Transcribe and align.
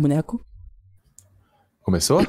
boneco. 0.00 0.44
Começou? 1.82 2.26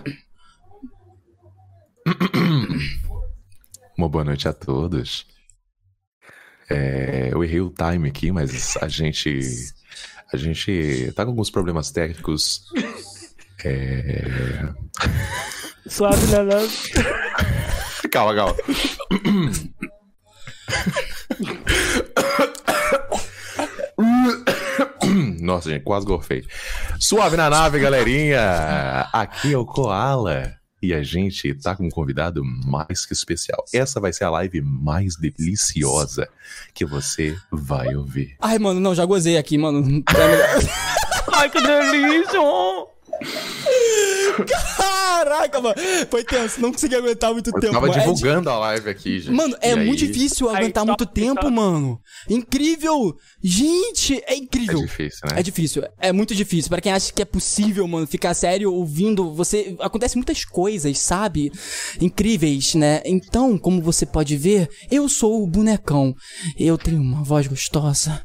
Uma 3.98 4.10
boa 4.10 4.24
noite 4.24 4.48
a 4.48 4.54
todos. 4.54 5.26
É, 6.70 7.30
eu 7.32 7.44
errei 7.44 7.60
o 7.62 7.70
time 7.70 8.10
aqui, 8.10 8.32
mas 8.32 8.78
a 8.78 8.88
gente. 8.88 9.40
A 10.34 10.38
gente 10.38 11.12
tá 11.16 11.26
com 11.26 11.32
alguns 11.32 11.50
problemas 11.50 11.92
técnicos. 11.92 12.64
É... 13.64 14.74
Suave 15.88 16.26
na 16.28 16.44
nave. 16.44 16.78
Calma, 18.12 18.36
calma. 18.36 18.56
Nossa, 25.52 25.70
gente, 25.70 25.84
quase 25.84 26.06
gorfei. 26.06 26.46
Suave 26.98 27.36
na 27.36 27.50
nave, 27.50 27.78
galerinha! 27.78 29.10
Aqui 29.12 29.52
é 29.52 29.58
o 29.58 29.66
Koala. 29.66 30.54
E 30.82 30.94
a 30.94 31.04
gente 31.04 31.54
tá 31.56 31.76
com 31.76 31.88
um 31.88 31.90
convidado 31.90 32.42
mais 32.66 33.06
que 33.06 33.12
especial. 33.12 33.62
Essa 33.74 34.00
vai 34.00 34.14
ser 34.14 34.24
a 34.24 34.30
live 34.30 34.62
mais 34.62 35.18
deliciosa 35.18 36.30
que 36.74 36.86
você 36.86 37.36
vai 37.52 37.94
ouvir. 37.98 38.38
Ai, 38.40 38.58
mano, 38.60 38.80
não, 38.80 38.96
já 38.96 39.04
gozei 39.04 39.38
aqui, 39.38 39.58
mano. 39.58 40.02
Ai, 41.34 41.50
que 41.50 41.60
delícia! 41.60 42.40
Caraca, 44.78 45.62
mano. 45.62 45.76
Foi 46.10 46.24
tenso, 46.24 46.60
não 46.62 46.72
consegui 46.72 46.96
aguentar 46.96 47.32
muito 47.34 47.50
Eu 47.50 47.60
tempo. 47.60 47.74
tava 47.74 47.88
mano. 47.88 48.00
É 48.00 48.04
divulgando 48.04 48.50
a 48.50 48.58
live 48.58 48.90
aqui, 48.90 49.20
gente. 49.20 49.32
Mano, 49.34 49.56
é 49.62 49.74
E 49.74 49.80
aí, 49.80 49.86
muito 49.86 50.00
difícil 50.06 50.50
Aí, 50.50 50.56
aguentar 50.58 50.82
só- 50.82 50.88
muito 50.88 51.06
tempo, 51.06 51.42
só- 51.44 51.50
mano. 51.52 52.00
Incrível! 52.30 53.16
Gente, 53.44 54.16
é 54.26 54.34
É 54.34 54.38
incrível. 54.38 54.82
difícil, 54.82 55.20
né? 55.30 55.40
É 55.40 55.44
difícil, 55.44 55.84
é 56.00 56.12
muito 56.12 56.34
difícil. 56.36 56.70
Pra 56.70 56.82
quem 56.82 56.92
acha 56.92 57.12
que 57.14 57.22
é 57.22 57.26
possível, 57.26 57.88
mano, 57.88 58.08
ficar 58.08 58.34
sério 58.34 58.72
ouvindo, 58.74 59.34
você. 59.34 59.76
Acontece 59.80 60.16
muitas 60.16 60.44
coisas, 60.46 60.98
sabe? 61.00 61.52
Incríveis, 62.00 62.76
né? 62.76 63.02
Então, 63.06 63.58
como 63.58 63.82
você 63.82 64.06
pode 64.06 64.36
ver, 64.38 64.70
eu 64.90 65.08
sou 65.10 65.44
o 65.44 65.48
bonecão. 65.48 66.16
Eu 66.58 66.78
tenho 66.78 67.02
uma 67.02 67.24
voz 67.24 67.48
gostosa. 67.48 68.22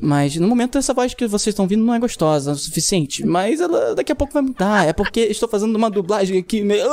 Mas 0.00 0.36
no 0.36 0.48
momento 0.48 0.78
essa 0.78 0.94
voz 0.94 1.14
que 1.14 1.26
vocês 1.26 1.52
estão 1.52 1.64
ouvindo 1.64 1.84
não 1.84 1.94
é 1.94 1.98
gostosa 1.98 2.52
o 2.52 2.56
suficiente. 2.56 3.24
Mas 3.24 3.60
ela 3.60 3.94
daqui 3.94 4.12
a 4.12 4.14
pouco 4.14 4.32
vai 4.32 4.42
mudar. 4.42 4.86
É 4.88 4.92
porque 4.92 5.20
estou 5.20 5.48
fazendo 5.50 5.74
uma 5.76 5.90
dublagem 5.90 6.38
aqui 6.38 6.62
meio. 6.62 6.86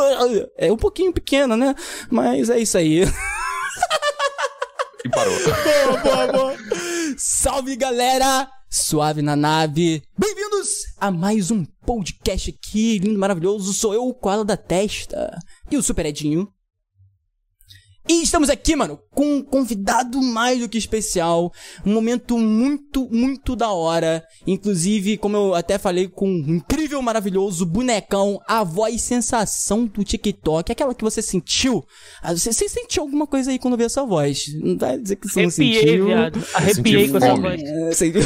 É 0.57 0.71
um 0.71 0.77
pouquinho 0.77 1.13
pequena, 1.13 1.55
né? 1.55 1.75
Mas 2.09 2.49
é 2.49 2.59
isso 2.59 2.77
aí. 2.77 3.03
E 5.05 5.09
parou. 5.09 5.33
boa, 5.93 5.97
boa, 5.97 6.27
boa. 6.33 6.57
Salve, 7.17 7.75
galera! 7.75 8.49
Suave 8.69 9.21
na 9.21 9.35
nave. 9.35 10.03
Bem-vindos 10.17 10.67
a 10.99 11.09
mais 11.09 11.51
um 11.51 11.63
podcast 11.85 12.49
aqui, 12.49 12.99
lindo, 12.99 13.17
maravilhoso. 13.17 13.71
Sou 13.73 13.93
eu, 13.93 14.05
o 14.05 14.13
Koala 14.13 14.43
da 14.43 14.57
Testa. 14.57 15.39
E 15.71 15.77
o 15.77 15.83
Super 15.83 16.07
Edinho. 16.07 16.51
E 18.09 18.23
estamos 18.23 18.49
aqui, 18.49 18.73
mano, 18.73 18.97
com 19.11 19.35
um 19.35 19.43
convidado 19.43 20.21
mais 20.21 20.59
do 20.61 20.69
que 20.69 20.77
especial. 20.77 21.51
Um 21.85 21.93
momento 21.93 22.37
muito, 22.37 23.05
muito 23.11 23.53
da 23.53 23.69
hora. 23.71 24.23
Inclusive, 24.45 25.17
como 25.17 25.35
eu 25.35 25.53
até 25.53 25.77
falei 25.77 26.07
com 26.07 26.29
um 26.29 26.55
incrível, 26.55 27.01
maravilhoso 27.01 27.65
bonecão, 27.65 28.39
a 28.47 28.63
voz 28.63 29.01
sensação 29.01 29.85
do 29.85 30.05
TikTok. 30.05 30.71
Aquela 30.71 30.95
que 30.95 31.03
você 31.03 31.21
sentiu. 31.21 31.83
Ah, 32.21 32.33
Você, 32.33 32.53
você 32.53 32.69
sentiu 32.69 33.03
alguma 33.03 33.27
coisa 33.27 33.51
aí 33.51 33.59
quando 33.59 33.75
viu 33.75 33.87
essa 33.87 34.05
voz? 34.05 34.45
Não 34.61 34.77
vai 34.77 34.97
dizer 34.97 35.17
que 35.17 35.27
você 35.27 35.41
não 35.41 35.49
Arrepiei, 35.49 35.79
sentiu. 35.81 36.05
viado. 36.05 36.47
Arrepiei 36.53 37.09
com 37.09 37.17
essa 37.17 37.35
voz. 37.35 37.61
É, 37.61 37.91
senti... 37.91 38.19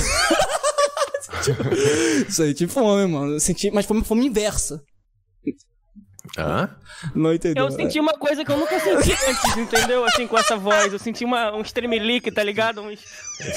senti... 2.29 2.67
fome, 2.67 3.07
mano. 3.07 3.39
Senti... 3.39 3.71
Mas 3.71 3.87
foi 3.87 3.99
fome 4.03 4.27
inversa. 4.27 4.83
Hã? 6.37 6.69
Não 7.13 7.33
entendeu? 7.33 7.65
Eu 7.65 7.71
senti 7.71 7.99
uma 7.99 8.13
coisa 8.13 8.45
que 8.45 8.51
eu 8.51 8.57
nunca 8.57 8.79
senti 8.79 9.11
antes, 9.11 9.57
entendeu? 9.57 10.05
Assim, 10.05 10.27
com 10.27 10.37
essa 10.37 10.55
voz. 10.55 10.93
Eu 10.93 10.99
senti 10.99 11.25
uma, 11.25 11.53
um 11.53 11.61
estremelique, 11.61 12.31
tá 12.31 12.43
ligado? 12.43 12.81
Uns... 12.81 12.99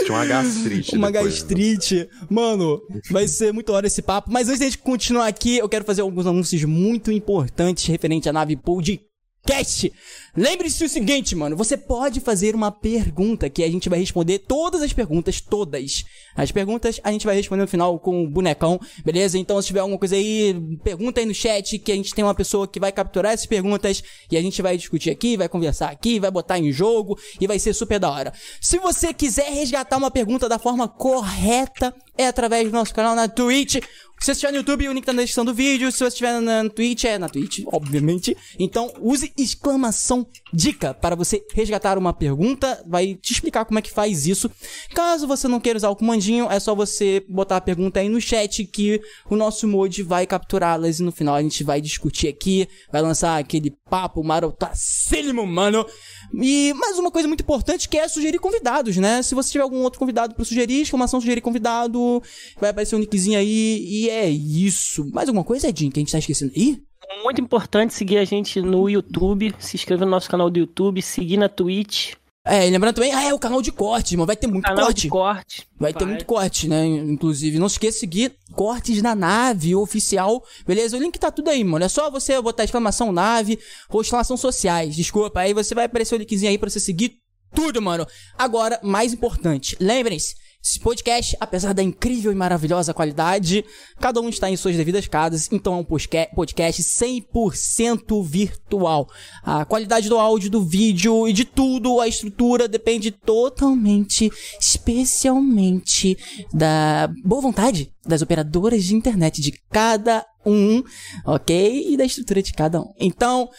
Tinha 0.05 0.13
uma 0.13 0.25
gastrite. 0.25 0.97
Uma 0.97 1.13
depois, 1.13 1.35
né? 1.35 1.41
gastrite. 1.41 2.09
Mano, 2.29 2.81
vai 3.11 3.29
ser 3.29 3.53
muito 3.53 3.73
hora 3.73 3.87
esse 3.87 4.03
papo. 4.03 4.31
Mas 4.33 4.49
antes 4.49 4.59
de 4.59 4.65
a 4.65 4.69
gente 4.71 4.79
continuar 4.79 5.27
aqui, 5.27 5.59
eu 5.59 5.69
quero 5.69 5.85
fazer 5.85 6.03
alguns 6.03 6.27
anúncios 6.27 6.65
muito 6.65 7.13
importantes 7.13 7.87
referente 7.87 8.29
à 8.29 8.33
nave 8.33 8.57
podcast. 8.57 9.93
Lembre-se 10.37 10.85
o 10.85 10.89
seguinte, 10.89 11.37
mano. 11.37 11.57
Você 11.57 11.77
pode 11.77 12.21
fazer 12.21 12.57
uma 12.57 12.73
pergunta 12.73 13.49
que 13.49 13.63
a 13.63 13.71
gente 13.71 13.89
vai 13.89 14.01
responder 14.01 14.41
todas 14.41 14.83
as 14.83 14.93
perguntas, 14.93 15.41
todas. 15.41 16.05
As 16.35 16.51
perguntas 16.51 17.01
a 17.05 17.13
gente 17.13 17.25
vai 17.25 17.37
responder 17.37 17.63
no 17.63 17.69
final 17.69 17.99
com 18.01 18.25
o 18.25 18.29
bonecão, 18.29 18.81
beleza? 19.05 19.39
Então 19.39 19.61
se 19.63 19.69
tiver 19.69 19.81
alguma 19.81 19.99
coisa 19.99 20.17
aí, 20.17 20.55
pergunta 20.83 21.21
aí 21.21 21.27
no 21.27 21.35
chat 21.35 21.79
que 21.79 21.93
a 21.93 21.95
gente 21.95 22.13
tem 22.13 22.25
uma 22.25 22.35
pessoa 22.35 22.67
que 22.67 22.81
vai 22.81 22.91
capturar 22.91 23.33
essas 23.33 23.47
perguntas 23.47 24.03
e 24.29 24.37
a 24.37 24.43
gente 24.43 24.61
vai 24.61 24.77
discutir 24.77 25.11
aqui, 25.11 25.37
vai 25.37 25.49
conversar 25.49 25.91
aqui, 25.91 26.19
vai 26.19 26.33
botar 26.33 26.59
em 26.59 26.73
jogo 26.73 27.17
e 27.41 27.47
vai 27.47 27.61
ser 27.61 27.73
super 27.73 28.01
da 28.01 28.11
hora. 28.11 28.33
Se 28.61 28.79
você 28.79 29.15
quiser 29.15 29.53
resgatar 29.53 29.97
uma 29.97 30.11
pergunta 30.11 30.49
da 30.49 30.59
forma 30.59 30.89
correta, 30.89 31.95
é 32.19 32.27
através 32.27 32.69
do 32.69 32.73
nosso 32.73 32.95
canal 32.95 33.15
na 33.15 33.29
Twitch. 33.29 33.75
Se 34.21 34.27
você 34.27 34.33
estiver 34.33 34.53
no 34.53 34.59
YouTube, 34.59 34.89
o 34.89 34.93
link 34.93 35.05
tá 35.05 35.13
na 35.13 35.23
descrição 35.23 35.45
do 35.45 35.53
vídeo. 35.53 35.91
Se 35.93 35.99
você 35.99 36.07
estiver 36.07 36.41
na 36.41 36.63
na 36.63 36.71
Twitch, 36.71 37.05
é 37.05 37.19
na 37.19 37.29
Twitch, 37.29 37.61
obviamente. 37.67 38.37
Então, 38.59 38.93
use 39.01 39.33
exclamação 39.37 40.24
dica 40.53 40.95
para 40.95 41.15
você 41.15 41.45
resgatar 41.53 41.99
uma 41.99 42.13
pergunta. 42.13 42.83
Vai 42.87 43.15
te 43.15 43.33
explicar 43.33 43.65
como 43.65 43.79
é 43.79 43.83
que 43.83 43.91
faz 43.91 44.27
isso. 44.27 44.51
Caso 44.95 45.27
você 45.27 45.49
não 45.49 45.61
queira 45.61 45.77
usar 45.77 45.91
o 45.91 45.97
comandinho, 45.97 46.51
é 46.51 46.59
só 46.61 46.75
você 46.75 47.25
botar 47.29 47.57
a 47.57 47.61
pergunta 47.61 48.01
aí 48.01 48.09
no 48.09 48.21
chat 48.21 48.65
que 48.67 49.01
o 49.29 49.37
nosso 49.37 49.67
mod 49.67 50.03
vai 50.03 50.27
capturá-las 50.27 51.01
e 51.01 51.03
no 51.03 51.13
final 51.13 51.35
a 51.35 51.43
gente 51.43 51.65
vai 51.65 51.81
discutir 51.81 52.29
aqui, 52.29 52.69
vai 52.93 53.03
lançar 53.03 53.39
aquele 53.39 53.71
papo 53.89 54.23
marotacílimo, 54.23 55.47
mano. 55.47 55.87
E 56.33 56.73
mais 56.75 56.99
uma 56.99 57.11
coisa 57.11 57.29
muito 57.29 57.43
importante 57.43 57.89
que 57.89 57.99
é 57.99 58.09
sugerir 58.09 58.39
convidados, 58.39 58.97
né? 58.97 59.23
Se 59.23 59.35
você 59.35 59.53
tiver 59.53 59.63
algum 59.63 59.83
outro 59.83 59.99
convidado 59.99 60.35
pra 60.35 60.45
sugerir, 60.45 60.83
exclamação 60.83 61.21
sugerir 61.21 61.41
convidado, 61.41 62.23
vai 62.61 62.71
aparecer 62.71 62.97
um 62.97 62.99
nickzinho 62.99 63.39
aí 63.39 63.85
e 63.87 64.11
é 64.11 64.29
isso. 64.29 65.09
Mais 65.13 65.29
alguma 65.29 65.45
coisa, 65.45 65.69
Edinho, 65.69 65.93
que 65.93 65.99
a 65.99 66.03
gente 66.03 66.13
tá 66.13 66.19
esquecendo 66.19 66.53
aí? 66.57 66.83
Muito 67.23 67.41
importante 67.41 67.95
seguir 67.95 68.19
a 68.19 68.25
gente 68.25 68.61
no 68.61 68.89
YouTube, 68.89 69.55
se 69.59 69.77
inscrever 69.77 70.05
no 70.05 70.11
nosso 70.11 70.29
canal 70.29 70.51
do 70.51 70.59
YouTube, 70.59 71.01
seguir 71.03 71.37
na 71.37 71.49
Twitch, 71.49 72.15
É, 72.47 72.69
e 72.69 72.71
lembrando 72.71 72.97
também, 72.97 73.11
ah, 73.15 73.25
é 73.25 73.33
o 73.33 73.39
canal 73.39 73.63
de 73.63 73.73
corte, 73.73 74.15
mano. 74.19 74.27
Vai 74.27 74.37
ter 74.37 74.47
muito 74.47 74.65
canal 74.65 74.85
corte. 74.85 75.01
de 75.01 75.09
corte. 75.09 75.67
Vai 75.81 75.95
ter 75.95 76.05
muito 76.05 76.27
corte, 76.27 76.69
né? 76.69 76.85
Inclusive, 76.85 77.59
não 77.59 77.67
esqueça 77.69 77.95
de 77.95 78.01
seguir 78.01 78.37
cortes 78.53 79.01
na 79.01 79.15
nave 79.15 79.75
oficial, 79.75 80.45
beleza? 80.67 80.95
O 80.95 81.01
link 81.01 81.19
tá 81.19 81.31
tudo 81.31 81.49
aí, 81.49 81.65
mano. 81.65 81.87
É 81.87 81.89
só 81.89 82.11
você 82.11 82.39
botar 82.43 82.65
exclamação 82.65 83.11
nave 83.13 83.59
ou 83.89 84.03
exclamação 84.03 84.37
sociais. 84.37 84.95
Desculpa, 84.95 85.41
aí 85.41 85.55
você 85.55 85.75
vai 85.75 85.87
aparecer 85.87 86.17
o 86.17 86.19
linkzinho 86.19 86.51
aí 86.51 86.59
pra 86.59 86.69
você 86.69 86.81
seguir 86.81 87.17
tudo, 87.55 87.81
mano. 87.81 88.07
Agora, 88.37 88.79
mais 88.83 89.15
importante, 89.15 89.75
lembrem-se. 89.81 90.35
Esse 90.65 90.81
podcast, 90.81 91.37
apesar 91.39 91.75
da 91.75 91.83
incrível 91.83 92.33
e 92.33 92.35
maravilhosa 92.35 92.95
qualidade, 92.95 93.63
cada 94.01 94.19
um 94.19 94.31
está 94.31 94.49
em 94.49 94.57
suas 94.57 94.75
devidas 94.75 95.07
casas, 95.07 95.47
então 95.53 95.75
é 95.75 95.77
um 95.77 95.85
podcast 95.85 96.83
100% 96.83 98.25
virtual. 98.25 99.07
A 99.43 99.67
qualidade 99.67 100.09
do 100.09 100.19
áudio, 100.19 100.49
do 100.49 100.65
vídeo 100.65 101.29
e 101.29 101.35
de 101.35 101.45
tudo, 101.45 102.01
a 102.01 102.09
estrutura 102.09 102.67
depende 102.67 103.11
totalmente, 103.11 104.33
especialmente 104.59 106.17
da 106.51 107.13
boa 107.23 107.43
vontade 107.43 107.93
das 108.03 108.23
operadoras 108.23 108.85
de 108.85 108.95
internet 108.95 109.43
de 109.43 109.53
cada 109.71 110.25
um, 110.47 110.83
ok? 111.27 111.93
E 111.93 111.95
da 111.95 112.07
estrutura 112.07 112.43
de 112.43 112.55
cada 112.55 112.81
um. 112.81 112.91
Então, 112.99 113.51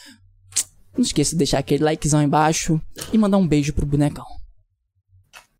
não 0.97 1.03
esqueça 1.03 1.33
de 1.33 1.37
deixar 1.37 1.59
aquele 1.59 1.83
likezão 1.83 2.23
embaixo 2.23 2.81
e 3.13 3.17
mandar 3.19 3.37
um 3.37 3.47
beijo 3.47 3.73
pro 3.73 3.85
bonecão. 3.85 4.25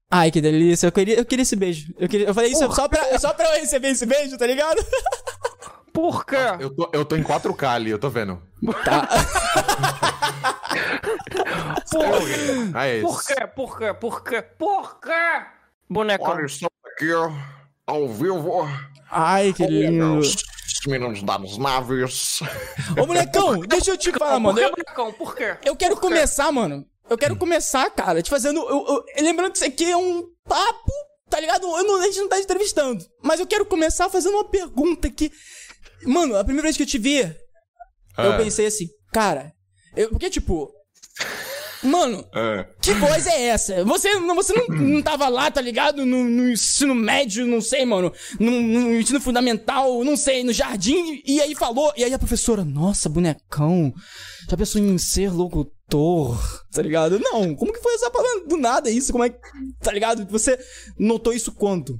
Ai, 0.09 0.31
que 0.31 0.39
delícia. 0.41 0.87
Eu 0.87 0.91
queria, 0.91 1.17
eu 1.17 1.25
queria 1.25 1.43
esse 1.43 1.55
beijo. 1.55 1.93
Eu, 1.97 2.07
queria, 2.07 2.27
eu 2.27 2.33
falei 2.33 2.51
isso 2.51 2.71
só 2.73 2.87
pra, 2.87 3.19
só 3.19 3.33
pra 3.33 3.55
eu 3.55 3.61
receber 3.61 3.89
esse 3.89 4.05
beijo, 4.05 4.37
tá 4.37 4.45
ligado? 4.47 4.83
Por 5.91 6.25
quê? 6.25 6.35
Eu 6.59 6.75
tô, 6.75 6.89
eu 6.93 7.05
tô 7.05 7.15
em 7.15 7.23
4K 7.23 7.67
ali, 7.69 7.89
eu 7.89 7.97
tô 7.97 8.09
vendo. 8.09 8.41
Tá. 8.83 9.07
Por 13.01 13.23
quê? 13.23 13.47
Por 13.47 13.77
quê? 13.77 13.93
Por 13.93 14.23
quê? 14.23 14.41
Por 14.41 14.99
quê? 14.99 15.45
Bonecão. 15.89 16.27
Olha, 16.27 16.45
estamos 16.45 16.73
aqui, 16.93 17.13
ó, 17.13 17.31
ao 17.87 18.09
vivo. 18.09 18.67
Ai, 19.09 19.53
que 19.53 19.65
lindo. 19.65 20.17
Os 20.17 20.35
meninos 20.87 21.23
das 21.23 21.57
naves. 21.57 22.41
Ô, 22.99 23.05
bonecão, 23.05 23.59
deixa 23.61 23.91
eu 23.91 23.97
te 23.97 24.11
falar, 24.11 24.39
mano. 24.39 24.57
Por 24.57 24.59
quê, 24.59 24.65
Eu, 24.65 24.71
bonecão? 24.71 25.13
Por 25.13 25.35
quê? 25.35 25.57
eu 25.63 25.75
quero 25.75 25.97
começar, 25.97 26.51
mano. 26.51 26.85
Eu 27.09 27.17
quero 27.17 27.35
começar, 27.35 27.89
cara, 27.91 28.21
te 28.21 28.29
fazendo. 28.29 28.59
eu- 28.59 28.85
eu- 28.87 29.23
lembrando 29.23 29.51
que 29.51 29.57
isso 29.57 29.65
aqui 29.67 29.85
é 29.89 29.95
um 29.97 30.23
papo, 30.47 30.91
tá 31.29 31.39
ligado? 31.39 31.65
Eu 31.65 31.83
não, 31.83 32.01
a 32.01 32.05
gente 32.05 32.19
não 32.19 32.29
tá 32.29 32.39
entrevistando. 32.39 33.05
Mas 33.21 33.39
eu 33.39 33.45
quero 33.47 33.65
começar 33.65 34.09
fazendo 34.09 34.33
uma 34.35 34.49
pergunta 34.49 35.09
que. 35.09 35.31
Mano, 36.03 36.35
a 36.35 36.43
primeira 36.43 36.63
vez 36.67 36.75
que 36.77 36.83
eu 36.83 36.87
te 36.87 36.97
vi, 36.97 37.19
eu 37.19 37.33
Ah. 38.17 38.37
pensei 38.37 38.65
assim, 38.65 38.87
cara. 39.13 39.51
Eu, 39.95 40.09
porque, 40.09 40.29
tipo. 40.29 40.71
Mano, 41.83 42.25
É. 42.33 42.65
que 42.81 42.93
voz 42.95 43.27
é 43.27 43.43
essa? 43.47 43.83
Você, 43.85 44.11
não- 44.15 44.33
você 44.33 44.53
não, 44.53 44.65
não 44.75 45.01
tava 45.03 45.27
lá, 45.27 45.51
tá 45.51 45.61
ligado? 45.61 46.03
No, 46.03 46.23
no 46.23 46.49
ensino 46.49 46.95
médio, 46.95 47.45
não 47.45 47.61
sei, 47.61 47.85
mano. 47.85 48.11
No, 48.39 48.49
no 48.49 48.95
ensino 48.99 49.21
fundamental, 49.21 50.03
não 50.03 50.17
sei, 50.17 50.43
no 50.43 50.51
jardim. 50.51 51.21
E 51.23 51.39
aí 51.39 51.53
falou. 51.53 51.93
E 51.95 52.03
aí 52.03 52.11
a 52.11 52.17
professora, 52.17 52.65
nossa, 52.65 53.07
bonecão. 53.07 53.93
Já 54.49 54.55
pensou 54.57 54.81
em 54.81 54.97
ser 54.97 55.31
locutor? 55.31 56.37
Tá 56.71 56.81
ligado? 56.81 57.19
Não, 57.19 57.55
como 57.55 57.73
que 57.73 57.81
foi 57.81 57.93
essa 57.95 58.11
palavra? 58.11 58.45
Do 58.47 58.57
nada 58.57 58.89
isso? 58.89 59.11
Como 59.11 59.23
é 59.23 59.29
que. 59.29 59.39
Tá 59.79 59.91
ligado? 59.91 60.25
Você 60.27 60.57
notou 60.97 61.33
isso 61.33 61.51
quando? 61.51 61.99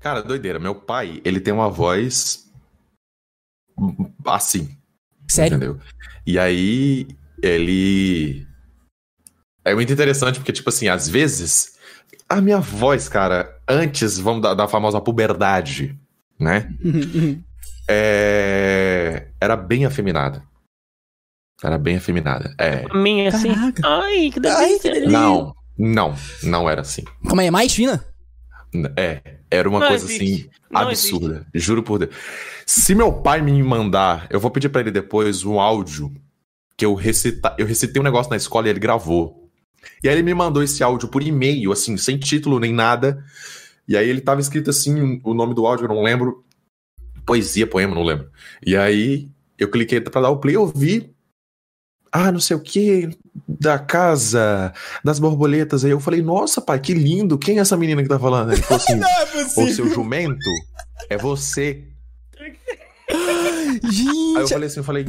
Cara, 0.00 0.22
doideira. 0.22 0.58
Meu 0.58 0.74
pai, 0.74 1.20
ele 1.24 1.40
tem 1.40 1.52
uma 1.52 1.68
voz 1.68 2.48
assim, 4.24 4.76
Sério? 5.28 5.56
entendeu? 5.56 5.78
E 6.26 6.38
aí, 6.38 7.06
ele. 7.42 8.46
É 9.64 9.74
muito 9.74 9.92
interessante 9.92 10.38
porque, 10.38 10.52
tipo 10.52 10.68
assim, 10.68 10.88
às 10.88 11.08
vezes, 11.08 11.74
a 12.28 12.40
minha 12.40 12.60
voz, 12.60 13.08
cara, 13.08 13.58
antes, 13.68 14.18
vamos 14.18 14.42
da, 14.42 14.54
da 14.54 14.68
famosa 14.68 15.00
puberdade, 15.00 15.98
né? 16.38 16.72
É... 17.90 19.28
Era 19.40 19.56
bem 19.56 19.86
afeminada. 19.86 20.42
Era 21.62 21.76
bem 21.78 21.96
afeminada. 21.96 22.54
É. 22.58 22.86
A 22.88 22.94
minha 22.96 23.28
assim. 23.28 23.52
Caraca. 23.52 23.82
Ai, 23.84 24.30
que 24.30 24.40
Ai, 24.46 24.68
delícia. 24.68 24.78
que 24.78 24.90
delícia. 24.90 25.10
Não, 25.10 25.54
não, 25.76 26.14
não 26.42 26.70
era 26.70 26.82
assim. 26.82 27.04
Aí, 27.36 27.46
é 27.46 27.50
mais 27.50 27.74
fina? 27.74 28.04
É, 28.96 29.20
era 29.50 29.68
uma 29.68 29.80
Não 29.80 29.88
coisa 29.88 30.04
existe. 30.04 30.24
assim 30.24 30.50
Não 30.70 30.80
absurda. 30.82 31.46
Juro 31.54 31.82
por 31.82 31.98
Deus. 31.98 32.14
Se 32.66 32.94
meu 32.94 33.12
pai 33.12 33.40
me 33.40 33.60
mandar, 33.62 34.26
eu 34.30 34.38
vou 34.38 34.50
pedir 34.50 34.68
pra 34.68 34.80
ele 34.82 34.90
depois 34.90 35.44
um 35.44 35.58
áudio 35.58 36.12
que 36.76 36.84
eu 36.84 36.94
recita, 36.94 37.54
eu 37.58 37.66
recitei 37.66 38.00
um 38.00 38.04
negócio 38.04 38.30
na 38.30 38.36
escola 38.36 38.66
e 38.66 38.70
ele 38.70 38.78
gravou. 38.78 39.50
E 40.02 40.08
aí 40.08 40.14
ele 40.14 40.22
me 40.22 40.34
mandou 40.34 40.62
esse 40.62 40.82
áudio 40.82 41.08
por 41.08 41.22
e-mail, 41.22 41.72
assim, 41.72 41.96
sem 41.96 42.18
título 42.18 42.60
nem 42.60 42.72
nada. 42.72 43.24
E 43.88 43.96
aí 43.96 44.08
ele 44.08 44.20
tava 44.20 44.40
escrito 44.40 44.70
assim, 44.70 45.20
o 45.24 45.34
nome 45.34 45.54
do 45.54 45.66
áudio 45.66 45.84
eu 45.86 45.88
não 45.88 46.02
lembro. 46.02 46.44
Poesia, 47.26 47.66
poema, 47.66 47.94
não 47.94 48.04
lembro. 48.04 48.30
E 48.64 48.76
aí 48.76 49.28
eu 49.58 49.68
cliquei 49.70 50.00
pra 50.00 50.20
dar 50.20 50.30
o 50.30 50.38
play, 50.38 50.54
eu 50.54 50.66
vi 50.66 51.12
ah, 52.12 52.32
não 52.32 52.40
sei 52.40 52.56
o 52.56 52.60
que, 52.60 53.10
da 53.46 53.78
casa 53.78 54.72
das 55.04 55.18
borboletas. 55.18 55.84
Aí 55.84 55.90
eu 55.90 56.00
falei, 56.00 56.22
nossa, 56.22 56.60
pai, 56.60 56.78
que 56.80 56.94
lindo. 56.94 57.38
Quem 57.38 57.58
é 57.58 57.60
essa 57.60 57.76
menina 57.76 58.02
que 58.02 58.08
tá 58.08 58.18
falando? 58.18 58.52
Ele 58.52 58.62
falou 58.62 58.76
assim, 58.82 58.94
Não 58.96 59.08
é 59.08 59.26
possível. 59.26 59.74
seu 59.74 59.90
jumento, 59.90 60.50
é 61.08 61.16
você. 61.16 61.84
Aí 63.10 63.82
eu 63.84 64.40
Gente. 64.40 64.52
falei 64.52 64.66
assim, 64.66 64.80
eu 64.80 64.84
falei. 64.84 65.06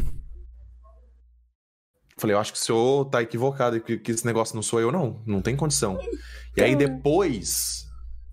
Falei, 2.18 2.36
eu 2.36 2.40
acho 2.40 2.52
que 2.52 2.60
o 2.60 2.62
senhor 2.62 3.06
tá 3.06 3.22
equivocado, 3.22 3.80
que, 3.80 3.98
que 3.98 4.12
esse 4.12 4.26
negócio 4.26 4.54
não 4.56 4.62
sou 4.62 4.80
eu, 4.82 4.92
não. 4.92 5.22
Não 5.26 5.42
tem 5.42 5.56
condição. 5.56 5.98
E 6.56 6.62
aí 6.62 6.76
depois, 6.76 7.86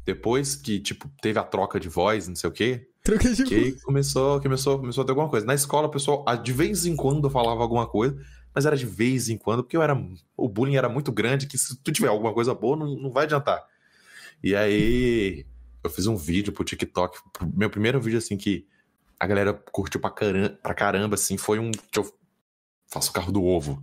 depois 0.05 0.57
que, 0.57 0.81
tipo, 0.81 1.09
teve 1.23 1.39
a 1.39 1.45
troca 1.45 1.79
de 1.79 1.89
voz, 1.89 2.27
não 2.27 2.35
sei 2.35 2.51
o 2.51 2.53
quê, 2.53 2.89
Troca 3.07 3.33
de 3.33 3.45
que 3.45 3.73
começou, 3.83 4.41
começou, 4.41 4.81
começou 4.81 5.03
a 5.03 5.05
ter 5.05 5.13
alguma 5.13 5.29
coisa. 5.29 5.47
Na 5.47 5.55
escola, 5.55 5.87
o 5.87 5.91
pessoal, 5.91 6.25
de 6.43 6.53
vez 6.53 6.85
em 6.87 6.97
quando, 6.97 7.31
falava 7.31 7.63
alguma 7.63 7.87
coisa, 7.87 8.19
mas 8.57 8.65
era 8.65 8.75
de 8.75 8.87
vez 8.87 9.29
em 9.29 9.37
quando, 9.37 9.63
porque 9.63 9.77
eu 9.77 9.83
era. 9.83 9.95
O 10.35 10.49
bullying 10.49 10.77
era 10.77 10.89
muito 10.89 11.13
grande, 11.13 11.47
que 11.47 11.59
se 11.59 11.77
tu 11.77 11.93
tiver 11.93 12.09
alguma 12.09 12.33
coisa 12.33 12.55
boa, 12.55 12.75
não, 12.75 12.97
não 12.97 13.13
vai 13.13 13.25
adiantar. 13.25 13.63
E 14.43 14.57
aí, 14.57 15.45
eu 15.85 15.91
fiz 15.91 16.07
um 16.07 16.17
vídeo 16.17 16.55
pro 16.55 16.65
TikTok. 16.65 17.19
Meu 17.55 17.69
primeiro 17.69 18.01
vídeo, 18.01 18.17
assim, 18.17 18.35
que 18.35 18.67
a 19.21 19.27
galera 19.27 19.53
curtiu 19.53 20.01
pra 20.01 20.09
caramba, 20.09 20.59
pra 20.63 20.73
caramba 20.73 21.15
assim, 21.17 21.37
foi 21.37 21.59
um 21.59 21.71
que 21.71 21.99
eu 21.99 22.11
faço 22.89 23.11
o 23.11 23.13
carro 23.13 23.31
do 23.31 23.45
ovo. 23.45 23.83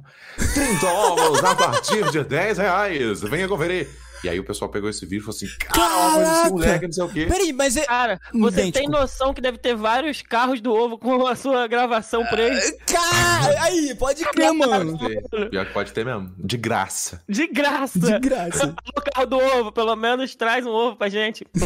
30 0.56 0.88
ovos 0.88 1.44
a 1.44 1.54
partir 1.54 2.10
de 2.10 2.24
10 2.24 2.58
reais. 2.58 3.22
Venha 3.22 3.48
conferir. 3.48 3.88
E 4.24 4.30
aí 4.30 4.40
o 4.40 4.44
pessoal 4.44 4.72
pegou 4.72 4.90
esse 4.90 5.06
vídeo 5.06 5.22
e 5.22 5.26
falou 5.26 5.36
assim: 5.36 5.48
Cara, 5.60 6.12
mas 6.12 6.22
esse 6.22 6.32
Caraca! 6.32 6.50
moleque, 6.50 6.86
não 6.86 6.94
sei 6.94 7.04
o 7.04 7.10
quê. 7.10 7.26
Peraí, 7.26 7.54
mas 7.54 7.76
é. 7.78 7.86
Cara, 7.86 8.20
você 8.34 8.62
Idêntico. 8.62 8.80
tem 8.80 8.90
noção 8.90 9.34
que 9.34 9.42
deve 9.42 9.58
ter 9.58 9.76
vários 9.76 10.22
carros 10.22 10.62
do 10.62 10.74
ovo 10.74 10.98
com 10.98 11.28
a 11.28 11.36
sua 11.36 11.68
gravação 11.68 12.26
por 12.26 12.40
aí? 12.40 12.78
Cara, 12.86 13.64
aí, 13.64 13.94
pode 13.96 14.24
crer, 14.26 14.54
mano. 14.54 14.98
Pode 14.98 15.30
ter. 15.30 15.50
Pior 15.50 15.66
que 15.66 15.74
pode 15.74 15.92
ter 15.92 16.06
mesmo. 16.06 16.34
De 16.38 16.56
graça. 16.56 17.22
De 17.28 17.48
graça. 17.48 18.00
De 18.00 18.20
graça. 18.20 18.74
O 18.96 19.02
carro 19.02 19.26
do 19.26 19.38
ovo, 19.38 19.72
pelo 19.72 19.96
menos 19.96 20.36
traz 20.36 20.66
um 20.66 20.70
ovo 20.70 20.96
pra 20.96 21.10
gente. 21.10 21.46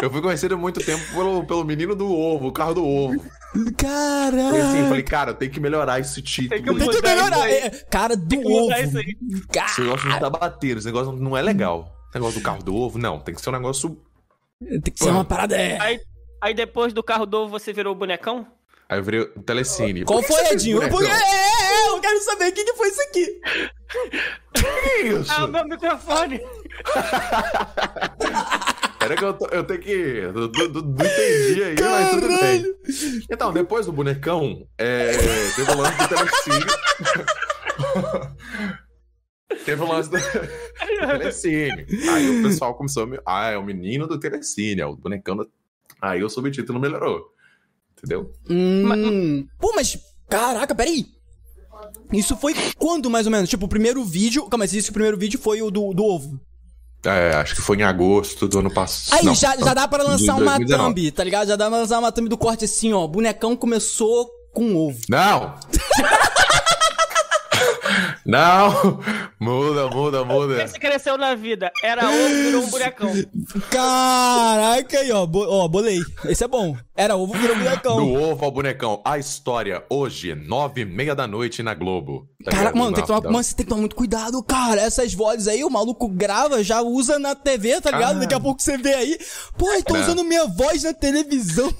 Eu 0.00 0.10
fui 0.10 0.22
conhecido 0.22 0.54
há 0.54 0.58
muito 0.58 0.80
tempo 0.84 1.02
pelo, 1.12 1.44
pelo 1.44 1.64
menino 1.64 1.94
do 1.94 2.10
ovo, 2.10 2.48
o 2.48 2.52
carro 2.52 2.74
do 2.74 2.86
ovo. 2.86 3.24
Falei 3.54 3.62
assim, 3.62 3.72
Caraca. 3.76 4.88
falei, 4.88 5.02
cara, 5.04 5.30
eu 5.30 5.34
tenho 5.34 5.52
que 5.52 5.60
melhorar 5.60 6.00
esse 6.00 6.20
título. 6.20 6.50
Tem 6.50 6.62
que 6.74 6.78
Tem 6.78 6.90
que 6.90 7.02
melhorar. 7.02 7.48
É, 7.48 7.70
cara 7.88 8.16
do 8.16 8.28
que 8.28 8.36
mudar 8.36 8.78
ovo. 8.78 8.84
isso 8.84 8.98
aí. 8.98 9.16
Esse 9.64 9.80
negócio 9.80 10.08
não 10.08 10.18
tá 10.18 10.30
batendo, 10.30 10.78
esse 10.78 10.86
negócio 10.86 11.12
não 11.12 11.36
é 11.36 11.42
legal. 11.42 11.94
Esse 12.08 12.18
negócio 12.18 12.40
do 12.40 12.44
carro 12.44 12.62
do 12.64 12.74
ovo, 12.74 12.98
não. 12.98 13.20
Tem 13.20 13.32
que 13.32 13.40
ser 13.40 13.50
um 13.50 13.52
negócio. 13.52 13.96
tem 14.60 14.80
que 14.80 14.98
ser 14.98 15.10
uma 15.10 15.24
parada. 15.24 15.56
É. 15.56 15.80
Aí, 15.80 16.00
aí 16.40 16.52
depois 16.52 16.92
do 16.92 17.02
carro 17.02 17.26
do 17.26 17.42
ovo 17.42 17.50
você 17.50 17.72
virou 17.72 17.92
o 17.92 17.96
bonecão? 17.96 18.44
Aí 18.88 18.98
eu 18.98 19.04
virei 19.04 19.20
o 19.20 19.42
telecine. 19.42 20.04
Qual 20.04 20.20
foi, 20.22 20.46
Edinho? 20.48 20.82
é, 20.82 20.86
é, 20.86 20.88
é, 20.88 21.88
eu 21.88 22.00
quero 22.00 22.20
saber 22.22 22.48
o 22.48 22.52
que, 22.52 22.64
que 22.64 22.74
foi 22.74 22.88
isso 22.88 23.02
aqui. 23.02 23.40
Que 24.54 25.08
isso? 25.08 25.32
Ah, 25.32 25.46
o 25.46 25.48
meu 25.48 25.64
microfone. 25.64 26.40
Era 29.04 29.16
que 29.16 29.24
eu, 29.24 29.34
tô- 29.34 29.46
eu 29.48 29.64
tenho 29.64 29.80
que. 29.80 30.20
Não, 30.34 30.44
entendi 30.46 31.62
aí, 31.64 31.74
mas 31.80 32.10
tudo 32.10 32.28
bem. 32.28 32.74
Então, 33.30 33.52
depois 33.52 33.86
do 33.86 33.92
bonecão, 33.92 34.66
é, 34.78 35.12
teve 35.56 35.70
o 35.70 35.76
lance 35.76 35.96
do 35.98 36.08
telecine. 36.08 36.66
teve 39.64 39.82
o 39.82 39.88
lance 39.88 40.10
do, 40.10 40.16
do 40.16 41.06
telecine. 41.18 41.86
Aí 42.10 42.30
o 42.30 42.42
pessoal 42.42 42.74
começou 42.74 43.04
a 43.04 43.06
me. 43.06 43.18
Ah, 43.26 43.50
é 43.50 43.58
o 43.58 43.64
menino 43.64 44.06
do 44.06 44.18
telecine, 44.18 44.80
é 44.80 44.86
o 44.86 44.96
bonecão 44.96 45.36
do. 45.36 45.48
Aí 46.00 46.22
o 46.22 46.28
subtítulo 46.28 46.80
melhorou. 46.80 47.30
Entendeu? 47.96 48.32
Hum. 48.48 49.46
Pô, 49.58 49.72
mas. 49.74 49.98
Caraca, 50.28 50.74
peraí. 50.74 51.06
Isso 52.12 52.36
foi 52.36 52.54
quando, 52.78 53.10
mais 53.10 53.26
ou 53.26 53.32
menos? 53.32 53.48
Tipo, 53.50 53.66
o 53.66 53.68
primeiro 53.68 54.02
vídeo. 54.04 54.46
Calma, 54.48 54.66
você 54.66 54.76
disse 54.76 54.86
que 54.88 54.92
o 54.92 54.94
primeiro 54.94 55.16
vídeo 55.18 55.38
foi 55.38 55.60
o 55.62 55.70
do, 55.70 55.92
do 55.92 56.04
ovo. 56.04 56.40
É, 57.04 57.34
acho 57.36 57.54
que 57.54 57.60
foi 57.60 57.76
em 57.78 57.82
agosto 57.82 58.48
do 58.48 58.58
ano 58.58 58.72
passado. 58.72 59.18
Aí, 59.18 59.24
Não, 59.26 59.34
já, 59.34 59.56
já 59.56 59.74
dá 59.74 59.86
pra 59.86 60.02
de 60.04 60.10
lançar 60.10 60.34
uma 60.36 60.56
2019. 60.56 60.94
thumb, 60.94 61.10
tá 61.12 61.24
ligado? 61.24 61.48
Já 61.48 61.56
dá 61.56 61.68
pra 61.68 61.78
lançar 61.78 61.98
uma 61.98 62.10
thumb 62.12 62.28
do 62.28 62.36
corte 62.38 62.64
assim, 62.64 62.92
ó. 62.92 63.06
Bonecão 63.06 63.56
começou 63.56 64.28
com 64.52 64.74
ovo. 64.76 64.98
Não! 65.08 65.54
Não! 68.26 69.00
Muda, 69.38 69.88
muda, 69.88 70.24
muda. 70.24 70.66
Você 70.66 70.78
cresceu 70.78 71.18
na 71.18 71.34
vida. 71.34 71.70
Era 71.82 72.08
ovo, 72.08 72.28
virou 72.28 72.62
um 72.62 72.70
bonecão. 72.70 73.10
Caraca, 73.70 74.98
aí, 74.98 75.12
ó. 75.12 75.26
Bo 75.26 75.44
ó, 75.46 75.68
bolei. 75.68 76.00
Esse 76.24 76.44
é 76.44 76.48
bom. 76.48 76.76
Era 76.96 77.16
ovo, 77.16 77.34
virou 77.34 77.56
bonecão. 77.56 77.96
Do 77.96 78.12
ovo 78.14 78.44
ao 78.44 78.50
bonecão. 78.50 79.02
A 79.04 79.18
história, 79.18 79.84
hoje, 79.90 80.34
nove 80.34 80.80
e 80.82 80.84
meia 80.84 81.14
da 81.14 81.26
noite 81.26 81.62
na 81.62 81.74
Globo. 81.74 82.26
Tá 82.44 82.50
Cara, 82.50 82.62
ligado? 82.64 82.78
mano, 82.78 82.92
tem 82.94 83.02
que 83.02 83.06
tomar, 83.08 83.20
Da- 83.20 83.30
mano, 83.30 83.44
você 83.44 83.54
tem 83.54 83.64
que 83.64 83.68
tomar 83.68 83.80
muito 83.80 83.96
cuidado, 83.96 84.42
cara. 84.42 84.80
Essas 84.80 85.12
vozes 85.12 85.46
aí, 85.48 85.62
o 85.64 85.70
maluco 85.70 86.08
grava, 86.08 86.62
já 86.64 86.80
usa 86.80 87.18
na 87.18 87.34
TV, 87.34 87.80
tá 87.80 87.90
ligado? 87.90 88.16
Ah. 88.16 88.20
Daqui 88.20 88.34
a 88.34 88.40
pouco 88.40 88.62
você 88.62 88.78
vê 88.78 88.94
aí. 88.94 89.18
Pô, 89.58 89.70
estão 89.72 89.96
Não. 89.96 90.02
usando 90.02 90.24
minha 90.24 90.46
voz 90.46 90.82
na 90.82 90.94
televisão. 90.94 91.70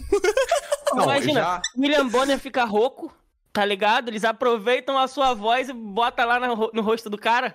Não, 0.92 1.04
Imagina, 1.04 1.40
já- 1.40 1.62
William 1.78 2.06
Bonner 2.08 2.38
fica 2.38 2.64
rouco, 2.64 3.10
tá 3.54 3.64
ligado? 3.64 4.08
Eles 4.08 4.24
aproveitam 4.24 4.98
a 4.98 5.06
sua 5.06 5.32
voz 5.32 5.68
e 5.68 5.72
botam 5.72 6.26
lá 6.26 6.40
no, 6.40 6.70
no 6.74 6.82
rosto 6.82 7.08
do 7.08 7.16
cara. 7.16 7.54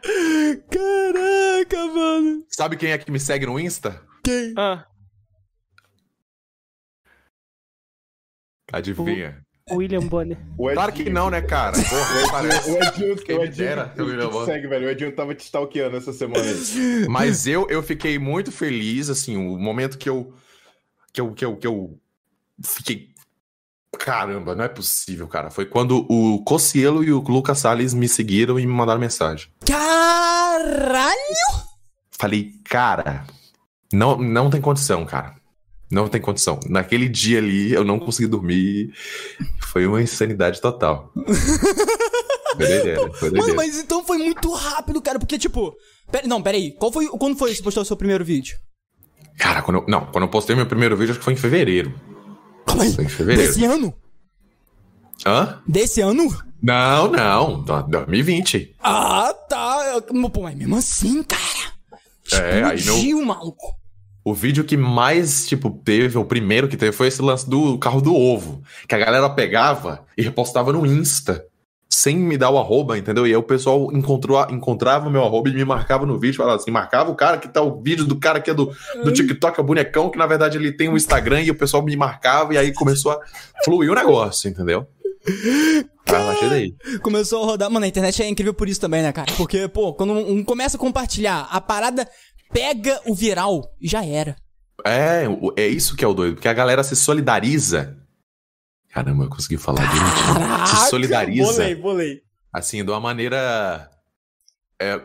Caraca, 0.71 1.85
mano. 1.93 2.45
Sabe 2.47 2.77
quem 2.77 2.91
é 2.91 2.97
que 2.97 3.11
me 3.11 3.19
segue 3.19 3.45
no 3.45 3.59
Insta? 3.59 4.01
Quem? 4.23 4.53
Ah, 4.57 4.85
Adivinha? 8.71 9.43
William 9.71 10.01
Bonner. 10.07 10.37
O 10.57 10.71
Claro 10.71 10.91
que 10.93 11.09
não, 11.09 11.29
né, 11.29 11.41
cara? 11.41 11.73
Porra, 11.73 12.31
parece. 12.31 12.71
O 12.71 12.83
Edinho, 12.83 13.15
Quem 13.17 13.35
o 13.35 13.41
me 13.41 13.47
Edinho 13.47 13.67
dera, 13.67 13.89
que, 13.89 14.01
me 14.01 14.11
lembro. 14.13 14.39
te 14.39 14.45
segue, 14.45 14.67
velho. 14.67 14.87
O 14.87 14.89
Edinho 14.89 15.11
tava 15.15 15.35
te 15.35 15.41
stalkeando 15.41 15.97
essa 15.97 16.13
semana 16.13 16.43
aí. 16.43 17.07
Mas 17.07 17.45
eu, 17.45 17.67
eu 17.69 17.83
fiquei 17.83 18.17
muito 18.17 18.51
feliz, 18.51 19.09
assim, 19.09 19.37
o 19.37 19.57
momento 19.59 19.97
que 19.97 20.09
eu. 20.09 20.33
Que 21.13 21.21
eu, 21.21 21.33
que 21.33 21.45
eu, 21.45 21.57
que 21.57 21.67
eu 21.67 21.99
fiquei. 22.63 23.09
Caramba, 23.97 24.55
não 24.55 24.63
é 24.63 24.67
possível, 24.67 25.27
cara. 25.27 25.49
Foi 25.49 25.65
quando 25.65 26.05
o 26.09 26.43
Cocielo 26.43 27.03
e 27.03 27.11
o 27.11 27.19
Lucas 27.19 27.59
Salles 27.59 27.93
me 27.93 28.07
seguiram 28.07 28.59
e 28.59 28.65
me 28.65 28.71
mandaram 28.71 28.99
mensagem. 28.99 29.49
Caralho! 29.65 31.15
Falei, 32.11 32.51
cara, 32.65 33.25
não, 33.91 34.17
não 34.17 34.49
tem 34.49 34.61
condição, 34.61 35.05
cara. 35.05 35.35
Não 35.91 36.07
tem 36.07 36.21
condição. 36.21 36.59
Naquele 36.69 37.09
dia 37.09 37.39
ali, 37.39 37.73
eu 37.73 37.83
não 37.83 37.99
consegui 37.99 38.27
dormir. 38.27 38.93
Foi 39.71 39.87
uma 39.87 40.01
insanidade 40.01 40.61
total. 40.61 41.11
Foi 42.55 42.67
doideira, 42.67 43.13
foi 43.13 43.31
Mano, 43.31 43.55
mas 43.55 43.77
então 43.77 44.03
foi 44.03 44.17
muito 44.17 44.51
rápido, 44.51 45.01
cara. 45.01 45.17
Porque, 45.17 45.37
tipo. 45.37 45.73
Pera, 46.11 46.27
não, 46.27 46.41
pera 46.41 46.57
aí. 46.57 46.71
Qual 46.71 46.91
foi, 46.91 47.07
quando 47.07 47.37
foi 47.37 47.51
que 47.51 47.57
você 47.57 47.63
postou 47.63 47.83
o 47.83 47.85
seu 47.85 47.95
primeiro 47.95 48.25
vídeo? 48.25 48.57
Cara, 49.37 49.61
quando 49.61 49.77
eu, 49.77 49.85
não, 49.87 50.07
quando 50.07 50.23
eu 50.23 50.29
postei 50.29 50.55
meu 50.55 50.65
primeiro 50.65 50.97
vídeo, 50.97 51.11
acho 51.11 51.19
que 51.19 51.23
foi 51.23 51.33
em 51.33 51.37
fevereiro. 51.37 51.93
Calma 52.69 52.83
aí. 52.83 52.93
Foi 52.93 53.03
em 53.05 53.09
fevereiro. 53.09 53.47
Desse 53.51 53.65
ano? 53.65 53.93
Hã? 55.25 55.59
Desse 55.67 56.01
ano? 56.01 56.27
Não, 56.61 57.09
não. 57.11 57.61
do- 57.63 57.83
2020. 57.83 58.75
Ah, 58.81 59.33
tá. 59.49 60.01
Pô, 60.33 60.41
mas 60.43 60.55
mesmo 60.55 60.75
assim, 60.77 61.23
cara. 61.23 61.73
É, 62.33 62.53
aí 62.55 62.61
meu- 62.61 62.75
Explodiu, 62.75 63.25
maluco. 63.25 63.75
O 64.23 64.33
vídeo 64.33 64.63
que 64.63 64.77
mais, 64.77 65.47
tipo, 65.47 65.69
teve, 65.83 66.17
o 66.17 66.25
primeiro 66.25 66.67
que 66.67 66.77
teve, 66.77 66.91
foi 66.91 67.07
esse 67.07 67.21
lance 67.21 67.49
do 67.49 67.77
carro 67.79 68.01
do 68.01 68.13
ovo. 68.13 68.61
Que 68.87 68.93
a 68.93 68.97
galera 68.99 69.29
pegava 69.29 70.05
e 70.17 70.21
repostava 70.21 70.71
no 70.71 70.85
Insta. 70.85 71.45
Sem 71.99 72.15
me 72.15 72.37
dar 72.37 72.49
o 72.49 72.57
arroba, 72.57 72.97
entendeu? 72.97 73.27
E 73.27 73.31
aí 73.31 73.35
o 73.35 73.43
pessoal 73.43 73.91
encontrou, 73.91 74.39
encontrava 74.49 75.09
o 75.09 75.11
meu 75.11 75.21
arroba 75.21 75.49
e 75.49 75.53
me 75.53 75.65
marcava 75.65 76.05
no 76.05 76.17
vídeo. 76.17 76.37
Falava 76.37 76.55
assim, 76.55 76.71
marcava 76.71 77.11
o 77.11 77.15
cara 77.15 77.37
que 77.37 77.49
tá 77.49 77.61
o 77.61 77.81
vídeo 77.81 78.05
do 78.05 78.17
cara 78.17 78.39
que 78.39 78.49
é 78.49 78.53
do, 78.53 78.73
do 79.03 79.11
TikTok, 79.11 79.59
é 79.59 79.61
o 79.61 79.65
bonecão, 79.65 80.09
que 80.09 80.17
na 80.17 80.25
verdade 80.25 80.57
ele 80.57 80.71
tem 80.71 80.87
um 80.87 80.95
Instagram 80.95 81.41
e 81.41 81.51
o 81.51 81.55
pessoal 81.55 81.83
me 81.83 81.93
marcava 81.97 82.53
e 82.53 82.57
aí 82.57 82.73
começou 82.73 83.11
a 83.11 83.19
fluir 83.65 83.91
o 83.91 83.95
negócio, 83.95 84.49
entendeu? 84.49 84.87
A 86.07 86.11
partir 86.11 86.49
daí. 86.49 86.73
Começou 87.01 87.43
a 87.43 87.45
rodar. 87.45 87.69
Mano, 87.69 87.83
a 87.83 87.89
internet 87.89 88.23
é 88.23 88.29
incrível 88.29 88.53
por 88.53 88.69
isso 88.69 88.79
também, 88.79 89.01
né, 89.01 89.11
cara? 89.11 89.33
Porque, 89.35 89.67
pô, 89.67 89.93
quando 89.93 90.13
um 90.13 90.41
começa 90.41 90.77
a 90.77 90.79
compartilhar, 90.79 91.49
a 91.51 91.59
parada 91.59 92.07
pega 92.53 93.01
o 93.05 93.13
viral 93.13 93.75
e 93.81 93.89
já 93.89 94.05
era. 94.05 94.37
É, 94.85 95.25
é 95.57 95.67
isso 95.67 95.97
que 95.97 96.05
é 96.05 96.07
o 96.07 96.13
doido, 96.13 96.35
porque 96.35 96.47
a 96.47 96.53
galera 96.53 96.81
se 96.81 96.95
solidariza. 96.95 97.98
Caramba, 98.91 99.25
eu 99.25 99.29
consegui 99.29 99.57
falar 99.57 99.85
direitinho. 99.85 100.67
Se 100.67 100.89
solidariza. 100.89 101.51
Bolei, 101.53 101.75
bolei. 101.75 102.23
assim, 102.51 102.83
de 102.83 102.89
uma 102.91 102.99
maneira. 102.99 103.89
É, 104.81 104.99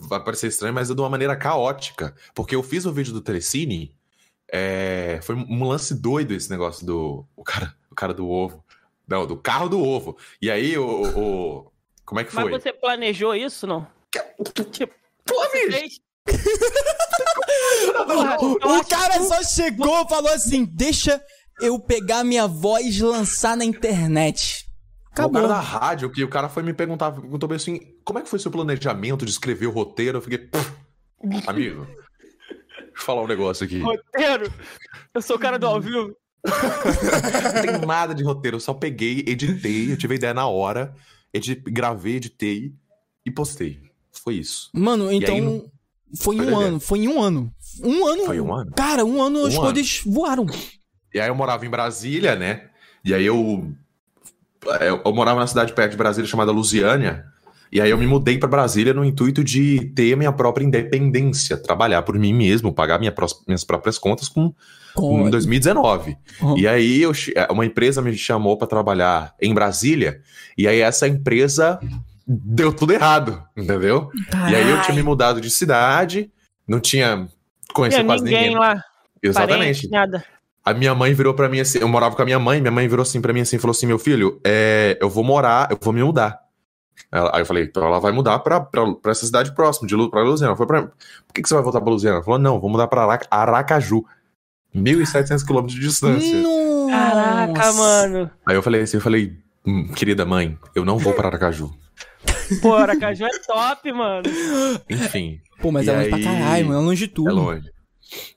vai 0.00 0.22
parecer 0.22 0.48
estranho, 0.48 0.74
mas 0.74 0.90
é 0.90 0.94
de 0.94 1.00
uma 1.00 1.10
maneira 1.10 1.36
caótica. 1.36 2.14
Porque 2.34 2.54
eu 2.54 2.62
fiz 2.62 2.84
o 2.86 2.92
vídeo 2.92 3.12
do 3.12 3.20
Telecine. 3.20 3.94
é, 4.50 5.18
foi 5.22 5.34
um 5.34 5.64
lance 5.64 5.94
doido 5.94 6.32
esse 6.34 6.50
negócio 6.50 6.86
do. 6.86 7.26
O 7.36 7.42
cara, 7.44 7.74
o 7.90 7.94
cara 7.94 8.14
do 8.14 8.28
ovo. 8.28 8.64
Não, 9.06 9.26
do 9.26 9.36
carro 9.36 9.68
do 9.68 9.82
ovo. 9.82 10.16
E 10.40 10.50
aí, 10.50 10.78
o. 10.78 10.86
o- 10.86 11.70
como 12.04 12.20
é 12.20 12.24
que 12.24 12.34
Mas 12.34 12.44
foi? 12.44 12.52
você 12.60 12.72
planejou 12.72 13.34
isso, 13.34 13.66
não? 13.66 13.86
Tipo, 14.70 14.94
eu 15.26 15.36
O 18.80 18.84
cara 18.86 19.20
só 19.22 19.42
chegou 19.42 20.02
e 20.04 20.08
falou 20.08 20.32
assim: 20.32 20.64
deixa 20.64 21.22
eu 21.60 21.78
pegar 21.78 22.24
minha 22.24 22.46
voz 22.46 22.96
e 22.96 23.02
lançar 23.02 23.56
na 23.56 23.64
internet. 23.64 24.64
O 25.10 25.14
cara 25.14 25.28
Acabou. 25.28 25.48
da 25.48 25.60
rádio, 25.60 26.10
que 26.10 26.24
o 26.24 26.28
cara 26.28 26.48
foi 26.48 26.62
me 26.62 26.72
perguntar, 26.74 27.12
perguntou 27.12 27.48
bem 27.48 27.56
assim: 27.56 27.80
como 28.04 28.18
é 28.18 28.22
que 28.22 28.28
foi 28.28 28.38
seu 28.38 28.50
planejamento 28.50 29.24
de 29.24 29.30
escrever 29.30 29.66
o 29.66 29.70
roteiro? 29.70 30.18
Eu 30.18 30.22
fiquei. 30.22 30.38
"Pff, 30.38 30.72
Amigo, 31.46 31.86
deixa 31.86 32.80
eu 32.80 33.02
falar 33.02 33.22
um 33.22 33.26
negócio 33.28 33.64
aqui. 33.64 33.78
roteiro. 33.80 34.52
Eu 35.14 35.22
sou 35.22 35.36
o 35.36 35.38
cara 35.38 35.58
do 35.58 35.66
ao 35.66 35.80
vivo. 35.80 36.14
Não 36.44 37.62
tem 37.62 37.86
nada 37.86 38.14
de 38.14 38.22
roteiro, 38.22 38.56
eu 38.56 38.60
só 38.60 38.74
peguei, 38.74 39.24
editei, 39.26 39.90
eu 39.92 39.96
tive 39.96 40.14
a 40.14 40.16
ideia 40.16 40.34
na 40.34 40.46
hora, 40.46 40.94
edi- 41.32 41.54
gravei, 41.54 42.16
editei 42.16 42.72
e 43.24 43.30
postei. 43.30 43.80
Foi 44.12 44.34
isso. 44.34 44.68
Mano, 44.74 45.10
então. 45.10 45.34
aí 45.34 45.40
Foi 46.16 46.34
em 46.36 46.38
Foi 46.38 46.46
um 46.52 46.58
ano, 46.58 46.80
foi 46.80 46.98
em 47.00 47.08
um 47.08 47.22
ano. 47.22 47.54
Um 47.82 48.06
ano. 48.06 48.24
Foi 48.26 48.40
um 48.40 48.54
ano? 48.54 48.72
Cara, 48.76 49.04
um 49.04 49.22
ano 49.22 49.46
as 49.46 49.54
Um 49.56 49.60
coisas 49.62 50.00
voaram. 50.04 50.46
E 51.14 51.20
aí 51.20 51.28
eu 51.28 51.34
morava 51.34 51.64
em 51.64 51.70
Brasília, 51.70 52.34
né? 52.34 52.62
E 53.04 53.14
aí 53.14 53.24
eu. 53.24 53.72
Eu, 54.80 55.02
eu 55.04 55.14
morava 55.14 55.40
na 55.40 55.46
cidade 55.46 55.72
perto 55.72 55.90
de 55.92 55.96
Brasília 55.96 56.28
chamada 56.28 56.50
Lusiânia. 56.50 57.26
E 57.70 57.80
aí 57.80 57.90
eu 57.90 57.98
me 57.98 58.06
mudei 58.06 58.38
pra 58.38 58.48
Brasília 58.48 58.94
no 58.94 59.04
intuito 59.04 59.42
de 59.44 59.86
ter 59.94 60.16
minha 60.16 60.32
própria 60.32 60.64
independência, 60.64 61.56
trabalhar 61.56 62.02
por 62.02 62.16
mim 62.18 62.32
mesmo, 62.32 62.72
pagar 62.72 62.98
minha 62.98 63.10
prós- 63.12 63.42
minhas 63.46 63.64
próprias 63.64 63.98
contas 63.98 64.28
com, 64.28 64.54
Com- 64.94 65.26
em 65.26 65.30
2019. 65.30 66.16
Uhum. 66.40 66.56
E 66.56 66.68
aí 66.68 67.02
eu 67.02 67.12
che- 67.12 67.34
uma 67.50 67.66
empresa 67.66 68.00
me 68.00 68.16
chamou 68.16 68.56
pra 68.56 68.66
trabalhar 68.66 69.34
em 69.42 69.52
Brasília, 69.52 70.20
e 70.56 70.68
aí 70.68 70.80
essa 70.80 71.08
empresa 71.08 71.80
deu 72.26 72.72
tudo 72.72 72.92
errado, 72.92 73.42
entendeu? 73.56 74.08
E 74.50 74.54
aí 74.54 74.70
eu 74.70 74.80
tinha 74.82 74.94
me 74.94 75.02
mudado 75.02 75.40
de 75.40 75.50
cidade, 75.50 76.30
não 76.66 76.78
tinha 76.80 77.26
conhecido 77.74 78.06
quase 78.06 78.24
ninguém 78.24 78.40
ninguém. 78.50 78.58
lá. 78.58 78.82
Exatamente. 79.20 79.88
Parente, 79.88 79.90
nada. 79.90 80.24
A 80.64 80.72
minha 80.72 80.94
mãe 80.94 81.12
virou 81.12 81.34
pra 81.34 81.48
mim 81.48 81.60
assim, 81.60 81.78
eu 81.78 81.88
morava 81.88 82.16
com 82.16 82.22
a 82.22 82.24
minha 82.24 82.38
mãe, 82.38 82.60
minha 82.60 82.70
mãe 82.70 82.88
virou 82.88 83.02
assim 83.02 83.20
pra 83.20 83.32
mim 83.32 83.40
assim, 83.40 83.58
falou 83.58 83.72
assim, 83.72 83.86
meu 83.86 83.98
filho, 83.98 84.40
é, 84.44 84.96
eu 85.00 85.10
vou 85.10 85.22
morar, 85.22 85.68
eu 85.70 85.78
vou 85.80 85.92
me 85.92 86.02
mudar. 86.02 86.38
Ela- 87.12 87.30
aí 87.34 87.42
eu 87.42 87.46
falei, 87.46 87.64
então 87.64 87.84
ela 87.86 87.98
vai 88.00 88.12
mudar 88.12 88.38
pra, 88.38 88.60
pra, 88.60 88.92
pra 88.94 89.12
essa 89.12 89.26
cidade 89.26 89.52
próxima, 89.54 89.86
de 89.86 89.94
pra 90.10 90.22
Luziana. 90.22 90.50
Ela 90.50 90.56
falou, 90.56 90.66
pra, 90.68 90.82
por 90.82 91.34
que, 91.34 91.42
que 91.42 91.48
você 91.48 91.54
vai 91.54 91.62
voltar 91.62 91.80
pra 91.80 91.90
Luziana? 91.90 92.16
Ela 92.16 92.24
falou, 92.24 92.38
não, 92.38 92.58
vou 92.60 92.70
mudar 92.70 92.86
pra 92.86 93.02
Araca- 93.02 93.26
Aracaju. 93.30 94.04
1.700 94.74 95.44
quilômetros 95.46 95.78
de 95.78 95.86
distância. 95.86 96.38
Nossa. 96.42 96.90
Caraca, 96.90 97.72
mano. 97.74 98.30
Aí 98.46 98.56
eu 98.56 98.62
falei 98.62 98.80
assim, 98.82 98.96
eu 98.96 99.00
falei, 99.00 99.36
"Hum, 99.66 99.86
querida 99.94 100.24
mãe, 100.24 100.58
eu 100.74 100.84
não 100.84 100.98
vou 100.98 101.12
para 101.12 101.28
Aracaju. 101.28 101.70
Pô, 102.60 102.74
Aracaju 102.74 103.24
é 103.24 103.38
top, 103.46 103.92
mano. 103.92 104.22
Enfim, 104.90 105.40
Pô, 105.60 105.70
mas 105.70 105.86
é 105.88 105.92
longe 105.96 106.08
pra 106.08 106.18
aí- 106.18 106.24
caralho, 106.24 106.66
mano. 106.66 106.80
É 106.80 106.82
longe 106.84 107.06
de 107.06 107.12
tudo. 107.12 107.28
é 107.30 107.32
longe. 107.32 107.70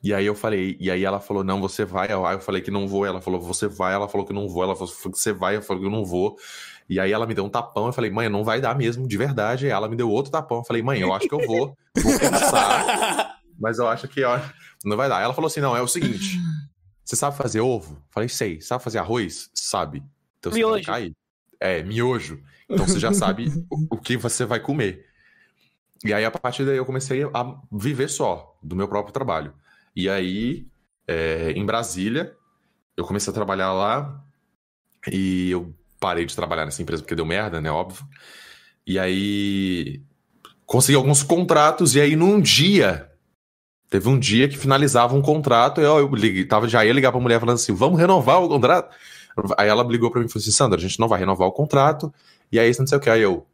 E 0.04 0.14
aí 0.14 0.26
eu 0.26 0.36
falei, 0.36 0.78
e 0.80 0.90
aí 0.90 1.04
ela 1.04 1.20
falou, 1.20 1.44
não, 1.44 1.60
você 1.60 1.86
vai. 1.86 2.08
Aí 2.12 2.36
eu 2.36 2.40
falei 2.40 2.62
que 2.62 2.72
não 2.72 2.88
vou. 2.88 3.06
Ela 3.06 3.22
falou, 3.22 3.40
você 3.40 3.68
vai. 3.68 3.94
Ela 3.94 4.08
falou 4.08 4.26
que 4.26 4.34
não 4.34 4.48
vou. 4.48 4.64
Ela 4.64 4.76
falou 4.76 4.94
você 5.06 5.34
vai. 5.34 5.56
Eu 5.56 5.62
falei 5.62 5.82
que 5.82 5.88
eu 5.88 5.92
não 5.92 6.06
vou. 6.06 6.38
E 6.90 7.00
aí 7.00 7.12
ela 7.12 7.26
me 7.26 7.34
deu 7.34 7.46
um 7.46 7.50
tapão. 7.50 7.88
Eu 7.88 7.94
falei, 7.94 8.10
mãe, 8.10 8.30
não 8.30 8.44
vai 8.44 8.62
dar 8.62 8.76
mesmo, 8.76 9.08
de 9.08 9.18
verdade. 9.18 9.66
Aí 9.66 9.72
ela 9.72 9.90
me 9.90 9.96
deu 9.96 10.10
outro 10.10 10.32
tapão. 10.32 10.60
Eu 10.60 10.64
falei, 10.64 10.82
mãe, 10.82 11.00
eu 11.00 11.14
acho 11.14 11.28
que 11.28 11.36
eu 11.36 11.46
vou. 11.46 11.76
Vou 11.96 12.20
pensar. 12.20 13.38
mas 13.60 13.80
eu 13.80 13.88
acho 13.88 14.08
que 14.08 14.24
ó, 14.24 14.40
não 14.86 14.96
vai 14.96 15.10
dar. 15.10 15.22
Ela 15.22 15.34
falou 15.34 15.48
assim: 15.48 15.62
não, 15.62 15.76
é 15.76 15.82
o 15.82 15.88
seguinte. 15.88 16.38
Você 17.04 17.16
sabe 17.16 17.38
fazer 17.38 17.62
ovo? 17.62 18.02
Falei, 18.10 18.30
sei. 18.30 18.62
Sabe 18.62 18.84
fazer 18.84 19.00
arroz? 19.00 19.50
Sabe. 19.54 20.04
Então 20.40 20.52
você 20.52 20.64
vai 20.64 20.84
cair. 20.84 21.16
É, 21.60 21.82
miojo. 21.82 22.42
Então 22.70 22.86
você 22.86 23.00
já 23.00 23.14
sabe 23.14 23.48
o, 23.70 23.96
o 23.96 23.98
que 23.98 24.18
você 24.18 24.46
vai 24.46 24.60
comer. 24.60 25.06
E 26.04 26.14
aí, 26.14 26.24
a 26.24 26.32
partir 26.32 26.66
daí, 26.66 26.78
eu 26.78 26.86
comecei 26.86 27.24
a 27.24 27.56
viver 27.72 28.08
só 28.08 28.56
do 28.62 28.76
meu 28.76 28.88
próprio 28.88 29.14
trabalho. 29.14 29.54
E 29.98 30.08
aí, 30.08 30.68
é, 31.08 31.54
em 31.56 31.66
Brasília, 31.66 32.32
eu 32.96 33.04
comecei 33.04 33.32
a 33.32 33.34
trabalhar 33.34 33.74
lá 33.74 34.24
e 35.12 35.50
eu 35.50 35.74
parei 36.00 36.24
de 36.24 36.36
trabalhar 36.36 36.66
nessa 36.66 36.84
empresa 36.84 37.02
porque 37.02 37.16
deu 37.16 37.26
merda, 37.26 37.60
né? 37.60 37.72
Óbvio. 37.72 38.06
E 38.86 39.00
aí, 39.00 40.00
consegui 40.68 40.96
alguns 40.96 41.24
contratos. 41.24 41.96
E 41.96 42.00
aí, 42.00 42.16
num 42.16 42.40
dia, 42.40 43.10
teve 43.90 44.08
um 44.08 44.20
dia 44.20 44.48
que 44.48 44.56
finalizava 44.56 45.16
um 45.16 45.22
contrato. 45.22 45.82
E 45.82 45.84
eu, 45.84 45.98
eu 45.98 46.14
liguei, 46.14 46.46
tava, 46.46 46.68
já 46.68 46.86
ia 46.86 46.94
ligar 46.94 47.12
pra 47.12 47.20
mulher 47.20 47.40
falando 47.40 47.56
assim: 47.56 47.74
vamos 47.74 48.00
renovar 48.00 48.40
o 48.44 48.48
contrato? 48.48 48.96
Aí 49.58 49.68
ela 49.68 49.82
ligou 49.82 50.12
pra 50.12 50.20
mim 50.20 50.28
e 50.28 50.30
falou 50.30 50.44
assim: 50.44 50.52
Sandra, 50.52 50.78
a 50.78 50.82
gente 50.82 51.00
não 51.00 51.08
vai 51.08 51.18
renovar 51.18 51.48
o 51.48 51.52
contrato. 51.52 52.14
E 52.52 52.60
aí, 52.60 52.72
não 52.78 52.86
sei 52.86 53.00
o 53.00 53.02
que. 53.02 53.10
Aí 53.10 53.24
eu. 53.24 53.48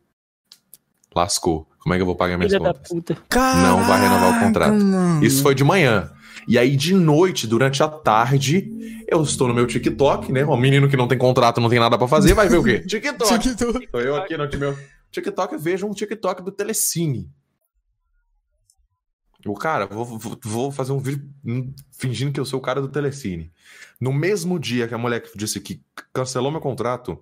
Lascou. 1.15 1.65
Como 1.79 1.93
é 1.93 1.97
que 1.97 2.01
eu 2.01 2.05
vou 2.05 2.17
pagar 2.17 2.37
minhas 2.37 2.51
Filha 2.51 2.61
da 2.61 2.73
contas? 2.73 2.89
puta. 2.89 3.17
Não 3.33 3.81
vai 3.85 4.01
renovar 4.01 4.35
o 4.35 4.39
contrato. 4.45 4.73
Mano. 4.73 5.23
Isso 5.23 5.41
foi 5.41 5.55
de 5.55 5.63
manhã. 5.63 6.11
E 6.47 6.57
aí, 6.57 6.75
de 6.75 6.93
noite, 6.93 7.47
durante 7.47 7.81
a 7.81 7.87
tarde, 7.87 9.03
eu 9.07 9.21
estou 9.23 9.47
no 9.47 9.53
meu 9.53 9.65
TikTok, 9.67 10.31
né? 10.31 10.45
Um 10.45 10.57
menino 10.57 10.89
que 10.89 10.97
não 10.97 11.07
tem 11.07 11.17
contrato, 11.17 11.61
não 11.61 11.69
tem 11.69 11.79
nada 11.79 11.97
pra 11.97 12.07
fazer, 12.07 12.33
vai 12.33 12.47
ver 12.49 12.57
o 12.57 12.63
quê? 12.63 12.79
TikTok. 12.87 13.39
TikTok. 13.39 13.87
Tô 13.87 13.99
eu 13.99 14.15
aqui 14.15 14.35
no 14.37 14.47
meu 14.59 14.77
TikTok, 15.11 15.53
eu 15.53 15.59
vejo 15.59 15.85
um 15.87 15.91
TikTok 15.93 16.43
do 16.43 16.51
Telecine. 16.51 17.29
O 19.45 19.53
cara, 19.55 19.85
vou, 19.85 20.05
vou- 20.05 20.39
vou 20.43 20.71
fazer 20.71 20.93
um 20.93 20.99
vídeo 20.99 21.29
hum, 21.45 21.73
fingindo 21.91 22.31
que 22.31 22.39
eu 22.39 22.45
sou 22.45 22.59
o 22.59 22.61
cara 22.61 22.81
do 22.81 22.87
Telecine. 22.87 23.51
No 23.99 24.13
mesmo 24.13 24.57
dia 24.57 24.87
que 24.87 24.93
a 24.93 24.97
mulher 24.97 25.23
disse 25.35 25.59
que 25.59 25.81
cancelou 26.13 26.49
meu 26.51 26.61
contrato, 26.61 27.21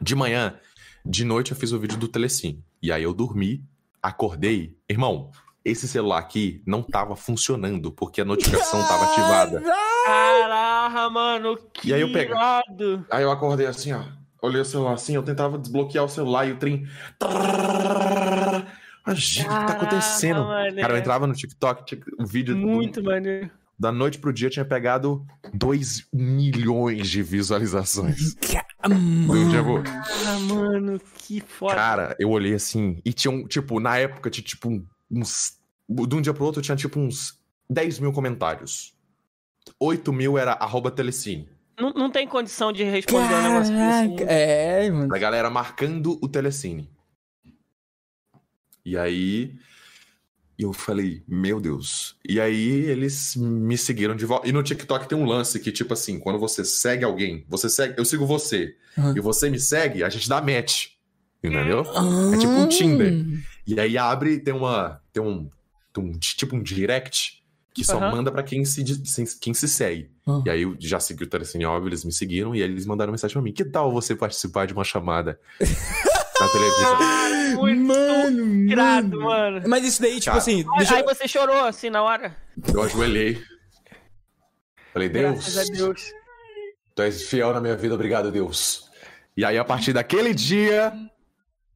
de 0.00 0.14
manhã, 0.16 0.58
de 1.06 1.24
noite 1.24 1.52
eu 1.52 1.56
fiz 1.56 1.70
o 1.72 1.78
vídeo 1.78 1.96
do 1.96 2.08
Telecine. 2.08 2.64
E 2.82 2.90
aí 2.90 3.04
eu 3.04 3.14
dormi, 3.14 3.64
acordei. 4.02 4.76
Irmão, 4.88 5.30
esse 5.64 5.86
celular 5.86 6.18
aqui 6.18 6.62
não 6.66 6.82
tava 6.82 7.14
funcionando 7.16 7.92
porque 7.92 8.20
a 8.20 8.24
notificação 8.24 8.80
tava 8.86 9.04
ativada. 9.12 9.62
Caraca, 10.04 11.10
mano. 11.10 11.58
Que 11.72 11.88
E 11.90 11.94
aí 11.94 12.00
eu 12.00 12.12
pego. 12.12 12.32
irado. 12.32 13.06
Aí 13.10 13.22
eu 13.22 13.30
acordei 13.30 13.66
assim, 13.66 13.92
ó. 13.92 14.02
Olhei 14.42 14.60
o 14.60 14.64
celular 14.64 14.94
assim, 14.94 15.14
eu 15.14 15.22
tentava 15.22 15.58
desbloquear 15.58 16.04
o 16.04 16.08
celular 16.08 16.46
e 16.48 16.52
o 16.52 16.56
trem. 16.56 16.86
Imagina 19.06 19.48
o 19.54 19.60
que 19.60 19.66
tá 19.66 19.72
acontecendo. 19.72 20.44
mano, 20.44 20.76
Cara, 20.80 20.94
eu 20.94 20.98
entrava 20.98 21.26
no 21.26 21.34
TikTok, 21.34 21.84
tinha- 21.86 22.00
o 22.18 22.26
vídeo 22.26 22.54
do- 22.54 22.60
Muito 22.66 23.02
maneiro. 23.02 23.50
da 23.78 23.90
noite 23.90 24.18
pro 24.18 24.32
dia 24.32 24.48
tinha 24.50 24.64
pegado 24.64 25.24
2 25.54 26.06
milhões 26.12 27.08
de 27.08 27.22
visualizações. 27.22 28.34
Do 28.34 29.48
dia 29.50 29.62
pro- 29.62 29.82
Ah, 30.26 30.38
mano, 30.40 31.00
que 31.16 31.40
foda. 31.40 31.74
Cara, 31.74 32.16
eu 32.18 32.30
olhei 32.30 32.54
assim, 32.54 33.00
e 33.04 33.12
tinha 33.12 33.30
um, 33.30 33.46
tipo, 33.46 33.78
na 33.80 33.96
época 33.98 34.30
tinha 34.30 34.44
tipo 34.44 34.68
um- 34.70 34.84
uns. 35.10 35.58
De 35.88 36.14
um 36.14 36.20
dia 36.20 36.32
pro 36.32 36.44
outro 36.44 36.62
tinha 36.62 36.76
tipo 36.76 37.00
uns 37.00 37.38
10 37.68 37.98
mil 37.98 38.12
comentários. 38.12 38.94
8 39.78 40.12
mil 40.12 40.38
era 40.38 40.52
arroba 40.52 40.90
telecine. 40.90 41.48
Não, 41.78 41.90
não 41.92 42.10
tem 42.10 42.28
condição 42.28 42.72
de 42.72 42.84
responder 42.84 43.34
um 43.34 43.42
negócio. 43.42 43.74
Caraca, 43.74 44.24
é, 44.24 44.90
mano. 44.90 45.08
Da 45.08 45.18
galera 45.18 45.48
marcando 45.50 46.18
o 46.22 46.28
telecine. 46.28 46.90
E 48.84 48.96
aí. 48.96 49.54
Eu 50.58 50.74
falei, 50.74 51.22
meu 51.26 51.58
Deus. 51.58 52.16
E 52.22 52.38
aí 52.38 52.84
eles 52.84 53.34
me 53.34 53.78
seguiram 53.78 54.14
de 54.14 54.26
volta. 54.26 54.46
E 54.46 54.52
no 54.52 54.62
TikTok 54.62 55.08
tem 55.08 55.16
um 55.16 55.24
lance 55.24 55.58
que, 55.58 55.72
tipo 55.72 55.94
assim, 55.94 56.20
quando 56.20 56.38
você 56.38 56.62
segue 56.66 57.02
alguém, 57.02 57.46
você 57.48 57.70
segue, 57.70 57.94
eu 57.96 58.04
sigo 58.04 58.26
você, 58.26 58.76
Aham. 58.98 59.14
e 59.16 59.20
você 59.20 59.48
me 59.48 59.58
segue, 59.58 60.04
a 60.04 60.10
gente 60.10 60.28
dá 60.28 60.38
match. 60.42 60.88
Entendeu? 61.42 61.80
É 62.34 62.36
tipo 62.36 62.52
um 62.52 62.68
Tinder. 62.68 63.24
E 63.74 63.80
aí 63.80 63.96
abre, 63.98 64.38
tem 64.40 64.54
uma. 64.54 65.00
Tem 65.12 65.22
um. 65.22 65.48
Tem 65.92 66.04
um 66.04 66.12
tipo 66.12 66.56
um 66.56 66.62
direct 66.62 67.40
que 67.72 67.84
só 67.84 67.98
Aham. 67.98 68.16
manda 68.16 68.32
pra 68.32 68.42
quem 68.42 68.64
se, 68.64 68.84
quem 69.40 69.54
se 69.54 69.68
segue. 69.68 70.10
Ah. 70.26 70.42
E 70.44 70.50
aí 70.50 70.62
eu 70.62 70.76
já 70.78 70.98
segui 70.98 71.24
o 71.24 71.26
Telecine 71.26 71.64
eles 71.86 72.04
me 72.04 72.12
seguiram 72.12 72.54
e 72.54 72.62
aí 72.62 72.68
eles 72.70 72.84
mandaram 72.86 73.12
mensagem 73.12 73.32
pra 73.32 73.42
mim. 73.42 73.52
Que 73.52 73.64
tal 73.64 73.92
você 73.92 74.14
participar 74.14 74.66
de 74.66 74.72
uma 74.72 74.84
chamada 74.84 75.38
na 76.40 76.48
televisão? 76.48 76.98
Muito 77.60 77.80
Mano, 77.82 78.54
irado, 78.70 79.20
mano. 79.20 79.56
mano. 79.56 79.68
Mas 79.68 79.84
isso 79.84 80.00
daí, 80.00 80.14
tipo 80.20 80.26
Cara, 80.26 80.38
assim, 80.38 80.58
Aí, 80.72 80.78
deixa 80.78 80.96
aí 80.96 81.02
você 81.02 81.26
chorou 81.26 81.64
assim 81.64 81.90
na 81.90 82.00
hora. 82.02 82.36
Eu 82.72 82.82
ajoelhei. 82.82 83.42
Falei, 84.92 85.08
Graças 85.08 85.58
a 85.58 85.64
Deus, 85.64 85.78
Deus. 85.78 86.12
tu 86.94 87.02
és 87.02 87.22
fiel 87.28 87.52
na 87.52 87.60
minha 87.60 87.76
vida, 87.76 87.94
obrigado, 87.94 88.30
Deus. 88.30 88.88
E 89.36 89.44
aí, 89.44 89.58
a 89.58 89.64
partir 89.64 89.92
daquele 89.92 90.32
dia, 90.32 90.92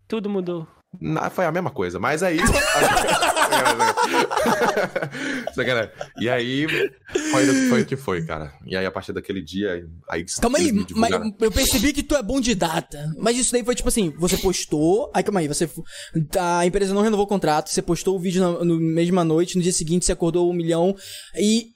Tudo 0.06 0.30
mudou. 0.30 0.66
Na- 1.00 1.30
foi 1.30 1.44
a 1.44 1.52
mesma 1.52 1.70
coisa. 1.70 1.98
Mas 1.98 2.22
aí. 2.22 2.38
Sacanagem. 5.54 5.90
e 6.20 6.28
aí, 6.28 6.66
foi, 7.30 7.48
o- 7.48 7.68
foi 7.68 7.82
o 7.82 7.86
que 7.86 7.96
foi, 7.96 8.24
cara. 8.24 8.52
E 8.66 8.76
aí, 8.76 8.84
a 8.84 8.90
partir 8.90 9.12
daquele 9.12 9.42
dia, 9.42 9.86
aí. 10.10 10.24
Calma 10.40 10.58
aí, 10.58 10.72
mas 10.94 11.10
eu 11.40 11.50
percebi 11.50 11.92
que 11.92 12.02
tu 12.02 12.14
é 12.14 12.22
bom 12.22 12.40
de 12.40 12.54
data. 12.54 13.12
Mas 13.18 13.36
isso 13.36 13.52
daí 13.52 13.64
foi 13.64 13.74
tipo 13.74 13.88
assim, 13.88 14.12
você 14.18 14.36
postou. 14.36 15.10
Aí 15.14 15.22
calma 15.22 15.40
aí, 15.40 15.48
você. 15.48 15.68
A 16.38 16.66
empresa 16.66 16.92
não 16.94 17.02
renovou 17.02 17.24
o 17.24 17.28
contrato, 17.28 17.70
você 17.70 17.82
postou 17.82 18.16
o 18.16 18.18
vídeo 18.18 18.42
na 18.42 18.64
no 18.64 18.78
mesma 18.80 19.24
noite, 19.24 19.56
no 19.56 19.62
dia 19.62 19.72
seguinte 19.72 20.04
você 20.04 20.12
acordou 20.12 20.50
um 20.50 20.54
milhão. 20.54 20.94
E. 21.38 21.68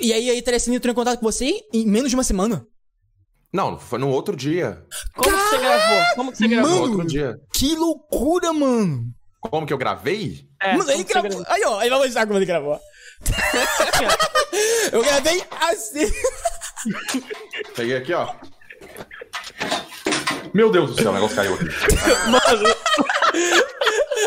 E 0.00 0.12
aí 0.12 0.36
a 0.36 0.42
Telecine 0.42 0.74
entrou 0.76 0.90
em 0.90 0.94
contato 0.94 1.20
com 1.20 1.26
você 1.26 1.52
em 1.72 1.86
menos 1.86 2.10
de 2.10 2.16
uma 2.16 2.24
semana. 2.24 2.66
Não, 3.54 3.78
foi 3.78 4.00
no 4.00 4.08
outro 4.08 4.34
dia. 4.34 4.82
Como 5.14 5.30
que 5.36 5.42
você 5.44 5.58
gravou? 5.58 6.14
Como 6.16 6.32
que 6.32 6.38
você 6.38 6.48
gravou? 6.48 6.70
No 6.70 6.76
Mano! 6.80 6.90
outro 6.92 7.06
dia. 7.06 7.36
Que 7.52 7.76
loucura, 7.76 8.52
mano! 8.52 9.04
Como 9.40 9.64
que 9.64 9.72
eu 9.72 9.78
gravei? 9.78 10.40
É, 10.60 10.76
mano, 10.76 10.90
ele 10.90 11.04
gravou. 11.04 11.30
gravou? 11.30 11.46
Aí, 11.48 11.62
ó, 11.64 11.80
ele 11.80 11.90
vai 11.90 11.98
mostrar 12.00 12.26
como 12.26 12.36
ele 12.40 12.46
gravou. 12.46 12.80
eu 14.90 15.02
gravei 15.04 15.44
assim. 15.70 16.12
Peguei 17.76 17.96
aqui, 17.96 18.12
ó. 18.12 18.34
Meu 20.52 20.72
Deus 20.72 20.90
do 20.90 21.00
céu, 21.00 21.12
o 21.12 21.14
negócio 21.14 21.36
caiu 21.36 21.54
aqui. 21.54 21.64
Mano, 22.28 22.74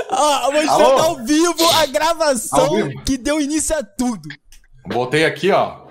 Ó, 0.09 0.51
mostrando 0.51 1.01
ao 1.03 1.25
vivo 1.25 1.69
a 1.81 1.85
gravação 1.87 2.59
Ao 2.59 2.75
vivo. 2.75 3.03
que 3.03 3.17
deu 3.17 3.41
início 3.41 3.75
a 3.77 3.83
tudo. 3.83 4.29
Botei 4.85 5.25
aqui, 5.25 5.51
ó. 5.51 5.85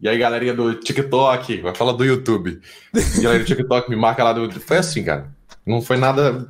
E 0.00 0.08
aí, 0.08 0.18
galerinha 0.18 0.52
do 0.52 0.74
TikTok, 0.74 1.62
vai 1.62 1.74
falar 1.74 1.92
do 1.92 2.04
YouTube. 2.04 2.60
Galera 3.22 3.38
do 3.38 3.46
TikTok, 3.46 3.88
me 3.88 3.96
marca 3.96 4.22
lá 4.22 4.32
do. 4.32 4.50
Foi 4.60 4.76
assim, 4.76 5.02
cara. 5.02 5.30
Não 5.64 5.80
foi 5.80 5.96
nada. 5.96 6.46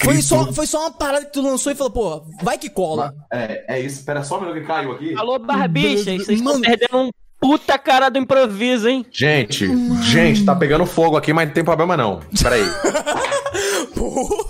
Foi 0.00 0.22
só, 0.22 0.52
foi 0.52 0.66
só 0.66 0.82
uma 0.82 0.92
parada 0.92 1.26
que 1.26 1.32
tu 1.32 1.42
lançou 1.42 1.72
e 1.72 1.74
falou, 1.74 1.92
pô, 1.92 2.24
vai 2.40 2.56
que 2.56 2.70
cola. 2.70 3.12
É, 3.32 3.76
é 3.76 3.80
isso. 3.80 3.98
Espera 3.98 4.22
só 4.22 4.38
um 4.38 4.42
minuto 4.42 4.60
que 4.60 4.66
caiu 4.66 4.92
aqui. 4.92 5.14
alô, 5.18 5.38
barbichas. 5.40 6.04
Vocês 6.04 6.38
estão 6.38 6.52
Mano. 6.52 6.64
perdendo 6.64 6.96
um 6.96 7.10
puta 7.40 7.76
cara 7.76 8.08
do 8.08 8.18
improviso, 8.18 8.88
hein? 8.88 9.04
Gente, 9.10 9.68
gente, 10.04 10.44
tá 10.44 10.54
pegando 10.54 10.86
fogo 10.86 11.16
aqui, 11.16 11.32
mas 11.32 11.48
não 11.48 11.54
tem 11.54 11.64
problema 11.64 11.96
não. 11.96 12.20
Espera 12.32 12.54
aí. 12.54 12.64
Pô. 13.96 14.46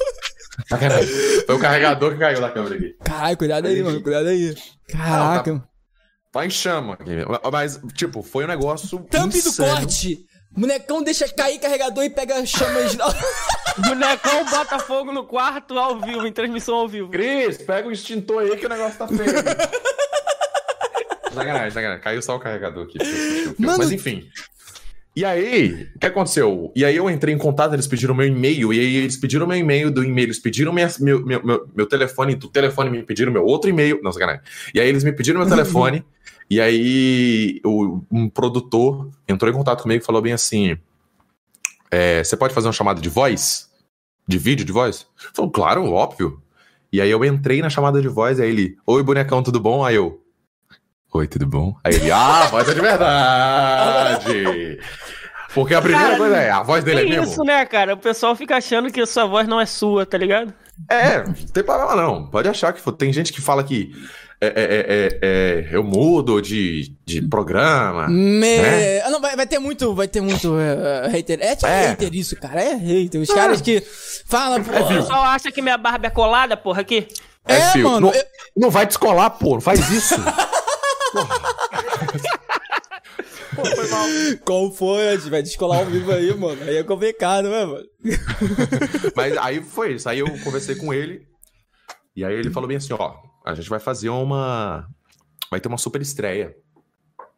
Sacanagem. 0.68 1.08
Foi 1.46 1.54
o 1.54 1.58
carregador 1.58 2.12
que 2.12 2.18
caiu 2.18 2.40
da 2.40 2.50
câmera 2.50 2.74
aqui. 2.74 2.94
Caralho, 3.02 3.36
cuidado 3.38 3.66
aí, 3.66 3.82
mano, 3.82 4.02
cuidado 4.02 4.28
aí. 4.28 4.54
Caraca. 4.88 5.54
Tá 5.54 5.71
em 6.34 6.50
chama. 6.50 6.98
Mas, 7.52 7.80
tipo, 7.94 8.22
foi 8.22 8.44
um 8.44 8.48
negócio. 8.48 8.98
Thumb 9.10 9.30
do 9.30 9.36
insano. 9.36 9.76
corte. 9.76 10.26
Bonecão 10.54 11.02
deixa 11.02 11.26
cair 11.28 11.58
carregador 11.58 12.04
e 12.04 12.10
pega 12.10 12.44
chamas. 12.44 12.94
Bonecão 13.78 14.44
bota 14.50 14.78
fogo 14.78 15.10
no 15.12 15.24
quarto 15.24 15.78
ao 15.78 15.98
vivo, 16.00 16.26
em 16.26 16.32
transmissão 16.32 16.74
ao 16.74 16.88
vivo. 16.88 17.08
Cris, 17.10 17.56
pega 17.58 17.88
o 17.88 17.92
extintor 17.92 18.42
aí 18.42 18.56
que 18.56 18.66
o 18.66 18.68
negócio 18.68 18.98
tá 18.98 19.08
feio. 19.08 19.30
sacanagem, 21.32 21.70
sacanagem. 21.70 22.02
Caiu 22.02 22.22
só 22.22 22.36
o 22.36 22.40
carregador 22.40 22.84
aqui. 22.84 22.98
Mano- 23.58 23.78
Mas 23.78 23.90
enfim. 23.92 24.28
E 25.14 25.26
aí, 25.26 25.88
o 25.94 25.98
que 25.98 26.06
aconteceu? 26.06 26.72
E 26.74 26.84
aí 26.86 26.96
eu 26.96 27.08
entrei 27.10 27.34
em 27.34 27.38
contato, 27.38 27.74
eles 27.74 27.86
pediram 27.86 28.14
meu 28.14 28.26
e-mail, 28.26 28.72
e 28.72 28.80
aí 28.80 28.96
eles 28.96 29.16
pediram 29.18 29.46
meu 29.46 29.56
e-mail 29.58 29.90
do 29.90 30.02
e-mail, 30.02 30.26
eles 30.26 30.38
pediram 30.38 30.72
minha- 30.72 30.88
meu, 31.00 31.22
meu, 31.24 31.44
meu, 31.44 31.68
meu 31.74 31.86
telefone, 31.86 32.34
do 32.34 32.48
telefone 32.48 32.88
me 32.88 33.02
pediram 33.02 33.30
meu 33.30 33.44
outro 33.44 33.68
e-mail. 33.68 34.00
Não, 34.02 34.10
sacanagem. 34.10 34.40
E 34.74 34.80
aí 34.80 34.88
eles 34.88 35.04
me 35.04 35.12
pediram 35.12 35.40
meu 35.40 35.48
telefone, 35.48 36.02
e 36.54 36.60
aí 36.60 37.60
o, 37.64 38.02
um 38.10 38.28
produtor 38.28 39.08
entrou 39.28 39.50
em 39.50 39.54
contato 39.54 39.82
comigo 39.82 40.02
e 40.02 40.06
falou 40.06 40.20
bem 40.20 40.32
assim: 40.34 40.76
é, 41.90 42.22
você 42.22 42.36
pode 42.36 42.52
fazer 42.54 42.66
uma 42.66 42.72
chamada 42.72 43.00
de 43.00 43.08
voz? 43.08 43.70
De 44.28 44.38
vídeo 44.38 44.64
de 44.64 44.72
voz? 44.72 45.06
Falou, 45.34 45.50
claro, 45.50 45.90
óbvio. 45.92 46.40
E 46.92 47.00
aí 47.00 47.10
eu 47.10 47.24
entrei 47.24 47.62
na 47.62 47.70
chamada 47.70 48.00
de 48.02 48.08
voz, 48.08 48.38
aí 48.38 48.50
ele, 48.50 48.76
oi 48.86 49.02
bonecão, 49.02 49.42
tudo 49.42 49.58
bom? 49.58 49.82
Aí 49.84 49.94
eu, 49.96 50.22
oi, 51.14 51.26
tudo 51.26 51.46
bom? 51.46 51.74
Aí 51.82 51.94
ele, 51.94 52.10
ah, 52.10 52.46
voz 52.50 52.68
é 52.68 52.74
de 52.74 52.80
verdade! 52.80 54.78
Porque 55.54 55.74
a 55.74 55.82
primeira 55.82 56.04
Cara, 56.06 56.18
coisa 56.18 56.36
é, 56.36 56.50
a 56.50 56.62
voz 56.62 56.82
dele 56.84 57.00
é, 57.00 57.04
É 57.04 57.08
mesmo? 57.08 57.24
isso, 57.24 57.44
né, 57.44 57.64
cara? 57.66 57.94
O 57.94 57.98
pessoal 57.98 58.34
fica 58.36 58.56
achando 58.56 58.90
que 58.90 59.00
a 59.00 59.06
sua 59.06 59.26
voz 59.26 59.46
não 59.48 59.60
é 59.60 59.66
sua, 59.66 60.06
tá 60.06 60.16
ligado? 60.16 60.52
É, 60.88 61.22
não 61.24 61.32
tem 61.34 61.62
problema 61.62 61.94
não. 61.94 62.26
Pode 62.26 62.48
achar 62.48 62.72
que 62.72 62.80
for- 62.80 62.92
tem 62.92 63.12
gente 63.12 63.32
que 63.32 63.40
fala 63.40 63.62
que 63.62 63.92
é, 64.46 65.18
é, 65.22 65.68
eu 65.70 65.84
mudo 65.84 66.40
de, 66.40 66.94
de 67.04 67.22
programa. 67.28 68.08
Me... 68.08 68.58
Né? 68.58 69.00
Ah, 69.02 69.10
Não, 69.10 69.20
vai, 69.20 69.36
vai 69.36 69.46
ter 69.46 69.58
muito, 69.58 69.94
vai 69.94 70.08
ter 70.08 70.20
muito 70.20 70.58
é, 70.58 71.08
hater. 71.08 71.38
É 71.40 71.54
tipo 71.54 71.66
É. 71.68 71.88
hater 71.90 72.14
isso, 72.14 72.36
cara. 72.36 72.60
É 72.60 72.74
hater. 72.74 73.20
Os 73.20 73.28
caras 73.28 73.60
que 73.60 73.80
falam, 74.26 74.62
pô. 74.64 74.70
O 74.72 74.88
pessoal 74.88 75.22
acha 75.22 75.50
que 75.52 75.62
minha 75.62 75.78
barba 75.78 76.06
é 76.06 76.10
colada, 76.10 76.56
porra, 76.56 76.80
aqui. 76.80 77.06
É, 77.46 77.60
fio. 77.72 77.88
mano. 77.88 78.08
Não, 78.08 78.14
eu- 78.14 78.24
não 78.56 78.70
vai 78.70 78.86
descolar, 78.86 79.30
pô, 79.30 79.54
não 79.54 79.60
faz 79.60 79.88
isso. 79.90 80.14
Pô, 83.54 83.64
foi 83.66 83.88
mal. 83.88 84.06
Qual 84.44 84.72
foi? 84.72 85.08
A 85.08 85.16
gente 85.16 85.28
vai 85.30 85.42
descolar 85.42 85.80
ao 85.80 85.86
vivo 85.86 86.10
aí, 86.12 86.34
mano. 86.34 86.62
Aí 86.62 86.76
é 86.78 86.82
complicado, 86.82 87.48
né, 87.50 87.64
mano? 87.66 87.84
Mas 89.14 89.36
aí 89.36 89.62
foi 89.62 89.92
isso. 89.94 90.08
Aí 90.08 90.20
eu 90.20 90.26
conversei 90.42 90.74
com 90.74 90.92
ele. 90.92 91.22
E 92.16 92.24
aí 92.24 92.32
ele 92.34 92.50
falou 92.50 92.66
bem 92.66 92.78
assim: 92.78 92.94
ó, 92.94 93.12
a 93.44 93.54
gente 93.54 93.68
vai 93.68 93.80
fazer 93.80 94.08
uma. 94.08 94.88
Vai 95.50 95.60
ter 95.60 95.68
uma 95.68 95.78
super 95.78 96.00
estreia. 96.00 96.56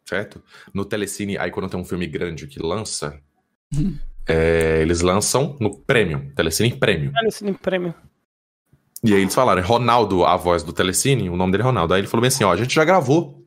Certo? 0.04 0.42
No 0.72 0.84
Telecine, 0.84 1.38
aí 1.38 1.50
quando 1.50 1.68
tem 1.68 1.80
um 1.80 1.84
filme 1.84 2.06
grande 2.06 2.46
que 2.46 2.60
lança, 2.60 3.18
é, 4.28 4.80
eles 4.82 5.00
lançam 5.00 5.56
no 5.58 5.78
Premium, 5.78 6.30
Telecine 6.34 6.76
Premium. 6.76 7.12
Esse 7.26 7.50
prêmio. 7.54 7.94
E 9.02 9.12
aí 9.12 9.20
eles 9.20 9.34
falaram, 9.34 9.62
Ronaldo, 9.62 10.24
a 10.24 10.36
voz 10.36 10.62
do 10.62 10.72
Telecine, 10.72 11.28
o 11.28 11.36
nome 11.36 11.52
dele 11.52 11.62
é 11.62 11.66
Ronaldo. 11.66 11.92
Aí 11.94 12.00
ele 12.00 12.08
falou 12.08 12.22
bem 12.22 12.28
assim: 12.28 12.44
ó, 12.44 12.52
a 12.52 12.56
gente 12.56 12.74
já 12.74 12.84
gravou 12.84 13.44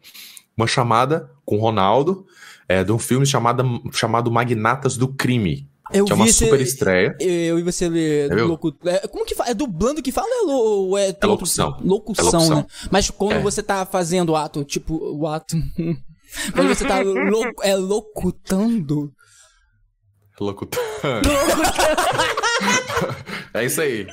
uma 0.56 0.68
chamada 0.68 1.32
com 1.46 1.58
o 1.58 1.60
Ronaldo 1.60 2.26
é, 2.68 2.84
de 2.84 2.92
um 2.92 3.00
filme 3.00 3.26
chamada, 3.26 3.64
chamado 3.92 4.32
Magnatas 4.32 4.98
do 4.98 5.08
Crime, 5.08 5.70
Eu 5.94 6.06
que 6.06 6.12
é 6.12 6.16
uma 6.16 6.28
super 6.28 6.60
estreia. 6.62 7.16
Eu 7.20 7.60
e 7.60 7.64
você 7.64 7.88
ler 7.88 8.34
viu? 8.34 8.48
locu... 8.48 8.76
é, 8.86 9.08
Como 9.08 9.26
que 9.26 9.36
fala? 9.36 9.52
É 9.52 9.54
dublando 9.54 10.02
que 10.02 10.12
fala 10.12 10.28
ou 10.46 10.98
é, 10.98 11.10
é, 11.10 11.26
locução. 11.26 11.78
Locução, 11.82 12.28
É 12.28 12.32
locução. 12.32 12.56
né? 12.58 12.66
Mas 12.92 13.10
quando 13.10 13.34
É. 13.38 13.42
você 13.42 13.64
tá 13.64 13.86
fazendo 13.86 14.32
o 14.32 14.36
ato, 14.36 14.64
tipo, 14.64 14.96
o 14.96 15.28
ato. 15.28 15.56
quando 16.54 16.68
você 16.68 16.86
tá 16.86 17.00
lo... 17.02 17.54
é 17.64 17.76
locutando. 17.76 19.12
Locutor. 20.40 20.80
é 23.54 23.66
isso 23.66 23.82
aí. 23.82 24.08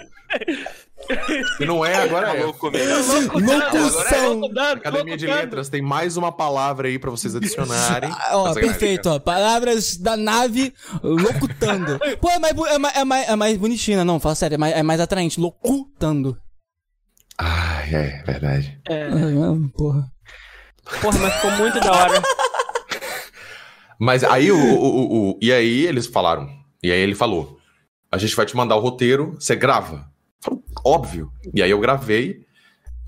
Se 1.56 1.64
não 1.64 1.84
é, 1.84 1.94
agora 1.96 2.36
é. 2.36 2.44
Locução. 2.44 4.40
Academia 4.76 5.16
de 5.16 5.26
Letras 5.26 5.68
tem 5.68 5.82
mais 5.82 6.16
uma 6.16 6.32
palavra 6.32 6.88
aí 6.88 6.98
pra 6.98 7.10
vocês 7.10 7.34
adicionarem. 7.36 8.10
Ah, 8.12 8.36
Ó, 8.38 8.54
perfeito, 8.54 9.08
ó. 9.10 9.18
Palavras 9.18 9.96
da 9.96 10.16
nave 10.16 10.72
locutando. 11.02 11.98
Pô, 12.20 12.28
é 12.30 12.38
mais, 12.38 12.54
é 12.56 12.78
mais, 12.78 12.96
é 12.96 13.04
mais, 13.04 13.28
é 13.28 13.36
mais 13.36 13.56
bonitinho, 13.58 13.98
né? 13.98 14.04
Não, 14.04 14.18
fala 14.20 14.34
sério, 14.34 14.54
é 14.54 14.58
mais, 14.58 14.74
é 14.76 14.82
mais 14.82 15.00
atraente. 15.00 15.40
Locutando. 15.40 16.36
Ai, 17.38 17.94
é 17.94 18.22
verdade. 18.24 18.80
É, 18.88 19.04
Ai, 19.04 19.70
porra. 19.76 20.04
porra, 21.00 21.18
mas 21.18 21.34
ficou 21.34 21.50
muito 21.52 21.80
da 21.80 21.92
hora. 21.92 22.22
Mas 23.98 24.24
aí 24.24 24.50
o, 24.50 24.56
o- 24.58 24.84
o- 24.84 25.30
o- 25.30 25.38
E 25.40 25.52
aí 25.52 25.86
eles 25.86 26.06
falaram. 26.08 26.48
E 26.82 26.90
aí 26.90 26.98
ele 26.98 27.14
falou: 27.14 27.58
a 28.10 28.18
gente 28.18 28.34
vai 28.34 28.44
te 28.44 28.56
mandar 28.56 28.74
o 28.76 28.80
roteiro, 28.80 29.36
você 29.38 29.54
grava. 29.54 30.04
Óbvio. 30.84 31.32
E 31.52 31.62
aí 31.62 31.70
eu 31.70 31.80
gravei. 31.80 32.44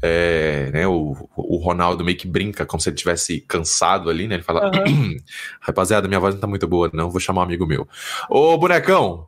é, 0.03 0.71
né, 0.73 0.87
o, 0.87 1.17
o 1.37 1.57
Ronaldo 1.59 2.05
meio 2.05 2.17
que 2.17 2.27
brinca 2.29 2.65
como 2.67 2.81
se 2.81 2.89
ele 2.89 2.97
tivesse 2.97 3.41
cansado 3.41 4.09
ali, 4.11 4.27
né? 4.29 4.37
Ele 4.37 4.43
fala: 4.43 4.71
Rapaziada, 5.61 6.07
minha 6.09 6.21
voz 6.21 6.35
não 6.35 6.41
tá 6.41 6.47
muito 6.47 6.67
boa, 6.69 6.91
não. 6.93 7.11
Vou 7.11 7.21
chamar 7.21 7.41
um 7.43 7.45
amigo 7.45 7.67
meu. 7.67 7.87
Ô, 8.31 8.57
bonecão! 8.59 9.27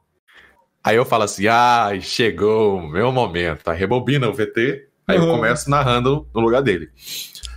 Aí 0.85 0.97
eu 0.97 1.05
falo 1.05 1.25
assim: 1.25 1.47
ai, 1.47 2.01
chegou 2.01 2.79
o 2.79 2.89
meu 2.89 3.11
momento. 3.13 3.69
Aí 3.69 3.79
rebobina 3.79 4.29
o 4.29 4.33
VT. 4.35 4.87
Aí 5.07 5.17
eu 5.17 5.23
Uhum. 5.25 5.37
começo 5.37 5.69
narrando 5.71 6.29
no 6.35 6.41
lugar 6.41 6.63
dele. 6.63 6.91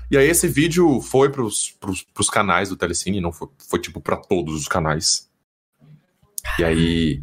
E 0.09 0.17
aí 0.17 0.27
esse 0.27 0.47
vídeo 0.47 0.99
foi 1.01 1.29
pros, 1.29 1.71
pros, 1.79 2.01
pros 2.13 2.29
canais 2.29 2.69
do 2.69 2.75
Telecine, 2.77 3.21
não 3.21 3.31
foi, 3.31 3.47
foi 3.69 3.79
tipo 3.79 4.01
pra 4.01 4.17
todos 4.17 4.55
os 4.55 4.67
canais. 4.67 5.29
E 6.59 6.63
aí, 6.63 7.21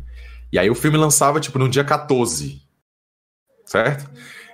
e 0.52 0.58
aí 0.58 0.70
o 0.70 0.74
filme 0.74 0.96
lançava 0.96 1.40
tipo 1.40 1.58
no 1.58 1.68
dia 1.68 1.84
14, 1.84 2.62
certo? 3.68 4.10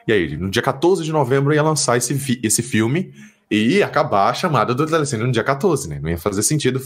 E 0.06 0.12
aí, 0.12 0.36
no 0.36 0.50
dia 0.50 0.60
14 0.62 1.02
de 1.02 1.12
novembro 1.12 1.54
ia 1.54 1.62
lançar 1.62 1.96
esse, 1.96 2.14
fi- 2.18 2.40
esse 2.42 2.62
filme 2.62 3.14
e 3.50 3.82
acabar 3.82 4.28
a 4.30 4.34
chamada 4.34 4.74
do 4.74 4.84
Telecine 4.86 5.22
no 5.22 5.32
dia 5.32 5.44
14, 5.44 5.88
né? 5.88 5.98
Não 6.02 6.10
ia 6.10 6.18
fazer 6.18 6.42
sentido 6.42 6.80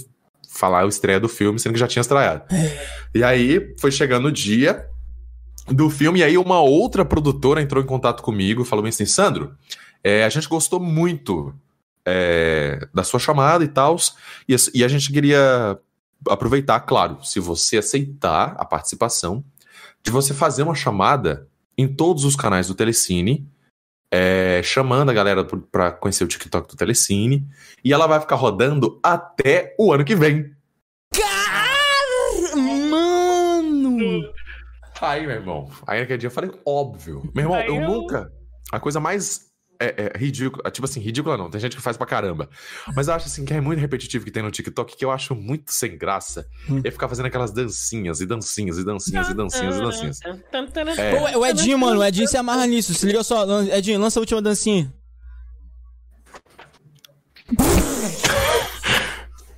falar 0.49 0.85
a 0.85 0.87
estreia 0.87 1.19
do 1.19 1.29
filme, 1.29 1.59
sendo 1.59 1.73
que 1.73 1.79
já 1.81 1.88
tinha 1.88 2.01
estreado. 2.01 2.43
E 3.14 3.25
aí 3.25 3.75
foi 3.81 3.91
chegando 3.91 4.27
o 4.27 4.33
dia 4.33 4.87
do 5.69 5.91
filme, 5.91 6.21
e 6.21 6.23
aí 6.25 6.38
uma 6.38 6.61
outra 6.61 7.05
produtora 7.05 7.61
entrou 7.61 7.83
em 7.83 7.87
contato 7.87 8.23
comigo 8.23 8.62
e 8.62 8.64
falou 8.64 8.85
assim: 8.87 9.05
Sandro, 9.07 9.55
é, 10.03 10.25
a 10.25 10.29
gente 10.29 10.49
gostou 10.49 10.79
muito 10.81 11.55
é, 12.07 12.87
da 12.95 13.03
sua 13.03 13.19
chamada 13.21 13.64
e 13.64 13.69
tal, 13.69 13.97
e, 14.49 14.55
e 14.75 14.85
a 14.85 14.88
gente 14.88 15.12
queria 15.12 15.79
aproveitar, 16.29 16.81
claro, 16.81 17.19
se 17.23 17.38
você 17.41 17.79
aceitar 17.79 18.55
a 18.59 18.64
participação, 18.64 19.45
de 20.03 20.11
você 20.11 20.33
fazer 20.33 20.62
uma 20.62 20.75
chamada 20.75 21.47
em 21.79 21.87
todos 21.88 22.25
os 22.25 22.35
canais 22.37 22.67
do 22.67 22.75
Telecine. 22.75 23.49
é, 24.12 24.62
chamando 24.64 25.11
a 25.11 25.12
galera 25.14 25.45
pra 25.71 25.93
conhecer 25.93 26.25
o 26.25 26.29
TikTok 26.29 26.67
do 26.67 26.77
Telecine. 26.77 27.47
E 27.85 27.93
ela 27.93 28.07
vai 28.07 28.19
ficar 28.19 28.37
rodando 28.37 28.99
até 29.03 29.75
o 29.79 29.93
ano 29.93 30.03
que 30.05 30.14
vem. 30.17 30.51
Cara, 31.14 32.57
mano! 32.57 34.33
Aí, 35.01 35.27
meu 35.27 35.37
irmão, 35.37 35.71
aí 35.87 36.01
naquele 36.01 36.19
dia 36.19 36.27
eu 36.29 36.31
falei, 36.33 36.51
óbvio. 36.67 37.23
Meu 37.35 37.45
irmão, 37.45 37.61
eu, 37.61 37.75
eu- 37.77 37.81
nunca. 37.88 38.33
A 38.73 38.81
coisa 38.81 38.99
mais 38.99 39.48
é, 39.81 40.12
é, 40.14 40.19
ridícula, 40.19 40.71
tipo 40.71 40.85
assim, 40.85 41.01
ridícula 41.01 41.37
não, 41.37 41.49
tem 41.49 41.61
gente 41.61 41.77
que 41.77 41.83
faz 41.83 41.97
pra 41.97 42.07
caramba. 42.07 42.49
Mas 42.97 43.07
eu 43.07 43.14
acho 43.14 43.27
assim 43.27 43.45
que 43.45 43.55
é 43.55 43.61
muito 43.61 43.79
repetitivo 43.79 44.25
que 44.25 44.31
tem 44.31 44.43
no 44.43 44.51
TikTok, 44.51 44.97
que 44.97 45.05
eu 45.05 45.11
acho 45.11 45.35
muito 45.35 45.73
sem 45.73 45.97
graça. 45.97 46.47
Hum. 46.69 46.81
É 46.83 46.91
ficar 46.91 47.09
fazendo 47.09 47.27
aquelas 47.27 47.53
dancinhas 47.53 48.21
e 48.21 48.27
dancinhas 48.27 48.79
e 48.79 48.85
dancinhas 48.85 49.29
e 49.29 49.35
dancinhas 49.35 49.77
e 49.77 49.81
dancinhas. 49.81 50.21
É. 50.99 51.14
Pô, 51.14 51.38
o 51.38 51.47
Edinho, 51.47 51.79
mano, 51.79 52.01
o 52.01 52.05
Edinho 52.05 52.27
se 52.27 52.37
amarra 52.37 52.67
nisso. 52.67 52.93
Se 52.93 53.07
liga 53.07 53.23
só, 53.23 53.47
Edinho, 53.73 54.01
lança 54.01 54.19
a 54.19 54.23
última 54.23 54.43
dancinha. 54.43 54.93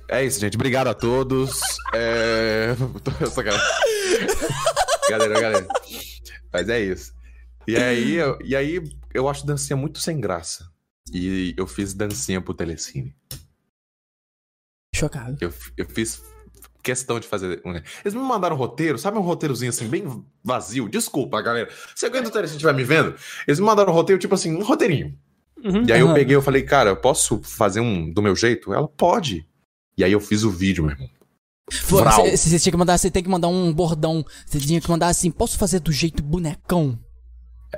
É 0.07 0.23
isso, 0.23 0.39
gente. 0.39 0.55
Obrigado 0.55 0.87
a 0.87 0.93
todos. 0.93 1.59
É. 1.93 2.75
Galera, 5.09 5.41
galera. 5.41 5.67
Mas 6.53 6.69
é 6.69 6.79
isso. 6.79 7.11
E 7.67 7.75
aí, 7.75 8.13
eu, 8.13 8.37
e 8.43 8.55
aí, 8.55 8.81
eu 9.13 9.27
acho 9.29 9.45
dancinha 9.45 9.77
muito 9.77 9.99
sem 9.99 10.19
graça. 10.19 10.69
E 11.13 11.53
eu 11.57 11.65
fiz 11.67 11.93
dancinha 11.93 12.41
pro 12.41 12.53
Telecine. 12.53 13.15
Chocado. 14.95 15.37
Eu, 15.41 15.53
eu 15.77 15.85
fiz 15.89 16.21
questão 16.83 17.19
de 17.19 17.27
fazer. 17.27 17.61
um- 17.65 17.73
Eles 17.75 18.13
me 18.13 18.19
mandaram 18.21 18.55
um 18.55 18.59
roteiro, 18.59 18.97
sabe 18.97 19.17
um 19.17 19.21
roteirozinho 19.21 19.69
assim, 19.69 19.87
bem 19.87 20.03
vazio? 20.43 20.89
Desculpa, 20.89 21.41
galera. 21.41 21.69
Se 21.95 22.05
alguém 22.05 22.21
do 22.21 22.29
Telecine 22.31 22.57
estiver 22.57 22.73
me 22.73 22.83
vendo, 22.83 23.15
eles 23.47 23.59
me 23.59 23.65
mandaram 23.65 23.91
um 23.91 23.95
roteiro, 23.95 24.19
tipo 24.19 24.35
assim, 24.35 24.55
um 24.55 24.63
roteirinho. 24.63 25.17
Uhum. 25.63 25.85
E 25.87 25.93
aí 25.93 25.99
eu 25.99 26.07
Aham. 26.07 26.15
peguei 26.15 26.35
eu 26.35 26.41
falei, 26.41 26.63
cara, 26.63 26.89
eu 26.89 26.97
posso 26.97 27.41
fazer 27.43 27.79
um 27.79 28.11
do 28.11 28.21
meu 28.21 28.35
jeito? 28.35 28.73
Ela 28.73 28.87
pode. 28.87 29.47
E 29.97 30.03
aí 30.03 30.11
eu 30.11 30.19
fiz 30.19 30.43
o 30.43 30.49
vídeo, 30.51 30.83
meu 30.83 30.93
irmão. 30.93 31.09
Você 31.71 32.59
tinha 32.59 32.71
que 32.71 32.77
mandar, 32.77 32.97
você 32.97 33.09
tem 33.09 33.23
que 33.23 33.29
mandar 33.29 33.47
um 33.47 33.71
bordão. 33.71 34.25
Você 34.45 34.59
tinha 34.59 34.81
que 34.81 34.89
mandar 34.89 35.07
assim, 35.07 35.31
posso 35.31 35.57
fazer 35.57 35.79
do 35.79 35.91
jeito 35.91 36.21
bonecão? 36.21 36.99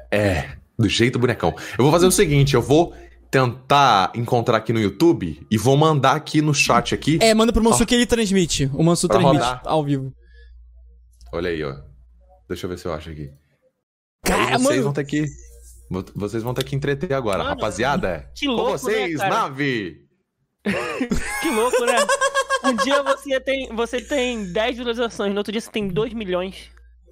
É, 0.10 0.58
do 0.78 0.88
jeito 0.90 1.20
bonecão. 1.20 1.54
Eu 1.78 1.84
vou 1.84 1.92
fazer 1.92 2.06
o 2.08 2.12
seguinte, 2.12 2.54
eu 2.56 2.62
vou 2.62 2.94
tentar 3.32 4.12
encontrar 4.16 4.58
aqui 4.58 4.72
no 4.72 4.80
YouTube 4.80 5.46
e 5.50 5.58
vou 5.58 5.76
mandar 5.76 6.16
aqui 6.16 6.42
no 6.42 6.54
chat 6.54 6.94
aqui. 6.94 7.18
É, 7.22 7.34
manda 7.34 7.52
pro 7.52 7.64
Mansur 7.64 7.86
que 7.86 7.96
ele 7.96 8.06
transmite. 8.06 8.70
O 8.74 8.84
Mansur 8.84 9.08
Pra 9.10 9.20
transmite 9.20 9.44
rodar. 9.44 9.62
ao 9.66 9.84
vivo. 9.84 10.14
Olha 11.32 11.50
aí, 11.50 11.64
ó. 11.64 11.76
Deixa 12.48 12.66
eu 12.66 12.70
ver 12.70 12.78
se 12.78 12.86
eu 12.86 12.94
acho 12.94 13.10
aqui. 13.10 13.32
Cara, 14.26 14.58
vocês 14.58 14.62
mano. 14.62 14.84
vão 14.84 14.94
ter 14.94 15.04
que 15.06 15.26
vo- 15.90 16.06
vocês 16.16 16.44
vão 16.44 16.54
ter 16.54 16.64
que 16.64 16.76
entreter 16.76 17.12
agora, 17.14 17.40
Mano, 17.40 17.50
rapaziada. 17.50 18.30
que 18.36 18.46
Com 18.46 18.52
louco, 18.54 18.72
né, 18.74 18.78
vocês, 18.78 19.18
cara? 19.18 19.30
nave. 19.30 19.98
Que 21.42 21.50
louco, 21.50 21.86
né? 21.86 21.96
Um 22.64 22.76
dia 22.78 23.04
você 23.04 23.40
tem, 23.42 23.68
você 23.76 24.00
tem 24.02 24.52
10 24.54 24.78
visualizações, 24.78 25.32
no 25.34 25.38
outro 25.40 25.52
dia 25.52 25.60
você 25.60 25.70
tem 25.72 25.88
2 25.90 26.14
milhões. 26.14 26.70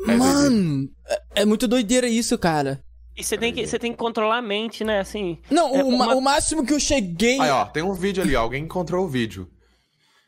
É, 0.07 0.15
Mano, 0.15 0.89
é, 1.07 1.41
é 1.41 1.45
muito 1.45 1.67
doideira 1.67 2.07
isso, 2.07 2.37
cara. 2.37 2.81
E 3.21 3.23
você 3.23 3.37
tem 3.37 3.53
que, 3.53 3.65
você 3.65 3.79
tem 3.79 3.91
que 3.91 3.97
controlar 3.97 4.37
a 4.37 4.41
mente, 4.41 4.83
né? 4.83 4.99
Assim. 4.99 5.37
Não, 5.49 5.75
É, 5.75 5.83
o, 5.83 5.91
ma- 5.97 6.05
uma- 6.07 6.15
o 6.15 6.21
máximo 6.21 6.65
que 6.65 6.73
eu 6.73 6.79
cheguei. 6.79 7.39
Aí, 7.39 7.49
ó, 7.49 7.65
tem 7.65 7.83
um 7.83 7.93
vídeo 7.93 8.21
ali, 8.23 8.35
ó. 8.35 8.41
Alguém 8.41 8.63
encontrou 8.63 9.05
o 9.05 9.07
vídeo. 9.07 9.49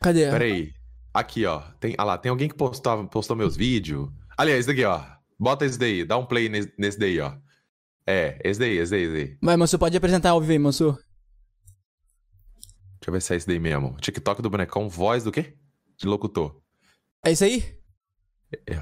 Cadê? 0.00 0.30
Pera 0.30 0.44
aí. 0.44 0.72
Aqui, 1.12 1.44
ó. 1.46 1.60
Tem, 1.80 1.94
ah 1.98 2.04
lá, 2.04 2.18
tem 2.18 2.30
alguém 2.30 2.48
que 2.48 2.54
postou, 2.54 3.06
postou 3.08 3.36
meus 3.36 3.56
vídeos. 3.56 4.08
Aliás, 4.36 4.60
esse 4.60 4.68
daqui, 4.68 4.84
ó. 4.84 5.02
Bota 5.38 5.64
esse 5.64 5.78
daí, 5.78 6.04
dá 6.04 6.16
um 6.16 6.26
play 6.26 6.48
nesse, 6.48 6.72
nesse 6.78 6.98
daí, 6.98 7.18
ó. 7.20 7.32
É, 8.06 8.38
esse 8.44 8.60
daí, 8.60 8.76
esse 8.78 8.90
daí, 8.90 9.02
esse 9.02 9.12
daí. 9.12 9.38
Vai, 9.42 9.56
Mansur, 9.56 9.78
pode 9.78 9.96
apresentar 9.96 10.30
ao 10.30 10.40
vivo 10.40 10.52
aí, 10.52 10.58
Mansur. 10.58 10.94
Deixa 13.00 13.08
eu 13.08 13.12
ver 13.12 13.20
se 13.22 13.34
é 13.34 13.36
esse 13.36 13.46
daí 13.46 13.58
mesmo. 13.58 13.96
TikTok 14.00 14.40
do 14.40 14.50
bonecão, 14.50 14.88
voz 14.88 15.24
do 15.24 15.32
quê? 15.32 15.54
De 15.98 16.06
locutor. 16.06 16.60
É 17.24 17.32
isso 17.32 17.44
aí? 17.44 17.64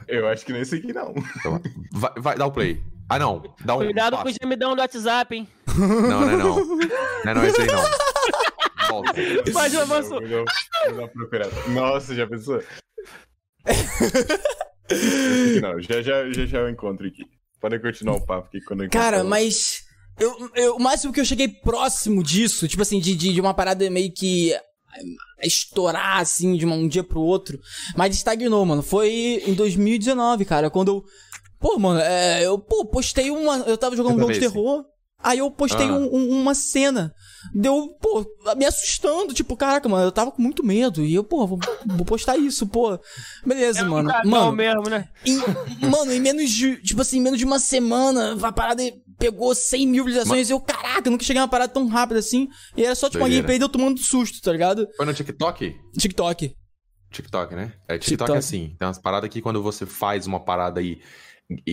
Eu 0.07 0.29
acho 0.29 0.45
que 0.45 0.53
nesse 0.53 0.77
aqui 0.77 0.93
não. 0.93 1.15
Então, 1.39 1.61
vai, 1.93 2.13
vai, 2.19 2.37
dá 2.37 2.47
o 2.47 2.53
play. 2.53 2.83
Ah, 3.09 3.19
não. 3.19 3.43
Dá 3.65 3.75
um 3.77 3.79
Cuidado 3.79 4.17
com 4.17 4.23
o 4.23 4.25
passo. 4.25 4.37
gemidão 4.43 4.75
do 4.75 4.81
WhatsApp, 4.81 5.35
hein? 5.37 5.49
Não, 5.77 5.87
não 6.21 6.31
é 6.31 6.37
não. 6.37 6.65
Não 6.67 7.31
é 7.31 7.35
não, 7.35 7.45
esse 7.47 7.61
aí 7.61 7.67
não. 7.67 7.83
Volta. 8.89 9.81
Avanço. 9.83 10.11
Dar 10.21 10.93
uma 10.93 11.09
procurada. 11.09 11.53
Nossa, 11.69 12.15
já 12.15 12.27
pensou? 12.27 12.63
Não, 15.61 15.81
já, 15.81 16.03
já, 16.03 16.31
já, 16.33 16.47
já 16.47 16.59
eu 16.59 16.69
encontro 16.71 17.07
aqui. 17.07 17.25
Podem 17.61 17.81
continuar 17.81 18.17
o 18.17 18.21
papo 18.27 18.49
aqui 18.49 18.61
quando 18.63 18.81
eu 18.81 18.87
encontrar 18.87 19.01
Cara, 19.11 19.25
mas. 19.25 19.83
Eu, 20.19 20.51
eu- 20.55 20.77
o 20.77 20.81
máximo 20.81 21.13
que 21.13 21.21
eu 21.21 21.25
cheguei 21.25 21.49
próximo 21.49 22.23
disso, 22.23 22.69
tipo 22.69 22.83
assim, 22.83 23.01
de, 23.01 23.15
de, 23.15 23.33
de 23.33 23.41
uma 23.41 23.55
parada 23.55 23.89
meio 23.89 24.13
que. 24.13 24.53
eh, 24.53 24.61
estourar, 25.47 26.19
assim, 26.19 26.57
de 26.57 26.65
uma- 26.67 26.75
um 26.77 26.87
dia 26.89 27.03
pro 27.05 27.21
outro. 27.21 27.59
Mas 27.97 28.15
estagnou, 28.15 28.65
mano. 28.67 28.83
Foi 28.83 29.09
em 29.47 29.55
2019, 29.55 30.45
cara, 30.45 30.69
quando 30.71 30.89
eu. 30.89 31.05
Pô, 31.63 31.79
mano, 31.79 32.01
é, 32.01 32.45
eu 32.45 32.59
pô, 32.59 32.85
postei 32.85 33.31
uma. 33.31 33.59
Eu 33.61 33.79
tava 33.79 33.97
jogando 33.97 34.15
um 34.15 34.17
Tenta 34.17 34.35
jogo 34.35 34.35
de 34.35 34.41
terror. 34.53 34.85
Aí 35.25 35.39
eu 35.39 35.49
postei 35.53 35.87
Ah. 35.89 35.93
um- 35.93 36.13
um- 36.17 36.41
uma 36.41 36.53
cena. 36.53 37.15
Deu, 37.55 37.97
pô, 38.01 38.27
me 38.57 38.65
assustando. 38.65 39.33
Tipo, 39.33 39.57
caraca, 39.57 39.89
mano, 39.89 40.05
eu 40.05 40.11
tava 40.11 40.33
com 40.33 40.43
muito 40.43 40.65
medo. 40.65 41.05
E 41.05 41.15
eu, 41.15 41.23
pô, 41.23 41.47
vou, 41.47 41.61
vou 41.87 42.05
postar 42.05 42.37
isso, 42.37 42.67
pô. 42.67 42.99
Beleza, 43.47 43.85
mano. 43.85 44.11
Cagão 44.11 44.31
Mano, 44.31 44.53
mesmo, 44.53 44.89
né? 44.91 45.09
em, 45.25 45.37
mano, 45.89 46.13
em 46.13 46.19
menos 46.19 46.51
de, 46.51 46.77
tipo 46.83 47.01
assim, 47.03 47.19
em 47.19 47.21
menos 47.21 47.39
de 47.39 47.45
uma 47.45 47.61
semana, 47.61 48.37
a 48.45 48.51
parada 48.51 48.83
pegou 49.17 49.55
100 49.55 49.87
mil 49.87 50.05
visualizações. 50.05 50.51
E 50.51 50.53
eu, 50.53 50.61
caraca, 50.61 51.09
nunca 51.09 51.23
cheguei 51.23 51.39
numa 51.41 51.47
parada 51.49 51.73
tão 51.73 51.87
rápida 51.87 52.19
assim. 52.19 52.49
E 52.77 52.85
era 52.85 52.97
só, 52.97 53.07
tipo, 53.07 53.19
uma 53.19 53.27
Doideira. 53.29 53.43
gameplay 53.47 53.59
de 53.61 53.65
eu 53.65 53.69
tomando 53.69 54.01
susto, 54.01 54.43
tá 54.43 54.51
ligado? 54.51 54.89
Foi 54.97 55.07
no 55.07 55.15
TikTok? 55.15 55.77
TikTok. 55.97 56.53
TikTok, 57.13 57.55
né? 57.55 57.73
É, 57.89 57.97
TikTok, 57.99 58.09
TikTok. 58.09 58.33
é 58.33 58.37
assim. 58.39 58.75
Tem 58.77 58.89
umas 58.89 58.99
paradas 58.99 59.31
que 59.31 59.41
quando 59.41 59.63
você 59.63 59.87
faz 59.87 60.27
uma 60.27 60.41
parada 60.41 60.81
aí 60.81 60.93
e 60.93 61.01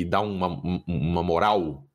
dá 0.07 0.21
uma, 0.21 0.47
um- 0.47 0.83
uma 0.87 1.23
moral. 1.23 1.85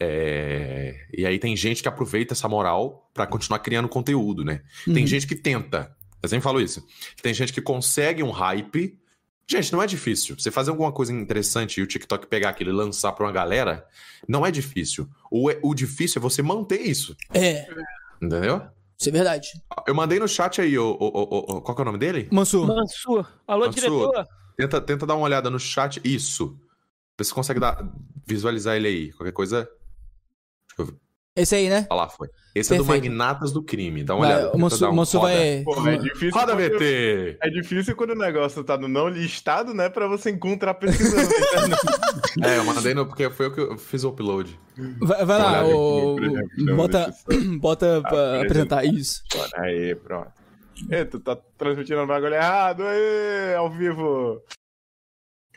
é, 0.00 0.94
E 1.12 1.26
aí 1.26 1.38
tem 1.38 1.56
gente 1.56 1.82
que 1.82 1.88
aproveita 1.88 2.32
essa 2.34 2.48
moral 2.48 3.10
pra 3.12 3.26
continuar 3.26 3.58
criando 3.60 3.88
conteúdo, 3.88 4.44
né? 4.44 4.62
Tem 4.84 4.98
Uhum. 5.02 5.06
gente 5.06 5.26
que 5.26 5.34
tenta. 5.34 5.94
Eu 6.22 6.28
sempre 6.28 6.42
falo 6.44 6.60
isso. 6.60 6.84
Tem 7.22 7.32
gente 7.34 7.52
que 7.52 7.60
consegue 7.60 8.22
um 8.22 8.30
hype. 8.30 8.98
Gente, 9.50 9.72
não 9.72 9.82
é 9.82 9.86
difícil. 9.86 10.36
Você 10.38 10.50
fazer 10.50 10.70
alguma 10.70 10.92
coisa 10.92 11.12
interessante 11.12 11.78
e 11.78 11.82
o 11.82 11.86
TikTok 11.86 12.26
pegar 12.26 12.50
aquilo 12.50 12.70
e 12.70 12.72
lançar 12.72 13.12
pra 13.12 13.24
uma 13.26 13.32
galera, 13.32 13.86
não 14.28 14.44
é 14.44 14.50
difícil. 14.50 15.08
O, 15.30 15.48
o 15.62 15.74
difícil 15.74 16.18
é 16.18 16.22
você 16.22 16.42
manter 16.42 16.80
isso. 16.82 17.16
É, 17.32 17.66
Entendeu? 18.20 18.62
isso 18.98 19.08
é 19.08 19.12
verdade. 19.12 19.48
Eu 19.86 19.94
mandei 19.94 20.18
no 20.18 20.28
chat 20.28 20.60
aí, 20.60 20.76
o, 20.78 20.90
o, 20.90 21.06
o, 21.06 21.38
o- 21.56 21.62
qual 21.62 21.74
que 21.74 21.80
é 21.80 21.82
o 21.82 21.86
nome 21.86 21.98
dele? 21.98 22.28
Mansur. 22.32 22.66
Mansur. 22.66 23.26
Alô, 23.46 23.66
Mansur. 23.66 23.74
diretor. 23.80 24.26
Tenta, 24.56 24.80
tenta 24.80 25.06
dar 25.06 25.14
uma 25.14 25.24
olhada 25.24 25.48
no 25.48 25.58
chat. 25.58 26.00
Isso. 26.04 26.58
Você 27.18 27.34
consegue 27.34 27.58
dar, 27.60 27.84
visualizar 28.26 28.76
ele 28.76 28.88
aí. 28.88 29.12
Qualquer 29.12 29.32
coisa. 29.32 29.68
Esse 31.34 31.54
aí, 31.54 31.68
né? 31.68 31.86
Olha 31.90 32.02
lá, 32.02 32.08
foi. 32.08 32.28
Esse 32.54 32.74
é 32.74 32.76
do 32.78 32.84
Perfeito. 32.84 33.04
Magnatas 33.12 33.52
do 33.52 33.62
Crime. 33.62 34.02
Dá 34.02 34.14
uma 34.16 34.26
Vai, 34.26 34.34
olhada. 34.36 34.56
o 34.56 34.58
um 34.58 34.68
roda. 34.68 35.18
vai. 35.20 35.62
Pô, 35.64 35.88
é 35.88 35.96
difícil. 35.96 36.30
Roda 36.30 36.52
quando- 36.56 36.78
VT! 36.78 37.38
É 37.40 37.50
difícil 37.50 37.94
quando 37.96 38.10
o 38.10 38.14
negócio 38.16 38.64
tá 38.64 38.76
no 38.76 38.88
não 38.88 39.08
listado, 39.08 39.72
né? 39.72 39.88
Pra 39.88 40.08
você 40.08 40.30
encontrar 40.30 40.74
pesquisando. 40.74 41.28
É, 42.44 42.58
eu 42.58 42.64
mandei 42.64 42.94
no, 42.94 43.04
porque 43.06 43.28
foi 43.30 43.46
eu 43.46 43.52
que 43.52 43.60
eu 43.60 43.76
fiz 43.78 44.04
o 44.04 44.10
upload. 44.10 44.58
Vai, 45.00 45.24
vai 45.24 45.38
lá, 45.38 45.64
o, 45.66 46.16
exemplo, 46.20 46.76
bota, 46.76 47.12
deixa 47.26 47.44
eu 47.52 47.58
bota 47.58 48.00
pra 48.02 48.10
por 48.10 48.44
apresentar 48.44 48.84
isso. 48.84 49.22
Aí, 49.56 49.94
pronto. 49.96 50.30
Tu 51.10 51.18
tá 51.20 51.36
transmitindo 51.56 52.00
o 52.00 52.06
bagulho 52.06 52.34
errado, 52.34 52.84
aí, 52.84 53.54
ao 53.56 53.68
vivo. 53.70 54.40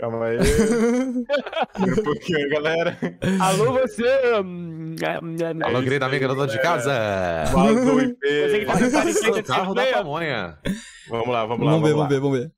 Calma 0.01 0.25
aí. 0.25 0.37
um 1.77 2.03
pouquinho, 2.03 2.49
galera. 2.49 2.97
Alô, 3.39 3.73
você. 3.73 4.03
hum, 4.43 4.95
hum, 5.21 5.63
Alô, 5.63 5.83
querida 5.83 6.07
amiga 6.07 6.27
do 6.27 6.33
dono 6.33 6.51
de 6.51 6.59
casa. 6.59 6.91
Vazou 7.53 7.97
o 7.97 7.99
Você 7.99 8.61
IP. 8.63 9.31
que 9.31 9.43
tá 9.43 9.55
carro 9.55 9.75
da 9.75 9.85
pamonha. 9.85 10.57
Vamos 11.07 11.27
lá, 11.27 11.45
vamos 11.45 11.65
lá. 11.67 11.71
Vamos 11.73 11.87
ver, 11.87 11.95
lá. 11.95 11.97
vamos 11.97 12.09
ver, 12.09 12.19
vamos 12.19 12.39
ver. 12.39 12.51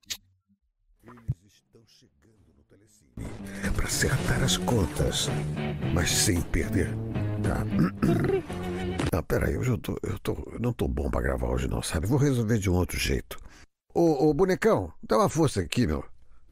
para 3.76 3.86
acertar 3.86 4.42
as 4.42 4.56
contas, 4.56 5.28
mas 5.92 6.10
sem 6.10 6.40
perder. 6.40 6.88
Ah, 9.12 9.18
ah 9.18 9.22
peraí, 9.22 9.58
hoje 9.58 9.70
eu, 9.70 9.76
tô, 9.76 9.98
eu, 10.02 10.18
tô, 10.20 10.32
eu 10.50 10.58
não 10.58 10.72
tô 10.72 10.88
bom 10.88 11.10
pra 11.10 11.20
gravar 11.20 11.48
hoje 11.48 11.68
não, 11.68 11.82
sabe? 11.82 12.06
Vou 12.06 12.16
resolver 12.16 12.56
de 12.56 12.70
um 12.70 12.74
outro 12.74 12.98
jeito. 12.98 13.38
Ô, 13.94 14.30
ô, 14.30 14.32
bonecão, 14.34 14.90
dá 15.02 15.18
uma 15.18 15.28
força 15.28 15.60
aqui, 15.60 15.86
meu. 15.86 16.02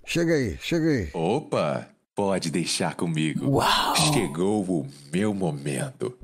Chega 0.04 0.34
aí, 0.34 0.58
chega 0.60 0.88
aí. 0.88 1.10
Opa, 1.14 1.88
pode 2.14 2.50
deixar 2.50 2.94
comigo. 2.94 3.48
Uau! 3.48 3.96
Chegou 3.96 4.62
o 4.62 4.86
meu 5.12 5.32
momento. 5.32 6.18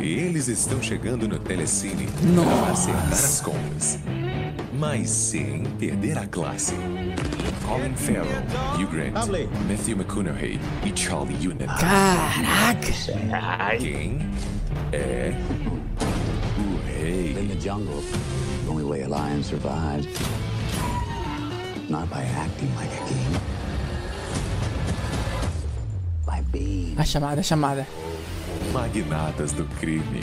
Eles 0.00 0.48
estão 0.48 0.82
chegando 0.82 1.28
no 1.28 1.38
Telecine 1.38 2.08
para 2.34 2.72
acertar 2.72 3.12
as 3.12 3.40
contas. 3.40 3.98
Mas 4.72 5.10
sem 5.10 5.64
perder 5.78 6.16
a 6.18 6.26
classe. 6.26 6.74
Colin 7.66 7.94
Farrell, 7.94 8.24
Hugh 8.74 8.86
Grant, 8.90 9.14
Matthew 9.68 9.96
McConaughey 9.96 10.58
e 10.86 10.98
Charlie 10.98 11.46
Hunnam. 11.46 11.66
Caraca! 11.66 12.92
Quem 13.78 14.20
é 14.92 15.34
o 16.58 16.86
rei? 16.86 17.32
In 17.32 17.48
the 17.48 17.60
jungle, 17.60 18.02
the 18.68 18.74
only 18.74 18.84
way 18.84 19.02
a 19.02 19.08
lion 19.08 19.42
survives, 19.42 20.06
not 21.88 22.08
by 22.10 22.22
acting 22.22 22.74
like 22.76 22.92
a 22.92 23.08
king, 23.08 23.40
by 26.26 26.42
being. 26.52 26.94
A 26.98 27.04
chamada, 27.04 27.40
a 27.40 27.42
chamada. 27.42 27.86
Magnatas 28.72 29.52
do 29.52 29.64
crime. 29.80 30.22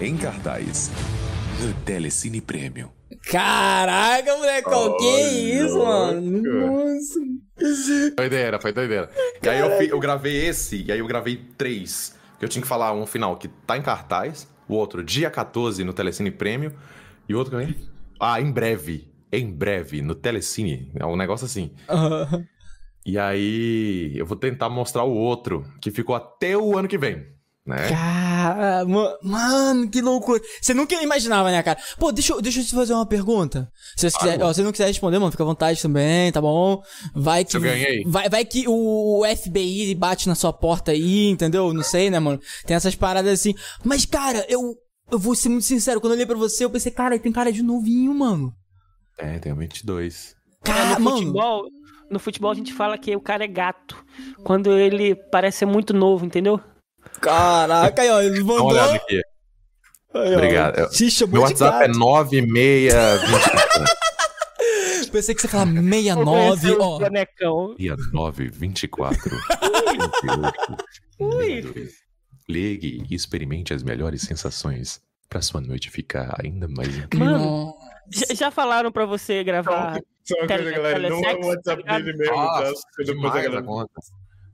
Em 0.00 0.16
cartaz. 0.16 0.90
No 1.60 1.72
Telecine 1.84 2.40
Premium. 2.40 2.88
Caraca, 3.30 4.36
molecão, 4.36 4.96
que 4.96 5.20
isso, 5.52 5.78
mano? 5.78 6.42
Nossa. 6.42 7.20
Doideira, 8.16 8.60
foi 8.60 8.72
doideira. 8.72 9.10
E 9.42 9.48
aí 9.48 9.58
eu, 9.60 9.70
eu 9.82 9.98
gravei 10.00 10.46
esse, 10.46 10.84
e 10.86 10.92
aí 10.92 10.98
eu 10.98 11.06
gravei 11.06 11.36
três. 11.56 12.16
Que 12.38 12.44
eu 12.44 12.48
tinha 12.48 12.62
que 12.62 12.68
falar 12.68 12.92
um 12.92 13.06
final 13.06 13.36
que 13.36 13.48
tá 13.48 13.76
em 13.76 13.82
cartaz, 13.82 14.48
o 14.68 14.74
outro 14.74 15.04
dia 15.04 15.30
14 15.30 15.84
no 15.84 15.92
Telecine 15.92 16.30
Prêmio, 16.30 16.72
e 17.28 17.34
o 17.34 17.38
outro 17.38 17.52
também. 17.58 17.74
Ah, 18.20 18.40
em 18.40 18.50
breve. 18.52 19.08
Em 19.32 19.50
breve, 19.50 20.02
no 20.02 20.14
Telecine. 20.14 20.90
É 20.94 21.06
um 21.06 21.16
negócio 21.16 21.46
assim. 21.46 21.72
Aham. 21.88 22.44
E 23.04 23.18
aí 23.18 24.12
eu 24.16 24.24
vou 24.24 24.36
tentar 24.36 24.68
mostrar 24.68 25.02
o 25.04 25.12
outro, 25.12 25.64
que 25.80 25.90
ficou 25.90 26.14
até 26.14 26.56
o 26.56 26.76
ano 26.78 26.86
que 26.86 26.96
vem. 26.98 27.26
Né? 27.64 27.88
Cara, 27.90 28.84
ma- 28.84 29.16
mano, 29.22 29.88
que 29.88 30.00
loucura. 30.00 30.40
Você 30.60 30.74
nunca 30.74 31.00
imaginava, 31.00 31.48
né, 31.50 31.62
cara? 31.62 31.78
Pô, 31.96 32.10
deixa, 32.10 32.32
eu- 32.32 32.42
deixa 32.42 32.60
eu 32.60 32.64
te 32.64 32.74
fazer 32.74 32.92
uma 32.92 33.06
pergunta. 33.06 33.68
Se 33.96 34.10
você, 34.10 34.18
quiser, 34.18 34.42
ó, 34.42 34.52
se 34.52 34.62
não 34.62 34.72
quiser 34.72 34.86
responder, 34.88 35.18
mano, 35.20 35.30
fica 35.30 35.44
à 35.44 35.46
vontade 35.46 35.80
também, 35.80 36.30
tá 36.32 36.40
bom? 36.40 36.82
Vai 37.14 37.44
que. 37.44 37.56
Eu 37.56 37.60
ganhei. 37.60 38.02
Vai, 38.04 38.28
vai 38.28 38.44
que 38.44 38.64
o 38.66 39.22
FBI 39.24 39.94
bate 39.94 40.28
na 40.28 40.34
sua 40.34 40.52
porta 40.52 40.90
aí, 40.90 41.28
entendeu? 41.28 41.72
Não 41.72 41.84
sei, 41.84 42.10
né, 42.10 42.18
mano? 42.18 42.40
Tem 42.66 42.74
essas 42.76 42.96
paradas 42.96 43.32
assim. 43.32 43.54
Mas, 43.84 44.04
cara, 44.04 44.44
eu. 44.48 44.74
Eu 45.10 45.18
vou 45.18 45.34
ser 45.34 45.48
muito 45.50 45.64
sincero, 45.66 46.00
quando 46.00 46.12
eu 46.12 46.16
olhei 46.16 46.26
pra 46.26 46.36
você, 46.36 46.64
eu 46.64 46.70
pensei, 46.70 46.90
cara, 46.90 47.18
tem 47.18 47.30
cara 47.32 47.52
de 47.52 47.62
novinho, 47.62 48.14
mano. 48.14 48.54
É, 49.18 49.38
tem 49.38 49.52
22. 49.54 50.34
É, 50.64 50.66
Cara, 50.66 50.98
no 50.98 51.04
mano. 51.04 51.18
futebol, 51.18 51.64
no 52.10 52.18
futebol 52.18 52.50
a 52.50 52.54
gente 52.54 52.72
fala 52.72 52.96
que 52.96 53.14
o 53.14 53.20
cara 53.20 53.44
é 53.44 53.48
gato. 53.48 54.02
Quando 54.42 54.72
ele 54.78 55.14
parece 55.14 55.58
ser 55.58 55.66
muito 55.66 55.92
novo, 55.92 56.24
entendeu? 56.24 56.58
Caraca, 57.20 58.00
aí, 58.02 58.10
ó, 58.10 58.20
ele 58.22 58.38
Dá 58.38 58.44
uma 58.44 58.52
mandou. 58.54 58.68
olhada 58.70 58.94
aqui. 58.94 59.20
Aí, 60.14 60.30
ó, 60.32 60.34
Obrigado. 60.34 60.78
Eu- 60.78 60.88
Te 60.90 61.10
chamou 61.10 61.32
Meu 61.32 61.42
de 61.46 61.52
WhatsApp 61.52 61.84
é 61.84 61.88
gato. 61.88 61.98
9620. 61.98 63.98
Pensei 65.12 65.34
que 65.34 65.42
você 65.42 65.48
falava 65.48 65.70
Vou 65.72 65.82
69, 65.82 66.24
conhecer 66.24 66.78
o 66.78 66.82
ó. 66.82 66.98
bonecão. 66.98 67.74
924 68.12 69.38
Ui. 71.18 71.90
Ligue 72.48 73.04
e 73.08 73.14
experimente 73.14 73.72
as 73.72 73.82
melhores 73.82 74.22
sensações 74.22 75.00
pra 75.28 75.40
sua 75.40 75.60
noite 75.60 75.90
ficar 75.90 76.36
ainda 76.42 76.66
mais 76.68 76.96
incrível. 76.96 77.26
Mano, 77.26 77.74
já, 78.10 78.34
já 78.34 78.50
falaram 78.50 78.90
pra 78.92 79.06
você 79.06 79.42
gravar. 79.44 79.98
Só 80.24 80.34
uma 80.38 80.46
coisa, 80.46 80.70
galera. 80.70 80.98
Não 81.08 81.16
é 81.18 81.18
o 81.18 81.22
telesexo, 81.22 81.48
WhatsApp 81.48 81.84
tá 81.84 81.98
dele 81.98 82.16
mesmo, 82.18 82.34
tá? 82.34 82.42
Nossa, 82.42 82.82
Depois 82.98 83.08
a 83.08 83.12
demais 83.12 83.44
galera-. 83.44 83.86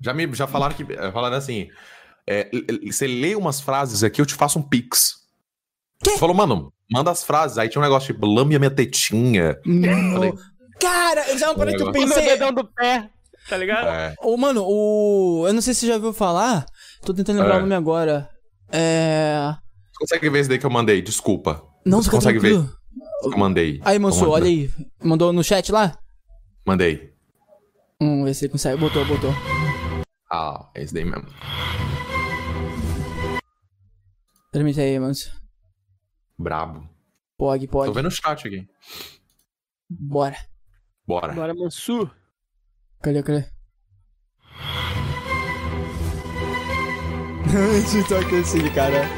Já, 0.01 0.14
me, 0.14 0.35
já 0.35 0.46
falaram 0.46 0.74
que. 0.77 0.85
Falaram 1.12 1.37
assim. 1.37 1.68
é, 2.27 2.48
você 2.87 3.07
lê 3.07 3.35
umas 3.35 3.61
frases 3.61 4.05
aqui, 4.05 4.20
eu 4.20 4.27
te 4.27 4.35
faço 4.35 4.59
um 4.59 4.62
pix. 4.62 5.16
Quê? 6.03 6.11
Você 6.11 6.18
falou, 6.18 6.35
mano, 6.37 6.72
manda 6.90 7.11
as 7.11 7.24
frases. 7.24 7.59
Aí 7.59 7.68
tinha 7.68 7.81
um 7.81 7.85
negócio 7.85 8.12
tipo, 8.14 8.24
lambe 8.27 8.55
a 8.55 8.59
minha 8.59 8.70
tetinha. 8.70 9.57
Falei, 10.12 10.33
Cara, 10.81 11.37
já 11.37 11.46
é 11.46 11.48
uma 11.48 11.57
parada 11.57 11.77
que 11.77 11.83
eu 11.83 11.88
O 11.88 11.92
meu 11.92 12.07
pensei. 12.07 12.24
dedão 12.24 12.53
do 12.53 12.64
pé, 12.64 13.11
tá 13.48 13.57
ligado? 13.57 13.88
é, 13.88 14.14
Ô, 14.22 14.37
mano, 14.37 14.62
o. 14.64 15.44
Eu 15.48 15.53
não 15.53 15.61
sei 15.61 15.74
se 15.74 15.81
você 15.81 15.87
já 15.88 15.94
ouviu 15.96 16.12
falar. 16.12 16.64
Tô 17.02 17.14
tentando 17.14 17.38
lembrar 17.38 17.54
É. 17.54 17.58
o 17.58 17.61
nome 17.61 17.74
agora. 17.74 18.28
É. 18.70 19.54
você 19.92 19.98
consegue 20.00 20.30
ver 20.30 20.38
esse 20.40 20.48
daí 20.48 20.58
que 20.58 20.66
eu 20.66 20.70
mandei? 20.70 21.00
Desculpa. 21.02 21.62
Não, 21.87 21.98
você 22.02 22.04
fica 22.04 22.16
consegue 22.16 22.38
ver? 22.38 22.50
tranquilo. 22.54 22.78
que 23.22 23.34
eu 23.34 23.38
mandei. 23.38 23.80
Aí, 23.84 23.98
moço, 23.98 24.20
Vamos 24.20 24.34
olha 24.34 24.46
aí. 24.46 24.70
Mandou 25.02 25.32
no 25.32 25.42
chat 25.42 25.72
lá? 25.72 25.96
Mandei. 26.66 27.12
Vamos 28.00 28.24
ver 28.26 28.34
se 28.34 28.44
ele 28.44 28.52
consegue. 28.52 28.78
Botou, 28.80 29.04
botou. 29.06 29.30
Ah, 30.30 30.70
é 30.74 30.82
esse 30.82 30.92
daí 30.94 31.04
mesmo. 31.04 31.26
Permite 34.52 34.80
aí, 34.80 34.98
moço. 34.98 35.30
Brabo. 36.38 36.88
Pode, 37.37 37.66
Tô 37.66 37.72
pode. 37.72 37.92
vendo 37.92 38.06
o 38.08 38.11
chat 38.11 38.46
aqui. 38.46 38.66
Bora. 39.88 40.37
Bora. 41.06 41.32
Bora, 41.32 41.54
Mansur. 41.54 42.11
Cadê, 43.02 43.22
cadê? 43.22 43.46
TikTok 47.48 48.40
assim, 48.40 48.68
cara. 48.70 49.08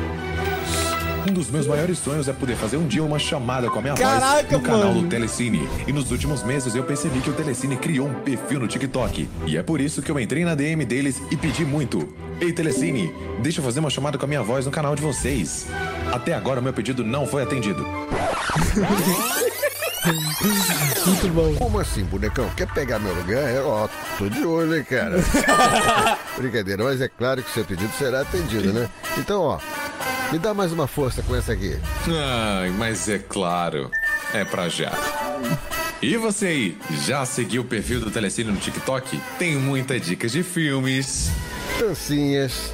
Um 1.29 1.33
dos 1.33 1.51
meus 1.51 1.67
maiores 1.67 1.99
sonhos 1.99 2.29
é 2.29 2.33
poder 2.33 2.57
fazer 2.57 2.77
um 2.77 2.87
dia 2.87 3.03
uma 3.03 3.19
chamada 3.19 3.69
com 3.69 3.79
a 3.79 3.83
minha 3.83 3.95
Caraca, 3.95 4.43
voz 4.43 4.53
no 4.53 4.61
canal 4.61 4.89
mano. 4.89 5.03
do 5.03 5.09
Telecine. 5.09 5.69
E 5.87 5.93
nos 5.93 6.11
últimos 6.11 6.43
meses 6.43 6.75
eu 6.75 6.83
percebi 6.83 7.21
que 7.21 7.29
o 7.29 7.33
Telecine 7.33 7.77
criou 7.77 8.09
um 8.09 8.15
perfil 8.15 8.61
no 8.61 8.69
TikTok. 8.69 9.29
E 9.47 9.57
é 9.57 9.63
por 9.63 9.81
isso 9.81 10.01
que 10.01 10.11
eu 10.11 10.19
entrei 10.19 10.45
na 10.45 10.55
DM 10.55 10.85
deles 10.85 11.21
e 11.31 11.37
pedi 11.37 11.65
muito. 11.65 12.09
Ei, 12.41 12.53
Telecine, 12.53 13.13
deixa 13.43 13.61
eu 13.61 13.65
fazer 13.65 13.81
uma 13.81 13.91
chamada 13.91 14.17
com 14.17 14.25
a 14.25 14.29
minha 14.29 14.43
voz 14.43 14.65
no 14.65 14.73
canal 14.73 14.95
de 14.97 15.03
vocês. 15.03 15.67
Até 16.13 16.33
agora 16.33 16.61
o 16.61 16.63
meu 16.63 16.73
pedido 16.73 17.05
não 17.05 17.27
foi 17.27 17.43
atendido. 17.43 17.85
Muito 21.07 21.29
bom. 21.35 21.55
Como 21.57 21.79
assim, 21.79 22.05
bonecão? 22.05 22.49
Quer 22.57 22.67
pegar 22.69 22.99
meu 22.99 23.15
lugar? 23.15 23.43
É, 23.43 23.61
ó, 23.61 23.89
tô 24.19 24.29
de 24.29 24.45
olho, 24.45 24.77
hein, 24.77 24.85
cara. 24.85 25.17
Brincadeira, 26.37 26.85
mas 26.85 27.01
é 27.01 27.09
claro 27.09 27.43
que 27.43 27.51
seu 27.51 27.65
pedido 27.65 27.93
será 27.99 28.23
atendido, 28.23 28.73
né? 28.73 28.89
Então, 29.19 29.43
ó, 29.43 29.59
me 30.33 30.39
dá 30.39 30.55
mais 30.55 30.73
uma 30.73 30.87
força 30.87 31.23
com 31.23 31.37
essa 31.37 31.53
aqui. 31.53 31.79
Ai, 32.07 32.71
mas 32.71 33.09
é 33.09 33.19
claro, 33.19 33.91
é 34.33 34.45
pra 34.45 34.69
já. 34.69 34.93
E 36.01 36.17
você 36.17 36.47
aí, 36.47 36.79
já 37.05 37.27
seguiu 37.27 37.63
o 37.63 37.65
perfil 37.65 38.01
do 38.01 38.11
Telecine 38.11 38.51
no 38.51 38.59
TikTok? 38.59 39.21
Tem 39.39 39.57
muitas 39.57 40.01
dicas 40.01 40.33
de 40.33 40.43
filmes, 40.43 41.31
Dancinhas 41.79 42.73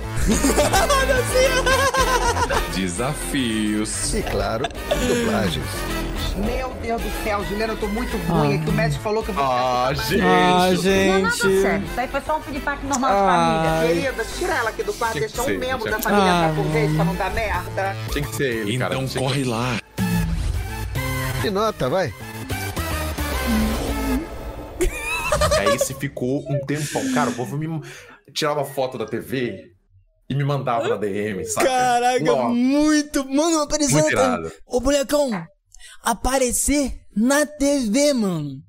desafios, 2.75 4.15
e, 4.15 4.23
claro, 4.23 4.67
dublagens. 5.09 5.96
Meu 6.45 6.71
Deus 6.83 7.01
do 7.03 7.25
céu, 7.25 7.43
Juliana, 7.45 7.73
eu 7.73 7.79
tô 7.79 7.87
muito 7.89 8.17
ruim. 8.19 8.57
aqui. 8.57 8.69
O 8.69 8.73
médico 8.73 9.03
falou 9.03 9.23
que 9.23 9.31
eu 9.31 9.35
vou 9.35 9.45
Ah, 9.45 9.91
gente. 9.95 10.21
Ah, 10.21 10.27
Não, 10.27 10.59
nada 10.59 10.77
gente. 10.77 11.61
sério. 11.63 11.87
Isso 11.87 12.01
aí 12.01 12.09
foi 12.09 12.21
só 12.21 12.37
um 12.37 12.43
piripaque 12.43 12.87
normal 12.87 13.11
de 13.11 13.17
Ai. 13.17 13.87
família. 13.89 14.13
Querida, 14.13 14.25
tira 14.39 14.55
ela 14.55 14.71
aqui 14.71 14.83
do 14.83 14.93
quarto, 14.95 15.15
que 15.15 15.21
deixa 15.21 15.43
um 15.43 15.47
membro 15.59 15.79
tinha 15.79 15.91
da 15.93 15.97
que- 15.97 16.03
família 16.03 16.33
Ah, 16.33 16.53
por 16.55 16.65
vez 16.67 16.95
pra 16.95 17.05
não 17.05 17.15
dar 17.15 17.31
merda. 17.33 17.97
Tinha 18.13 18.25
que 18.27 18.37
ser 18.37 18.55
ele, 18.57 18.79
cara. 18.79 18.95
então 18.95 19.07
Tinha 19.09 19.21
que- 19.23 19.27
corre 19.29 19.45
lá. 19.45 19.77
Que 21.41 21.51
nota, 21.51 21.89
vai. 21.89 22.13
Aí 25.59 25.75
esse 25.75 25.95
ficou 25.95 26.45
um 26.51 26.59
tempão. 26.67 27.03
Cara, 27.15 27.31
o 27.31 27.35
povo 27.35 27.57
me 27.57 27.81
tirava 28.33 28.65
foto 28.65 28.99
da 28.99 29.07
TV 29.07 29.71
e 30.29 30.35
me 30.35 30.45
mandava 30.45 30.89
na 30.89 30.97
DM, 30.97 31.45
sabe? 31.45 31.67
Caraca, 31.67 32.35
muito. 32.49 33.25
Mano, 33.29 33.61
apareceu 33.63 33.99
Muito 34.01 34.13
irado. 34.13 34.53
Ô, 34.67 34.81
molecão, 34.81 35.31
aparecer 36.11 37.01
na 37.15 37.45
TV, 37.47 38.13
mano. 38.15 38.63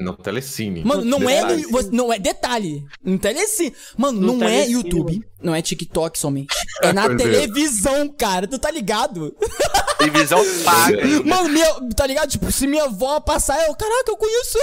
No 0.00 0.16
Telecine. 0.16 0.82
Mano, 0.84 1.04
não 1.04 1.28
é, 1.28 1.36
Detalhe. 1.42 1.62
no, 1.62 1.70
você- 1.70 1.90
não 1.92 2.12
é 2.12 2.18
detalhe. 2.18 2.84
No 3.04 3.18
telecine. 3.18 3.74
Mano, 3.96 4.20
No 4.20 4.26
não 4.38 4.46
é 4.46 4.50
Telecine, 4.62 4.72
YouTube, 4.72 5.20
não 5.42 5.54
é 5.54 5.62
TikTok 5.62 6.18
somente. 6.18 6.54
É 6.82 6.92
na 6.94 7.04
é. 7.04 7.14
televisão, 7.14 8.08
cara. 8.08 8.46
Tu 8.48 8.58
tá 8.58 8.70
ligado? 8.70 9.36
Televisão 9.98 10.42
paga. 10.64 10.96
Mano, 11.24 11.48
minha, 11.50 11.66
tá 11.94 12.06
ligado? 12.06 12.30
Tipo, 12.30 12.50
se 12.50 12.66
minha 12.66 12.84
avó 12.84 13.20
passar, 13.20 13.62
eu, 13.68 13.74
caraca, 13.76 14.10
eu 14.10 14.16
conheço. 14.16 14.58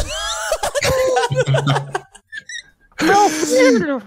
Meu 3.01 3.29
filho! 3.29 4.01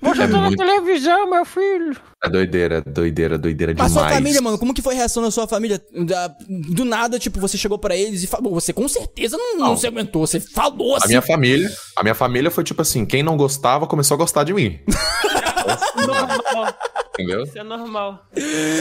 Você 0.00 0.22
É 0.22 0.28
tá 0.28 0.40
na 0.40 0.56
televisão, 0.56 1.28
meu 1.28 1.44
filho! 1.44 1.96
É 2.22 2.28
doideira, 2.30 2.80
doideira, 2.82 3.36
doideira 3.36 3.72
A 3.72 3.74
demais. 3.74 3.92
sua 3.92 4.08
família, 4.08 4.40
mano, 4.40 4.56
como 4.56 4.72
que 4.72 4.80
foi 4.80 4.94
a 4.94 4.98
reação 4.98 5.22
da 5.24 5.30
sua 5.30 5.48
família? 5.48 5.82
Da- 6.06 6.28
Do 6.48 6.84
nada, 6.84 7.18
tipo, 7.18 7.40
você 7.40 7.58
chegou 7.58 7.78
pra 7.80 7.96
eles 7.96 8.22
e 8.22 8.26
falou, 8.28 8.54
você 8.54 8.72
com 8.72 8.86
certeza 8.88 9.36
não, 9.36 9.56
não 9.58 9.66
Não. 9.70 9.76
se 9.76 9.86
aguentou, 9.88 10.24
você 10.26 10.38
falou 10.40 10.94
A 10.94 10.98
assim. 10.98 11.08
minha 11.08 11.22
família, 11.22 11.68
a 11.96 12.02
minha 12.04 12.14
família 12.14 12.48
foi 12.50 12.62
tipo 12.62 12.80
assim, 12.80 13.04
quem 13.04 13.24
não 13.24 13.36
gostava 13.36 13.86
começou 13.88 14.14
a 14.14 14.18
gostar 14.18 14.44
de 14.44 14.54
mim. 14.54 14.78
Normal. 15.96 16.74
Entendeu? 17.14 17.42
Isso 17.42 17.58
é 17.58 17.62
normal. 17.64 18.24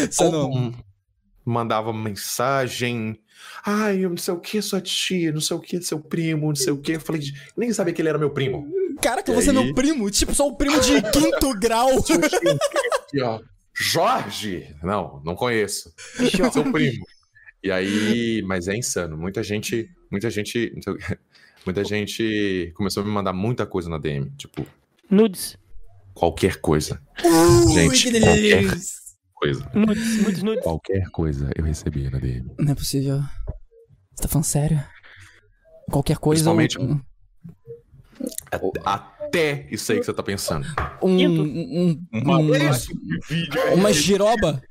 Você 0.10 0.24
não- 0.30 0.50
Ou 0.52 0.74
mandava 1.44 1.92
mensagem. 1.94 3.18
Ai, 3.66 4.04
eu 4.06 4.10
não 4.10 4.18
sei 4.18 4.34
o 4.34 4.40
que, 4.40 4.62
sua 4.62 4.80
tia, 4.82 5.32
não 5.32 5.42
sei 5.42 5.58
o 5.58 5.60
que, 5.60 5.82
seu 5.82 6.00
primo, 6.00 6.48
não 6.48 6.56
sei 6.56 6.72
o 6.72 6.78
que. 6.78 6.94
Eu 6.94 7.02
falei, 7.02 7.22
nem 7.58 7.72
sabia 7.74 7.94
que 7.94 8.02
ele 8.02 8.10
era 8.10 8.18
meu 8.18 8.30
primo. 8.30 8.68
Caraca, 9.02 9.32
E 9.32 9.36
você 9.36 9.50
é 9.50 9.54
meu 9.54 9.74
primo, 9.74 10.10
tipo, 10.10 10.34
sou 10.34 10.50
o 10.52 10.56
primo 10.58 10.80
de 10.82 11.02
quinto 11.12 11.54
grau. 11.60 11.90
E, 13.14 13.22
ó, 13.22 13.40
Jorge! 13.74 14.76
Não, 14.84 15.22
não 15.24 15.36
conheço. 15.36 15.94
Seu 16.52 16.72
primo. 16.72 17.06
E 17.64 17.72
aí, 17.72 18.42
mas 18.46 18.68
é 18.68 18.76
insano. 18.76 19.18
Muita 19.18 19.44
gente, 19.44 19.90
muita 20.12 20.30
gente, 20.30 20.74
muita 21.66 21.84
gente 21.84 22.72
começou 22.76 23.04
a 23.04 23.06
me 23.06 23.12
mandar 23.12 23.34
muita 23.34 23.66
coisa 23.66 23.90
na 23.90 23.98
DM. 23.98 24.30
Tipo, 24.38 24.66
Nudes. 25.10 25.58
qualquer 26.14 26.58
coisa. 26.62 27.02
Ui, 27.24 27.74
Gente, 27.74 28.12
que 28.12 28.20
qualquer 28.20 28.66
coisa. 29.34 29.72
Nudes, 29.74 30.24
nudes, 30.24 30.44
nudes. 30.44 30.64
Qualquer 30.64 31.10
coisa 31.12 31.50
eu 31.56 31.64
recebia 31.64 32.10
na 32.10 32.20
DM. 32.20 32.52
Não 32.60 32.72
é 32.72 32.76
possível. 32.76 33.20
Você 34.16 34.24
tá 34.24 34.28
falando 34.28 34.46
sério? 34.46 34.84
Qualquer 35.92 36.18
coisa. 36.18 36.42
Principalmente- 36.44 36.80
Um, 36.80 37.00
Até, 38.52 38.70
até 39.26 39.68
isso 39.72 39.92
aí 39.92 40.00
que 40.00 40.06
você 40.06 40.14
tá 40.14 40.24
pensando. 40.24 40.66
um, 41.02 41.16
um, 41.18 41.42
um- 41.42 42.08
Uma 42.14 42.38
um- 42.40 42.52
vídeo 43.28 43.74
uma 43.74 43.92
giroba. 43.94 44.62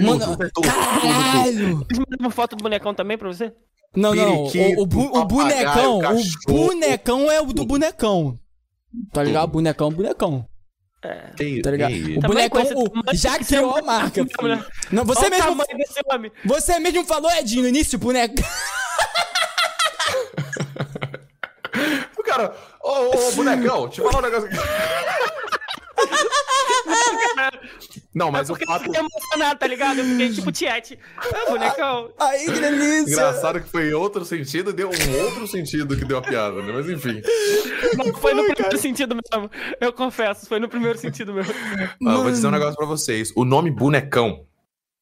Mano, 0.00 0.36
caralho! 0.62 1.76
Mandaram 1.78 2.18
uma 2.20 2.30
foto 2.30 2.54
do 2.56 2.62
bonecão 2.62 2.94
também 2.94 3.16
pra 3.18 3.28
você? 3.28 3.52
Não, 3.96 4.14
não. 4.14 4.48
Periquito, 4.50 4.80
O, 4.80 4.82
o, 4.82 4.86
bu- 4.86 5.18
o 5.18 5.24
bonecão. 5.24 5.98
O 6.48 6.52
bonecão 6.52 7.30
é 7.30 7.40
o 7.40 7.46
do 7.46 7.64
bonecão. 7.64 8.38
Tá 9.12 9.22
ligado? 9.22 9.50
Bonecão, 9.50 9.90
bonecão. 9.90 10.46
Que, 11.36 11.60
Tá 11.62 11.70
ligado? 11.70 11.92
O 11.94 12.20
bonecão 12.20 12.62
o- 12.62 13.16
já 13.16 13.38
criou 13.38 13.76
a 13.76 13.82
marca. 13.82 14.24
Não, 14.92 15.04
você 15.04 15.28
mesmo. 15.28 15.56
Você 16.44 16.78
mesmo 16.78 17.04
falou, 17.04 17.30
Edinho, 17.32 17.62
no 17.62 17.68
início, 17.68 17.98
boneco. 17.98 18.34
cara, 22.36 22.54
ô, 22.82 22.88
ô, 22.90 23.28
ô, 23.28 23.32
bonecão, 23.32 23.88
te 23.88 24.00
falar 24.02 24.18
um 24.18 24.22
negócio 24.22 24.46
aqui. 24.48 24.56
Não, 28.14 28.30
mas 28.30 28.50
o 28.50 28.52
Porque 28.52 28.64
eu 28.64 28.68
fato 28.68 28.84
fiquei 28.84 29.00
emocionado, 29.00 29.58
tá 29.58 29.66
ligado? 29.66 29.98
Eu 30.00 30.04
fiquei 30.04 30.30
tipo 30.32 30.52
tiete. 30.52 30.98
Ah, 31.16 31.50
bonecão. 31.50 32.12
Aí, 32.20 32.44
que 32.44 32.60
delícia. 32.60 33.12
engraçado 33.12 33.60
que 33.60 33.68
foi 33.70 33.88
em 33.88 33.92
outro 33.94 34.22
sentido, 34.24 34.70
deu 34.72 34.88
um 34.90 35.24
outro 35.24 35.46
sentido 35.46 35.96
que 35.96 36.04
deu 36.04 36.18
a 36.18 36.22
piada, 36.22 36.60
né? 36.62 36.72
Mas 36.74 36.88
enfim. 36.90 37.22
Não, 37.96 38.12
foi 38.14 38.34
no 38.34 38.44
primeiro 38.44 38.76
sentido 38.78 39.14
mesmo. 39.16 39.50
Eu 39.80 39.92
confesso, 39.94 40.46
foi 40.46 40.58
no 40.60 40.68
primeiro 40.68 40.98
sentido 40.98 41.32
mesmo. 41.32 41.54
Ah, 42.06 42.12
eu 42.12 42.22
vou 42.22 42.30
dizer 42.30 42.46
um 42.46 42.50
negócio 42.50 42.76
pra 42.76 42.86
vocês. 42.86 43.32
O 43.34 43.44
nome 43.46 43.70
bonecão 43.70 44.44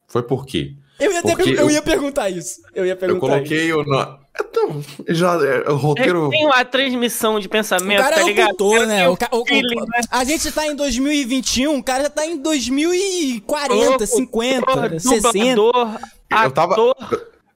foi 0.07 0.23
por 0.23 0.47
quê? 0.47 0.77
Eu 1.01 1.11
ia, 1.12 1.23
Porque 1.23 1.37
per- 1.45 1.53
eu 1.55 1.61
eu- 1.61 1.71
ia 1.71 1.83
perguntar 1.83 2.31
isso. 2.31 2.61
Eu 2.75 2.87
ia 2.87 2.95
perguntar 2.95 3.27
Eu 3.27 3.33
coloquei 3.33 3.73
o 3.73 3.83
nome. 3.85 4.19
Então, 4.38 4.83
já, 5.09 5.35
é, 5.45 5.69
o 5.71 5.77
roteiro. 5.77 6.31
Tem 6.31 6.47
uma 6.47 6.64
transmissão 6.64 7.35
de 7.35 7.40
isso. 7.40 7.49
O 7.49 7.51
pensamento, 7.51 7.99
cara 8.01 8.16
tá 8.16 8.23
é 8.23 8.25
ligado? 8.25 8.47
locutor, 8.49 8.75
Cara, 8.75 8.87
né? 8.87 9.09
O 9.09 9.16
ca- 9.16 9.29
o- 9.33 9.43
o- 9.43 9.45
né? 9.87 10.01
A 10.11 10.25
gente 10.25 10.51
tá 10.53 10.66
em 10.66 10.75
2021, 10.77 11.77
o 11.79 11.83
cara 11.83 12.05
já 12.05 12.11
tá 12.11 12.25
em 12.25 12.37
2040, 12.40 13.75
Locutor, 13.75 14.07
50, 14.07 14.99
60. 15.01 15.55
dublador, 15.57 15.99
Eu 16.45 16.51
tava-. 16.53 16.77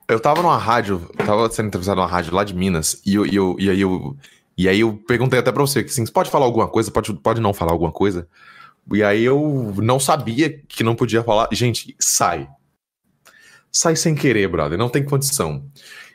Eu 0.06 0.20
tava 0.20 0.42
numa 0.42 0.58
rádio, 0.58 1.08
eu 1.18 1.24
tava 1.24 1.50
sendo 1.50 1.68
entrevistado 1.68 1.98
numa 2.00 2.06
rádio 2.08 2.34
lá 2.34 2.44
de 2.44 2.54
Minas, 2.54 3.00
e, 3.06 3.14
eu, 3.14 3.24
e, 3.24 3.34
eu, 3.34 3.56
e 3.58 3.70
aí 3.70 3.80
eu. 3.80 4.16
E 4.56 4.68
aí 4.68 4.80
eu 4.80 4.92
perguntei 5.08 5.38
até 5.40 5.50
pra 5.50 5.62
você, 5.62 5.82
que 5.82 5.90
assim, 5.90 6.04
você 6.04 6.12
pode 6.12 6.30
falar 6.30 6.44
alguma 6.44 6.68
coisa, 6.68 6.90
pode, 6.90 7.12
pode 7.14 7.40
não 7.40 7.52
falar 7.54 7.72
alguma 7.72 7.90
coisa. 7.90 8.28
E 8.92 9.02
aí 9.02 9.24
eu 9.24 9.72
não 9.78 9.98
sabia 9.98 10.60
que 10.68 10.84
não 10.84 10.94
podia 10.94 11.22
falar. 11.24 11.48
Gente, 11.50 11.96
sai. 11.98 12.46
Sai 13.72 13.96
sem 13.96 14.14
querer, 14.14 14.46
brother, 14.48 14.78
não 14.78 14.88
tem 14.88 15.02
condição. 15.04 15.64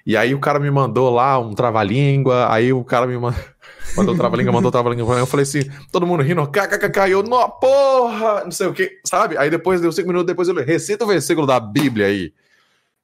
E 0.10 0.18
aí 0.18 0.34
o 0.34 0.40
cara 0.40 0.60
me 0.60 0.72
mandou 0.72 1.14
lá 1.14 1.38
um 1.38 1.54
trava-língua, 1.54 2.52
aí 2.52 2.74
o 2.74 2.84
cara 2.84 3.06
me 3.06 3.16
ma- 3.16 3.32
mandou 3.96 4.18
trava-língua, 4.18 4.52
mandou 4.52 4.72
trava-língua, 4.72 5.20
eu 5.20 5.28
falei 5.28 5.44
assim, 5.44 5.60
todo 5.92 6.08
mundo 6.08 6.24
rindo, 6.24 6.48
kkkk, 6.48 7.12
eu, 7.12 7.22
não, 7.22 7.48
porra, 7.48 8.44
não 8.44 8.50
sei 8.50 8.66
o 8.66 8.74
que, 8.74 9.00
sabe? 9.06 9.38
Aí 9.38 9.52
depois, 9.52 9.82
deu 9.82 9.92
cinco 9.92 10.08
minutos 10.08 10.26
depois, 10.26 10.48
eu 10.48 10.56
falei, 10.56 10.68
recita 10.68 11.06
o 11.06 11.08
versículo 11.08 11.46
da 11.46 11.60
Bíblia 11.60 12.08
aí. 12.08 12.34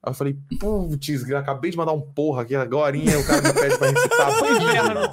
Aí 0.02 0.10
eu 0.10 0.14
falei, 0.14 0.36
putz, 0.58 1.30
acabei 1.30 1.70
de 1.70 1.76
mandar 1.76 1.92
um 1.92 2.00
porra 2.00 2.42
aqui 2.42 2.56
agora, 2.56 2.96
o 2.96 3.24
cara 3.24 3.40
me 3.40 3.52
pede 3.52 3.78
pra 3.78 3.88
recitar 3.88 4.28
a 4.28 4.42
Bíblia. 4.42 5.12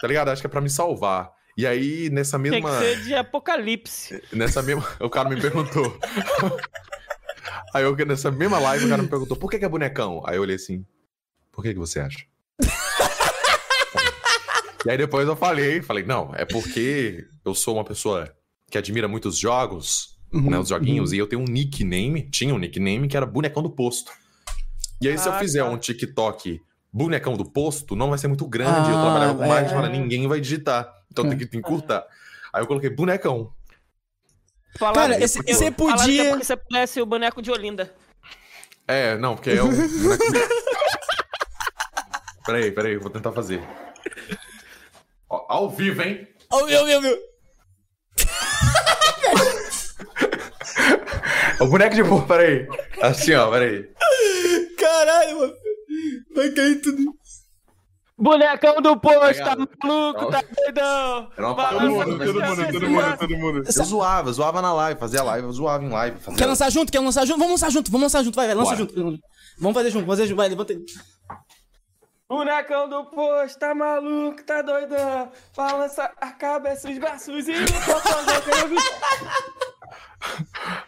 Tá 0.00 0.06
ligado? 0.06 0.28
Acho 0.28 0.40
que 0.42 0.46
é 0.46 0.50
pra 0.50 0.60
me 0.60 0.70
salvar. 0.70 1.32
E 1.58 1.66
aí, 1.66 2.08
nessa 2.08 2.38
Tem 2.38 2.52
mesma. 2.52 2.70
que 2.70 2.84
ser 2.84 3.00
de 3.02 3.14
apocalipse. 3.16 4.22
Nessa 4.32 4.62
mesma. 4.62 4.86
O 5.00 5.10
cara 5.10 5.28
me 5.28 5.40
perguntou. 5.40 5.98
Aí 7.74 7.82
eu, 7.82 7.96
nessa 8.06 8.30
mesma 8.30 8.60
live, 8.60 8.84
o 8.86 8.88
cara 8.88 9.02
me 9.02 9.08
perguntou, 9.08 9.36
por 9.36 9.50
que, 9.50 9.58
que 9.58 9.64
é 9.64 9.68
bonecão? 9.68 10.22
Aí 10.26 10.36
eu 10.36 10.42
olhei 10.42 10.56
assim, 10.56 10.84
por 11.60 11.64
que, 11.64 11.74
que 11.74 11.78
você 11.78 12.00
acha? 12.00 12.24
e 14.86 14.90
aí 14.90 14.96
depois 14.96 15.28
eu 15.28 15.36
falei, 15.36 15.82
falei, 15.82 16.04
não, 16.04 16.32
é 16.34 16.44
porque 16.46 17.26
eu 17.44 17.54
sou 17.54 17.74
uma 17.74 17.84
pessoa 17.84 18.34
que 18.70 18.78
admira 18.78 19.06
muitos 19.06 19.36
jogos, 19.38 20.18
né, 20.32 20.58
os 20.58 20.70
joguinhos, 20.70 21.12
e 21.12 21.18
eu 21.18 21.26
tenho 21.26 21.42
um 21.42 21.44
nickname, 21.44 22.22
tinha 22.30 22.54
um 22.54 22.58
nickname 22.58 23.06
que 23.08 23.16
era 23.16 23.26
bonecão 23.26 23.62
do 23.62 23.68
posto. 23.70 24.10
E 25.02 25.08
aí 25.08 25.18
se 25.18 25.28
eu 25.28 25.32
Ah, 25.34 25.38
fizer 25.38 25.62
tá. 25.62 25.68
um 25.68 25.76
TikTok 25.76 26.60
bonecão 26.90 27.36
do 27.36 27.44
posto, 27.44 27.94
não 27.94 28.08
vai 28.08 28.18
ser 28.18 28.28
muito 28.28 28.46
grande, 28.46 28.90
eu 28.90 28.96
Ah, 28.96 29.00
trabalhava 29.02 29.34
com 29.34 29.44
é. 29.54 29.68
falei, 29.68 29.90
ninguém 30.00 30.26
vai 30.26 30.40
digitar, 30.40 30.90
então 31.12 31.28
tem 31.28 31.36
que 31.36 31.56
encurtar. 31.58 32.06
Aí 32.52 32.62
eu 32.62 32.66
coloquei 32.66 32.88
bonecão. 32.88 33.52
Falaram 34.78 34.94
Cara, 35.00 35.16
que 35.16 35.22
é 35.22 35.24
esse- 35.26 35.38
porque- 35.38 35.52
você 35.54 35.70
falaram 35.72 35.96
que 35.98 36.04
podia- 36.06 36.24
é 36.24 36.30
porque 36.30 36.44
você 36.44 36.56
parece 36.56 37.02
o 37.02 37.06
boneco 37.06 37.42
de 37.42 37.50
Olinda. 37.50 37.92
É, 38.88 39.16
não, 39.18 39.34
porque 39.36 39.50
é 39.50 39.62
um. 39.62 39.68
peraí, 42.44 42.72
peraí, 42.72 42.96
vou 42.96 43.10
tentar 43.10 43.32
fazer. 43.32 43.62
Ó, 45.28 45.46
ao 45.48 45.70
vivo, 45.70 46.02
hein? 46.02 46.26
Oh, 46.52 46.64
meu, 46.64 46.84
meu, 46.84 47.00
meu. 47.00 47.18
O 51.60 51.66
boneco 51.66 51.94
de 51.94 52.04
porra, 52.04 52.26
peraí. 52.26 52.66
Assim, 53.02 53.34
ó, 53.34 53.50
peraí. 53.50 53.88
Caralho, 54.78 55.38
mano. 55.38 55.54
Vai 56.34 56.50
cair 56.50 56.80
tudo. 56.80 57.14
Bonecão 58.18 58.82
do 58.82 59.00
posto, 59.00 59.42
tá 59.42 59.56
maluco, 59.56 60.30
tá 60.30 60.42
doidão. 60.42 61.30
Era 61.34 61.46
uma 61.46 61.54
Balança 61.54 62.04
todo 62.04 62.10
mundo, 62.10 62.24
todo 62.24 62.40
mundo, 62.42 62.72
todo 62.72 62.90
mundo, 62.90 63.16
todo 63.18 63.36
mundo. 63.38 63.62
Eu 63.64 63.84
zoava, 63.84 64.28
eu 64.28 64.32
zoava 64.34 64.60
na 64.60 64.74
live, 64.74 65.00
fazia 65.00 65.22
live, 65.22 65.46
eu 65.46 65.52
zoava 65.52 65.82
em 65.82 65.88
live. 65.88 66.20
Fazia... 66.20 66.38
Quer 66.38 66.46
lançar 66.46 66.70
junto? 66.70 66.92
Quer 66.92 67.00
lançar 67.00 67.26
junto? 67.26 67.38
Vamos 67.38 67.52
lançar 67.52 67.70
junto, 67.70 67.90
vamos 67.90 68.02
lançar 68.04 68.22
junto. 68.22 68.36
Vai, 68.36 68.46
vai, 68.46 68.54
lança 68.54 68.76
Bora. 68.76 68.78
junto. 68.78 69.20
Vamos 69.58 69.74
fazer 69.74 69.90
junto, 69.90 70.04
vamos 70.04 70.18
fazer 70.18 70.28
junto. 70.28 70.36
Vai, 70.36 70.48
levanta 70.50 70.72
aí. 70.74 70.84
Bonecão 72.30 72.88
do 72.88 73.04
posto, 73.06 73.58
tá 73.58 73.74
maluco, 73.74 74.40
tá 74.44 74.62
doidão. 74.62 75.32
Balança 75.56 76.08
a 76.20 76.30
cabeça, 76.30 76.88
os 76.88 76.96
braços 76.96 77.48
e 77.48 77.54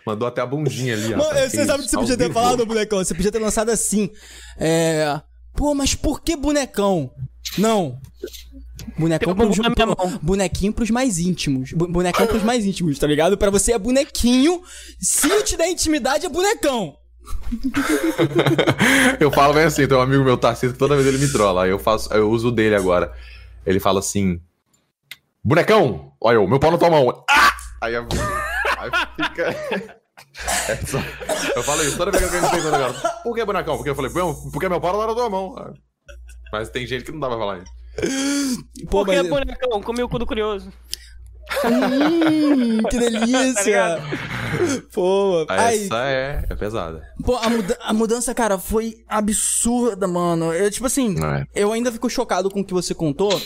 Mandou 0.07 0.29
até 0.29 0.41
a 0.41 0.47
bundinha 0.47 0.95
ali, 0.95 1.13
ó. 1.13 1.19
Mano, 1.19 1.41
você 1.41 1.67
sabe 1.67 1.81
o 1.81 1.85
que 1.85 1.91
você 1.91 1.97
podia 1.97 2.17
ter 2.17 2.33
falado, 2.33 2.65
bonecão? 2.65 3.01
Você 3.01 3.13
podia 3.13 3.33
ter 3.33 3.41
lançado 3.41 3.71
assim. 3.71 4.09
É. 4.57 5.21
Pô, 5.53 5.75
mas 5.75 5.97
por 5.97 6.23
que 6.23 6.37
bonecão? 6.37 7.13
Não. 7.59 7.99
Bonecão 8.97 9.35
pros, 9.35 9.59
mão. 9.59 10.21
bonequinho 10.23 10.73
pros 10.73 10.91
mais 10.91 11.19
íntimos. 11.19 11.73
Bonecão 11.73 12.25
pros 12.25 12.45
mais 12.45 12.65
íntimos, 12.65 13.01
tá 13.01 13.07
ligado? 13.09 13.37
Pra 13.37 13.51
você 13.51 13.73
é 13.73 13.79
bonequinho. 13.79 14.63
Se 15.01 15.29
eu 15.29 15.43
te 15.43 15.57
der 15.57 15.71
intimidade, 15.71 16.25
é 16.25 16.29
bonecão. 16.29 16.97
Eu 19.21 19.31
falo 19.31 19.55
bem 19.55 19.65
assim, 19.65 19.87
tem 19.87 19.97
um 19.97 20.01
amigo 20.01 20.25
meu, 20.25 20.37
Tarcísio, 20.37 20.73
que 20.73 20.79
toda 20.79 20.95
vez 20.97 21.07
ele 21.07 21.19
me 21.19 21.31
trola. 21.31 21.65
Aí 21.65 21.71
eu 21.71 21.79
faço, 21.79 22.13
eu 22.13 22.31
uso 22.31 22.49
o 22.49 22.53
dele 22.53 22.75
agora. 22.75 23.13
Ele 23.67 23.79
fala 23.81 23.99
assim: 24.01 24.41
Bonecão, 25.45 26.13
olha 26.21 26.37
eu, 26.37 26.47
meu 26.49 26.59
pau 26.59 26.71
na 26.71 26.79
tua 26.79 26.91
mão. 26.91 27.25
Ah! 27.31 27.53
Aí, 27.83 27.95
eu- 27.95 28.07
aí 28.79 28.91
fica. 29.17 30.01
É 30.69 30.77
só- 30.87 30.99
Eu 31.57 31.63
falo 31.63 31.83
isso 31.83 31.97
toda 31.97 32.11
vez 32.11 32.23
que 32.29 32.37
alguém 32.37 32.43
me 32.49 32.51
pergunta 32.55 32.77
agora. 32.77 32.93
Por 33.23 33.35
que 33.35 33.45
bonecão? 33.45 33.77
Porque 33.77 33.91
eu 33.91 33.95
falei, 33.95 34.11
"Bom, 34.13 34.35
porque 34.53 34.69
meu 34.69 34.81
pau 34.81 34.99
tá 34.99 35.07
na 35.07 35.15
tua 35.15 35.29
mão. 35.31 35.75
Mas 36.53 36.69
tem 36.71 36.87
gente 36.87 37.05
que 37.05 37.13
não 37.13 37.21
dá 37.21 37.29
pra 37.29 37.39
falar 37.39 37.59
isso. 37.59 37.73
Por 38.89 39.05
que, 39.07 39.17
mas- 39.17 39.29
bonecão? 39.29 39.83
Comi 39.83 40.03
o 40.03 40.09
cu 40.09 40.19
do 40.19 40.27
curioso. 40.27 40.73
Hum, 41.65 42.79
que 42.89 42.97
Tá 42.99 42.99
delícia! 42.99 43.65
ligado? 43.65 44.89
Pô, 44.93 45.47
ai, 45.49 45.85
Essa 45.85 46.05
é, 46.09 46.45
é 46.49 46.55
pesada. 46.55 47.03
pô 47.25 47.37
a, 47.37 47.49
muda- 47.49 47.79
a 47.83 47.93
mudança, 47.93 48.35
cara, 48.35 48.59
foi 48.59 48.97
absurda, 49.09 50.07
mano. 50.07 50.53
Eu, 50.53 50.71
tipo 50.71 50.87
assim, 50.87 51.15
é? 51.25 51.45
eu 51.55 51.73
ainda 51.73 51.91
fico 51.91 52.09
chocado 52.11 52.51
com 52.51 52.61
o 52.61 52.65
que 52.65 52.73
você 52.75 52.95
contou. 52.95 53.41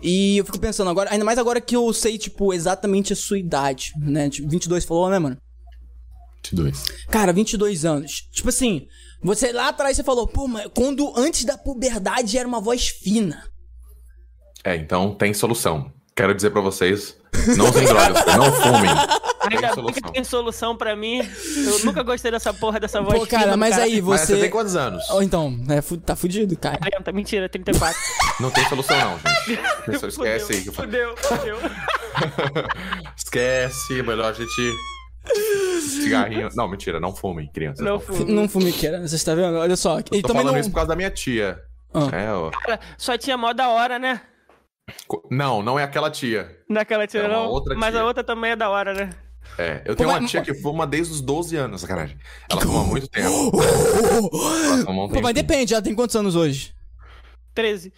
E 0.00 0.38
eu 0.38 0.44
fico 0.44 0.58
pensando 0.58 0.88
agora, 0.90 1.10
ainda 1.10 1.24
mais 1.24 1.38
agora 1.38 1.60
que 1.60 1.74
eu 1.74 1.92
sei, 1.92 2.16
tipo, 2.18 2.52
exatamente 2.52 3.12
a 3.12 3.16
sua 3.16 3.38
idade, 3.38 3.92
né? 3.98 4.28
Tipo, 4.30 4.48
22 4.48 4.84
falou, 4.84 5.08
né, 5.10 5.18
mano? 5.18 5.36
22. 6.44 6.84
Cara, 7.10 7.32
22 7.32 7.84
anos. 7.84 8.22
Tipo 8.32 8.48
assim, 8.50 8.86
você 9.22 9.52
lá 9.52 9.68
atrás 9.68 9.96
você 9.96 10.04
falou, 10.04 10.28
pô, 10.28 10.46
mas 10.46 10.68
quando 10.74 11.12
antes 11.16 11.44
da 11.44 11.58
puberdade 11.58 12.38
era 12.38 12.46
uma 12.46 12.60
voz 12.60 12.86
fina. 12.88 13.42
É, 14.62 14.76
então 14.76 15.14
tem 15.14 15.34
solução. 15.34 15.90
Quero 16.16 16.34
dizer 16.34 16.48
pra 16.48 16.62
vocês, 16.62 17.14
não 17.58 17.68
usem 17.68 17.84
drogas, 17.84 18.24
não 18.24 18.50
fumem. 18.50 18.90
Ainda 19.50 19.74
solução. 19.74 20.02
que 20.02 20.12
tem 20.12 20.24
solução 20.24 20.74
pra 20.74 20.96
mim. 20.96 21.18
Eu 21.18 21.84
nunca 21.84 22.02
gostei 22.02 22.30
dessa 22.30 22.54
porra 22.54 22.80
dessa 22.80 23.02
voz 23.02 23.18
Pô, 23.18 23.26
cara, 23.26 23.54
mas 23.54 23.78
aí 23.78 24.00
Mas 24.00 24.20
você. 24.22 24.34
você 24.34 24.40
tem 24.40 24.50
quantos 24.50 24.74
anos? 24.74 25.08
Ou 25.10 25.22
então, 25.22 25.54
é, 25.68 25.82
fu- 25.82 25.98
tá 25.98 26.16
fudido, 26.16 26.56
cara. 26.56 26.78
40, 26.78 27.12
mentira, 27.12 27.48
34. 27.50 27.94
Não 28.40 28.50
tem 28.50 28.66
solução 28.66 28.96
não, 28.98 29.18
gente. 29.18 29.60
Pessoal, 29.84 30.08
esquece 30.08 30.52
aí. 30.54 30.62
que 30.62 30.68
eu 30.70 30.72
falo. 30.72 30.88
Fudeu, 30.88 31.16
fudeu. 31.18 31.58
Esquece, 33.16 34.02
melhor 34.02 34.30
a 34.30 34.32
gente... 34.32 34.72
Cigarrinho... 35.80 36.48
Não, 36.54 36.68
mentira, 36.68 36.98
não 37.00 37.14
fumem, 37.14 37.46
crianças. 37.52 37.84
Não 37.84 37.98
fumo. 38.00 38.24
Não 38.26 38.48
fumiqueira, 38.48 39.06
você 39.06 39.22
tá 39.24 39.34
vendo? 39.34 39.56
Olha 39.58 39.76
só. 39.76 39.98
E 40.12 40.22
Tô 40.22 40.28
falando 40.28 40.52
não. 40.52 40.58
isso 40.58 40.70
por 40.70 40.76
causa 40.76 40.88
da 40.88 40.96
minha 40.96 41.10
tia. 41.10 41.58
Ah. 41.92 42.08
É, 42.16 42.32
ó. 42.32 42.50
Cara, 42.50 42.80
sua 42.96 43.18
tia 43.18 43.34
é 43.34 43.36
mó 43.36 43.52
da 43.52 43.68
hora, 43.68 43.98
né? 43.98 44.20
Não, 45.30 45.62
não 45.62 45.78
é 45.78 45.84
aquela 45.84 46.10
tia. 46.10 46.58
Naquela 46.68 47.06
tia 47.06 47.20
É 47.22 47.28
não. 47.28 47.46
outra 47.48 47.74
mas 47.76 47.92
tia. 47.92 48.00
a 48.02 48.04
outra 48.04 48.22
também 48.24 48.52
é 48.52 48.56
da 48.56 48.68
hora, 48.70 48.94
né? 48.94 49.10
É, 49.58 49.80
eu 49.84 49.94
Pô, 49.94 49.96
tenho 49.96 50.08
uma 50.10 50.20
mas- 50.20 50.30
tia 50.30 50.42
que 50.42 50.54
fuma 50.54 50.86
desde 50.86 51.12
os 51.12 51.20
12 51.20 51.56
anos, 51.56 51.80
sacanagem. 51.80 52.16
Ela 52.50 52.60
fuma 52.60 52.80
há 52.80 52.84
muito 52.84 53.08
tempo. 53.08 53.28
Ela 53.28 54.84
fuma 54.84 55.04
um 55.04 55.08
Pô, 55.08 55.20
mas 55.20 55.34
depende, 55.34 55.72
ela 55.74 55.82
tem 55.82 55.94
quantos 55.94 56.14
anos 56.16 56.34
hoje? 56.36 56.74
13. 57.54 57.92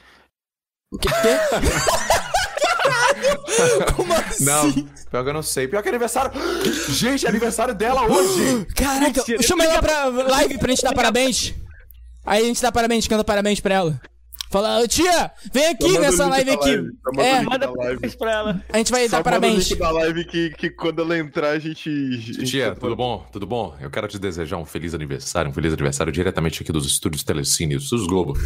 O 0.92 0.98
quê? 0.98 1.08
quê? 1.08 1.38
Como 3.96 4.12
assim? 4.14 4.44
Não, 4.44 4.72
pior 5.10 5.22
que 5.24 5.28
eu 5.30 5.34
não 5.34 5.42
sei. 5.42 5.66
Pior 5.68 5.82
que 5.82 5.88
é 5.88 5.90
aniversário. 5.90 6.30
Gente, 6.90 7.26
é 7.26 7.28
aniversário 7.28 7.74
dela 7.74 8.02
hoje! 8.06 8.64
Caraca, 8.74 9.18
Mentira. 9.18 9.42
chama 9.42 9.64
ela 9.64 9.82
pra 9.82 10.06
live 10.06 10.58
pra 10.58 10.70
gente 10.70 10.82
dar 10.82 10.94
parabéns. 10.94 11.54
Aí 12.24 12.42
a 12.42 12.46
gente 12.46 12.62
dá 12.62 12.70
parabéns, 12.70 13.06
canta 13.08 13.24
parabéns 13.24 13.58
pra 13.60 13.74
ela. 13.74 14.00
Fala, 14.50 14.80
"Ô, 14.80 14.88
tia, 14.88 15.30
vem 15.52 15.66
aqui 15.66 15.84
manda 15.86 15.98
o 15.98 16.02
nessa 16.02 16.26
live 16.28 16.50
aqui. 16.50 16.68
live, 16.76 16.88
manda 17.04 17.20
o 17.20 17.20
É. 17.20 17.42
Manda 17.42 17.58
da 17.58 17.66
live. 17.66 17.76
parabéns 18.00 18.14
pra 18.14 18.32
ela. 18.32 18.64
a 18.72 18.78
gente 18.78 18.90
vai 18.90 19.08
Só 19.08 19.10
dar 19.10 19.16
manda 19.18 19.20
o 19.20 19.24
parabéns. 19.24 19.68
link 19.70 19.78
da 19.78 19.90
live 19.90 20.24
que, 20.24 20.50
que 20.50 20.70
quando 20.70 21.02
ela 21.02 21.18
entrar 21.18 21.50
a 21.50 21.58
gente. 21.58 22.44
Tia, 22.44 22.70
tá 22.74 22.80
tudo 22.80 22.96
bom? 22.96 23.26
Tudo 23.30 23.46
bom? 23.46 23.76
Eu 23.80 23.90
quero 23.90 24.08
te 24.08 24.18
desejar 24.18 24.56
um 24.56 24.64
feliz 24.64 24.94
aniversário, 24.94 25.50
um 25.50 25.54
feliz 25.54 25.72
aniversário 25.72 26.12
diretamente 26.12 26.62
aqui 26.62 26.72
dos 26.72 26.86
estúdios 26.86 27.22
Telecine, 27.24 27.74
dos 27.74 27.84
estúdios 27.84 28.08
Globo. 28.08 28.38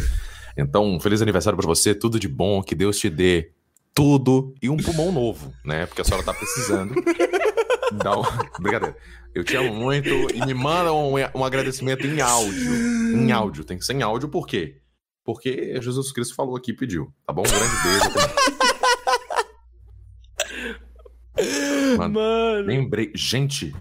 Então, 0.57 0.85
um 0.85 0.99
feliz 0.99 1.21
aniversário 1.21 1.57
pra 1.57 1.65
você, 1.65 1.95
tudo 1.95 2.19
de 2.19 2.27
bom, 2.27 2.61
que 2.61 2.75
Deus 2.75 2.99
te 2.99 3.09
dê 3.09 3.51
tudo 3.95 4.53
e 4.61 4.69
um 4.69 4.77
pulmão 4.77 5.11
novo, 5.11 5.53
né? 5.65 5.85
Porque 5.85 6.01
a 6.01 6.03
senhora 6.03 6.23
tá 6.23 6.33
precisando. 6.33 6.93
Dá 7.93 8.19
um... 8.19 8.23
Brincadeira. 8.59 8.95
Eu 9.33 9.43
te 9.43 9.55
amo 9.55 9.73
muito 9.73 10.09
e 10.33 10.45
me 10.45 10.53
manda 10.53 10.93
um, 10.93 11.13
um 11.35 11.43
agradecimento 11.45 12.05
em 12.05 12.21
áudio. 12.21 12.73
Em 13.15 13.31
áudio, 13.31 13.63
tem 13.63 13.77
que 13.77 13.85
ser 13.85 13.93
em 13.93 14.01
áudio, 14.03 14.29
por 14.29 14.45
quê? 14.45 14.75
Porque 15.23 15.79
Jesus 15.81 16.11
Cristo 16.11 16.35
falou 16.35 16.55
aqui 16.55 16.71
e 16.71 16.75
pediu, 16.75 17.11
tá 17.25 17.33
bom? 17.33 17.41
Um 17.41 17.45
grande 17.45 17.75
beijo. 17.83 18.11
Mano, 21.97 22.13
Mano. 22.13 22.61
Lembrei. 22.67 23.11
Gente, 23.15 23.73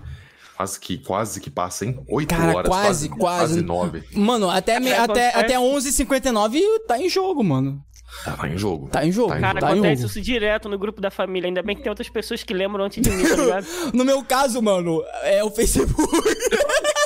quase 0.57 0.80
que, 0.80 0.99
quase 0.99 1.40
que 1.40 1.51
passa, 1.51 1.84
hein? 1.84 2.03
Oito 2.09 2.34
Cara, 2.34 2.57
horas. 2.57 2.68
quase, 2.68 3.09
quase. 3.09 3.18
Quase 3.18 3.62
nove. 3.62 4.03
Mano, 4.14 4.51
até, 4.51 4.80
me- 4.80 4.90
É, 4.90 4.99
até, 4.99 5.28
até 5.38 5.59
11h59 5.59 6.61
tá 6.86 6.99
em 6.99 7.09
jogo, 7.09 7.43
mano. 7.45 7.82
Tá 8.24 8.47
em 8.49 8.59
jogo. 8.59 8.88
Tá 8.88 9.05
em 9.07 9.12
jogo. 9.12 9.30
Tá 9.30 9.38
em 9.38 9.40
Cara, 9.40 9.61
tá 9.61 9.68
acontece 9.70 10.03
jogo. 10.03 10.11
isso 10.11 10.20
direto 10.20 10.68
no 10.68 10.78
grupo 10.78 11.01
da 11.01 11.11
família. 11.11 11.49
Ainda 11.49 11.62
bem 11.62 11.74
que 11.74 11.82
tem 11.82 11.90
outras 11.90 12.09
pessoas 12.09 12.43
que 12.43 12.53
lembram 12.55 12.84
antes 12.84 13.03
de 13.03 13.11
mim, 13.11 13.22
tá 13.26 13.36
ligado? 13.36 13.66
No 13.95 14.05
meu 14.05 14.22
caso, 14.24 14.61
mano, 14.62 15.03
é 15.22 15.43
o 15.43 15.51
Facebook. 15.51 16.28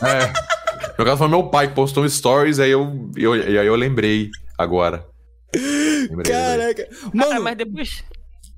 É. 0.02 0.32
No 0.98 1.04
caso 1.04 1.18
foi 1.18 1.28
meu 1.28 1.44
pai 1.44 1.68
que 1.68 1.74
postou 1.74 2.04
um 2.04 2.08
stories, 2.08 2.58
aí 2.58 2.70
eu, 2.70 3.10
eu, 3.16 3.36
e 3.36 3.58
aí 3.58 3.66
eu 3.66 3.76
lembrei 3.76 4.30
agora. 4.56 5.06
Lembrei, 5.54 6.08
lembrei. 6.08 6.32
Caraca. 6.32 6.88
Ah, 7.04 7.10
Mano, 7.12 7.42
mas 7.42 7.56
depois 7.56 8.04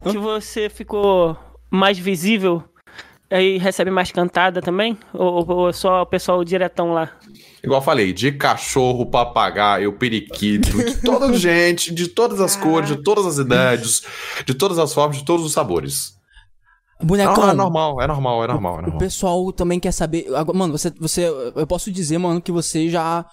que 0.03 0.18
você 0.18 0.68
ficou 0.68 1.36
mais 1.70 1.99
visível, 1.99 2.62
aí 3.30 3.59
recebe 3.59 3.91
mais 3.91 4.12
cantada 4.12 4.62
também? 4.62 4.97
Ou, 5.12 5.49
ou 5.51 5.72
só 5.72 6.03
o 6.03 6.07
pessoal 6.07 6.45
diretão 6.45 6.93
lá? 6.93 7.11
Igual 7.62 7.80
eu 7.80 7.84
falei, 7.84 8.12
de 8.12 8.32
cachorro, 8.32 9.07
papagaio, 9.07 9.93
periquito, 9.93 10.70
de 10.76 11.03
toda 11.03 11.32
gente, 11.36 11.93
de 11.93 12.09
todas 12.09 12.41
as 12.41 12.55
cores, 12.57 12.89
de 12.89 13.03
todas 13.03 13.26
as 13.26 13.39
idades, 13.39 14.03
de 14.47 14.55
todas 14.55 14.78
as 14.78 14.95
formas, 14.95 15.18
de 15.18 15.24
todos 15.24 15.45
os 15.45 15.53
sabores. 15.53 16.17
Bonecão. 17.03 17.36
Não, 17.36 17.51
é 17.51 17.55
normal, 17.55 18.01
é 18.03 18.07
normal, 18.07 18.44
é 18.44 18.46
normal, 18.49 18.74
é 18.74 18.78
O 18.78 18.82
normal. 18.82 18.99
pessoal 18.99 19.53
também 19.53 19.78
quer 19.80 19.92
saber. 19.92 20.26
Mano, 20.55 20.76
você, 20.76 20.90
você. 20.99 21.26
Eu 21.55 21.66
posso 21.66 21.90
dizer, 21.92 22.18
mano, 22.18 22.40
que 22.40 22.53
você 22.53 22.88
já. 22.88 23.24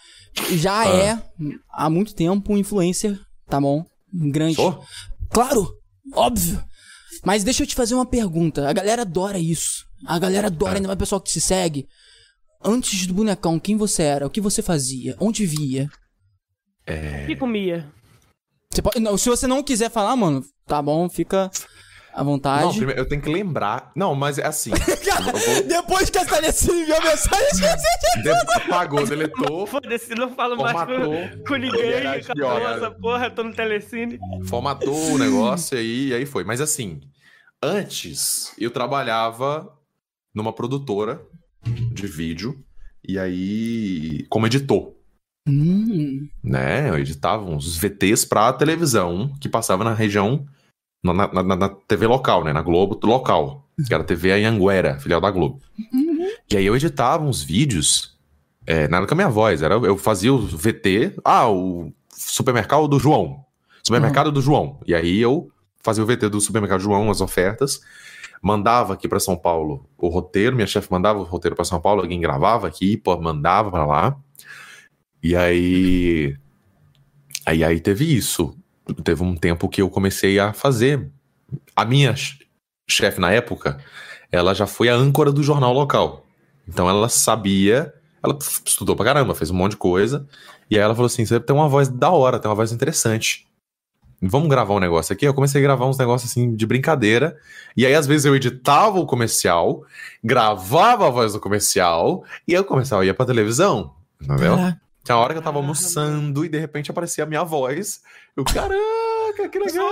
Já 0.52 0.82
Ah. 0.82 0.88
é, 0.88 1.22
há 1.72 1.90
muito 1.90 2.14
tempo, 2.14 2.52
um 2.54 2.58
influencer, 2.58 3.18
tá 3.48 3.60
bom? 3.60 3.86
Um 4.14 4.30
grande. 4.30 4.56
Sou? 4.56 4.84
Claro! 5.30 5.74
Óbvio! 6.14 6.62
Mas 7.24 7.44
deixa 7.44 7.64
eu 7.64 7.68
te 7.68 7.74
fazer 7.76 7.96
uma 7.96 8.06
pergunta. 8.06 8.70
A 8.70 8.74
galera 8.74 9.02
adora 9.04 9.40
isso. 9.40 9.86
A 10.06 10.20
galera 10.20 10.48
adora, 10.48 10.74
É. 10.74 10.76
ainda 10.76 10.88
mais 10.90 10.96
o 10.98 11.00
pessoal 11.00 11.22
que 11.22 11.32
te 11.32 11.40
segue. 11.42 11.88
Antes 12.64 13.08
do 13.08 13.14
bonecão, 13.14 13.58
quem 13.60 13.78
você 13.78 14.04
era? 14.04 14.28
O 14.28 14.30
que 14.30 14.42
você 14.42 14.62
fazia? 14.62 15.16
Onde 15.20 15.46
via? 15.46 15.90
É. 16.86 17.26
E 17.30 17.36
comia? 17.36 17.92
Você 18.72 18.82
pode- 18.82 19.00
não, 19.00 19.18
se 19.18 19.30
você 19.30 19.48
não 19.48 19.64
quiser 19.64 19.90
falar, 19.90 20.16
mano, 20.16 20.44
tá 20.68 20.82
bom, 20.82 21.08
fica 21.10 21.50
à 22.16 22.24
vontade. 22.24 22.64
Não, 22.66 22.74
primeiro, 22.74 23.00
eu 23.02 23.06
tenho 23.08 23.22
que 23.22 23.30
lembrar. 23.30 23.92
Não, 23.96 24.16
mas 24.16 24.38
é 24.38 24.46
assim. 24.48 24.72
vou- 24.72 25.64
Depois 25.68 26.10
que 26.10 26.18
a 26.18 26.26
Telecine 26.26 26.82
enviou 26.84 26.98
a 26.98 27.02
mensagem, 27.02 27.48
esqueci 27.52 27.86
de 28.18 28.24
de- 28.24 28.30
Apagou, 28.56 29.06
deletou, 29.06 29.68
Foda-se, 29.68 30.16
não 30.16 30.34
falo 30.34 30.56
mais 30.56 30.78
com, 30.88 31.44
com 31.46 31.56
ninguém. 31.56 32.08
Acabou 32.08 32.58
essa 32.70 32.92
porra, 32.92 33.30
tô 33.30 33.44
no 33.44 33.54
telecine. 33.54 34.18
formatou 34.48 35.14
o 35.14 35.18
negócio 35.18 35.78
aí, 35.78 36.08
e 36.10 36.14
aí 36.14 36.26
foi. 36.26 36.44
Mas 36.44 36.62
assim, 36.62 37.02
antes 37.62 38.54
eu 38.60 38.72
trabalhava 38.72 39.68
numa 40.34 40.54
produtora 40.54 41.22
de 41.94 42.06
vídeo, 42.08 42.64
e 43.08 43.18
aí, 43.20 44.26
como 44.30 44.46
editor, 44.48 44.94
Hum, 45.48 46.28
né? 46.44 46.90
Eu 46.90 46.98
editava 46.98 47.46
uns 47.46 47.78
VTs 47.78 48.26
pra 48.26 48.52
televisão 48.52 49.32
que 49.40 49.48
passava 49.48 49.84
na 49.84 49.94
região, 49.94 50.44
na, 51.04 51.14
na- 51.14 51.56
na- 51.56 51.70
TV 51.88 52.08
local, 52.08 52.44
né? 52.44 52.52
Na 52.54 52.62
Globo 52.62 53.00
local, 53.06 53.68
que 53.88 53.94
era 53.94 54.04
a 54.04 54.06
TV 54.06 54.32
Anhanguera, 54.32 55.00
filial 55.00 55.22
da 55.22 55.30
Globo. 55.32 55.60
E 56.52 56.58
aí 56.58 56.66
eu 56.66 56.76
editava 56.76 57.24
uns 57.24 57.44
vídeos, 57.44 58.18
é, 58.66 58.88
nada 58.88 59.06
com 59.06 59.14
a 59.14 59.18
minha 59.18 59.30
voz, 59.30 59.62
era, 59.62 59.76
eu 59.76 59.98
fazia 59.98 60.34
o 60.34 60.40
VT, 60.40 61.16
ah, 61.24 61.50
o 61.50 61.92
supermercado 62.10 62.88
do 62.88 63.00
João, 63.00 63.44
supermercado 63.84 64.32
do 64.32 64.42
João. 64.42 64.80
E 64.86 64.96
aí 64.96 65.20
eu 65.20 65.50
fazia 65.84 66.04
o 66.04 66.08
VT 66.08 66.30
do 66.30 66.42
supermercado 66.42 66.82
João, 66.82 67.12
as 67.12 67.22
ofertas, 67.22 67.80
mandava 68.42 68.94
aqui 68.94 69.08
pra 69.08 69.20
São 69.20 69.36
Paulo 69.36 69.88
o 69.98 70.08
roteiro, 70.08 70.56
minha 70.56 70.68
chefe 70.68 70.88
mandava 70.92 71.20
o 71.20 71.24
roteiro 71.24 71.56
pra 71.56 71.66
São 71.66 71.80
Paulo, 71.82 72.02
alguém 72.02 72.20
gravava 72.22 72.68
aqui, 72.68 72.98
pô, 72.98 73.16
mandava 73.20 73.70
pra 73.72 73.86
lá. 73.86 74.18
E 75.22 75.36
aí. 75.36 76.36
Aí, 77.46 77.64
aí 77.64 77.80
teve 77.80 78.06
isso. 78.16 78.56
Teve 79.04 79.24
um 79.24 79.36
tempo 79.36 79.68
que 79.70 79.82
eu 79.82 79.90
comecei 79.90 80.40
a 80.40 80.54
fazer. 80.54 81.10
A 81.76 81.84
minha 81.86 82.16
ch- 82.16 82.40
chefe 82.88 83.20
na 83.20 83.32
época, 83.32 83.80
ela 84.32 84.54
já 84.54 84.68
foi 84.68 84.90
a 84.90 84.96
âncora 84.96 85.32
do 85.32 85.42
jornal 85.44 85.74
local. 85.74 86.26
Então 86.68 86.90
ela 86.90 87.10
sabia. 87.10 87.94
Ela 88.24 88.38
estudou 88.66 88.96
pra 88.96 89.06
caramba, 89.06 89.36
fez 89.36 89.52
um 89.52 89.56
monte 89.56 89.72
de 89.72 89.78
coisa. 89.78 90.28
E 90.70 90.76
aí 90.76 90.82
ela 90.82 90.94
falou 90.96 91.08
assim: 91.08 91.26
você 91.26 91.40
tem 91.40 91.56
uma 91.56 91.70
voz 91.70 91.88
da 91.88 92.10
hora, 92.10 92.40
tem 92.40 92.50
uma 92.50 92.56
voz 92.56 92.72
interessante. 92.72 93.46
Vamos 94.22 94.48
gravar 94.50 94.74
um 94.74 94.80
negócio 94.80 95.14
aqui? 95.14 95.26
Eu 95.28 95.34
comecei 95.34 95.60
a 95.60 95.64
gravar 95.64 95.86
uns 95.86 95.98
negócios 95.98 96.32
assim 96.32 96.56
de 96.56 96.66
brincadeira. 96.66 97.38
E 97.76 97.86
aí, 97.86 97.94
às 97.94 98.08
vezes, 98.08 98.26
eu 98.26 98.36
editava 98.36 98.98
o 98.98 99.06
comercial, 99.06 99.84
gravava 100.24 101.06
a 101.08 101.10
voz 101.12 101.34
do 101.34 101.40
comercial, 101.40 102.24
e 102.48 102.56
aí 102.56 102.62
o 102.62 102.66
comercial 102.66 103.04
ia 103.04 103.14
pra 103.14 103.26
televisão. 103.26 103.94
Entendeu? 104.22 104.56
Tinha 105.04 105.18
hora 105.18 105.34
que 105.34 105.38
eu 105.38 105.44
tava 105.44 105.58
almoçando 105.60 106.44
e 106.44 106.50
de 106.50 106.58
repente 106.58 106.90
aparecia 106.90 107.24
a 107.26 107.28
minha 107.28 107.44
voz. 107.44 108.02
Eu, 108.36 108.44
caraca, 108.44 109.50
que 109.50 109.60
legal! 109.60 109.88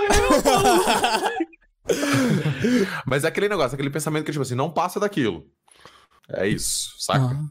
Mas 3.06 3.24
é 3.24 3.28
aquele 3.28 3.48
negócio, 3.48 3.74
aquele 3.74 3.90
pensamento 3.90 4.24
que, 4.24 4.32
tipo 4.32 4.42
assim, 4.42 4.54
não 4.54 4.70
passa 4.70 4.98
daquilo. 5.00 5.46
É 6.28 6.46
isso, 6.48 6.94
saca? 6.98 7.24
Ah. 7.24 7.44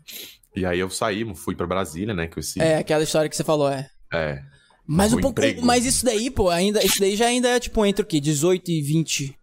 E 0.55 0.65
aí 0.65 0.79
eu 0.79 0.89
saí, 0.89 1.25
fui 1.35 1.55
pra 1.55 1.67
Brasília, 1.67 2.13
né? 2.13 2.27
Com 2.27 2.39
esse. 2.39 2.61
É, 2.61 2.77
aquela 2.77 3.03
história 3.03 3.29
que 3.29 3.35
você 3.35 3.43
falou, 3.43 3.69
é. 3.69 3.89
É. 4.11 4.41
Mas 4.85 5.13
um 5.13 5.19
pouco. 5.19 5.39
emprego. 5.39 5.65
Mas 5.65 5.85
isso 5.85 6.05
daí, 6.05 6.29
pô, 6.29 6.49
ainda. 6.49 6.83
Isso 6.83 6.99
daí 6.99 7.15
já 7.15 7.25
ainda 7.25 7.49
é 7.49 7.59
tipo 7.59 7.85
entre 7.85 8.03
o 8.03 8.05
quê? 8.05 8.19
18 8.19 8.69
e 8.69 8.81
20. 8.81 9.37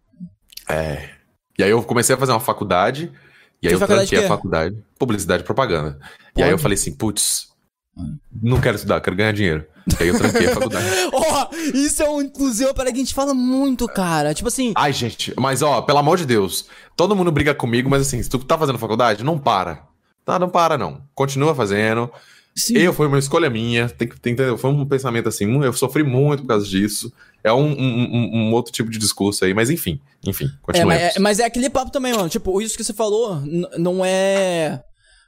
É. 0.69 1.09
E 1.57 1.63
aí 1.63 1.69
eu 1.69 1.83
comecei 1.83 2.15
a 2.15 2.17
fazer 2.17 2.31
uma 2.31 2.39
faculdade. 2.39 3.11
E 3.61 3.67
aí 3.67 3.75
Que 3.75 3.83
eu 3.83 3.87
tranquei 3.87 4.07
que 4.07 4.15
a 4.15 4.27
faculdade. 4.27 4.77
Publicidade 4.97 5.43
e 5.43 5.45
propaganda. 5.45 5.99
E 6.35 6.41
aí 6.41 6.49
eu 6.49 6.57
falei 6.57 6.75
assim, 6.75 6.95
putz, 6.95 7.49
não 8.41 8.59
quero 8.59 8.75
estudar, 8.75 9.01
quero 9.01 9.15
ganhar 9.15 9.33
dinheiro. 9.33 9.65
Aí 9.99 10.07
eu 10.07 10.17
tranquei 10.17 10.47
a 10.47 10.53
faculdade. 10.53 10.85
Ó, 11.13 11.47
isso 11.73 12.03
é 12.03 12.09
um, 12.09 12.21
inclusive, 12.21 12.73
parada 12.73 12.91
que 12.91 12.97
a 12.99 13.03
gente 13.03 13.13
fala 13.13 13.33
muito, 13.33 13.87
cara. 13.87 14.33
Tipo 14.33 14.47
assim. 14.47 14.73
Ai, 14.75 14.93
gente, 14.93 15.33
mas 15.37 15.61
ó, 15.61 15.81
pelo 15.81 15.99
amor 15.99 16.17
de 16.17 16.25
Deus, 16.25 16.65
todo 16.95 17.15
mundo 17.15 17.31
briga 17.31 17.53
comigo, 17.53 17.89
mas 17.89 18.01
assim, 18.03 18.21
se 18.21 18.29
tu 18.29 18.39
tá 18.39 18.57
fazendo 18.57 18.77
faculdade, 18.77 19.23
não 19.23 19.37
para. 19.39 19.83
Tá, 20.25 20.37
não 20.37 20.49
para, 20.49 20.77
não. 20.77 21.01
Continua 21.15 21.55
fazendo. 21.55 22.09
Sim. 22.55 22.77
Eu, 22.77 22.93
foi 22.93 23.07
uma 23.07 23.17
escolha 23.17 23.49
minha, 23.49 23.87
tem 23.89 24.07
que 24.07 24.19
tem, 24.19 24.33
entendeu? 24.33 24.57
Foi 24.57 24.69
um 24.69 24.85
pensamento 24.85 25.29
assim, 25.29 25.63
eu 25.63 25.71
sofri 25.73 26.03
muito 26.03 26.41
por 26.43 26.49
causa 26.49 26.67
disso. 26.67 27.11
É 27.43 27.51
um, 27.51 27.71
um- 27.71 28.29
um- 28.49 28.53
outro 28.53 28.71
tipo 28.71 28.91
de 28.91 28.99
discurso 28.99 29.43
aí, 29.45 29.53
mas 29.53 29.69
enfim, 29.71 29.99
enfim, 30.23 30.45
É, 30.45 30.49
continuemos. 30.61 30.93
mas, 31.03 31.15
é, 31.15 31.19
mas 31.19 31.39
é 31.39 31.45
aquele 31.45 31.69
papo 31.69 31.91
também, 31.91 32.13
mano. 32.13 32.29
Tipo, 32.29 32.61
isso 32.61 32.77
que 32.77 32.83
você 32.83 32.93
falou 32.93 33.41
não 33.79 34.05
é. 34.05 34.83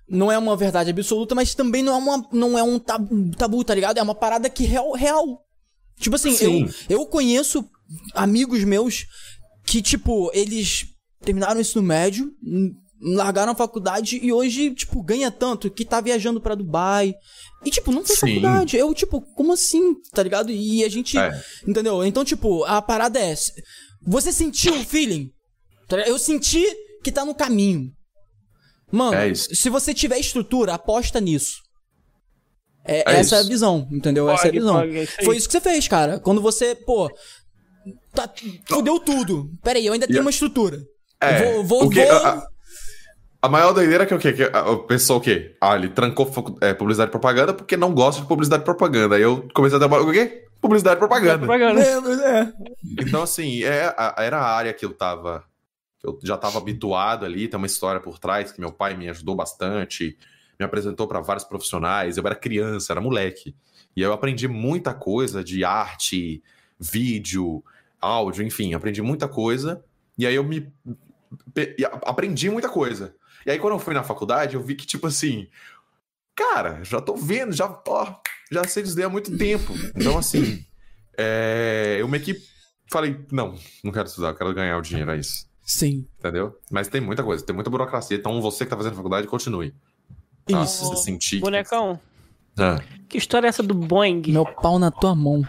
Não 0.08 0.32
é 0.32 0.38
uma 0.38 0.56
verdade 0.56 0.90
absoluta, 0.90 1.34
mas 1.34 1.56
também 1.56 1.82
não 1.82 1.94
é, 1.94 1.98
uma, 1.98 2.30
não 2.32 2.58
é 2.58 2.64
um 2.64 2.78
tabu, 2.78 3.32
tabu, 3.36 3.64
tá 3.64 3.74
ligado? 3.74 3.98
É 3.98 4.04
uma 4.04 4.16
parada 4.16 4.50
que 4.50 4.64
real. 4.64 4.92
real. 4.92 5.42
Tipo 6.00 6.16
assim, 6.16 6.34
Sim. 6.34 6.70
eu, 6.90 7.00
eu 7.00 7.06
conheço 7.06 7.66
amigos 8.14 8.64
meus 8.64 9.06
que, 9.66 9.82
tipo, 9.82 10.30
eles 10.34 10.88
terminaram 11.22 11.58
o 11.58 11.62
ensino 11.62 11.82
médio, 11.82 12.32
largaram 13.02 13.52
a 13.52 13.56
faculdade 13.56 14.20
e 14.22 14.32
hoje, 14.32 14.74
tipo, 14.74 15.02
ganha 15.02 15.32
tanto 15.32 15.70
que 15.70 15.86
tá 15.86 16.00
viajando 16.02 16.40
pra 16.40 16.56
Dubai. 16.56 17.14
E, 17.66 17.70
tipo, 17.70 17.92
não 17.92 18.04
fez 18.04 18.20
Sim. 18.20 18.28
faculdade. 18.28 18.78
Eu, 18.78 18.94
tipo, 18.94 19.22
como 19.36 19.54
assim? 19.54 19.96
Tá 20.12 20.22
ligado? 20.24 20.52
E 20.52 20.84
a 20.84 20.90
gente. 20.90 21.18
É. 21.18 21.32
Entendeu? 21.68 22.04
Então, 22.04 22.26
tipo, 22.26 22.64
a 22.66 22.82
parada 22.82 23.20
é. 23.20 23.34
Você 24.06 24.34
sentiu 24.34 24.76
o 24.76 24.84
feeling? 24.84 25.32
Tá? 25.88 25.98
Eu 26.02 26.20
senti 26.20 26.66
que 27.04 27.12
tá 27.12 27.24
no 27.26 27.36
caminho. 27.36 27.92
Mano, 28.94 29.16
É 29.16 29.28
isso. 29.30 29.54
se 29.56 29.70
você 29.70 29.94
tiver 29.94 30.20
estrutura, 30.20 30.76
aposta 30.76 31.20
nisso. 31.20 31.56
É, 32.86 33.00
É 33.12 33.20
essa 33.20 33.36
é 33.36 33.38
a 33.40 33.42
isso. 33.42 33.50
visão, 33.50 33.88
entendeu? 33.92 34.30
essa 34.30 34.48
é 34.48 34.50
a 34.50 34.52
Pode, 34.52 34.60
visão. 34.60 34.76
pode, 34.76 34.98
é 34.98 35.04
isso. 35.04 35.14
Foi 35.26 35.38
isso 35.38 35.48
que 35.48 35.54
você 35.54 35.62
fez, 35.62 35.88
cara. 35.88 36.20
Quando 36.20 36.42
você, 36.42 36.76
pô. 36.76 37.10
Tá, 38.14 38.30
fudeu 38.70 39.00
tudo. 39.00 39.50
Pera 39.64 39.80
aí, 39.80 39.86
eu 39.86 39.94
ainda 39.94 40.06
tenho 40.08 40.22
uma 40.22 40.30
estrutura. 40.30 40.80
É, 41.20 41.42
vou, 41.54 41.64
vou, 41.64 41.84
o 41.86 41.90
que, 41.90 42.06
vou- 42.06 42.16
a, 42.18 42.48
a- 43.42 43.50
maior 43.50 43.74
doideira 43.74 44.04
é 44.04 44.06
que 44.06 44.14
o 44.14 44.20
quê? 44.20 44.34
Que 44.34 44.44
a- 44.44 44.70
o 44.70 44.84
pessoal 44.84 45.18
o 45.20 45.22
quê? 45.22 45.56
Ah, 45.60 45.76
ele 45.76 45.90
trancou 45.90 46.30
é, 46.62 46.74
publicidade 46.74 47.10
e 47.10 47.12
propaganda 47.12 47.54
porque 47.54 47.76
não 47.78 47.94
gosta 47.94 48.22
de 48.22 48.28
publicidade 48.28 48.62
e 48.62 48.66
propaganda. 48.66 49.16
Aí 49.16 49.22
eu 49.22 49.48
comecei 49.56 49.78
a 49.78 49.80
trabalhar 49.80 50.04
com 50.04 50.10
o 50.10 50.14
quê? 50.14 50.44
Publicidade 50.62 50.98
e 50.98 51.00
propaganda. 51.00 51.40
Propaganda. 51.46 51.82
É, 51.82 52.40
é. 52.42 52.54
Então, 53.02 53.24
assim, 53.24 53.64
é, 53.64 53.86
a- 53.98 54.16
era 54.20 54.38
a 54.38 54.56
área 54.56 54.74
que 54.74 54.86
eu 54.86 54.94
tava. 54.94 55.44
Eu 56.04 56.20
já 56.22 56.38
tava 56.38 56.58
habituado 56.58 57.26
ali, 57.26 57.48
tem 57.48 57.58
uma 57.58 57.68
história 57.68 58.02
por 58.02 58.20
trás 58.20 58.52
que 58.52 58.60
meu 58.60 58.72
pai 58.72 58.96
me 58.96 59.10
ajudou 59.10 59.36
bastante, 59.36 60.18
me 60.60 60.66
apresentou 60.66 61.08
para 61.08 61.22
vários 61.22 61.46
profissionais. 61.46 62.18
Eu 62.18 62.26
era 62.26 62.36
criança, 62.36 62.92
era 62.92 63.00
moleque. 63.00 63.56
E 63.96 64.02
eu 64.02 64.12
aprendi 64.12 64.48
muita 64.48 64.94
coisa 64.94 65.44
de 65.44 65.64
arte, 65.64 66.44
vídeo, 66.80 67.64
áudio, 68.02 68.44
enfim, 68.44 68.74
aprendi 68.74 69.02
muita 69.02 69.28
coisa. 69.28 69.84
E 70.18 70.28
aí 70.28 70.36
eu 70.36 70.44
me. 70.44 70.72
Aprendi 72.06 72.50
muita 72.50 72.70
coisa. 72.70 73.16
E 73.46 73.52
aí, 73.52 73.60
quando 73.60 73.74
eu 73.74 73.80
fui 73.80 73.94
na 73.94 74.04
faculdade, 74.04 74.56
eu 74.56 74.62
vi 74.62 74.76
que, 74.76 74.86
tipo 74.86 75.08
assim. 75.08 75.48
Cara, 76.36 76.84
já 76.84 77.00
tô 77.00 77.16
vendo, 77.16 77.52
já, 77.54 77.82
ó, 77.88 78.16
já 78.52 78.64
sei 78.64 78.82
dizer 78.84 79.04
há 79.04 79.10
muito 79.10 79.38
tempo. 79.38 79.74
Então, 79.96 80.18
assim. 80.18 80.66
é, 81.18 81.98
eu 82.00 82.08
meio 82.08 82.24
que 82.24 82.36
falei, 82.92 83.20
não, 83.32 83.58
não 83.84 83.92
quero 83.92 84.08
estudar, 84.08 84.30
eu 84.30 84.36
quero 84.36 84.54
ganhar 84.54 84.78
o 84.78 84.82
dinheiro, 84.82 85.12
é 85.12 85.18
isso. 85.18 85.48
Sim. 85.64 86.06
Entendeu? 86.20 86.58
Mas 86.70 86.88
tem 86.88 87.00
muita 87.02 87.24
coisa, 87.24 87.44
tem 87.46 87.56
muita 87.56 87.70
burocracia. 87.70 88.18
Então, 88.18 88.42
você 88.42 88.66
que 88.66 88.70
tá 88.70 88.78
fazendo 88.78 88.96
faculdade, 88.96 89.28
continue. 89.28 89.74
Tá? 90.46 90.62
Isso. 90.64 90.86
Você 90.86 91.04
sentir. 91.04 91.38
que- 91.38 91.42
Bonecão, 91.42 92.00
Ah, 92.60 92.80
que 93.10 93.18
história 93.18 93.48
é 93.48 93.50
essa 93.50 93.64
do 93.64 93.74
Boeing? 93.74 94.22
Meu 94.28 94.46
pau 94.46 94.78
na 94.78 94.92
tua 94.92 95.16
mão. 95.16 95.42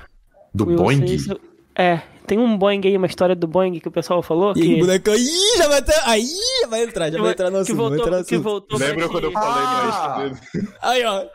do 0.55 0.71
Eu 0.71 0.77
Boeing? 0.77 1.05
isso- 1.05 1.39
É, 1.75 2.01
tem 2.29 2.39
um 2.39 2.57
Boeing 2.57 2.81
aí, 2.85 2.97
uma 2.97 3.09
história 3.09 3.35
do 3.35 3.49
Boeing 3.49 3.81
que 3.81 3.89
o 3.89 3.91
pessoal 3.91 4.23
falou 4.23 4.53
E 4.57 4.63
aí, 4.63 4.69
que... 4.75 4.81
boneco. 4.81 5.11
Ih, 5.11 5.57
já 5.59 5.67
vai 5.69 5.83
ter. 5.83 6.01
Aí 6.05 6.25
já 6.63 6.69
vai 6.69 6.85
entrar, 6.85 7.11
já 7.11 7.21
vai 7.21 7.33
entrar 7.33 7.51
no 7.51 7.59
assunto. 7.59 7.77
voltou, 7.77 7.99
entrar 7.99 8.19
no 8.21 8.25
que 8.25 8.35
assunto. 8.37 8.45
voltou 8.45 8.79
Lembra 8.79 9.09
quando 9.09 9.25
eu 9.25 9.33
falei 9.33 9.65
Ah! 9.65 10.31
na? 10.55 10.89
Aí, 10.89 11.05
ó. 11.05 11.27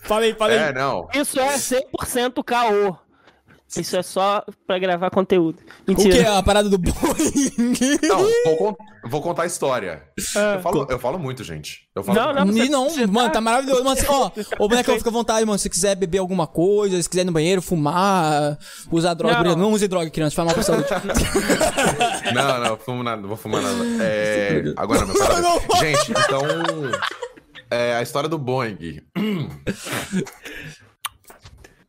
Falei, 0.00 0.34
falei. 0.34 0.56
É, 0.58 0.72
não. 0.72 1.06
Isso 1.14 1.38
é 1.38 1.56
100% 1.58 2.42
caô. 2.42 2.96
Isso 3.76 3.96
é 3.96 4.02
só 4.02 4.44
pra 4.66 4.78
gravar 4.78 5.08
conteúdo. 5.10 5.58
o 5.88 5.94
que 5.94 6.02
é 6.02 6.04
Mentira. 6.04 6.38
a 6.38 6.42
parada 6.42 6.68
do 6.68 6.76
Boeing? 6.76 7.72
Não, 8.06 8.18
vou, 8.44 8.56
con- 8.58 8.76
vou 9.08 9.22
contar 9.22 9.44
a 9.44 9.46
história. 9.46 10.02
Eu, 10.54 10.60
falo, 10.60 10.86
eu 10.90 10.98
falo 10.98 11.18
muito, 11.18 11.42
gente. 11.42 11.88
Eu 11.94 12.04
falo 12.04 12.18
Não, 12.18 12.32
não, 12.34 12.46
E 12.52 12.52
você- 12.64 12.68
não, 12.68 12.90
você 12.90 13.06
mano, 13.06 13.28
tá- 13.28 13.34
tá 13.34 13.40
maravilhoso. 13.40 13.82
Mano, 13.82 13.98
assim, 13.98 14.06
ó, 14.08 14.26
ô 14.26 14.28
bonecão, 14.30 14.68
Perfeito. 14.68 14.98
fica 14.98 15.08
à 15.08 15.12
vontade, 15.12 15.46
mano. 15.46 15.58
Se 15.58 15.70
quiser 15.70 15.94
beber 15.94 16.18
alguma 16.18 16.46
coisa, 16.46 17.00
se 17.02 17.08
quiser 17.08 17.22
ir 17.22 17.24
no 17.24 17.32
banheiro, 17.32 17.62
fumar, 17.62 18.58
usar 18.90 19.14
droga. 19.14 19.36
Não. 19.42 19.52
Não, 19.52 19.56
não 19.56 19.72
use 19.72 19.88
droga, 19.88 20.10
criança, 20.10 20.36
faz 20.36 20.46
mal 20.46 20.54
pra 20.54 20.62
saúde. 20.62 20.86
Não, 22.34 22.60
não, 22.60 22.76
fumo 22.76 23.02
nada, 23.02 23.20
não 23.20 23.28
vou 23.28 23.36
fumar 23.36 23.62
nada. 23.62 23.84
É, 24.02 24.62
agora, 24.76 25.04
meu 25.06 25.18
parada. 25.18 25.42
Gente, 25.80 26.10
então. 26.12 26.42
é, 27.70 27.94
a 27.96 28.02
história 28.02 28.28
do 28.28 28.38
Boeing. 28.38 29.00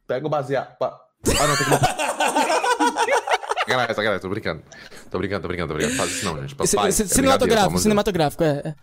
Pega 0.08 0.28
o 0.28 0.30
baseado. 0.30 0.76
Ah, 1.28 1.48
não, 1.48 1.56
tem 1.58 1.66
que. 1.66 3.24
Galera, 3.66 3.94
galera, 3.94 4.20
tô 4.20 4.28
brincando. 4.30 4.62
Tô 5.10 5.18
brincando, 5.18 5.42
tô 5.44 5.48
brincando, 5.48 5.70
tô 5.70 5.76
brincando. 5.76 5.96
Faz 5.98 6.12
isso 6.12 6.26
não, 6.26 6.40
gente. 6.42 6.54
Pai, 6.56 6.66
esse- 6.90 7.04
é 7.04 7.06
cinematográfico, 7.08 7.80
cinematográfico, 7.80 8.44
é. 8.44 8.76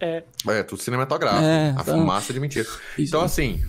é. 0.00 0.06
É, 0.48 0.58
É, 0.58 0.62
tudo 0.62 0.80
cinematográfico. 0.82 1.44
É, 1.44 1.68
a 1.68 1.82
então- 1.82 1.98
fumaça 1.98 2.32
de 2.32 2.40
mentira. 2.40 2.66
Então, 2.98 3.20
assim, 3.20 3.60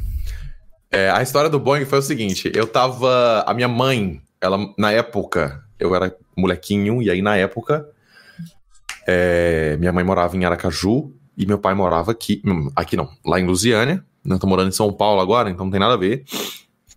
é, 0.89 1.09
a 1.11 1.21
história 1.21 1.49
do 1.49 1.59
Boeing 1.59 1.86
foi 1.86 1.99
o 1.99 2.01
seguinte: 2.01 2.49
eu 2.55 2.65
tava. 2.65 3.43
A 3.45 3.53
minha 3.53 3.67
mãe, 3.67 4.21
ela, 4.39 4.57
na 4.78 4.89
época, 4.91 5.61
eu 5.78 5.93
era 5.93 6.15
molequinho, 6.36 7.01
e 7.01 7.09
aí 7.11 7.21
na 7.21 7.36
época, 7.36 7.86
é, 9.05 9.76
minha 9.78 9.91
mãe 9.91 10.03
morava 10.03 10.36
em 10.38 10.45
Aracaju 10.45 11.13
e 11.38 11.45
meu 11.45 11.59
pai 11.59 11.74
morava 11.74 12.11
aqui. 12.11 12.41
hum, 12.45 12.71
Aqui 12.76 12.95
não, 12.95 13.09
lá 13.26 13.39
em 13.39 13.45
Lusiânia. 13.45 14.03
Eu 14.26 14.39
tô 14.39 14.47
morando 14.47 14.69
em 14.69 14.71
São 14.71 14.91
Paulo 14.93 15.19
agora, 15.19 15.49
então 15.49 15.65
não 15.65 15.71
tem 15.71 15.80
nada 15.80 15.95
a 15.95 15.97
ver. 15.97 16.24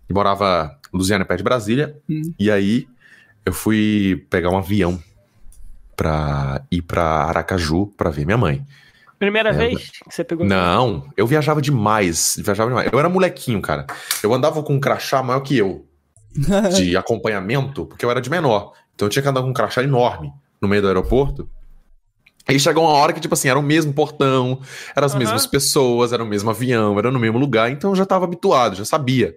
E 0.09 0.14
morava 0.14 0.79
em 0.97 0.99
Lusiânia, 0.99 1.25
perto 1.27 1.39
de 1.39 1.45
Brasília. 1.45 1.97
Hum. 2.09 2.33
E 2.39 2.51
aí 2.51 2.89
eu 3.45 3.53
fui 3.53 4.27
pegar 4.29 4.51
um 4.51 4.59
avião 4.59 5.01
pra 5.95 6.63
ir 6.71 6.83
pra 6.83 7.03
Aracaju 7.03 7.87
pra 7.97 8.11
ver 8.11 8.25
minha 8.27 8.37
mãe. 8.37 8.65
primeira 9.19 9.51
É, 9.51 9.53
vez 9.53 9.91
que 9.91 9.99
você 10.11 10.25
pegou... 10.25 10.45
Não, 10.47 11.09
eu 11.17 11.27
viajava 11.27 11.63
demais. 11.63 12.37
Viajava 12.43 12.69
demais. 12.69 12.91
Eu 12.93 12.99
era 12.99 13.09
molequinho, 13.09 13.63
cara. 13.63 13.87
Eu 14.23 14.35
andava 14.35 14.63
com 14.63 14.75
um 14.75 14.81
crachá 14.81 15.23
maior 15.23 15.41
que 15.41 15.57
eu, 15.57 15.87
de 16.77 16.97
acompanhamento, 16.99 17.87
porque 17.87 18.05
eu 18.05 18.11
era 18.11 18.21
de 18.21 18.29
menor. 18.29 18.73
Então 18.95 19.07
eu 19.07 19.11
tinha 19.11 19.23
que 19.23 19.29
andar 19.29 19.43
com 19.43 19.49
um 19.49 19.55
crachá 19.55 19.83
enorme 19.83 20.33
no 20.61 20.69
meio 20.69 20.83
do 20.83 20.89
aeroporto. 20.89 21.49
Aí 22.49 22.61
chegou 22.61 22.85
uma 22.85 22.93
hora 22.93 23.13
que, 23.13 23.21
tipo 23.21 23.35
assim, 23.35 23.49
era 23.49 23.59
o 23.59 23.63
mesmo 23.63 23.93
portão, 23.93 24.61
eram 24.95 25.07
as 25.07 25.13
Aham. 25.13 25.19
mesmas 25.19 25.47
pessoas, 25.47 26.13
era 26.13 26.23
o 26.23 26.27
mesmo 26.27 26.49
avião, 26.49 26.97
era 26.99 27.11
no 27.11 27.19
mesmo 27.19 27.39
lugar, 27.39 27.71
então 27.71 27.91
eu 27.91 27.97
já 27.97 28.07
tava 28.07 28.25
habituado, 28.25 28.77
já 28.77 28.85
sabia. 28.85 29.35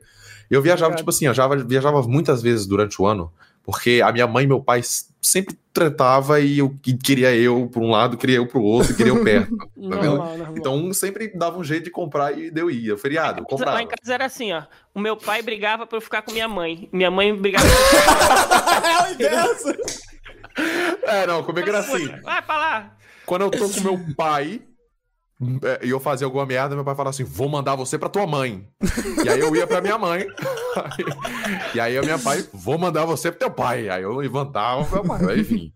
Eu 0.50 0.62
viajava, 0.62 0.96
tipo 0.96 1.10
assim, 1.10 1.28
eu 1.28 1.34
já 1.34 1.48
viajava 1.48 2.02
muitas 2.04 2.42
vezes 2.42 2.66
durante 2.66 3.02
o 3.02 3.06
ano, 3.06 3.32
porque 3.64 4.02
a 4.04 4.12
minha 4.12 4.26
mãe 4.28 4.46
e 4.46 4.48
meu 4.48 4.62
pai 4.62 4.82
sempre 5.22 5.58
tratava 5.72 6.40
e 6.40 6.58
eu 6.60 6.76
e 6.88 6.94
queria 6.94 7.36
eu 7.36 7.70
por 7.72 7.84
um 7.84 7.92
lado, 7.92 8.18
queria 8.18 8.38
eu 8.38 8.48
pro 8.48 8.62
outro, 8.62 8.96
queria 8.96 9.12
eu 9.12 9.22
perto. 9.24 9.56
tá? 9.56 9.66
Normal, 9.78 10.38
normal. 10.38 10.54
Então 10.58 10.94
sempre 10.94 11.28
dava 11.36 11.58
um 11.60 11.64
jeito 11.64 11.84
de 11.86 11.92
comprar 11.92 12.38
e 12.38 12.50
deu 12.50 12.70
ia. 12.72 12.98
Feriado, 12.98 13.42
Lá 13.42 13.46
comprava. 13.46 13.82
em 13.82 13.88
casa 13.88 14.14
era 14.14 14.26
assim, 14.26 14.52
ó. 14.52 14.64
O 14.94 15.00
meu 15.00 15.16
pai 15.16 15.42
brigava 15.42 15.86
pra 15.86 15.98
eu 15.98 16.02
ficar 16.02 16.22
com 16.24 16.32
minha 16.32 16.48
mãe. 16.48 16.90
Minha 16.92 17.12
mãe 17.12 17.36
brigava 17.36 17.66
É 19.20 19.46
o. 19.46 20.10
É, 21.04 21.26
não, 21.26 21.42
comigo 21.44 21.70
era 21.70 21.80
assim. 21.80 22.08
Vai 22.22 22.42
pra 22.42 22.58
lá. 22.58 22.92
Quando 23.26 23.44
eu 23.44 23.52
tô 23.52 23.70
com 23.70 23.80
meu 23.82 24.00
pai 24.18 24.62
e 25.82 25.90
eu 25.90 26.02
fazia 26.02 26.26
alguma 26.26 26.46
merda, 26.46 26.76
meu 26.76 26.84
pai 26.84 26.96
falava 26.96 27.12
assim: 27.12 27.24
vou 27.24 27.48
mandar 27.48 27.76
você 27.76 27.98
pra 27.98 28.10
tua 28.10 28.28
mãe. 28.28 28.68
E 29.24 29.30
aí 29.30 29.40
eu 29.40 29.56
ia 29.56 29.66
pra 29.66 29.80
minha 29.80 29.98
mãe. 29.98 30.28
e 31.74 31.80
aí 31.80 31.98
o 31.98 32.06
meu 32.06 32.20
pai, 32.20 32.44
vou 32.54 32.78
mandar 32.78 33.06
você 33.06 33.32
pro 33.32 33.40
teu 33.40 33.52
pai. 33.52 33.88
Aí 33.88 34.04
eu 34.04 34.18
levantava 34.18 34.84
pro 34.84 34.96
meu 34.96 35.06
pai, 35.06 35.34
aí 35.34 35.42
vim. 35.42 35.72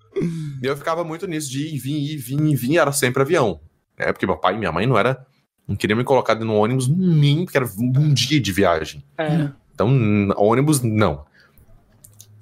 E 0.62 0.66
eu 0.66 0.76
ficava 0.76 1.06
muito 1.06 1.26
nisso 1.28 1.50
de 1.50 1.76
ir, 1.76 1.78
vir, 1.78 2.14
ir, 2.14 2.18
vir, 2.18 2.42
ir, 2.42 2.56
vir, 2.56 2.78
era 2.78 2.92
sempre 2.92 3.22
avião. 3.22 3.62
É, 3.98 4.12
porque 4.12 4.26
meu 4.26 4.38
pai 4.38 4.56
e 4.56 4.58
minha 4.58 4.72
mãe 4.72 4.86
não 4.86 4.98
era. 4.98 5.26
Não 5.66 5.78
queriam 5.78 5.98
me 5.98 6.04
colocar 6.04 6.36
no 6.36 6.56
ônibus 6.56 6.90
nem, 6.90 7.46
porque 7.46 7.58
era 7.58 7.66
um 7.66 8.14
dia 8.14 8.42
de 8.42 8.52
viagem. 8.52 9.02
É. 9.18 9.50
Então, 9.74 9.90
ônibus, 10.36 10.82
não. 10.82 11.24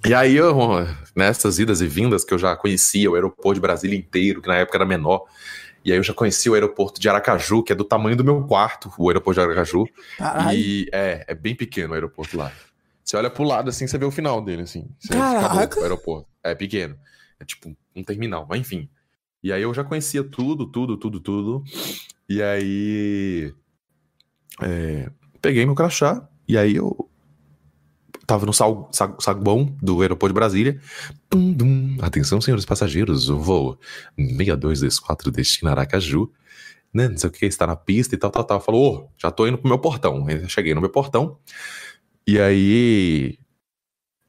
E 0.03 0.15
aí, 0.15 0.35
eu, 0.35 0.57
nessas 1.15 1.59
idas 1.59 1.81
e 1.81 1.87
vindas 1.87 2.25
que 2.25 2.33
eu 2.33 2.39
já 2.39 2.55
conhecia 2.55 3.11
o 3.11 3.13
aeroporto 3.13 3.53
de 3.53 3.61
Brasília 3.61 3.97
inteiro, 3.97 4.41
que 4.41 4.47
na 4.47 4.55
época 4.55 4.77
era 4.77 4.85
menor, 4.85 5.25
E 5.83 5.91
aí 5.91 5.97
eu 5.97 6.03
já 6.03 6.13
conheci 6.13 6.49
o 6.49 6.53
aeroporto 6.53 7.01
de 7.01 7.09
Aracaju, 7.09 7.63
que 7.63 7.73
é 7.73 7.75
do 7.75 7.83
tamanho 7.83 8.15
do 8.15 8.23
meu 8.23 8.43
quarto, 8.43 8.91
o 8.97 9.09
aeroporto 9.09 9.39
de 9.39 9.45
Aracaju. 9.45 9.85
Caralho. 10.17 10.57
E 10.57 10.87
é, 10.91 11.25
é 11.27 11.35
bem 11.35 11.55
pequeno 11.55 11.91
o 11.91 11.93
aeroporto 11.93 12.37
lá. 12.37 12.51
Você 13.03 13.17
olha 13.17 13.29
pro 13.29 13.43
lado 13.43 13.69
assim, 13.69 13.87
você 13.87 13.97
vê 13.97 14.05
o 14.05 14.11
final 14.11 14.41
dele, 14.41 14.61
assim. 14.61 14.87
Você 14.99 15.13
Caraca. 15.13 15.79
o 15.79 15.83
aeroporto. 15.83 16.27
É 16.43 16.55
pequeno. 16.55 16.95
É 17.39 17.45
tipo 17.45 17.75
um 17.95 18.03
terminal, 18.03 18.45
mas 18.47 18.59
enfim. 18.59 18.89
E 19.43 19.51
aí 19.51 19.63
eu 19.63 19.73
já 19.73 19.83
conhecia 19.83 20.23
tudo, 20.23 20.67
tudo, 20.67 20.95
tudo, 20.97 21.19
tudo. 21.19 21.63
E 22.29 22.41
aí. 22.41 23.53
é, 24.61 25.09
peguei 25.41 25.65
meu 25.65 25.75
crachá, 25.75 26.27
e 26.47 26.57
aí 26.57 26.75
eu. 26.75 27.09
Tava 28.31 28.45
no 28.45 28.53
sal, 28.53 28.87
sa- 28.93 29.13
saguão 29.19 29.75
do 29.81 30.01
aeroporto 30.01 30.31
de 30.31 30.39
Brasília. 30.39 30.79
Tum, 31.29 31.51
dum. 31.51 31.97
Atenção, 32.01 32.39
senhores 32.39 32.63
passageiros, 32.63 33.27
o 33.27 33.37
voo 33.37 33.77
6224 34.17 35.29
destina 35.29 35.71
Aracaju. 35.71 36.31
Né, 36.93 37.09
não 37.09 37.17
sei 37.17 37.29
o 37.29 37.33
que, 37.33 37.45
está 37.45 37.67
na 37.67 37.75
pista 37.75 38.15
e 38.15 38.17
tal, 38.17 38.31
tal, 38.31 38.45
tal. 38.45 38.61
Falou, 38.61 38.95
ô, 38.95 39.09
já 39.17 39.29
tô 39.31 39.45
indo 39.45 39.57
pro 39.57 39.67
meu 39.67 39.77
portão. 39.77 40.29
Eu 40.29 40.47
cheguei 40.47 40.73
no 40.73 40.79
meu 40.79 40.89
portão. 40.89 41.39
E 42.25 42.39
aí. 42.39 43.37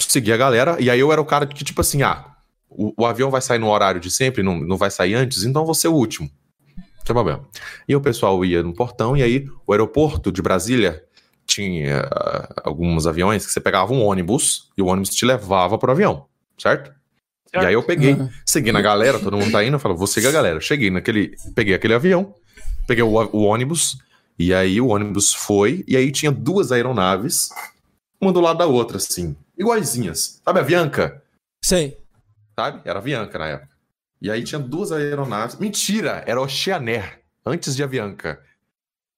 Segui 0.01 0.33
a 0.33 0.37
galera. 0.37 0.77
E 0.81 0.91
aí 0.91 0.99
eu 0.99 1.13
era 1.13 1.21
o 1.21 1.25
cara 1.25 1.47
que, 1.47 1.63
tipo 1.63 1.81
assim, 1.81 2.03
ah, 2.03 2.35
o, 2.69 2.93
o 3.05 3.07
avião 3.07 3.31
vai 3.31 3.41
sair 3.41 3.61
no 3.61 3.69
horário 3.69 4.01
de 4.01 4.11
sempre, 4.11 4.43
não, 4.43 4.59
não 4.59 4.77
vai 4.77 4.91
sair 4.91 5.15
antes, 5.15 5.45
então 5.45 5.65
vou 5.65 5.75
ser 5.77 5.87
o 5.87 5.95
último. 5.95 6.29
Não 6.77 7.05
tem 7.05 7.15
problema. 7.15 7.49
E 7.87 7.95
o 7.95 8.01
pessoal 8.01 8.45
ia 8.45 8.65
no 8.65 8.75
portão, 8.75 9.17
e 9.17 9.23
aí 9.23 9.47
o 9.65 9.73
aeroporto 9.73 10.33
de 10.33 10.43
Brasília 10.43 11.05
tinha 11.55 12.01
ah, 12.11 12.49
alguns 12.65 13.07
aviões 13.07 13.45
que 13.47 13.53
você 13.53 13.61
pegava 13.61 13.93
um 13.93 14.03
ônibus 14.05 14.71
e 14.77 14.83
o 14.83 14.87
ônibus 14.87 15.11
te 15.11 15.25
levava 15.25 15.79
pro 15.79 15.93
avião, 15.93 16.27
certo? 16.59 16.93
E 17.55 17.59
aí 17.59 17.75
eu 17.75 17.83
peguei, 17.83 18.15
Uhum. 18.15 18.31
segui 18.47 18.73
na 18.73 18.81
galera, 18.81 19.19
todo 19.19 19.37
mundo 19.37 19.53
tá 19.53 19.63
indo, 19.63 19.75
eu 19.75 19.79
falo, 19.79 19.95
vou 19.97 20.07
seguir 20.07 20.29
a 20.29 20.33
galera. 20.33 20.59
Cheguei 20.61 20.91
naquele, 20.91 21.37
peguei 21.55 21.75
aquele 21.75 21.93
avião, 21.93 22.35
peguei 22.87 23.03
o, 23.05 23.09
o 23.11 23.43
ônibus, 23.43 23.99
e 24.39 24.55
aí 24.55 24.81
o 24.81 24.87
ônibus 24.89 25.35
foi, 25.35 25.85
e 25.87 25.95
aí 25.95 26.11
tinha 26.11 26.33
duas 26.33 26.73
aeronaves, 26.73 27.51
uma 28.19 28.33
do 28.33 28.41
lado 28.41 28.59
da 28.59 28.67
outra, 28.67 28.97
assim, 28.97 29.37
iguaizinhas. 29.59 30.41
Sabe 30.43 30.61
a 30.61 30.63
Bianca? 30.63 31.23
Sei. 31.63 31.99
Sabe? 32.59 32.81
Era 32.87 32.99
a 32.99 33.03
Bianca 33.03 33.39
na 33.39 33.47
época. 33.49 33.73
E 34.21 34.31
aí 34.31 34.43
tinha 34.45 34.59
duas 34.59 34.91
aeronaves. 34.93 35.57
Mentira! 35.57 36.23
Era 36.27 36.41
Oceanair, 36.41 37.21
antes 37.45 37.75
de 37.77 37.83
Avianca. 37.83 38.41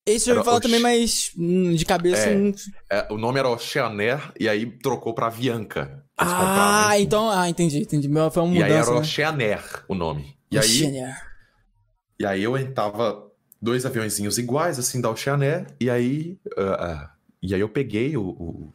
Esse 0.07 0.29
eu 0.29 0.35
ouvi 0.37 0.45
falar 0.45 0.59
Oxe- 0.59 0.69
também, 0.69 0.81
mas 0.81 1.31
hum, 1.37 1.75
de 1.75 1.85
cabeça. 1.85 2.29
É. 2.29 2.35
não- 2.35 2.53
É, 2.91 3.13
o 3.13 3.17
nome 3.17 3.39
era 3.39 3.49
Oceanair, 3.49 4.33
e 4.39 4.49
aí 4.49 4.67
trocou 4.67 5.15
pra 5.15 5.27
Avianca. 5.29 6.05
Ah, 6.17 6.99
então. 6.99 7.31
Ah, 7.31 7.49
entendi, 7.49 7.81
entendi. 7.81 8.09
Foi 8.31 8.43
uma 8.43 8.55
E 8.55 8.63
aí 8.63 8.71
era 8.73 8.81
mudança. 8.81 8.93
né? 8.93 9.01
Oceanair 9.01 9.85
o 9.89 9.95
nome. 9.95 10.37
E 10.51 10.59
aí, 10.59 10.65
Oceanair. 10.65 11.17
E 12.21 12.27
aí 12.27 12.43
eu 12.43 12.75
tava 12.75 13.31
dois 13.61 13.87
aviãozinhos 13.87 14.39
iguais, 14.39 14.79
assim, 14.79 15.01
da 15.01 15.11
Oceanair, 15.11 15.67
e 15.81 15.89
aí. 15.91 16.39
ah, 16.57 16.85
ah, 16.85 17.11
e 17.43 17.55
aí 17.55 17.61
eu 17.61 17.69
peguei 17.69 18.17
o, 18.17 18.23
o 18.29 18.73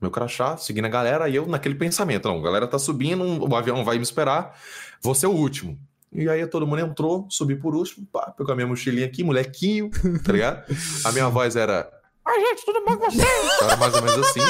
meu 0.00 0.10
crachá, 0.10 0.56
seguindo 0.56 0.84
a 0.86 0.88
galera, 0.88 1.28
e 1.28 1.36
eu 1.36 1.46
naquele 1.46 1.76
pensamento, 1.76 2.26
não, 2.28 2.38
a 2.38 2.42
galera 2.42 2.66
tá 2.66 2.78
subindo, 2.78 3.22
o 3.48 3.56
avião 3.56 3.84
vai 3.84 3.96
me 3.96 4.02
esperar, 4.02 4.58
vou 5.00 5.14
ser 5.14 5.28
o 5.28 5.32
último. 5.32 5.78
E 6.12 6.28
aí 6.28 6.46
todo 6.46 6.66
mundo 6.66 6.80
entrou, 6.80 7.26
subi 7.30 7.56
por 7.56 7.74
último, 7.74 8.06
pá, 8.06 8.30
pegou 8.36 8.52
a 8.52 8.56
minha 8.56 8.66
mochilinha 8.66 9.06
aqui, 9.06 9.24
molequinho, 9.24 9.90
tá 10.24 10.32
ligado? 10.32 10.64
A 11.04 11.12
minha 11.12 11.28
voz 11.30 11.56
era. 11.56 11.90
Ai, 12.24 12.38
gente, 12.40 12.64
tudo 12.64 12.84
bom 12.84 12.96
com 12.98 13.10
você? 13.10 13.22
Era 13.62 13.76
mais 13.76 13.94
ou 13.94 14.02
menos 14.02 14.26
assim. 14.26 14.40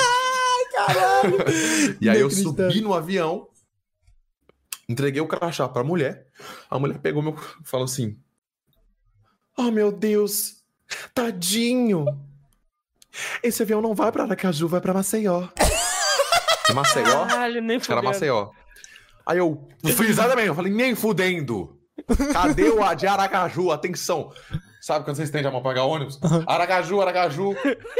Caralho! 0.75 1.37
E 2.01 2.09
aí 2.09 2.21
eu 2.21 2.31
subi 2.31 2.81
no 2.81 2.93
avião, 2.95 3.47
entreguei 4.89 5.21
o 5.21 5.27
crachá 5.29 5.69
pra 5.69 5.85
mulher. 5.85 6.27
A 6.69 6.79
mulher 6.79 6.99
pegou 6.99 7.23
meu. 7.23 7.37
falou 7.65 7.85
assim: 7.85 8.19
Oh 9.57 9.71
meu 9.71 9.93
Deus, 9.93 10.65
tadinho. 11.15 12.07
Esse 13.43 13.63
avião 13.63 13.81
não 13.83 13.95
vai 13.95 14.11
pra 14.11 14.25
Aracaju, 14.25 14.67
vai 14.67 14.81
pra 14.81 14.95
Maceió. 14.95 15.47
Maceió? 16.75 17.27
Caralho, 17.27 17.61
nem 17.61 17.77
Acho 17.77 17.87
que 17.87 17.93
era. 17.93 18.03
Maceió. 18.03 18.51
Aí 19.27 19.39
eu 19.39 19.69
fui 19.97 20.09
exatamente, 20.09 20.49
eu 20.49 20.55
falei, 20.55 20.73
nem 20.73 20.95
fudendo. 20.95 21.79
Cadê 22.33 22.71
o 22.71 22.83
a 22.83 22.95
de 22.95 23.07
Aracaju? 23.07 23.71
Atenção. 23.71 24.33
Sabe 24.81 25.05
quando 25.05 25.17
você 25.17 25.23
estende 25.23 25.47
a 25.47 25.51
mão 25.51 25.63
pra 25.63 25.71
pegar 25.71 25.85
ônibus? 25.85 26.19
Aracaju, 26.47 27.01
Aracaju. 27.01 27.55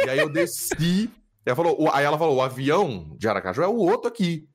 E 0.05 0.09
aí 0.09 0.19
eu 0.19 0.29
desci. 0.29 1.11
Ela 1.45 1.57
falou, 1.57 1.91
aí 1.93 2.05
ela 2.05 2.19
falou, 2.19 2.37
o 2.37 2.43
avião 2.43 3.15
de 3.19 3.29
Aracaju 3.29 3.63
é 3.63 3.69
o 3.69 3.77
outro 3.77 4.09
aqui. 4.09 4.49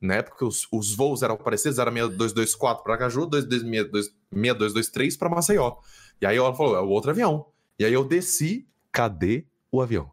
Né? 0.00 0.22
Porque 0.22 0.44
os, 0.44 0.66
os 0.72 0.94
voos 0.94 1.22
eram 1.22 1.36
parecidos, 1.36 1.78
era 1.78 1.90
6224 1.90 2.82
para 2.82 2.94
Aracaju, 2.94 3.26
2262 3.26 4.06
6223 4.32 5.16
para 5.16 5.28
Maceió. 5.28 5.76
E 6.20 6.26
aí 6.26 6.36
ela 6.36 6.54
falou, 6.54 6.76
é 6.76 6.80
o 6.80 6.88
outro 6.88 7.10
avião. 7.10 7.46
E 7.78 7.84
aí 7.84 7.92
eu 7.92 8.04
desci, 8.04 8.66
cadê 8.90 9.46
o 9.70 9.82
avião? 9.82 10.10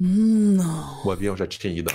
Não. 0.00 1.04
O 1.04 1.10
avião 1.10 1.36
já 1.36 1.46
tinha 1.46 1.72
ido. 1.72 1.92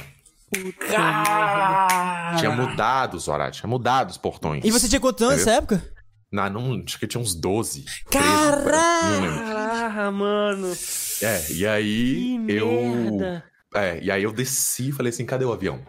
Cara. 0.87 2.35
Tinha 2.37 2.51
mudado 2.51 3.15
os 3.15 3.27
horários, 3.27 3.57
tinha 3.57 3.69
mudado 3.69 4.09
os 4.09 4.17
portões. 4.17 4.63
E 4.63 4.71
você 4.71 4.87
tinha 4.87 4.99
quantos 4.99 5.21
anos 5.23 5.37
nessa 5.37 5.51
época? 5.51 5.93
Não, 6.31 6.49
não, 6.49 6.83
acho 6.85 6.97
que 6.99 7.05
tinha 7.07 7.21
uns 7.21 7.35
12. 7.35 7.85
13, 8.09 8.25
não 8.27 9.21
lembro. 9.21 9.45
Caraca, 9.45 10.11
mano. 10.11 10.73
É, 11.21 11.51
e 11.51 11.67
aí 11.67 12.43
Que 12.47 12.53
eu. 12.53 12.67
merda. 12.67 13.43
É, 13.75 13.99
e 14.03 14.09
aí 14.11 14.23
eu 14.23 14.31
desci 14.31 14.89
e 14.89 14.91
falei 14.91 15.11
assim: 15.11 15.25
cadê 15.25 15.45
o 15.45 15.53
avião? 15.53 15.79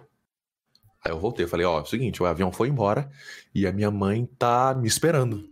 Aí 1.04 1.10
eu 1.12 1.18
voltei, 1.18 1.46
falei: 1.46 1.64
ó, 1.66 1.78
é 1.78 1.82
o 1.82 1.86
seguinte, 1.86 2.22
o 2.22 2.26
avião 2.26 2.52
foi 2.52 2.68
embora 2.68 3.10
e 3.54 3.66
a 3.66 3.72
minha 3.72 3.90
mãe 3.90 4.28
tá 4.38 4.74
me 4.74 4.86
esperando. 4.86 5.48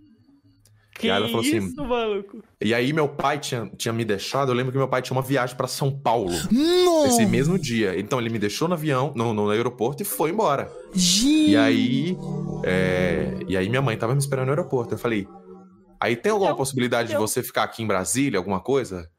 Que 1.03 1.09
e 1.09 1.11
aí 1.11 1.16
ela 1.16 1.26
falou 1.26 1.40
assim. 1.40 1.57
isso, 1.57 1.84
maluco? 1.84 2.44
E 2.61 2.72
aí 2.72 2.92
meu 2.92 3.09
pai 3.09 3.36
tinha, 3.40 3.68
tinha 3.76 3.92
me 3.92 4.05
deixado, 4.05 4.53
eu 4.53 4.55
lembro 4.55 4.70
que 4.70 4.78
meu 4.78 4.86
pai 4.86 5.03
tinha 5.03 5.16
uma 5.16 5.22
viagem 5.22 5.57
pra 5.57 5.66
São 5.66 5.90
Paulo 5.90 6.30
Não. 6.48 7.07
esse 7.07 7.26
mesmo 7.26 7.59
dia. 7.59 7.98
Então 7.98 8.20
ele 8.20 8.30
me 8.30 8.38
deixou 8.38 8.68
no 8.68 8.74
avião, 8.74 9.12
no, 9.16 9.34
no 9.34 9.50
aeroporto 9.50 10.00
e 10.00 10.07
foi 10.07 10.30
embora. 10.30 10.70
Gente. 10.94 11.50
E 11.50 11.57
aí. 11.57 12.16
é, 12.62 13.36
e 13.48 13.57
aí 13.57 13.68
minha 13.68 13.82
mãe 13.82 13.96
tava 13.96 14.12
me 14.12 14.20
esperando 14.20 14.46
no 14.46 14.53
aeroporto. 14.53 14.94
Eu 14.94 14.98
falei. 14.98 15.26
Aí 15.98 16.14
tem 16.14 16.30
alguma 16.30 16.55
possibilidade 16.55 17.09
de 17.09 17.16
você 17.16 17.42
ficar 17.42 17.64
aqui 17.64 17.82
em 17.82 17.86
Brasília, 17.86 18.38
alguma 18.38 18.61
coisa? 18.61 19.11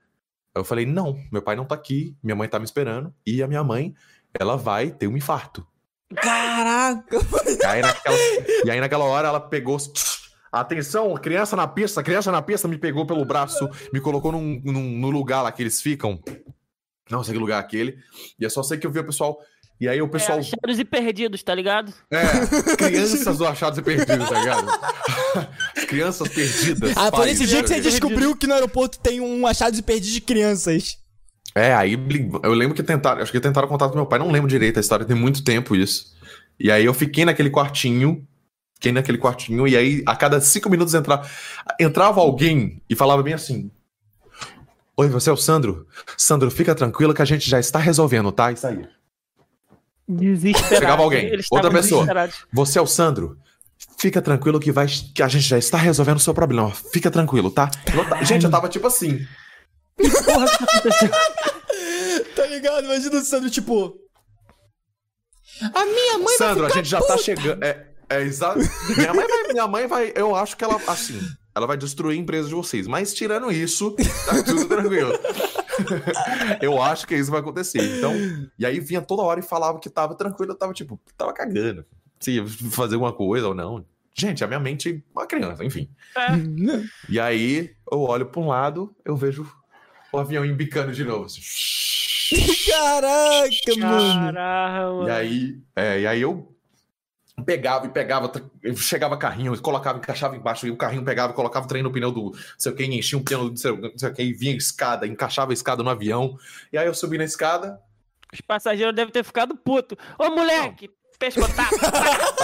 Eu 0.55 0.63
falei, 0.63 0.85
não, 0.85 1.19
meu 1.31 1.41
pai 1.41 1.57
não 1.57 1.65
tá 1.65 1.75
aqui, 1.75 2.15
minha 2.23 2.35
mãe 2.35 2.47
tá 2.47 2.59
me 2.59 2.65
esperando, 2.65 3.13
e 3.25 3.43
a 3.43 3.47
minha 3.47 3.63
mãe, 3.63 3.93
ela 4.37 4.55
vai 4.55 4.91
ter 4.91 5.07
um 5.07 5.17
infarto. 5.17 5.65
Caraca. 6.15 7.17
E 7.61 7.65
aí 7.65 7.81
naquela, 7.81 8.17
e 8.65 8.71
aí 8.71 8.79
naquela 8.79 9.03
hora 9.05 9.27
ela 9.27 9.39
pegou. 9.39 9.77
Atenção, 10.53 11.11
criança 11.15 11.55
na 11.55 11.67
pista, 11.67 12.03
criança 12.03 12.31
na 12.31 12.39
pista 12.41 12.67
me 12.67 12.77
pegou 12.77 13.07
pelo 13.07 13.25
braço, 13.25 13.67
me 13.91 13.99
colocou 13.99 14.31
num, 14.31 14.61
num- 14.63 14.99
no 14.99 15.09
lugar 15.09 15.41
lá 15.41 15.51
que 15.51 15.63
eles 15.63 15.81
ficam. 15.81 16.21
Não 17.09 17.23
sei 17.23 17.33
que 17.33 17.39
lugar 17.39 17.57
é 17.57 17.59
aquele. 17.59 17.97
E 18.39 18.45
é 18.45 18.49
só 18.49 18.61
sei 18.61 18.77
que 18.77 18.85
eu 18.85 18.91
vi 18.91 18.99
o 18.99 19.03
pessoal. 19.03 19.37
E 19.81 19.89
aí 19.89 19.99
o 19.99 20.07
pessoal. 20.07 20.37
É, 20.37 20.41
achados 20.41 20.77
e 20.79 20.85
perdidos, 20.85 21.41
tá 21.41 21.55
ligado? 21.55 21.91
É, 22.11 22.75
crianças 22.77 23.37
do 23.39 23.47
achados 23.47 23.79
e 23.79 23.81
perdidos, 23.81 24.29
tá 24.29 24.39
ligado? 24.39 24.67
crianças 25.89 26.27
perdidas. 26.29 26.91
Ah, 26.95 27.09
foi 27.09 27.11
pais, 27.11 27.25
nesse 27.31 27.47
dia 27.47 27.61
que 27.63 27.67
você 27.67 27.73
perdidos. 27.73 27.99
descobriu 27.99 28.35
que 28.35 28.45
no 28.47 28.53
aeroporto 28.53 28.99
tem 28.99 29.19
um 29.19 29.47
achado 29.47 29.75
de 29.75 29.81
perdido 29.81 30.13
de 30.13 30.21
crianças. 30.21 30.97
É, 31.55 31.73
aí 31.73 31.93
eu 32.43 32.53
lembro 32.53 32.75
que 32.75 32.81
tentaram, 32.83 33.21
acho 33.21 33.31
que 33.31 33.39
tentaram 33.39 33.67
contato 33.67 33.91
com 33.91 33.97
meu 33.97 34.05
pai, 34.05 34.19
não 34.19 34.31
lembro 34.31 34.47
direito 34.49 34.77
a 34.77 34.81
história, 34.81 35.05
tem 35.05 35.15
muito 35.15 35.43
tempo 35.43 35.75
isso. 35.75 36.13
E 36.59 36.71
aí 36.71 36.85
eu 36.85 36.93
fiquei 36.93 37.25
naquele 37.25 37.49
quartinho, 37.49 38.25
fiquei 38.83 38.91
naquele 38.91 39.17
quartinho, 39.17 39.65
e 39.65 39.77
aí 39.77 40.03
a 40.05 40.13
cada 40.13 40.41
cinco 40.41 40.69
minutos 40.69 40.93
entrava, 40.93 41.25
entrava 41.79 42.19
alguém 42.19 42.81
e 42.89 42.95
falava 42.95 43.23
bem 43.23 43.33
assim: 43.33 43.71
Oi, 44.97 45.07
você 45.07 45.29
é 45.29 45.33
o 45.33 45.37
Sandro? 45.37 45.87
Sandro, 46.17 46.51
fica 46.51 46.75
tranquilo 46.75 47.13
que 47.13 47.21
a 47.21 47.25
gente 47.25 47.49
já 47.49 47.59
está 47.59 47.79
resolvendo, 47.79 48.29
tá? 48.31 48.51
Isso 48.51 48.67
aí. 48.67 48.85
Desesperado. 50.05 50.75
Chegava 50.75 51.01
alguém, 51.01 51.27
Eles 51.27 51.45
outra 51.49 51.71
pessoa. 51.71 52.05
Você 52.51 52.77
é 52.77 52.81
o 52.81 52.87
Sandro? 52.87 53.37
Fica 53.97 54.21
tranquilo 54.21 54.59
que, 54.59 54.71
vai, 54.71 54.87
que 54.87 55.23
a 55.23 55.27
gente 55.29 55.45
já 55.45 55.57
está 55.57 55.77
resolvendo 55.77 56.17
o 56.17 56.19
seu 56.19 56.33
problema. 56.33 56.69
Fica 56.71 57.09
tranquilo, 57.09 57.49
tá? 57.49 57.71
Eu 57.87 58.25
Gente, 58.25 58.43
eu 58.43 58.51
tava 58.51 58.67
tipo 58.67 58.85
assim. 58.87 59.25
Porra? 60.25 60.45
Tá 62.35 62.45
ligado? 62.45 62.85
Imagina 62.85 63.17
o 63.17 63.21
Sandro, 63.21 63.49
tipo. 63.49 63.95
A 65.73 65.85
minha 65.85 66.17
mãe 66.19 66.37
Sandro, 66.37 66.63
vai 66.63 66.71
a 66.71 66.75
gente 66.75 66.89
já 66.89 67.01
tá 67.01 67.17
chegando. 67.17 67.63
É, 67.63 67.92
é 68.13 68.21
exato. 68.21 68.59
Minha 68.95 69.13
mãe, 69.13 69.27
vai, 69.27 69.53
minha 69.53 69.67
mãe 69.67 69.87
vai. 69.87 70.13
Eu 70.15 70.35
acho 70.35 70.55
que 70.57 70.63
ela, 70.63 70.79
assim, 70.87 71.19
ela 71.55 71.67
vai 71.67 71.77
destruir 71.77 72.17
a 72.17 72.21
empresa 72.21 72.47
de 72.47 72.55
vocês. 72.55 72.87
Mas 72.87 73.13
tirando 73.13 73.51
isso, 73.51 73.95
tá 74.25 74.43
tudo 74.43 74.65
tranquilo. 74.65 75.11
eu 76.61 76.81
acho 76.81 77.07
que 77.07 77.15
isso 77.15 77.31
vai 77.31 77.39
acontecer. 77.39 77.97
Então, 77.97 78.13
e 78.57 78.65
aí 78.65 78.79
vinha 78.79 79.01
toda 79.01 79.23
hora 79.23 79.39
e 79.39 79.43
falava 79.43 79.79
que 79.79 79.89
tava 79.89 80.15
tranquilo. 80.15 80.51
Eu 80.53 80.57
tava 80.57 80.73
tipo, 80.73 80.99
tava 81.17 81.33
cagando. 81.33 81.85
Se 82.19 82.31
ia 82.31 82.47
fazer 82.71 82.95
alguma 82.95 83.13
coisa 83.13 83.47
ou 83.47 83.53
não. 83.53 83.85
Gente, 84.15 84.43
a 84.43 84.47
minha 84.47 84.59
mente, 84.59 85.03
uma 85.13 85.25
criança, 85.25 85.65
enfim. 85.65 85.89
É. 86.15 86.29
E 87.09 87.19
aí 87.19 87.71
eu 87.91 88.01
olho 88.01 88.27
pra 88.27 88.41
um 88.41 88.47
lado, 88.47 88.95
eu 89.03 89.15
vejo 89.15 89.47
o 90.11 90.17
avião 90.19 90.45
embicando 90.45 90.91
de 90.91 91.03
novo. 91.03 91.25
assim. 91.25 91.41
Caraca, 92.69 93.75
mano. 93.79 94.13
Caraca, 94.13 94.93
mano. 94.93 95.07
E 95.07 95.11
aí, 95.11 95.61
é, 95.75 95.99
e 96.01 96.07
aí 96.07 96.21
eu 96.21 96.52
Pegava 97.45 97.87
e 97.87 97.89
pegava, 97.89 98.31
chegava 98.75 99.17
carrinho, 99.17 99.59
colocava, 99.59 99.97
encaixava 99.97 100.35
embaixo, 100.35 100.67
e 100.67 100.71
o 100.71 100.77
carrinho 100.77 101.03
pegava, 101.03 101.33
colocava 101.33 101.65
o 101.65 101.67
trem 101.67 101.81
no 101.81 101.91
pneu 101.91 102.11
do 102.11 102.25
não 102.25 102.33
sei 102.59 102.71
o 102.71 102.75
que, 102.75 102.85
enchia 102.85 103.17
um 103.17 103.23
pneu 103.23 103.45
do 103.45 103.49
não 103.49 103.57
sei, 103.57 103.75
não 103.75 103.97
sei 103.97 104.09
o 104.09 104.13
que, 104.13 104.21
e 104.21 104.33
vinha 104.33 104.55
escada, 104.55 105.07
encaixava 105.07 105.51
a 105.51 105.53
escada 105.53 105.81
no 105.81 105.89
avião. 105.89 106.37
E 106.71 106.77
aí 106.77 106.85
eu 106.85 106.93
subi 106.93 107.17
na 107.17 107.23
escada, 107.23 107.81
Os 108.31 108.39
passageiros 108.39 108.95
devem 108.95 109.11
ter 109.11 109.23
ficado 109.23 109.55
puto. 109.55 109.97
Ô, 110.17 110.29
moleque, 110.29 110.91
pescotapo. 111.17 111.75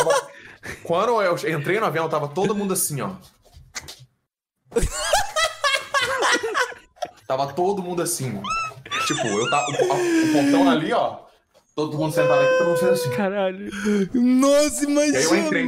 Quando 0.83 1.21
eu 1.21 1.35
entrei 1.35 1.79
no 1.79 1.85
avião, 1.85 2.09
tava 2.09 2.27
todo 2.27 2.55
mundo 2.55 2.73
assim, 2.73 2.99
ó. 3.01 3.11
tava 7.27 7.53
todo 7.53 7.83
mundo 7.83 8.01
assim. 8.01 8.41
Tipo, 9.05 9.27
eu 9.27 9.49
tava. 9.49 9.67
O, 9.67 9.73
o 9.73 10.33
portão 10.33 10.69
ali, 10.69 10.91
ó. 10.91 11.28
Todo 11.75 11.97
mundo 11.97 12.13
sentado 12.13 12.41
aqui, 12.41 12.57
todo 12.57 12.67
mundo 12.67 12.77
fez 12.79 12.91
assim. 12.91 13.09
Caralho. 13.11 13.69
Nossa, 14.13 14.85
E 14.85 14.87
aí 14.87 15.09
eu 15.09 15.21
imagina. 15.21 15.37
entrei. 15.39 15.65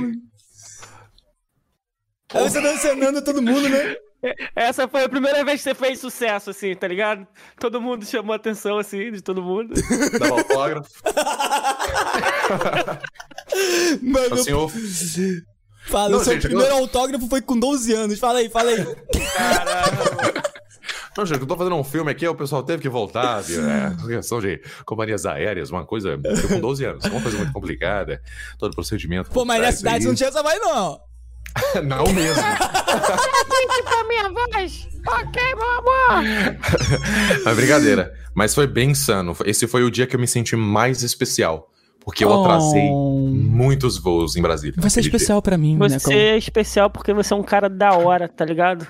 Aí 2.34 2.49
você 2.49 2.62
tá 2.62 2.74
encenando 2.74 3.22
todo 3.22 3.41
mundo, 3.41 3.68
né? 3.70 3.95
Essa 4.56 4.88
foi 4.88 5.04
a 5.04 5.10
primeira 5.10 5.43
vez 5.43 5.62
que 5.62 5.64
você 5.64 5.74
fez 5.76 5.99
sucesso, 5.99 6.52
assim, 6.52 6.76
tá 6.76 6.88
ligado? 6.88 7.26
Todo 7.60 7.82
mundo 7.82 8.06
chamou 8.06 8.34
a 8.34 8.36
atenção, 8.36 8.78
assim, 8.78 9.12
de 9.12 9.22
todo 9.22 9.41
mundo. 9.41 9.74
Dava 10.20 10.36
autógrafo. 10.36 10.89
Mano, 14.02 14.36
Assim, 14.36 14.52
eu. 14.52 14.72
fala, 15.88 16.10
Não, 16.10 16.20
o 16.20 16.24
seu 16.24 16.34
gente, 16.34 16.47
primeiro 16.47 16.72
eu- 16.72 16.78
autógrafo 16.78 17.28
foi 17.28 17.41
com 17.41 17.58
12 17.58 17.93
anos. 17.93 18.20
Fala 18.20 18.39
aí, 18.39 18.49
fala 18.49 18.70
aí. 18.70 18.86
Não, 21.18 21.26
gente, 21.26 21.41
eu 21.41 21.45
tô 21.47 21.57
fazendo 21.57 21.76
um 21.76 21.84
filme 21.84 22.09
aqui, 22.12 22.26
o 22.28 22.34
pessoal 22.36 22.64
teve 22.64 22.82
que 22.82 22.88
voltar, 22.89 23.41
viu? 23.41 23.62
É, 23.70 23.95
questão 24.07 24.39
de 24.39 24.62
companhias 24.86 25.26
aéreas, 25.26 25.70
uma 25.70 25.86
coisa. 25.86 26.18
Eu 26.24 26.47
com 26.47 26.59
12 26.59 26.86
anos, 26.86 27.05
uma 27.05 27.22
coisa 27.22 27.38
muito 27.38 27.51
complicada. 27.51 28.22
Todo 28.57 28.74
procedimento. 28.76 29.30
Pô, 29.30 29.43
mas 29.43 29.62
na 29.62 29.72
cidade 29.72 29.97
aí. 29.97 30.05
não 30.05 30.16
tinha 30.16 30.30
essa 30.30 30.41
voz, 30.41 30.59
não. 30.62 30.99
Não 31.84 32.05
mesmo. 32.14 32.41
pra 33.84 34.03
minha 34.07 34.30
voz. 34.30 34.88
Ok, 35.05 35.41
meu 35.55 35.70
amor. 35.70 36.24
Mas 37.43 37.55
brincadeira. 37.57 38.14
Mas 38.34 38.55
foi 38.55 38.68
bem 38.68 38.91
insano. 38.91 39.36
Esse 39.43 39.68
foi 39.68 39.84
o 39.84 39.91
dia 39.91 40.07
que 40.07 40.16
eu 40.16 40.20
me 40.20 40.28
senti 40.28 40.55
mais 40.55 41.03
especial. 41.03 41.68
Porque 41.99 42.24
eu 42.24 42.30
Oh. 42.30 42.45
atrasei 42.45 42.89
muitos 42.89 43.97
voos 43.97 44.36
em 44.38 44.41
Brasília. 44.41 44.76
Vai 44.78 44.89
ser 44.89 45.01
naquele 45.01 45.16
especial 45.18 45.41
pra 45.41 45.57
mim, 45.57 45.76
né? 45.78 45.89
Você 45.89 46.14
é 46.14 46.38
especial 46.38 46.89
porque 46.89 47.14
você 47.14 47.34
é 47.34 47.36
um 47.36 47.43
cara 47.43 47.68
da 47.70 47.93
hora, 47.97 48.30
tá 48.30 48.45
ligado? 48.45 48.88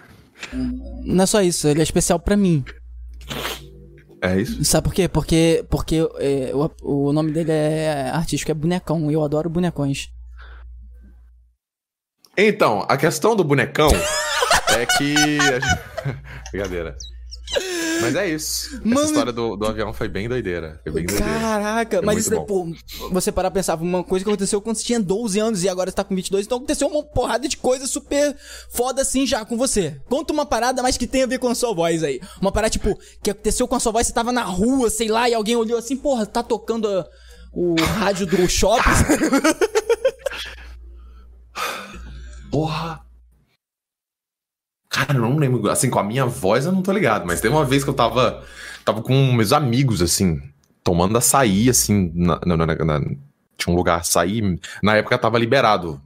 Não 1.03 1.23
é 1.23 1.27
só 1.27 1.41
isso, 1.41 1.67
ele 1.67 1.79
é 1.79 1.83
especial 1.83 2.19
pra 2.19 2.37
mim. 2.37 2.63
É 4.21 4.39
isso? 4.39 4.63
Sabe 4.63 4.85
por 4.85 4.93
quê? 4.93 5.07
Porque, 5.07 5.65
porque 5.69 6.07
é, 6.19 6.51
o, 6.53 7.07
o 7.07 7.13
nome 7.13 7.31
dele 7.31 7.51
é 7.51 8.11
artístico, 8.13 8.51
é 8.51 8.53
bonecão. 8.53 9.09
E 9.09 9.13
eu 9.15 9.23
adoro 9.23 9.49
bonecões. 9.49 10.09
Então, 12.37 12.85
a 12.87 12.97
questão 12.97 13.35
do 13.35 13.43
bonecão 13.43 13.89
é 14.77 14.85
que. 14.85 15.15
Brincadeira. 16.51 16.95
Mas 18.02 18.16
é 18.16 18.30
isso. 18.30 18.82
Mano- 18.84 19.02
Essa 19.02 19.12
história 19.12 19.32
do, 19.32 19.56
do 19.56 19.66
avião 19.66 19.93
foi 19.93 20.08
bem 20.08 20.28
doideira. 20.28 20.80
Foi 20.84 20.91
bem 20.91 21.06
doideira. 21.06 21.39
Caraca, 21.39 21.97
É 21.97 22.02
mas 22.02 22.20
isso 22.20 22.30
daí, 22.32 22.45
pô, 22.45 22.68
você 23.12 23.32
parar 23.32 23.49
pra 23.52 23.60
pensar, 23.60 23.76
uma 23.76 24.04
coisa 24.04 24.26
que 24.26 24.32
aconteceu 24.32 24.62
quando 24.62 24.76
você 24.78 24.84
tinha 24.84 24.99
12 24.99 25.39
anos 25.39 25.64
e 25.64 25.70
agora 25.70 25.89
você 25.89 25.95
tá 25.95 26.04
com 26.04 26.16
22, 26.16 26.45
então 26.45 26.58
aconteceu 26.58 26.88
uma 26.88 27.04
porrada 27.04 27.47
de 27.47 27.58
coisa 27.58 27.88
super 27.88 28.36
foda 28.70 29.02
assim 29.02 29.26
já 29.26 29.45
com 29.45 29.58
você. 29.58 29.99
Conta 30.10 30.34
uma 30.34 30.45
parada, 30.45 30.82
mas 30.84 30.97
que 30.97 31.08
tem 31.08 31.24
a 31.24 31.28
ver 31.28 31.39
com 31.39 31.47
a 31.47 31.56
sua 31.56 31.74
voz 31.74 32.04
aí. 32.04 32.20
Uma 32.41 32.52
parada, 32.52 32.72
tipo, 32.72 32.97
que 33.24 33.30
aconteceu 33.32 33.68
com 33.68 33.76
a 33.76 33.80
sua 33.80 33.91
voz, 33.91 34.08
você 34.08 34.14
tava 34.14 34.32
na 34.32 34.43
rua, 34.43 34.89
sei 34.89 35.08
lá, 35.08 35.30
e 35.30 35.34
alguém 35.34 35.56
olhou 35.56 35.78
assim, 35.78 35.95
porra, 35.95 36.26
tá 36.26 36.41
tocando 36.43 36.88
a- 36.88 37.06
o 37.54 37.76
rádio 37.99 38.26
do 38.26 38.47
shopping. 38.49 38.82
Porra! 42.52 43.02
Cara, 45.14 45.18
eu 45.26 45.30
não 45.30 45.38
lembro. 45.38 45.70
Assim, 45.70 45.89
com 45.89 45.99
a 45.99 46.03
minha 46.03 46.26
voz 46.26 46.66
eu 46.66 46.72
não 46.72 46.82
tô 46.82 46.91
ligado, 46.91 47.26
mas 47.26 47.41
teve 47.41 47.53
uma 47.53 47.66
vez 47.66 47.84
que 47.84 47.89
eu 47.89 47.93
tava. 47.93 48.43
Tava 48.86 49.01
com 49.01 49.14
meus 49.34 49.53
amigos, 49.53 50.01
assim, 50.01 50.41
tomando 50.84 51.18
açaí, 51.18 51.70
assim. 51.70 52.12
Na, 52.16 52.39
na- 52.45 52.57
na- 52.57 52.99
tinha 53.57 53.74
um 53.74 53.76
lugar 53.76 53.99
açaí. 53.99 54.41
Na 54.82 54.95
época 54.95 55.18
tava 55.18 55.38
liberado 55.38 56.01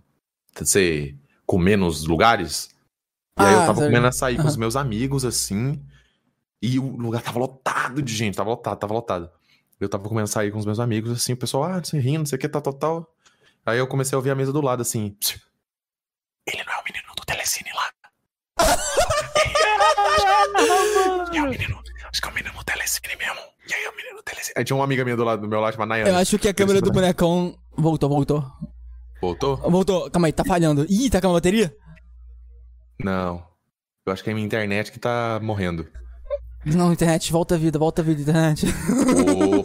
você 0.53 1.15
comer 1.45 1.77
nos 1.77 2.05
lugares. 2.05 2.69
E 3.39 3.43
aí 3.43 3.53
eu 3.53 3.59
Ah, 3.61 3.65
tava 3.65 3.79
tá 3.81 3.85
comendo 3.87 4.07
açaí 4.07 4.37
com 4.37 4.47
os 4.47 4.57
meus 4.57 4.75
amigos, 4.75 5.23
assim. 5.25 5.81
E 6.61 6.79
o 6.79 6.95
lugar 6.97 7.21
tava 7.21 7.37
lotado 7.39 8.01
de 8.01 8.13
gente, 8.15 8.35
tava 8.35 8.49
lotado, 8.49 8.77
tava 8.79 8.93
lotado. 8.93 9.29
Eu 9.79 9.89
tava 9.89 10.03
comendo 10.07 10.23
açaí 10.23 10.51
com 10.51 10.57
os 10.57 10.65
meus 10.65 10.79
amigos, 10.79 11.11
assim, 11.11 11.33
o 11.33 11.37
pessoal, 11.37 11.65
ah, 11.65 11.79
você 11.83 11.99
rindo, 11.99 12.19
não 12.19 12.25
sei 12.25 12.37
o 12.37 12.39
que, 12.39 12.47
tal, 12.47 12.61
tal, 12.61 12.73
tal. 12.73 13.13
Aí 13.65 13.77
eu 13.77 13.87
comecei 13.87 14.15
a 14.15 14.19
ouvir 14.19 14.29
a 14.31 14.35
mesa 14.35 14.53
do 14.53 14.61
lado, 14.61 14.81
assim. 14.81 15.15
"Psiu, 15.19 15.37
ele 16.47 16.63
não 16.63 16.73
é 16.73 16.77
o 16.77 16.83
menino 16.85 17.13
do 17.15 17.25
Telecine. 17.25 17.69
E 21.33 21.37
é 21.37 21.43
o 21.43 21.49
menino. 21.49 21.79
Acho 22.11 22.21
que 22.21 22.27
é 22.27 22.31
o 22.31 22.33
menino 22.33 22.63
Telecine 22.63 23.15
mesmo. 23.17 23.41
E 23.69 23.73
aí 23.73 23.87
o 23.87 23.95
menino 23.95 24.23
Telecine. 24.23 24.53
Aí 24.57 24.63
tinha 24.63 24.75
uma 24.75 24.85
amiga 24.85 25.03
minha 25.03 25.17
do 25.17 25.23
lado 25.23 25.41
do 25.41 25.47
meu 25.47 25.59
lado, 25.59 25.73
chamada 25.73 25.89
Nayane. 25.89 26.09
Eu 26.09 26.15
acho 26.15 26.39
que 26.39 26.47
a 26.47 26.53
câmera 26.53 26.81
do 26.81 26.91
bonecão. 26.91 27.57
Voltou, 27.77 28.09
voltou. 28.09 28.45
Voltou? 29.21 29.57
Voltou. 29.57 30.09
Calma 30.09 30.27
aí, 30.27 30.33
tá 30.33 30.45
falhando. 30.45 30.85
Ih, 30.89 31.09
tá 31.09 31.19
com 31.19 31.29
a 31.29 31.33
bateria? 31.33 31.75
Não. 32.99 33.43
Eu 34.05 34.13
acho 34.13 34.23
que 34.23 34.29
é 34.29 34.31
a 34.31 34.35
minha 34.35 34.45
internet 34.45 34.91
que 34.91 34.99
tá 34.99 35.39
morrendo. 35.41 35.87
Não, 36.65 36.91
internet, 36.91 37.31
volta 37.31 37.55
a 37.55 37.57
vida, 37.57 37.77
volta 37.77 38.01
a 38.01 38.05
vida, 38.05 38.21
internet. 38.21 38.65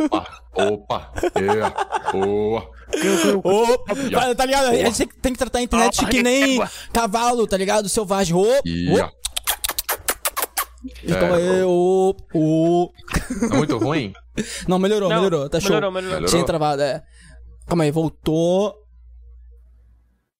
Opa, 0.04 0.26
opa, 0.54 1.12
é, 1.34 2.12
boa. 2.12 2.70
Opa, 3.44 3.94
tá, 4.10 4.34
tá 4.34 4.46
ligado? 4.46 4.66
A 4.68 4.74
gente 4.74 5.06
tem 5.06 5.32
que- 5.32 5.38
tratar 5.38 5.58
a 5.58 5.62
internet 5.62 6.06
que 6.06 6.22
nem 6.22 6.60
cavalo, 6.92 7.46
tá 7.46 7.56
ligado? 7.56 7.88
Selvagem. 7.88 8.34
Opa. 8.34 9.12
Então 11.04 11.34
aí, 11.34 11.62
ô, 11.62 12.16
ô. 12.34 12.90
Tá 13.50 13.56
muito 13.56 13.76
ruim? 13.78 14.12
Não, 14.66 14.78
melhorou, 14.78 15.08
Não, 15.10 15.16
melhorou, 15.16 15.48
tá 15.48 15.60
show. 15.60 15.70
melhorou, 15.70 15.92
melhorou. 15.92 16.26
Tinha 16.28 16.44
travado, 16.44 16.80
é. 16.82 17.02
Calma 17.66 17.84
aí, 17.84 17.90
voltou. 17.90 18.74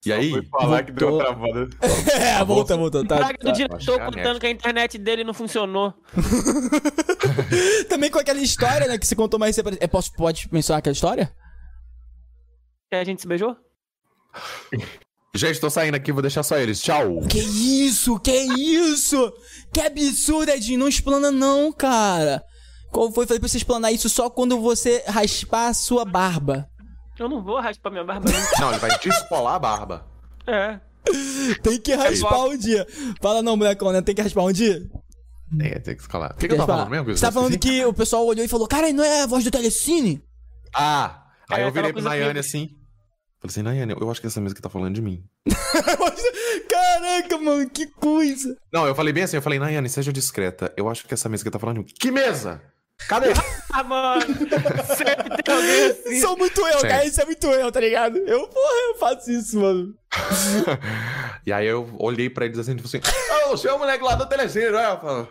E 0.07 0.11
aí? 0.11 0.31
Foi 0.31 0.43
falar 0.47 0.83
que 0.83 0.93
deu 0.93 1.15
uma 1.15 1.19
travada. 1.25 1.69
É, 2.15 2.43
voltou, 2.43 2.79
voltou. 2.79 3.07
Tá, 3.07 3.17
Praga 3.19 3.37
do 3.39 3.47
tá. 3.47 3.53
diretor 3.53 3.79
que 3.79 3.91
é 3.91 3.95
a 3.95 4.07
contando 4.07 4.41
que 4.41 4.47
a 4.47 4.51
internet 4.51 4.97
dele 4.97 5.25
não 5.25 5.35
funcionou. 5.35 5.93
Também 7.89 8.11
com 8.11 8.19
aquela 8.19 8.41
história, 8.41 8.87
né, 8.87 8.97
que 8.97 9.07
você 9.07 9.15
contou 9.15 9.39
mais. 9.39 9.59
É, 9.59 9.87
posso, 9.87 10.11
pode 10.15 10.49
mencionar 10.51 10.79
aquela 10.79 10.95
história? 10.95 11.31
Que 12.91 12.97
a 12.97 13.05
gente 13.05 13.23
se 13.23 13.29
beijou? 13.29 13.57
Gente, 15.35 15.61
tô 15.61 15.71
saindo 15.71 15.95
aqui, 15.95 16.11
vou 16.11 16.23
deixar 16.23 16.43
só 16.43 16.59
eles. 16.59 16.81
Tchau. 16.83 17.21
Que 17.31 17.39
isso, 17.39 18.19
que 18.19 18.33
isso? 18.33 19.33
Que 19.73 19.81
absurdo, 19.81 20.51
Edinho. 20.51 20.81
Não 20.81 20.89
explana 20.89 21.31
não, 21.31 21.73
cara. 21.73 22.43
Como 22.91 23.13
foi? 23.15 23.27
Falei 23.27 23.39
pra 23.39 23.49
você 23.49 23.59
explanar 23.59 23.93
isso 23.93 24.09
só 24.09 24.29
quando 24.29 24.61
você 24.61 25.05
raspar 25.07 25.69
a 25.69 25.75
sua 25.75 26.05
barba. 26.05 26.69
Eu 27.17 27.29
não 27.29 27.43
vou 27.45 27.61
raspar 27.61 27.91
minha 27.91 28.03
barba. 28.03 28.29
nunca. 28.29 28.61
Não, 28.61 28.71
ele 28.71 28.79
vai 28.81 28.99
descolar 28.99 29.55
a 29.55 29.59
barba. 29.61 30.07
É. 30.49 30.81
Tem 31.63 31.81
que 31.81 31.95
raspar 31.95 32.41
um 32.47 32.57
dia. 32.57 32.85
Fala 33.23 33.41
não, 33.41 33.57
molecão, 33.57 33.93
né? 33.93 34.03
Tem 34.03 34.15
que 34.17 34.23
raspar 34.23 34.43
um 34.43 34.53
dia? 34.53 34.83
É, 35.61 35.79
tem 35.79 35.95
que 35.95 36.03
escalar. 36.03 36.33
O 36.33 36.37
que, 36.37 36.49
que 36.49 36.55
eu 36.55 36.59
tava 36.59 36.73
falando 36.73 36.91
mesmo? 36.91 37.05
Você 37.17 37.25
tá 37.25 37.31
falando 37.31 37.57
que 37.59 37.85
o 37.85 37.93
pessoal 37.95 38.27
olhou 38.27 38.45
e 38.45 38.49
falou, 38.49 38.67
cara, 38.67 38.93
não 38.93 39.05
é 39.05 39.23
a 39.23 39.27
voz 39.27 39.45
do 39.45 39.51
Telecine? 39.51 40.21
Ah, 40.75 41.25
aí 41.49 41.63
É, 41.63 41.67
eu 41.67 41.73
virei 41.73 41.93
pro 41.93 42.03
Nayane 42.03 42.35
que- 42.35 42.39
assim. 42.41 42.69
Falei 43.41 43.53
assim, 43.53 43.63
Nayane, 43.63 43.95
eu 43.99 44.11
acho 44.11 44.21
que 44.21 44.27
essa 44.27 44.41
mesa 44.41 44.55
que 44.55 44.61
tá 44.61 44.69
falando 44.69 44.95
de 44.95 45.01
mim. 45.01 45.25
Caraca, 46.69 47.39
mano, 47.39 47.71
que 47.71 47.87
coisa. 47.87 48.55
Não, 48.71 48.87
eu 48.87 48.95
falei 48.95 49.15
bem 49.15 49.23
assim, 49.23 49.37
eu 49.37 49.43
falei, 49.43 49.59
Nayane, 49.59 49.89
seja 49.89 50.13
discreta. 50.13 50.73
Eu 50.77 50.91
acho 50.91 51.07
que 51.07 51.15
essa 51.15 51.29
mesa 51.29 51.43
que 51.43 51.51
tá 51.51 51.59
falando 51.59 51.79
de 51.79 51.85
mim. 51.85 51.91
Que 51.99 52.11
mesa? 52.11 52.61
Cadê? 53.09 53.29
Ah, 53.73 53.85
mano. 53.85 54.21
Sempre 54.27 55.43
tem 55.45 55.55
alguém 55.55 55.85
assim. 55.87 56.21
Sou 56.21 56.37
muito 56.37 56.61
eu, 56.61 56.81
Sim. 56.81 56.89
cara. 56.89 57.05
Isso 57.05 57.23
é 57.23 57.25
muito 57.25 57.47
eu, 57.47 57.71
tá 57.71 57.79
ligado? 57.79 58.19
Eu, 58.19 58.49
porra, 58.49 58.75
eu 58.89 58.99
faço 58.99 59.31
isso, 59.31 59.61
mano. 59.61 59.95
e 61.47 61.53
aí 61.53 61.69
eu 61.69 61.89
olhei 62.01 62.29
pra 62.29 62.47
eles 62.47 62.59
assim, 62.59 62.75
tipo 62.75 62.89
assim, 62.89 63.01
ô, 63.47 63.51
você 63.51 63.69
é 63.69 63.73
o 63.73 63.79
moleque 63.79 64.03
lá 64.03 64.17
do 64.17 64.27
Telecine, 64.27 64.71
né? 64.71 64.91
Eu 64.91 65.01
falo, 65.01 65.29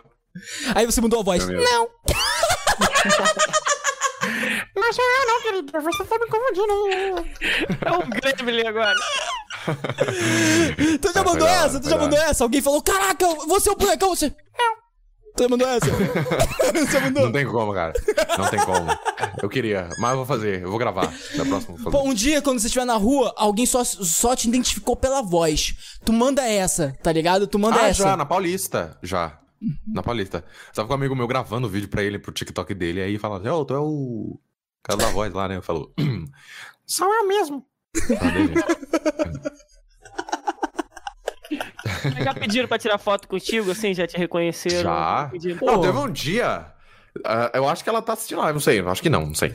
Aí 0.74 0.86
você 0.86 1.02
mudou 1.02 1.20
a 1.20 1.22
voz. 1.22 1.46
Não. 1.46 1.88
Não 4.80 4.92
sou 4.92 5.04
eu 5.04 5.26
não, 5.26 5.42
querido. 5.42 5.72
Você 5.82 6.04
tá 6.04 6.18
me 6.18 6.26
confundindo. 6.26 7.28
É 7.84 7.92
um 7.92 8.10
Gremlin 8.10 8.66
agora. 8.66 8.96
Tu 11.00 11.12
já 11.12 11.20
Ah, 11.20 11.24
mandou 11.24 11.46
essa? 11.46 11.80
Tu 11.80 11.88
já 11.88 11.98
mandou 11.98 12.18
essa? 12.18 12.44
Alguém 12.44 12.62
falou, 12.62 12.82
caraca, 12.82 13.26
você 13.46 13.68
é 13.68 13.72
o 13.72 13.76
bonecão, 13.76 14.08
você... 14.10 14.34
Não. 14.58 14.80
Tu 15.36 15.42
já 15.42 15.48
mandou 15.48 15.68
essa? 15.68 15.86
você 16.86 17.00
mandou? 17.00 17.24
Não 17.24 17.32
tem 17.32 17.46
como, 17.46 17.72
cara. 17.72 17.92
Não 18.38 18.48
tem 18.48 18.58
como. 18.60 18.86
Eu 19.42 19.48
queria, 19.48 19.88
mas 19.98 20.10
eu 20.10 20.16
vou 20.16 20.26
fazer. 20.26 20.62
Eu 20.62 20.70
vou 20.70 20.78
gravar. 20.78 21.06
Da 21.36 21.44
próxima. 21.44 21.76
vou 21.76 21.78
fazer. 21.78 21.90
Pô, 21.90 22.02
um 22.02 22.14
dia, 22.14 22.42
quando 22.42 22.58
você 22.58 22.66
estiver 22.66 22.84
na 22.84 22.96
rua, 22.96 23.32
alguém 23.36 23.64
só, 23.64 23.84
só 23.84 24.34
te 24.34 24.48
identificou 24.48 24.96
pela 24.96 25.22
voz. 25.22 25.98
Tu 26.04 26.12
manda 26.12 26.42
essa, 26.42 26.96
tá 27.02 27.12
ligado? 27.12 27.46
Tu 27.46 27.58
manda 27.58 27.76
ah, 27.80 27.88
essa. 27.88 28.02
já, 28.02 28.16
na 28.16 28.26
Paulista. 28.26 28.98
Já. 29.02 29.38
Na 29.86 30.02
Paulista. 30.02 30.44
Tava 30.74 30.88
com 30.88 30.94
um 30.94 30.96
amigo 30.96 31.14
meu 31.14 31.26
gravando 31.28 31.66
o 31.66 31.70
vídeo 31.70 31.88
pra 31.88 32.02
ele, 32.02 32.18
pro 32.18 32.32
TikTok 32.32 32.74
dele. 32.74 33.00
Aí 33.00 33.18
falando, 33.18 33.46
ô, 33.46 33.64
tu 33.64 33.74
é 33.74 33.78
o 33.78 34.38
cara 34.82 34.98
da 34.98 35.10
voz 35.10 35.32
lá, 35.32 35.48
né? 35.48 35.56
Eu 35.56 35.62
falo, 35.62 35.92
Sou 36.86 37.06
eu 37.12 37.28
mesmo. 37.28 37.64
Gente? 37.94 38.54
Já 42.24 42.34
pediram 42.34 42.68
pra 42.68 42.78
tirar 42.78 42.98
foto 42.98 43.28
contigo, 43.28 43.70
assim? 43.70 43.94
Já 43.94 44.06
te 44.06 44.16
reconheceram? 44.16 44.82
Já. 44.82 45.30
Não, 45.62 45.80
teve 45.80 45.98
um 45.98 46.10
dia. 46.10 46.66
ah, 47.24 47.50
eu 47.54 47.68
acho 47.68 47.82
que 47.82 47.90
ela 47.90 48.02
tá 48.02 48.12
assistindo 48.14 48.38
live, 48.40 48.54
não 48.54 48.60
sei. 48.60 48.80
Acho 48.80 49.02
que 49.02 49.10
não, 49.10 49.26
não 49.26 49.34
sei. 49.34 49.52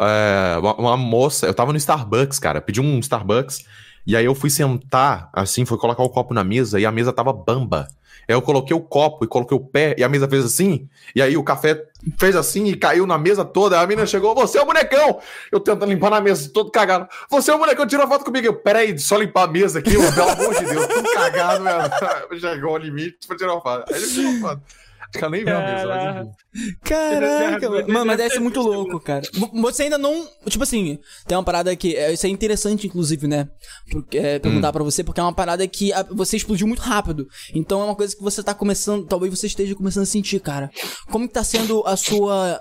É, 0.00 0.58
uma, 0.58 0.74
uma 0.74 0.96
moça, 0.96 1.46
eu 1.46 1.54
tava 1.54 1.72
no 1.72 1.78
Starbucks, 1.78 2.38
cara. 2.38 2.60
Pedi 2.60 2.80
um 2.80 2.98
Starbucks. 3.00 3.64
E 4.08 4.16
aí 4.16 4.24
eu 4.24 4.34
fui 4.34 4.48
sentar, 4.48 5.28
assim, 5.34 5.66
fui 5.66 5.76
colocar 5.76 6.02
o 6.02 6.08
copo 6.08 6.32
na 6.32 6.42
mesa 6.42 6.80
e 6.80 6.86
a 6.86 6.90
mesa 6.90 7.12
tava 7.12 7.30
bamba. 7.30 7.86
Aí 8.26 8.34
eu 8.34 8.40
coloquei 8.40 8.74
o 8.74 8.80
copo 8.80 9.22
e 9.22 9.28
coloquei 9.28 9.54
o 9.54 9.60
pé 9.60 9.94
e 9.98 10.02
a 10.02 10.08
mesa 10.08 10.26
fez 10.26 10.46
assim. 10.46 10.88
E 11.14 11.20
aí 11.20 11.36
o 11.36 11.44
café 11.44 11.84
fez 12.18 12.34
assim 12.34 12.64
e 12.68 12.74
caiu 12.74 13.06
na 13.06 13.18
mesa 13.18 13.44
toda. 13.44 13.78
A 13.78 13.86
menina 13.86 14.06
chegou, 14.06 14.34
você 14.34 14.56
é 14.56 14.62
o 14.62 14.64
bonecão! 14.64 15.20
Eu 15.52 15.60
tentando 15.60 15.84
limpar 15.92 16.08
na 16.08 16.22
mesa, 16.22 16.50
todo 16.50 16.70
cagado. 16.70 17.06
Você 17.28 17.50
é 17.50 17.54
o 17.54 17.58
bonecão, 17.58 17.86
tira 17.86 18.08
foto 18.08 18.24
comigo. 18.24 18.46
Eu, 18.46 18.54
peraí, 18.54 18.98
só 18.98 19.18
limpar 19.18 19.42
a 19.42 19.48
mesa 19.48 19.80
aqui, 19.80 19.90
pelo 19.90 20.30
amor 20.30 20.54
de 20.54 20.64
Deus, 20.64 20.86
tudo 20.86 21.12
cagado, 21.12 21.64
velho. 21.64 22.40
Chegou 22.40 22.70
ao 22.70 22.78
limite 22.78 23.26
pra 23.26 23.36
tirar 23.36 23.52
uma 23.52 23.60
foto. 23.60 23.92
Aí 23.92 24.02
ele 24.02 24.10
tirou 24.10 24.30
uma 24.30 24.48
foto. 24.48 24.62
Acho 25.08 25.18
que 25.18 25.24
ela 25.24 25.30
nem 25.30 25.44
viu 25.44 25.54
mas 25.88 26.16
enfim. 26.18 26.78
Caraca, 26.84 27.70
mano. 27.70 27.88
Mano, 27.88 28.04
mas 28.06 28.16
deve 28.16 28.34
ser 28.34 28.40
muito 28.40 28.60
louco, 28.60 29.00
cara. 29.00 29.22
Você 29.54 29.84
ainda 29.84 29.98
não. 29.98 30.28
Tipo 30.48 30.64
assim, 30.64 30.98
tem 31.26 31.36
uma 31.36 31.44
parada 31.44 31.74
que. 31.76 31.96
é, 31.96 32.12
Isso 32.12 32.26
é 32.26 32.28
interessante, 32.28 32.86
inclusive, 32.86 33.26
né? 33.26 33.48
Porque, 33.90 34.18
é, 34.18 34.38
perguntar 34.38 34.72
pra 34.72 34.84
você, 34.84 35.02
porque 35.04 35.20
é 35.20 35.22
uma 35.22 35.32
parada 35.34 35.66
que 35.66 35.92
a- 35.92 36.02
você 36.10 36.36
explodiu 36.36 36.66
muito 36.66 36.80
rápido. 36.82 37.26
Então 37.54 37.80
é 37.80 37.84
uma 37.84 37.94
coisa 37.96 38.14
que 38.16 38.22
você 38.22 38.42
tá 38.42 38.54
começando. 38.54 39.06
Talvez 39.06 39.32
você 39.36 39.46
esteja 39.46 39.74
começando 39.74 40.02
a 40.02 40.06
sentir, 40.06 40.40
cara. 40.40 40.70
Como 41.10 41.26
que 41.26 41.34
tá 41.34 41.44
sendo 41.44 41.82
a 41.86 41.96
sua. 41.96 42.60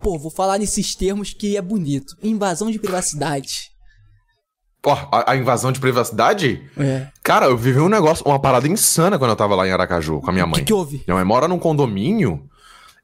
Pô, 0.00 0.18
vou 0.18 0.30
falar 0.30 0.58
nesses 0.58 0.94
termos 0.96 1.32
que 1.32 1.56
é 1.56 1.62
bonito. 1.62 2.14
Invasão 2.22 2.70
de 2.70 2.78
privacidade. 2.78 3.70
Pô, 4.82 4.90
a, 4.90 5.30
a 5.30 5.36
invasão 5.36 5.70
de 5.70 5.78
privacidade? 5.78 6.60
É. 6.76 7.06
Cara, 7.22 7.46
eu 7.46 7.56
vivi 7.56 7.78
um 7.78 7.88
negócio, 7.88 8.24
uma 8.26 8.40
parada 8.40 8.66
insana 8.66 9.16
quando 9.16 9.30
eu 9.30 9.36
tava 9.36 9.54
lá 9.54 9.66
em 9.66 9.70
Aracaju 9.70 10.20
com 10.20 10.28
a 10.30 10.32
minha 10.32 10.44
O 10.44 10.48
mãe. 10.48 10.58
que, 10.58 10.66
que 10.66 10.72
houve? 10.74 11.04
Minha 11.06 11.14
mãe 11.16 11.24
mora 11.24 11.46
num 11.46 11.58
condomínio. 11.58 12.48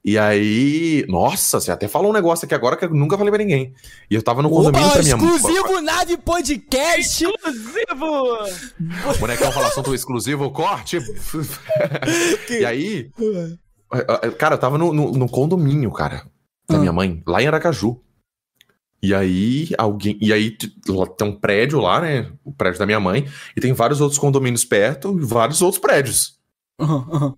E 0.05 0.19
aí. 0.19 1.05
Nossa, 1.09 1.61
você 1.61 1.71
até 1.71 1.87
falou 1.87 2.11
um 2.11 2.15
negócio 2.15 2.45
aqui 2.47 2.55
agora 2.55 2.77
que 2.77 2.85
eu 2.85 2.91
nunca 2.91 3.17
falei 3.17 3.33
pra 3.33 3.43
ninguém. 3.45 3.73
E 4.11 4.15
eu 4.15 4.23
tava 4.23 4.43
no 4.43 4.49
condomínio 4.51 4.87
Opa, 4.87 4.95
com 4.95 4.99
a 5.01 5.03
minha 5.03 5.17
mãe. 5.17 5.37
exclusivo 5.37 5.81
Nave 5.81 6.17
Podcast! 6.17 7.25
Exclusivo! 7.25 8.39
Bonecão 9.21 9.53
fala 9.53 9.67
assunto 9.69 9.95
exclusivo, 9.95 10.51
corte. 10.51 10.99
e 12.51 12.65
aí. 12.65 13.11
Cara, 14.39 14.55
eu 14.55 14.59
tava 14.59 14.79
no, 14.79 14.93
no- 14.93 15.13
no 15.13 15.29
condomínio, 15.29 15.91
cara, 15.91 16.23
da 16.69 16.77
Ah. 16.77 16.79
minha 16.79 16.93
mãe, 16.93 17.23
lá 17.27 17.43
em 17.43 17.47
Aracaju. 17.47 18.01
E 19.03 19.15
aí, 19.15 19.69
alguém. 19.79 20.19
E 20.21 20.33
aí, 20.33 20.51
tem 20.51 21.29
um 21.29 21.33
prédio 21.33 21.81
lá, 21.81 22.01
né? 22.01 22.31
O 22.45 22.53
prédio 22.53 22.79
da 22.81 22.87
minha 22.87 22.99
mãe. 23.01 23.27
E 23.57 23.61
tem 23.61 23.73
vários 23.73 24.01
outros 24.01 24.19
condomínios 24.19 24.65
perto 24.65 25.19
e 25.21 25.25
vários 25.25 25.63
outros 25.63 25.81
prédios. 25.81 26.39
Aham, 26.81 27.07
aham. 27.11 27.35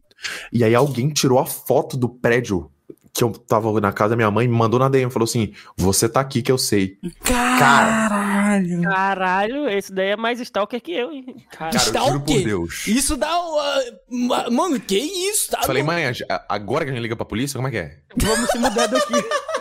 E 0.52 0.62
aí 0.64 0.74
alguém 0.74 1.08
tirou 1.10 1.38
a 1.38 1.46
foto 1.46 1.96
do 1.96 2.08
prédio 2.08 2.70
que 3.12 3.24
eu 3.24 3.30
tava 3.32 3.80
na 3.80 3.92
casa 3.92 4.10
da 4.10 4.16
minha 4.16 4.30
mãe, 4.30 4.46
me 4.46 4.54
mandou 4.56 4.78
na 4.78 4.88
DM, 4.88 5.10
falou 5.10 5.24
assim: 5.24 5.52
Você 5.76 6.08
tá 6.08 6.20
aqui 6.20 6.42
que 6.42 6.52
eu 6.52 6.58
sei. 6.58 6.96
Caralho! 7.24 8.82
Caralho, 8.82 9.68
esse 9.68 9.92
daí 9.92 10.10
é 10.10 10.16
mais 10.16 10.40
stalker 10.40 10.80
que 10.80 10.92
eu, 10.92 11.10
hein? 11.12 11.36
Cara, 11.50 11.72
Cara, 11.72 11.76
eu 11.76 11.80
juro 11.80 12.20
por 12.20 12.30
Stalker? 12.30 12.44
Deus. 12.44 12.86
Isso 12.86 13.16
dá 13.16 13.38
uma. 13.38 14.50
Mano, 14.50 14.78
que 14.80 14.96
isso? 14.96 15.50
Tá 15.50 15.62
Falei, 15.62 15.82
mãe, 15.82 16.04
agora 16.48 16.84
que 16.84 16.90
a 16.90 16.94
gente 16.94 17.02
liga 17.02 17.16
pra 17.16 17.24
polícia, 17.24 17.56
como 17.56 17.68
é 17.68 17.70
que 17.70 17.76
é? 17.78 17.98
vamos 18.16 18.50
se 18.50 18.58
mudar 18.58 18.86
daqui. 18.86 19.14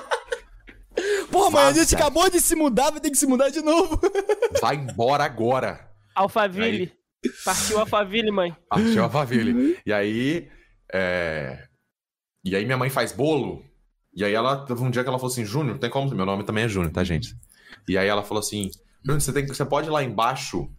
Porra, 1.32 1.50
mas 1.52 1.78
a 1.78 1.84
gente 1.84 1.96
acabou 1.96 2.30
de 2.30 2.40
se 2.42 2.56
mudar, 2.56 2.90
vai 2.92 3.00
ter 3.00 3.10
que 3.10 3.18
se 3.18 3.28
mudar 3.28 3.50
de 3.50 3.62
novo. 3.62 4.00
Vai 4.62 4.76
embora 4.76 5.24
agora. 5.24 5.90
Alphaville. 6.16 6.92
Partiu 7.46 7.80
Alphaville, 7.80 8.32
mãe. 8.32 8.56
Achou 8.70 9.04
a 9.04 9.10
família. 9.10 9.78
E 9.86 9.94
aí. 9.94 10.50
é, 10.92 11.68
E 12.44 12.56
aí 12.56 12.66
minha 12.66 12.78
mãe 12.78 12.90
faz 12.90 13.12
bolo. 13.12 13.64
E 14.14 14.24
aí 14.26 14.34
ela 14.34 14.66
teve 14.66 14.82
um 14.82 14.90
dia 14.90 15.04
que 15.04 15.10
ela 15.10 15.20
falou 15.20 15.32
assim: 15.32 15.46
Júnior, 15.46 15.78
tem 15.78 15.90
como. 15.90 16.14
Meu 16.16 16.26
nome 16.26 16.44
também 16.44 16.64
é 16.64 16.68
Júnior, 16.68 16.92
tá, 16.92 17.04
gente? 17.04 17.36
E 17.88 17.98
aí 17.98 18.08
ela 18.08 18.24
falou 18.24 18.40
assim: 18.40 18.72
Júnior, 19.04 19.22
você, 19.22 19.32
tem... 19.32 19.46
você 19.46 19.64
pode 19.64 19.88
ir 19.88 19.92
lá 19.92 20.04
embaixo, 20.04 20.70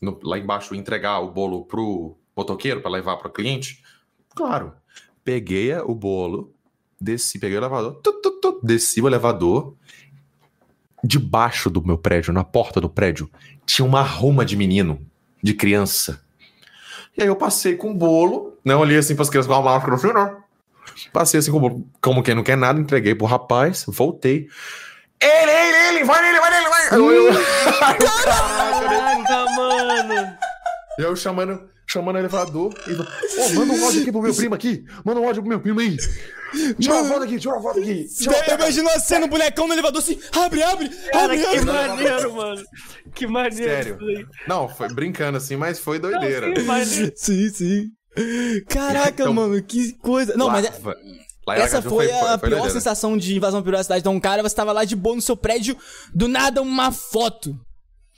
no- 0.00 0.18
lá 0.22 0.38
embaixo, 0.38 0.74
entregar 0.74 1.20
o 1.20 1.30
bolo 1.30 1.66
pro 1.66 2.18
motoqueiro 2.36 2.80
pra 2.80 2.90
levar 2.90 3.18
pro 3.18 3.30
cliente? 3.30 3.82
Claro. 4.34 4.72
Peguei 5.22 5.74
o 5.78 5.94
bolo, 5.94 6.54
desci, 7.00 7.38
peguei 7.38 7.56
o 7.56 7.60
elevador, 7.60 8.00
tu, 8.02 8.12
tu, 8.20 8.30
tu, 8.40 8.60
desci 8.62 9.00
o 9.00 9.06
elevador. 9.06 9.74
Debaixo 11.04 11.70
do 11.70 11.84
meu 11.86 11.96
prédio, 11.96 12.32
na 12.32 12.42
porta 12.42 12.80
do 12.80 12.88
prédio, 12.88 13.30
tinha 13.64 13.86
uma 13.86 14.02
ruma 14.02 14.44
de 14.44 14.56
menino, 14.56 15.00
de 15.40 15.54
criança. 15.54 16.20
E 17.16 17.22
aí 17.22 17.28
eu 17.28 17.36
passei 17.36 17.76
com 17.76 17.92
o 17.92 17.94
bolo, 17.94 18.58
né? 18.64 18.74
Olhei 18.74 18.98
assim 18.98 19.14
pras 19.14 19.30
crianças 19.30 19.46
com 19.46 19.54
a 19.54 19.62
máscara 19.62 19.94
assim, 19.94 20.12
né? 20.12 20.36
Passei 21.12 21.38
assim 21.38 21.50
com 21.50 21.58
o 21.58 21.60
bolo, 21.60 21.86
como 22.00 22.22
quem 22.22 22.34
não 22.34 22.42
quer 22.42 22.56
nada, 22.56 22.80
entreguei 22.80 23.14
pro 23.14 23.26
rapaz, 23.26 23.84
voltei. 23.86 24.48
Ele, 25.20 25.50
ele, 25.50 25.76
ele, 25.88 26.04
vai 26.04 26.22
nele, 26.22 26.40
vai 26.40 26.50
nele, 26.50 26.68
vai! 26.68 26.98
Eu, 26.98 27.12
eu, 27.12 27.32
Caraca, 28.24 29.46
mano. 29.56 30.36
Eu 30.98 31.16
chamando, 31.16 31.68
chamando 31.86 32.16
o 32.16 32.18
elevador. 32.18 32.72
E, 32.86 32.92
Ô, 33.40 33.54
manda 33.54 33.72
um 33.72 33.84
áudio 33.84 34.02
aqui 34.02 34.12
pro 34.12 34.22
meu 34.22 34.34
primo 34.34 34.54
aqui. 34.54 34.84
Manda 35.04 35.20
um 35.20 35.26
áudio 35.26 35.42
pro 35.42 35.48
meu 35.48 35.60
primo 35.60 35.80
aí. 35.80 35.96
Tira 36.78 36.94
uma 36.94 37.04
foto 37.08 37.22
aqui, 37.24 37.38
tira 37.38 37.54
uma 37.54 37.62
foto 37.62 37.78
aqui. 37.80 38.06
Tira 38.08 38.30
uma 38.36 38.44
Eu 38.46 38.54
imagino 38.56 38.88
a 38.90 38.98
cena, 39.00 39.26
o 39.26 39.28
bonecão 39.28 39.66
no 39.66 39.74
elevador 39.74 40.00
assim, 40.00 40.18
abre, 40.32 40.62
abre, 40.62 40.88
Cara, 40.88 41.24
abre, 41.24 41.38
que 41.38 41.46
abre. 41.46 41.60
maneiro, 41.64 42.34
mano. 42.34 42.64
Que 43.14 43.26
maneiro. 43.26 43.56
Sério. 43.64 43.98
Não, 44.48 44.68
foi 44.68 44.88
brincando 44.92 45.38
assim, 45.38 45.56
mas 45.56 45.78
foi 45.78 45.98
Não, 45.98 46.10
doideira. 46.10 46.52
que 46.52 46.62
maneiro. 46.62 47.12
Sim, 47.16 47.48
sim. 47.50 47.84
Caraca, 48.68 49.22
Então, 49.22 49.34
mano, 49.34 49.62
que 49.62 49.92
coisa. 49.98 50.36
Não, 50.36 50.46
Lá- 50.46 50.52
mas 50.52 50.64
é- 50.66 50.70
lá 51.46 51.56
essa 51.56 51.76
Aracaju 51.78 51.88
foi, 51.90 52.06
a 52.10 52.38
pior 52.38 52.50
doideira. 52.50 52.70
sensação 52.70 53.16
de 53.16 53.36
invasão 53.36 53.60
de 53.60 53.64
privacidade. 53.64 54.00
Então, 54.00 54.18
cara, 54.18 54.42
você 54.42 54.54
tava 54.54 54.72
lá 54.72 54.84
de 54.84 54.96
boa 54.96 55.14
no 55.16 55.22
seu 55.22 55.36
prédio, 55.36 55.76
do 56.14 56.26
nada 56.28 56.62
uma 56.62 56.90
foto. 56.90 57.54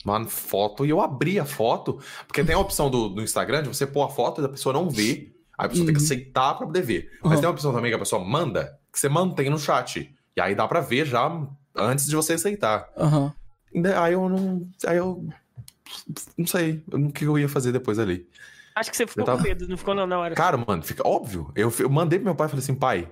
Mano, 0.04 0.28
foto. 0.28 0.86
E 0.86 0.90
eu 0.90 1.00
abri 1.00 1.38
a 1.40 1.44
foto, 1.44 1.98
porque 2.26 2.44
tem 2.44 2.54
a 2.54 2.58
opção 2.58 2.88
do, 2.90 3.08
do 3.08 3.22
Instagram 3.22 3.62
de 3.62 3.68
você 3.68 3.86
pôr 3.86 4.02
a 4.04 4.08
foto 4.08 4.40
e 4.40 4.44
a 4.44 4.48
pessoa 4.48 4.72
não 4.72 4.88
vê. 4.88 5.32
Aí 5.58 5.66
a 5.66 5.68
pessoa 5.68 5.86
tem 5.86 5.94
que 5.94 6.00
aceitar 6.02 6.54
pra 6.54 6.66
poder 6.66 6.82
ver. 6.82 7.10
Mas 7.22 7.32
Uhum. 7.32 7.38
tem 7.40 7.46
uma 7.46 7.52
opção 7.52 7.72
também 7.72 7.90
que 7.90 7.96
a 7.96 7.98
pessoa 7.98 8.24
manda, 8.24 8.78
que 8.92 8.98
você 8.98 9.08
mantém 9.08 9.50
no 9.50 9.58
chat. 9.58 10.14
E 10.36 10.40
aí 10.40 10.54
dá 10.54 10.68
pra 10.68 10.80
ver 10.80 11.04
já 11.04 11.28
antes 11.74 12.06
de 12.06 12.14
você 12.14 12.34
aceitar. 12.34 12.88
Aham. 12.96 13.32
Daí- 13.74 13.92
Aí 13.94 14.12
eu 14.12 14.28
não. 14.28 14.68
Aí 14.86 14.96
eu. 14.96 15.28
Não 16.36 16.46
sei 16.46 16.84
o 16.92 17.10
que 17.10 17.24
eu 17.24 17.38
ia 17.38 17.48
fazer 17.48 17.72
depois 17.72 17.98
ali. 17.98 18.28
Acho 18.76 18.90
que 18.90 18.96
você 18.96 19.06
ficou 19.06 19.22
Eu 19.22 19.26
tava- 19.26 19.38
com 19.38 19.44
medo, 19.44 19.66
não 19.66 19.76
ficou 19.76 19.94
não 19.94 20.06
na 20.06 20.18
hora. 20.18 20.34
Cara, 20.34 20.56
mano, 20.56 20.82
fica 20.82 21.06
óbvio. 21.06 21.50
Eu, 21.56 21.72
eu 21.80 21.90
mandei 21.90 22.18
pro 22.20 22.26
meu 22.26 22.34
pai 22.36 22.46
e 22.46 22.50
falei 22.50 22.62
assim: 22.62 22.74
pai, 22.74 23.10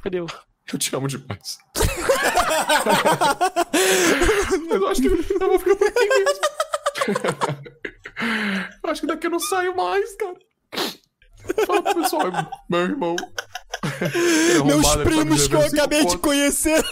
Fudeu. 0.00 0.26
eu 0.72 0.78
te 0.78 0.94
amo 0.94 1.08
demais. 1.08 1.58
Mas 4.68 4.80
eu 4.80 4.88
acho 4.88 5.00
que 5.00 5.08
eu 5.08 5.16
vou 5.16 5.58
ficar 5.58 5.74
por 5.76 5.88
aqui 5.88 6.08
mesmo. 6.08 6.40
Eu 8.82 8.90
acho 8.90 9.00
que 9.00 9.06
daqui 9.06 9.26
eu 9.26 9.30
não 9.30 9.40
saio 9.40 9.76
mais, 9.76 10.14
cara. 10.16 10.36
Fala 11.66 11.82
pro 11.82 11.94
pessoal, 11.94 12.30
meu 12.68 12.80
irmão. 12.80 13.16
Meus 14.64 14.96
primos 14.96 15.48
que 15.48 15.54
eu 15.54 15.66
acabei 15.66 16.06
de 16.06 16.18
conhecer. 16.18 16.84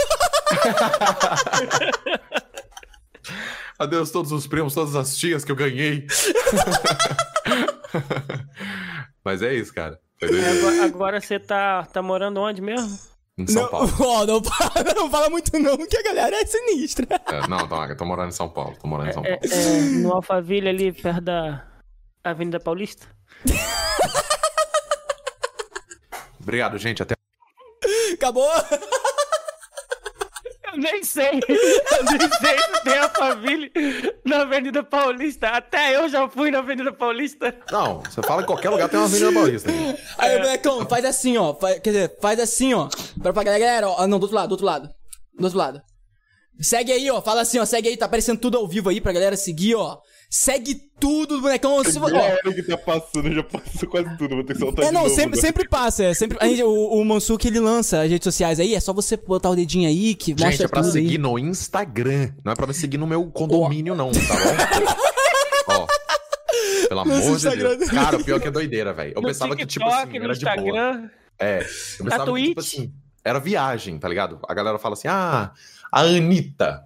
Adeus, 3.78 4.10
todos 4.10 4.32
os 4.32 4.46
primos, 4.46 4.74
todas 4.74 4.94
as 4.94 5.16
tias 5.16 5.44
que 5.44 5.52
eu 5.52 5.56
ganhei. 5.56 6.06
Mas 9.24 9.40
é 9.42 9.54
isso, 9.54 9.72
cara. 9.72 9.98
É, 10.20 10.26
agora, 10.26 10.84
agora 10.84 11.20
você 11.20 11.38
tá, 11.38 11.84
tá 11.84 12.02
morando 12.02 12.40
onde 12.40 12.60
mesmo? 12.60 12.98
Em 13.42 13.46
São 13.46 13.62
Não, 13.62 13.68
Paulo. 13.70 13.90
ó, 14.00 14.26
não, 14.26 14.42
fala, 14.44 14.94
não 14.94 15.10
fala 15.10 15.30
muito 15.30 15.58
não, 15.58 15.76
que 15.86 15.96
a 15.96 16.02
galera 16.02 16.36
é 16.36 16.46
sinistra. 16.46 17.06
É, 17.26 17.46
não, 17.48 17.66
tô, 17.68 17.84
eu 17.84 17.96
tô 17.96 18.04
morando 18.04 18.28
em 18.28 18.32
São 18.32 18.48
Paulo. 18.48 18.76
Tô 18.80 18.86
morando 18.88 19.10
em 19.10 19.12
São 19.12 19.24
É, 19.24 19.36
Paulo. 19.36 19.54
é, 19.54 19.80
no 20.02 20.12
Alphaville, 20.12 20.68
ali 20.68 20.92
perto 20.92 21.20
da 21.22 21.64
Avenida 22.24 22.60
Paulista? 22.60 23.06
Obrigado, 26.40 26.78
gente. 26.78 27.02
Até 27.02 27.14
Acabou? 28.14 28.48
Eu 30.72 30.78
nem 30.78 31.02
sei. 31.02 31.40
Eu 31.48 32.04
nem 32.04 32.28
sei 32.40 32.58
se 32.58 32.82
tem 32.84 32.98
Alphaville 32.98 33.72
na 34.24 34.42
Avenida 34.42 34.82
Paulista. 34.82 35.48
Até 35.48 35.96
eu 35.96 36.08
já 36.08 36.28
fui 36.28 36.50
na 36.50 36.58
Avenida 36.58 36.92
Paulista. 36.92 37.54
Não, 37.70 38.00
você 38.00 38.22
fala 38.22 38.42
em 38.42 38.46
qualquer 38.46 38.70
lugar 38.70 38.88
tem 38.88 38.98
uma 38.98 39.06
Avenida 39.06 39.32
Paulista. 39.32 39.70
aqui. 39.70 39.96
Aí, 40.18 40.38
bonecão, 40.38 40.86
faz 40.88 41.04
assim, 41.04 41.36
ó. 41.36 41.54
Faz, 41.54 41.80
quer 41.80 41.90
dizer, 41.90 42.16
faz 42.20 42.38
assim, 42.40 42.74
ó. 42.74 42.88
Pra, 43.22 43.32
pra 43.32 43.42
galera, 43.42 43.88
ó. 43.88 43.96
Ah, 43.98 44.06
Não, 44.06 44.18
do 44.18 44.22
outro 44.24 44.36
lado, 44.36 44.48
do 44.48 44.52
outro 44.52 44.66
lado. 44.66 44.88
Do 45.38 45.44
outro 45.44 45.58
lado. 45.58 45.82
Segue 46.60 46.92
aí, 46.92 47.10
ó. 47.10 47.20
Fala 47.22 47.40
assim, 47.40 47.58
ó. 47.58 47.64
Segue 47.64 47.88
aí, 47.88 47.96
tá 47.96 48.06
aparecendo 48.06 48.38
tudo 48.38 48.56
ao 48.58 48.68
vivo 48.68 48.88
aí 48.90 49.00
pra 49.00 49.12
galera 49.12 49.36
seguir, 49.36 49.74
ó. 49.74 49.98
Segue 50.32 50.76
tudo 51.00 51.34
do 51.36 51.40
bonecão. 51.42 51.82
Se, 51.82 51.98
ó, 51.98 52.04
hora 52.04 52.40
que 52.54 52.62
tá 52.62 52.78
passando, 52.78 53.32
já 53.34 53.42
passou 53.42 53.88
quase 53.88 54.16
tudo. 54.16 54.36
Vou 54.36 54.44
ter 54.44 54.52
que 54.54 54.60
soltar 54.60 54.84
é, 54.84 54.88
de 54.88 54.94
não, 54.94 55.02
novo, 55.02 55.14
sempre, 55.14 55.34
né? 55.36 55.42
sempre 55.42 55.68
passa. 55.68 56.04
É, 56.04 56.14
sempre, 56.14 56.38
a 56.40 56.46
gente- 56.46 56.62
o, 56.62 56.70
o 56.72 57.04
Mansuki 57.04 57.48
ele 57.48 57.58
lança 57.58 58.00
as 58.02 58.08
redes 58.08 58.22
sociais 58.24 58.60
aí, 58.60 58.72
é 58.76 58.78
só 58.78 58.92
você 58.92 59.16
botar 59.16 59.50
o 59.50 59.56
dedinho 59.56 59.88
aí 59.88 60.14
que 60.14 60.30
mostra 60.30 60.50
Gente, 60.52 60.62
é 60.64 60.68
pra 60.68 60.82
tudo 60.82 60.92
seguir 60.92 61.10
aí. 61.12 61.18
no 61.18 61.36
Instagram. 61.36 62.30
Não 62.44 62.52
é 62.52 62.54
pra 62.54 62.66
me 62.68 62.72
seguir 62.74 62.96
no 62.96 63.08
meu 63.08 63.26
condomínio, 63.26 63.96
não, 63.96 64.12
tá 64.12 64.18
bom? 65.66 65.74
Ó. 65.74 65.86
Pelo 66.88 67.04
Nossa, 67.04 67.12
amor 67.18 67.30
de 67.30 67.36
Instagram. 67.36 67.76
Deus. 67.76 67.90
Cara, 67.90 68.16
o 68.16 68.24
pior 68.24 68.36
é 68.36 68.40
que 68.40 68.48
é 68.48 68.50
doideira, 68.52 68.92
velho. 68.92 69.12
Eu 69.16 69.22
No 69.22 69.28
pensava 69.28 69.56
que, 69.56 69.66
tipo 69.66 69.84
TikTok, 69.84 70.08
assim, 70.10 70.24
era 70.24 70.34
de 70.34 70.44
boa. 70.44 70.54
Instagram. 70.56 71.10
É. 71.40 71.58
Eu 71.98 72.04
pensava 72.04 72.24
que, 72.24 72.30
Twitch. 72.30 72.48
tipo 72.48 72.60
assim, 72.60 72.92
era 73.24 73.38
viagem, 73.40 73.98
tá 73.98 74.08
ligado? 74.08 74.38
A 74.48 74.54
galera 74.54 74.78
fala 74.78 74.92
assim, 74.94 75.08
ah, 75.08 75.50
a 75.92 76.00
Anitta. 76.02 76.84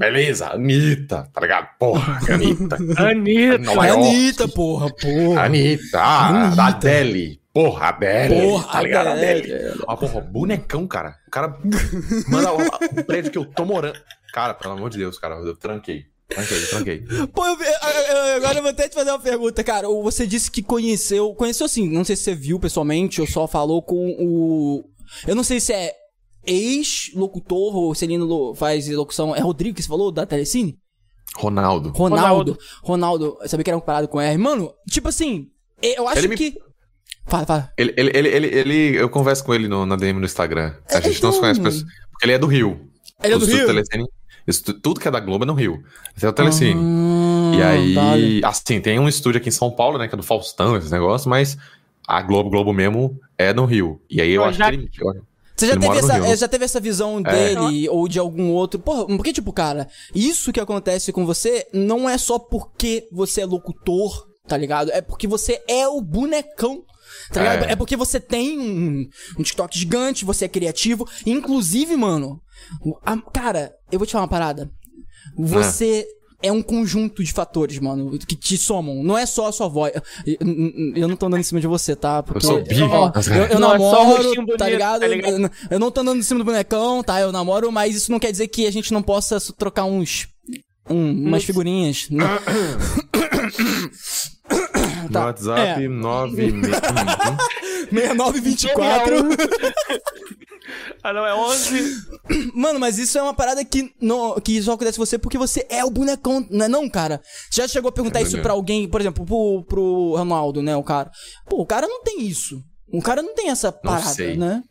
Beleza, 0.00 0.48
Anitta, 0.54 1.28
tá 1.30 1.40
ligado? 1.42 1.68
Porra, 1.78 2.18
Anitta. 2.32 2.76
Anitta. 2.96 3.58
Nova 3.58 3.86
É 3.86 3.90
York. 3.90 4.08
Anitta, 4.08 4.48
porra, 4.48 4.90
porra. 4.94 5.42
Anitta, 5.44 6.00
ah, 6.00 6.28
Anitta. 6.28 6.56
da 6.56 6.66
Adele. 6.68 7.40
Porra, 7.52 7.88
Adele. 7.88 8.34
Porra, 8.40 8.72
tá 8.72 8.82
ligado? 8.82 9.06
Adele. 9.08 9.52
Adele. 9.54 9.82
Ah, 9.86 9.96
porra, 9.98 10.20
bonecão, 10.22 10.86
cara. 10.86 11.16
O 11.28 11.30
cara 11.30 11.54
manda 12.28 12.50
o, 12.54 13.04
prédio 13.04 13.30
que 13.30 13.36
eu 13.36 13.44
tô 13.44 13.66
morando. 13.66 13.98
Cara, 14.32 14.54
pelo 14.54 14.72
amor 14.72 14.88
de 14.88 14.96
Deus, 14.96 15.18
cara, 15.18 15.34
eu 15.34 15.54
tranquei. 15.54 16.06
Tranquei, 16.28 16.60
tranquei. 16.66 17.04
Pô, 17.34 17.44
eu- 17.44 17.58
eu- 17.60 18.36
agora 18.36 18.58
eu 18.58 18.62
vou 18.62 18.70
até 18.70 18.88
te 18.88 18.94
fazer 18.94 19.10
uma 19.10 19.18
pergunta, 19.18 19.62
cara. 19.62 19.86
Você 19.86 20.26
disse 20.26 20.50
que 20.50 20.62
conheceu. 20.62 21.34
Conheceu 21.34 21.66
assim, 21.66 21.86
não 21.90 22.04
sei 22.04 22.16
se 22.16 22.22
você 22.22 22.34
viu 22.34 22.58
pessoalmente 22.58 23.20
ou 23.20 23.26
só 23.26 23.46
falou 23.46 23.82
com 23.82 24.16
o. 24.18 24.84
Eu 25.26 25.34
não 25.34 25.42
sei 25.44 25.58
se 25.60 25.72
é 25.74 25.92
ex-locutor 26.50 27.76
ou 27.76 27.94
se 27.94 28.04
ele 28.04 28.18
faz 28.56 28.88
locução. 28.88 29.34
É 29.34 29.40
Rodrigo 29.40 29.76
que 29.76 29.82
você 29.82 29.88
falou, 29.88 30.10
da 30.10 30.26
Telecine? 30.26 30.78
Ronaldo. 31.36 31.90
Ronaldo. 31.90 32.58
Ronaldo, 32.82 33.38
eu 33.40 33.48
sabia 33.48 33.64
que 33.64 33.70
era 33.70 33.76
um 33.76 33.80
comparado 33.80 34.08
com 34.08 34.20
R. 34.20 34.36
Mano, 34.36 34.72
tipo 34.90 35.08
assim, 35.08 35.48
eu 35.82 36.08
acho 36.08 36.18
Ele 36.18 36.28
me- 36.28 36.36
que. 36.36 36.54
Fala, 37.26 37.46
fala. 37.46 37.72
Ele, 37.78 37.94
ele, 37.96 38.10
ele, 38.14 38.28
ele, 38.28 38.46
ele- 38.48 38.96
eu 39.00 39.08
converso 39.08 39.44
com 39.44 39.54
ele 39.54 39.68
no, 39.68 39.86
na 39.86 39.94
DM 39.94 40.18
no 40.18 40.24
Instagram. 40.26 40.74
A 40.88 41.00
gente 41.00 41.22
não 41.22 41.30
se 41.32 41.38
conhece, 41.38 41.60
mas, 41.60 41.82
porque 42.10 42.24
ele 42.24 42.32
é 42.32 42.38
do 42.38 42.46
Rio. 42.48 42.88
Ele 43.22 43.34
é 43.34 43.38
do 43.38 43.44
Rio? 43.46 43.66
Telecine, 43.66 44.04
isso 44.46 44.64
tu- 44.64 44.74
tudo 44.80 44.98
que 44.98 45.06
é 45.06 45.10
da 45.10 45.20
Globo 45.20 45.44
é 45.44 45.46
no 45.46 45.54
Rio. 45.54 45.80
Esse 46.16 46.26
é 46.26 46.28
o 46.28 46.32
Telecine. 46.32 46.74
Hum, 46.80 47.52
e 47.54 47.62
aí, 47.62 47.94
vale. 47.94 48.40
assim, 48.44 48.80
tem 48.80 48.98
um 48.98 49.06
estúdio 49.08 49.38
aqui 49.38 49.48
em 49.50 49.52
São 49.52 49.70
Paulo, 49.70 49.98
né, 49.98 50.08
que 50.08 50.14
é 50.14 50.16
do 50.16 50.22
Faustão, 50.24 50.76
esse 50.76 50.90
negócio, 50.90 51.30
mas 51.30 51.56
a 52.08 52.20
Globo, 52.22 52.50
Globo 52.50 52.72
mesmo 52.72 53.16
é 53.38 53.52
no 53.52 53.64
Rio. 53.66 54.00
E 54.10 54.20
aí 54.20 54.30
eu 54.32 54.42
Ó, 54.42 54.46
acho 54.46 54.58
já- 54.58 54.70
que 54.70 54.76
ele... 54.76 54.90
Você 55.60 55.66
já 55.66 55.76
teve, 55.76 55.98
essa, 55.98 56.18
eh, 56.32 56.36
já 56.36 56.48
teve 56.48 56.64
essa 56.64 56.80
visão 56.80 57.20
É. 57.20 57.22
dele 57.54 57.88
ou 57.88 58.08
de 58.08 58.18
algum 58.18 58.50
outro? 58.50 58.80
Porra, 58.80 59.06
porque, 59.06 59.32
tipo, 59.32 59.52
cara, 59.52 59.88
isso 60.14 60.52
que 60.52 60.60
acontece 60.60 61.12
com 61.12 61.26
você 61.26 61.66
não 61.72 62.08
é 62.08 62.16
só 62.18 62.38
porque 62.38 63.06
você 63.12 63.42
é 63.42 63.46
locutor, 63.46 64.26
tá 64.48 64.56
ligado? 64.56 64.90
É 64.92 65.00
porque 65.00 65.26
você 65.26 65.62
é 65.68 65.86
o 65.86 66.00
bonecão. 66.00 66.82
Tá? 67.32 67.42
É. 67.54 67.72
É 67.72 67.76
porque 67.76 67.96
você 67.96 68.18
tem 68.18 68.58
um, 68.58 69.08
um 69.38 69.42
TikTok 69.42 69.76
gigante, 69.78 70.24
você 70.24 70.46
é 70.46 70.48
criativo. 70.48 71.06
Inclusive, 71.26 71.96
mano, 71.96 72.40
a- 73.04 73.18
cara, 73.32 73.72
eu 73.92 73.98
vou 73.98 74.06
te 74.06 74.12
falar 74.12 74.22
uma 74.24 74.28
parada. 74.28 74.70
Você 75.36 76.00
é 76.00 76.19
um 76.50 76.62
conjunto 76.62 77.22
de 77.22 77.32
fatores, 77.32 77.78
mano, 77.78 78.18
que 78.18 78.34
te 78.36 78.56
somam. 78.56 79.02
Não 79.02 79.18
é 79.18 79.26
só 79.26 79.48
a 79.48 79.52
sua 79.52 79.68
voz. 79.68 79.92
Eu, 79.94 80.02
eu 80.96 81.08
não 81.08 81.16
tô 81.16 81.26
andando 81.26 81.40
em 81.40 81.44
cima 81.44 81.60
de 81.60 81.66
você, 81.66 81.94
tá? 81.94 82.22
Porque, 82.22 82.46
sou 82.46 82.62
bi. 82.62 82.80
ó, 82.82 83.10
eu, 83.14 83.44
eu 83.46 83.58
Não, 83.60 83.74
é 83.74 83.78
namoro, 83.78 84.04
rostinho 84.04 84.34
bonito, 84.46 84.56
tá 84.58 84.68
ligado? 84.68 85.00
tá 85.00 85.06
ligado? 85.06 85.38
Eu, 85.42 85.50
eu 85.72 85.78
não 85.78 85.90
tô 85.90 86.00
andando 86.00 86.18
em 86.18 86.22
cima 86.22 86.38
do 86.38 86.44
bonecão, 86.44 87.02
tá? 87.02 87.20
Eu 87.20 87.30
namoro, 87.32 87.70
mas 87.70 87.94
isso 87.94 88.10
não 88.10 88.18
quer 88.18 88.30
dizer 88.32 88.48
que 88.48 88.66
a 88.66 88.70
gente 88.72 88.92
não 88.92 89.02
possa 89.02 89.38
trocar 89.58 89.84
uns. 89.84 90.28
um- 90.88 91.26
umas 91.28 91.44
figurinhas. 91.44 92.08
né? 92.10 92.24
No 95.04 95.10
Tá. 95.12 95.26
WhatsApp, 95.26 95.84
É. 95.84 95.88
9... 95.88 96.52
6924. 97.90 99.16
Ah, 101.02 101.12
não, 101.12 101.26
é 101.26 101.34
11. 101.34 101.94
Mano, 102.54 102.78
mas 102.78 102.98
isso 102.98 103.18
é 103.18 103.22
uma 103.22 103.34
parada 103.34 103.64
que, 103.64 103.92
não, 104.00 104.38
que 104.40 104.60
só 104.62 104.72
acontece 104.72 104.98
com 104.98 105.04
você 105.06 105.18
porque 105.18 105.38
você 105.38 105.66
é 105.68 105.84
o 105.84 105.90
bonecão, 105.90 106.46
não 106.50 106.64
é 106.66 106.68
não, 106.68 106.88
cara? 106.88 107.20
Você 107.50 107.62
já 107.62 107.68
chegou 107.68 107.88
a 107.88 107.92
perguntar 107.92 108.20
É 108.20 108.22
isso 108.22 108.38
pra 108.40 108.52
alguém, 108.52 108.88
por 108.88 109.00
exemplo, 109.00 109.24
pro, 109.24 109.64
pro 109.68 110.14
Ronaldo, 110.16 110.62
né, 110.62 110.76
o 110.76 110.82
cara? 110.82 111.10
Pô, 111.48 111.62
o 111.62 111.66
cara 111.66 111.86
não 111.88 112.02
tem 112.02 112.22
isso. 112.22 112.60
O 112.92 113.00
cara 113.00 113.22
não 113.22 113.34
tem 113.34 113.50
essa 113.50 113.70
parada, 113.70 114.06
sei. 114.08 114.36
né? 114.36 114.62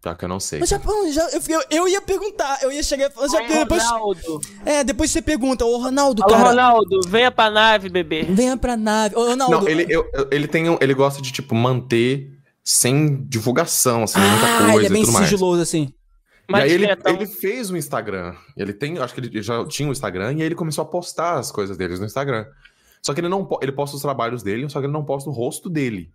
Pior 0.00 0.16
que 0.16 0.24
eu 0.24 0.28
não 0.28 0.40
sei. 0.40 0.58
Mas 0.58 0.68
já, 0.68 0.80
pô, 0.80 0.90
já- 1.12 1.28
eu, 1.30 1.40
eu, 1.48 1.62
eu 1.70 1.88
ia 1.88 2.00
perguntar, 2.02 2.58
eu 2.62 2.72
ia 2.72 2.82
chegar 2.82 3.08
e 3.08 3.10
falar, 3.12 3.28
já, 3.28 3.40
depois, 3.40 3.84
Ronaldo. 3.84 4.40
é, 4.66 4.82
depois 4.82 5.12
você 5.12 5.22
pergunta, 5.22 5.64
ô 5.64 5.76
Ronaldo, 5.78 6.24
Alô, 6.24 6.32
cara, 6.34 6.48
Ronaldo, 6.48 7.00
venha 7.06 7.30
pra 7.30 7.48
nave, 7.50 7.88
bebê. 7.88 8.24
venha 8.24 8.56
pra 8.56 8.76
nave. 8.76 9.14
Ô, 9.14 9.24
Ronaldo, 9.26 9.60
Não, 9.60 9.68
ele, 9.68 9.86
eu- 9.88 10.04
ele 10.32 10.48
tem 10.48 10.68
um- 10.68 10.76
ele 10.80 10.92
gosta 10.92 11.22
de, 11.22 11.30
tipo, 11.32 11.54
manter 11.54 12.26
sem 12.64 13.24
divulgação, 13.24 14.04
assim, 14.04 14.20
muita 14.20 14.46
ah, 14.46 14.58
coisa 14.72 14.76
ele 14.76 14.86
é 14.86 14.90
bem 14.90 15.02
e 15.02 15.04
tudo 15.04 15.14
mais. 15.14 15.24
sigiloso, 15.26 15.62
assim. 15.62 15.92
E 16.48 16.54
aí 16.54 16.70
ele, 16.72 16.86
ele 17.06 17.26
fez 17.26 17.70
um 17.70 17.76
Instagram. 17.76 18.34
Ele 18.56 18.72
tem, 18.72 18.98
acho 18.98 19.14
que 19.14 19.20
ele 19.20 19.42
já 19.42 19.64
tinha 19.66 19.88
um 19.88 19.92
Instagram 19.92 20.32
e 20.34 20.36
aí 20.36 20.42
ele 20.42 20.54
começou 20.54 20.82
a 20.82 20.84
postar 20.86 21.38
as 21.38 21.50
coisas 21.50 21.76
deles 21.76 21.98
no 21.98 22.04
Instagram. 22.06 22.44
Só 23.00 23.14
que 23.14 23.20
ele 23.20 23.28
não 23.28 23.48
ele 23.62 23.72
posta 23.72 23.96
os 23.96 24.02
trabalhos 24.02 24.42
dele, 24.42 24.68
só 24.68 24.78
que 24.80 24.86
ele 24.86 24.92
não 24.92 25.04
posta 25.04 25.30
o 25.30 25.32
rosto 25.32 25.70
dele. 25.70 26.10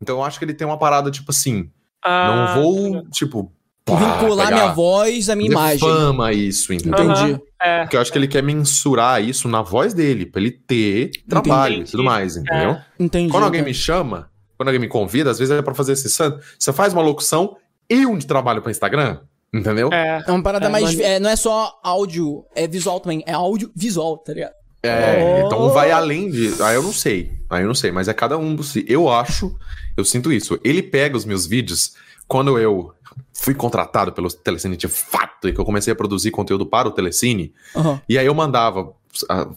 Então 0.00 0.16
eu 0.16 0.24
acho 0.24 0.38
que 0.38 0.44
ele 0.44 0.54
tem 0.54 0.66
uma 0.66 0.78
parada 0.78 1.10
tipo 1.10 1.30
assim, 1.30 1.70
Ah, 2.02 2.54
não 2.56 2.62
vou, 2.62 3.08
tipo, 3.10 3.52
pá, 3.84 3.94
Vincular 3.96 4.48
pegar- 4.48 4.60
minha 4.62 4.72
voz 4.72 5.28
à 5.28 5.36
minha 5.36 5.50
imagem. 5.50 5.78
fama 5.80 6.32
isso, 6.32 6.72
entendeu? 6.72 7.04
Entendi. 7.04 7.40
É. 7.60 7.82
Porque 7.82 7.96
eu 7.96 8.00
acho 8.00 8.10
que 8.10 8.18
ele 8.18 8.26
quer 8.28 8.42
mensurar 8.42 9.22
isso 9.22 9.46
na 9.46 9.62
voz 9.62 9.92
dele, 9.94 10.26
pra 10.26 10.40
ele 10.40 10.50
ter 10.50 11.10
trabalho 11.28 11.82
e 11.82 11.84
tudo 11.84 12.02
mais, 12.02 12.36
entendeu? 12.36 12.76
Entendi. 12.98 13.30
Quando 13.30 13.44
alguém 13.44 13.62
me 13.62 13.74
chama, 13.74 14.30
quando 14.62 14.68
alguém 14.68 14.80
me 14.80 14.88
convida, 14.88 15.30
às 15.30 15.38
vezes 15.38 15.52
é 15.56 15.60
pra 15.62 15.74
fazer 15.74 15.92
esse 15.92 16.08
santo. 16.08 16.40
Você 16.58 16.72
faz 16.72 16.92
uma 16.92 17.02
locução 17.02 17.56
e 17.90 18.06
um 18.06 18.16
de 18.16 18.26
trabalho 18.26 18.62
pra 18.62 18.70
Instagram, 18.70 19.18
entendeu? 19.52 19.90
É. 19.92 20.22
É 20.26 20.30
uma 20.32 20.42
parada 20.42 20.66
É, 20.66 20.68
mais. 20.68 20.84
mas- 20.84 21.00
é, 21.00 21.18
não 21.20 21.28
é 21.30 21.36
só 21.36 21.78
áudio, 21.82 22.44
é 22.54 22.66
visual 22.68 23.00
também. 23.00 23.22
É 23.26 23.32
áudio 23.32 23.70
visual, 23.74 24.18
tá 24.18 24.32
ligado? 24.32 24.52
É, 24.84 25.40
Oh. 25.42 25.46
então 25.46 25.68
vai 25.70 25.90
além 25.92 26.28
de. 26.30 26.60
Aí 26.62 26.74
eu 26.74 26.82
não 26.82 26.92
sei. 26.92 27.30
Aí 27.48 27.62
eu 27.62 27.68
não 27.68 27.74
sei, 27.74 27.92
mas 27.92 28.08
é 28.08 28.14
cada 28.14 28.36
um. 28.36 28.54
dos- 28.54 28.74
Eu 28.88 29.08
acho, 29.08 29.56
eu 29.96 30.04
sinto 30.04 30.32
isso. 30.32 30.58
Ele 30.64 30.82
pega 30.82 31.16
os 31.16 31.24
meus 31.24 31.46
vídeos 31.46 31.92
quando 32.26 32.58
eu 32.58 32.92
fui 33.32 33.54
contratado 33.54 34.12
pelo 34.12 34.28
Telecine 34.32 34.76
de 34.76 34.88
fato 34.88 35.48
e 35.48 35.52
que 35.52 35.60
eu 35.60 35.64
comecei 35.64 35.92
a 35.92 35.96
produzir 35.96 36.30
conteúdo 36.30 36.64
para 36.66 36.88
o 36.88 36.90
Telecine. 36.90 37.52
Aham. 37.76 38.00
E 38.08 38.18
aí 38.18 38.26
eu 38.26 38.34
mandava, 38.34 38.80
ah, 38.80 38.92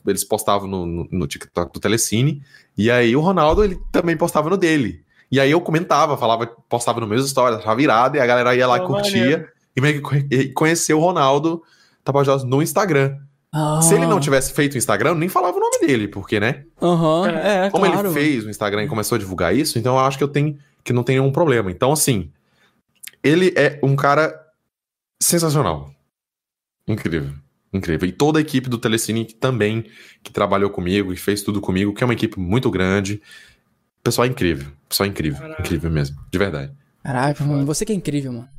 eles 0.05 0.23
postavam 0.23 0.67
no, 0.67 0.85
no, 0.85 1.07
no 1.11 1.27
TikTok 1.27 1.71
do 1.73 1.79
Telecine, 1.79 2.41
e 2.77 2.89
aí 2.91 3.15
o 3.15 3.21
Ronaldo 3.21 3.63
ele 3.63 3.79
também 3.91 4.17
postava 4.17 4.49
no 4.49 4.57
dele. 4.57 5.03
E 5.31 5.39
aí 5.39 5.51
eu 5.51 5.59
comentava, 5.61 6.17
falava, 6.17 6.45
postava 6.69 6.99
no 6.99 7.07
meus 7.07 7.29
stories, 7.29 7.59
achava 7.59 7.75
virado, 7.75 8.15
e 8.17 8.19
a 8.19 8.25
galera 8.25 8.55
ia 8.55 8.67
lá 8.67 8.77
e 8.77 8.81
Oh, 8.81 8.87
curtia, 8.87 9.19
maneiro. 9.21 9.47
e 9.75 9.81
meio 9.81 9.95
que 9.95 10.01
conhe- 10.01 10.53
conheceu 10.53 10.97
o 10.99 11.01
Ronaldo 11.01 11.63
Tapajós 12.03 12.43
no 12.43 12.61
Instagram. 12.61 13.17
Ah. 13.51 13.81
Se 13.81 13.95
ele 13.95 14.05
não 14.05 14.19
tivesse 14.19 14.51
feito 14.53 14.73
o 14.75 14.77
Instagram, 14.77 15.11
eu 15.11 15.15
nem 15.15 15.29
falava 15.29 15.55
o 15.57 15.59
nome 15.59 15.79
dele, 15.79 16.07
porque, 16.09 16.39
né? 16.39 16.65
Aham, 16.81 17.27
é, 17.29 17.69
Como 17.69 17.85
claro. 17.85 18.07
ele 18.09 18.13
fez 18.13 18.45
o 18.45 18.49
Instagram 18.49 18.83
e 18.83 18.87
começou 18.87 19.15
a 19.15 19.19
divulgar 19.19 19.55
isso, 19.55 19.79
então 19.79 19.95
eu 19.95 19.99
acho 20.05 20.17
que 20.17 20.23
eu 20.23 20.27
tenho 20.27 20.57
que 20.83 20.91
não 20.93 21.03
tem 21.03 21.17
nenhum 21.19 21.31
problema. 21.31 21.71
Então, 21.71 21.91
assim, 21.91 22.29
ele 23.23 23.51
é 23.57 23.79
um 23.81 23.95
cara 23.95 24.39
sensacional. 25.21 25.89
Incrível. 26.87 27.31
Incrível. 27.75 28.07
E 28.07 28.11
toda 28.11 28.39
a 28.39 28.41
equipe 28.41 28.69
do 28.69 28.77
Telecine 28.77 29.25
que 29.25 29.33
também, 29.35 29.85
que 30.23 30.31
trabalhou 30.31 30.69
comigo, 30.69 31.13
que 31.13 31.19
fez 31.19 31.41
tudo 31.41 31.59
comigo, 31.59 31.93
que 31.93 32.03
é 32.03 32.05
uma 32.07 32.13
equipe 32.13 32.39
muito 32.39 32.69
grande. 32.71 33.21
Pessoal 34.03 34.25
incrível. 34.27 34.71
Pessoal 34.87 35.07
incrível. 35.09 35.47
Incrível 35.59 35.91
mesmo. 35.91 36.15
De 36.31 36.37
verdade. 36.37 36.71
Caraca, 37.03 37.43
mano, 37.43 37.65
você 37.65 37.85
que 37.85 37.91
é 37.91 37.95
incrível, 37.95 38.31
mano. 38.31 38.49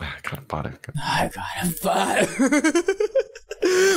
Ah, 0.00 0.16
cara, 0.22 0.42
para. 0.42 0.70
Cara. 0.72 0.98
Ai, 1.02 1.30
cara, 1.30 1.68
para. 1.82 2.26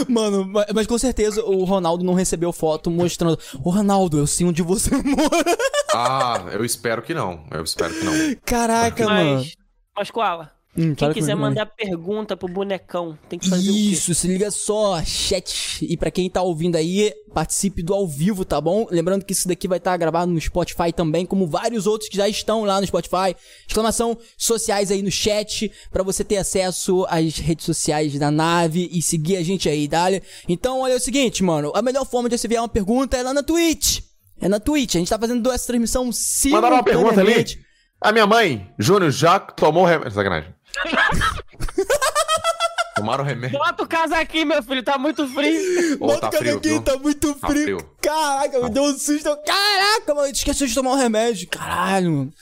Mano, 0.08 0.46
ma- 0.46 0.66
mas 0.74 0.88
com 0.88 0.98
certeza 0.98 1.44
o 1.44 1.64
Ronaldo 1.66 2.04
não 2.04 2.14
recebeu 2.14 2.52
foto 2.54 2.90
mostrando. 2.90 3.38
Ô, 3.64 3.70
Ronaldo, 3.70 4.18
eu 4.18 4.26
sei 4.26 4.48
onde 4.48 4.62
você 4.64 4.90
mora. 5.04 5.58
Ah, 5.94 6.46
eu 6.54 6.64
espero 6.64 7.02
que 7.02 7.14
não. 7.14 7.46
Eu 7.52 7.64
espero 7.64 7.94
que 7.94 8.04
não. 8.06 8.14
Caraca, 8.46 9.06
mano. 9.06 9.36
Mas, 9.40 9.54
mas 9.96 10.10
Koala, 10.12 10.52
Hum, 10.80 10.96
quem 10.96 11.12
quiser 11.12 11.36
mandar 11.36 11.66
pergunta 11.66 12.38
pro 12.38 12.48
bonecão, 12.48 13.18
tem 13.28 13.38
que 13.38 13.50
fazer 13.50 13.70
Isso, 13.70 14.16
se 14.16 14.28
liga 14.30 14.50
só, 14.50 15.04
chat. 15.04 15.86
E 15.86 15.98
pra 15.98 16.10
quem 16.10 16.30
tá 16.30 16.42
ouvindo 16.42 16.78
aí, 16.78 17.14
participe 17.34 17.84
do 17.84 17.94
ao 17.94 18.08
vivo, 18.08 18.46
tá 18.46 18.62
bom? 18.62 18.88
Lembrando 18.90 19.26
que 19.26 19.34
isso 19.34 19.46
daqui 19.46 19.68
vai 19.68 19.78
estar 19.78 19.98
gravado 19.98 20.32
no 20.32 20.40
Spotify 20.40 20.94
também, 20.96 21.26
como 21.26 21.46
vários 21.46 21.86
outros 21.86 22.10
que 22.10 22.16
já 22.16 22.30
estão 22.30 22.64
lá 22.64 22.80
no 22.80 22.88
Spotify. 22.88 23.36
Exclamação 23.68 24.18
sociais 24.38 24.90
aí 24.90 25.02
no 25.02 25.12
chat, 25.12 25.70
pra 25.92 26.02
você 26.02 26.24
ter 26.24 26.38
acesso 26.38 27.06
às 27.10 27.38
redes 27.40 27.66
sociais 27.66 28.18
da 28.18 28.32
nave 28.32 28.90
e 28.90 29.02
seguir 29.02 29.36
a 29.36 29.44
gente 29.44 29.68
aí, 29.68 29.86
dale. 29.86 30.24
Então, 30.48 30.80
olha 30.80 30.94
é 30.94 30.96
o 30.96 31.00
seguinte, 31.00 31.44
mano, 31.44 31.74
a 31.76 31.82
melhor 31.82 32.06
forma 32.06 32.30
de 32.30 32.38
você 32.38 32.48
enviar 32.48 32.64
uma 32.64 32.70
pergunta 32.70 33.18
é 33.18 33.24
lá 33.24 33.34
na 33.34 33.44
Twitch. 33.44 34.00
É 34.40 34.48
na 34.48 34.62
Twitch, 34.62 34.96
a 34.96 35.00
gente 35.00 35.10
tá 35.10 35.20
fazendo 35.20 35.52
essa 35.52 35.68
transmissão 35.68 36.10
Mandaram 36.50 36.78
uma 36.78 36.84
pergunta 36.84 37.20
ali. 37.20 37.34
simultaneamente. 37.34 37.70
A 38.02 38.14
minha 38.14 38.26
mãe, 38.26 38.72
Júnior, 38.80 39.12
já 39.12 39.38
tomou 39.40 39.84
remédio. 39.84 40.14
Sacanagem. 40.14 40.59
Tomaram 42.95 43.24
remédio. 43.24 43.57
Bota 43.57 43.84
o 43.84 43.88
casaquinho, 43.88 44.47
meu 44.47 44.61
filho, 44.61 44.84
tá 44.84 44.97
muito 44.97 45.26
frio. 45.28 45.95
Ô, 46.01 46.07
Bota 46.07 46.22
tá 46.22 46.30
o 46.30 46.32
casaquinho, 46.32 46.82
tá 46.82 46.97
muito 46.97 47.34
Tá 47.36 47.47
frio. 47.47 47.63
frio. 47.80 47.95
Caraca, 48.01 48.59
me 48.61 48.70
deu 48.70 48.84
um 48.84 48.97
susto. 48.97 49.38
Caraca, 49.45 50.13
mano, 50.15 50.28
esqueci 50.28 50.67
de 50.67 50.76
tomar 50.76 50.91
um 50.91 50.95
remédio. 50.95 51.47
Caralho, 51.49 52.11
mano. 52.11 52.34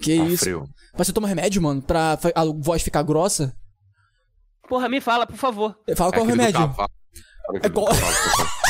Que 0.00 0.16
Tá 0.16 0.24
isso. 0.24 0.44
frio. 0.44 0.68
Mas 0.96 1.06
você 1.06 1.12
toma 1.12 1.28
remédio, 1.28 1.60
mano, 1.60 1.82
pra 1.82 2.18
a 2.34 2.44
voz 2.60 2.82
ficar 2.82 3.02
grossa? 3.02 3.52
Porra, 4.68 4.88
me 4.88 5.00
fala, 5.00 5.26
por 5.26 5.36
favor. 5.36 5.76
Fala 5.96 6.12
qual 6.12 6.24
é 6.24 6.26
o 6.26 6.30
remédio. 6.30 6.74
É 7.54 7.68
do 7.68 7.72
qual-? 7.72 7.88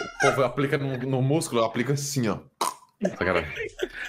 O 0.00 0.20
povo 0.30 0.42
aplica 0.44 0.76
no, 0.76 0.96
no 0.98 1.22
músculo, 1.22 1.62
aplica 1.64 1.92
assim, 1.92 2.26
ó. 2.28 2.38
Tá, 3.00 3.24
cara? 3.24 3.46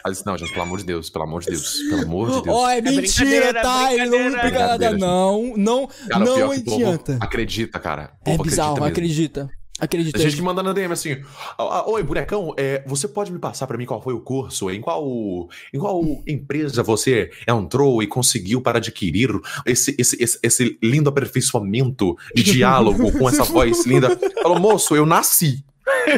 Mas 0.03 0.23
não, 0.23 0.35
gente, 0.37 0.49
pelo 0.51 0.63
amor 0.63 0.79
de 0.79 0.85
Deus, 0.85 1.09
pelo 1.11 1.23
amor 1.23 1.41
de 1.41 1.47
Deus, 1.51 1.77
pelo 1.89 2.01
amor 2.01 2.31
de 2.31 2.41
Deus. 2.41 2.55
Ó, 2.55 2.69
é 2.69 2.81
mentira, 2.81 3.01
brincadeira, 3.01 3.61
tá? 3.61 3.93
Ele 3.93 4.05
não 4.05 4.09
brincadeira. 4.09 4.35
explica 4.37 4.67
nada, 4.67 4.97
não. 4.97 5.53
Não, 5.55 5.87
Cara, 5.87 6.25
não 6.25 6.35
povo 6.35 6.51
adianta. 6.53 7.17
Acredita, 7.21 7.79
cara. 7.79 8.13
É 8.25 8.37
bizarro, 8.37 8.73
mesmo. 8.73 8.85
acredita. 8.87 9.49
Acredita. 9.79 10.17
Tem 10.17 10.27
gente 10.27 10.35
que 10.35 10.41
manda 10.43 10.61
na 10.61 10.73
DM 10.73 10.91
assim: 10.91 11.21
"Ah, 11.57 11.63
ah, 11.79 11.89
Oi, 11.89 12.03
bonecão, 12.03 12.53
é, 12.57 12.83
você 12.85 13.07
pode 13.07 13.31
me 13.31 13.39
passar 13.39 13.65
pra 13.65 13.77
mim 13.77 13.85
qual 13.85 14.01
foi 14.01 14.13
o 14.13 14.19
curso? 14.19 14.69
Em 14.69 14.81
qual, 14.81 15.47
em 15.73 15.79
qual 15.79 16.03
empresa 16.27 16.83
você 16.83 17.29
entrou 17.47 18.03
e 18.03 18.07
conseguiu 18.07 18.59
para 18.59 18.79
adquirir 18.79 19.29
esse, 19.65 19.95
esse, 19.97 20.21
esse, 20.21 20.39
esse 20.43 20.77
lindo 20.83 21.09
aperfeiçoamento 21.09 22.17
de 22.35 22.43
diálogo 22.43 23.09
com 23.17 23.29
essa 23.29 23.43
voz 23.45 23.85
linda? 23.85 24.19
Falou, 24.41 24.59
moço, 24.59 24.95
eu 24.95 25.05
nasci. 25.05 25.63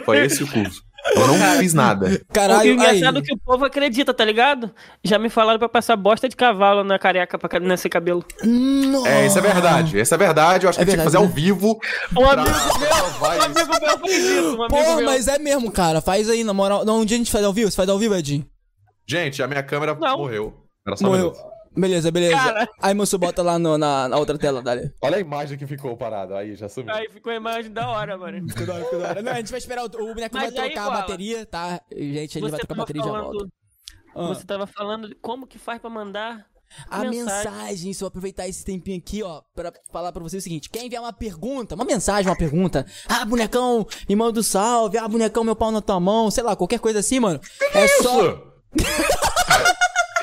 Foi 0.06 0.26
esse 0.26 0.44
o 0.44 0.48
curso. 0.48 0.84
Eu 1.16 1.28
não 1.28 1.58
fiz 1.58 1.74
nada. 1.74 2.08
o 2.30 2.34
Caralho, 2.34 2.62
aí. 2.62 2.70
engraçado 2.72 3.18
é 3.20 3.22
que 3.22 3.34
o 3.34 3.38
povo 3.38 3.66
acredita, 3.66 4.14
tá 4.14 4.24
ligado? 4.24 4.72
Já 5.04 5.18
me 5.18 5.30
falaram 5.30 5.58
pra 5.58 5.68
passar 5.68 5.96
bosta 5.96 6.30
de 6.30 6.36
cavalo 6.36 6.84
na 6.84 7.00
careca 7.00 7.40
pra 7.40 7.60
nesse 7.60 7.90
cabelo. 7.90 8.24
É, 9.06 9.26
isso 9.26 9.38
é 9.38 9.42
verdade. 9.42 10.00
Isso 10.00 10.14
é 10.14 10.18
verdade. 10.18 10.66
Eu 10.66 10.70
acho 10.70 10.80
É 10.80 10.86
que 10.86 10.92
tinha 10.92 10.98
que 11.00 11.04
fazer 11.04 11.18
ao 11.18 11.26
né? 11.26 11.32
vivo. 11.34 11.80
Um 12.12 12.22
pra 12.22 12.32
amigo 12.34 12.80
meu, 12.80 12.90
um 13.22 13.42
amigo 13.42 13.80
meu 13.82 14.00
fez 14.00 14.24
isso, 14.24 14.58
um 14.58 14.64
amigo 14.64 14.68
Pô, 14.70 14.96
meu. 14.98 15.06
mas 15.06 15.28
é 15.28 15.40
mesmo, 15.40 15.72
cara. 15.72 16.02
Faz 16.02 16.30
aí, 16.30 16.44
na 16.44 16.54
moral. 16.54 16.86
Não, 16.86 17.00
um 17.02 17.06
dia 17.06 17.16
a 17.16 17.20
gente 17.20 17.32
faz 17.32 17.44
ao 17.44 17.54
vivo? 17.54 17.70
Você 17.72 17.76
faz 17.78 17.90
ao 17.90 17.98
vivo, 17.98 18.16
Edinho? 18.16 18.46
Gente, 19.08 19.42
a 19.42 19.48
minha 19.48 19.64
câmera 19.64 19.98
Não. 20.00 20.18
morreu. 20.20 20.54
Era 20.88 20.96
só 20.98 21.06
Morreu. 21.08 21.34
Beleza, 21.76 22.12
beleza. 22.12 22.36
Cara. 22.36 22.68
Aí, 22.82 22.94
moço, 22.94 23.18
bota 23.18 23.42
lá 23.42 23.58
no- 23.58 23.78
na, 23.78 24.10
na 24.10 24.18
outra 24.18 24.38
tela, 24.38 24.62
dali. 24.62 24.92
Olha 25.02 25.18
a 25.18 25.20
imagem 25.22 25.58
que 25.58 25.66
ficou 25.66 25.96
parada. 25.96 26.38
Aí, 26.38 26.56
já 26.56 26.68
sumiu. 26.68 26.94
Aí 26.94 27.08
ficou 27.10 27.32
a 27.32 27.36
imagem 27.36 27.72
da 27.72 27.90
hora, 27.90 28.18
mano. 28.18 28.48
Ficou 28.50 28.66
da 28.68 28.74
hora, 28.74 28.84
ficou 28.84 29.00
da 29.00 29.08
hora. 29.10 29.22
Não, 29.22 29.32
a 29.32 29.36
gente 29.36 29.50
vai 29.52 29.58
esperar 29.60 29.84
o, 29.84 29.86
o 29.86 30.14
boneco 30.14 30.36
vai 30.36 30.48
Mas 30.50 30.60
aí, 30.60 30.72
trocar 30.74 30.88
a 30.88 30.92
bateria, 30.92 31.46
tá? 31.46 31.82
Gente, 31.90 32.38
ele 32.38 32.50
vai 32.50 32.60
trocar 32.60 32.74
a 32.74 32.78
bateria 32.78 33.02
e 33.02 33.06
já 33.06 33.12
volta. 33.12 33.26
falando, 33.38 33.52
Ah. 34.14 34.28
você 34.28 34.44
tava 34.46 34.68
falando 34.68 35.08
de 35.08 35.16
como 35.16 35.48
que 35.48 35.58
faz 35.58 35.80
pra 35.80 35.90
mandar 35.90 36.46
A 36.90 37.00
mensagem. 37.06 37.52
mensagem, 37.52 37.94
só 37.94 38.08
aproveitar 38.08 38.48
esse 38.50 38.66
tempinho 38.66 38.98
aqui, 38.98 39.24
ó, 39.24 39.42
pra 39.56 39.72
falar 39.94 40.12
pra 40.12 40.22
você 40.22 40.36
o 40.38 40.42
seguinte: 40.42 40.70
quer 40.70 40.84
enviar 40.84 41.02
uma 41.02 41.14
pergunta, 41.14 41.76
uma 41.76 41.86
mensagem, 41.86 42.30
uma 42.30 42.38
pergunta? 42.38 42.86
Ah, 43.08 43.24
bonecão, 43.24 43.88
me 44.10 44.16
manda 44.18 44.38
um 44.40 44.44
salve. 44.44 44.98
Ah, 44.98 45.08
bonecão, 45.08 45.44
meu 45.46 45.56
pau 45.56 45.72
na 45.72 45.82
tua 45.82 46.00
mão, 46.02 46.30
sei 46.30 46.44
lá, 46.44 46.54
qualquer 46.54 46.80
coisa 46.82 47.00
assim, 47.00 47.20
mano. 47.22 47.40
é 47.74 47.88
só. 48.04 48.44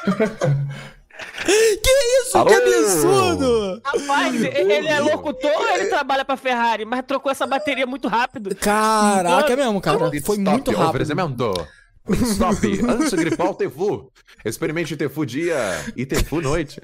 Que 1.45 1.91
isso? 2.20 2.32
Que 2.32 2.36
Alô? 2.39 2.51
absurdo! 2.53 3.80
Rapaz, 3.84 4.34
ele 4.43 4.89
é 4.89 5.01
locutor 5.01 5.51
ou 5.53 5.68
ele 5.68 5.86
trabalha 5.86 6.24
pra 6.24 6.36
Ferrari? 6.36 6.84
Mas 6.84 7.05
trocou 7.07 7.30
essa 7.30 7.47
bateria 7.47 7.86
muito 7.86 8.09
rápido. 8.09 8.55
Caraca, 8.57 9.53
é 9.53 9.57
mesmo, 9.57 9.80
cara. 9.80 10.11
Pit 10.11 10.24
Foi 10.26 10.36
stop, 10.36 10.51
muito 10.51 10.70
rápido. 10.72 10.89
Oferecimento. 10.89 11.68
Stop. 12.11 12.80
Antes 12.89 13.11
de 13.11 13.16
gripar 13.16 13.51
o 13.51 13.55
Tefu. 13.55 14.11
Experimente 14.45 14.97
Tefu 14.97 15.26
dia 15.26 15.57
e 15.97 16.07
Tefu 16.07 16.41
noite. 16.41 16.80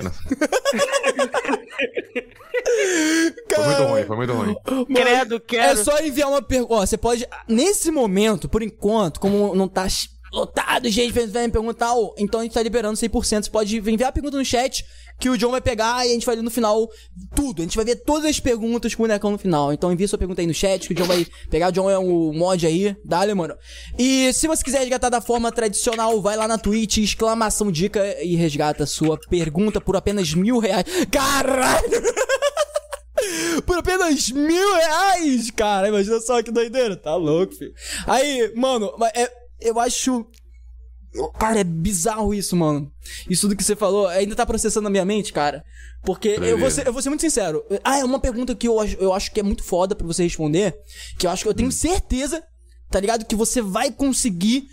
Foi 3.55 3.65
muito 3.65 3.83
ruim, 3.85 4.05
foi 4.05 4.17
muito 4.17 4.33
ruim. 4.33 4.57
Credo, 4.95 5.37
É 5.37 5.41
quero. 5.41 5.85
só 5.85 5.99
enviar 6.01 6.29
uma 6.29 6.43
pergunta. 6.43 6.75
Ó, 6.75 6.81
você 6.87 6.97
pode. 6.97 7.27
Nesse 7.49 7.91
momento, 7.91 8.49
por 8.49 8.63
enquanto, 8.63 9.19
como 9.21 9.55
não 9.55 9.69
tá 9.69 9.87
lotado, 10.35 10.89
gente, 10.91 11.13
vem 11.13 11.49
perguntar, 11.49 11.95
ó, 11.95 12.13
então 12.19 12.41
a 12.41 12.43
gente 12.43 12.53
tá 12.53 12.63
liberando 12.63 12.99
100%. 12.99 13.45
Você 13.45 13.51
pode 13.51 13.77
enviar 13.79 14.09
a 14.09 14.13
pergunta 14.13 14.37
no 14.37 14.45
chat 14.45 14.85
que 15.19 15.31
o 15.31 15.39
John 15.39 15.53
vai 15.53 15.61
pegar 15.61 16.05
e 16.05 16.11
a 16.11 16.13
gente 16.13 16.27
vai 16.27 16.35
ler 16.35 16.43
no 16.43 16.51
final 16.51 16.89
tudo. 17.35 17.63
A 17.63 17.65
gente 17.65 17.77
vai 17.77 17.85
ver 17.85 17.97
todas 17.97 18.29
as 18.29 18.41
perguntas 18.41 18.95
com 18.95 19.03
o 19.03 19.07
bonecão 19.07 19.31
no 19.31 19.39
final. 19.39 19.73
Então 19.73 19.93
envia 19.93 20.09
sua 20.09 20.19
pergunta 20.19 20.41
aí 20.41 20.47
no 20.47 20.55
chat 20.55 20.87
que 20.87 20.93
o 20.93 20.97
John 20.97 21.07
vai 21.07 21.27
pegar. 21.49 21.69
O 21.69 21.73
John 21.73 21.89
é 21.89 21.97
o 21.97 22.33
mod 22.33 22.67
aí. 22.67 22.97
Dale, 23.05 23.33
mano. 23.33 23.55
E 23.99 24.33
se 24.33 24.49
você 24.49 24.63
quiser 24.63 24.81
resgatar 24.81 25.09
da 25.09 25.21
forma 25.21 25.53
tradicional, 25.53 26.21
vai 26.21 26.37
lá 26.37 26.49
na 26.49 26.59
Twitch, 26.59 26.99
exclamação 26.99 27.71
dica 27.71 28.21
e 28.23 28.35
resgata 28.35 28.87
sua 28.87 29.19
pergunta 29.31 29.81
por 29.81 29.97
apenas 29.97 30.35
mil 30.35 30.59
reais. 30.59 30.85
Caralho! 31.11 32.03
Por 33.65 33.79
apenas 33.79 34.31
mil 34.31 34.75
reais, 34.75 35.51
cara. 35.51 35.89
Imagina 35.89 36.21
só 36.21 36.43
que 36.43 36.51
doideira. 36.51 36.97
Tá 36.97 37.15
louco, 37.15 37.55
filho. 37.55 37.73
Aí, 38.07 38.53
mano, 38.55 38.93
é, 39.15 39.31
eu 39.65 39.81
acho. 39.81 40.27
Cara, 41.39 41.61
é 41.61 41.65
bizarro 41.65 42.35
isso, 42.35 42.57
mano. 42.57 42.91
Isso 43.31 43.43
tudo 43.43 43.57
que 43.57 43.63
você 43.63 43.77
falou 43.77 44.09
ainda 44.09 44.35
tá 44.35 44.45
processando 44.45 44.85
na 44.85 44.91
minha 44.91 45.05
mente, 45.05 45.33
cara. 45.33 45.65
Porque 46.05 46.29
eu 46.29 46.59
vou, 46.59 46.71
ser, 46.71 46.87
eu 46.87 46.93
vou 46.93 47.01
ser 47.01 47.09
muito 47.09 47.21
sincero. 47.21 47.65
Ah, 47.85 47.99
é 47.99 48.05
uma 48.05 48.19
pergunta 48.19 48.55
que 48.55 48.67
eu, 48.67 48.79
acho- 48.81 48.97
eu 48.97 49.13
acho 49.13 49.31
que 49.33 49.39
é 49.41 49.43
muito 49.43 49.63
foda 49.63 49.95
pra 49.95 50.07
você 50.07 50.25
responder. 50.25 50.77
Que 51.19 51.27
eu 51.27 51.31
acho 51.31 51.45
que 51.45 51.49
eu 51.49 51.55
tenho 51.55 51.71
certeza, 51.71 52.43
tá 52.91 52.99
ligado? 53.01 53.25
Que 53.25 53.37
você 53.37 53.63
vai 53.63 53.93
conseguir 53.93 54.67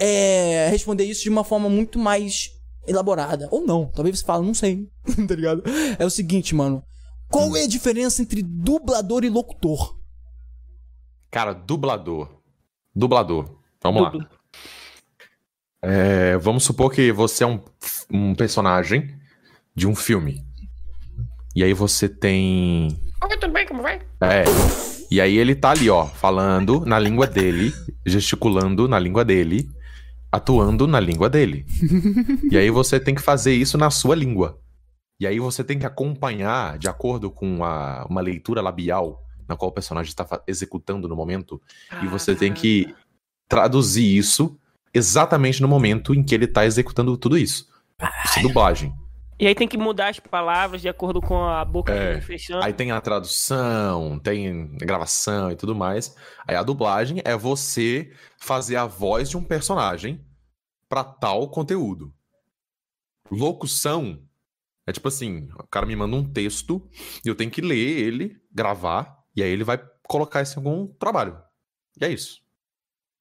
é, 0.00 0.66
responder 0.68 1.04
isso 1.04 1.22
de 1.22 1.30
uma 1.30 1.44
forma 1.44 1.68
muito 1.68 1.96
mais 1.98 2.50
elaborada. 2.88 3.48
Ou 3.52 3.64
não. 3.64 3.86
Talvez 3.94 4.18
você 4.18 4.24
fale, 4.26 4.44
não 4.44 4.52
sei. 4.54 4.88
tá 5.28 5.34
ligado? 5.36 5.62
É 5.98 6.04
o 6.04 6.10
seguinte, 6.10 6.54
mano. 6.56 6.82
Qual 7.30 7.56
é 7.56 7.62
a 7.62 7.68
diferença 7.68 8.20
entre 8.20 8.42
dublador 8.42 9.24
e 9.24 9.28
locutor? 9.30 9.96
Cara, 11.30 11.52
dublador. 11.52 12.28
Dublador. 12.94 13.58
Vamos 13.82 14.02
Dubla. 14.04 14.18
lá. 14.30 14.33
É, 15.86 16.38
vamos 16.38 16.64
supor 16.64 16.90
que 16.90 17.12
você 17.12 17.44
é 17.44 17.46
um, 17.46 17.60
um 18.10 18.34
personagem 18.34 19.14
de 19.74 19.86
um 19.86 19.94
filme. 19.94 20.42
E 21.54 21.62
aí 21.62 21.74
você 21.74 22.08
tem. 22.08 22.98
Oi, 23.22 23.36
tudo 23.36 23.52
bem? 23.52 23.66
Como 23.66 23.82
vai? 23.82 24.00
É. 24.20 24.44
E 25.10 25.20
aí 25.20 25.36
ele 25.36 25.54
tá 25.54 25.70
ali, 25.70 25.90
ó, 25.90 26.06
falando 26.06 26.84
na 26.86 26.98
língua 26.98 27.26
dele, 27.26 27.72
gesticulando 28.06 28.88
na 28.88 28.98
língua 28.98 29.24
dele, 29.24 29.68
atuando 30.32 30.86
na 30.86 30.98
língua 30.98 31.28
dele. 31.28 31.66
E 32.50 32.56
aí 32.56 32.70
você 32.70 32.98
tem 32.98 33.14
que 33.14 33.20
fazer 33.22 33.52
isso 33.54 33.76
na 33.76 33.90
sua 33.90 34.14
língua. 34.16 34.58
E 35.20 35.26
aí 35.26 35.38
você 35.38 35.62
tem 35.62 35.78
que 35.78 35.86
acompanhar, 35.86 36.78
de 36.78 36.88
acordo 36.88 37.30
com 37.30 37.62
a- 37.62 38.06
uma 38.08 38.20
leitura 38.20 38.60
labial 38.62 39.22
na 39.46 39.54
qual 39.56 39.70
o 39.70 39.74
personagem 39.74 40.08
está 40.08 40.26
executando 40.46 41.06
no 41.06 41.14
momento, 41.14 41.60
e 42.02 42.06
você 42.06 42.34
tem 42.34 42.52
que 42.54 42.94
traduzir 43.48 44.16
isso 44.16 44.56
exatamente 44.94 45.60
no 45.60 45.68
momento 45.68 46.14
em 46.14 46.22
que 46.22 46.34
ele 46.34 46.46
tá 46.46 46.64
executando 46.64 47.16
tudo 47.18 47.36
isso. 47.36 47.68
Isso 48.24 48.38
é 48.38 48.42
dublagem. 48.42 48.94
E 49.38 49.48
aí 49.48 49.54
tem 49.54 49.66
que 49.66 49.76
mudar 49.76 50.08
as 50.10 50.20
palavras 50.20 50.80
de 50.80 50.88
acordo 50.88 51.20
com 51.20 51.42
a 51.42 51.64
boca 51.64 51.92
É. 51.92 52.10
dele 52.10 52.20
fechando. 52.20 52.64
Aí 52.64 52.72
tem 52.72 52.92
a 52.92 53.00
tradução, 53.00 54.16
tem 54.20 54.76
gravação 54.76 55.50
e 55.50 55.56
tudo 55.56 55.74
mais. 55.74 56.14
Aí 56.46 56.54
a 56.54 56.62
dublagem 56.62 57.20
é 57.24 57.36
você 57.36 58.12
fazer 58.38 58.76
a 58.76 58.86
voz 58.86 59.28
de 59.28 59.36
um 59.36 59.42
personagem 59.42 60.24
pra 60.88 61.02
tal 61.02 61.48
conteúdo. 61.48 62.14
Locução 63.30 64.22
é 64.86 64.92
tipo 64.92 65.08
assim, 65.08 65.48
o 65.58 65.66
cara 65.66 65.86
me 65.86 65.96
manda 65.96 66.14
um 66.14 66.30
texto 66.30 66.86
e 67.24 67.28
eu 67.28 67.34
tenho 67.34 67.50
que 67.50 67.60
ler 67.62 67.76
ele, 67.98 68.36
gravar, 68.52 69.18
e 69.34 69.42
aí 69.42 69.48
ele 69.50 69.64
vai 69.64 69.82
colocar 70.06 70.42
isso 70.42 70.60
em 70.60 70.64
algum 70.64 70.86
trabalho. 70.86 71.36
E 72.00 72.04
é 72.04 72.08
isso. 72.08 72.43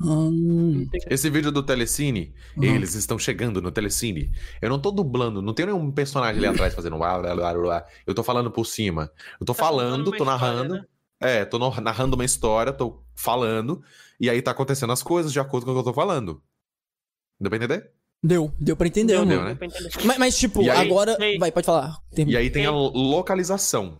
Hum, 0.03 0.87
Esse 1.09 1.29
vídeo 1.29 1.51
do 1.51 1.63
Telecine, 1.63 2.33
Uhum. 2.57 2.63
eles 2.63 2.93
estão 2.95 3.17
chegando 3.17 3.61
no 3.61 3.71
Telecine. 3.71 4.31
Eu 4.61 4.69
não 4.69 4.79
tô 4.79 4.91
dublando, 4.91 5.41
não 5.41 5.53
tem 5.53 5.65
nenhum 5.65 5.91
personagem 5.91 6.37
ali 6.39 6.47
atrás 6.47 6.73
fazendo 6.73 6.97
blá, 6.97 7.17
blá, 7.19 7.33
blá, 7.35 7.53
blá. 7.53 7.85
Eu 8.05 8.13
tô 8.13 8.23
falando 8.23 8.51
por 8.51 8.65
cima. 8.65 9.11
Eu 9.39 9.45
tô 9.45 9.53
Tá 9.53 9.63
falando, 9.63 10.05
tô 10.05 10.11
história, 10.11 10.25
narrando. 10.31 10.73
né? 10.75 10.85
É, 11.21 11.45
tô 11.45 11.57
narrando 11.57 12.15
uma 12.15 12.25
história, 12.25 12.73
tô 12.73 13.01
falando, 13.15 13.81
e 14.19 14.29
aí 14.29 14.41
tá 14.41 14.51
acontecendo 14.51 14.91
as 14.91 15.01
coisas 15.01 15.31
de 15.31 15.39
acordo 15.39 15.65
com 15.65 15.71
o 15.71 15.73
que 15.75 15.79
eu 15.79 15.83
tô 15.85 15.93
falando. 15.93 16.41
Deu 17.39 17.49
pra 17.49 17.57
entender? 17.57 17.91
deu, 18.25 18.53
deu 18.59 18.75
pra 18.77 18.87
entender, 18.87 19.13
Deu, 19.13 19.25
mano. 19.25 19.55
deu, 19.55 19.67
né? 19.67 19.73
Mas, 20.05 20.17
mas, 20.17 20.37
tipo, 20.37 20.61
aí- 20.61 20.69
agora. 20.69 21.17
Ei. 21.19 21.37
Vai, 21.37 21.51
pode 21.51 21.65
falar. 21.65 21.97
Termina. 22.15 22.37
E 22.37 22.41
aí 22.41 22.49
tem 22.49 22.65
a 22.65 22.71
lo- 22.71 22.91
localização. 22.93 23.99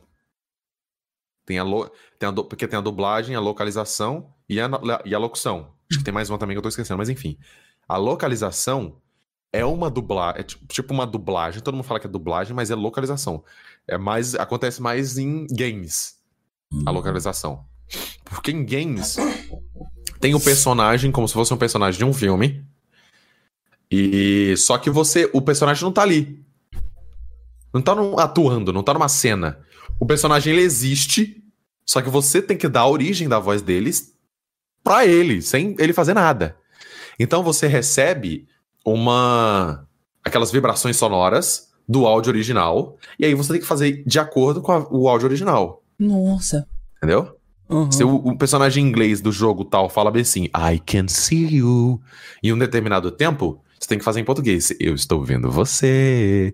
Tem 1.46 1.60
a, 1.60 1.64
lo- 1.64 1.90
tem 2.18 2.30
a 2.30 2.32
du- 2.32 2.46
Porque 2.46 2.68
tem 2.68 2.78
a 2.80 2.82
dublagem, 2.82 3.36
a 3.36 3.40
localização 3.42 4.34
e 4.48 4.62
a, 4.62 4.70
e 5.06 5.14
a 5.14 5.20
locução. 5.20 5.73
Acho 5.90 6.00
que 6.00 6.04
tem 6.06 6.14
mais 6.14 6.30
uma 6.30 6.38
também 6.38 6.54
que 6.56 6.58
eu 6.58 6.62
tô 6.64 6.70
esquecendo, 6.70 6.98
mas 6.98 7.10
enfim. 7.10 7.38
A 7.88 7.98
localização 7.98 8.98
é 9.52 9.64
uma 9.66 9.90
dublagem. 9.90 10.40
É 10.40 10.44
ti- 10.44 10.58
tipo 10.68 10.94
uma 10.94 11.06
dublagem. 11.06 11.62
Todo 11.62 11.76
mundo 11.76 11.84
fala 11.84 12.00
que 12.00 12.08
é 12.08 12.10
dublagem, 12.10 12.56
mas 12.56 12.72
é 12.72 12.76
localização. 12.76 13.44
É 13.88 13.98
mais. 13.98 14.34
Acontece 14.36 14.82
mais 14.82 15.18
em 15.18 15.46
games. 15.52 16.16
A 16.86 16.92
localização. 16.92 17.66
Porque 18.26 18.52
em 18.52 18.66
games 18.66 19.18
tem 20.20 20.34
o 20.34 20.40
personagem 20.40 21.12
como 21.12 21.28
se 21.28 21.34
fosse 21.36 21.54
um 21.54 21.58
personagem 21.58 22.00
de 22.00 22.06
um 22.06 22.14
filme. 22.14 22.66
E 23.92 24.56
só 24.58 24.78
que 24.78 24.90
você, 24.90 25.30
o 25.34 25.42
personagem 25.42 25.84
não 25.84 25.92
tá 25.92 26.02
ali. 26.02 26.44
Não 27.74 27.82
tá 27.82 27.94
num- 27.94 28.18
atuando, 28.18 28.74
não 28.74 28.82
tá 28.84 28.94
numa 28.94 29.10
cena. 29.10 29.60
O 30.00 30.06
personagem 30.06 30.54
ele 30.54 30.62
existe, 30.64 31.44
só 31.86 32.02
que 32.02 32.10
você 32.10 32.42
tem 32.42 32.58
que 32.58 32.68
dar 32.68 32.82
a 32.82 32.88
origem 32.90 33.28
da 33.30 33.40
voz 33.40 33.62
deles 33.62 34.13
pra 34.84 35.06
ele, 35.06 35.42
sem 35.42 35.76
ele 35.80 35.94
fazer 35.94 36.14
nada. 36.14 36.56
Então 37.20 37.42
você 37.44 37.68
recebe 37.68 38.48
uma 38.86 39.88
aquelas 40.24 40.52
vibrações 40.52 40.98
sonoras 40.98 41.72
do 41.88 42.06
áudio 42.06 42.32
original, 42.32 42.98
e 43.20 43.26
aí 43.26 43.34
você 43.36 43.52
tem 43.54 43.62
que 43.62 43.68
fazer 43.68 44.04
de 44.06 44.18
acordo 44.20 44.62
com 44.62 44.72
a- 44.72 44.88
o 44.90 45.08
áudio 45.10 45.28
original, 45.28 45.84
Nossa. 46.00 46.66
entendeu? 46.98 47.36
Uhum. 47.70 47.92
Se 47.92 48.04
o, 48.04 48.16
o 48.16 48.38
personagem 48.38 48.84
em 48.86 48.88
inglês 48.88 49.20
do 49.22 49.32
jogo 49.32 49.66
tal 49.66 49.90
fala 49.90 50.10
bem 50.12 50.22
assim, 50.22 50.46
I 50.46 50.80
can 50.80 51.08
see 51.10 51.56
you, 51.58 52.02
em 52.42 52.54
um 52.54 52.58
determinado 52.58 53.12
tempo, 53.12 53.62
você 53.80 53.88
tem 53.88 53.98
que 53.98 54.04
fazer 54.06 54.20
em 54.22 54.24
português. 54.26 54.74
Eu 54.80 54.94
estou 54.96 55.24
vendo 55.24 55.52
você. 55.52 56.54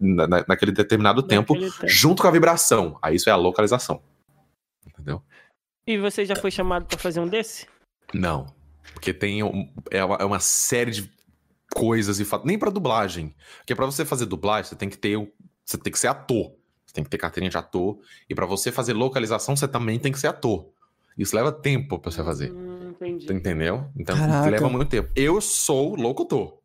Na- 0.00 0.26
na- 0.26 0.44
naquele 0.48 0.72
determinado 0.72 1.22
tempo, 1.22 1.52
Naquele 1.54 1.70
tempo. 1.72 1.86
junto 1.88 2.22
com 2.22 2.28
a 2.28 2.30
vibração. 2.30 2.96
Aí 3.02 3.16
isso 3.16 3.28
é 3.28 3.32
a 3.32 3.36
localização. 3.36 4.00
E 5.88 5.96
você 5.96 6.26
já 6.26 6.36
foi 6.36 6.50
chamado 6.50 6.84
pra 6.84 6.98
fazer 6.98 7.18
um 7.18 7.26
desse? 7.26 7.66
Não. 8.12 8.54
Porque 8.92 9.14
tem 9.14 9.42
um- 9.42 9.72
é, 9.90 10.04
uma, 10.04 10.16
é 10.16 10.24
uma 10.26 10.38
série 10.38 10.90
de 10.90 11.10
coisas 11.74 12.20
e 12.20 12.26
fatos. 12.26 12.46
Nem 12.46 12.58
pra 12.58 12.68
dublagem. 12.70 13.34
Porque 13.58 13.74
pra 13.74 13.86
você 13.86 14.04
fazer 14.04 14.26
dublagem, 14.26 14.68
você 14.68 14.76
tem 14.76 14.90
que 14.90 14.98
ter. 14.98 15.16
Você 15.64 15.78
tem 15.78 15.90
que 15.90 15.98
ser 15.98 16.08
ator. 16.08 16.54
Você 16.84 16.92
tem 16.92 17.02
que 17.04 17.08
ter 17.08 17.16
carteirinha 17.16 17.50
de 17.50 17.56
ator. 17.56 17.98
E 18.28 18.34
pra 18.34 18.44
você 18.44 18.70
fazer 18.70 18.92
localização, 18.92 19.56
você 19.56 19.66
também 19.66 19.98
tem 19.98 20.12
que 20.12 20.18
ser 20.18 20.26
ator. 20.26 20.70
Isso 21.16 21.34
leva 21.34 21.50
tempo 21.50 21.98
pra 21.98 22.10
você 22.10 22.22
fazer. 22.22 22.52
Hum, 22.52 22.90
entendi. 22.90 23.32
Entendeu? 23.32 23.90
Então 23.96 24.16
Caraca. 24.16 24.50
leva 24.50 24.68
muito 24.68 24.90
tempo. 24.90 25.10
Eu 25.16 25.40
sou 25.40 25.94
locutor. 25.96 26.58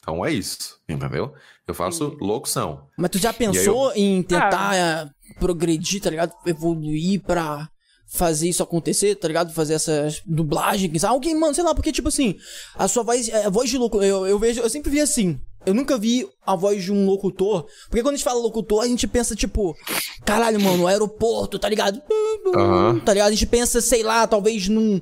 Então 0.00 0.24
é 0.24 0.32
isso. 0.32 0.80
Entendeu? 0.88 1.34
Eu 1.68 1.74
faço 1.74 2.16
locução. 2.18 2.80
Mas 2.96 3.10
tu 3.10 3.18
já 3.18 3.30
pensou 3.30 3.92
em 3.94 4.22
tentar 4.22 4.74
eh, 4.74 5.06
progredir, 5.38 6.00
tá 6.00 6.08
ligado? 6.08 6.32
Evoluir 6.46 7.22
pra 7.22 7.68
fazer 8.10 8.48
isso 8.48 8.62
acontecer, 8.62 9.16
tá 9.16 9.28
ligado? 9.28 9.52
Fazer 9.52 9.74
essas 9.74 10.22
dublagens. 10.24 11.04
Alguém, 11.04 11.38
mano, 11.38 11.54
sei 11.54 11.62
lá, 11.62 11.74
porque, 11.74 11.92
tipo 11.92 12.08
assim, 12.08 12.36
a 12.74 12.88
sua 12.88 13.02
voz, 13.02 13.28
a 13.28 13.50
voz 13.50 13.68
de 13.68 13.76
locutor, 13.76 14.02
eu, 14.02 14.26
eu 14.26 14.38
vejo, 14.38 14.62
eu 14.62 14.70
sempre 14.70 14.90
vi 14.90 14.98
assim. 14.98 15.38
Eu 15.66 15.74
nunca 15.74 15.98
vi 15.98 16.26
a 16.46 16.56
voz 16.56 16.82
de 16.82 16.90
um 16.90 17.04
locutor. 17.04 17.66
Porque 17.90 18.02
quando 18.02 18.14
a 18.14 18.16
gente 18.16 18.24
fala 18.24 18.40
locutor, 18.40 18.82
a 18.82 18.86
gente 18.86 19.06
pensa, 19.06 19.36
tipo, 19.36 19.76
caralho, 20.24 20.58
mano, 20.58 20.86
aeroporto, 20.86 21.58
tá 21.58 21.68
ligado? 21.68 22.00
Aham. 22.56 23.00
Tá 23.00 23.12
ligado? 23.12 23.28
A 23.28 23.32
gente 23.32 23.46
pensa, 23.46 23.82
sei 23.82 24.02
lá, 24.02 24.26
talvez 24.26 24.68
num, 24.68 24.98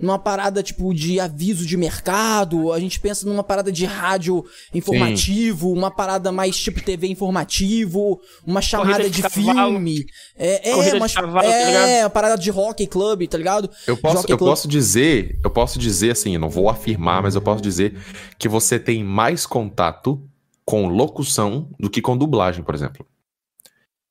numa 0.00 0.18
parada 0.18 0.62
tipo 0.62 0.94
de 0.94 1.20
aviso 1.20 1.66
de 1.66 1.76
mercado, 1.76 2.72
a 2.72 2.80
gente 2.80 2.98
pensa 2.98 3.26
numa 3.26 3.44
parada 3.44 3.70
de 3.70 3.84
rádio 3.84 4.44
informativo, 4.72 5.72
uma 5.72 5.90
parada 5.90 6.32
mais 6.32 6.56
tipo 6.56 6.82
TV 6.82 7.08
informativo, 7.08 8.20
uma 8.46 8.62
chamada 8.62 8.92
Corrida 8.92 9.10
de, 9.10 9.22
de 9.22 9.28
filme. 9.28 10.06
É, 10.36 10.70
é, 10.70 10.74
Corrida 10.74 10.92
de 10.92 10.96
uma, 10.96 11.08
cavalo, 11.08 11.48
tá 11.48 11.54
é, 11.54 12.02
a 12.02 12.10
parada 12.10 12.38
de 12.38 12.50
hockey 12.50 12.86
club, 12.86 13.26
tá 13.28 13.36
ligado? 13.36 13.70
Eu 13.86 13.96
posso, 13.96 14.26
eu 14.28 14.38
Club. 14.38 14.50
posso 14.50 14.68
dizer, 14.68 15.38
eu 15.44 15.50
posso 15.50 15.78
dizer 15.78 16.12
assim, 16.12 16.34
eu 16.34 16.40
não 16.40 16.50
vou 16.50 16.68
afirmar, 16.68 17.22
mas 17.22 17.34
eu 17.34 17.42
posso 17.42 17.62
dizer 17.62 17.96
que 18.38 18.48
você 18.48 18.78
tem 18.78 19.04
mais 19.04 19.46
contato 19.46 20.22
com 20.64 20.86
locução 20.86 21.68
do 21.78 21.90
que 21.90 22.00
com 22.00 22.16
dublagem, 22.16 22.62
por 22.62 22.74
exemplo. 22.74 23.04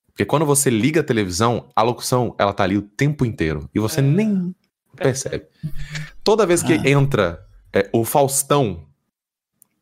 Porque 0.08 0.26
quando 0.26 0.46
você 0.46 0.70
liga 0.70 1.00
a 1.00 1.04
televisão, 1.04 1.70
a 1.74 1.82
locução, 1.82 2.36
ela 2.38 2.52
tá 2.52 2.66
ali 2.66 2.78
o 2.78 2.82
tempo 2.82 3.26
inteiro. 3.26 3.70
E 3.74 3.80
você 3.80 4.02
nem 4.02 4.54
percebe. 4.96 5.46
Toda 6.24 6.46
vez 6.46 6.62
que 6.64 6.74
entra 6.88 7.46
é, 7.74 7.90
o 7.94 8.04
Faustão 8.04 8.86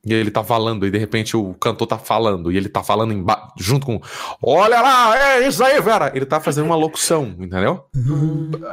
e 0.05 0.13
ele 0.13 0.31
tá 0.31 0.41
falando, 0.41 0.87
e 0.87 0.91
de 0.91 0.97
repente 0.97 1.35
o 1.35 1.53
cantor 1.55 1.85
tá 1.85 1.97
falando, 1.97 2.49
e 2.49 2.55
ele 2.55 2.69
tá 2.69 2.81
falando 2.81 3.13
junto 3.57 3.85
com. 3.85 4.01
Olha 4.41 4.79
lá, 4.79 5.17
é 5.17 5.47
isso 5.47 5.61
aí, 5.61 5.81
Vera! 5.81 6.11
Ele 6.15 6.25
tá 6.25 6.39
fazendo 6.39 6.65
uma 6.65 6.77
locução, 6.77 7.35
entendeu? 7.37 7.83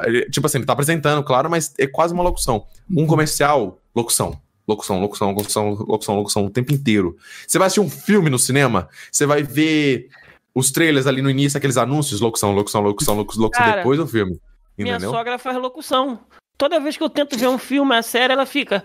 Ele- 0.05 0.29
tipo 0.29 0.47
assim, 0.47 0.59
ele 0.59 0.65
tá 0.65 0.71
apresentando, 0.71 1.21
claro, 1.25 1.49
mas 1.49 1.73
é 1.77 1.87
quase 1.87 2.13
uma 2.13 2.23
locução. 2.23 2.65
Um 2.89 3.05
comercial, 3.05 3.79
locução. 3.93 4.39
Locução, 4.67 4.99
locução, 4.99 5.31
locução, 5.31 5.69
locução, 5.71 6.15
locução, 6.15 6.45
o 6.45 6.49
tempo 6.49 6.73
inteiro. 6.73 7.17
Você 7.45 7.59
vai 7.59 7.67
assistir 7.67 7.81
um 7.81 7.89
filme 7.89 8.29
no 8.29 8.39
cinema, 8.39 8.87
você 9.11 9.25
vai 9.25 9.43
ver 9.43 10.07
os 10.55 10.71
trailers 10.71 11.05
ali 11.05 11.21
no 11.21 11.29
início, 11.29 11.57
aqueles 11.57 11.75
anúncios, 11.77 12.21
locução, 12.21 12.51
locução, 12.53 12.81
locução, 12.81 13.15
locução, 13.15 13.43
locução 13.43 13.65
Cara, 13.65 13.77
depois 13.81 13.99
do 13.99 14.07
filme. 14.07 14.39
Minha 14.77 14.93
Entendeu? 14.95 15.11
sogra 15.11 15.37
faz 15.39 15.57
locução. 15.57 16.19
Toda 16.57 16.79
vez 16.79 16.95
que 16.97 17.03
eu 17.03 17.09
tento 17.09 17.37
ver 17.37 17.47
um 17.47 17.57
filme, 17.57 17.95
a 17.95 18.01
série, 18.01 18.33
ela 18.33 18.45
fica. 18.45 18.83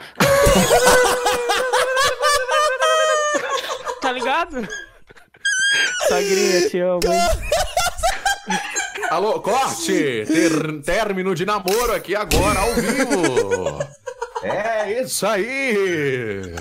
tá 4.01 4.12
ligado? 4.12 4.67
Sogrinha, 6.09 6.69
te 6.69 6.79
amo. 6.81 7.01
Alô, 9.11 9.41
corte! 9.41 10.25
Ter- 10.27 10.83
término 10.85 11.35
de 11.35 11.45
namoro 11.45 11.93
aqui 11.93 12.15
agora, 12.15 12.61
ao 12.61 12.75
vivo! 12.75 13.79
É 14.43 15.03
isso 15.03 15.27
aí! 15.27 16.55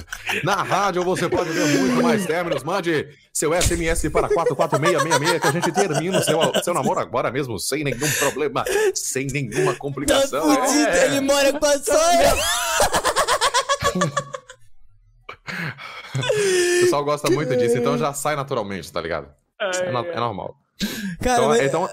Na 0.44 0.56
rádio 0.64 1.04
você 1.04 1.30
pode 1.30 1.50
ver 1.52 1.66
muito 1.80 2.02
mais 2.04 2.26
términos. 2.26 2.64
Mande 2.64 3.08
seu 3.40 3.54
SMS 3.54 4.10
para 4.10 4.28
44666 4.28 5.40
que 5.42 5.48
a 5.48 5.52
gente 5.52 5.72
termina 5.72 6.20
o 6.20 6.24
seu, 6.24 6.40
seu 6.62 6.74
namoro 6.74 7.00
agora 7.00 7.32
mesmo, 7.32 7.58
sem 7.58 7.84
nenhum 7.86 8.12
problema, 8.20 8.66
sem 8.94 9.28
nenhuma 9.28 9.72
Tá 9.74 9.80
complicação. 9.80 10.42
fudido, 10.66 10.88
É. 10.90 11.06
ele 11.06 11.22
mora 11.22 11.58
com 11.58 11.66
a 11.66 11.80
sogra. 11.80 12.36
O 16.16 16.82
pessoal 16.82 17.04
gosta 17.06 17.30
muito 17.32 17.56
disso, 17.56 17.78
então 17.78 17.98
já 17.98 18.14
sai 18.14 18.36
naturalmente, 18.36 18.92
tá 18.92 19.02
ligado? 19.02 19.30
É, 19.60 19.92
no- 19.92 20.00
é 20.06 20.16
normal. 20.20 20.56
Cara, 21.22 21.38
então, 21.38 21.48
mas- 21.50 21.62
então 21.62 21.90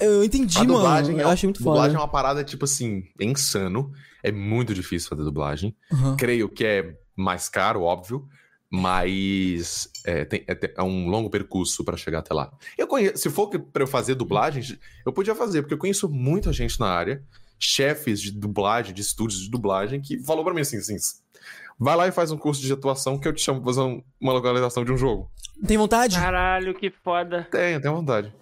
eu 0.00 0.24
entendi, 0.24 0.56
a 0.58 0.60
mano. 0.60 0.74
dublagem, 0.74 1.18
Eu 1.18 1.28
é, 1.28 1.32
achei 1.32 1.46
muito 1.46 1.58
dublagem 1.62 1.90
foda. 1.92 1.98
é 1.98 2.00
uma 2.00 2.08
parada, 2.10 2.44
tipo 2.44 2.64
assim, 2.64 3.02
é 3.20 3.24
insano. 3.24 3.92
É 4.22 4.32
muito 4.32 4.74
difícil 4.74 5.08
fazer 5.08 5.22
dublagem. 5.22 5.74
Uhum. 5.92 6.16
Creio 6.16 6.48
que 6.48 6.64
é 6.64 6.94
mais 7.16 7.48
caro, 7.48 7.82
óbvio. 7.82 8.26
Mas 8.70 9.88
é, 10.04 10.24
tem- 10.24 10.44
é 10.48 10.72
é 10.76 10.82
um 10.82 11.08
longo 11.08 11.30
percurso 11.30 11.84
pra 11.84 11.96
chegar 11.96 12.18
até 12.20 12.34
lá. 12.34 12.52
Eu 12.76 12.86
conheço, 12.86 13.18
se 13.18 13.30
for 13.30 13.48
que- 13.48 13.58
pra 13.58 13.82
eu 13.82 13.86
fazer 13.86 14.14
dublagem, 14.14 14.78
eu 15.04 15.12
podia 15.12 15.34
fazer, 15.34 15.62
porque 15.62 15.74
eu 15.74 15.78
conheço 15.78 16.08
muita 16.08 16.52
gente 16.52 16.78
na 16.80 16.88
área, 16.88 17.22
chefes 17.58 18.20
de 18.20 18.30
dublagem, 18.32 18.92
de 18.94 19.00
estúdios 19.02 19.40
de 19.40 19.50
dublagem, 19.50 20.00
que 20.00 20.18
falou 20.22 20.44
pra 20.44 20.52
mim 20.54 20.60
assim, 20.60 20.76
assim, 20.78 20.96
vai 21.78 21.96
lá 21.96 22.06
e 22.08 22.12
faz 22.12 22.30
um 22.30 22.36
curso 22.38 22.60
de 22.60 22.72
atuação 22.72 23.18
que 23.18 23.26
eu 23.28 23.32
te 23.32 23.40
chamo 23.42 23.60
pra 23.60 23.72
fazer 23.72 23.80
um- 23.86 24.02
uma 24.20 24.32
localização 24.32 24.84
de 24.84 24.92
um 24.92 24.96
jogo. 24.96 25.30
Tem 25.66 25.78
vontade? 25.78 26.16
Caralho, 26.16 26.74
que 26.74 26.90
foda. 26.90 27.46
Tenho, 27.50 27.80
tenho 27.80 27.94
vontade. 27.94 28.32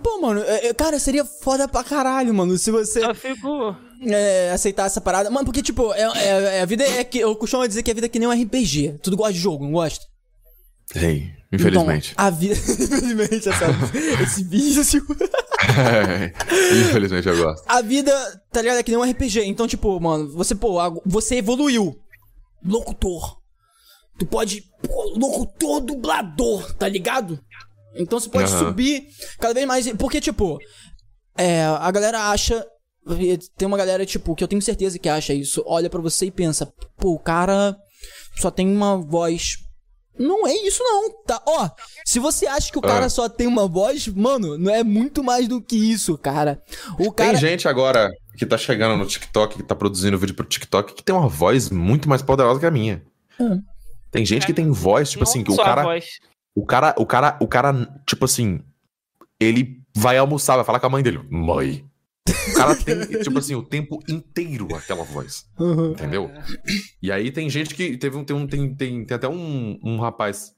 Pô, 0.00 0.20
mano, 0.20 0.42
é- 0.42 0.68
é- 0.68 0.74
cara, 0.74 0.98
seria 0.98 1.24
foda 1.24 1.66
pra 1.68 1.82
caralho, 1.84 2.32
mano, 2.32 2.56
se 2.58 2.70
você 2.70 3.04
Eu 3.04 3.14
fico. 3.14 3.76
é, 4.02 4.50
aceitar 4.52 4.86
essa 4.86 5.00
parada. 5.00 5.30
Mano, 5.30 5.44
porque, 5.44 5.62
tipo, 5.62 5.92
é, 5.94 6.02
é- 6.02 6.58
é- 6.58 6.60
a 6.62 6.66
vida 6.66 6.84
é 6.84 7.04
que. 7.04 7.18
Eu 7.18 7.34
costumo 7.36 7.66
dizer 7.66 7.82
que 7.82 7.90
a 7.90 7.94
vida 7.94 8.06
é 8.06 8.08
que 8.08 8.18
nem 8.18 8.28
um 8.28 8.32
RPG. 8.32 8.98
Tudo 9.02 9.16
gosta 9.16 9.32
de 9.32 9.38
jogo, 9.38 9.64
não 9.64 9.72
gosta? 9.72 10.04
Sim, 10.92 11.30
infelizmente. 11.52 12.12
Então, 12.12 12.24
a 12.26 12.30
vida. 12.30 12.54
infelizmente, 12.58 13.48
essa, 13.48 13.66
esse 14.22 14.44
vício. 14.44 15.02
infelizmente 16.88 17.28
eu 17.28 17.36
gosto. 17.36 17.64
A 17.66 17.80
vida, 17.80 18.12
tá 18.50 18.60
ligado? 18.60 18.78
É 18.78 18.82
que 18.82 18.90
nem 18.90 18.98
um 19.00 19.04
RPG. 19.10 19.44
Então, 19.44 19.66
tipo, 19.66 19.98
mano, 20.00 20.28
você, 20.32 20.54
pô, 20.54 20.78
você 21.06 21.36
evoluiu. 21.36 21.96
Locutor. 22.64 23.38
Tu 24.18 24.26
pode. 24.26 24.62
Pô, 24.86 25.14
locutor 25.18 25.80
dublador, 25.80 26.72
tá 26.74 26.86
ligado? 26.88 27.40
Então 27.94 28.18
você 28.18 28.28
pode 28.28 28.50
Aham. 28.52 28.66
subir 28.66 29.06
cada 29.38 29.54
vez 29.54 29.66
mais. 29.66 29.92
Porque, 29.94 30.20
tipo, 30.20 30.58
é, 31.36 31.64
a 31.64 31.90
galera 31.90 32.30
acha. 32.30 32.64
Tem 33.56 33.66
uma 33.66 33.76
galera, 33.76 34.06
tipo, 34.06 34.34
que 34.36 34.44
eu 34.44 34.48
tenho 34.48 34.62
certeza 34.62 34.98
que 34.98 35.08
acha 35.08 35.34
isso. 35.34 35.62
Olha 35.66 35.90
pra 35.90 36.00
você 36.00 36.26
e 36.26 36.30
pensa, 36.30 36.72
pô, 36.96 37.14
o 37.14 37.18
cara 37.18 37.76
só 38.36 38.50
tem 38.50 38.68
uma 38.68 38.96
voz. 38.96 39.56
Não 40.18 40.46
é 40.46 40.52
isso, 40.54 40.82
não, 40.84 41.10
tá? 41.24 41.42
Ó, 41.46 41.70
se 42.04 42.18
você 42.18 42.46
acha 42.46 42.70
que 42.70 42.78
o 42.78 42.82
cara 42.82 43.06
Ah. 43.06 43.10
só 43.10 43.28
tem 43.30 43.46
uma 43.46 43.66
voz, 43.66 44.06
mano, 44.08 44.58
não 44.58 44.72
é 44.72 44.84
muito 44.84 45.24
mais 45.24 45.48
do 45.48 45.60
que 45.60 45.74
isso, 45.74 46.16
cara. 46.18 46.62
O 46.98 47.10
cara. 47.10 47.30
Tem 47.30 47.40
gente 47.40 47.66
agora 47.66 48.10
que 48.36 48.44
tá 48.46 48.58
chegando 48.58 48.96
no 48.96 49.06
TikTok, 49.06 49.56
que 49.56 49.62
tá 49.62 49.74
produzindo 49.74 50.18
vídeo 50.18 50.34
pro 50.34 50.44
TikTok, 50.46 50.92
que 50.94 51.02
tem 51.02 51.14
uma 51.14 51.28
voz 51.28 51.70
muito 51.70 52.08
mais 52.08 52.20
poderosa 52.22 52.60
que 52.60 52.66
a 52.66 52.70
minha. 52.70 53.02
Hum. 53.40 53.60
Tem 54.10 54.24
gente 54.24 54.44
que 54.46 54.52
tem 54.52 54.70
voz, 54.70 55.10
tipo 55.10 55.22
assim, 55.24 55.42
que 55.42 55.50
o 55.50 55.56
cara, 55.56 55.82
voz. 55.82 56.04
O 56.54 56.64
cara. 56.66 56.94
O 56.98 57.06
cara. 57.06 57.36
O 57.40 57.48
cara, 57.48 58.02
tipo 58.06 58.24
assim. 58.24 58.60
Ele 59.40 59.82
vai 59.94 60.16
almoçar, 60.18 60.56
vai 60.56 60.64
falar 60.64 60.80
com 60.80 60.86
a 60.86 60.90
mãe 60.90 61.02
dele. 61.02 61.20
Mãe. 61.30 61.84
O 62.48 62.54
cara 62.54 62.76
tem, 62.76 63.06
tipo 63.22 63.38
assim, 63.38 63.54
o 63.54 63.62
tempo 63.62 64.00
inteiro 64.08 64.68
aquela 64.74 65.02
voz. 65.02 65.48
Uhum. 65.58 65.92
Entendeu? 65.92 66.30
E 67.00 67.10
aí 67.10 67.30
tem 67.30 67.50
gente 67.50 67.74
que. 67.74 67.96
Teve 67.96 68.16
um, 68.16 68.24
tem, 68.24 68.36
um, 68.36 68.46
tem, 68.46 68.74
tem, 68.74 69.04
tem 69.04 69.14
até 69.14 69.28
um, 69.28 69.78
um 69.82 69.98
rapaz 69.98 70.54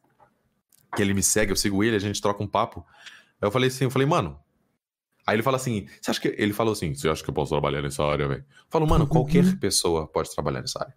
que 0.95 1.03
ele 1.03 1.15
me 1.15 1.23
segue, 1.23 1.51
eu 1.51 1.57
sigo 1.57 1.83
ele, 1.83 1.97
a 1.97 2.01
gente 2.01 2.21
troca 2.21 2.43
um 2.43 2.47
papo. 2.47 2.85
Aí 3.41 3.47
eu 3.47 3.51
falei 3.51 3.69
assim, 3.69 3.85
eu 3.85 3.91
falei, 3.91 4.07
mano. 4.07 4.39
Aí 5.27 5.37
ele 5.37 5.43
fala 5.43 5.57
assim, 5.57 5.87
você 6.01 6.11
acha 6.11 6.21
que. 6.21 6.35
Ele 6.39 6.53
falou 6.53 6.73
assim, 6.73 6.95
você 6.95 7.09
acha 7.09 7.23
que 7.23 7.31
eu 7.31 7.35
posso 7.35 7.51
trabalhar 7.51 7.81
nessa 7.81 8.05
área, 8.05 8.29
velho? 8.29 8.41
Eu 8.43 8.67
falo, 8.69 8.87
mano, 8.87 9.07
qualquer 9.07 9.59
pessoa 9.59 10.07
pode 10.07 10.31
trabalhar 10.33 10.61
nessa 10.61 10.81
área. 10.81 10.95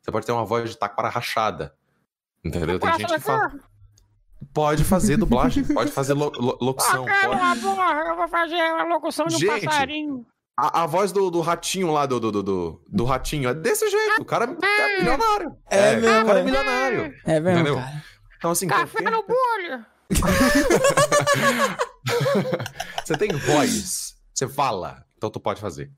Você 0.00 0.12
pode 0.12 0.26
ter 0.26 0.32
uma 0.32 0.44
voz 0.44 0.70
de 0.70 0.78
taquara 0.78 1.08
rachada. 1.08 1.74
Entendeu? 2.44 2.78
Tem 2.78 2.98
gente 2.98 3.14
que 3.14 3.20
fala. 3.20 3.52
Pode 4.52 4.84
fazer 4.84 5.16
dublagem, 5.16 5.64
pode 5.72 5.90
fazer 5.92 6.14
lo- 6.14 6.32
lo- 6.36 6.58
locução. 6.60 7.06
Ah, 7.08 7.26
pode. 7.26 7.38
cala 7.38 7.52
a 7.52 7.54
boca, 7.54 8.08
eu 8.08 8.16
vou 8.16 8.28
fazer 8.28 8.60
a 8.60 8.84
locução 8.84 9.26
de 9.26 9.36
um 9.36 9.38
Gente, 9.38 9.64
passarinho. 9.66 10.26
A, 10.56 10.82
a 10.82 10.86
voz 10.86 11.10
do, 11.12 11.30
do 11.30 11.40
ratinho 11.40 11.90
lá, 11.90 12.06
do, 12.06 12.20
do, 12.20 12.30
do, 12.30 12.42
do, 12.42 12.82
do 12.88 13.04
ratinho, 13.04 13.48
é 13.48 13.54
desse 13.54 13.88
jeito. 13.90 14.22
O 14.22 14.24
cara 14.24 14.44
é 14.44 14.98
milionário. 14.98 15.56
É 15.68 15.96
mesmo, 15.96 16.22
O 16.22 16.26
cara 16.26 16.38
é 16.38 16.42
é. 16.42 16.44
milionário. 16.44 17.14
É 17.24 17.40
mesmo, 17.40 17.58
Entendeu? 17.60 17.76
cara. 17.76 18.04
Então, 18.38 18.50
assim, 18.50 18.66
Café 18.68 19.02
qualquer- 19.02 19.10
no 19.10 19.24
bolho. 19.26 19.84
você 23.04 23.16
tem 23.16 23.30
voz, 23.32 24.14
você 24.32 24.48
fala, 24.48 25.04
então 25.16 25.30
tu 25.30 25.40
pode 25.40 25.60
fazer. 25.60 25.90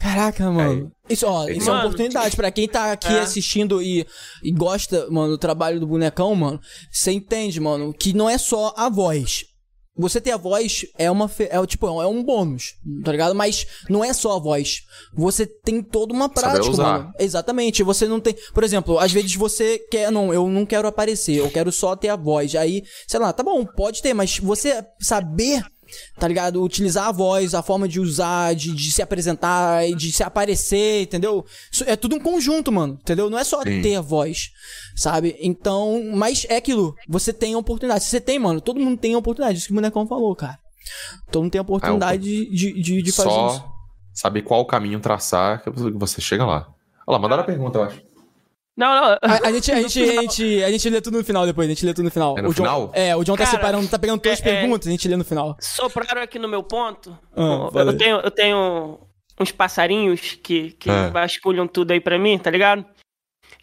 Caraca, 0.00 0.50
mano. 0.50 0.90
Isso, 1.10 1.26
ó, 1.26 1.46
isso 1.46 1.68
é 1.68 1.72
uma 1.72 1.74
Mano, 1.76 1.88
oportunidade 1.88 2.34
pra 2.34 2.50
quem 2.50 2.66
tá 2.66 2.90
aqui 2.92 3.08
É. 3.08 3.20
assistindo 3.20 3.82
e, 3.82 4.06
e 4.42 4.50
gosta, 4.50 5.06
mano, 5.10 5.32
do 5.32 5.38
trabalho 5.38 5.78
do 5.78 5.86
bonecão, 5.86 6.34
mano. 6.34 6.58
Você 6.90 7.12
entende, 7.12 7.60
mano, 7.60 7.92
que 7.92 8.14
não 8.14 8.28
é 8.28 8.38
só 8.38 8.72
a 8.76 8.88
voz. 8.88 9.44
Você 9.98 10.18
ter 10.18 10.30
a 10.30 10.38
voz 10.38 10.86
é 10.96 11.10
uma 11.10 11.30
é 11.38 11.66
tipo 11.66 11.86
é 11.86 12.06
um 12.06 12.24
bônus, 12.24 12.76
tá 13.04 13.12
ligado? 13.12 13.34
Mas 13.34 13.66
não 13.90 14.02
é 14.02 14.14
só 14.14 14.36
a 14.36 14.38
voz. 14.38 14.82
Você 15.12 15.44
tem 15.44 15.82
toda 15.82 16.14
uma 16.14 16.26
prática, 16.30 16.70
usar. 16.70 16.82
mano. 17.00 17.12
Exatamente. 17.18 17.82
Você 17.82 18.08
não 18.08 18.18
tem, 18.20 18.34
por 18.54 18.64
exemplo, 18.64 18.98
às 18.98 19.12
vezes 19.12 19.34
você 19.34 19.78
quer 19.90 20.10
não, 20.10 20.32
eu 20.32 20.48
não 20.48 20.64
quero 20.64 20.88
aparecer, 20.88 21.34
eu 21.36 21.50
quero 21.50 21.70
só 21.70 21.94
ter 21.94 22.08
a 22.08 22.16
voz. 22.16 22.54
Aí, 22.54 22.82
sei 23.06 23.20
lá, 23.20 23.30
tá 23.34 23.42
bom, 23.42 23.66
pode 23.66 24.00
ter, 24.00 24.14
mas 24.14 24.38
você 24.38 24.82
saber 24.98 25.62
tá 26.18 26.28
ligado? 26.28 26.62
Utilizar 26.62 27.08
a 27.08 27.12
voz, 27.12 27.54
a 27.54 27.62
forma 27.62 27.88
de 27.88 28.00
usar, 28.00 28.54
de, 28.54 28.74
de 28.74 28.90
se 28.92 29.02
apresentar, 29.02 29.86
de 29.94 30.12
se 30.12 30.22
aparecer, 30.22 31.02
entendeu? 31.02 31.44
Isso 31.70 31.84
é 31.86 31.96
tudo 31.96 32.16
um 32.16 32.20
conjunto, 32.20 32.70
mano, 32.70 32.98
entendeu? 33.00 33.30
Não 33.30 33.38
é 33.38 33.44
só 33.44 33.62
Sim. 33.62 33.82
ter 33.82 33.96
a 33.96 34.00
voz, 34.00 34.50
sabe? 34.96 35.36
Então, 35.40 36.02
mas 36.14 36.46
é 36.48 36.56
aquilo, 36.56 36.94
você 37.08 37.32
tem 37.32 37.54
a 37.54 37.58
oportunidade. 37.58 38.04
Se 38.04 38.10
você 38.10 38.20
tem, 38.20 38.38
mano, 38.38 38.60
todo 38.60 38.80
mundo 38.80 38.98
tem 38.98 39.14
a 39.14 39.18
oportunidade, 39.18 39.58
isso 39.58 39.66
que 39.66 39.72
o 39.72 39.76
bonecão 39.76 40.06
falou, 40.06 40.34
cara. 40.36 40.58
Todo 41.30 41.42
mundo 41.42 41.52
tem 41.52 41.58
a 41.58 41.62
oportunidade 41.62 42.22
de, 42.22 42.50
de, 42.50 42.82
de, 42.82 43.02
de 43.02 43.12
fazer 43.12 43.28
Só 43.28 43.48
isso. 43.48 43.64
saber 44.14 44.42
qual 44.42 44.64
caminho 44.64 45.00
traçar 45.00 45.62
que 45.62 45.70
você 45.70 46.20
chega 46.20 46.44
lá. 46.44 46.68
Olha 47.06 47.16
lá, 47.16 47.18
mandaram 47.18 47.42
a 47.42 47.46
pergunta, 47.46 47.78
eu 47.78 47.82
acho. 47.84 48.09
Não, 48.76 48.94
não. 48.94 49.18
A, 49.22 49.48
a 49.48 49.52
gente, 49.52 49.70
a, 49.72 49.76
gente, 49.82 50.02
a, 50.02 50.22
gente, 50.22 50.64
a 50.64 50.70
gente 50.70 50.90
lê 50.90 51.00
tudo 51.00 51.18
no 51.18 51.24
final 51.24 51.44
depois, 51.46 51.66
a 51.68 51.74
gente 51.74 51.84
lê 51.84 51.92
tudo 51.92 52.04
no 52.04 52.10
final. 52.10 52.38
É 52.38 52.42
no 52.42 52.50
o 52.50 52.54
John, 52.54 52.62
final? 52.62 52.90
É, 52.94 53.16
o 53.16 53.24
John 53.24 53.32
tá 53.36 53.44
Cara, 53.44 53.50
separando, 53.50 53.88
tá 53.88 53.98
pegando 53.98 54.20
todas 54.20 54.40
as 54.40 54.46
é- 54.46 54.50
é- 54.50 54.60
perguntas, 54.60 54.88
a 54.88 54.90
gente 54.90 55.08
lê 55.08 55.16
no 55.16 55.24
final. 55.24 55.56
Sopraram 55.60 56.22
aqui 56.22 56.38
no 56.38 56.48
meu 56.48 56.62
ponto. 56.62 57.16
Ah, 57.36 57.68
eu, 57.74 57.88
aí. 57.90 57.96
tenho, 57.98 58.20
eu 58.20 58.30
tenho 58.30 58.98
uns 59.38 59.52
passarinhos 59.52 60.38
que, 60.42 60.72
que 60.72 60.90
É. 60.90 61.10
vasculham 61.10 61.66
tudo 61.66 61.90
aí 61.92 62.00
pra 62.00 62.18
mim, 62.18 62.38
tá 62.38 62.50
ligado? 62.50 62.84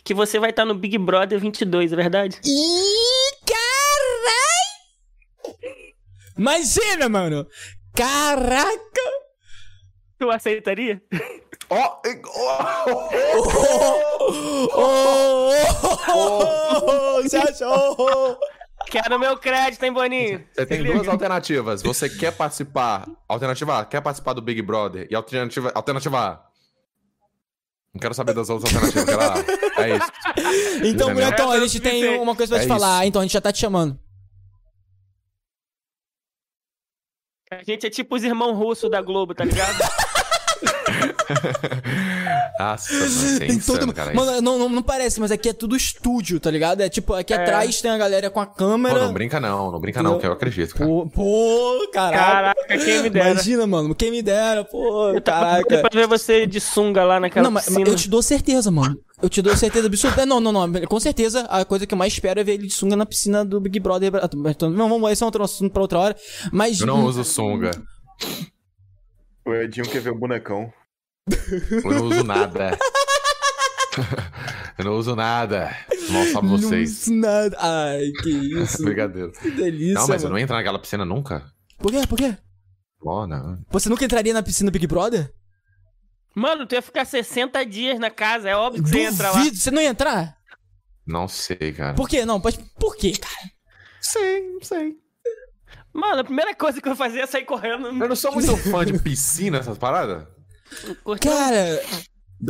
Que 0.03 0.13
você 0.13 0.39
vai 0.39 0.51
estar 0.51 0.65
no 0.65 0.75
Big 0.75 0.97
Brother 0.97 1.39
22, 1.39 1.93
é 1.93 1.95
verdade? 1.95 2.39
Ih, 2.45 3.35
carai! 3.45 4.67
Imagina, 6.37 7.09
mano! 7.09 7.47
Caraca! 7.95 9.01
Tu 10.19 10.29
aceitaria? 10.29 11.01
Ó, 11.69 11.99
Oh, 12.79 13.09
oh, 14.73 15.51
oh, 16.09 17.17
oh, 17.17 17.23
Você 17.23 17.37
achou? 17.37 18.37
Quero 18.89 19.19
meu 19.19 19.37
crédito, 19.37 19.83
hein, 19.83 19.91
Boninho? 19.91 20.47
Você 20.53 20.65
tem 20.65 20.83
duas 20.83 21.07
alternativas. 21.07 21.81
Você 21.81 22.09
quer 22.09 22.31
participar. 22.31 23.05
Alternativa 23.27 23.79
A, 23.79 23.85
quer 23.85 24.01
participar 24.01 24.33
do 24.33 24.41
Big 24.41 24.61
Brother. 24.61 25.07
E 25.11 25.15
alternativa, 25.15 25.71
alternativa 25.75 26.19
A. 26.19 26.47
Não 27.93 27.99
quero 27.99 28.13
saber 28.13 28.33
das 28.33 28.49
outras 28.49 28.73
alternativas. 28.73 29.05
Quero. 29.05 29.81
É 29.81 29.97
isso. 29.97 30.11
Então? 30.85 31.13
Bonecão, 31.13 31.51
a 31.51 31.57
É, 31.57 31.61
gente 31.61 31.79
tem 31.81 32.17
uma 32.19 32.35
coisa 32.35 32.53
pra 32.55 32.61
É 32.63 32.65
te 32.65 32.69
falar, 32.69 32.99
isso. 32.99 33.09
então 33.09 33.21
a 33.21 33.25
gente 33.25 33.33
já 33.33 33.41
tá 33.41 33.51
te 33.51 33.59
chamando. 33.59 33.99
A 37.51 37.63
gente 37.63 37.87
é 37.87 37.89
tipo 37.89 38.15
os 38.15 38.23
irmãos 38.23 38.53
russos 38.53 38.89
da 38.91 39.01
Globo, 39.01 39.33
tá 39.33 39.43
ligado? 39.45 39.77
Nossa, 42.59 42.93
mano, 42.93 43.05
é 43.35 43.39
Tem 43.39 43.51
insano, 43.51 43.79
todo... 43.79 43.93
cara. 43.93 44.13
Mano, 44.13 44.41
não, 44.41 44.57
não, 44.59 44.69
não 44.69 44.83
parece, 44.83 45.19
mas 45.19 45.31
aqui 45.31 45.49
é 45.49 45.53
tudo 45.53 45.75
estúdio, 45.75 46.39
tá 46.39 46.49
ligado? 46.49 46.81
É 46.81 46.89
tipo, 46.89 47.13
aqui 47.13 47.33
É. 47.33 47.37
atrás 47.41 47.81
tem 47.81 47.91
a 47.91 47.97
galera 47.97 48.29
com 48.29 48.39
a 48.39 48.45
Pô, 48.45 48.53
câmera. 48.55 49.05
não 49.05 49.13
brinca 49.13 49.39
não, 49.39 49.71
não 49.71 49.79
brinca 49.79 50.01
não, 50.01 50.17
que 50.19 50.25
eu 50.25 50.31
acredito, 50.31 50.73
cara. 50.75 50.89
Pô, 50.89 51.07
pô, 51.07 51.89
caraca. 51.93 52.55
Caraca, 52.55 52.77
quem 52.85 53.03
me 53.03 53.09
dera. 53.09 53.31
Imagina, 53.31 53.67
mano, 53.67 53.93
quem 53.95 54.11
me 54.11 54.21
dera, 54.21 54.63
pô, 54.63 55.09
Eu 55.09 55.21
caraca. 55.21 55.81
pra 55.81 55.89
ver 55.93 56.07
você 56.07 56.45
de 56.47 56.59
sunga 56.59 57.03
lá 57.03 57.19
naquela 57.19 57.43
Não, 57.43 57.51
mas 57.51 57.65
mas 57.67 57.75
piscina. 57.75 57.89
eu 57.89 57.95
te 57.95 58.09
dou 58.09 58.21
certeza, 58.21 58.71
mano. 58.71 58.97
Eu 59.21 59.29
te 59.29 59.41
dou 59.41 59.55
certeza 59.57 59.87
absoluta. 59.87 60.25
Não, 60.27 60.39
não, 60.39 60.51
não. 60.51 60.71
Com 60.87 60.99
certeza, 60.99 61.41
a 61.49 61.65
coisa 61.65 61.87
que 61.87 61.93
eu 61.93 61.97
mais 61.97 62.13
espero 62.13 62.39
é 62.39 62.43
ver 62.43 62.53
ele 62.53 62.67
de 62.67 62.73
sunga 62.73 62.95
na 62.95 63.05
piscina 63.05 63.43
do 63.43 63.59
Big 63.59 63.79
Brother. 63.79 64.11
Ah, 64.15 64.29
Então, 64.49 64.69
Não, 64.69 64.87
vamos, 64.87 65.11
esse 65.11 65.23
é 65.23 65.25
outro 65.25 65.43
assunto 65.43 65.71
pra 65.71 65.81
outra 65.81 65.99
hora. 65.99 66.15
Mas. 66.51 66.79
Eu 66.79 66.87
não 66.87 67.03
uso 67.05 67.23
sunga. 67.23 67.71
O 69.45 69.53
Edinho 69.53 69.87
quer 69.87 70.01
ver 70.01 70.09
o 70.11 70.15
bonecão. 70.15 70.69
Eu 71.83 71.91
não 71.91 72.05
uso 72.05 72.23
nada. 72.23 72.77
eu 74.77 74.85
não 74.85 74.93
uso 74.95 75.15
nada. 75.15 75.75
Mal 76.09 76.25
sabe 76.27 76.47
Não 76.47 76.57
vocês. 76.57 77.01
uso 77.03 77.13
nada. 77.15 77.57
Ai, 77.59 78.11
que 78.21 78.29
isso. 78.29 78.81
Brincadeira. 78.85 79.31
que 79.31 79.51
delícia. 79.51 79.93
Não, 79.95 80.07
mas 80.07 80.21
eu 80.23 80.27
mano. 80.29 80.35
não 80.35 80.39
entro 80.39 80.55
naquela 80.55 80.79
piscina 80.79 81.03
nunca. 81.05 81.45
Por 81.77 81.91
quê? 81.91 82.01
Por 82.07 82.17
quê? 82.17 82.37
Ó, 83.03 83.27
não. 83.27 83.59
Você 83.69 83.89
nunca 83.89 84.05
entraria 84.05 84.33
na 84.33 84.43
piscina 84.43 84.71
Big 84.71 84.87
Brother? 84.87 85.31
Mano, 86.35 86.65
tu 86.67 86.75
ia 86.75 86.81
ficar 86.81 87.05
60 87.05 87.65
dias 87.65 87.99
na 87.99 88.09
casa, 88.11 88.47
é 88.49 88.55
óbvio 88.55 88.83
que 88.83 88.89
você 88.89 88.99
entra 89.01 89.31
lá. 89.31 89.37
Duvido. 89.39 89.57
Você 89.57 89.71
não 89.71 89.81
ia 89.81 89.89
entrar? 89.89 90.37
Não 91.05 91.27
sei, 91.27 91.73
cara. 91.73 91.93
Por 91.95 92.07
quê? 92.07 92.25
Não, 92.25 92.39
pode. 92.39 92.59
Por 92.79 92.95
quê, 92.95 93.13
cara? 93.13 93.51
Sei, 94.01 94.41
não 94.53 94.61
sei. 94.61 94.95
Mano, 95.93 96.19
a 96.21 96.23
primeira 96.23 96.53
coisa 96.53 96.79
que 96.79 96.87
eu 96.87 96.95
fazia 96.95 97.23
é 97.23 97.25
sair 97.25 97.45
correndo. 97.45 97.87
Eu 97.87 98.07
não 98.09 98.15
sou 98.15 98.31
muito 98.31 98.55
fã 98.57 98.85
de 98.85 98.99
piscina, 98.99 99.57
essas 99.57 99.77
paradas. 99.77 100.27
Cara. 101.21 101.81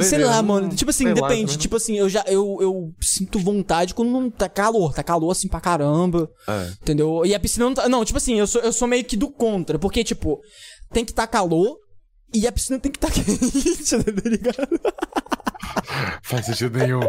Sei 0.03 0.19
lá, 0.23 0.41
mano. 0.43 0.69
Tipo 0.75 0.89
assim, 0.91 1.05
sei 1.05 1.13
lá, 1.13 1.13
depende. 1.13 1.29
também 1.41 1.45
não- 1.45 1.57
tipo 1.57 1.75
assim, 1.77 1.97
eu 1.97 2.09
já. 2.09 2.23
Eu, 2.27 2.57
eu 2.61 2.93
sinto 3.01 3.39
vontade 3.39 3.93
quando 3.93 4.11
não 4.11 4.29
tá 4.29 4.49
calor. 4.49 4.93
Tá 4.93 5.01
calor 5.01 5.31
assim 5.31 5.47
pra 5.47 5.61
caramba. 5.61 6.29
É. 6.47 6.71
Entendeu? 6.81 7.25
E 7.25 7.33
a 7.33 7.39
piscina 7.39 7.65
não 7.65 7.73
tá. 7.73 7.87
Não, 7.87 8.03
tipo 8.03 8.17
assim, 8.17 8.37
eu 8.37 8.45
sou, 8.47 8.61
eu 8.61 8.73
sou 8.73 8.87
meio 8.87 9.05
que 9.05 9.15
do 9.15 9.29
contra. 9.29 9.79
Porque, 9.79 10.03
tipo, 10.03 10.41
tem 10.91 11.05
que 11.05 11.13
tá 11.13 11.25
calor 11.25 11.77
e 12.33 12.47
a 12.47 12.51
piscina 12.51 12.79
tem 12.79 12.91
que 12.91 12.99
tá 12.99 13.09
quente, 13.11 14.03
tá 14.03 14.29
ligado? 14.29 14.79
Faz 16.23 16.45
sentido 16.45 16.77
nenhum. 16.77 16.99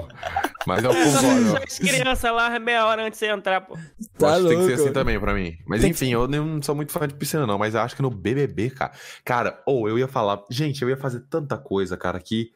Mas 0.67 0.85
eu 0.85 0.91
concordo. 0.91 1.57
As 1.67 1.79
crianças 1.79 2.33
lá, 2.33 2.59
meia 2.59 2.85
hora 2.87 3.05
antes 3.07 3.19
de 3.19 3.27
você 3.27 3.33
entrar, 3.33 3.61
pô. 3.63 3.75
Eu 3.75 4.07
Tá 4.19 4.35
acho 4.35 4.43
que 4.43 4.49
tem 4.49 4.59
que 4.59 4.65
ser 4.65 4.69
louco. 4.71 4.83
assim 4.85 4.93
também 4.93 5.19
pra 5.21 5.35
mim. 5.35 5.57
Mas 5.67 5.81
Tem 5.81 5.91
enfim, 5.91 6.13
eu 6.13 6.29
não 6.29 6.63
sou 6.63 6.75
muito 6.75 6.93
fã 6.93 7.07
de 7.09 7.15
piscina, 7.15 7.47
não. 7.47 7.59
Mas 7.59 7.75
eu 7.75 7.81
acho 7.81 7.97
que 7.97 8.03
no 8.03 8.11
BBB, 8.11 8.71
cara. 8.71 8.93
Cara, 9.25 9.63
ou 9.67 9.89
eu 9.89 9.99
ia 9.99 10.07
falar. 10.09 10.43
Gente, 10.51 10.83
eu 10.83 10.89
ia 10.89 10.97
fazer 10.97 11.21
tanta 11.31 11.57
coisa, 11.57 11.97
cara, 11.97 12.21
que. 12.21 12.51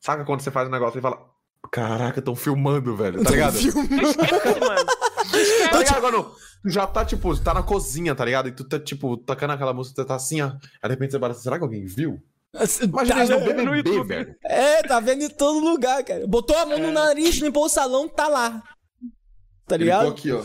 Saca 0.00 0.24
quando 0.24 0.40
você 0.40 0.50
faz 0.50 0.68
um 0.68 0.72
negócio 0.72 0.98
e 0.98 1.02
fala. 1.02 1.18
Caraca, 1.70 2.20
tão 2.20 2.34
filmando, 2.34 2.96
velho. 2.96 3.22
Tá 3.22 3.30
ligado? 3.30 3.56
Esquece, 3.56 4.60
mano. 4.60 4.86
Tá 5.70 5.78
ligado 5.78 6.00
quando 6.00 6.22
tu 6.62 6.70
já 6.70 6.86
tá, 6.86 7.04
tipo, 7.04 7.36
tá 7.40 7.54
na 7.54 7.62
cozinha, 7.62 8.14
tá 8.14 8.24
ligado? 8.24 8.48
E 8.48 8.52
tu 8.52 8.64
tá, 8.64 8.78
tipo, 8.78 9.16
tocando 9.16 9.52
aquela 9.52 9.72
música, 9.74 10.02
tu 10.02 10.06
tá 10.06 10.14
assim, 10.16 10.40
ó. 10.40 10.46
Aí 10.48 10.58
de 10.84 10.88
repente 10.90 11.12
você 11.12 11.18
para, 11.18 11.34
será 11.34 11.56
que 11.58 11.64
alguém 11.64 11.84
viu? 11.84 12.20
Imagina 12.82 13.16
Tá 13.16 13.24
isso 13.24 13.32
no 13.32 13.40
vendo? 13.46 13.70
BBB, 13.70 14.04
velho. 14.04 14.36
É, 14.44 14.82
tá 14.82 15.00
vendo 15.00 15.22
em 15.24 15.28
todo 15.30 15.58
lugar, 15.58 16.04
cara. 16.04 16.26
Botou 16.26 16.56
a 16.56 16.66
mão 16.66 16.78
no 16.78 16.92
nariz, 16.92 17.36
limpou 17.36 17.64
o 17.64 17.68
salão, 17.68 18.08
tá 18.08 18.28
lá. 18.28 18.62
Tá 19.66 19.74
Ele 19.76 19.84
ligado? 19.84 20.00
ficou 20.00 20.12
aqui, 20.12 20.32
ó. 20.32 20.42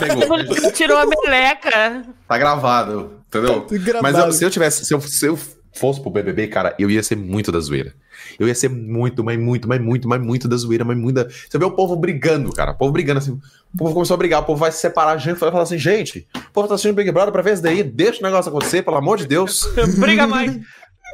Pegou. 0.00 0.72
Tirou 0.72 0.98
a 0.98 1.06
meleca. 1.06 2.04
Tá 2.26 2.38
gravado, 2.38 3.22
entendeu? 3.28 3.60
Tá 3.66 3.76
gravado. 3.76 4.02
Mas 4.02 4.18
eu- 4.26 4.32
se 4.32 4.44
eu 4.44 4.50
tivesse, 4.50 4.84
se 4.84 4.94
eu, 4.94 5.00
se 5.00 5.26
eu 5.26 5.38
fosse 5.72 6.00
pro 6.00 6.10
BBB, 6.10 6.48
cara, 6.48 6.74
eu 6.78 6.90
ia 6.90 7.02
ser 7.02 7.16
muito 7.16 7.52
da 7.52 7.60
zoeira. 7.60 7.94
Eu 8.38 8.46
ia 8.48 8.54
ser 8.54 8.68
muito, 8.68 9.24
mas 9.24 9.38
muito, 9.38 9.68
mas 9.68 9.80
muito, 9.80 10.08
mas 10.08 10.20
muito 10.20 10.48
da 10.48 10.56
zoeira, 10.56 10.84
mas 10.84 10.96
muito 10.96 11.16
da... 11.16 11.28
Você 11.28 11.58
vê 11.58 11.64
o 11.64 11.70
povo 11.70 11.96
brigando, 11.96 12.52
cara. 12.52 12.72
O 12.72 12.74
povo 12.76 12.92
brigando 12.92 13.18
assim. 13.18 13.32
O 13.72 13.78
povo 13.78 13.94
começou 13.94 14.14
a 14.14 14.18
brigar, 14.18 14.40
o 14.42 14.44
povo 14.44 14.58
vai 14.58 14.72
se 14.72 14.78
separar, 14.78 15.12
a 15.12 15.16
gente 15.16 15.38
vai 15.38 15.50
falar 15.50 15.62
assim, 15.62 15.78
gente, 15.78 16.26
o 16.34 16.52
povo 16.52 16.68
tá 16.68 16.74
assistindo 16.74 16.94
Big 16.94 17.10
Brother 17.12 17.32
pra 17.32 17.42
ver 17.42 17.54
isso 17.54 17.62
daí, 17.62 17.82
deixa 17.82 18.20
o 18.20 18.22
negócio 18.22 18.48
acontecer, 18.48 18.82
pelo 18.82 18.96
amor 18.96 19.16
de 19.16 19.26
Deus. 19.26 19.64
Briga 19.96 20.26
mais. 20.26 20.60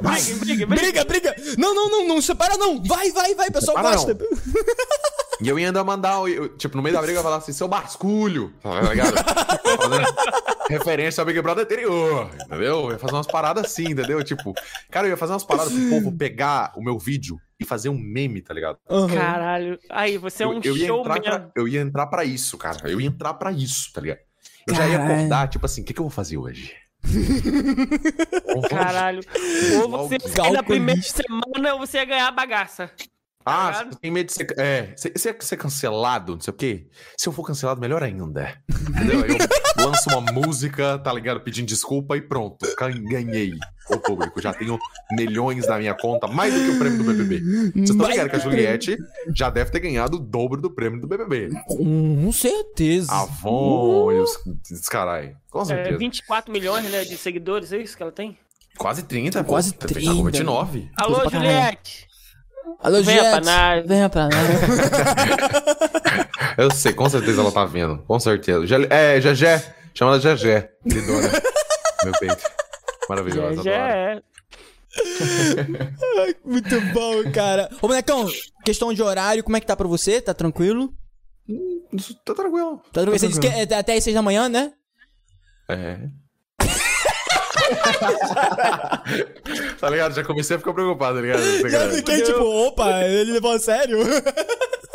Briga, 0.01 0.35
briga, 0.39 0.65
briga. 0.67 0.81
Briga, 0.81 1.05
briga! 1.05 1.35
Não, 1.57 1.73
não, 1.73 1.89
não, 1.89 2.07
não 2.07 2.21
separa 2.21 2.55
não! 2.55 2.83
Vai, 2.83 3.11
vai, 3.11 3.33
vai, 3.33 3.49
pessoal 3.49 3.77
Separa 3.77 3.95
gosta! 3.95 4.17
E 5.41 5.47
eu 5.47 5.59
ia 5.59 5.67
ainda 5.67 5.83
mandar, 5.83 6.13
eu- 6.21 6.27
eu, 6.27 6.49
tipo, 6.57 6.75
no 6.75 6.81
meio 6.83 6.95
da 6.95 7.01
briga, 7.01 7.13
eu 7.13 7.19
ia 7.19 7.23
falar 7.23 7.37
assim, 7.37 7.53
seu 7.53 7.67
basculho, 7.67 8.53
tá 8.63 8.81
ligado? 8.81 9.13
Referência 10.69 11.21
ao 11.21 11.25
Big 11.25 11.41
Brother 11.41 11.63
anterior, 11.63 12.29
entendeu? 12.45 12.85
Eu 12.85 12.91
ia 12.91 12.99
fazer 12.99 13.13
umas 13.13 13.27
paradas 13.27 13.65
assim, 13.65 13.91
entendeu? 13.91 14.23
Tipo, 14.23 14.53
cara, 14.89 15.07
eu 15.07 15.11
ia 15.11 15.17
fazer 15.17 15.33
umas 15.33 15.43
paradas 15.43 15.71
pro 15.71 15.89
povo 15.89 16.11
pegar 16.17 16.73
o 16.75 16.81
meu 16.83 16.97
vídeo 16.97 17.37
e 17.59 17.65
fazer 17.65 17.89
um 17.89 17.97
meme, 17.97 18.41
tá 18.41 18.53
ligado? 18.53 18.77
Aham. 18.89 19.07
Caralho. 19.15 19.79
Aí, 19.89 20.17
você 20.17 20.43
é 20.43 20.45
eu, 20.45 20.49
um 20.51 20.59
eu 20.63 20.75
ia 20.75 20.87
showman. 20.87 21.17
entrar 21.17 21.39
pra, 21.39 21.51
eu 21.55 21.67
ia 21.67 21.81
entrar 21.81 22.07
pra 22.07 22.25
isso, 22.25 22.57
cara. 22.57 22.89
Eu 22.89 22.99
ia 22.99 23.07
entrar 23.07 23.33
pra 23.35 23.51
isso, 23.51 23.91
tá 23.93 24.01
ligado? 24.01 24.19
Eu 24.67 24.75
já 24.75 24.85
ia 24.87 24.97
Caralho. 24.97 25.13
acordar, 25.17 25.47
tipo 25.49 25.65
assim, 25.65 25.81
o 25.81 25.85
que, 25.85 25.93
que 25.93 25.99
eu 25.99 26.03
vou 26.05 26.11
fazer 26.11 26.37
hoje? 26.37 26.75
Caralho. 28.69 29.21
Ou 29.81 29.89
você 29.89 30.17
na 30.51 30.63
primeira 30.63 31.01
semana 31.01 31.73
ou 31.73 31.79
você 31.79 31.97
ia 31.97 32.05
ganhar 32.05 32.27
a 32.27 32.31
bagaça. 32.31 32.91
Ah, 33.47 33.71
ligado? 33.71 33.93
você 33.93 33.99
tem 33.99 34.11
medo 34.11 34.27
de 34.27 34.33
ser. 34.33 34.47
É, 34.57 34.93
você, 34.95 35.11
você 35.15 35.35
ser 35.41 35.57
cancelado, 35.57 36.33
não 36.33 36.41
sei 36.41 36.53
o 36.53 36.57
quê. 36.57 36.87
Se 37.17 37.27
eu 37.29 37.33
for 37.33 37.45
cancelado, 37.45 37.79
melhor 37.79 38.03
ainda. 38.03 38.61
Entendeu? 38.89 39.25
Eu 39.25 39.37
lanço 39.85 40.09
uma 40.09 40.31
música, 40.31 40.97
tá 40.99 41.13
ligado? 41.13 41.39
Pedindo 41.41 41.67
desculpa 41.67 42.17
e 42.17 42.21
pronto. 42.21 42.65
Ganhei 43.09 43.53
o 43.89 43.97
público. 43.99 44.41
Já 44.41 44.53
tenho 44.53 44.77
milhões 45.11 45.65
na 45.67 45.77
minha 45.77 45.93
conta, 45.93 46.27
mais 46.27 46.53
do 46.53 46.59
que 46.59 46.69
o 46.71 46.79
prêmio 46.79 46.97
do 46.97 47.03
BBB. 47.05 47.39
Vocês 47.71 47.89
estão 47.89 48.07
ligados 48.09 48.31
que 48.31 48.35
a 48.37 48.39
Juliette 48.39 48.97
já 49.35 49.49
deve 49.49 49.71
ter 49.71 49.79
ganhado 49.79 50.17
o 50.17 50.19
dobro 50.19 50.61
do 50.61 50.69
prêmio 50.69 50.99
do 50.99 51.07
BBB. 51.07 51.51
Com 51.67 52.31
certeza. 52.31 53.11
A 53.11 53.21
Avon 53.21 54.11
e 54.11 54.19
os, 54.19 54.31
os 54.71 54.89
carai. 54.89 55.35
Com 55.49 55.61
É, 55.61 55.65
certeza. 55.65 55.97
24 55.97 56.51
milhões 56.51 56.89
né, 56.91 57.05
de 57.05 57.15
seguidores, 57.17 57.71
é 57.71 57.77
isso 57.77 57.95
que 57.95 58.03
ela 58.03 58.11
tem? 58.11 58.37
Quase 58.77 59.03
30, 59.03 59.43
pô. 59.43 59.49
Quase 59.51 59.73
Tá 59.73 59.87
com 59.87 59.93
30. 59.93 60.13
29. 60.13 60.91
Alô. 60.97 61.29
Juliette! 61.29 62.06
Alô, 62.79 63.01
Venha 63.03 63.23
Jet. 63.23 63.31
pra 63.31 63.41
nave. 63.41 63.87
Venha 63.87 64.09
pra 64.09 64.27
nave. 64.29 64.53
Eu 66.57 66.71
sei, 66.71 66.93
com 66.93 67.09
certeza 67.09 67.41
ela 67.41 67.51
tá 67.51 67.65
vendo. 67.65 67.99
Com 68.07 68.19
certeza. 68.19 68.65
Já- 68.65 68.77
É, 68.89 69.19
Jajé. 69.21 69.75
Chama 69.93 70.11
ela 70.11 70.19
Jajé. 70.19 70.71
Lindona. 70.85 71.29
Meu 72.03 72.13
peito. 72.19 72.43
Maravilhosa. 73.09 73.63
Já, 73.63 73.71
já 73.71 73.85
adoro. 73.85 74.21
é. 74.21 74.21
Muito 76.43 76.81
bom, 76.93 77.31
cara. 77.31 77.69
Ô, 77.81 77.87
bonecão, 77.87 78.27
questão 78.65 78.93
de 78.93 79.01
horário, 79.01 79.43
como 79.43 79.55
é 79.57 79.59
que 79.59 79.65
tá 79.67 79.75
pra 79.75 79.87
você? 79.87 80.19
Tá 80.21 80.33
tranquilo? 80.33 80.91
Tá 82.25 82.33
tranquilo. 82.33 82.77
Tá 82.91 83.01
tranquilo? 83.01 83.19
Você 83.19 83.27
disse 83.27 83.39
que 83.39 83.47
é 83.47 83.61
até 83.77 83.95
as 83.95 84.03
seis 84.03 84.15
da 84.15 84.21
manhã, 84.21 84.49
né? 84.49 84.71
É. 85.69 85.97
tá 89.79 89.89
ligado? 89.89 90.15
Já 90.15 90.23
comecei 90.23 90.55
a 90.55 90.59
ficar 90.59 90.73
preocupado, 90.73 91.15
tá 91.15 91.21
ligado? 91.21 91.69
Já 91.69 91.89
fiquei 91.91 92.21
tipo, 92.21 92.41
opa, 92.43 93.03
ele 93.03 93.33
levou 93.33 93.51
a 93.51 93.59
sério. 93.59 93.99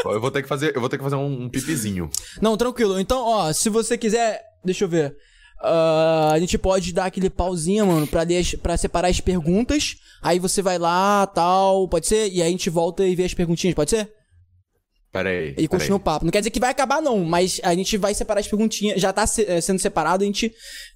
Eu 0.04 0.20
vou 0.20 0.30
ter 0.30 0.42
que 0.42 0.48
fazer, 0.48 0.74
eu 0.74 0.80
vou 0.80 0.88
ter 0.90 0.98
que 0.98 1.04
fazer 1.04 1.16
um, 1.16 1.44
um 1.44 1.48
pipizinho. 1.48 2.10
Não, 2.40 2.56
tranquilo. 2.56 2.98
Então, 2.98 3.24
ó, 3.24 3.52
se 3.52 3.68
você 3.68 3.96
quiser, 3.96 4.42
deixa 4.64 4.84
eu 4.84 4.88
ver. 4.88 5.14
Ah, 5.64 6.30
a 6.32 6.40
gente 6.40 6.58
pode 6.58 6.92
dar 6.92 7.04
aquele 7.06 7.30
pauzinho, 7.30 7.86
mano, 7.86 8.04
pra, 8.06 8.24
deix- 8.24 8.56
pra 8.56 8.76
separar 8.76 9.08
as 9.08 9.20
perguntas. 9.20 9.94
Aí 10.20 10.38
você 10.40 10.60
vai 10.60 10.76
lá, 10.78 11.24
tal, 11.28 11.86
pode 11.88 12.06
ser? 12.08 12.28
E 12.32 12.42
aí 12.42 12.48
a 12.48 12.50
gente 12.50 12.68
volta 12.68 13.04
e 13.06 13.14
vê 13.14 13.24
as 13.24 13.34
perguntinhas, 13.34 13.74
pode 13.74 13.90
ser? 13.90 14.10
Pera 15.12 15.28
aí. 15.28 15.54
E 15.58 15.68
continua 15.68 15.98
o 15.98 16.00
papo. 16.00 16.24
Não 16.24 16.32
quer 16.32 16.40
dizer 16.40 16.50
que 16.50 16.58
vai 16.58 16.70
acabar, 16.70 17.00
não, 17.02 17.22
mas 17.24 17.60
a 17.62 17.74
gente 17.74 17.96
vai 17.96 18.12
separar 18.14 18.40
as 18.40 18.48
perguntinhas. 18.48 19.00
Já 19.00 19.12
tá 19.12 19.24
se- 19.26 19.44
eh, 19.48 19.60
sendo 19.60 19.78
separado, 19.78 20.24
a 20.24 20.26
gente 20.26 20.52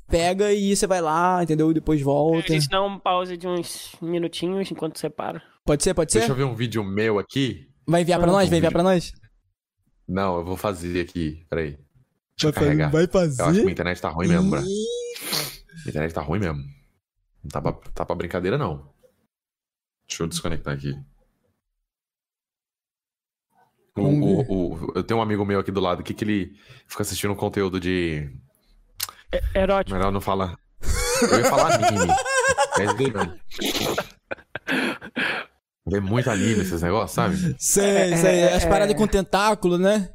pega 0.09 0.53
e 0.53 0.75
você 0.75 0.87
vai 0.87 1.01
lá, 1.01 1.43
entendeu? 1.43 1.71
E 1.71 1.75
depois 1.75 2.01
A 2.01 2.05
volta. 2.05 2.53
gente 2.53 2.69
dá 2.69 2.83
uma 2.83 2.99
pausa 2.99 3.37
de 3.37 3.47
uns 3.47 3.95
minutinhos 4.01 4.71
enquanto 4.71 4.99
separa. 4.99 5.43
Pode 5.65 5.83
ser, 5.83 5.95
pode 5.95 6.13
ser? 6.13 6.19
Deixa 6.21 6.33
eu 6.33 6.37
ver 6.37 6.45
um 6.45 6.55
vídeo 6.55 6.83
meu 6.85 7.19
aqui. 7.19 7.69
Vai 7.87 8.03
enviar 8.03 8.21
pra 8.21 8.31
nós? 8.31 8.49
Vai 8.49 8.59
enviar 8.59 8.73
pra 8.73 8.83
nós? 8.83 9.13
Não, 10.09 10.39
eu 10.39 10.45
vou 10.45 10.57
fazer 10.57 11.01
aqui. 11.01 11.45
Pera 11.51 11.63
aí. 11.63 11.71
Deixa 11.71 11.87
Vai 12.43 12.49
eu 12.51 12.53
carregar. 12.53 12.91
vai 12.91 13.03
Eu 13.03 13.05
acho 13.05 13.11
que 13.11 13.37
fazer? 13.37 13.61
minha 13.61 13.73
internet 13.73 14.01
tá 14.01 14.09
ruim 14.09 14.29
mesmo, 14.29 14.51
bra. 14.51 14.61
Minha 14.61 15.89
internet 15.89 16.13
tá 16.15 16.21
ruim 16.21 16.39
mesmo. 16.41 16.59
Não 17.43 17.51
tá 17.51 17.61
pra, 17.63 17.73
tá 17.73 18.05
pra 18.07 18.15
brincadeira, 18.17 18.57
não. 18.59 18.93
Deixa 20.09 20.23
eu 20.23 20.27
desconectar 20.29 20.75
aqui. 20.75 20.95
O- 23.97 24.03
o- 24.03 24.75
o- 24.75 24.93
eu 24.95 25.03
tenho 25.03 25.19
um 25.19 25.23
amigo 25.23 25.45
meu 25.45 25.59
aqui 25.59 25.73
do 25.73 25.81
lado 25.81 26.01
aqui 26.01 26.13
que 26.13 26.23
ele 26.23 26.55
fica 26.87 27.03
assistindo 27.03 27.33
um 27.33 27.37
conteúdo 27.37 27.81
de. 27.81 28.31
Erótico. 29.55 29.97
Melhor 29.97 30.13
não 30.13 30.21
falar. 30.21 30.57
Eu 31.23 31.39
ia 31.39 31.45
falar 31.47 31.75
anime. 31.75 32.07
Mas 32.79 32.97
vê 32.97 33.11
não. 33.11 33.35
Vê 35.87 36.01
muito 36.01 36.31
anime 36.31 36.61
esses 36.63 36.83
negócios, 36.83 37.13
sabe? 37.13 37.37
Sei, 37.59 38.17
sei. 38.17 38.45
As 38.45 38.65
é- 38.65 38.69
paradas 38.69 38.97
com 38.97 39.07
tentáculo, 39.07 39.79
né? 39.79 40.11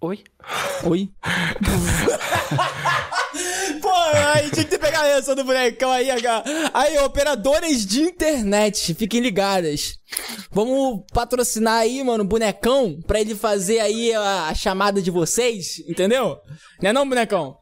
Oi? 0.00 0.22
Oi? 0.84 1.08
Pô, 3.80 3.90
aí 4.34 4.50
tinha 4.50 4.64
que 4.64 4.70
ter 4.70 4.78
pegado 4.78 5.06
essa 5.06 5.34
do 5.34 5.44
bonecão 5.44 5.90
aí, 5.90 6.10
H. 6.10 6.44
Aí, 6.74 6.98
operadoras 6.98 7.86
de 7.86 8.02
internet, 8.02 8.94
fiquem 8.94 9.20
ligadas. 9.20 9.98
Vamos 10.50 11.04
patrocinar 11.12 11.80
aí, 11.80 12.02
mano, 12.04 12.24
o 12.24 12.26
bonecão, 12.26 13.00
pra 13.06 13.20
ele 13.20 13.34
fazer 13.34 13.80
aí 13.80 14.12
a, 14.12 14.48
a 14.48 14.54
chamada 14.54 15.00
de 15.00 15.10
vocês, 15.10 15.78
entendeu? 15.88 16.38
Não 16.82 16.90
é 16.90 16.92
não, 16.92 17.08
bonecão? 17.08 17.56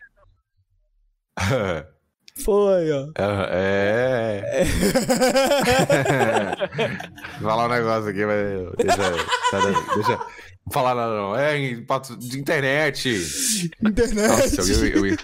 Foi, 2.45 2.91
ó. 2.91 3.09
É. 3.51 4.41
é. 4.45 4.65
Vou 7.41 7.51
falar 7.51 7.67
um 7.67 7.69
negócio 7.69 8.09
aqui, 8.11 8.25
mas. 8.25 8.73
Deixa. 8.77 8.97
deixa 9.95 10.19
não 10.65 10.73
falar 10.73 10.95
nada, 10.95 11.13
não. 11.15 11.37
É 11.37 11.59
de 11.59 12.39
internet. 12.39 13.11
Internet. 13.83 14.29
Nossa, 14.29 14.63
eu, 14.73 14.87
eu, 14.87 14.97
eu, 14.97 15.07
ia- 15.09 15.17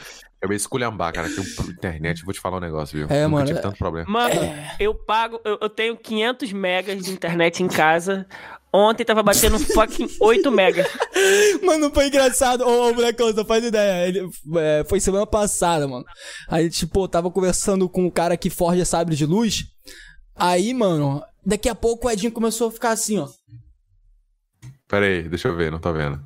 eu 0.42 0.50
ia 0.50 0.56
esculhambar, 0.56 1.12
cara. 1.12 1.28
Que 1.28 1.40
internet, 1.70 2.18
eu 2.20 2.24
vou 2.26 2.34
te 2.34 2.40
falar 2.40 2.58
um 2.58 2.60
negócio, 2.60 2.98
viu? 2.98 3.06
É, 3.08 3.22
Nunca 3.22 3.28
mano, 3.28 3.46
tive 3.46 3.58
é- 3.58 3.62
tanto 3.62 3.78
problema. 3.78 4.10
Mano, 4.10 4.34
eu 4.78 4.94
pago, 4.94 5.40
eu, 5.44 5.58
eu 5.62 5.70
tenho 5.70 5.96
500 5.96 6.52
megas 6.52 7.02
de 7.04 7.12
internet 7.12 7.62
em 7.62 7.68
casa. 7.68 8.26
Ontem 8.72 9.04
tava 9.04 9.22
batendo 9.22 9.58
fucking 9.58 10.08
8 10.20 10.50
megas. 10.50 10.86
Mano, 11.62 11.90
foi 11.90 12.08
engraçado. 12.08 12.62
Ô, 12.64 12.90
ô 12.90 12.94
você 12.94 13.32
não 13.32 13.44
faz 13.44 13.64
ideia. 13.64 14.08
Ele, 14.08 14.28
é, 14.56 14.84
foi 14.86 15.00
semana 15.00 15.26
passada, 15.26 15.88
mano. 15.88 16.04
Aí, 16.48 16.68
tipo, 16.68 17.08
tava 17.08 17.30
conversando 17.30 17.88
com 17.88 18.06
o 18.06 18.12
cara 18.12 18.36
que 18.36 18.50
forja 18.50 18.84
sabre 18.84 19.16
de 19.16 19.24
luz. 19.24 19.64
Aí, 20.36 20.74
mano, 20.74 21.22
daqui 21.44 21.68
a 21.68 21.74
pouco 21.74 22.06
o 22.06 22.10
Edinho 22.10 22.30
começou 22.30 22.68
a 22.68 22.72
ficar 22.72 22.90
assim, 22.90 23.18
ó. 23.18 23.28
Pera 24.86 25.06
aí, 25.06 25.28
deixa 25.28 25.48
eu 25.48 25.56
ver, 25.56 25.70
não 25.70 25.78
tô 25.78 25.92
vendo. 25.92 26.22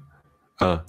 Ah. 0.61 0.85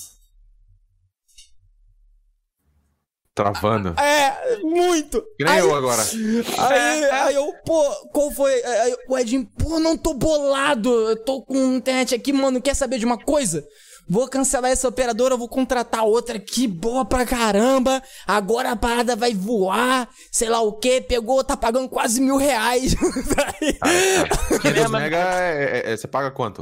Travando. 3.36 3.96
É, 4.00 4.60
muito. 4.62 5.20
Que 5.38 5.44
nem 5.44 5.54
aí, 5.56 5.60
eu 5.60 5.76
agora. 5.76 6.04
Aí, 6.04 7.04
aí 7.06 7.36
eu, 7.36 7.52
pô, 7.66 7.84
qual 8.12 8.30
foi? 8.32 8.64
Aí 8.64 8.96
o 9.10 9.18
Edinho, 9.18 9.48
pô, 9.58 9.80
não 9.80 9.98
tô 9.98 10.14
bolado. 10.14 10.90
Eu 11.10 11.16
tô 11.24 11.42
com 11.42 11.74
internet 11.76 12.14
aqui, 12.14 12.32
mano. 12.32 12.62
Quer 12.62 12.76
saber 12.76 13.00
de 13.00 13.06
uma 13.06 13.18
coisa? 13.18 13.66
Vou 14.08 14.28
cancelar 14.28 14.70
essa 14.70 14.88
operadora, 14.88 15.36
vou 15.38 15.48
contratar 15.48 16.04
outra 16.04 16.36
aqui, 16.38 16.68
boa 16.68 17.06
pra 17.06 17.26
caramba. 17.26 18.04
Agora 18.28 18.72
a 18.72 18.76
parada 18.76 19.16
vai 19.16 19.34
voar, 19.34 20.08
sei 20.32 20.50
lá 20.50 20.62
o 20.62 20.74
que. 20.74 21.02
Pegou, 21.02 21.44
tá 21.44 21.58
pagando 21.58 21.90
quase 21.90 22.22
mil 22.22 22.38
reais. 22.38 22.94
Aí- 23.82 24.60
500 24.62 24.92
mega, 24.92 25.18
é, 25.18 25.64
é- 25.90 25.94
é- 25.94 25.98
você 25.98 26.08
paga 26.08 26.30
quanto? 26.30 26.62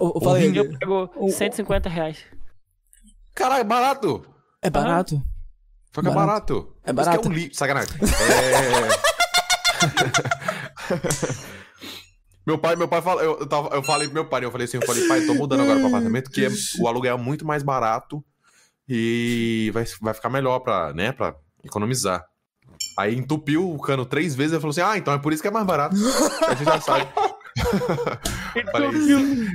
Eu, 0.00 0.12
eu 0.14 0.20
falei, 0.22 0.58
Eu 0.58 0.78
pego 0.78 1.10
150 1.30 1.88
reais. 1.90 2.18
Caralho, 3.34 3.60
é 3.60 3.64
barato. 3.64 4.24
é 4.62 4.70
barato? 4.70 5.20
Só 5.94 6.02
que 6.02 6.08
é 6.08 6.10
Barato. 6.10 6.54
barato. 6.54 6.74
É 6.84 6.90
Isso 6.90 6.94
barato. 6.96 7.20
que 7.20 7.26
é 7.26 7.30
um 7.30 7.34
lixo, 7.34 7.54
sacanagem. 7.58 7.94
É... 8.02 9.04
meu 12.46 12.58
pai, 12.58 12.76
meu 12.76 12.88
pai 12.88 13.00
fala, 13.00 13.22
eu, 13.22 13.38
eu, 13.40 13.46
tava- 13.46 13.74
eu 13.74 13.82
falei 13.82 14.06
pro 14.08 14.14
meu 14.14 14.24
pai, 14.26 14.44
eu 14.44 14.50
falei 14.50 14.66
assim, 14.66 14.76
eu 14.78 14.86
falei, 14.86 15.06
pai, 15.08 15.22
tô 15.22 15.34
mudando 15.34 15.60
agora 15.62 15.78
pro 15.78 15.88
apartamento, 15.88 16.30
que 16.30 16.44
é- 16.44 16.50
o 16.80 16.88
aluguel 16.88 17.16
é 17.16 17.20
muito 17.20 17.44
mais 17.46 17.62
barato 17.62 18.22
e 18.88 19.70
vai, 19.72 19.84
vai 20.00 20.14
ficar 20.14 20.28
melhor 20.30 20.58
pra, 20.60 20.92
né, 20.92 21.12
pra 21.12 21.34
economizar. 21.62 22.24
Aí 22.98 23.14
entupiu 23.14 23.72
o 23.72 23.80
cano 23.80 24.04
três 24.04 24.34
vezes 24.34 24.52
e 24.56 24.60
falou 24.60 24.70
assim: 24.70 24.80
Ah, 24.80 24.96
então 24.98 25.14
é 25.14 25.18
por 25.18 25.32
isso 25.32 25.42
que 25.42 25.48
é 25.48 25.50
mais 25.50 25.66
barato. 25.66 25.96
a 26.46 26.54
gente 26.54 26.64
já 26.64 26.80
sabe. 26.80 27.08
Falei 28.70 28.90
isso. 28.90 29.46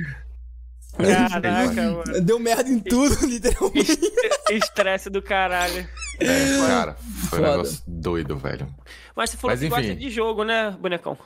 Caraca, 1.02 1.82
mano. 1.90 2.20
Deu 2.22 2.38
merda 2.38 2.68
em 2.70 2.78
tudo, 2.80 3.14
literalmente. 3.26 3.98
Estresse 4.50 5.08
do 5.10 5.20
caralho. 5.22 5.86
É, 6.20 6.56
cara, 6.66 6.94
foi 7.28 7.38
um 7.38 7.42
Foda. 7.42 7.50
negócio 7.52 7.82
doido, 7.86 8.36
velho. 8.36 8.68
Mas 9.16 9.30
você 9.30 9.36
falou 9.36 9.52
Mas 9.54 9.60
que 9.60 9.68
gosta 9.68 9.86
enfim. 9.86 9.96
de 9.98 10.10
jogo, 10.10 10.44
né, 10.44 10.70
bonecão? 10.80 11.16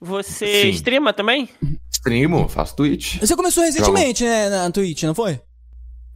Você 0.00 0.62
Sim. 0.62 0.68
streama 0.70 1.12
também? 1.12 1.48
Streamo, 1.90 2.48
faço 2.48 2.76
Twitch. 2.76 3.18
Você 3.20 3.34
começou 3.34 3.64
recentemente, 3.64 4.24
né, 4.24 4.48
na 4.50 4.70
Twitch, 4.70 5.02
não 5.04 5.14
foi? 5.14 5.40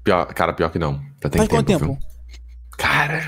Pior- 0.05 0.27
cara, 0.35 0.53
pior 0.53 0.71
que 0.71 0.79
não. 0.79 1.01
Já 1.23 1.29
tem 1.31 1.39
Faz 1.39 1.49
quanto 1.49 1.67
tempo? 1.67 1.85
viu? 1.87 1.99
Cara, 2.77 3.27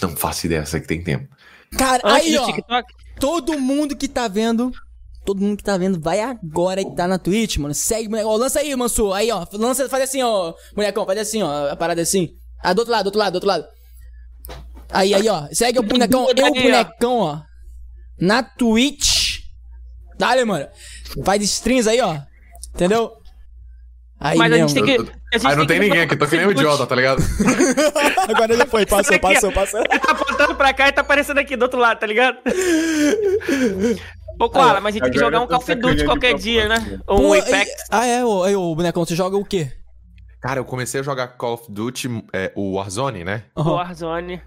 não 0.00 0.16
faço 0.16 0.46
ideia, 0.46 0.64
sei 0.66 0.80
que 0.80 0.86
tem 0.88 1.02
tempo. 1.02 1.28
Cara, 1.76 2.00
Antes 2.04 2.26
aí, 2.28 2.36
ó. 2.38 2.46
TikTok? 2.46 2.94
Todo 3.18 3.58
mundo 3.58 3.96
que 3.96 4.08
tá 4.08 4.26
vendo. 4.28 4.72
Todo 5.24 5.40
mundo 5.40 5.56
que 5.56 5.62
tá 5.62 5.76
vendo, 5.76 6.00
vai 6.00 6.20
agora 6.20 6.84
que 6.84 6.96
tá 6.96 7.06
na 7.06 7.18
Twitch, 7.18 7.56
mano. 7.58 7.74
Segue, 7.74 8.08
moleque. 8.08 8.26
Ó, 8.26 8.36
lança 8.36 8.58
aí, 8.58 8.74
Mansur. 8.74 9.14
Aí, 9.14 9.30
ó. 9.30 9.46
Lança, 9.52 9.88
faz 9.88 10.04
assim, 10.04 10.22
ó. 10.22 10.52
Molecão, 10.76 11.06
faz 11.06 11.18
assim, 11.18 11.42
ó. 11.42 11.70
A 11.70 11.76
parada 11.76 12.02
assim. 12.02 12.30
Ah, 12.62 12.72
do 12.72 12.80
outro 12.80 12.92
lado, 12.92 13.04
do 13.04 13.06
outro 13.06 13.18
lado, 13.20 13.32
do 13.32 13.36
outro 13.36 13.48
lado. 13.48 13.64
Aí, 14.90 15.14
aí, 15.14 15.28
ó. 15.28 15.46
Segue 15.52 15.78
o 15.78 15.82
bonecão. 15.82 16.26
Eu, 16.36 16.46
ó. 16.46 16.50
bonecão, 16.50 17.18
ó. 17.18 17.40
Na 18.20 18.42
Twitch. 18.42 19.40
Dale, 20.18 20.44
mano. 20.44 20.66
Faz 21.24 21.42
streams 21.42 21.88
aí, 21.88 22.00
ó. 22.00 22.18
Entendeu? 22.74 23.12
Aí 24.18 24.38
Mas 24.38 24.52
a 24.52 24.56
mesmo. 24.56 24.68
gente 24.68 24.84
tem 24.84 24.84
que. 24.84 25.12
A 25.32 25.38
gente 25.38 25.46
Aí 25.46 25.56
não 25.56 25.66
tem 25.66 25.80
que 25.80 25.86
ninguém 25.86 26.02
aqui, 26.02 26.16
tô 26.16 26.26
que 26.28 26.36
nem 26.36 26.46
um 26.46 26.52
idiota, 26.52 26.86
tá 26.86 26.94
ligado? 26.94 27.20
Agora 28.28 28.56
já 28.56 28.66
foi, 28.66 28.86
passou, 28.86 29.18
passou, 29.18 29.50
passou. 29.50 29.80
Ele 29.80 29.98
tá 29.98 30.12
apontando 30.12 30.54
pra 30.54 30.72
cá 30.72 30.88
e 30.88 30.92
tá 30.92 31.00
aparecendo 31.00 31.38
aqui 31.38 31.56
do 31.56 31.62
outro 31.62 31.80
lado, 31.80 31.98
tá 31.98 32.06
ligado? 32.06 32.38
Ô, 34.40 34.50
Koala, 34.50 34.80
mas 34.80 34.94
a 34.94 34.98
gente 34.98 35.02
tem 35.04 35.12
que 35.12 35.18
jogar 35.18 35.40
um 35.40 35.46
Call 35.46 35.58
of 35.58 35.74
Duty 35.74 36.04
qualquer 36.04 36.34
dia, 36.34 36.68
né? 36.68 37.00
Ou 37.06 37.18
um 37.18 37.28
Pô, 37.28 37.34
Apex. 37.34 37.70
e- 37.70 37.74
Ah, 37.90 38.06
é, 38.06 38.24
ô, 38.24 38.74
bonecão, 38.74 39.04
você 39.04 39.14
joga 39.14 39.36
o 39.36 39.44
quê? 39.44 39.70
Cara, 40.40 40.58
eu 40.58 40.64
comecei 40.64 41.00
a 41.00 41.04
jogar 41.04 41.28
Call 41.28 41.54
of 41.54 41.70
Duty, 41.70 42.24
é, 42.32 42.52
o 42.56 42.72
Warzone, 42.74 43.22
né? 43.24 43.44
Warzone. 43.56 44.42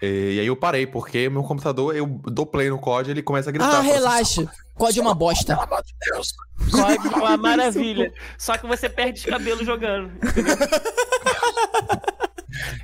E, 0.00 0.34
e 0.36 0.40
aí 0.40 0.46
eu 0.46 0.54
parei, 0.56 0.86
porque 0.86 1.28
meu 1.28 1.42
computador, 1.42 1.96
eu 1.96 2.06
dou 2.26 2.46
play 2.46 2.68
no 2.70 2.78
COD 2.78 3.08
e 3.08 3.12
ele 3.12 3.22
começa 3.22 3.48
a 3.48 3.52
gritar. 3.52 3.68
Ah, 3.68 3.78
assim, 3.80 3.88
relaxa. 3.88 4.46
COD 4.74 4.98
é 4.98 5.02
uma 5.02 5.14
bosta. 5.14 5.56
COD 5.56 7.14
é 7.14 7.16
uma 7.16 7.36
maravilha. 7.38 8.12
Só 8.38 8.56
que 8.58 8.66
você 8.66 8.88
perde 8.88 9.20
os 9.20 9.26
cabelos 9.26 9.64
jogando. 9.66 10.12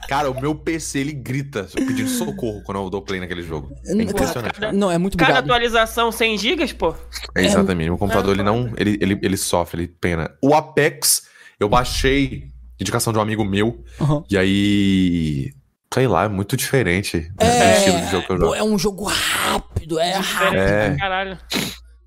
Cara, 0.08 0.30
o 0.30 0.40
meu 0.40 0.54
PC, 0.54 0.98
ele 1.00 1.12
grita 1.12 1.66
pedindo 1.74 2.08
socorro 2.08 2.62
quando 2.64 2.78
eu 2.80 2.90
dou 2.90 3.02
play 3.02 3.20
naquele 3.20 3.42
jogo. 3.42 3.74
É 3.86 3.92
impressionante. 3.94 4.60
cara. 4.60 4.72
Não, 4.72 4.90
é 4.90 4.98
muito 4.98 5.16
Cada 5.16 5.32
bugado. 5.32 5.46
atualização 5.52 6.10
100 6.12 6.38
GB, 6.38 6.74
pô. 6.74 6.94
É, 7.34 7.44
exatamente. 7.44 7.90
O 7.90 7.98
computador, 7.98 8.34
ele 8.34 8.42
não. 8.42 8.72
Ele, 8.76 8.98
ele, 9.00 9.18
ele 9.22 9.36
sofre, 9.36 9.82
ele 9.82 9.88
pena. 9.88 10.30
O 10.42 10.54
Apex, 10.54 11.22
eu 11.58 11.68
baixei 11.68 12.48
indicação 12.80 13.12
de 13.12 13.18
um 13.18 13.22
amigo 13.22 13.44
meu. 13.44 13.82
Aham. 14.00 14.24
E 14.30 14.36
aí. 14.38 15.52
Sei 15.94 16.06
lá, 16.06 16.24
é 16.24 16.28
muito 16.28 16.56
diferente 16.56 17.20
do 17.38 17.44
estilo 17.76 18.00
de 18.00 18.10
jogo 18.10 18.26
que 18.26 18.32
eu 18.32 18.38
jogo. 18.38 18.54
é 18.54 18.62
um 18.64 18.78
jogo 18.78 19.04
rápido, 19.04 19.98
é 20.00 20.12
rápido. 20.14 20.56
É. 20.58 20.88
pra 20.88 20.98
Caralho. 20.98 21.38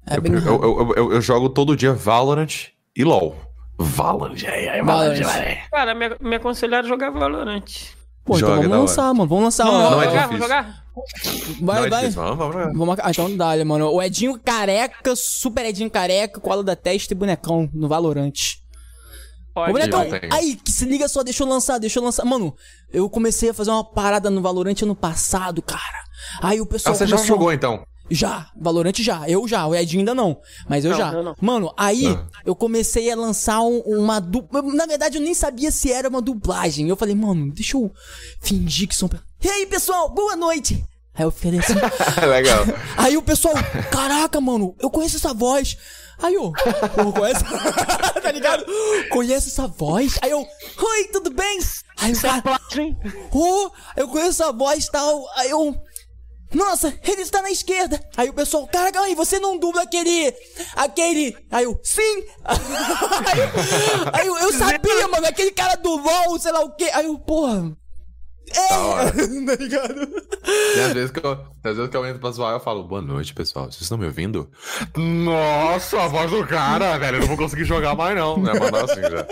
É 0.08 0.18
Eu, 0.18 0.22
bem 0.22 0.34
eu, 0.34 0.40
rápido. 0.40 0.64
eu, 0.64 0.94
eu- 0.98 1.12
eu 1.14 1.22
jogo 1.22 1.50
todo 1.50 1.76
dia 1.78 1.94
Valorant 1.94 2.50
e 2.96 3.04
LOL. 3.04 3.36
Valorant, 3.78 4.44
é, 4.44 4.78
é 4.80 4.84
Valorant, 4.84 5.18
Valorant. 5.22 5.38
é. 5.42 5.64
Cara, 5.72 5.94
me, 5.96 6.10
me 6.22 6.36
aconselharam 6.38 6.86
a 6.86 6.90
jogar 6.90 7.10
Valorant. 7.12 7.64
Pô, 8.24 8.38
então 8.38 8.50
Joga, 8.50 8.56
vamos 8.56 8.70
da 8.70 8.76
hora. 8.76 8.82
lançar, 8.82 9.14
mano. 9.14 9.30
Vamos 9.30 9.44
lançar 9.44 9.66
Vamos 9.66 9.80
uma. 9.82 9.90
Não 9.92 10.02
é. 10.02 10.08
Vamos 10.28 10.40
jogar? 10.40 10.84
Vai, 11.62 11.78
Não 11.80 11.86
é 11.86 11.90
vai. 11.90 12.00
difícil, 12.02 12.22
vamos, 12.24 12.38
vamos 12.38 12.54
jogar. 12.56 12.72
Vamos. 12.74 13.00
Ah, 13.02 13.12
então 13.12 13.38
dá, 13.38 13.66
mano. 13.66 13.92
O 13.92 14.02
Edinho 14.02 14.40
careca, 14.44 15.14
super 15.16 15.66
Edinho 15.66 15.90
careca, 15.92 16.40
cola 16.40 16.64
da 16.64 16.76
testa 16.76 17.14
e 17.14 17.16
bonecão 17.16 17.70
no 17.74 17.88
Valorante. 17.88 18.64
Ô, 19.54 19.60
Pode. 19.62 19.74
bonecão, 19.74 20.02
aí, 20.32 20.56
que 20.56 20.72
se 20.72 20.86
liga 20.86 21.08
só, 21.08 21.22
deixa 21.24 21.44
eu 21.44 21.48
lançar, 21.48 21.78
deixa 21.78 22.00
eu 22.00 22.04
lançar. 22.04 22.26
Mano, 22.26 22.56
eu 22.92 23.10
comecei 23.10 23.50
a 23.50 23.54
fazer 23.54 23.70
uma 23.72 23.84
parada 23.84 24.30
no 24.30 24.42
Valorante 24.42 24.84
ano 24.84 24.96
passado, 24.96 25.62
cara. 25.62 26.04
Aí 26.42 26.60
o 26.60 26.64
Ah, 26.64 26.68
pessoal 26.68 26.96
você 26.96 27.06
já 27.06 27.16
começou... 27.18 27.36
jogou 27.38 27.54
então? 27.54 27.86
Já, 28.10 28.48
Valorante 28.56 29.02
já, 29.02 29.28
eu 29.28 29.48
já, 29.48 29.66
o 29.66 29.74
Edinho 29.74 30.02
ainda 30.02 30.14
não, 30.14 30.38
mas 30.70 30.86
eu 30.86 30.92
Não, 30.92 30.98
já. 30.98 31.12
eu 31.12 31.24
não. 31.24 31.36
Mano, 31.42 31.74
aí 31.76 32.06
Ah. 32.08 32.28
eu 32.46 32.56
comecei 32.56 33.12
a 33.12 33.16
lançar 33.16 33.62
um- 33.62 33.80
uma 33.80 34.20
dupla. 34.20 34.62
Na 34.62 34.86
verdade, 34.86 35.18
eu 35.18 35.22
nem 35.22 35.34
sabia 35.34 35.72
se 35.72 35.92
era 35.92 36.08
uma 36.08 36.22
dublagem. 36.22 36.88
Eu 36.88 36.96
falei, 36.96 37.16
mano, 37.16 37.52
deixa 37.52 37.78
eu 37.78 37.92
fingir 38.42 38.88
que 38.88 38.96
são. 38.96 39.10
E 39.44 39.50
aí, 39.50 39.66
pessoal, 39.66 40.10
boa 40.14 40.36
noite! 40.36 40.84
Aí 41.16 41.24
eu 41.26 41.32
falei 41.32 41.60
assim. 41.60 41.74
Legal. 42.30 42.64
Aí 42.98 43.18
o 43.18 43.22
pessoal, 43.22 43.54
caraca, 43.92 44.40
mano, 44.42 44.76
eu 44.80 44.90
conheço 44.90 45.16
essa 45.18 45.34
voz. 45.34 45.78
Aí 46.22 46.34
eu, 46.34 46.52
pô, 46.96 47.12
conhece? 47.12 47.44
tá 48.22 48.32
ligado? 48.32 48.66
Conheço 49.10 49.50
essa 49.50 49.68
voz. 49.68 50.18
Aí 50.22 50.32
eu, 50.32 50.40
oi, 50.40 51.04
tudo 51.12 51.30
bem? 51.32 51.60
Aí 51.98 52.12
o 52.14 52.22
cara, 52.22 52.60
oh, 53.34 53.70
eu 53.98 54.08
conheço 54.08 54.44
essa 54.44 54.52
voz 54.52 54.86
e 54.86 54.92
tal. 54.92 55.26
Aí 55.36 55.50
eu, 55.50 55.76
nossa, 56.54 56.94
ele 57.04 57.22
está 57.22 57.42
na 57.42 57.52
esquerda. 57.52 58.00
Aí 58.16 58.30
o 58.30 58.34
pessoal, 58.34 58.68
caraca, 58.68 59.00
aí 59.02 59.16
você 59.16 59.40
não 59.40 59.58
dubla 59.58 59.82
aquele, 59.82 60.34
aquele. 60.76 61.36
Aí 61.52 61.66
eu, 61.66 61.80
sim. 61.84 62.24
aí 62.46 63.40
eu, 63.40 63.50
aí 64.14 64.28
eu, 64.28 64.38
eu 64.38 64.54
sabia, 64.54 65.08
mano, 65.08 65.28
aquele 65.28 65.52
cara 65.52 65.76
do 65.76 65.96
LOL, 65.98 66.40
sei 66.40 66.52
lá 66.52 66.62
o 66.62 66.76
quê. 66.76 66.90
Aí 66.94 67.06
eu, 67.06 67.18
porra. 67.20 67.76
É, 68.54 68.68
tá 69.46 69.56
ligado? 69.60 70.08
Tem 70.76 70.84
às 70.84 70.94
vezes 70.94 71.12
que 71.12 71.26
eu, 71.26 71.32
às 71.64 71.76
vezes 71.76 71.90
que 71.90 71.98
eu 71.98 72.06
entro 72.06 72.20
pra 72.20 72.32
zoar 72.32 72.54
eu 72.54 72.60
falo, 72.60 72.84
boa 72.84 73.02
noite, 73.02 73.34
pessoal. 73.34 73.66
Vocês 73.66 73.82
estão 73.82 73.98
me 73.98 74.06
ouvindo? 74.06 74.50
Nossa, 74.96 76.02
a 76.02 76.08
voz 76.08 76.30
do 76.30 76.46
cara, 76.46 76.98
velho. 76.98 77.18
Eu 77.18 77.22
não 77.22 77.28
vou 77.28 77.38
conseguir 77.38 77.66
jogar 77.66 77.96
mais, 77.96 78.16
não. 78.16 78.38
Né? 78.46 78.54
Mandar 78.54 78.86
assim 78.86 79.02
já. 79.02 79.26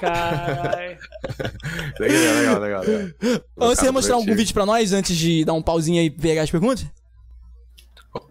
Caralho. 0.00 0.98
Legal, 1.98 2.34
legal, 2.34 2.60
legal. 2.60 2.82
legal. 2.82 3.10
Você 3.56 3.86
ia 3.86 3.92
mostrar 3.92 4.16
algum 4.16 4.34
vídeo 4.34 4.52
pra 4.52 4.66
nós 4.66 4.92
antes 4.92 5.16
de 5.16 5.44
dar 5.44 5.52
um 5.52 5.62
pauzinho 5.62 6.00
aí 6.00 6.06
e 6.06 6.10
pegar 6.10 6.42
as 6.42 6.50
perguntas? 6.50 6.86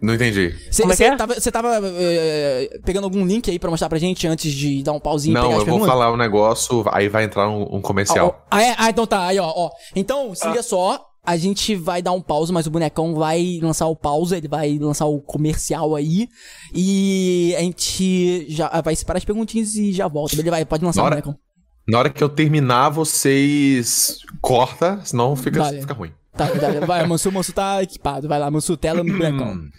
Não 0.00 0.14
entendi. 0.14 0.54
Você 0.70 0.82
é 1.04 1.06
é? 1.08 1.16
tava, 1.16 1.34
tava 1.34 1.80
é, 1.98 2.78
pegando 2.84 3.04
algum 3.04 3.24
link 3.24 3.50
aí 3.50 3.58
pra 3.58 3.70
mostrar 3.70 3.88
pra 3.88 3.98
gente 3.98 4.26
antes 4.26 4.52
de 4.52 4.82
dar 4.82 4.92
um 4.92 5.00
pauzinho 5.00 5.32
e 5.32 5.34
Não, 5.34 5.42
pegar 5.42 5.54
as 5.54 5.60
eu 5.60 5.66
vou 5.66 5.74
perguntas? 5.74 5.92
falar 5.94 6.12
um 6.12 6.16
negócio, 6.16 6.84
aí 6.90 7.08
vai 7.08 7.24
entrar 7.24 7.48
um, 7.48 7.76
um 7.76 7.80
comercial. 7.82 8.46
Ah, 8.50 8.62
é? 8.62 8.74
Ah, 8.78 8.90
então 8.90 9.06
tá, 9.06 9.26
aí 9.26 9.38
ó, 9.38 9.52
ó. 9.54 9.70
Então, 9.94 10.34
se 10.34 10.46
liga 10.48 10.62
só, 10.62 11.04
a 11.24 11.36
gente 11.36 11.74
vai 11.74 12.00
dar 12.00 12.12
um 12.12 12.20
pause, 12.20 12.52
mas 12.52 12.66
o 12.66 12.70
bonecão 12.70 13.14
vai 13.14 13.58
lançar 13.62 13.86
o 13.86 13.96
pause, 13.96 14.36
ele 14.36 14.48
vai 14.48 14.78
lançar 14.78 15.06
o 15.06 15.20
comercial 15.20 15.94
aí. 15.94 16.28
E 16.74 17.54
a 17.56 17.60
gente 17.60 18.46
já 18.48 18.68
vai 18.82 18.94
separar 18.96 19.18
as 19.18 19.24
perguntinhas 19.24 19.74
e 19.74 19.92
já 19.92 20.08
volta. 20.08 20.34
Ele 20.34 20.50
vai, 20.50 20.64
pode 20.64 20.84
lançar 20.84 21.02
Na 21.02 21.08
o 21.08 21.10
bonecão. 21.10 21.38
Na 21.86 21.98
hora 21.98 22.10
que 22.10 22.24
eu 22.24 22.28
terminar, 22.28 22.88
vocês 22.88 24.18
corta, 24.40 25.00
senão 25.04 25.36
fica, 25.36 25.62
Vale. 25.62 25.80
fica 25.80 25.92
ruim. 25.92 26.12
Tá, 26.32 26.48
tá, 26.48 26.86
vai, 26.86 27.06
Mansu, 27.06 27.30
Mansu 27.30 27.52
tá 27.52 27.82
equipado. 27.82 28.26
Vai 28.26 28.38
lá, 28.38 28.50
Mansu, 28.50 28.76
tela 28.76 29.04
no. 29.04 29.12
Hum. 29.12 29.70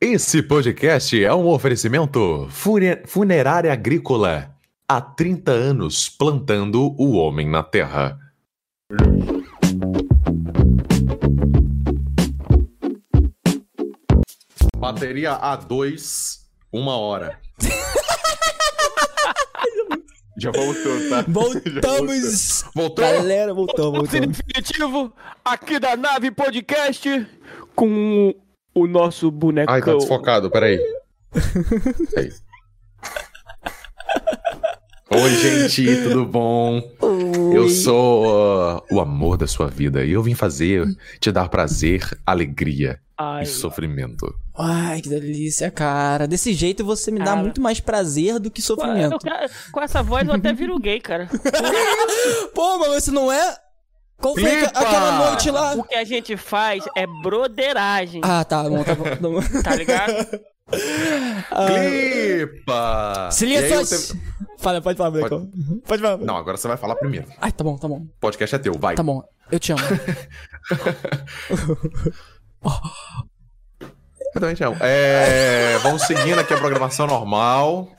Esse 0.00 0.42
podcast 0.42 1.22
é 1.22 1.34
um 1.34 1.48
oferecimento 1.48 2.46
fune- 2.50 3.02
funerária 3.06 3.72
agrícola. 3.72 4.54
Há 4.88 5.00
30 5.00 5.50
anos 5.50 6.08
plantando 6.08 6.94
o 6.96 7.12
homem 7.16 7.48
na 7.50 7.62
terra. 7.62 8.18
Bateria 14.76 15.36
A2, 15.38 16.38
uma 16.72 16.96
hora. 16.96 17.38
Já 20.38 20.52
voltou, 20.52 21.10
tá? 21.10 21.24
Voltamos! 21.28 22.64
Voltou? 22.72 23.04
Galera, 23.04 23.52
voltamos, 23.52 23.98
voltamos. 23.98 24.38
Definitivo, 24.38 25.12
aqui 25.44 25.80
da 25.80 25.96
Nave 25.96 26.30
Podcast, 26.30 27.26
com 27.74 28.32
o 28.72 28.86
nosso 28.86 29.32
bonecão. 29.32 29.74
Ai, 29.74 29.82
tá 29.82 29.94
desfocado, 29.94 30.48
peraí. 30.48 30.78
Aí. 32.16 32.32
Oi, 35.10 35.30
gente, 35.30 36.02
tudo 36.04 36.24
bom? 36.24 36.82
Eu 37.52 37.68
sou 37.68 38.26
uh, 38.26 38.82
o 38.92 39.00
amor 39.00 39.36
da 39.36 39.46
sua 39.48 39.66
vida 39.66 40.04
e 40.04 40.12
eu 40.12 40.22
vim 40.22 40.34
fazer, 40.34 40.86
te 41.18 41.32
dar 41.32 41.48
prazer, 41.48 42.16
alegria 42.24 43.00
Ai. 43.18 43.42
e 43.42 43.46
sofrimento. 43.46 44.32
Ai, 44.56 45.00
que 45.00 45.08
delícia, 45.08 45.70
cara. 45.72 46.26
Desse 46.28 46.52
jeito 46.54 46.84
você 46.84 47.10
me 47.10 47.18
dá 47.18 47.24
Cara. 47.26 47.36
muito 47.42 47.60
mais 47.60 47.80
prazer 47.80 48.38
do 48.38 48.48
que 48.50 48.60
Eu 48.60 48.64
sofrimento. 48.64 49.18
quero- 49.18 49.50
com 49.72 49.80
essa 49.82 50.02
voz 50.02 50.26
eu 50.28 50.34
até 50.34 50.52
viro 50.52 50.78
gay, 50.78 51.00
cara. 51.00 51.28
Pô, 52.54 52.78
mas 52.78 53.02
você 53.04 53.10
não 53.10 53.30
é? 53.32 53.56
Qual 54.18 54.34
foi 54.34 54.62
aqua- 54.64 54.80
aquela 54.82 55.30
noite 55.30 55.50
lá? 55.50 55.74
O 55.74 55.82
que 55.84 55.94
a 55.94 56.04
gente 56.04 56.36
faz 56.36 56.84
é 56.96 57.06
broderagem, 57.22 58.20
Ah, 58.24 58.44
tá 58.44 58.62
bom, 58.64 58.82
tá 58.84 58.94
bom. 58.94 59.04
tá 59.04 59.62
tá 59.64 59.74
ligado? 59.76 60.40
Clipa! 61.66 63.28
Se 63.32 63.46
liga 63.46 63.68
só. 63.68 63.74
eu 63.76 63.86
te- 63.86 64.20
Fala, 64.58 64.80
pode 64.82 64.98
falar, 64.98 65.10
Brecão. 65.12 65.48
Pode 65.86 66.02
falar. 66.02 66.16
Não, 66.18 66.36
agora 66.36 66.56
você 66.56 66.66
vai 66.68 66.76
falar 66.76 66.96
primeiro. 66.96 67.26
Ai, 67.40 67.52
tá 67.52 67.62
bom, 67.62 67.76
tá 67.76 67.86
bom. 67.88 68.06
Podcast 68.20 68.54
é 68.56 68.58
teu, 68.58 68.74
vai. 68.78 68.94
Tá 68.96 69.02
bom. 69.04 69.22
Eu 69.50 69.58
te 69.60 69.72
amo. 69.72 69.80
Eu 74.34 74.40
também 74.40 74.54
te 74.54 74.62
amo. 74.64 74.76
É, 74.80 75.78
vamos 75.78 76.02
seguindo 76.02 76.38
aqui 76.38 76.52
a 76.52 76.58
programação 76.58 77.06
normal. 77.06 77.90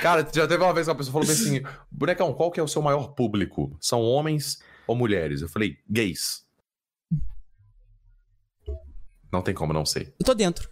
Cara, 0.00 0.26
já 0.32 0.46
teve 0.46 0.62
uma 0.62 0.72
vez 0.72 0.86
que 0.86 0.90
uma 0.90 0.96
pessoa 0.96 1.12
falou 1.12 1.26
bem 1.26 1.36
assim: 1.36 1.62
Bonecão, 1.90 2.32
qual 2.32 2.50
que 2.50 2.60
é 2.60 2.62
o 2.62 2.68
seu 2.68 2.80
maior 2.80 3.08
público? 3.08 3.76
São 3.80 4.00
homens 4.02 4.62
ou 4.86 4.96
mulheres? 4.96 5.42
Eu 5.42 5.48
falei, 5.48 5.78
gays. 5.88 6.44
Não 9.32 9.42
tem 9.42 9.54
como 9.54 9.72
não 9.72 9.86
sei. 9.86 10.12
Eu 10.18 10.26
tô 10.26 10.34
dentro. 10.34 10.68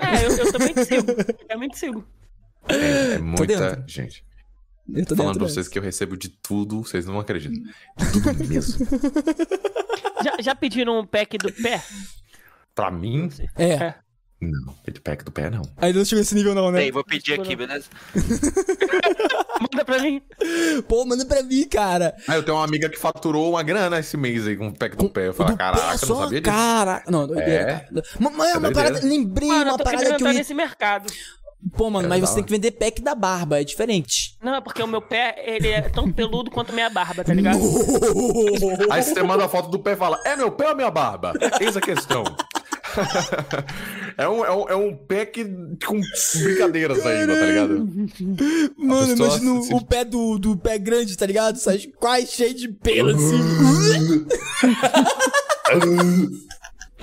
É, 0.00 0.26
eu, 0.26 0.36
eu 0.36 0.52
também 0.52 0.74
te 0.74 0.84
sigo. 0.84 1.10
Eu 1.10 1.48
também 1.48 1.68
te 1.68 1.78
sigo. 1.78 2.06
É, 2.68 3.14
é 3.14 3.18
muita 3.18 3.84
gente. 3.86 4.24
Eu 4.92 5.06
tô 5.06 5.16
Falando 5.16 5.38
pra 5.38 5.48
vocês 5.48 5.68
que 5.68 5.78
eu 5.78 5.82
recebo 5.82 6.16
de 6.16 6.28
tudo, 6.28 6.82
vocês 6.82 7.06
não 7.06 7.18
acreditam. 7.18 7.62
De 7.62 8.22
tudo 8.22 8.44
mesmo. 8.48 8.86
Já, 10.22 10.36
já 10.40 10.54
pediram 10.54 10.98
um 11.00 11.06
pack 11.06 11.38
do 11.38 11.52
pé? 11.52 11.82
Pra 12.74 12.90
mim, 12.90 13.28
É. 13.56 13.64
É. 13.72 13.94
não. 14.40 14.74
Pack 15.04 15.24
do 15.24 15.30
pé, 15.32 15.50
não. 15.50 15.62
Ainda 15.76 15.98
não 15.98 16.04
chegou 16.04 16.20
nesse 16.20 16.34
nível, 16.34 16.54
não, 16.54 16.70
né? 16.70 16.78
Peraí, 16.78 16.90
vou 16.90 17.04
pedir 17.04 17.34
aqui, 17.40 17.54
beleza? 17.56 17.86
Manda 19.60 19.84
pra 19.84 19.98
mim. 20.00 20.22
Pô, 20.88 21.04
manda 21.04 21.24
pra 21.26 21.42
mim, 21.42 21.68
cara. 21.68 22.16
Ah, 22.26 22.36
eu 22.36 22.42
tenho 22.42 22.56
uma 22.56 22.64
amiga 22.64 22.88
que 22.88 22.98
faturou 22.98 23.50
uma 23.50 23.62
grana 23.62 23.98
esse 23.98 24.16
mês 24.16 24.46
aí 24.46 24.56
com 24.56 24.68
o 24.68 24.74
pack 24.74 24.96
do 24.96 25.10
pé. 25.10 25.28
Eu 25.28 25.34
falei, 25.34 25.54
caraca, 25.56 25.92
eu 25.94 25.98
só, 25.98 26.14
não 26.14 26.22
sabia 26.24 26.40
disso. 26.40 26.56
Cara, 26.56 27.02
não, 27.08 27.26
doideira. 27.26 27.70
É. 27.70 27.86
Mas 28.18 28.34
mas 28.34 28.48
é 28.48 28.58
uma 28.58 28.70
doideira. 28.70 28.72
parada. 28.72 29.00
Lembrei 29.06 29.48
Mano, 29.48 29.60
eu 29.62 29.68
uma 29.72 29.78
tô 29.78 29.84
parada 29.84 30.04
que 30.04 30.10
eu 30.10 30.14
entrar 30.14 30.32
ia. 30.32 30.38
nesse 30.38 30.54
mercado. 30.54 31.12
Pô, 31.76 31.90
mano, 31.90 32.06
É, 32.06 32.08
mas 32.08 32.20
você 32.20 32.36
tem 32.36 32.44
que 32.44 32.50
vender 32.50 32.70
pack 32.72 33.02
da 33.02 33.14
barba, 33.14 33.60
é 33.60 33.64
diferente. 33.64 34.36
Não, 34.42 34.54
é 34.54 34.60
porque 34.60 34.82
o 34.82 34.86
meu 34.86 35.02
pé, 35.02 35.34
ele 35.46 35.68
é 35.68 35.82
tão 35.82 36.10
peludo 36.10 36.50
quanto 36.50 36.72
minha 36.72 36.88
barba, 36.88 37.22
tá 37.22 37.34
ligado? 37.34 37.58
Aí 38.90 39.02
você 39.02 39.22
manda 39.22 39.44
a 39.44 39.48
foto 39.48 39.70
do 39.70 39.78
pé 39.78 39.92
e 39.92 39.96
fala: 39.96 40.18
É 40.24 40.34
meu 40.36 40.50
pé 40.50 40.70
ou 40.70 40.76
minha 40.76 40.90
barba? 40.90 41.32
Eis 41.60 41.76
a 41.76 41.80
questão. 41.80 42.24
é, 44.18 44.28
um, 44.28 44.44
é, 44.44 44.50
um, 44.50 44.68
é 44.70 44.74
um 44.74 44.96
pack 44.96 45.44
com 45.86 46.00
brincadeiras 46.42 47.06
ainda, 47.06 47.36
tá 47.38 47.46
ligado? 47.46 47.86
Mano, 48.76 49.12
imagina 49.12 49.62
se- 49.62 49.72
o, 49.72 49.76
o 49.76 49.84
pé 49.84 50.04
do, 50.04 50.38
do 50.38 50.56
pé 50.56 50.76
grande, 50.78 51.16
tá 51.16 51.24
ligado? 51.26 51.56
Sai 51.58 51.78
quase 51.98 52.26
cheio 52.28 52.54
de 52.54 52.68
pelo 52.68 53.10
assim. 53.10 54.26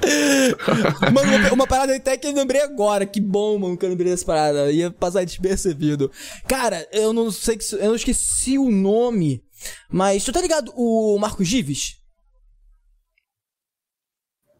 mano, 1.13 1.37
uma, 1.37 1.53
uma 1.53 1.67
parada 1.67 1.95
até 1.95 2.17
que 2.17 2.27
eu 2.27 2.33
lembrei 2.33 2.61
agora. 2.61 3.05
Que 3.05 3.19
bom, 3.19 3.57
mano, 3.57 3.77
que 3.77 3.85
eu 3.85 3.89
lembrei 3.89 4.11
dessa 4.11 4.25
parada. 4.25 4.71
Ia 4.71 4.91
passar 4.91 5.25
despercebido. 5.25 6.11
Cara, 6.47 6.87
eu 6.91 7.13
não 7.13 7.31
sei 7.31 7.57
que. 7.57 7.75
Eu 7.75 7.87
não 7.89 7.95
esqueci 7.95 8.57
o 8.57 8.69
nome. 8.69 9.43
Mas 9.89 10.23
tu 10.23 10.31
tá 10.31 10.41
ligado 10.41 10.71
o 10.75 11.17
Marcos 11.19 11.47
Gives? 11.47 11.97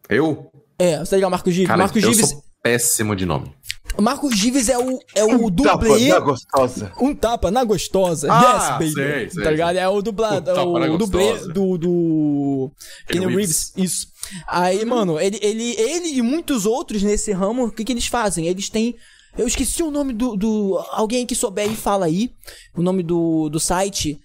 Eu? 0.08 0.50
É, 0.78 0.98
você 0.98 1.10
tá 1.10 1.16
ligado 1.16 1.28
o 1.28 1.32
Marcos 1.32 1.52
Gives? 1.54 1.68
Cara, 1.68 1.78
Marcos 1.78 2.02
eu 2.02 2.12
Gives. 2.12 2.30
sou 2.30 2.44
péssimo 2.62 3.14
de 3.14 3.26
nome. 3.26 3.54
O 3.96 4.02
Marcos 4.02 4.36
Gives 4.36 4.68
é 4.68 4.78
o, 4.78 4.98
é 5.14 5.24
o 5.24 5.50
Tapa 5.50 5.78
dublê. 5.86 6.08
da 6.08 6.20
gostosa. 6.20 6.92
Um 7.00 7.14
tapa 7.14 7.50
na 7.50 7.64
gostosa. 7.64 8.28
Ah, 8.30 8.54
yes, 8.54 8.68
baby. 8.72 8.92
sei, 8.92 9.30
sei, 9.30 9.42
tá 9.44 9.50
ligado? 9.50 9.76
É 9.76 9.88
o 9.88 10.02
dublado. 10.02 10.50
Um 10.50 10.54
tapa 10.54 10.78
na 10.78 10.92
o 10.92 10.98
dublê 10.98 11.38
do. 11.48 11.78
do. 11.78 12.72
Keanu 13.08 13.28
Reeves. 13.28 13.72
Isso. 13.76 14.08
Aí, 14.46 14.84
mano, 14.84 15.18
ele, 15.20 15.38
ele, 15.42 15.72
ele 15.80 16.08
e 16.18 16.22
muitos 16.22 16.66
outros 16.66 17.02
nesse 17.02 17.32
ramo, 17.32 17.66
o 17.66 17.70
que, 17.72 17.84
que 17.84 17.92
eles 17.92 18.06
fazem? 18.06 18.46
Eles 18.46 18.68
têm. 18.68 18.96
Eu 19.36 19.46
esqueci 19.46 19.82
o 19.82 19.90
nome 19.90 20.12
do. 20.12 20.36
do 20.36 20.78
alguém 20.90 21.24
que 21.26 21.34
souber 21.34 21.70
e 21.70 21.76
fala 21.76 22.06
aí. 22.06 22.30
O 22.76 22.82
nome 22.82 23.02
do, 23.02 23.48
do 23.48 23.60
site. 23.60 24.18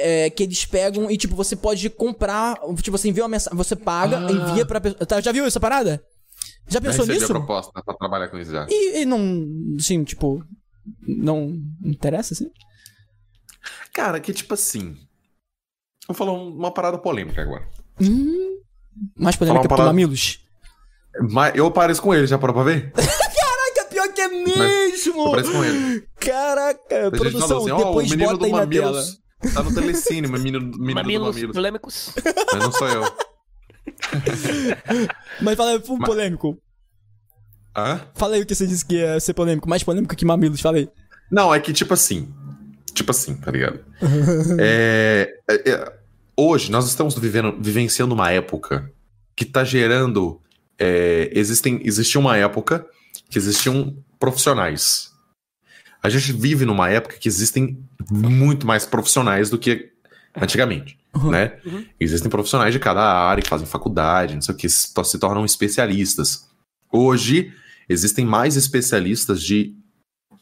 É, 0.00 0.30
que 0.30 0.44
eles 0.44 0.64
pegam 0.64 1.10
e, 1.10 1.16
tipo, 1.16 1.34
você 1.34 1.56
pode 1.56 1.90
comprar. 1.90 2.54
Tipo, 2.76 2.96
você 2.96 3.08
envia 3.08 3.24
uma 3.24 3.28
mensagem. 3.30 3.56
Você 3.56 3.74
paga, 3.74 4.18
Ah. 4.18 4.30
envia 4.30 4.64
pra 4.64 4.80
pessoa. 4.80 5.04
Tá, 5.04 5.20
já 5.20 5.32
viu 5.32 5.44
essa 5.44 5.58
parada? 5.58 6.00
Já 6.68 6.80
pensou 6.80 7.00
Recebi 7.04 7.18
nisso? 7.18 7.32
a 7.32 7.34
proposta 7.34 7.72
pra 7.82 7.94
trabalhar 7.94 8.28
com 8.28 8.38
isso 8.38 8.52
já. 8.52 8.64
E, 8.70 9.00
e 9.00 9.04
não. 9.04 9.18
Assim, 9.76 10.04
tipo. 10.04 10.44
Não 11.06 11.60
interessa, 11.84 12.32
assim? 12.34 12.48
Cara, 13.92 14.20
que 14.20 14.32
tipo 14.32 14.54
assim. 14.54 14.96
Vou 16.06 16.14
falar 16.14 16.32
um- 16.32 16.54
uma 16.54 16.72
parada 16.72 16.98
polêmica 16.98 17.42
agora. 17.42 17.68
Hum, 18.00 18.60
mais 19.16 19.36
polêmica 19.36 19.68
parada- 19.68 19.88
mamilos. 19.88 20.40
Mas 21.30 21.54
eu 21.56 21.70
pareço 21.70 22.00
com 22.02 22.14
ele, 22.14 22.26
já 22.26 22.38
parou 22.38 22.54
pra 22.54 22.64
ver? 22.64 22.92
Caraca, 22.94 23.90
pior 23.90 24.12
que 24.12 24.20
é 24.20 24.28
mesmo! 24.28 25.20
Eu 25.26 25.30
pareço 25.30 25.52
com 25.52 25.64
ele. 25.64 26.08
Caraca, 26.20 27.10
produção, 27.10 27.58
assim, 27.58 27.76
depois 27.76 28.06
o 28.06 28.10
menino 28.10 28.28
bota 28.30 28.38
do 28.38 28.44
aí 28.44 28.52
na 28.52 28.66
tela. 28.66 29.04
Tá 29.54 29.62
no 29.62 29.72
telecine, 29.74 30.26
o 30.26 30.30
menino, 30.32 30.60
menino 30.78 30.94
Mamilos 30.94 31.26
do 31.28 31.32
Mamilos. 31.34 31.54
polêmicos. 31.56 32.12
Mas 32.52 32.62
não 32.62 32.72
sou 32.72 32.88
eu. 32.88 33.04
Mas 35.40 35.56
fala 35.56 35.70
aí, 35.72 35.82
um 35.88 35.98
polêmico. 35.98 36.58
Hã? 37.76 38.00
Fala 38.14 38.34
aí 38.34 38.42
o 38.42 38.46
que 38.46 38.54
você 38.54 38.66
disse 38.66 38.84
que 38.84 38.96
ia 38.96 39.18
ser 39.20 39.34
polêmico. 39.34 39.68
Mais 39.68 39.82
polêmico 39.82 40.14
que 40.16 40.24
mamilos, 40.24 40.60
fala 40.60 40.78
aí. 40.78 40.88
Não, 41.30 41.54
é 41.54 41.60
que 41.60 41.72
tipo 41.72 41.94
assim. 41.94 42.32
Tipo 42.92 43.10
assim, 43.12 43.36
tá 43.36 43.50
ligado? 43.52 43.80
É, 44.58 45.32
é, 45.48 45.70
é, 45.70 45.92
hoje 46.38 46.70
nós 46.70 46.86
estamos 46.86 47.18
vivendo, 47.18 47.56
vivenciando 47.60 48.14
uma 48.14 48.30
época 48.30 48.92
que 49.34 49.44
tá 49.44 49.64
gerando. 49.64 50.40
é, 50.78 51.30
existem, 51.32 51.80
existia 51.84 52.20
uma 52.20 52.36
época 52.36 52.86
que 53.28 53.36
existiam 53.36 53.96
profissionais. 54.18 55.10
A 56.00 56.08
gente 56.08 56.32
vive 56.32 56.64
numa 56.64 56.88
época 56.88 57.16
que 57.18 57.26
existem 57.28 57.82
muito 58.08 58.64
mais 58.66 58.86
profissionais 58.86 59.50
do 59.50 59.58
que 59.58 59.90
antigamente, 60.40 60.96
né? 61.30 61.58
Existem 61.98 62.30
profissionais 62.30 62.72
de 62.72 62.78
cada 62.78 63.02
área 63.02 63.42
que 63.42 63.48
fazem 63.48 63.66
faculdade, 63.66 64.34
não 64.34 64.40
sei 64.42 64.54
o 64.54 64.58
que, 64.58 64.68
se, 64.68 64.94
to- 64.94 65.02
se 65.02 65.18
tornam 65.18 65.44
especialistas. 65.44 66.48
Hoje 66.92 67.52
existem 67.88 68.24
mais 68.24 68.54
especialistas 68.56 69.42
de 69.42 69.74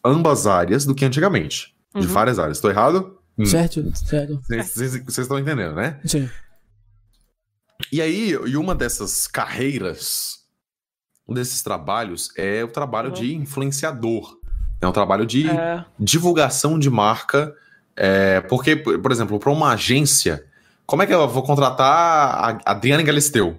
ambas 0.04 0.46
áreas 0.46 0.84
do 0.84 0.94
que 0.94 1.04
antigamente. 1.06 1.74
De 1.94 2.06
Uhum. 2.06 2.12
várias 2.12 2.38
áreas. 2.38 2.58
Estou 2.58 2.70
errado? 2.70 3.15
Hum. 3.38 3.44
Certo, 3.44 3.84
certo. 3.96 4.40
Vocês- 4.48 4.94
estão 5.18 5.38
entendendo, 5.38 5.74
né? 5.74 6.00
Sim. 6.04 6.28
E 7.92 8.00
aí, 8.00 8.30
e 8.30 8.56
uma 8.56 8.74
dessas 8.74 9.26
carreiras, 9.26 10.38
um 11.28 11.34
desses 11.34 11.62
trabalhos 11.62 12.30
é 12.36 12.64
o 12.64 12.68
trabalho 12.68 13.10
de 13.12 13.34
influenciador. 13.34 14.38
É 14.80 14.86
um 14.86 14.92
trabalho 14.92 15.26
de 15.26 15.48
É. 15.48 15.84
divulgação 15.98 16.78
de 16.78 16.90
marca. 16.90 17.54
é, 17.98 18.42
porque, 18.42 18.76
por 18.76 19.10
exemplo, 19.10 19.38
para 19.40 19.50
uma 19.50 19.72
agência, 19.72 20.44
como 20.84 21.02
é 21.02 21.06
que 21.06 21.14
eu 21.14 21.26
vou 21.26 21.42
contratar 21.42 21.88
a 22.66 22.70
Adriana 22.72 23.02
Galisteu? 23.02 23.58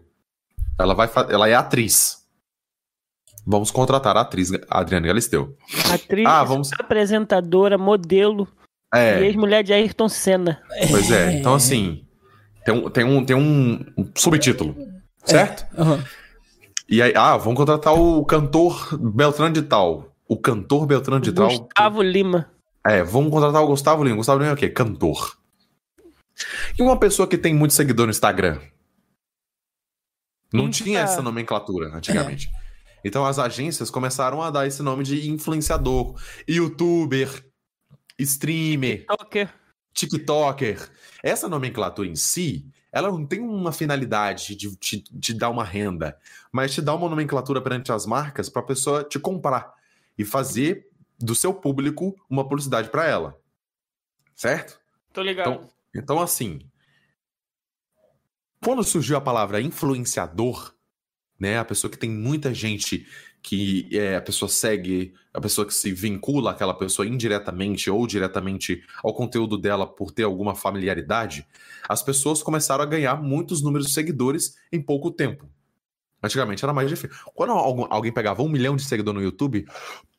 Ela, 0.77 0.93
vai, 0.93 1.09
ela 1.31 1.49
é 1.49 1.55
atriz. 1.55 2.23
Vamos 3.43 3.71
contratar 3.71 4.15
a 4.15 4.21
atriz 4.21 4.51
Adriana 4.69 5.07
Galisteu. 5.07 5.57
Atriz, 5.91 6.27
Ah, 6.27 6.43
vamos- 6.43 6.71
apresentadora, 6.73 7.79
modelo 7.79 8.47
É. 8.93 9.21
e 9.21 9.25
ex-mulher 9.25 9.63
de 9.63 9.73
Ayrton 9.73 10.07
Senna. 10.07 10.61
Pois 10.89 11.11
é, 11.11 11.33
então 11.33 11.53
assim, 11.53 12.05
tem 12.65 12.73
um, 12.73 12.89
tem 12.89 13.03
um, 13.03 13.25
tem 13.25 13.35
um, 13.35 13.85
subtítulo, 14.15 14.75
certo? 15.23 15.65
Aham. 15.77 16.03
E 16.89 17.01
aí, 17.01 17.13
ah, 17.15 17.35
vamos 17.35 17.57
contratar 17.57 17.93
o 17.93 18.23
cantor 18.25 18.97
Beltrano 18.97 19.53
de 19.53 19.61
Tal. 19.61 20.15
O 20.27 20.37
cantor 20.37 20.85
Beltrano 20.85 21.21
de 21.21 21.33
Tal. 21.33 21.49
Gustavo 21.49 22.01
Lima. 22.01 22.49
É, 22.85 23.03
vamos 23.03 23.29
contratar 23.29 23.61
o 23.61 23.67
Gustavo 23.67 24.03
Lima. 24.03 24.15
Gustavo 24.15 24.39
Lima 24.39 24.51
é 24.51 24.53
o 24.53 24.57
quê? 24.57 24.69
Cantor. 24.69 25.37
E 26.77 26.81
uma 26.81 26.97
pessoa 26.97 27.27
que 27.27 27.37
tem 27.37 27.53
muito 27.53 27.73
seguidor 27.73 28.05
no 28.05 28.11
Instagram? 28.11 28.59
Não 30.53 30.69
Insta. 30.69 30.83
tinha 30.83 30.99
essa 31.01 31.21
nomenclatura 31.21 31.93
antigamente. 31.93 32.49
Então 33.03 33.25
as 33.25 33.39
agências 33.39 33.89
começaram 33.89 34.41
a 34.41 34.49
dar 34.49 34.65
esse 34.65 34.81
nome 34.81 35.03
de 35.03 35.29
influenciador, 35.29 36.15
youtuber, 36.47 37.29
streamer, 38.19 38.99
TikToker. 38.99 39.53
TikToker. 39.93 40.91
Essa 41.23 41.47
nomenclatura 41.47 42.07
em 42.07 42.15
si, 42.15 42.65
ela 42.91 43.09
não 43.09 43.25
tem 43.25 43.39
uma 43.39 43.71
finalidade 43.71 44.55
de 44.55 44.75
te, 44.75 45.01
te 45.01 45.33
dar 45.33 45.49
uma 45.49 45.63
renda, 45.63 46.17
mas 46.51 46.73
te 46.73 46.81
dá 46.81 46.93
uma 46.93 47.09
nomenclatura 47.09 47.61
perante 47.61 47.91
as 47.91 48.05
marcas 48.05 48.49
para 48.49 48.61
a 48.61 48.65
pessoa 48.65 49.03
te 49.03 49.19
comprar 49.19 49.73
e 50.17 50.25
fazer 50.25 50.89
do 51.19 51.35
seu 51.35 51.53
público 51.53 52.15
uma 52.29 52.47
publicidade 52.47 52.89
para 52.89 53.05
ela. 53.05 53.39
Certo? 54.35 54.79
Tô 55.11 55.21
ligado. 55.21 55.49
Então, 55.49 55.69
então, 55.95 56.19
assim, 56.19 56.59
quando 58.63 58.83
surgiu 58.83 59.17
a 59.17 59.21
palavra 59.21 59.61
influenciador, 59.61 60.75
né, 61.39 61.57
a 61.57 61.65
pessoa 61.65 61.89
que 61.89 61.97
tem 61.97 62.09
muita 62.09 62.53
gente 62.53 63.07
que 63.41 63.87
é, 63.91 64.15
a 64.15 64.21
pessoa 64.21 64.49
segue, 64.49 65.13
a 65.33 65.39
pessoa 65.39 65.65
que 65.65 65.73
se 65.73 65.91
vincula 65.91 66.51
àquela 66.51 66.73
pessoa 66.73 67.07
indiretamente 67.07 67.89
ou 67.89 68.05
diretamente 68.05 68.83
ao 69.03 69.13
conteúdo 69.13 69.57
dela 69.57 69.87
por 69.87 70.11
ter 70.11 70.23
alguma 70.23 70.55
familiaridade, 70.55 71.47
as 71.87 72.01
pessoas 72.01 72.43
começaram 72.43 72.83
a 72.83 72.87
ganhar 72.87 73.21
muitos 73.21 73.61
números 73.61 73.87
de 73.87 73.93
seguidores 73.93 74.55
em 74.71 74.81
pouco 74.81 75.11
tempo. 75.11 75.49
Antigamente 76.21 76.65
era 76.65 76.73
mais 76.73 76.89
difícil. 76.89 77.15
Quando 77.33 77.51
alguém 77.51 78.11
pegava 78.11 78.41
um 78.41 78.49
milhão 78.49 78.75
de 78.75 78.83
seguidores 78.83 79.19
no 79.19 79.25
YouTube, 79.25 79.65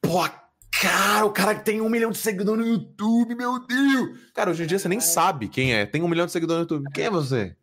pô, 0.01 0.27
cara, 0.81 1.27
o 1.27 1.31
cara 1.31 1.55
que 1.57 1.65
tem 1.65 1.81
um 1.81 1.89
milhão 1.89 2.11
de 2.11 2.19
seguidores 2.19 2.65
no 2.65 2.73
YouTube, 2.73 3.35
meu 3.35 3.59
Deus! 3.67 4.19
Cara, 4.33 4.51
hoje 4.51 4.63
em 4.63 4.67
dia 4.67 4.79
você 4.79 4.89
nem 4.89 5.01
sabe 5.01 5.49
quem 5.49 5.75
é. 5.75 5.85
Tem 5.85 6.03
um 6.03 6.09
milhão 6.09 6.27
de 6.27 6.33
seguidores 6.33 6.61
no 6.61 6.63
YouTube. 6.63 6.93
Quem 6.93 7.05
é 7.05 7.11
você? 7.11 7.57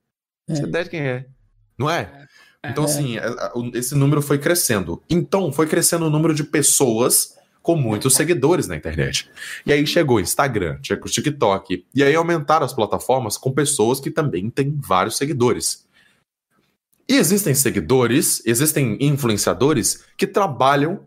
Você 0.48 0.61
tem 0.61 0.69
ideia 0.69 0.84
de 0.84 0.90
quem 0.90 1.02
é? 1.02 1.26
Não 1.77 1.90
é? 1.90 2.27
Então, 2.70 2.84
É. 2.84 2.88
assim, 2.88 3.18
é- 3.18 3.36
esse 3.74 3.96
número 3.96 4.22
foi 4.22 4.38
crescendo. 4.38 5.02
Então, 5.10 5.52
foi 5.52 5.68
crescendo 5.68 6.06
o 6.06 6.10
número 6.10 6.34
de 6.34 6.44
pessoas 6.44 7.36
com 7.62 7.76
muitos 7.76 8.14
seguidores 8.14 8.68
na 8.68 8.76
internet. 8.76 9.30
E 9.66 9.74
aí 9.74 9.86
chegou 9.88 10.18
o 10.18 10.20
Instagram, 10.20 10.78
chegou 10.84 11.06
o 11.08 11.10
TikTok. 11.10 11.84
E 11.96 12.04
aí 12.04 12.14
aumentaram 12.14 12.66
as 12.66 12.74
plataformas 12.74 13.38
com 13.38 13.52
pessoas 13.52 14.00
que 14.00 14.12
também 14.12 14.50
têm 14.52 14.78
vários 14.80 15.18
seguidores. 15.18 15.84
E 17.10 17.16
existem 17.16 17.54
seguidores, 17.56 18.42
existem 18.46 18.98
influenciadores 19.00 20.04
que 20.18 20.28
trabalham, 20.28 21.06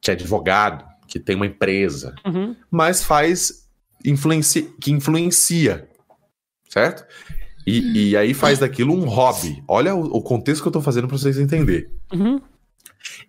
que 0.00 0.10
é 0.10 0.14
advogado, 0.14 0.84
que 1.06 1.18
tem 1.20 1.36
uma 1.36 1.46
empresa, 1.46 2.14
Uhum. 2.26 2.56
mas 2.70 3.02
faz 3.04 3.68
influenci 4.04 4.62
que 4.80 4.90
influencia, 4.90 5.88
certo? 6.68 7.04
E, 7.66 8.10
e 8.10 8.16
aí 8.16 8.34
faz 8.34 8.58
daquilo 8.58 8.94
um 8.94 9.06
hobby. 9.06 9.62
Olha 9.66 9.94
o, 9.94 10.18
o 10.18 10.22
contexto 10.22 10.62
que 10.62 10.68
eu 10.68 10.72
tô 10.72 10.80
fazendo 10.80 11.08
pra 11.08 11.16
vocês 11.16 11.38
entenderem. 11.38 11.86
Uhum. 12.12 12.40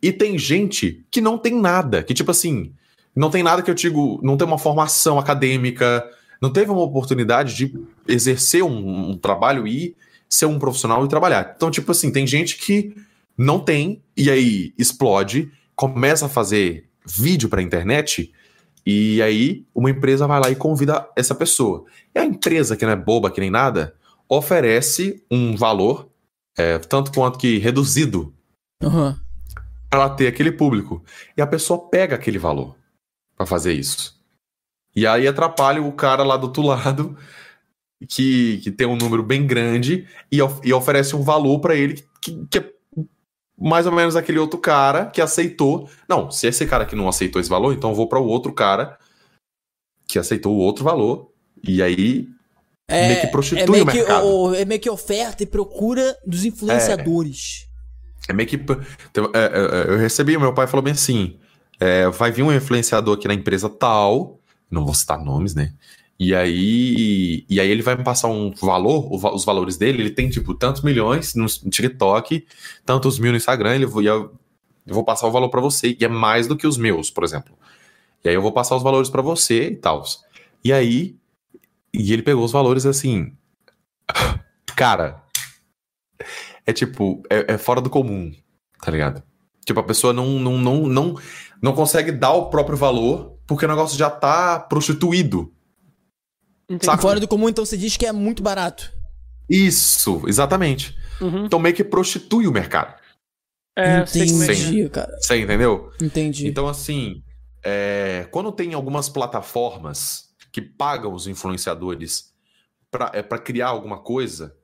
E 0.02 0.12
tem 0.12 0.38
gente 0.38 1.06
que 1.10 1.22
não 1.22 1.38
tem 1.38 1.60
nada, 1.60 2.04
que 2.04 2.14
tipo 2.14 2.32
assim, 2.32 2.72
não 3.16 3.30
tem 3.30 3.44
nada 3.44 3.62
que 3.62 3.70
eu 3.70 3.76
digo, 3.76 4.20
não 4.24 4.38
tem 4.38 4.48
uma 4.48 4.58
formação 4.58 5.18
acadêmica, 5.18 6.06
não 6.42 6.52
teve 6.52 6.72
uma 6.72 6.82
oportunidade 6.82 7.56
de 7.56 7.74
exercer 8.08 8.64
um, 8.64 9.12
um 9.12 9.18
trabalho 9.18 9.68
e 9.68 9.96
ser 10.30 10.46
um 10.46 10.60
profissional 10.60 11.06
e 11.06 11.10
trabalhar. 11.10 11.54
Então, 11.56 11.72
tipo 11.72 11.92
assim, 11.92 12.12
tem 12.12 12.28
gente 12.28 12.58
que 12.58 12.96
não 13.38 13.60
tem 13.60 14.02
e 14.16 14.30
aí 14.30 14.74
explode, 14.78 15.52
começa 15.76 16.26
a 16.26 16.30
fazer 16.30 16.86
vídeo 17.06 17.50
pra 17.50 17.62
internet 17.62 18.32
e 18.86 19.22
aí 19.22 19.66
uma 19.74 19.90
empresa 19.90 20.28
vai 20.28 20.40
lá 20.40 20.50
e 20.50 20.56
convida 20.56 21.08
essa 21.16 21.34
pessoa. 21.34 21.86
E 22.14 22.20
a 22.20 22.26
empresa, 22.26 22.76
que 22.76 22.86
não 22.86 22.92
é 22.92 22.96
boba, 22.96 23.32
que 23.32 23.42
nem 23.42 23.50
nada, 23.50 23.96
oferece 24.30 25.24
um 25.30 25.56
valor, 25.56 26.10
é, 26.58 26.78
tanto 26.80 27.12
quanto 27.12 27.38
que 27.40 27.58
reduzido, 27.58 28.34
Aham. 28.82 29.20
Pra 29.90 30.10
ter 30.10 30.28
aquele 30.28 30.52
público. 30.52 31.04
E 31.38 31.42
a 31.42 31.48
pessoa 31.48 31.90
pega 31.90 32.16
aquele 32.16 32.38
valor 32.38 32.76
pra 33.38 33.46
fazer 33.46 33.72
isso. 33.74 34.20
E 34.96 35.08
aí 35.08 35.28
atrapalha 35.28 35.82
o 35.82 35.92
cara 35.94 36.24
lá 36.24 36.36
do 36.36 36.48
outro 36.48 36.64
lado, 36.64 37.18
que, 38.10 38.60
que 38.60 38.72
tem 38.72 38.86
um 38.86 38.98
número 38.98 39.24
bem 39.24 39.48
grande, 39.48 40.08
e, 40.32 40.42
of- 40.42 40.60
e 40.68 40.74
oferece 40.74 41.16
um 41.16 41.22
valor 41.22 41.60
pra 41.60 41.76
ele 41.76 42.06
que, 42.22 42.46
que 42.48 42.58
é 42.60 42.74
mais 43.58 43.86
ou 43.86 43.92
menos 43.92 44.16
aquele 44.18 44.38
outro 44.40 44.60
cara 44.60 45.06
que 45.06 45.22
aceitou. 45.22 45.90
Não, 46.10 46.30
se 46.30 46.48
esse 46.48 46.66
cara 46.68 46.86
que 46.86 46.96
não 46.96 47.08
aceitou 47.08 47.40
esse 47.40 47.50
valor, 47.50 47.74
então 47.74 47.92
eu 47.92 47.96
vou 47.96 48.10
para 48.10 48.20
o 48.20 48.28
outro 48.28 48.52
cara 48.52 49.00
que 50.08 50.20
aceitou 50.20 50.54
o 50.54 50.60
outro 50.60 50.84
valor. 50.84 51.32
E 51.64 51.82
aí 51.82 52.30
meio 53.08 53.22
que 53.22 53.28
prostitui 53.28 53.64
é 53.64 53.68
meio 53.70 53.84
o 53.84 53.88
que, 53.88 53.98
mercado. 53.98 54.28
o- 54.28 54.54
é 54.56 54.66
meio 54.66 54.80
que 54.80 54.90
oferta 54.90 55.44
e 55.44 55.46
procura 55.46 56.16
dos 56.26 56.46
influenciadores. 56.46 57.68
É 58.30 58.34
meio 58.34 58.48
que. 58.48 58.56
é, 58.56 58.60
é, 58.60 59.90
é, 59.90 59.94
eu 59.94 59.98
recebi, 59.98 60.38
meu 60.38 60.54
pai 60.54 60.68
falou 60.68 60.84
bem 60.84 60.94
assim: 60.94 61.38
é, 61.80 62.08
vai 62.10 62.32
vir 62.32 62.44
um 62.44 62.54
influenciador 62.54 63.16
aqui 63.18 63.28
na 63.28 63.34
empresa 63.34 63.70
tal, 63.70 64.40
não 64.70 64.86
vou 64.86 64.94
citar 64.94 65.20
nomes, 65.24 65.54
né? 65.56 65.74
E 66.18 66.34
aí, 66.34 67.44
e 67.50 67.60
aí 67.60 67.70
ele 67.70 67.82
vai 67.82 67.96
me 67.96 68.04
passar 68.04 68.30
um 68.30 68.50
valor, 68.52 69.10
os 69.34 69.44
valores 69.44 69.76
dele, 69.76 70.02
ele 70.02 70.10
tem 70.12 70.30
tipo 70.30 70.54
tantos 70.54 70.82
milhões 70.82 71.36
no 71.36 71.46
TikTok, 71.46 72.46
tantos 72.86 73.20
mil 73.20 73.32
no 73.32 73.38
Instagram, 73.38 73.76
ele, 73.76 73.86
e 73.86 74.06
eu, 74.06 74.34
eu 74.88 74.94
vou 74.94 75.04
passar 75.04 75.28
o 75.28 75.32
valor 75.32 75.50
pra 75.50 75.60
você, 75.60 75.98
e 76.00 76.06
é 76.06 76.08
mais 76.08 76.48
do 76.48 76.56
que 76.56 76.66
os 76.66 76.78
meus, 76.78 77.12
por 77.12 77.26
exemplo. 77.26 77.54
E 78.24 78.30
aí 78.30 78.36
eu 78.36 78.42
vou 78.42 78.54
passar 78.54 78.78
os 78.78 78.82
valores 78.84 79.10
pra 79.10 79.22
você 79.22 79.68
e 79.72 79.76
tal. 79.76 80.04
E 80.64 80.72
aí, 80.72 81.18
e 81.98 82.14
ele 82.14 82.22
pegou 82.22 82.44
os 82.44 82.52
valores 82.52 82.86
assim, 82.86 83.36
cara, 84.76 85.24
é 86.66 86.74
tipo, 86.74 87.22
é, 87.30 87.54
é 87.54 87.58
fora 87.58 87.82
do 87.82 87.90
comum, 87.90 88.34
tá 88.82 88.92
ligado? 88.92 89.24
Tipo, 89.66 89.80
a 89.80 89.84
pessoa 89.84 90.14
não, 90.14 90.40
não, 90.40 90.58
não, 90.58 90.88
não, 90.88 91.16
não 91.62 91.74
consegue 91.74 92.12
dar 92.12 92.34
o 92.34 92.50
próprio 92.50 92.78
valor 92.78 93.38
porque 93.48 93.66
o 93.66 93.68
negócio 93.68 93.98
já 93.98 94.10
tá 94.10 94.60
prostituído. 94.60 95.52
Saca? 96.82 97.02
Fora 97.02 97.20
do 97.20 97.28
comum, 97.28 97.50
então 97.50 97.66
você 97.66 97.78
diz 97.78 97.96
que 97.96 98.06
é 98.06 98.12
muito 98.12 98.42
barato. 98.42 98.92
Isso, 99.50 100.24
exatamente. 100.28 100.96
Uhum. 101.22 101.46
Então 101.46 101.60
meio 101.60 101.76
que 101.76 101.84
prostitui 101.84 102.48
o 102.48 102.52
mercado. 102.52 102.96
É. 103.78 104.00
Entendi, 104.00 104.90
cara. 104.90 105.16
Você 105.20 105.42
entendeu? 105.42 105.92
Entendi. 106.02 106.48
Então, 106.48 106.68
assim, 106.68 107.22
é, 107.64 108.28
quando 108.32 108.52
tem 108.52 108.74
algumas 108.74 109.10
plataformas 109.10 110.25
que 110.56 110.62
pagam 110.62 111.14
os 111.14 111.28
influenciadores 111.28 112.34
pra 112.90 113.12
é, 113.14 113.22
pra 113.22 113.38
criar 113.38 113.68
alguma 113.68 113.98
coisa, 113.98 114.56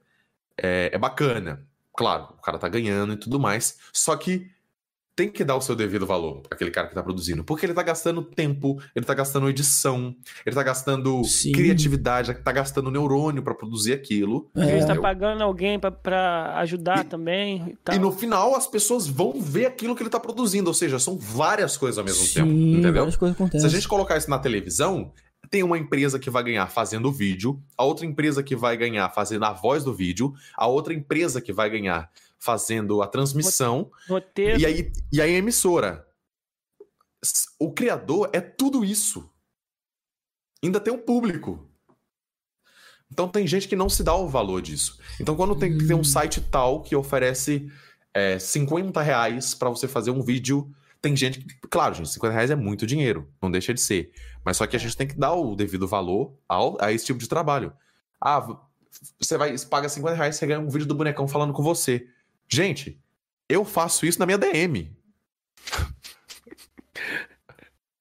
é, 0.57 0.89
é 0.93 0.97
bacana. 0.97 1.67
Claro, 1.93 2.33
o 2.39 2.41
cara 2.41 2.57
tá 2.57 2.69
ganhando 2.69 3.11
e 3.11 3.17
tudo 3.17 3.37
mais. 3.37 3.77
Só 3.91 4.15
que 4.15 4.49
tem 5.17 5.29
que 5.29 5.43
dar 5.43 5.57
o 5.57 5.61
seu 5.61 5.75
devido 5.75 6.07
valor 6.07 6.39
pra 6.43 6.55
aquele 6.55 6.71
cara 6.71 6.87
que 6.87 6.95
tá 6.95 7.03
produzindo. 7.03 7.43
Porque 7.43 7.65
ele 7.65 7.73
tá 7.73 7.83
gastando 7.83 8.21
tempo, 8.23 8.81
ele 8.95 9.05
tá 9.05 9.13
gastando 9.13 9.49
edição, 9.49 10.15
ele 10.45 10.55
tá 10.55 10.63
gastando 10.63 11.21
Sim. 11.25 11.51
criatividade, 11.51 12.33
tá 12.35 12.51
gastando 12.53 12.89
neurônio 12.89 13.43
pra 13.43 13.53
produzir 13.53 13.91
aquilo. 13.91 14.49
É. 14.55 14.61
Ele 14.61 14.71
tá 14.71 14.83
entendeu? 14.85 15.01
pagando 15.01 15.43
alguém 15.43 15.77
pra, 15.77 15.91
pra 15.91 16.57
ajudar 16.59 17.03
também 17.03 17.71
e 17.71 17.75
tal. 17.83 17.95
E 17.95 17.99
no 17.99 18.13
final 18.13 18.55
as 18.55 18.65
pessoas 18.65 19.07
vão 19.07 19.41
ver 19.41 19.65
aquilo 19.65 19.93
que 19.93 20.03
ele 20.03 20.09
tá 20.09 20.21
produzindo, 20.21 20.69
ou 20.69 20.73
seja, 20.73 20.97
são 20.99 21.17
várias 21.17 21.75
coisas 21.75 21.97
ao 21.97 22.05
mesmo 22.05 22.25
tempo, 22.33 22.49
Sim, 22.49 22.71
entendeu? 22.75 22.93
várias 22.93 23.17
coisas 23.17 23.37
Se 23.59 23.65
a 23.65 23.69
gente 23.69 23.89
colocar 23.89 24.15
isso 24.15 24.29
na 24.29 24.39
televisão, 24.39 25.11
tem 25.51 25.61
uma 25.63 25.77
empresa 25.77 26.17
que 26.17 26.29
vai 26.29 26.43
ganhar 26.43 26.65
fazendo 26.67 27.09
o 27.09 27.11
vídeo, 27.11 27.61
a 27.77 27.83
outra 27.83 28.05
empresa 28.05 28.41
que 28.41 28.55
vai 28.55 28.75
ganhar 28.77 29.09
fazendo 29.09 29.43
a 29.45 29.51
voz 29.51 29.83
do 29.83 29.93
vídeo, 29.93 30.33
a 30.55 30.65
outra 30.65 30.93
empresa 30.93 31.41
que 31.41 31.51
vai 31.51 31.69
ganhar 31.69 32.09
fazendo 32.39 33.01
a 33.03 33.07
transmissão, 33.07 33.91
Roteiro. 34.07 34.59
e 34.59 34.65
aí, 34.65 34.91
e 35.11 35.21
aí 35.21 35.35
a 35.35 35.37
emissora. 35.37 36.07
S- 37.21 37.49
O 37.59 37.71
criador 37.73 38.29
é 38.33 38.39
tudo 38.41 38.83
isso. 38.83 39.29
Ainda 40.63 40.79
tem 40.79 40.93
um 40.93 40.97
público. 40.97 41.67
Então 43.11 43.27
tem 43.27 43.45
gente 43.45 43.67
que 43.67 43.75
não 43.75 43.89
se 43.89 44.03
dá 44.03 44.15
o 44.15 44.29
valor 44.29 44.61
disso. 44.61 44.97
Então 45.19 45.35
quando 45.35 45.55
tem, 45.55 45.77
tem 45.77 45.95
um 45.95 46.03
site 46.03 46.39
tal 46.39 46.81
que 46.81 46.95
oferece 46.95 47.69
é, 48.13 48.39
50 48.39 49.01
reais 49.01 49.53
pra 49.53 49.69
você 49.69 49.87
fazer 49.87 50.11
um 50.11 50.21
vídeo, 50.23 50.73
tem 51.01 51.15
gente 51.15 51.39
que. 51.39 51.55
Claro, 51.67 51.95
gente, 51.95 52.09
50 52.09 52.33
reais 52.33 52.51
é 52.51 52.55
muito 52.55 52.85
dinheiro, 52.85 53.27
não 53.41 53.49
deixa 53.49 53.73
de 53.73 53.81
ser. 53.81 54.11
Mas 54.45 54.57
só 54.57 54.67
que 54.67 54.75
a 54.75 54.79
gente 54.79 54.95
tem 54.95 55.07
que 55.07 55.17
dar 55.17 55.33
o 55.33 55.55
devido 55.55 55.87
valor 55.87 56.37
ao, 56.47 56.77
a 56.79 56.91
esse 56.91 57.05
tipo 57.05 57.19
de 57.19 57.27
trabalho. 57.27 57.73
Ah, 58.19 58.59
você 59.19 59.37
vai 59.37 59.55
paga 59.69 59.89
50 59.89 60.15
reais, 60.15 60.35
você 60.35 60.45
ganha 60.45 60.59
um 60.59 60.69
vídeo 60.69 60.87
do 60.87 60.95
bonecão 60.95 61.27
falando 61.27 61.53
com 61.53 61.63
você. 61.63 62.07
Gente, 62.47 63.01
eu 63.49 63.65
faço 63.65 64.05
isso 64.05 64.19
na 64.19 64.25
minha 64.25 64.37
DM. 64.37 64.95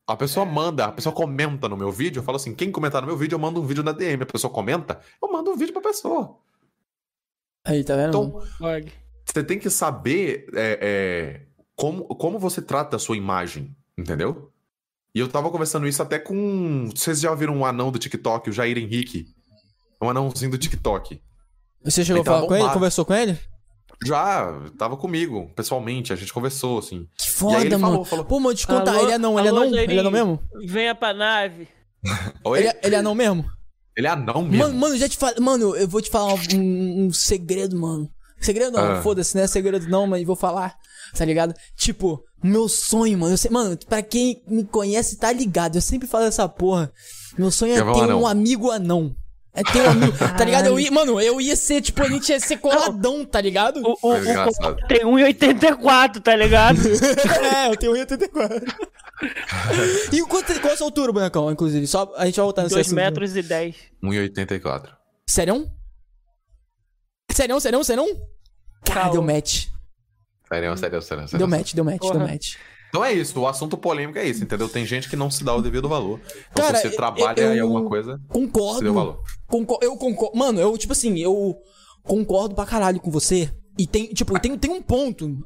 A 0.07 0.17
pessoa 0.17 0.45
manda, 0.45 0.87
a 0.87 0.93
pessoa 0.93 1.15
comenta 1.15 1.69
no 1.69 1.77
meu 1.77 1.93
vídeo, 1.93 2.19
eu 2.19 2.25
falo 2.25 2.35
assim, 2.35 2.53
quem 2.53 2.73
comentar 2.73 3.01
no 3.01 3.07
meu 3.07 3.17
vídeo, 3.17 3.37
eu 3.37 3.39
mando 3.39 3.63
um 3.63 3.67
vídeo 3.67 3.85
na 3.85 3.93
DM. 3.93 4.25
A 4.25 4.27
pessoa 4.27 4.53
comenta, 4.53 5.01
eu 5.23 5.31
mando 5.31 5.53
um 5.53 5.57
vídeo 5.57 5.73
pra 5.73 5.81
pessoa. 5.81 6.37
Aí, 7.65 7.85
tá 7.85 7.95
vendo? 7.95 8.09
Então, 8.09 8.43
você 9.25 9.45
tem 9.45 9.59
que 9.59 9.71
saber 9.71 10.47
é, 10.53 10.79
é, 10.83 11.47
como, 11.81 12.05
como 12.05 12.39
você 12.39 12.61
trata 12.61 12.97
a 12.97 12.99
sua 12.99 13.17
imagem, 13.17 13.75
entendeu? 13.97 14.51
E 15.15 15.19
eu 15.19 15.29
tava 15.29 15.51
conversando 15.51 15.87
isso 15.89 16.03
até 16.03 16.19
com. 16.19 16.89
Vocês 16.95 17.21
já 17.21 17.35
viram 17.35 17.57
um 17.57 17.65
anão 17.65 17.91
do 17.91 17.99
TikTok, 17.99 18.51
o 18.51 18.53
Jair 18.53 18.79
Henrique? 18.79 19.27
Um 20.01 20.09
anãozinho 20.11 20.51
do 20.51 20.59
TikTok. 20.59 21.21
Você 21.85 22.05
chegou 22.05 22.23
a 22.23 22.25
falar 22.25 22.47
com 22.47 22.55
ele? 22.55 22.69
Conversou 22.71 23.05
com 23.05 23.15
ele? 23.15 23.39
Já, 24.07 24.53
tava 24.79 24.97
comigo, 24.97 25.51
pessoalmente, 25.55 26.13
a 26.13 26.17
gente 26.17 26.33
conversou, 26.33 26.79
assim. 26.79 27.07
Que 27.19 27.25
E 27.25 27.29
aí 27.29 27.31
foda, 27.33 27.61
ele 27.61 27.77
mano. 27.77 27.93
falou, 27.93 28.05
falou, 28.05 28.25
Pô, 28.25 28.41
mano, 28.41 28.55
te 28.55 28.67
contar, 28.67 28.93
Alô- 28.95 29.03
ele 29.03 29.13
é 29.13 29.19
não, 29.19 29.39
ele 29.39 29.49
é 29.49 29.53
não? 29.53 29.65
Ele 29.65 29.99
é 29.99 30.03
não 30.03 30.11
mesmo? 30.11 30.41
Venha 30.67 30.95
pra 30.95 31.13
nave. 31.13 31.69
Oi? 32.45 32.59
Ele 32.61 32.69
é, 32.69 32.81
ele 32.83 32.95
é 32.95 33.03
não 33.03 33.15
mesmo? 33.15 33.45
Ele 33.97 34.07
é 34.07 34.11
anão 34.11 34.43
mesmo. 34.43 34.57
Mano, 34.59 34.75
mano, 34.79 34.97
já 34.97 35.07
te 35.09 35.19
falo. 35.19 35.35
Mano, 35.43 35.77
eu 35.77 35.87
vou 35.89 36.01
te 36.01 36.09
falar 36.11 36.33
um, 36.55 37.07
um 37.07 37.13
segredo, 37.13 37.79
mano. 37.79 38.09
Segredo 38.41 38.71
não, 38.73 38.81
Ah. 38.93 39.03
foda-se, 39.03 39.35
não 39.37 39.43
é 39.43 39.47
segredo 39.47 39.87
não, 39.89 40.07
mas 40.07 40.25
vou 40.25 40.37
falar, 40.37 40.75
tá 41.17 41.25
ligado? 41.25 41.55
Tipo, 41.77 42.23
meu 42.43 42.69
sonho, 42.69 43.19
mano. 43.19 43.35
Eu 43.35 43.39
sei, 43.39 43.51
mano, 43.51 43.77
pra 43.89 44.03
quem 44.03 44.43
me 44.47 44.65
conhece 44.65 45.17
tá 45.17 45.33
ligado, 45.33 45.77
eu 45.77 45.83
sempre 45.83 46.09
falo 46.09 46.25
essa 46.25 46.49
porra. 46.49 46.93
Meu 47.39 47.51
sonho 47.51 47.75
é 47.75 47.77
ter 47.77 48.03
anão? 48.03 48.23
um 48.23 48.27
amigo 48.27 48.71
anão. 48.71 49.15
É 49.53 49.65
ter 49.65 49.81
um 49.83 49.91
amigo, 49.91 50.17
tá 50.17 50.45
ligado? 50.45 50.67
Eu 50.67 50.79
ia, 50.79 50.91
mano, 50.93 51.21
eu 51.21 51.41
ia 51.41 51.57
ser, 51.57 51.81
tipo, 51.81 52.03
a 52.03 52.09
gente 52.09 52.29
ia 52.31 52.39
ser 52.39 52.59
coladão, 52.59 53.25
tá 53.25 53.41
ligado? 53.41 53.83
O, 53.85 53.97
o, 54.09 54.15
É 54.15 54.21
engraçado. 54.21 54.79
o 54.81 54.87
tem 54.87 55.01
1,84, 55.01 56.21
tá 56.23 56.37
ligado? 56.37 56.79
é, 57.57 57.69
eu 57.69 57.77
tenho 57.77 57.93
1,84. 57.95 58.63
e 60.13 60.23
quanto, 60.29 60.61
qual 60.61 60.71
é 60.71 60.75
a 60.75 60.77
sua 60.77 60.87
altura, 60.87 61.13
bonecão, 61.13 61.51
inclusive? 61.51 61.85
Só, 61.89 62.13
a 62.17 62.27
gente 62.27 62.37
vai 62.37 62.45
voltar 62.45 62.63
nesse 62.63 62.77
2 62.77 62.87
assunto. 62.87 62.97
metros 62.97 63.37
e 63.37 63.43
10. 63.43 63.75
1,84. 64.05 64.89
Sério? 65.27 65.69
Sério, 67.33 67.61
sério, 67.61 67.85
sério? 67.85 68.05
Cara, 68.85 69.11
deu 69.11 69.23
match. 69.23 69.67
Sério, 70.53 70.77
sério, 70.77 71.03
sério. 71.03 71.29
sério. 71.29 71.39
Deu 71.39 71.49
match, 71.49 71.75
deu 71.75 71.85
match, 71.85 72.01
deu 72.01 72.11
Porra. 72.13 72.27
match. 72.27 72.55
Então 72.89 73.05
é 73.05 73.13
isso, 73.13 73.39
o 73.39 73.47
assunto 73.47 73.77
polêmico 73.79 74.19
é 74.19 74.25
isso, 74.27 74.43
entendeu? 74.43 74.69
Tem 74.69 74.85
gente 74.85 75.09
que 75.09 75.15
não 75.15 75.31
se 75.31 75.45
dá 75.45 75.55
o 75.55 75.63
devido 75.63 75.89
valor. 75.89 76.19
Então 76.51 76.65
Cara, 76.67 76.77
se 76.77 76.89
você 76.91 76.97
trabalha 76.97 77.41
eu- 77.41 77.55
em 77.55 77.61
alguma 77.61 77.85
coisa, 77.89 78.21
Concordo. 78.29 78.81
deu 78.83 78.93
valor. 78.93 79.23
Concor- 79.47 79.79
eu 79.81 79.97
concordo. 79.97 80.37
Mano, 80.37 80.61
eu, 80.61 80.77
tipo 80.77 80.93
assim, 80.93 81.17
eu 81.21 81.57
concordo 82.03 82.55
pra 82.55 82.67
caralho 82.67 82.99
com 82.99 83.11
você. 83.11 83.49
E 83.79 83.87
tem, 83.87 84.07
tipo, 84.09 84.37
tem, 84.41 84.59
tem 84.59 84.71
um 84.73 84.83
ponto. 84.83 85.39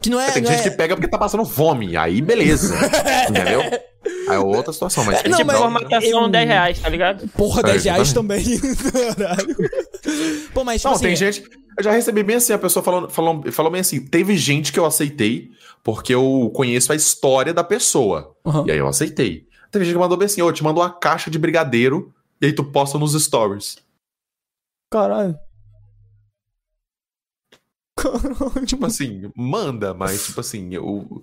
Que 0.00 0.08
não 0.08 0.18
é. 0.18 0.30
Tem 0.32 0.42
não 0.42 0.50
gente 0.50 0.66
é... 0.66 0.70
que 0.70 0.76
pega 0.76 0.96
porque 0.96 1.06
tá 1.08 1.18
passando 1.18 1.44
fome, 1.44 1.96
aí 1.96 2.22
beleza. 2.22 2.74
entendeu? 3.28 3.60
Aí 3.60 4.36
é 4.36 4.38
outra 4.38 4.72
situação, 4.72 5.04
mas 5.04 5.20
tem 5.22 5.30
Não, 5.30 5.38
que 5.38 5.44
Formatação 5.52 6.22
eu- 6.22 6.28
10 6.30 6.48
reais, 6.48 6.78
tá 6.80 6.88
ligado? 6.88 7.28
Porra, 7.28 7.60
É, 7.60 7.64
10 7.64 7.84
reais 7.84 8.08
exatamente. 8.08 8.58
também. 8.58 9.14
Caralho. 9.16 9.56
Pô, 10.54 10.64
mas, 10.64 10.80
tipo 10.80 10.88
Não, 10.88 10.94
assim. 10.96 11.04
tem 11.04 11.14
gente. 11.16 11.44
Eu 11.76 11.84
já 11.84 11.92
recebi 11.92 12.22
bem 12.22 12.36
assim, 12.36 12.52
a 12.52 12.58
pessoa 12.58 12.82
falou, 12.82 13.08
falou, 13.08 13.52
falou 13.52 13.70
bem 13.72 13.80
assim: 13.80 14.04
teve 14.04 14.36
gente 14.36 14.72
que 14.72 14.78
eu 14.78 14.84
aceitei 14.86 15.50
porque 15.82 16.14
eu 16.14 16.50
conheço 16.54 16.92
a 16.92 16.96
história 16.96 17.54
da 17.54 17.64
pessoa. 17.64 18.36
Aham. 18.44 18.64
E 18.66 18.72
aí 18.72 18.78
eu 18.78 18.86
aceitei. 18.88 19.48
Teve 19.70 19.84
gente 19.84 19.94
que 19.94 20.00
mandou 20.00 20.16
bem 20.18 20.26
assim: 20.26 20.42
ô, 20.42 20.48
eu 20.48 20.52
te 20.52 20.62
mando 20.64 20.80
uma 20.80 20.90
caixa 20.92 21.30
de 21.30 21.38
brigadeiro 21.38 22.12
e 22.40 22.46
aí 22.46 22.52
tu 22.52 22.64
posta 22.64 22.98
nos 22.98 23.12
stories. 23.22 23.76
Caralho. 24.92 25.38
Caralho. 27.96 28.66
Tipo 28.66 28.86
assim, 28.86 29.30
manda, 29.36 29.92
mas 29.94 30.26
tipo 30.26 30.40
assim, 30.40 30.76
o, 30.78 31.22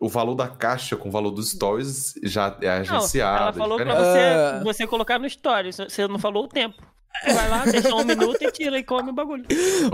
o 0.00 0.08
valor 0.08 0.34
da 0.34 0.48
caixa 0.48 0.96
com 0.96 1.08
o 1.08 1.12
valor 1.12 1.30
dos 1.30 1.50
stories 1.50 2.14
já 2.24 2.56
é 2.60 2.66
Não, 2.66 2.96
agenciado. 2.96 3.40
ela 3.42 3.50
é 3.50 3.52
falou 3.52 3.76
pra 3.78 3.84
diferente. 3.94 4.58
você, 4.58 4.64
você 4.64 4.86
colocar 4.86 5.18
no 5.18 5.26
story. 5.26 5.72
Você 5.72 6.06
não 6.08 6.18
falou 6.18 6.44
o 6.44 6.48
tempo. 6.48 6.82
Vai 7.26 7.48
lá, 7.48 7.64
deixa 7.64 7.94
um 7.94 8.04
minuto 8.04 8.42
e 8.42 8.50
tira 8.52 8.78
e 8.78 8.84
come 8.84 9.10
o 9.10 9.12
bagulho. 9.12 9.44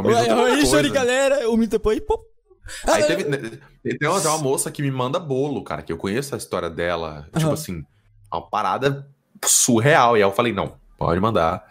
Ué, 0.05 0.27
é 0.27 0.77
Aí, 0.79 0.91
galera. 0.91 1.49
O 1.49 1.53
minuto 1.57 1.71
depois, 1.73 2.01
pô. 2.01 2.23
Aí 2.87 3.03
Ah, 3.03 3.07
teve, 3.07 3.25
tem, 3.25 4.09
uma, 4.09 4.21
tem 4.21 4.31
uma 4.31 4.39
moça 4.39 4.71
que 4.71 4.83
me 4.83 4.91
manda 4.91 5.19
bolo, 5.19 5.63
cara, 5.63 5.83
que 5.83 5.93
eu 5.93 5.97
conheço 5.99 6.35
a 6.35 6.39
história 6.39 6.71
dela. 6.71 7.27
Tipo 7.35 7.47
Aham. 7.47 7.53
assim, 7.55 7.85
uma 8.33 8.43
parada 8.43 9.07
surreal. 9.45 10.17
E 10.17 10.23
aí 10.23 10.29
eu 10.29 10.33
falei, 10.33 10.53
não, 10.53 10.75
pode 10.99 11.21
mandar, 11.21 11.65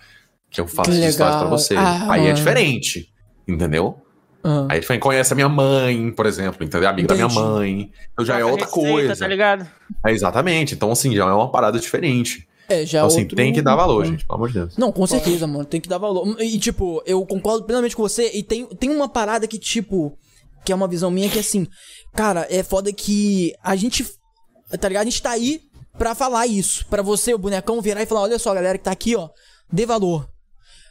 que 0.49 0.61
eu 0.61 0.68
faço 0.68 0.91
Que 0.91 1.06
história 1.06 1.38
pra 1.40 1.48
você. 1.48 1.76
Ah, 1.76 2.11
aí 2.11 2.22
é 2.22 2.24
mano. 2.26 2.36
diferente, 2.36 3.11
entendeu? 3.48 3.99
Ah. 4.44 4.68
Aí 4.70 4.78
ele 4.80 4.86
fala, 4.86 4.99
conhece 4.99 5.34
a 5.34 5.36
minha 5.36 5.49
mãe, 5.49 6.11
por 6.11 6.26
exemplo, 6.26 6.64
entendeu? 6.64 6.90
Amigo 6.90 7.07
da 7.07 7.15
minha 7.15 7.30
mãe. 7.30 7.91
Então 8.11 8.26
já 8.26 8.36
é 8.36 8.40
Troca 8.40 8.52
outra 8.52 8.65
receita, 8.68 8.91
coisa. 8.91 9.15
Tá 9.15 9.28
ligado? 9.28 9.68
É, 10.06 10.11
exatamente. 10.11 10.76
Então, 10.76 10.91
assim, 10.91 11.15
já 11.15 11.24
é 11.24 11.34
uma 11.34 11.49
parada 11.52 11.80
diferente. 11.80 12.48
É, 12.69 12.85
já 12.85 12.99
Então, 12.99 13.07
assim, 13.07 13.22
outro- 13.22 13.35
tem 13.35 13.52
que 13.53 13.61
dar 13.61 13.76
valor, 13.76 14.06
gente, 14.06 14.26
pelo 14.26 14.35
amor 14.35 14.48
de 14.48 14.53
Deus. 14.56 14.77
Não, 14.77 14.91
com 14.91 15.06
certeza, 15.06 15.45
mano. 15.45 15.65
Tem 15.65 15.81
que 15.81 15.90
dar 15.90 15.98
valor. 15.98 16.41
E, 16.41 16.57
tipo, 16.60 17.02
eu 17.06 17.26
concordo 17.26 17.65
plenamente 17.65 17.95
com 17.95 18.02
você. 18.03 18.31
E 18.34 18.41
tem, 18.41 18.65
tem 18.65 18.90
uma 18.90 19.10
parada 19.10 19.48
que, 19.48 19.60
tipo, 19.60 20.18
que 20.65 20.72
é 20.72 20.76
uma 20.76 20.88
visão 20.88 21.11
minha 21.11 21.30
que, 21.30 21.40
assim, 21.40 21.68
cara, 22.14 22.48
é 22.49 22.64
foda 22.64 22.91
que 22.94 23.53
a 23.61 23.76
gente, 23.76 24.06
tá 24.80 24.88
ligado? 24.88 25.02
A 25.07 25.10
gente 25.10 25.22
tá 25.22 25.31
aí 25.31 25.61
pra 25.98 26.15
falar 26.15 26.48
isso. 26.48 26.85
Pra 26.88 27.02
você, 27.02 27.34
o 27.34 27.38
bonecão, 27.38 27.81
virar 27.81 28.02
e 28.02 28.06
falar: 28.06 28.22
olha 28.22 28.40
só, 28.40 28.53
galera 28.53 28.77
que 28.77 28.84
tá 28.85 28.91
aqui, 28.91 29.15
ó, 29.15 29.30
dê 29.72 29.85
valor. 29.85 30.27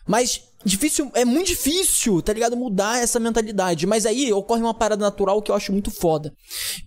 Mas 0.07 0.43
difícil, 0.65 1.11
é 1.15 1.25
muito 1.25 1.47
difícil, 1.49 2.21
tá 2.21 2.33
ligado? 2.33 2.57
Mudar 2.57 3.03
essa 3.03 3.19
mentalidade. 3.19 3.87
Mas 3.87 4.05
aí 4.05 4.33
ocorre 4.33 4.61
uma 4.61 4.75
parada 4.75 5.03
natural 5.03 5.41
que 5.41 5.51
eu 5.51 5.55
acho 5.55 5.73
muito 5.73 5.91
foda. 5.91 6.33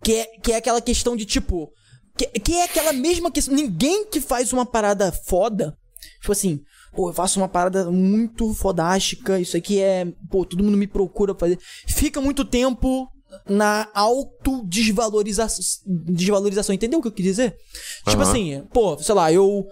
Que 0.04 0.14
é, 0.14 0.26
que 0.44 0.52
é 0.52 0.58
aquela 0.58 0.80
questão 0.82 1.16
de, 1.16 1.26
tipo. 1.26 1.72
Que, 2.18 2.26
que 2.40 2.54
é 2.54 2.64
aquela 2.64 2.94
mesma 2.94 3.32
questão. 3.32 3.54
Ninguém 3.54 4.06
que 4.06 4.22
faz 4.22 4.54
uma 4.54 4.66
parada 4.66 5.12
foda. 5.12 5.78
Tipo 6.20 6.32
assim, 6.32 6.62
pô, 6.96 7.10
eu 7.10 7.14
faço 7.14 7.40
uma 7.40 7.48
parada 7.48 7.92
muito 7.92 8.54
fodástica. 8.54 9.40
Isso 9.40 9.58
aqui 9.58 9.80
é. 9.82 10.06
Pô, 10.30 10.46
todo 10.46 10.64
mundo 10.64 10.78
me 10.78 10.88
procura 10.88 11.34
pra 11.36 11.48
fazer. 11.48 11.60
Fica 11.88 12.22
muito 12.22 12.46
tempo 12.46 13.08
na 13.48 13.90
autodesvalorização. 13.94 15.64
Desvalorização, 15.86 16.74
entendeu 16.74 17.00
o 17.00 17.02
que 17.02 17.08
eu 17.08 17.12
quis 17.12 17.26
dizer? 17.26 17.58
Tipo 18.08 18.22
Aham. 18.22 18.32
assim, 18.32 18.64
pô, 18.74 18.98
sei 18.98 19.16
lá, 19.16 19.32
eu. 19.32 19.66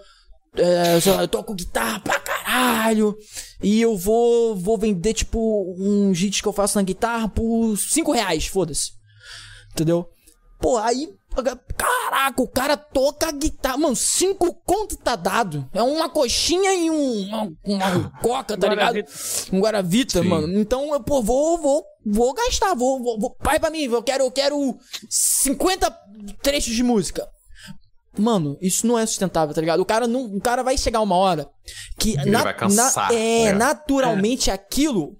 é, 0.56 1.00
sei 1.00 1.12
lá, 1.12 1.22
eu 1.22 1.28
toco 1.28 1.54
guitarra 1.54 2.00
pra 2.00 2.20
caralho. 2.20 3.16
E 3.62 3.80
eu 3.80 3.96
vou, 3.96 4.54
vou 4.54 4.76
vender, 4.76 5.14
tipo, 5.14 5.74
uns 5.78 6.20
hits 6.20 6.40
que 6.40 6.48
eu 6.48 6.52
faço 6.52 6.76
na 6.76 6.82
guitarra 6.82 7.28
por 7.28 7.76
5 7.76 8.12
reais, 8.12 8.46
foda-se. 8.46 8.92
Entendeu? 9.72 10.06
Pô, 10.60 10.76
aí. 10.76 11.08
Caraca, 11.76 12.42
o 12.42 12.48
cara 12.48 12.76
toca 12.76 13.30
guitarra. 13.32 13.76
Mano, 13.76 13.96
cinco 13.96 14.54
conto 14.64 14.96
tá 14.96 15.16
dado. 15.16 15.68
É 15.72 15.82
uma 15.82 16.08
coxinha 16.08 16.72
e 16.74 16.90
um, 16.90 17.26
uma, 17.26 17.52
uma 17.64 18.10
coca, 18.20 18.56
tá 18.56 18.68
ligado? 18.70 19.04
Um 19.52 19.60
Guaravita, 19.60 20.22
Sim. 20.22 20.28
mano. 20.28 20.58
Então, 20.58 20.92
eu, 20.92 21.00
pô, 21.02 21.22
vou, 21.22 21.58
vou, 21.58 21.84
vou 22.06 22.34
gastar. 22.34 22.74
Vou, 22.74 23.02
vou, 23.02 23.18
vou. 23.18 23.34
Pai 23.34 23.58
pra 23.58 23.70
mim, 23.70 23.84
eu 23.84 24.02
quero, 24.02 24.24
eu 24.24 24.30
quero 24.30 24.76
50 25.08 25.90
trechos 26.42 26.74
de 26.74 26.82
música. 26.82 27.28
Mano, 28.16 28.56
isso 28.60 28.86
não 28.86 28.96
é 28.98 29.04
sustentável, 29.04 29.52
tá 29.54 29.60
ligado? 29.60 29.80
O 29.80 29.84
cara 29.84 30.06
não, 30.06 30.24
o 30.26 30.40
cara 30.40 30.62
vai 30.62 30.78
chegar 30.78 31.00
uma 31.00 31.16
hora 31.16 31.48
que 31.98 32.16
Ele 32.16 32.30
vai 32.30 32.54
cansar, 32.56 33.12
é, 33.12 33.46
né? 33.46 33.52
naturalmente 33.52 34.50
aquilo 34.52 35.16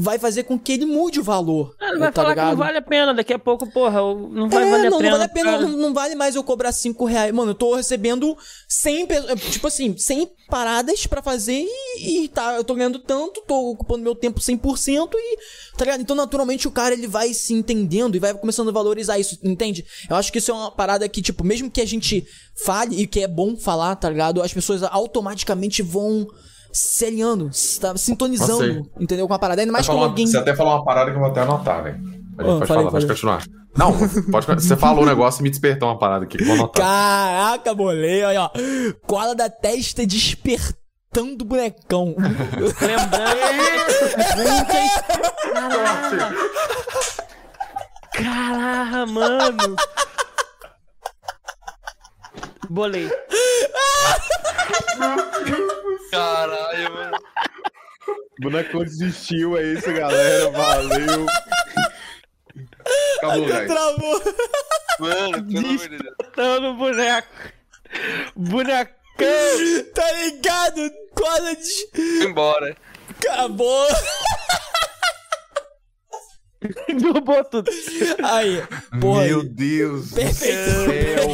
vai 0.00 0.16
fazer 0.16 0.44
com 0.44 0.56
que 0.56 0.72
ele 0.72 0.86
mude 0.86 1.18
o 1.18 1.24
valor. 1.24 1.74
Ele 1.80 1.98
vai 1.98 2.12
tá 2.12 2.22
falar 2.22 2.34
que 2.34 2.40
ligado? 2.40 2.50
não 2.50 2.56
vale 2.56 2.78
a 2.78 2.82
pena. 2.82 3.12
Daqui 3.12 3.32
a 3.32 3.38
pouco, 3.38 3.66
porra, 3.72 4.00
não 4.00 4.48
vai 4.48 4.68
É, 4.68 4.70
valer 4.70 4.90
não, 4.90 4.98
a 4.98 5.00
pena. 5.00 5.10
não 5.10 5.18
vale 5.18 5.24
a 5.24 5.28
pena, 5.28 5.58
não, 5.58 5.68
não 5.76 5.94
vale 5.94 6.14
mais 6.14 6.36
eu 6.36 6.44
cobrar 6.44 6.70
5 6.70 7.04
reais. 7.04 7.32
Mano, 7.34 7.50
eu 7.50 7.54
tô 7.54 7.74
recebendo 7.74 8.36
100, 8.68 9.06
pe- 9.06 9.36
tipo 9.50 9.66
assim, 9.66 9.96
100 9.96 10.30
paradas 10.48 11.06
pra 11.06 11.20
fazer 11.20 11.64
e, 11.98 12.24
e 12.24 12.28
tá, 12.28 12.54
eu 12.56 12.64
tô 12.64 12.74
ganhando 12.74 12.98
tanto, 13.00 13.42
tô 13.46 13.70
ocupando 13.70 14.02
meu 14.04 14.14
tempo 14.14 14.40
100% 14.40 15.10
e, 15.14 15.36
tá 15.76 15.84
ligado? 15.84 16.00
Então, 16.00 16.14
naturalmente, 16.16 16.68
o 16.68 16.70
cara, 16.70 16.94
ele 16.94 17.06
vai 17.08 17.34
se 17.34 17.52
entendendo 17.52 18.14
e 18.14 18.18
vai 18.20 18.32
começando 18.34 18.68
a 18.68 18.72
valorizar 18.72 19.18
isso, 19.18 19.38
entende? 19.42 19.84
Eu 20.08 20.16
acho 20.16 20.30
que 20.32 20.38
isso 20.38 20.50
é 20.50 20.54
uma 20.54 20.70
parada 20.70 21.08
que, 21.08 21.20
tipo, 21.20 21.44
mesmo 21.44 21.70
que 21.70 21.80
a 21.80 21.86
gente 21.86 22.24
fale 22.64 23.02
e 23.02 23.06
que 23.06 23.20
é 23.20 23.28
bom 23.28 23.56
falar, 23.56 23.96
tá 23.96 24.08
ligado? 24.08 24.40
As 24.42 24.52
pessoas 24.54 24.82
automaticamente 24.84 25.82
vão 25.82 26.26
se 26.72 27.04
alinhando, 27.06 27.52
se, 27.52 27.80
tá, 27.80 27.96
sintonizando, 27.96 28.82
entendeu? 28.98 29.26
Com 29.26 29.34
a 29.34 29.38
parada. 29.38 29.60
Ainda 29.62 29.72
mais 29.72 29.86
quando 29.86 30.02
alguém... 30.04 30.26
Você 30.26 30.36
até 30.38 30.54
falou 30.54 30.74
uma 30.74 30.84
parada 30.84 31.10
que 31.10 31.16
eu 31.16 31.20
vou 31.20 31.30
até 31.30 31.40
anotar, 31.42 31.82
velho. 31.82 31.96
A 31.96 32.00
gente 32.02 32.18
Ah, 32.38 32.44
pode 32.44 32.66
falei, 32.66 32.66
falar, 32.66 32.82
pode 32.82 32.92
falei. 32.92 33.08
continuar. 33.08 33.42
Não, 33.76 33.92
pode 34.30 34.46
Você 34.46 34.76
falou 34.76 35.02
um 35.02 35.06
negócio 35.06 35.40
e 35.40 35.42
me 35.44 35.50
despertou 35.50 35.88
uma 35.88 35.98
parada 35.98 36.24
aqui 36.24 36.38
que 36.38 36.44
vou 36.44 36.54
anotar. 36.54 36.84
Caraca, 36.84 37.74
bolei, 37.74 38.22
olha, 38.24 38.42
ó. 38.42 38.50
Cola 39.06 39.34
da 39.34 39.48
testa 39.50 40.06
despertando 40.06 41.42
o 41.42 41.46
bonecão. 41.46 42.14
Lembrando. 42.18 43.38
Caraca, 48.12 49.06
mano. 49.06 49.76
Bolei. 52.70 53.10
Caralho, 56.10 56.92
mano. 56.92 57.18
Boneco 58.40 58.84
desistiu, 58.84 59.56
é 59.56 59.62
isso, 59.62 59.92
galera. 59.92 60.50
Valeu. 60.50 61.26
Acabou, 63.18 63.46
velho. 63.46 63.68
Travou. 63.68 64.22
Mano, 65.00 65.46
pelo 66.34 66.74
boneco. 66.74 67.28
Bonecão. 68.36 68.94
Tá 69.94 70.12
ligado? 70.12 70.90
Cola 71.14 71.56
de... 71.56 71.88
Foi 71.94 72.30
embora. 72.30 72.76
Acabou. 73.10 73.88
Derrubou 76.88 77.44
tudo. 77.44 77.70
Aí, 78.24 78.62
porra. 79.00 79.24
Meu 79.24 79.44
Deus 79.44 80.10
do 80.10 80.16
Perfeito. 80.16 80.56
céu. 80.56 81.28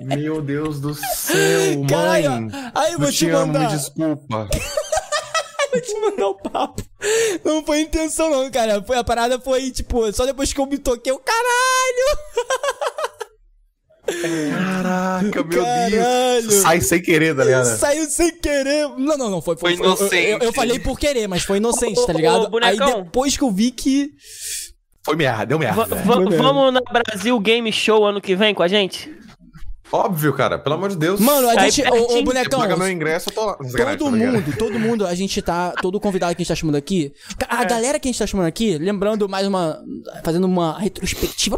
Meu 0.00 0.40
Deus 0.42 0.80
do 0.80 0.94
céu, 0.94 1.78
mãe. 1.78 1.86
Caralho, 1.88 2.48
aí 2.74 2.92
eu 2.92 2.98
vou 2.98 3.08
eu 3.08 3.12
te 3.12 3.18
te 3.18 3.30
amo, 3.30 3.52
me 3.52 3.58
mandar. 3.58 3.76
desculpa. 3.76 4.48
Vou 5.72 5.80
te 5.80 6.00
mandar 6.00 6.26
o 6.26 6.34
papo. 6.34 6.82
Não 7.44 7.64
foi 7.64 7.82
intenção, 7.82 8.28
não, 8.28 8.50
cara. 8.50 8.82
Foi, 8.82 8.96
a 8.96 9.04
parada 9.04 9.38
foi, 9.38 9.70
tipo, 9.70 10.12
só 10.12 10.26
depois 10.26 10.52
que 10.52 10.60
eu 10.60 10.66
me 10.66 10.76
toquei, 10.78 11.12
o 11.12 11.18
caralho. 11.20 12.18
Caraca, 14.12 15.44
meu 15.44 15.62
Caralho. 15.64 15.90
Deus. 16.42 16.54
Sai 16.54 16.80
sem 16.80 17.00
querer, 17.02 17.34
tá 17.36 17.44
ligado? 17.44 17.66
Saiu 17.78 18.04
sem 18.06 18.30
querer. 18.36 18.88
Não, 18.96 19.16
não, 19.16 19.30
não. 19.30 19.42
Foi, 19.42 19.56
Foi 19.56 19.72
eu- 19.74 19.76
eu- 19.78 19.84
Eu, 19.84 19.96
inocente. 19.96 20.44
eu 20.44 20.52
falei 20.52 20.78
por 20.78 20.98
querer, 20.98 21.26
mas 21.28 21.42
foi 21.42 21.58
inocente, 21.58 22.04
tá 22.06 22.12
ligado? 22.12 22.44
ô, 22.44 22.48
bonecão. 22.50 22.86
Aí 22.88 22.94
depois 23.04 23.36
que 23.36 23.42
eu 23.44 23.50
vi 23.50 23.70
que. 23.70 24.10
Foi 25.04 25.16
merda, 25.16 25.46
deu 25.46 25.58
merda. 25.58 25.86
Foi 25.86 26.24
mesmo. 26.24 26.42
vamos 26.42 26.72
na 26.74 26.80
Brasil 26.80 27.38
Game 27.40 27.72
Show 27.72 28.04
ano 28.04 28.20
que 28.20 28.36
vem 28.36 28.54
com 28.54 28.62
a 28.62 28.68
gente? 28.68 29.10
Óbvio, 29.92 30.32
cara, 30.32 30.56
pelo 30.56 30.76
amor 30.76 30.90
de 30.90 30.96
Deus. 30.96 31.18
Mano, 31.18 31.48
a 31.48 31.60
Aí, 31.62 31.70
gente. 31.72 31.88
Ô, 31.90 32.18
ô, 32.18 32.22
bonecão. 32.22 32.60
Paga 32.60 32.76
meu 32.76 32.88
ingresso, 32.88 33.28
eu 33.28 33.34
tô 33.34 33.44
lá. 33.44 33.56
Todo 33.98 34.12
mundo, 34.16 34.56
todo 34.56 34.78
mundo, 34.78 35.04
a 35.04 35.14
gente 35.16 35.42
tá. 35.42 35.72
Todo 35.82 35.98
convidado 35.98 36.32
que 36.36 36.42
a 36.42 36.44
gente 36.44 36.48
tá 36.48 36.54
chamando 36.54 36.76
aqui. 36.76 37.12
É. 37.40 37.46
A 37.48 37.64
galera 37.64 37.98
que 37.98 38.06
a 38.08 38.12
gente 38.12 38.18
tá 38.20 38.24
chamando 38.26 38.46
aqui, 38.46 38.78
lembrando 38.78 39.28
mais 39.28 39.48
uma. 39.48 39.80
Fazendo 40.22 40.44
uma 40.44 40.78
retrospectiva. 40.78 41.56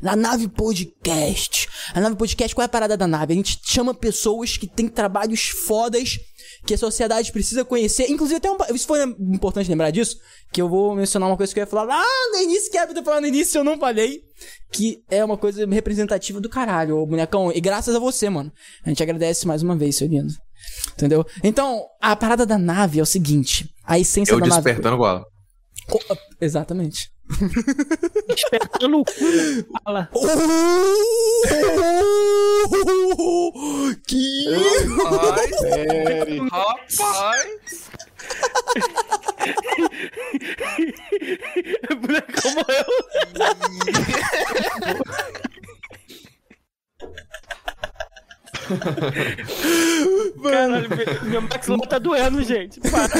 Na 0.00 0.14
nave 0.16 0.48
podcast. 0.48 1.68
A 1.94 2.00
nave 2.00 2.16
podcast, 2.16 2.54
qual 2.54 2.62
é 2.62 2.66
a 2.66 2.68
parada 2.68 2.96
da 2.96 3.06
nave? 3.06 3.32
A 3.32 3.36
gente 3.36 3.58
chama 3.64 3.94
pessoas 3.94 4.56
que 4.56 4.66
têm 4.66 4.88
trabalhos 4.88 5.48
fodas 5.48 6.18
que 6.66 6.74
a 6.74 6.78
sociedade 6.78 7.32
precisa 7.32 7.64
conhecer. 7.64 8.08
Inclusive, 8.10 8.36
até 8.36 8.50
um. 8.50 8.56
Isso 8.74 8.86
foi 8.86 9.02
importante 9.02 9.68
lembrar 9.68 9.90
disso. 9.90 10.16
Que 10.52 10.60
eu 10.62 10.68
vou 10.68 10.94
mencionar 10.94 11.28
uma 11.28 11.36
coisa 11.36 11.52
que 11.52 11.58
eu 11.60 11.62
ia 11.62 11.66
falar 11.66 11.84
lá 11.84 12.04
no 12.32 12.38
início, 12.38 12.70
que 12.70 12.76
era 12.78 12.86
pra 12.86 12.98
eu 12.98 13.04
falado 13.04 13.22
no 13.22 13.26
início, 13.28 13.58
eu 13.58 13.64
não 13.64 13.78
falei. 13.78 14.20
Que 14.70 15.02
é 15.10 15.24
uma 15.24 15.36
coisa 15.36 15.66
representativa 15.66 16.40
do 16.40 16.48
caralho, 16.48 16.98
ô 16.98 17.06
bonecão. 17.06 17.50
E 17.52 17.60
graças 17.60 17.94
a 17.94 17.98
você, 17.98 18.28
mano. 18.30 18.52
A 18.84 18.88
gente 18.88 19.02
agradece 19.02 19.46
mais 19.46 19.62
uma 19.62 19.76
vez, 19.76 19.96
seu 19.96 20.06
lindo. 20.08 20.32
Entendeu? 20.92 21.24
Então, 21.42 21.84
a 22.00 22.14
parada 22.14 22.46
da 22.46 22.56
nave 22.58 23.00
é 23.00 23.02
o 23.02 23.06
seguinte: 23.06 23.68
a 23.84 23.98
essência 23.98 24.32
Eu 24.32 24.40
da 24.40 24.46
nave. 24.46 24.62
despertando 24.62 24.94
igual. 24.96 25.24
Co- 25.88 26.16
Exatamente. 26.40 27.10
Despertando 28.28 29.00
o 29.00 29.04
cu. 29.04 29.12
Fala. 29.84 30.08
que. 34.06 34.46
Rapaz. 36.50 36.50
Rapaz. 36.50 37.92
O 41.90 41.94
bonecão 41.96 42.50
morreu. 42.54 42.84
Caralho, 50.42 50.88
meu- 51.24 51.42
maxilar 51.42 51.80
tá 51.88 51.98
doendo, 51.98 52.42
gente. 52.42 52.80
Para. 52.80 53.12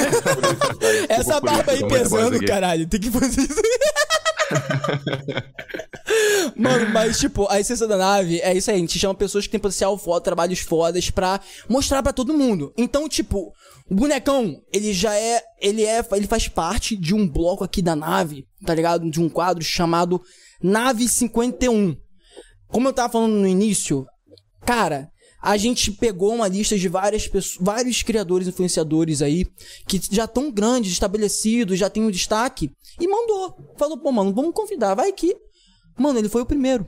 Essa 1.09 1.39
barba 1.39 1.71
aí 1.71 1.87
pesando, 1.87 2.43
caralho. 2.45 2.87
Tem 2.87 2.99
que 2.99 3.11
fazer 3.11 3.41
isso. 3.41 3.61
Mano, 6.55 6.89
mas 6.91 7.19
tipo, 7.19 7.47
a 7.49 7.59
essência 7.59 7.87
da 7.87 7.97
nave 7.97 8.39
é 8.41 8.55
isso 8.55 8.69
aí. 8.69 8.77
A 8.77 8.79
gente 8.79 8.99
chama 8.99 9.15
pessoas 9.15 9.45
que 9.45 9.51
têm 9.51 9.59
potencial 9.59 9.97
foda, 9.97 10.21
trabalhos 10.21 10.59
fodas 10.59 11.09
pra 11.09 11.39
mostrar 11.69 12.03
pra 12.03 12.13
todo 12.13 12.33
mundo. 12.33 12.73
Então, 12.77 13.09
tipo, 13.09 13.51
o 13.89 13.95
bonecão, 13.95 14.61
ele 14.71 14.93
já 14.93 15.15
é. 15.15 15.41
Ele 15.59 15.83
é. 15.83 16.05
Ele 16.11 16.27
faz 16.27 16.47
parte 16.47 16.95
de 16.95 17.13
um 17.13 17.27
bloco 17.27 17.63
aqui 17.63 17.81
da 17.81 17.95
nave, 17.95 18.45
tá 18.65 18.73
ligado? 18.73 19.09
De 19.09 19.21
um 19.21 19.29
quadro 19.29 19.63
chamado 19.63 20.21
Nave 20.61 21.07
51. 21.07 21.95
Como 22.67 22.87
eu 22.87 22.93
tava 22.93 23.11
falando 23.13 23.33
no 23.33 23.47
início, 23.47 24.05
cara, 24.65 25.09
a 25.43 25.57
gente 25.57 25.91
pegou 25.91 26.33
uma 26.33 26.47
lista 26.47 26.79
de 26.79 26.87
várias 26.87 27.27
pessoas, 27.27 27.57
vários 27.59 28.01
criadores 28.01 28.47
influenciadores 28.47 29.21
aí 29.21 29.45
que 29.85 29.99
já 30.09 30.23
estão 30.23 30.49
grandes, 30.49 30.93
estabelecidos, 30.93 31.77
já 31.77 31.89
tem 31.89 32.01
um 32.01 32.09
destaque 32.09 32.71
e 32.97 33.05
mandou. 33.05 33.53
Falou, 33.77 33.97
pô, 33.97 34.09
mano, 34.09 34.33
vamos 34.33 34.53
convidar, 34.53 34.95
vai 34.95 35.11
que. 35.11 35.35
Mano, 35.97 36.17
ele 36.17 36.29
foi 36.29 36.41
o 36.41 36.45
primeiro. 36.45 36.87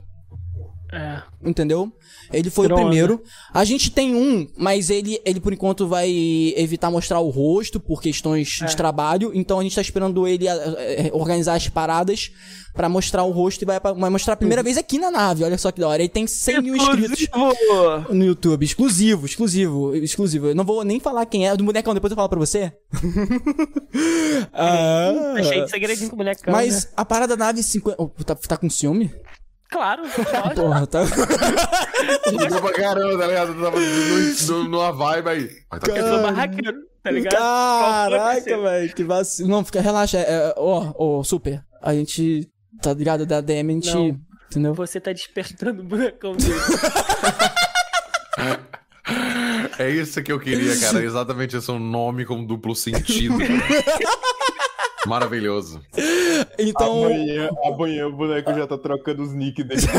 É. 0.92 1.20
Entendeu? 1.44 1.92
Ele 2.32 2.48
foi 2.48 2.66
o 2.66 2.74
primeiro. 2.74 3.22
A 3.52 3.64
gente 3.64 3.90
tem 3.90 4.14
um, 4.14 4.46
mas 4.56 4.88
ele, 4.88 5.20
ele 5.24 5.40
por 5.40 5.52
enquanto 5.52 5.86
vai 5.86 6.08
evitar 6.56 6.90
mostrar 6.90 7.20
o 7.20 7.28
rosto 7.30 7.78
por 7.80 8.00
questões 8.00 8.60
É. 8.62 8.66
de 8.66 8.76
trabalho. 8.76 9.30
Então 9.34 9.58
a 9.58 9.62
gente 9.62 9.74
tá 9.74 9.80
esperando 9.80 10.26
ele 10.28 10.46
eh, 10.48 10.52
eh, 11.06 11.10
organizar 11.12 11.54
as 11.54 11.68
paradas 11.68 12.30
pra 12.72 12.88
mostrar 12.88 13.22
o 13.24 13.30
rosto 13.30 13.62
e 13.62 13.64
vai, 13.64 13.80
pra- 13.80 13.92
vai 13.94 14.10
mostrar 14.10 14.34
a 14.34 14.36
primeira 14.36 14.62
vez 14.62 14.76
aqui 14.76 14.98
na 14.98 15.10
nave. 15.10 15.42
Olha 15.44 15.56
só 15.58 15.72
que 15.72 15.80
da 15.80 15.88
hora. 15.88 16.02
Ele 16.02 16.08
tem 16.08 16.26
100 16.26 16.62
mil 16.62 16.76
inscritos 16.76 17.26
no 18.10 18.24
YouTube. 18.24 18.64
Exclusivo, 18.64 19.26
exclusivo, 19.26 19.94
exclusivo. 19.96 20.46
Eu 20.48 20.54
não 20.54 20.64
vou 20.64 20.84
nem 20.84 21.00
falar 21.00 21.26
quem 21.26 21.48
é. 21.48 21.56
Do 21.56 21.64
bonecão, 21.64 21.94
depois 21.94 22.10
eu 22.10 22.16
falo 22.16 22.28
pra 22.28 22.38
você. 22.38 22.72
ah, 24.52 25.34
cheio 25.42 25.64
de 25.64 25.70
segredinho 25.70 26.10
com 26.10 26.14
o 26.16 26.18
bonecão. 26.18 26.52
mas 26.52 26.84
né? 26.84 26.90
a 26.96 27.04
parada 27.04 27.36
da 27.36 27.44
nave 27.46 27.62
50. 27.62 27.96
Oh, 28.02 28.08
tá, 28.24 28.34
tá 28.34 28.56
com 28.56 28.68
ciúme? 28.70 29.12
Claro, 29.70 30.02
lógico. 30.02 30.54
Porra, 30.54 30.86
tá. 30.86 31.00
Ligou 32.30 32.60
pra 32.60 32.72
caramba, 32.72 33.18
tá 33.18 33.26
ligado? 33.26 33.52
Eu 33.52 33.62
tava 33.62 33.78
numa 34.68 34.92
vibe 34.92 35.28
aí. 35.28 35.50
Mas 35.70 35.80
tá 35.80 35.92
Eu 35.96 36.08
sou 36.08 36.22
barraqueiro, 36.22 36.78
tá 37.02 37.10
ligado? 37.10 37.32
Caraca, 37.32 38.58
velho, 38.58 38.94
que 38.94 39.04
vacilo. 39.04 39.48
Não, 39.48 39.64
fica, 39.64 39.80
relaxa. 39.80 40.18
é, 40.18 40.54
Ó, 40.56 40.92
ó, 40.96 41.22
super. 41.22 41.64
A 41.82 41.92
gente, 41.94 42.48
tá 42.80 42.92
ligado, 42.94 43.26
da 43.26 43.40
DM, 43.40 43.70
a 43.70 43.74
gente. 43.74 43.94
Não. 43.94 44.20
Entendeu? 44.50 44.74
Você 44.74 45.00
tá 45.00 45.12
despertando 45.12 45.82
o 45.82 45.84
bonecão 45.84 46.36
dele. 46.36 46.54
É 49.78 49.90
isso 49.90 50.22
que 50.22 50.32
eu 50.32 50.40
queria, 50.40 50.78
cara. 50.80 51.02
Exatamente 51.04 51.56
esse 51.56 51.68
é 51.68 51.72
um 51.72 51.78
nome 51.78 52.24
com 52.24 52.44
duplo 52.44 52.74
sentido. 52.74 53.36
Maravilhoso. 55.06 55.80
Então. 56.58 57.04
Amanhã, 57.04 57.48
amanhã 57.64 58.06
o 58.08 58.12
boneco 58.12 58.52
já 58.54 58.66
tá 58.66 58.76
trocando 58.78 59.22
os 59.22 59.32
nick 59.32 59.62
dele. 59.62 59.80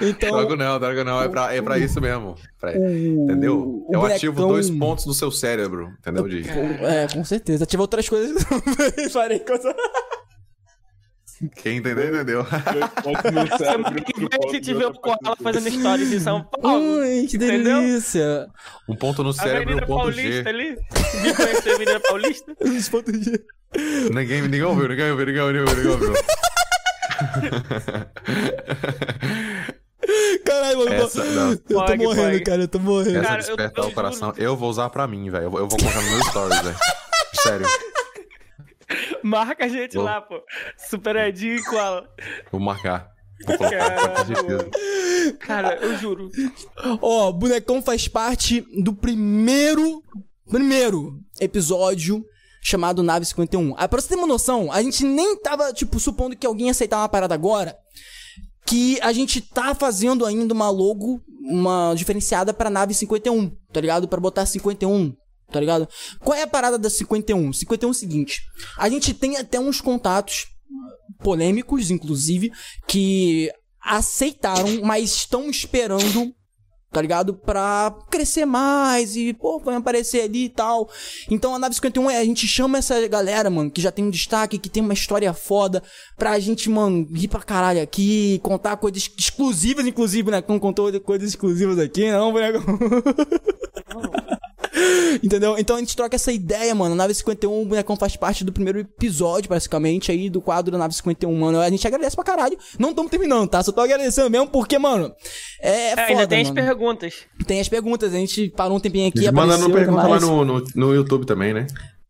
Então. 0.00 0.30
Droga 0.30 0.56
não, 0.56 0.80
droga 0.80 1.04
não. 1.04 1.22
É 1.22 1.28
pra, 1.28 1.54
é 1.54 1.60
pra 1.62 1.78
isso 1.78 2.00
mesmo. 2.00 2.34
Pra- 2.58 2.74
entendeu? 2.76 3.84
o 3.86 3.90
Eu 3.92 4.04
ativo 4.04 4.32
bonecão- 4.32 4.52
dois 4.54 4.70
pontos 4.70 5.04
do 5.04 5.12
seu 5.14 5.30
cérebro. 5.30 5.92
Entendeu, 6.00 6.26
Di? 6.28 6.44
É, 6.48 7.06
com 7.12 7.22
certeza. 7.24 7.64
Ativa 7.64 7.82
outras 7.82 8.08
coisas. 8.08 8.42
Farei 9.12 9.40
coisa. 9.40 9.74
Quem 11.56 11.78
entendeu, 11.78 12.08
entendeu. 12.14 12.46
Semana 13.58 14.00
que 14.00 14.12
vem 14.20 14.28
a 14.48 14.52
gente 14.52 14.74
vê 14.74 14.84
o 14.84 14.92
Koala 14.94 15.36
fazendo 15.42 15.70
stories 15.70 16.12
em 16.12 16.20
São 16.20 16.42
Paulo. 16.44 17.00
Ai, 17.00 17.26
que 17.28 17.36
Entendeu? 17.36 17.80
delícia. 17.80 18.46
Um 18.88 18.94
ponto 18.96 19.22
no 19.22 19.32
cérebro 19.32 19.72
e 19.72 19.74
um 19.76 19.78
ponto 19.80 19.98
Paulista 19.98 20.42
G. 20.42 20.48
ali. 20.48 20.76
Viu 21.22 21.34
conhecer 21.34 21.70
a 21.70 21.74
Avenida 21.74 22.00
Paulista? 22.00 22.52
Os 22.60 22.88
pontos 22.88 23.20
G. 23.24 23.40
Ninguém, 24.12 24.42
ninguém 24.42 24.62
ouviu, 24.62 24.88
ninguém 24.88 25.10
ouviu, 25.10 25.26
ninguém 25.26 25.42
ouviu, 25.42 25.64
ninguém 25.64 25.86
ouviu. 25.90 26.12
Caralho, 30.44 30.78
mano. 30.78 30.92
eu 30.92 30.98
tô- 31.00 31.06
Essa, 31.06 31.24
não. 31.24 31.50
eu 31.52 31.56
tô 31.58 31.96
morrendo, 31.96 32.44
cara. 32.44 32.62
Eu 32.62 32.68
tô 32.68 32.78
morrendo. 32.78 33.18
Essa 33.18 33.22
Cara, 33.28 33.40
eu- 33.42 33.46
despertar 33.56 33.84
eu 33.84 33.88
o 33.90 33.92
coração, 33.94 34.32
eu 34.36 34.56
vou 34.56 34.68
usar 34.70 34.90
pra 34.90 35.06
mim, 35.06 35.30
velho. 35.30 35.44
Eu 35.44 35.50
vou 35.50 35.60
eu 35.60 35.68
vou 35.68 35.78
colocar 35.78 36.00
no 36.02 36.10
meu 36.10 36.24
stories, 36.24 36.60
velho. 36.60 36.76
Sério. 37.42 37.66
Marca 39.22 39.64
a 39.64 39.68
gente 39.68 39.94
Vou. 39.94 40.04
lá, 40.04 40.20
pô. 40.20 40.40
Super 40.76 41.16
Edinho 41.16 41.56
e 41.56 41.64
Koala. 41.64 42.08
Vou 42.50 42.60
marcar. 42.60 43.14
Vou 43.46 43.56
certeza. 43.58 44.70
Cara, 45.40 45.76
eu 45.76 45.96
juro. 45.98 46.30
Ó, 47.00 47.32
Bonecão 47.32 47.82
faz 47.82 48.08
parte 48.08 48.64
do 48.82 48.94
primeiro, 48.94 50.02
primeiro 50.48 51.20
episódio 51.40 52.24
chamado 52.62 53.02
Nave 53.02 53.26
51. 53.26 53.74
Ah, 53.76 53.86
pra 53.86 54.00
você 54.00 54.08
ter 54.08 54.14
uma 54.14 54.26
noção, 54.26 54.72
a 54.72 54.82
gente 54.82 55.04
nem 55.04 55.36
tava, 55.36 55.72
tipo, 55.72 56.00
supondo 56.00 56.36
que 56.36 56.46
alguém 56.46 56.66
ia 56.66 56.70
aceitar 56.70 56.98
uma 56.98 57.08
parada 57.08 57.34
agora, 57.34 57.76
que 58.64 58.98
a 59.02 59.12
gente 59.12 59.40
tá 59.42 59.74
fazendo 59.74 60.24
ainda 60.24 60.54
uma 60.54 60.70
logo, 60.70 61.20
uma 61.42 61.92
diferenciada 61.94 62.54
pra 62.54 62.70
Nave 62.70 62.94
51, 62.94 63.50
tá 63.70 63.80
ligado? 63.80 64.08
Pra 64.08 64.18
botar 64.20 64.46
51, 64.46 65.14
tá 65.50 65.60
ligado? 65.60 65.88
Qual 66.20 66.36
é 66.36 66.42
a 66.42 66.48
parada 66.48 66.78
da 66.78 66.90
51? 66.90 67.52
51 67.52 67.88
é 67.88 67.90
o 67.90 67.94
seguinte, 67.94 68.42
a 68.78 68.88
gente 68.88 69.14
tem 69.14 69.36
até 69.36 69.58
uns 69.58 69.80
contatos 69.80 70.46
polêmicos, 71.22 71.90
inclusive, 71.90 72.52
que 72.86 73.50
aceitaram, 73.80 74.80
mas 74.82 75.12
estão 75.12 75.48
esperando, 75.50 76.34
tá 76.90 77.02
ligado? 77.02 77.34
Pra 77.34 77.94
crescer 78.10 78.44
mais 78.46 79.16
e, 79.16 79.34
pô, 79.34 79.58
vai 79.58 79.74
aparecer 79.74 80.22
ali 80.22 80.44
e 80.44 80.48
tal. 80.48 80.88
Então 81.30 81.54
a 81.54 81.58
nave 81.58 81.74
51 81.74 82.10
é, 82.10 82.18
a 82.18 82.24
gente 82.24 82.46
chama 82.46 82.78
essa 82.78 83.06
galera, 83.08 83.50
mano, 83.50 83.70
que 83.70 83.82
já 83.82 83.90
tem 83.90 84.04
um 84.04 84.10
destaque, 84.10 84.58
que 84.58 84.70
tem 84.70 84.82
uma 84.82 84.94
história 84.94 85.32
foda, 85.34 85.82
pra 86.16 86.38
gente, 86.38 86.70
mano, 86.70 87.06
ir 87.10 87.28
pra 87.28 87.42
caralho 87.42 87.82
aqui, 87.82 88.40
contar 88.42 88.76
coisas 88.76 89.10
exclusivas, 89.18 89.86
inclusive, 89.86 90.30
né? 90.30 90.42
Não 90.48 90.58
contou 90.58 90.98
coisas 91.00 91.28
exclusivas 91.30 91.78
aqui, 91.78 92.10
não, 92.10 92.32
boneco. 92.32 92.60
Entendeu? 95.22 95.56
Então 95.58 95.76
a 95.76 95.78
gente 95.78 95.96
troca 95.96 96.16
essa 96.16 96.32
ideia, 96.32 96.74
mano. 96.74 96.94
A 96.94 96.96
Nave 96.96 97.14
51, 97.14 97.62
o 97.62 97.64
bonecão 97.64 97.96
faz 97.96 98.16
parte 98.16 98.44
do 98.44 98.52
primeiro 98.52 98.80
episódio, 98.80 99.48
basicamente, 99.48 100.10
aí 100.10 100.28
do 100.28 100.40
quadro 100.40 100.72
da 100.72 100.78
Nave 100.78 100.94
51, 100.94 101.32
mano. 101.34 101.60
A 101.60 101.70
gente 101.70 101.86
agradece 101.86 102.16
pra 102.16 102.24
caralho. 102.24 102.58
Não 102.78 102.90
estamos 102.90 103.10
terminando, 103.10 103.48
tá? 103.48 103.62
Só 103.62 103.72
tô 103.72 103.80
agradecendo 103.80 104.28
mesmo 104.30 104.48
porque, 104.48 104.78
mano, 104.78 105.12
é, 105.60 105.90
É, 105.92 105.96
foda, 105.96 106.02
ainda 106.08 106.26
tem 106.26 106.40
as 106.42 106.48
mano. 106.50 106.54
perguntas. 106.66 107.14
Tem 107.46 107.60
as 107.60 107.68
perguntas. 107.68 108.12
A 108.12 108.16
gente 108.16 108.50
parou 108.50 108.76
um 108.76 108.80
tempinho 108.80 109.08
aqui, 109.08 109.30
Manda 109.30 109.54
apareceu 109.54 109.68
no 109.68 109.74
pergunta 109.74 110.06
lá 110.06 110.20
no, 110.20 110.44
no, 110.44 110.64
no 110.74 110.94
YouTube 110.94 111.26
também, 111.26 111.54
né? 111.54 111.66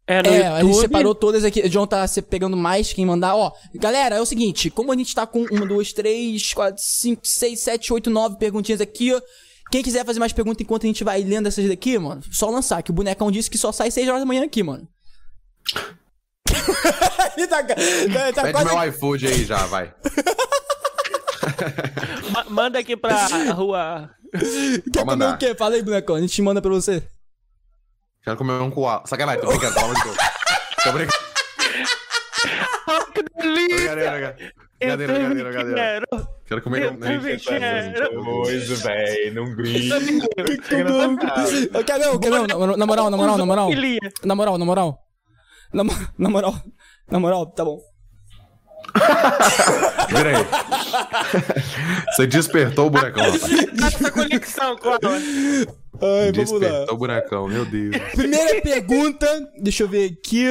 É, 0.07 0.17
É, 0.17 0.47
a 0.49 0.63
gente 0.63 0.77
separou 0.77 1.15
todas 1.15 1.45
aqui. 1.45 1.61
O 1.61 1.69
John 1.69 1.87
tá 1.87 2.07
se 2.07 2.21
pegando 2.21 2.57
mais 2.57 2.93
quem 2.93 3.07
mandar. 3.07 3.37
Ó, 3.37 3.51
galera, 3.77 4.17
é 4.17 4.21
o 4.21 4.27
seguinte: 4.27 4.69
como 4.71 4.93
a 4.93 4.97
gente 4.97 5.15
tá 5.15 5.27
com 5.27 5.45
uma, 5.51 5.67
duas, 5.67 5.93
três, 5.93 6.53
quatro, 6.53 6.83
cinco, 6.85 7.23
seis, 7.25 7.61
sete, 7.61 7.93
oito, 7.93 8.11
nove 8.11 8.37
perguntinhas 8.39 8.81
aqui, 8.83 9.13
ó. 9.15 9.21
Quem 9.75 9.83
quiser 9.83 10.07
fazer 10.07 10.21
mais 10.21 10.33
perguntas 10.33 10.61
enquanto 10.61 10.85
a 10.85 10.87
gente 10.87 11.03
vai 11.03 11.21
lendo 11.25 11.49
essas 11.49 11.69
daqui, 11.69 11.99
mano, 11.99 12.23
só 12.31 12.49
lançar, 12.49 12.81
que 12.81 12.93
o 12.93 12.95
bonecão 12.95 13.29
disse 13.29 13.51
que 13.51 13.59
só 13.59 13.73
sai 13.73 13.91
6 13.91 14.07
horas 14.07 14.21
da 14.21 14.25
manhã 14.25 14.45
aqui, 14.45 14.63
mano. 14.63 14.87
Ele 17.37 17.49
tá, 17.49 17.65
tá, 17.65 17.75
tá 18.33 18.43
Pede 18.43 18.53
quase. 18.53 18.69
meu 18.73 18.89
iFood 18.89 19.27
aí 19.27 19.45
já, 19.45 19.57
vai. 19.67 19.93
Ma- 22.31 22.45
Manda 22.49 22.79
aqui 22.79 22.97
pra 22.97 23.27
rua. 23.53 24.11
Quer 24.31 25.01
comer 25.01 25.05
mandar. 25.07 25.35
o 25.35 25.39
quê? 25.39 25.57
Fala 25.57 25.75
aí, 25.75 25.83
bonecão. 25.83 26.15
A 26.15 26.21
gente 26.21 26.41
manda 26.41 26.63
pra 26.63 26.71
você. 26.71 27.03
Quero 28.23 28.37
comer 28.37 28.53
um 28.63 28.71
coala. 28.71 29.03
Sacanagem, 29.07 29.41
tô 29.41 29.49
brincando, 29.49 29.75
pelo 29.75 29.87
amor 29.87 29.97
de 29.97 30.03
Deus. 30.05 30.17
Tô 30.85 30.93
brincando. 30.93 31.34
Brincadeira, 32.87 34.11
brincadeira. 34.11 34.37
Brincadeira, 34.81 35.13
brincadeira, 35.15 35.51
brincadeira. 35.51 36.07
Quero 36.47 36.63
comer 36.63 36.91
um. 36.93 36.99
Coisa, 38.43 38.75
velho, 38.77 39.35
não 39.35 39.45
grita. 39.57 39.97
Quer 41.85 41.99
ver, 41.99 42.19
quer 42.19 42.31
ver? 42.31 42.47
Na, 42.77 42.87
moral, 42.87 43.11
na 43.11 43.17
moral, 43.17 43.39
na 43.39 43.47
moral. 43.47 43.71
Na 44.25 44.35
moral, 44.35 44.59
na 44.59 44.65
moral. 44.65 44.99
Na, 45.73 45.85
mo- 45.85 46.09
na 46.19 46.29
moral. 46.29 46.55
Na 47.11 47.19
moral, 47.21 47.47
tá 47.47 47.65
bom. 47.65 47.79
Vira 50.09 50.39
aí. 50.39 50.45
Você 52.15 52.27
despertou 52.27 52.87
o 52.87 52.91
bonecão, 52.91 53.25
rapaz. 53.25 53.43
Essa 53.95 54.11
conexão, 54.11 54.77
Koala. 54.77 54.99
Ai, 55.03 56.33
vamos 56.33 56.53
lá. 56.53 56.59
Despertou 56.61 56.95
o 56.95 56.99
bonecão, 56.99 57.49
meu 57.49 57.65
Deus. 57.65 57.97
Primeira 58.15 58.61
pergunta, 58.61 59.27
deixa 59.61 59.83
eu 59.85 59.89
ver 59.89 60.13
aqui. 60.13 60.47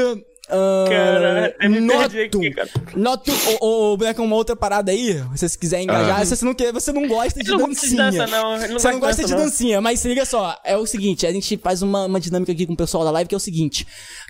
Ah, 0.53 0.85
Cara, 0.87 1.55
eu 1.61 1.69
me 1.69 1.79
noto, 1.79 2.17
aqui, 2.17 2.51
cara. 2.51 2.69
noto, 2.95 3.31
ô, 3.59 3.91
ô, 3.93 3.97
Boneco, 3.97 4.21
uma 4.21 4.35
outra 4.35 4.55
parada 4.55 4.91
aí, 4.91 5.13
se 5.13 5.37
vocês 5.37 5.55
quiserem 5.55 5.85
engajar, 5.85 6.21
Ah. 6.21 6.25
se 6.25 6.35
você 6.35 6.45
não 6.45 6.53
quer, 6.53 6.71
você 6.71 6.91
não 6.91 7.07
gosta 7.07 7.41
de 7.43 7.49
Ele 7.49 7.57
não 7.57 7.67
gosta 7.67 7.87
de 7.87 7.95
dancinha. 7.95 8.25
dança, 8.25 8.27
não. 8.67 8.79
Você 8.79 8.91
não 8.91 8.99
gosta 8.99 9.23
de 9.23 9.31
não. 9.31 9.37
dancinha, 9.39 9.81
mas 9.81 9.99
se 9.99 10.07
liga 10.07 10.25
só, 10.25 10.55
é 10.63 10.77
o 10.77 10.85
seguinte, 10.85 11.25
a 11.25 11.31
gente 11.31 11.57
faz 11.57 11.81
uma, 11.81 12.05
uma 12.05 12.19
dinâmica 12.19 12.51
aqui 12.51 12.65
com 12.65 12.73
o 12.73 12.77
pessoal 12.77 13.03
da 13.03 13.11
live, 13.11 13.27
que 13.27 13.35
é 13.35 13.37
o 13.37 13.39
seguinte, 13.41 13.87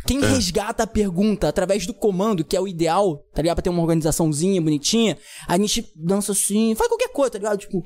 quem 0.08 0.20
resgata 0.22 0.84
a 0.84 0.88
pergunta 0.88 1.48
através 1.48 1.86
do 1.86 1.94
comando, 1.94 2.44
que 2.44 2.56
é 2.56 2.62
o 2.62 2.68
ideal, 2.68 3.18
tá 3.34 3.42
ligado, 3.42 3.56
pra 3.58 3.64
ter 3.64 3.70
uma 3.70 3.82
organizaçãozinha 3.82 4.62
bonitinha, 4.62 5.18
a 5.48 5.58
gente 5.58 5.92
dança 5.96 6.32
assim, 6.32 6.74
faz 6.76 6.88
qualquer 6.90 7.10
coisa, 7.10 7.32
tá 7.32 7.38
ligado, 7.38 7.58
tipo... 7.60 7.84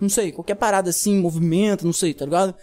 Não 0.00 0.08
sei, 0.08 0.30
qualquer 0.30 0.54
parada 0.54 0.90
assim, 0.90 1.18
movimento, 1.18 1.84
não 1.84 1.92
sei, 1.92 2.14
tá 2.14 2.24
ligado? 2.24 2.54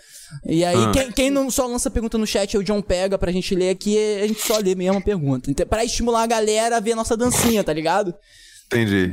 E 0.45 0.63
aí, 0.65 0.75
Ah. 0.75 0.91
quem, 0.91 1.11
quem 1.11 1.29
não 1.29 1.49
só 1.51 1.65
lança 1.67 1.89
pergunta 1.91 2.17
no 2.17 2.25
chat, 2.27 2.57
o 2.57 2.63
John 2.63 2.81
pega 2.81 3.17
pra 3.17 3.31
gente 3.31 3.53
ler 3.55 3.69
aqui, 3.69 3.95
e 3.95 4.21
a 4.23 4.27
gente 4.27 4.41
só 4.41 4.57
lê 4.57 4.73
mesmo 4.75 4.97
a 4.97 5.01
pergunta. 5.01 5.49
Então, 5.51 5.65
pra 5.67 5.85
estimular 5.85 6.23
a 6.23 6.27
galera 6.27 6.77
a 6.77 6.79
ver 6.79 6.93
a 6.93 6.95
nossa 6.95 7.15
dancinha, 7.17 7.63
tá 7.63 7.71
ligado? 7.73 8.13
Entendi. 8.67 9.11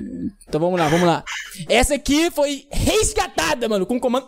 Então 0.49 0.59
vamos 0.61 0.79
lá, 0.81 0.89
vamos 0.89 1.07
lá. 1.07 1.23
Essa 1.69 1.95
aqui 1.95 2.31
foi 2.31 2.67
resgatada, 2.73 3.69
mano, 3.69 3.85
com 3.85 4.01
comando. 4.01 4.27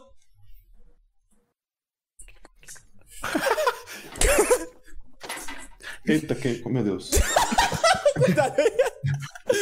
Eita, 6.06 6.34
quem? 6.34 6.62
Meu 6.66 6.84
Deus. 6.84 7.10
Cuidado 8.22 8.54
aí. 8.60 8.70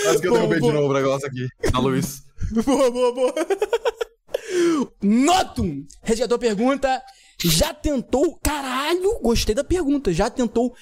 Quase 0.03 0.21
que 0.21 0.27
eu 0.29 0.33
derrubei 0.33 0.61
de 0.61 0.73
novo 0.73 0.89
o 0.89 0.93
negócio 0.93 1.27
aqui. 1.29 1.47
A 1.73 1.79
Luiz. 1.79 2.23
boa, 2.65 2.91
boa, 2.91 3.15
boa. 3.15 3.35
Notum! 5.03 5.87
Resgatou 6.03 6.39
pergunta. 6.39 7.03
Já 7.45 7.73
tentou. 7.75 8.39
Caralho, 8.43 9.19
gostei 9.21 9.55
da 9.55 9.65
pergunta. 9.65 10.13
Já 10.13 10.31
tentou 10.31 10.75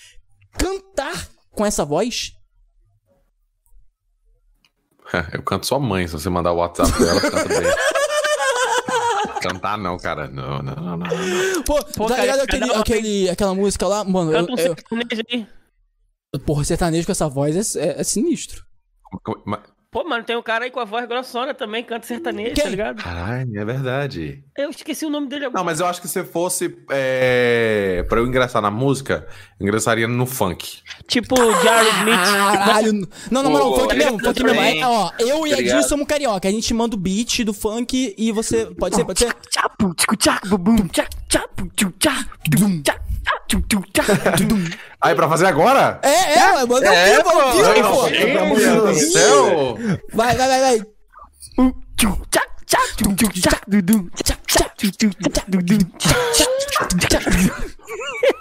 cantar 0.59 1.29
com 1.53 1.65
essa 1.65 1.85
voz? 1.85 2.33
Eu 5.33 5.43
canto 5.43 5.67
sua 5.67 5.79
mãe, 5.81 6.07
se 6.07 6.13
você 6.13 6.29
mandar 6.31 6.53
o 6.53 6.57
WhatsApp 6.57 6.93
dela, 6.99 7.21
canta 7.21 7.49
bem. 7.49 7.61
Cantar 9.43 9.79
não, 9.79 9.97
cara. 9.99 10.29
Não, 10.29 10.59
não, 10.63 10.75
não, 10.75 10.97
não. 10.99 10.99
não. 10.99 11.63
Pô, 11.63 11.83
Pô, 11.97 12.07
tá 12.07 12.17
cara, 12.17 12.23
ligado 12.37 12.41
aquele, 12.41 12.75
aquele, 12.75 13.31
aquela 13.31 13.55
música 13.55 13.89
lá? 13.89 14.05
Mano, 14.05 14.33
eu, 14.33 14.41
Canta 14.47 14.53
um 14.53 14.59
eu, 14.59 14.75
sertanejo 14.77 15.23
aí. 15.33 15.47
porra, 16.45 16.63
sertanejo 16.65 17.07
com 17.07 17.13
essa 17.13 17.27
voz 17.27 17.75
é, 17.75 17.81
é- 17.89 18.01
é 18.01 18.05
sinistro. 18.05 18.63
Mas- 19.47 19.61
Pô, 19.93 20.05
mano, 20.05 20.23
tem 20.23 20.37
um 20.37 20.43
cara 20.43 20.67
aí 20.67 20.71
com 20.71 20.79
a 20.79 20.85
voz 20.85 21.05
grossona 21.09 21.53
também, 21.53 21.83
canta 21.83 22.07
sertanejo, 22.07 22.55
Quem? 22.55 22.62
tá 22.62 22.71
ligado? 22.71 23.03
Caralho, 23.03 23.59
é 23.61 23.65
verdade. 23.65 24.45
Eu 24.57 24.71
esqueci 24.71 25.05
o 25.05 25.11
nome 25.11 25.27
dele 25.27 25.47
agora. 25.47 25.59
Não, 25.59 25.65
mas 25.65 25.81
eu 25.81 25.87
acho 25.87 26.01
que 26.01 26.07
se 26.07 26.23
fosse 26.23 26.79
é, 26.91 28.05
pra 28.09 28.21
eu 28.21 28.27
ingressar 28.27 28.62
na 28.62 28.71
música, 28.71 29.27
eu 29.59 29.67
ingressaria 29.67 30.07
no 30.07 30.27
funk. 30.27 30.79
Tipo 31.09 31.35
Jared 31.61 31.91
Smith. 31.99 32.15
Caralho. 32.15 32.93
Não, 33.33 33.43
não, 33.43 33.51
não, 33.51 33.61
Pô, 33.61 33.81
funk 33.81 33.97
mesmo, 33.97 34.19
funk 34.21 34.45
mesmo. 34.45 34.61
É, 34.61 34.87
ó, 34.87 35.11
eu 35.19 35.45
e 35.47 35.51
Tá 35.51 35.57
a 35.57 35.61
ligado? 35.61 35.89
somos 35.89 36.07
carioca. 36.07 36.49
A 36.49 36.53
gente 36.53 36.73
manda 36.73 36.95
o 36.95 36.99
beat 36.99 37.43
do 37.45 37.53
funk 37.53 38.15
e 38.17 38.31
você. 38.31 38.67
Pode 38.67 38.95
ser, 38.95 39.05
pode 39.05 39.19
ser? 39.19 39.35
Tchapu, 39.51 39.93
tchicu, 39.95 40.17
tchá, 40.17 40.41
bubum, 40.47 40.87
tchá, 40.87 41.09
tchapu, 41.29 41.69
tchu, 41.75 41.93
tchá, 41.99 42.27
dum, 42.49 42.81
Aí, 45.01 45.15
pra 45.15 45.29
fazer 45.29 45.47
agora? 45.47 45.99
É, 46.03 46.35
é, 46.39 46.67
manda 46.67 46.89
ao 46.89 46.95
É, 46.95 47.17
ao 47.17 47.25
pô, 47.25 47.53
vivo, 47.53 47.67
é, 47.67 47.83
pô. 47.83 48.55
Meu 48.55 48.85
Deus 48.85 48.99
do 48.99 49.13
céu! 49.13 49.79
Vai, 50.13 50.37
vai, 50.37 50.49
vai, 50.49 50.61
vai. 50.61 50.79
Tchu, 51.97 52.19
tchá, 52.31 52.43
tchá, 52.67 52.79
tchu, 52.97 53.15
tchu, 53.15 53.29
tchá, 53.41 53.61
dudum, 53.67 54.09
tchá, 54.23 54.37
tchá, 54.47 54.65
tchu, 54.77 54.91
tchu, 54.91 55.11
tchá, 55.11 55.43
dudum, 55.49 55.79
tchá, 55.99 56.15
tchá, 56.33 56.87
tchá, 57.09 57.19
tchu. 57.19 57.71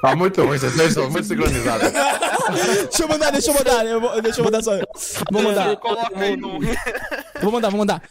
Tá 0.02 0.16
muito 0.16 0.42
ruim, 0.44 0.58
vocês 0.58 0.76
dois 0.76 0.90
estão 0.90 1.10
muito 1.10 1.28
sincronizados. 1.28 1.92
Deixa 1.92 3.04
eu 3.04 3.08
mandar, 3.08 3.32
deixa 3.32 3.52
eu 3.52 3.54
mandar. 3.54 3.86
Eu 3.86 4.02
vou, 4.02 4.22
deixa 4.22 4.40
eu 4.40 4.46
mandar 4.46 4.64
só. 4.64 4.72
Vou 5.32 5.42
mandar. 5.44 5.78
Vou 7.42 7.52
mandar, 7.52 7.70
vou 7.70 7.80
mandar. 7.80 8.02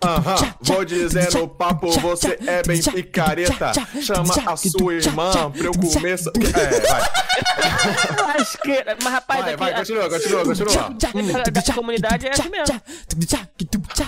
Aham, 0.00 0.34
tchá, 0.36 0.54
vou 0.60 0.84
dizer 0.84 1.32
no 1.34 1.48
papo, 1.48 1.90
você 1.90 2.38
é 2.46 2.62
bem 2.62 2.80
picareta. 2.80 3.72
Chama 4.00 4.32
a 4.46 4.56
sua 4.56 4.94
irmã 4.94 5.50
pra 5.50 5.64
eu 5.64 5.72
comer. 5.72 6.18
tu, 6.18 6.30
É, 6.56 6.80
vai. 6.86 8.38
Lasqueira. 8.38 8.96
Mas, 9.02 9.12
rapaz, 9.12 9.40
Vai, 9.44 9.56
vai, 9.56 9.74
continua, 9.74 10.08
continua, 10.08 10.44
continua. 10.44 10.90
Da- 10.90 11.50
da 11.60 11.74
comunidade 11.74 12.26
é 12.28 12.30
assim 12.30 12.48
mesmo. 12.48 12.80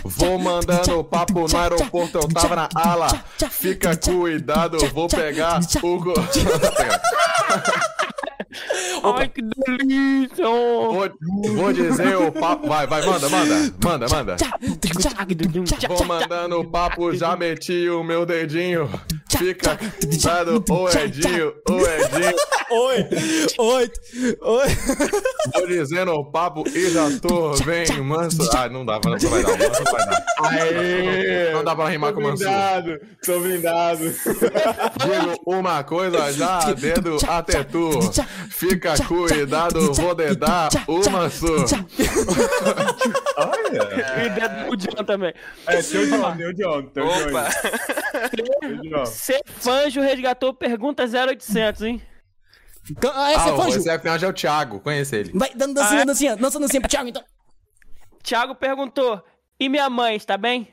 Vou 0.05 0.39
mandando 0.39 1.01
o 1.01 1.05
papo 1.05 1.49
no 1.49 1.59
aeroporto, 1.59 2.19
eu 2.19 2.29
tava 2.29 2.55
na 2.55 2.69
ala. 2.75 3.09
Fica 3.51 3.97
cuidado, 3.97 4.79
vou 4.95 5.09
pegar 5.09 5.61
o. 5.83 6.15
Ai, 9.03 9.29
que 9.29 9.43
delícia! 9.43 10.45
Vou, 10.45 11.11
vou 11.55 11.73
dizer 11.73 12.17
o 12.17 12.33
papo. 12.33 12.69
Vai, 12.69 12.87
vai, 12.87 13.05
manda, 13.05 13.29
manda. 13.29 13.75
Manda, 13.83 14.07
manda. 14.09 14.37
Vou 15.89 16.05
mandando 16.05 16.61
o 16.61 16.65
papo, 16.65 17.15
já 17.15 17.37
meti 17.37 17.89
o 17.89 18.03
meu 18.03 18.27
dedinho. 18.27 18.89
Fica 19.29 19.77
cuidado, 19.77 20.65
o 20.69 20.89
Edinho, 20.89 21.55
o 21.69 21.79
Edinho. 21.79 22.37
Oi, 22.73 23.07
oi, 23.59 23.91
oi. 24.43 24.67
Vou 25.55 25.67
dizendo 25.67 26.13
o 26.13 26.25
papo 26.25 26.63
e 26.69 26.91
já 26.91 27.09
tô 27.21 27.57
bem 27.65 28.01
manso. 28.01 28.49
Ah, 28.55 28.69
não 28.69 28.85
dá, 28.85 29.01
não 29.03 29.19
vai 29.19 29.43
dar, 29.43 29.59
manso 29.59 29.83
não 29.85 29.93
vai 29.93 30.07
dar. 30.07 30.25
Aê! 30.43 31.53
Não 31.53 31.65
dá 31.65 31.75
pra 31.75 31.89
rimar 31.89 32.13
com 32.13 32.21
manso. 32.21 32.45
blindado, 32.45 33.01
tô 33.25 33.41
blindado. 33.41 34.05
Digo 34.05 35.41
uma 35.47 35.83
coisa 35.83 36.33
já, 36.33 36.73
dedo 36.73 37.17
até 37.27 37.65
tu. 37.65 37.91
Fica 38.49 38.95
cuidado, 39.07 39.93
vou 39.93 40.15
dedar 40.15 40.69
o 40.87 41.11
manso. 41.11 41.47
Olha! 43.37 44.25
E 44.25 44.29
dedo 44.31 44.71
do 44.71 44.77
John 44.77 45.05
também. 45.05 45.35
É, 45.67 45.83
teu 45.83 46.07
John, 46.07 46.37
teu 46.37 46.53
John, 46.55 46.83
teu 46.87 47.05
John. 47.07 47.29
Opa! 47.29 47.49
John. 48.83 49.07
Ser 49.07 49.41
Fanjo 49.45 50.01
resgatou 50.01 50.55
pergunta 50.55 51.05
0800, 51.05 51.83
hein? 51.83 52.03
Ah, 53.13 53.33
essa 53.33 53.45
Ah, 53.45 53.49
é 53.49 53.53
o 53.53 53.69
esse 53.69 54.25
é 54.25 54.29
o 54.29 54.33
Thiago, 54.33 54.81
conhece 54.81 55.17
ele. 55.17 55.33
Vai, 55.35 55.51
dando 55.55 55.75
dancinha, 55.75 56.01
Ah, 56.01 56.03
é? 56.03 56.07
dancinha, 56.07 56.37
dança 56.37 56.59
dancinha 56.59 56.81
pro 56.81 56.91
Thiago, 56.91 57.09
então. 57.09 57.23
Thiago 58.23 58.55
perguntou: 58.55 59.23
E 59.59 59.69
minha 59.69 59.89
mãe, 59.91 60.17
está 60.17 60.37
bem? 60.37 60.69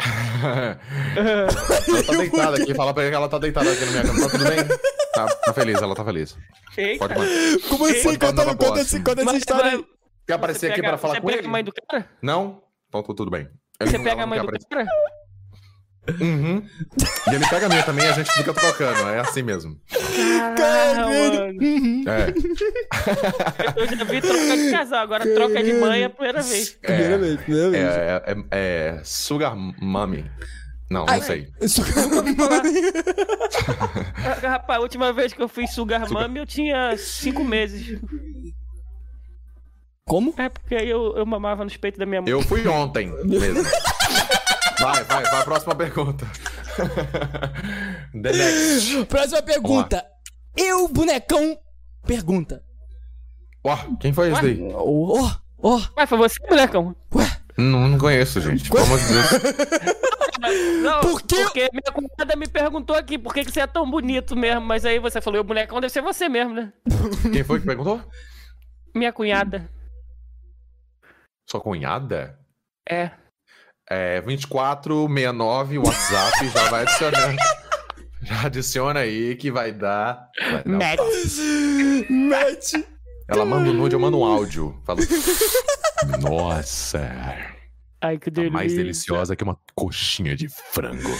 ela 1.16 2.02
tá 2.06 2.12
deitada 2.16 2.56
aqui, 2.56 2.74
fala 2.74 2.94
pra 2.94 3.02
ele 3.02 3.10
que 3.10 3.16
ela 3.16 3.28
tá 3.28 3.38
deitada 3.38 3.70
aqui 3.70 3.84
na 3.84 3.90
minha 3.90 4.02
cama. 4.04 4.20
Tá 4.22 4.30
tudo 4.30 4.44
bem? 4.44 4.58
Tá, 5.26 5.34
tá 5.36 5.52
feliz, 5.54 5.80
ela 5.82 5.94
tá 5.94 6.04
feliz. 6.04 6.36
Eita. 6.76 6.98
Pode 7.08 7.18
mandar. 7.20 7.68
Como 7.68 7.84
assim? 7.86 8.02
Pode 8.02 8.18
Conta, 8.18 8.44
conta, 8.44 8.56
próxima. 8.56 8.80
esse- 8.82 9.00
conta 9.02 9.22
essa 9.22 9.36
história 9.36 9.70
aí. 9.70 9.76
mas 9.76 9.86
Quer 10.26 10.34
aparecer 10.34 10.58
você 10.60 10.66
aqui 10.66 10.76
pega- 10.76 10.88
pra 10.88 10.98
falar 10.98 11.14
você 11.14 11.20
com 11.20 11.26
pega 11.26 11.38
ele? 11.40 11.48
a 11.48 11.50
mãe 11.50 11.64
do 11.64 11.72
cara? 11.72 12.08
Não? 12.22 12.62
Então 12.88 13.02
tu- 13.02 13.14
tudo 13.14 13.30
bem. 13.30 13.48
Ele 13.80 13.90
Você 13.90 13.98
não- 13.98 14.04
pega 14.04 14.22
a 14.22 14.26
mãe 14.26 14.38
do 14.38 14.44
aparecer. 14.44 14.68
cara? 14.68 14.86
Uhum. 16.20 16.62
E 17.30 17.34
ele 17.34 17.46
pega 17.48 17.66
a 17.66 17.68
minha 17.68 17.82
também 17.82 18.04
e 18.04 18.08
a 18.08 18.12
gente 18.12 18.32
fica 18.32 18.52
trocando. 18.54 19.08
É 19.10 19.20
assim 19.20 19.42
mesmo. 19.42 19.76
Caralho, 20.56 21.08
mano. 21.08 21.60
É. 22.10 23.80
Eu 23.80 23.86
já 23.96 24.04
vi 24.04 24.20
troca 24.20 24.56
de 24.56 24.70
casal, 24.70 25.00
agora 25.00 25.34
troca 25.34 25.62
de 25.62 25.72
mãe 25.74 26.02
é 26.02 26.04
a 26.06 26.10
primeira 26.10 26.42
vez. 26.42 26.70
Primeira 26.70 27.18
vez, 27.18 27.40
primeira 27.40 27.66
É, 27.66 27.70
vez. 27.70 27.94
é, 27.94 28.22
é, 28.26 28.36
é 28.98 29.00
Sugar 29.04 29.54
Mummy. 29.56 30.28
Não, 30.90 31.06
não 31.06 31.22
sei. 31.22 31.48
Isso- 31.60 31.82
Ah, 34.42 34.48
Rapaz, 34.48 34.78
a 34.78 34.82
última 34.82 35.12
vez 35.12 35.32
que 35.32 35.40
eu 35.42 35.48
fiz 35.48 35.70
Sugar 35.70 36.10
Mami 36.10 36.38
eu 36.40 36.46
tinha 36.46 36.96
cinco 36.96 37.44
meses. 37.44 37.98
Como? 40.04 40.34
É 40.36 40.48
porque 40.48 40.74
aí 40.74 40.88
eu, 40.88 41.16
eu 41.16 41.24
mamava 41.24 41.62
nos 41.64 41.76
peitos 41.76 41.98
da 41.98 42.06
minha 42.06 42.20
mãe. 42.20 42.30
Eu 42.30 42.42
fui 42.42 42.66
ontem 42.66 43.12
mesmo. 43.24 43.62
Vai, 44.80 45.04
vai, 45.04 45.22
vai. 45.24 45.44
Próxima 45.44 45.74
pergunta. 45.74 46.26
The 48.14 48.32
next. 48.32 49.04
Próxima 49.04 49.42
pergunta. 49.42 50.02
Eu, 50.56 50.88
bonecão, 50.88 51.58
pergunta. 52.06 52.62
Ó, 53.62 53.76
quem 54.00 54.10
foi 54.14 54.32
esse 54.32 54.40
daí? 54.40 54.58
Ó, 54.72 55.30
ó. 55.62 55.80
Ué, 55.98 56.06
foi 56.06 56.16
você, 56.16 56.36
molecão? 56.48 56.96
Não, 57.60 57.88
não 57.88 57.98
conheço, 57.98 58.40
gente. 58.40 58.70
Pelo 58.70 58.82
amor 58.84 58.98
de 58.98 59.06
Deus. 59.06 60.00
Não, 60.82 61.00
Por 61.00 61.20
quê? 61.22 61.36
Porque 61.44 61.68
minha 61.70 61.92
cunhada 61.92 62.34
me 62.34 62.48
perguntou 62.48 62.96
aqui 62.96 63.18
por 63.18 63.34
que, 63.34 63.44
que 63.44 63.52
você 63.52 63.60
é 63.60 63.66
tão 63.66 63.88
bonito 63.88 64.34
mesmo. 64.34 64.62
Mas 64.62 64.86
aí 64.86 64.98
você 64.98 65.20
falou, 65.20 65.40
o 65.42 65.44
bonecão 65.44 65.80
deve 65.80 65.92
ser 65.92 66.00
você 66.00 66.28
mesmo, 66.30 66.54
né? 66.54 66.72
Quem 67.30 67.44
foi 67.44 67.60
que 67.60 67.66
perguntou? 67.66 68.02
Minha 68.94 69.12
cunhada. 69.12 69.70
Sua 71.48 71.60
cunhada? 71.60 72.38
É. 72.88 73.10
É 73.88 74.20
2469, 74.22 75.78
WhatsApp, 75.78 76.48
já 76.48 76.70
vai 76.70 76.82
adicionando. 76.84 77.36
Já 78.22 78.46
adiciona 78.46 79.00
aí 79.00 79.36
que 79.36 79.50
vai 79.50 79.72
dar. 79.72 80.26
vai 80.40 80.62
dar- 80.64 80.70
Matt. 80.78 81.00
Matt. 82.08 82.72
Ela 83.28 83.44
manda 83.44 83.68
um 83.70 83.74
nude, 83.74 83.94
eu 83.94 84.00
mando 84.00 84.18
um 84.18 84.24
áudio. 84.24 84.80
Falo. 84.86 85.00
Nossa, 86.20 87.36
Ai, 88.00 88.16
que 88.18 88.30
tá 88.30 88.36
delícia. 88.36 88.52
mais 88.52 88.72
deliciosa 88.74 89.36
que 89.36 89.44
uma 89.44 89.58
coxinha 89.74 90.34
de 90.34 90.48
frango. 90.48 91.10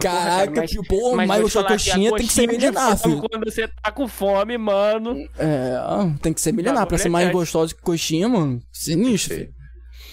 Caraca, 0.00 0.60
mas- 0.62 0.74
pô, 0.88 1.14
mas, 1.14 1.28
vou 1.28 1.36
te 1.36 1.42
gostou 1.42 1.62
falar 1.62 1.76
de 1.76 1.84
que 1.84 1.90
a 1.90 1.94
coxinha, 1.94 2.16
tem 2.16 2.26
que 2.26 2.32
ser 2.32 2.46
milenar, 2.48 2.98
filho. 2.98 3.20
Quando 3.22 3.44
você 3.44 3.68
tá 3.68 3.92
com 3.92 4.08
fome, 4.08 4.58
mano. 4.58 5.16
É, 5.38 5.78
tem 6.20 6.32
que 6.32 6.40
ser 6.40 6.52
milenar. 6.52 6.80
Tá 6.82 6.86
pra 6.86 6.98
ser 6.98 7.08
mais 7.08 7.30
gostosa 7.30 7.74
que 7.74 7.80
coxinha, 7.80 8.28
mano. 8.28 8.60
Sinistro, 8.72 9.34
filho. 9.36 9.54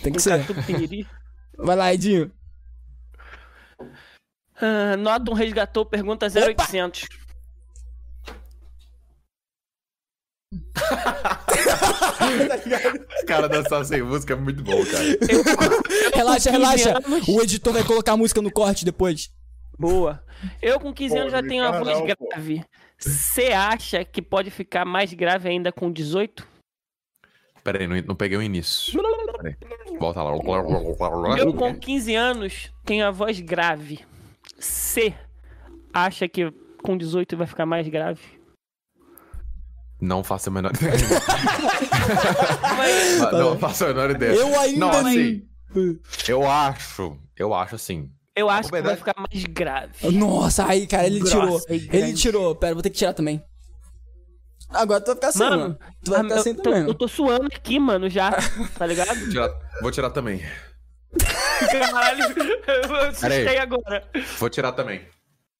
Tem 0.03 0.13
que 0.13 0.21
ser. 0.21 0.39
Vai 1.57 1.75
lá, 1.75 1.93
Edinho. 1.93 2.31
Ah, 4.61 4.95
Norton 4.97 5.33
resgatou 5.33 5.85
pergunta 5.85 6.27
0800. 6.29 7.07
Cara, 13.27 13.47
dançar 13.47 13.83
sem 13.85 14.01
música 14.01 14.33
é 14.33 14.35
muito 14.35 14.63
bom, 14.63 14.83
cara. 14.85 15.03
Relaxa, 16.13 16.51
15 16.51 16.61
relaxa. 16.61 16.97
anos. 16.97 17.27
O 17.27 17.41
editor 17.41 17.73
vai 17.73 17.83
colocar 17.83 18.13
a 18.13 18.17
música 18.17 18.41
no 18.41 18.51
corte 18.51 18.85
depois. 18.85 19.31
Boa. 19.77 20.23
Eu 20.61 20.79
com 20.79 20.93
15 20.93 21.13
Pô, 21.13 21.21
anos 21.21 21.31
já 21.31 21.41
tenho 21.41 21.63
a 21.63 21.71
fala 21.71 21.83
voz 21.83 21.99
não, 21.99 22.05
grave. 22.05 22.65
Você 22.97 23.47
acha 23.47 24.03
que 24.03 24.21
pode 24.21 24.49
ficar 24.49 24.85
mais 24.85 25.13
grave 25.13 25.49
ainda 25.49 25.71
com 25.71 25.91
18? 25.91 26.45
Pera 27.63 27.79
aí, 27.79 27.87
não, 27.87 27.95
não 28.07 28.15
peguei 28.15 28.37
o 28.37 28.41
início. 28.41 29.01
Volta 29.99 30.21
lá. 30.21 30.33
Eu 31.37 31.53
com 31.53 31.73
15 31.73 32.15
anos 32.15 32.71
tenho 32.85 33.05
a 33.05 33.11
voz 33.11 33.39
grave. 33.39 34.01
Você 34.59 35.13
acha 35.93 36.27
que 36.27 36.51
com 36.81 36.97
18 36.97 37.37
vai 37.37 37.47
ficar 37.47 37.65
mais 37.65 37.87
grave? 37.87 38.21
Não 40.03 40.21
faço 40.21 40.49
a 40.49 40.51
menor 40.51 40.73
ideia. 40.75 40.97
Mas, 42.77 43.31
não 43.31 43.57
faço 43.57 43.85
a 43.85 43.87
menor 43.87 44.11
ideia. 44.11 44.33
Eu 44.33 44.59
ainda 44.59 44.79
Não, 44.79 44.89
assim, 44.89 45.43
Eu 46.27 46.45
acho, 46.45 47.17
eu 47.37 47.53
acho 47.53 47.75
assim. 47.75 48.11
Eu 48.35 48.49
acho 48.49 48.69
que 48.69 48.81
vai 48.81 48.97
ficar 48.97 49.15
mais 49.17 49.45
grave. 49.45 50.11
Nossa, 50.11 50.67
aí, 50.67 50.85
cara, 50.87 51.07
ele 51.07 51.19
Grossa 51.19 51.39
tirou. 51.39 51.61
Ele 51.69 52.13
tirou. 52.13 52.53
Pera, 52.53 52.73
vou 52.73 52.83
ter 52.83 52.89
que 52.89 52.97
tirar 52.97 53.13
também. 53.13 53.41
Agora 54.69 54.99
tu 54.99 55.07
vai 55.07 55.15
ficar 55.15 55.27
assim, 55.29 55.39
mano. 55.39 55.57
Mano, 55.57 55.79
Tu 56.03 56.11
vai 56.11 56.19
ah, 56.19 56.23
ficar 56.23 56.35
eu, 56.35 56.41
assim 56.41 56.53
tô, 56.55 56.61
também. 56.63 56.83
eu 56.83 56.93
tô 56.95 57.07
suando 57.07 57.45
aqui, 57.45 57.79
mano, 57.79 58.09
já. 58.09 58.31
Tá 58.77 58.85
ligado? 58.85 59.17
Vou 59.17 59.29
tirar, 59.31 59.49
vou 59.81 59.91
tirar 59.91 60.09
também. 60.09 60.41
Caralho, 61.71 62.25
eu 62.67 62.95
assustei 63.07 63.57
agora. 63.57 64.03
Vou 64.37 64.49
tirar 64.49 64.73
também. 64.73 65.01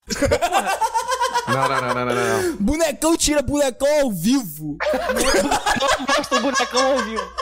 Não, 1.53 1.67
não, 1.67 1.81
não, 1.81 1.93
não, 1.93 2.05
não, 2.05 2.15
não. 2.15 2.57
Bonecão 2.57 3.17
tira 3.17 3.41
bonecão 3.41 4.01
ao 4.01 4.11
vivo. 4.11 4.77
Mostra 6.07 6.39
o 6.39 6.41
bonecão 6.41 6.91
ao 6.91 6.97
vivo. 6.99 7.33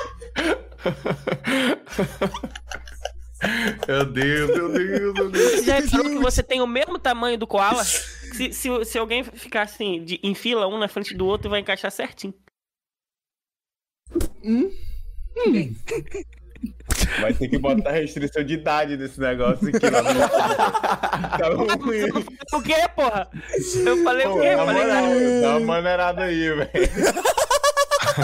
Meu 3.87 4.05
Deus, 4.05 4.49
meu 4.49 4.71
Deus, 4.71 5.13
meu 5.13 5.29
Deus. 5.31 5.51
Você 5.51 5.63
já 5.63 5.79
reparou 5.79 6.09
que 6.09 6.19
você 6.19 6.43
tem 6.43 6.61
o 6.61 6.67
mesmo 6.67 6.99
tamanho 6.99 7.37
do 7.37 7.47
koala? 7.47 7.83
Se, 7.83 8.53
se, 8.53 8.85
se 8.85 8.97
alguém 8.97 9.23
ficar 9.23 9.63
assim, 9.63 10.03
de, 10.03 10.19
em 10.21 10.35
fila, 10.35 10.67
um 10.67 10.77
na 10.77 10.87
frente 10.87 11.13
do 11.15 11.25
outro, 11.25 11.49
vai 11.49 11.59
encaixar 11.59 11.91
certinho. 11.91 12.33
Vai 17.19 17.33
ter 17.33 17.47
que 17.49 17.57
botar 17.57 17.91
restrição 17.91 18.43
de 18.43 18.53
idade 18.53 18.95
nesse 18.97 19.19
negócio 19.19 19.67
aqui 19.67 19.89
lá 19.89 20.01
no 20.01 20.19
Tá 21.37 21.49
ruim. 21.75 22.03
O 22.53 22.61
que, 22.61 22.87
porra? 22.95 23.27
Eu 23.85 24.03
falei 24.03 24.27
o 24.27 24.31
Pô, 24.33 24.39
quê? 24.39 24.55
na 24.55 24.61
Eu 24.61 24.65
falei, 24.65 25.41
dá 25.41 25.49
uma 25.57 25.59
maneirada 25.59 26.23
aí, 26.23 26.49
velho. 26.49 26.69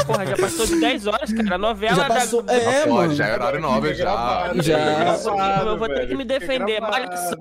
porra, 0.06 0.26
já 0.26 0.38
passou 0.38 0.66
de 0.66 0.80
10 0.80 1.08
horas, 1.08 1.34
cara. 1.34 1.56
A 1.56 1.58
novela 1.58 1.96
Já 1.96 2.08
passou. 2.08 2.42
da. 2.42 2.54
É, 2.54 2.86
Pô, 2.86 2.94
mano. 2.96 3.14
já 3.16 3.28
é 3.28 3.34
horário 3.34 3.60
nobre, 3.60 3.94
já. 3.94 4.04
Gravado, 4.06 4.62
Já. 4.62 4.78
fica 4.78 5.00
gravado, 5.00 5.70
Eu 5.70 5.78
vou 5.78 5.88
ter 5.88 5.94
que 5.94 6.00
velho, 6.06 6.18
me 6.18 6.24
fica 6.24 6.40
defender. 6.40 6.82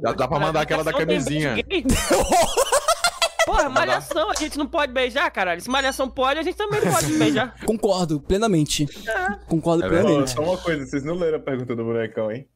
Dá, 0.01 0.13
dá 0.13 0.29
pra 0.29 0.39
mandar 0.39 0.61
aquela 0.63 0.85
da 0.85 0.93
camisinha. 0.93 1.55
Porra, 3.47 3.69
malhação, 3.71 4.31
a 4.31 4.35
gente 4.35 4.59
não 4.59 4.67
pode 4.67 4.93
beijar, 4.93 5.31
caralho. 5.31 5.61
Se 5.61 5.71
malhação 5.71 6.11
pode, 6.11 6.41
a 6.41 6.43
gente 6.43 6.57
também 6.57 6.85
não 6.85 6.93
pode 6.93 7.13
beijar. 7.17 7.55
Concordo 7.65 8.21
plenamente. 8.21 8.87
Concordo 9.47 9.85
É 9.85 9.89
plenamente. 9.89 10.31
só 10.33 10.43
uma 10.43 10.59
coisa, 10.59 10.85
vocês 10.85 11.05
não 11.05 11.15
leram 11.15 11.39
a 11.39 11.41
pergunta 11.41 11.75
do 11.77 11.85
bonecão, 11.85 12.31
hein? 12.31 12.47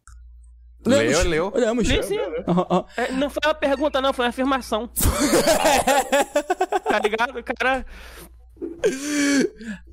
Leu, 0.85 1.23
leu. 1.25 1.53
Olhamos. 1.55 1.87
Sim, 1.87 2.03
sim. 2.03 2.19
Aham, 2.49 2.67
aham. 2.71 2.85
É, 2.97 3.13
Não 3.13 3.31
foi 3.31 3.41
uma 3.45 3.55
pergunta, 3.55 4.01
não, 4.01 4.13
foi 4.13 4.25
uma 4.25 4.31
afirmação. 4.31 4.89
tá 6.89 6.99
ligado? 6.99 7.35
Cara, 7.59 7.87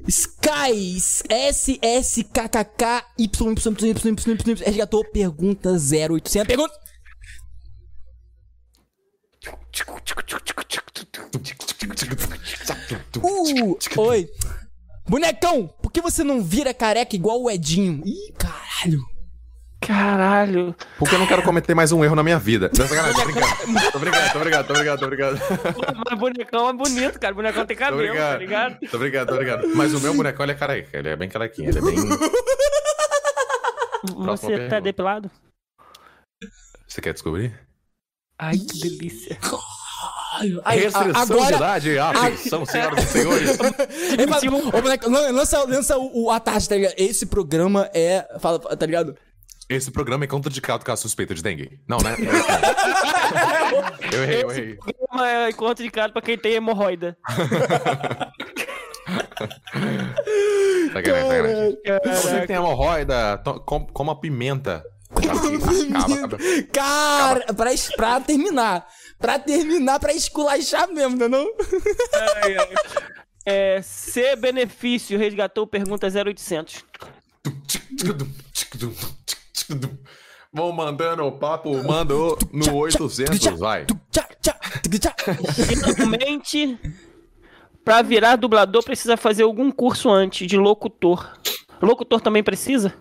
Skies 0.07 1.23
SSKKK 1.29 3.03
YYYYYY 3.19 4.53
resgatou 4.65 5.03
pergunta 5.11 5.71
0800. 5.71 6.47
Pergunta. 6.47 6.73
Uh, 13.21 13.77
oi. 13.97 14.29
Bonecão, 15.07 15.67
por 15.81 15.91
que 15.91 16.01
você 16.01 16.23
não 16.23 16.43
vira 16.43 16.73
careca 16.73 17.15
igual 17.15 17.41
o 17.41 17.49
Edinho? 17.49 18.01
Ih, 18.05 18.33
caralho. 18.37 19.01
caralho. 19.79 20.75
Porque 20.99 21.15
eu 21.15 21.19
não 21.19 21.27
quero 21.27 21.41
cometer 21.43 21.73
mais 21.73 21.91
um 21.91 22.03
erro 22.03 22.15
na 22.15 22.23
minha 22.23 22.37
vida. 22.37 22.69
Tô 22.69 22.83
brincando. 22.83 23.13
Tô 23.91 23.99
brincando, 23.99 24.33
tô 24.33 24.39
brincando, 24.39 24.67
tô 24.67 24.73
brincando, 24.73 24.99
tô 24.99 25.07
brincando. 25.07 25.39
Mas 26.09 26.19
bonecão 26.19 26.69
é 26.69 26.73
bonito, 26.73 27.19
cara. 27.19 27.33
Bonecão 27.33 27.65
tem 27.65 27.77
cabelo, 27.77 27.97
tá 27.97 28.37
brincando. 28.37 28.39
ligado? 28.39 28.79
Tô 28.91 28.97
brincando, 28.97 29.31
tô 29.31 29.37
brincando. 29.37 29.75
Mas 29.75 29.93
o 29.93 30.01
meu 30.01 30.13
bonecão, 30.13 30.45
ele 30.45 30.51
é 30.51 30.55
careca. 30.55 30.97
Ele 30.97 31.09
é 31.09 31.15
bem 31.15 31.29
carequinho, 31.29 31.69
ele 31.69 31.79
é 31.79 31.81
bem... 31.81 31.95
Você 34.25 34.47
tá 34.47 34.47
pergunta. 34.47 34.81
depilado? 34.81 35.31
Você 36.87 37.01
quer 37.01 37.13
descobrir? 37.13 37.66
Ai, 38.39 38.57
que 38.57 38.79
delícia. 38.79 39.37
Ai, 40.63 40.77
Restrição 40.79 41.11
a- 41.15 41.21
agora- 41.21 41.47
de 41.47 41.55
idade. 41.55 41.99
Atenção, 41.99 42.65
senhoras 42.65 43.03
e 43.03 43.07
senhores. 43.07 43.57
Ô, 43.59 45.09
lan- 45.09 45.31
lança, 45.31 45.63
lança 45.63 45.97
o, 45.97 46.25
o 46.25 46.31
atalho, 46.31 46.67
tá 46.67 46.75
ligado? 46.75 46.93
Esse 46.97 47.25
programa 47.25 47.89
é. 47.93 48.27
Fala, 48.39 48.59
tá 48.59 48.85
ligado? 48.85 49.15
Esse 49.69 49.89
programa 49.91 50.23
é 50.23 50.27
contraindicado 50.27 50.85
caso 50.85 51.01
suspeita 51.01 51.33
de 51.35 51.41
dengue. 51.41 51.79
Não, 51.87 51.97
né? 51.97 52.15
É. 54.11 54.15
Eu 54.15 54.23
errei, 54.23 54.43
eu 54.43 54.51
errei. 54.51 54.77
Uma 55.11 55.29
é 55.29 55.49
encontro 55.49 55.83
de 55.83 55.91
cara 55.91 56.11
pra 56.11 56.21
quem 56.21 56.37
tem 56.37 56.53
hemorroida. 56.53 57.17
Sacanagem, 60.93 61.27
sacanagem. 61.27 61.77
Você 62.05 62.41
que 62.41 62.47
tem 62.47 62.55
hemorroida, 62.55 63.41
com- 63.65 63.85
coma 63.87 64.19
pimenta. 64.19 64.83
Acaba, 65.09 66.13
acaba. 66.13 66.37
Cara, 66.71 67.53
pra, 67.53 67.71
pra 67.95 68.21
terminar. 68.21 68.87
Pra 69.19 69.39
terminar, 69.39 69.99
pra 69.99 70.13
esculachar 70.13 70.87
mesmo, 70.89 71.15
não 71.17 71.25
é 71.25 71.29
não? 71.29 71.47
Ai, 72.43 72.57
ai. 72.57 72.69
É, 73.45 73.81
C 73.81 74.35
benefício 74.35 75.17
resgatou 75.17 75.65
pergunta 75.65 76.07
0800. 76.07 76.83
Vão 80.51 80.71
mandando 80.71 81.23
o 81.23 81.31
papo, 81.31 81.71
mandou 81.83 82.37
no 82.51 82.75
800, 82.75 83.57
vai. 83.57 83.85
Geralmente, 85.55 86.77
pra 87.83 88.01
virar 88.01 88.35
dublador 88.35 88.83
precisa 88.83 89.15
fazer 89.15 89.43
algum 89.43 89.71
curso 89.71 90.09
antes 90.09 90.47
de 90.47 90.57
locutor. 90.57 91.39
Locutor 91.81 92.19
também 92.19 92.43
precisa? 92.43 92.93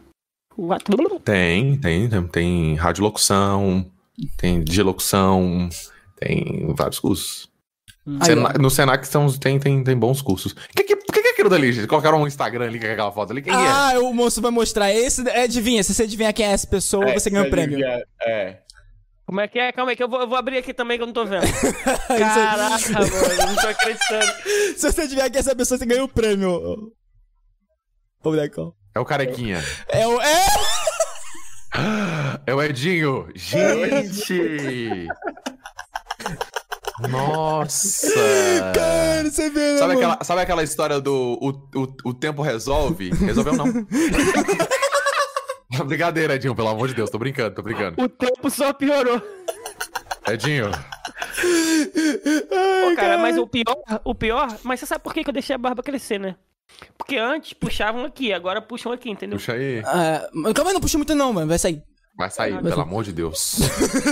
Tem, 1.20 1.76
tem, 1.76 2.08
tem, 2.08 2.26
tem 2.28 2.74
radiolocução, 2.74 3.90
tem 4.36 4.62
dilocução, 4.62 5.68
tem 6.18 6.72
vários 6.74 6.98
cursos. 6.98 7.48
Sena- 8.22 8.52
ó. 8.54 8.58
no 8.58 8.70
Senac 8.70 9.06
são, 9.06 9.26
tem, 9.32 9.58
tem, 9.58 9.82
tem 9.82 9.96
bons 9.96 10.22
cursos. 10.22 10.52
O 10.52 10.56
que, 10.74 10.84
que, 10.84 10.96
que, 10.96 11.22
que 11.22 11.28
é 11.28 11.32
aquilo 11.32 11.50
dali? 11.50 11.72
gente? 11.72 11.88
Colocaram 11.88 12.22
um 12.22 12.26
Instagram 12.26 12.66
ali 12.66 12.78
com 12.78 12.86
aquela 12.86 13.10
foto 13.10 13.32
ali? 13.32 13.42
Quem 13.42 13.52
é? 13.52 13.56
Ah, 13.56 13.94
o 14.00 14.14
moço 14.14 14.40
vai 14.40 14.50
mostrar. 14.50 14.92
Esse, 14.92 15.28
é, 15.28 15.42
adivinha, 15.42 15.82
se 15.82 15.92
você 15.92 16.04
adivinhar 16.04 16.32
quem 16.32 16.46
é 16.46 16.50
essa 16.50 16.66
pessoa, 16.66 17.12
você 17.12 17.28
ganha 17.28 17.42
o 17.44 17.50
prêmio. 17.50 17.78
É. 18.22 18.60
Como 19.26 19.40
é 19.40 19.48
que 19.48 19.58
é? 19.58 19.72
Calma 19.72 19.90
aí, 19.90 19.96
que 19.96 20.04
eu 20.04 20.08
vou, 20.08 20.20
eu 20.20 20.28
vou 20.28 20.38
abrir 20.38 20.56
aqui 20.58 20.72
também 20.72 20.96
que 20.96 21.02
eu 21.02 21.06
não 21.06 21.12
tô 21.12 21.26
vendo. 21.26 21.42
Caraca, 22.06 22.92
mano, 22.92 23.06
eu 23.40 23.46
não 23.48 23.56
tô 23.56 23.66
acreditando. 23.66 24.32
Se 24.78 24.92
você 24.92 25.00
adivinhar 25.00 25.28
quem 25.28 25.38
é 25.38 25.40
essa 25.40 25.56
pessoa, 25.56 25.76
você 25.76 25.84
ganha 25.84 26.04
o 26.04 26.08
prêmio. 26.08 26.48
Ô, 26.48 26.92
Ô, 28.20 28.30
bonecão. 28.30 28.72
É 28.96 28.98
o 28.98 29.04
Carequinha. 29.04 29.62
É 29.88 30.06
o. 30.06 30.18
É! 30.22 30.46
É 32.46 32.54
o 32.54 32.62
Edinho. 32.62 33.28
Gente! 33.34 35.06
Nossa! 37.10 38.08
Cara, 38.72 39.30
você 39.30 39.50
vê, 39.50 39.72
né, 39.72 39.78
Sabe 39.78 39.94
aquela, 39.94 40.24
sabe 40.24 40.40
aquela 40.40 40.62
história 40.62 41.00
do 41.00 41.38
o, 41.42 41.50
o, 41.78 41.94
o 42.06 42.14
tempo 42.14 42.40
resolve? 42.40 43.10
Resolveu 43.10 43.52
não. 43.54 43.66
Brincadeira, 45.86 46.36
Edinho, 46.36 46.54
pelo 46.54 46.68
amor 46.68 46.88
de 46.88 46.94
Deus, 46.94 47.10
tô 47.10 47.18
brincando, 47.18 47.54
tô 47.54 47.60
brincando. 47.62 48.02
O 48.02 48.08
tempo 48.08 48.48
só 48.48 48.72
piorou. 48.72 49.20
Edinho, 50.26 50.70
Pô, 52.80 52.96
cara, 52.96 53.18
mas 53.18 53.36
o 53.36 53.46
pior, 53.46 53.76
o 54.04 54.14
pior, 54.14 54.56
mas 54.62 54.80
você 54.80 54.86
sabe 54.86 55.04
por 55.04 55.12
que 55.12 55.28
eu 55.28 55.32
deixei 55.32 55.54
a 55.54 55.58
barba 55.58 55.82
crescer, 55.82 56.18
né? 56.18 56.36
Porque 56.96 57.16
antes 57.16 57.52
puxavam 57.52 58.04
aqui, 58.04 58.32
agora 58.32 58.60
puxam 58.60 58.92
aqui, 58.92 59.10
entendeu? 59.10 59.38
puxa 59.38 59.52
aí. 59.52 59.82
Ah, 59.84 60.28
mas 60.32 60.52
calma 60.52 60.70
aí, 60.70 60.74
não 60.74 60.80
puxa 60.80 60.98
muito 60.98 61.14
não, 61.14 61.32
mano. 61.32 61.46
Vai 61.46 61.58
sair. 61.58 61.82
Vai 62.16 62.30
sair, 62.30 62.62
pelo 62.62 62.80
amor 62.80 63.04
de 63.04 63.12
Deus. 63.12 63.58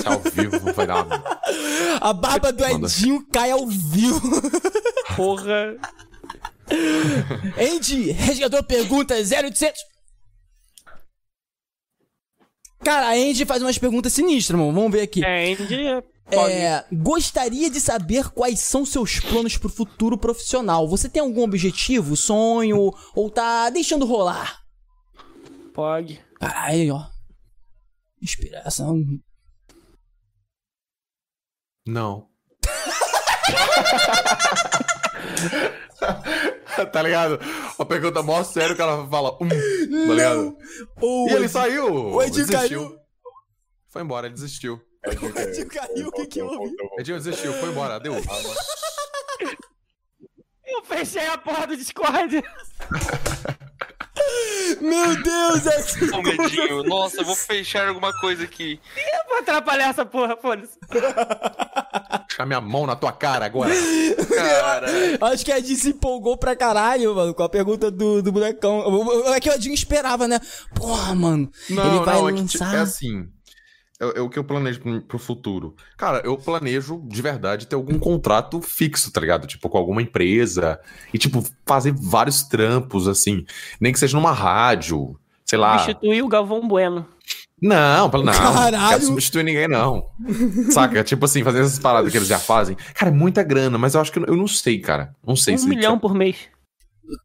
Ao 0.04 0.20
vivo 0.20 0.72
vai 0.74 0.86
dar 0.86 1.06
uma... 1.06 1.24
A 2.00 2.12
barba 2.12 2.52
do 2.52 2.62
Manda. 2.62 2.86
Edinho 2.86 3.26
cai 3.32 3.50
ao 3.50 3.66
vivo. 3.66 4.20
Porra. 5.16 5.76
Andy, 7.58 8.10
resgatou 8.12 8.62
pergunta 8.62 9.14
0800. 9.14 9.80
Cara, 12.84 13.08
a 13.08 13.12
Andy 13.14 13.46
faz 13.46 13.62
umas 13.62 13.78
perguntas 13.78 14.12
sinistras, 14.12 14.58
mano. 14.58 14.72
Vamos 14.72 14.92
ver 14.92 15.00
aqui. 15.00 15.24
É, 15.24 15.52
Andy 15.52 15.86
é 15.86 16.02
É, 16.30 16.84
gostaria 16.92 17.68
de 17.70 17.80
saber 17.80 18.30
quais 18.30 18.60
são 18.60 18.84
seus 18.86 19.20
planos 19.20 19.56
pro 19.58 19.68
futuro 19.68 20.16
profissional. 20.18 20.88
Você 20.88 21.08
tem 21.08 21.20
algum 21.22 21.42
objetivo, 21.44 22.16
sonho, 22.16 22.90
ou 23.14 23.30
tá 23.30 23.68
deixando 23.70 24.04
rolar? 24.06 24.60
Pog. 25.74 26.18
Caralho, 26.40 26.94
ó. 26.94 27.06
Inspiração. 28.22 28.96
Não. 31.86 32.26
tá 36.92 37.02
ligado? 37.02 37.38
A 37.78 37.84
pergunta 37.84 38.22
mó 38.22 38.42
sério 38.44 38.74
que 38.74 38.82
ela 38.82 39.06
fala. 39.08 39.36
Um, 39.40 39.48
tá 39.48 40.14
ligado? 40.14 40.56
O 41.00 41.28
E 41.28 41.32
ele 41.32 41.44
Ed- 41.44 41.52
saiu. 41.52 42.14
O 42.14 42.20
desistiu. 42.24 42.58
caiu. 42.58 42.96
Foi 43.88 44.02
embora, 44.02 44.26
ele 44.26 44.34
desistiu. 44.34 44.80
O 45.06 45.38
Edinho 45.38 45.68
caiu, 45.68 46.08
o 46.08 46.12
que 46.12 46.26
que 46.26 46.42
houve? 46.42 46.74
Edinho 46.98 47.18
desistiu, 47.18 47.52
foi 47.54 47.68
embora, 47.70 48.00
deu. 48.00 48.14
Eu 50.66 50.82
fechei 50.84 51.26
a 51.26 51.36
porta 51.36 51.68
do 51.68 51.76
Discord. 51.76 52.42
Meu 54.80 55.22
Deus, 55.22 55.66
é 55.66 56.16
Ô, 56.16 56.22
medinho. 56.22 56.82
Nossa, 56.84 57.20
eu 57.20 57.24
vou 57.24 57.34
fechar 57.34 57.88
alguma 57.88 58.12
coisa 58.18 58.44
aqui. 58.44 58.80
Eu 58.96 59.28
vou 59.28 59.38
atrapalhar 59.38 59.90
essa 59.90 60.06
porra, 60.06 60.36
foda-se. 60.36 60.78
Deixar 62.26 62.46
minha 62.46 62.60
mão 62.60 62.86
na 62.86 62.96
tua 62.96 63.12
cara 63.12 63.44
agora. 63.44 63.70
Cara. 64.34 64.86
Acho 65.20 65.44
que 65.44 65.52
a 65.52 65.56
Adi 65.56 65.76
se 65.76 65.90
empolgou 65.90 66.36
pra 66.36 66.56
caralho, 66.56 67.14
mano, 67.14 67.34
com 67.34 67.42
a 67.42 67.48
pergunta 67.48 67.90
do, 67.90 68.22
do 68.22 68.32
bonecão. 68.32 68.82
É 69.34 69.40
que 69.40 69.50
o 69.50 69.52
Adinho 69.52 69.74
esperava, 69.74 70.26
né? 70.26 70.40
Porra, 70.74 71.14
mano. 71.14 71.50
Não, 71.68 71.96
ele 71.96 72.04
vai 72.04 72.14
não, 72.16 72.28
é, 72.28 72.32
que, 72.32 72.40
lançar. 72.40 72.74
é 72.74 72.80
assim. 72.80 73.28
É, 74.00 74.18
é 74.18 74.20
o 74.20 74.28
que 74.28 74.38
eu 74.38 74.44
planejo 74.44 74.80
pro, 75.02 75.18
futuro. 75.18 75.74
Cara, 75.96 76.20
eu 76.24 76.36
planejo 76.36 77.02
de 77.06 77.22
verdade 77.22 77.66
ter 77.66 77.76
algum 77.76 77.98
contrato 77.98 78.60
fixo, 78.60 79.12
tá 79.12 79.20
ligado? 79.20 79.46
Tipo, 79.46 79.68
com 79.68 79.78
alguma 79.78 80.02
empresa. 80.02 80.80
E, 81.12 81.18
tipo, 81.18 81.44
fazer 81.66 81.92
vários 81.96 82.42
trampos, 82.42 83.06
assim. 83.06 83.44
Nem 83.80 83.92
que 83.92 83.98
seja 83.98 84.16
numa 84.16 84.32
rádio. 84.32 85.18
Sei 85.44 85.58
lá. 85.58 85.78
Substituir 85.78 86.22
o 86.22 86.28
Galvão 86.28 86.66
Bueno. 86.66 87.06
Não, 87.62 88.08
não, 88.08 88.22
não 88.24 88.32
Caralho. 88.32 88.88
quero 88.88 89.04
substituir 89.06 89.42
ninguém, 89.44 89.68
não. 89.68 90.04
Saca? 90.70 91.02
Tipo 91.04 91.24
assim, 91.24 91.42
fazer 91.42 91.60
essas 91.60 91.78
paradas 91.78 92.10
que 92.10 92.18
eles 92.18 92.28
já 92.28 92.38
fazem. 92.38 92.76
Cara, 92.94 93.10
é 93.10 93.14
muita 93.14 93.42
grana, 93.42 93.78
mas 93.78 93.94
eu 93.94 94.00
acho 94.00 94.12
que 94.12 94.18
eu 94.18 94.36
não 94.36 94.48
sei, 94.48 94.80
cara. 94.80 95.14
Não 95.26 95.36
sei 95.36 95.54
Um 95.54 95.58
se. 95.58 95.68
milhão 95.68 95.98
por 95.98 96.12
mês. 96.14 96.36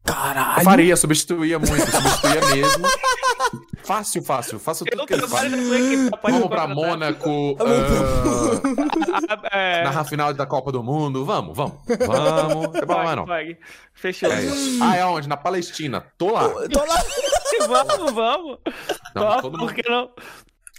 Caralho. 0.04 0.60
Eu 0.60 0.64
faria, 0.64 0.96
substituía 0.96 1.58
muito, 1.58 1.74
substituía 1.90 2.40
mesmo. 2.54 2.86
Fácil, 3.90 4.22
fácil. 4.22 4.58
Faço 4.60 4.84
tudo 4.84 5.04
que 5.04 5.14
ele 5.14 5.26
faz. 5.26 5.50
Vamos 6.22 6.48
pra 6.48 6.68
Mônaco. 6.68 7.56
ah, 7.58 9.48
É, 9.50 9.82
na 9.84 10.04
final 10.04 10.32
da 10.32 10.46
Copa 10.46 10.70
do 10.70 10.80
Mundo. 10.82 11.24
Vamos, 11.24 11.56
vamos. 11.56 11.74
Vamos. 11.86 12.54
Não 12.54 12.70
tem 12.72 12.86
problema, 12.86 13.16
não. 13.16 13.26
Fechou. 13.94 14.30
É 14.32 14.44
isso. 14.44 14.78
Ah, 14.82 14.96
é 14.96 15.04
onde? 15.04 15.28
Na 15.28 15.36
Palestina. 15.36 16.04
Tô 16.16 16.30
lá. 16.30 16.48
Tô 16.68 16.84
lá. 16.84 16.96
vamos, 17.66 18.12
vamos. 18.12 18.58
Não, 19.14 19.42
mundo- 19.42 19.58
por 19.58 19.74
que 19.74 19.88
não? 19.90 20.10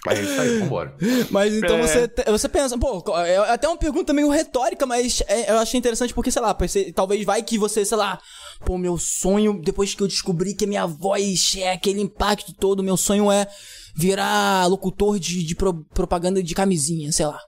É 0.08 0.20
isso 0.20 0.42
aí, 0.42 0.58
vambora. 0.60 0.96
Mas 1.30 1.54
então 1.54 1.76
É. 1.78 1.82
você, 1.84 2.10
você 2.26 2.50
pensa, 2.50 2.76
pô, 2.78 3.04
é 3.20 3.38
até 3.52 3.68
uma 3.68 3.78
pergunta 3.78 4.12
meio 4.14 4.30
retórica, 4.30 4.84
mas 4.88 5.22
é- 5.28 5.52
eu 5.52 5.60
achei 5.60 5.78
interessante 5.78 6.12
porque, 6.14 6.32
sei 6.32 6.42
lá, 6.42 6.54
você- 6.60 6.92
talvez 6.92 7.24
vai 7.24 7.44
que 7.44 7.56
você, 7.58 7.86
sei 7.86 7.98
lá, 7.98 8.18
pô, 8.66 8.78
meu 8.78 8.98
sonho, 8.98 9.60
depois 9.62 9.94
que 9.94 10.02
eu 10.04 10.08
descobri 10.08 10.54
que 10.56 10.66
a 10.66 10.68
minha 10.68 10.86
voz 10.86 11.56
é 11.58 11.72
aquele 11.74 12.02
impacto 12.02 12.54
todo, 12.54 12.84
meu 12.84 12.96
sonho 12.98 13.32
é 13.32 13.48
virar 13.96 14.68
locutor 14.68 15.20
de, 15.20 15.44
de 15.44 15.56
pro- 15.56 15.84
propaganda 15.94 16.42
de 16.42 16.54
camisinha, 16.56 17.12
sei 17.12 17.26
lá. 17.26 17.40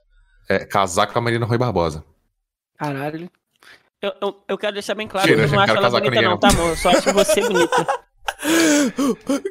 É, 0.48 0.64
casar 0.64 1.06
com 1.06 1.18
a 1.18 1.22
Marina 1.22 1.46
Rui 1.46 1.56
Barbosa. 1.58 2.04
Caralho. 2.76 3.30
Eu, 4.02 4.12
eu, 4.20 4.44
eu 4.48 4.58
quero 4.58 4.74
deixar 4.74 4.94
bem 4.94 5.08
claro 5.08 5.26
Tira, 5.26 5.40
que 5.40 5.48
eu 5.48 5.52
não 5.52 5.58
acho 5.60 5.66
quero 5.72 5.78
ela 5.78 5.86
casar 5.86 6.00
com 6.00 6.04
bonita, 6.04 6.20
ninguém, 6.22 6.24
não, 6.24 6.32
não. 6.32 6.38
tá, 6.38 6.48
amor? 6.48 6.68
Eu 6.70 6.76
só 6.76 6.90
acho 6.90 7.12
você 7.12 7.40
bonita. 7.40 7.86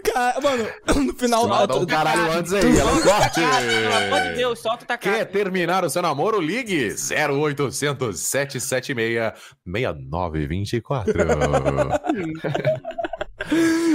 Cara, 0.04 0.40
mano, 0.42 0.68
no 1.06 1.14
final. 1.14 1.48
Vai 1.48 1.68
dar 1.68 1.76
um 1.78 1.86
caralho 1.86 2.32
antes 2.34 2.54
aí, 2.54 2.78
ela 2.78 2.92
corte. 3.02 3.40
Pelo 3.42 3.96
amor 3.96 4.22
de 4.30 4.36
Deus, 4.36 4.60
solta 4.60 4.86
tá 4.86 4.98
Quer 4.98 5.12
cara. 5.12 5.26
terminar 5.26 5.84
o 5.84 5.90
seu 5.90 6.02
namoro? 6.02 6.40
Ligue 6.40 6.90
0800 6.94 8.20
776 8.20 9.34
6924. 9.66 11.14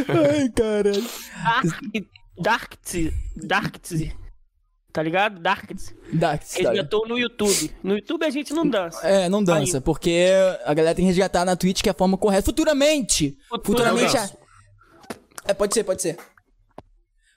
Ai, 0.08 0.48
caralho. 0.54 1.04
Darkt. 2.40 3.12
Darkt. 3.36 4.12
Tá 4.92 5.02
ligado? 5.02 5.38
Darkt. 5.40 5.94
Dax, 6.12 6.54
tá. 6.54 6.70
Resgatou 6.70 7.06
no 7.06 7.18
YouTube. 7.18 7.70
No 7.84 7.94
YouTube 7.96 8.24
a 8.24 8.30
gente 8.30 8.52
não 8.52 8.66
dança. 8.66 9.06
É, 9.06 9.28
não 9.28 9.44
dança, 9.44 9.80
porque 9.80 10.28
a 10.64 10.74
galera 10.74 10.94
tem 10.94 11.04
que 11.04 11.08
resgatar 11.10 11.44
na 11.44 11.54
Twitch 11.56 11.82
que 11.82 11.88
é 11.88 11.92
a 11.92 11.94
forma 11.94 12.16
correta. 12.16 12.44
Futuramente! 12.46 13.36
Futuramente. 13.64 14.16
Eu 14.16 14.22
a- 14.22 14.30
É, 15.48 15.54
pode 15.54 15.74
ser, 15.74 15.82
pode 15.82 16.02
ser. 16.02 16.16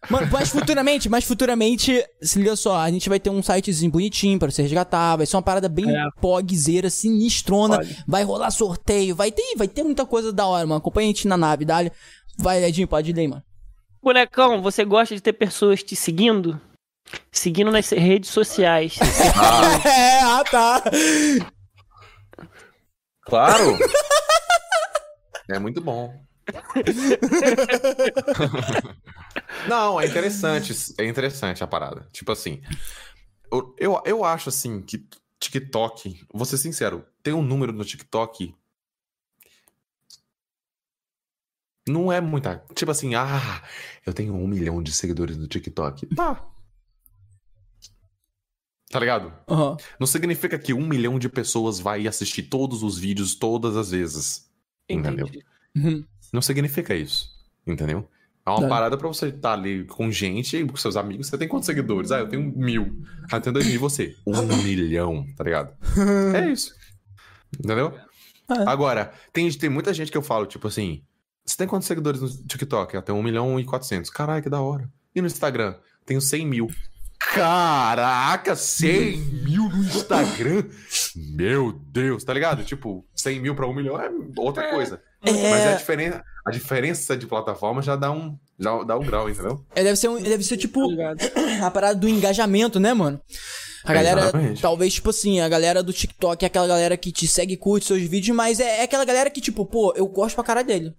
Mano, 0.09 0.27
mas 0.31 0.49
futuramente, 0.49 1.07
mas 1.07 1.23
futuramente, 1.23 2.03
se 2.21 2.39
liga 2.39 2.55
só, 2.55 2.75
a 2.77 2.89
gente 2.89 3.07
vai 3.07 3.19
ter 3.19 3.29
um 3.29 3.41
sitezinho 3.41 3.91
bonitinho 3.91 4.39
pra 4.39 4.49
você 4.49 4.63
resgatar, 4.63 5.15
vai 5.15 5.25
ser 5.27 5.35
uma 5.35 5.43
parada 5.43 5.69
bem 5.69 5.85
É. 5.95 6.03
pogzeira, 6.19 6.89
sinistrona, 6.89 7.77
Pode. 7.77 8.03
vai 8.07 8.23
rolar 8.23 8.49
sorteio, 8.49 9.15
vai 9.15 9.31
ter, 9.31 9.55
vai 9.55 9.67
ter 9.67 9.83
muita 9.83 10.03
coisa 10.05 10.33
da 10.33 10.45
hora, 10.47 10.65
mano. 10.65 10.79
Acompanha 10.79 11.07
a 11.07 11.13
gente 11.13 11.27
na 11.27 11.37
nave, 11.37 11.65
dale. 11.65 11.91
Vai, 12.37 12.63
Edinho, 12.63 12.87
pode 12.87 13.11
ir 13.11 13.13
daí, 13.13 13.27
mano. 13.27 13.43
Bonecão, 14.01 14.61
você 14.61 14.83
gosta 14.83 15.13
de 15.13 15.21
ter 15.21 15.33
pessoas 15.33 15.83
te 15.83 15.95
seguindo? 15.95 16.59
Seguindo 17.31 17.71
nas 17.71 17.89
redes 17.91 18.31
sociais. 18.31 18.97
é, 19.85 20.19
ah, 20.21 20.43
tá. 20.49 20.83
Claro! 23.25 23.77
É 25.49 25.59
muito 25.59 25.81
bom. 25.81 26.13
Não, 29.67 29.99
é 29.99 30.07
interessante. 30.07 30.73
É 30.97 31.05
interessante 31.05 31.63
a 31.63 31.67
parada. 31.67 32.07
Tipo 32.11 32.31
assim. 32.31 32.61
Eu, 33.77 34.01
eu, 34.05 34.23
acho 34.23 34.49
assim 34.49 34.81
que 34.81 35.05
TikTok, 35.39 36.25
vou 36.33 36.45
ser 36.45 36.57
sincero, 36.57 37.05
tem 37.21 37.33
um 37.33 37.41
número 37.41 37.73
no 37.73 37.83
TikTok. 37.83 38.55
Não 41.87 42.11
é 42.11 42.21
muita. 42.21 42.63
Tipo 42.73 42.91
assim, 42.91 43.15
ah, 43.15 43.61
eu 44.05 44.13
tenho 44.13 44.33
um 44.33 44.47
milhão 44.47 44.81
de 44.81 44.93
seguidores 44.93 45.35
no 45.35 45.47
TikTok. 45.47 46.05
Tá. 46.15 46.47
Tá 48.89 48.99
ligado? 48.99 49.33
Aham. 49.49 49.77
Não 49.99 50.05
significa 50.05 50.59
que 50.59 50.73
um 50.73 50.85
milhão 50.85 51.17
de 51.17 51.29
pessoas 51.29 51.79
vai 51.79 52.07
assistir 52.07 52.43
todos 52.43 52.83
os 52.83 52.97
vídeos 52.97 53.35
todas 53.35 53.75
as 53.75 53.91
vezes. 53.91 54.49
Entendeu? 54.87 55.27
Entendi. 55.27 55.45
Uhum. 55.75 56.05
Não 56.31 56.41
significa 56.41 56.93
isso. 56.95 57.29
Entendeu? 57.65 58.07
É 58.45 58.49
uma 58.49 58.61
Tá. 58.61 58.67
parada 58.67 58.97
pra 58.97 59.07
você 59.07 59.27
estar 59.27 59.53
ali 59.53 59.85
com 59.85 60.11
gente 60.11 60.65
com 60.65 60.75
seus 60.75 60.95
amigos. 60.97 61.27
Você 61.27 61.37
tem 61.37 61.47
quantos 61.47 61.67
seguidores? 61.67 62.11
Ah, 62.11 62.19
eu 62.19 62.27
tenho 62.27 62.41
mil. 62.55 63.03
Ah, 63.31 63.37
eu 63.37 63.41
tenho 63.41 63.53
dois 63.53 63.65
mil 63.65 63.75
e 63.75 63.77
você? 63.77 64.15
Um 64.25 64.31
milhão, 64.63 65.25
tá 65.37 65.43
ligado? 65.43 65.73
É 66.35 66.49
isso. 66.49 66.73
Entendeu? 67.59 67.93
É. 68.49 68.63
Agora, 68.67 69.11
tem, 69.31 69.49
tem 69.51 69.69
muita 69.69 69.93
gente 69.93 70.11
que 70.11 70.17
eu 70.17 70.21
falo, 70.23 70.45
tipo 70.45 70.67
assim, 70.67 71.03
você 71.45 71.55
tem 71.57 71.67
quantos 71.67 71.87
seguidores 71.87 72.21
no 72.21 72.29
TikTok? 72.47 72.95
Eu 72.95 73.01
tenho 73.01 73.17
um 73.17 73.23
milhão 73.23 73.59
e 73.59 73.65
quatrocentos. 73.65 74.09
Caralho, 74.09 74.41
que 74.41 74.49
da 74.49 74.59
hora. 74.61 74.89
E 75.13 75.21
no 75.21 75.27
Instagram? 75.27 75.75
Tenho 76.05 76.19
100 76.21 76.47
mil. 76.47 76.67
Caraca, 77.19 78.55
100 78.55 79.17
mil 79.17 79.69
no 79.69 79.83
Instagram? 79.83 80.63
Meu 81.15 81.71
Deus, 81.71 82.23
tá 82.23 82.33
ligado? 82.33 82.63
Tipo, 82.63 83.05
100 83.15 83.39
mil 83.39 83.55
pra 83.55 83.67
um 83.67 83.73
milhão 83.73 83.99
é 83.99 84.09
outra 84.37 84.69
coisa. 84.71 85.01
É. 85.23 85.49
Mas 85.51 85.67
a 85.67 85.75
diferença, 85.75 86.23
a 86.45 86.51
diferença 86.51 87.17
de 87.17 87.27
plataforma 87.27 87.81
já 87.81 87.95
dá 87.95 88.11
um, 88.11 88.37
já 88.59 88.83
dá 88.83 88.97
um 88.97 89.05
grau, 89.05 89.29
entendeu? 89.29 89.63
É, 89.75 89.83
deve 89.83 89.95
ser, 89.95 90.07
um, 90.07 90.21
deve 90.21 90.43
ser 90.43 90.57
tipo 90.57 90.81
a 91.63 91.71
parada 91.71 91.95
do 91.95 92.09
engajamento, 92.09 92.79
né, 92.79 92.93
mano? 92.93 93.21
A 93.83 93.93
galera, 93.93 94.21
Exatamente. 94.21 94.61
talvez, 94.61 94.93
tipo 94.93 95.09
assim, 95.09 95.39
a 95.39 95.49
galera 95.49 95.81
do 95.81 95.91
TikTok 95.91 96.43
é 96.43 96.47
aquela 96.47 96.67
galera 96.67 96.95
que 96.95 97.11
te 97.11 97.27
segue 97.27 97.53
e 97.53 97.57
curte 97.57 97.87
seus 97.87 98.01
vídeos, 98.01 98.35
mas 98.35 98.59
é, 98.59 98.79
é 98.79 98.83
aquela 98.83 99.05
galera 99.05 99.29
que, 99.29 99.41
tipo, 99.41 99.65
pô, 99.65 99.93
eu 99.95 100.07
gosto 100.07 100.35
pra 100.35 100.43
cara 100.43 100.63
dele. 100.63 100.93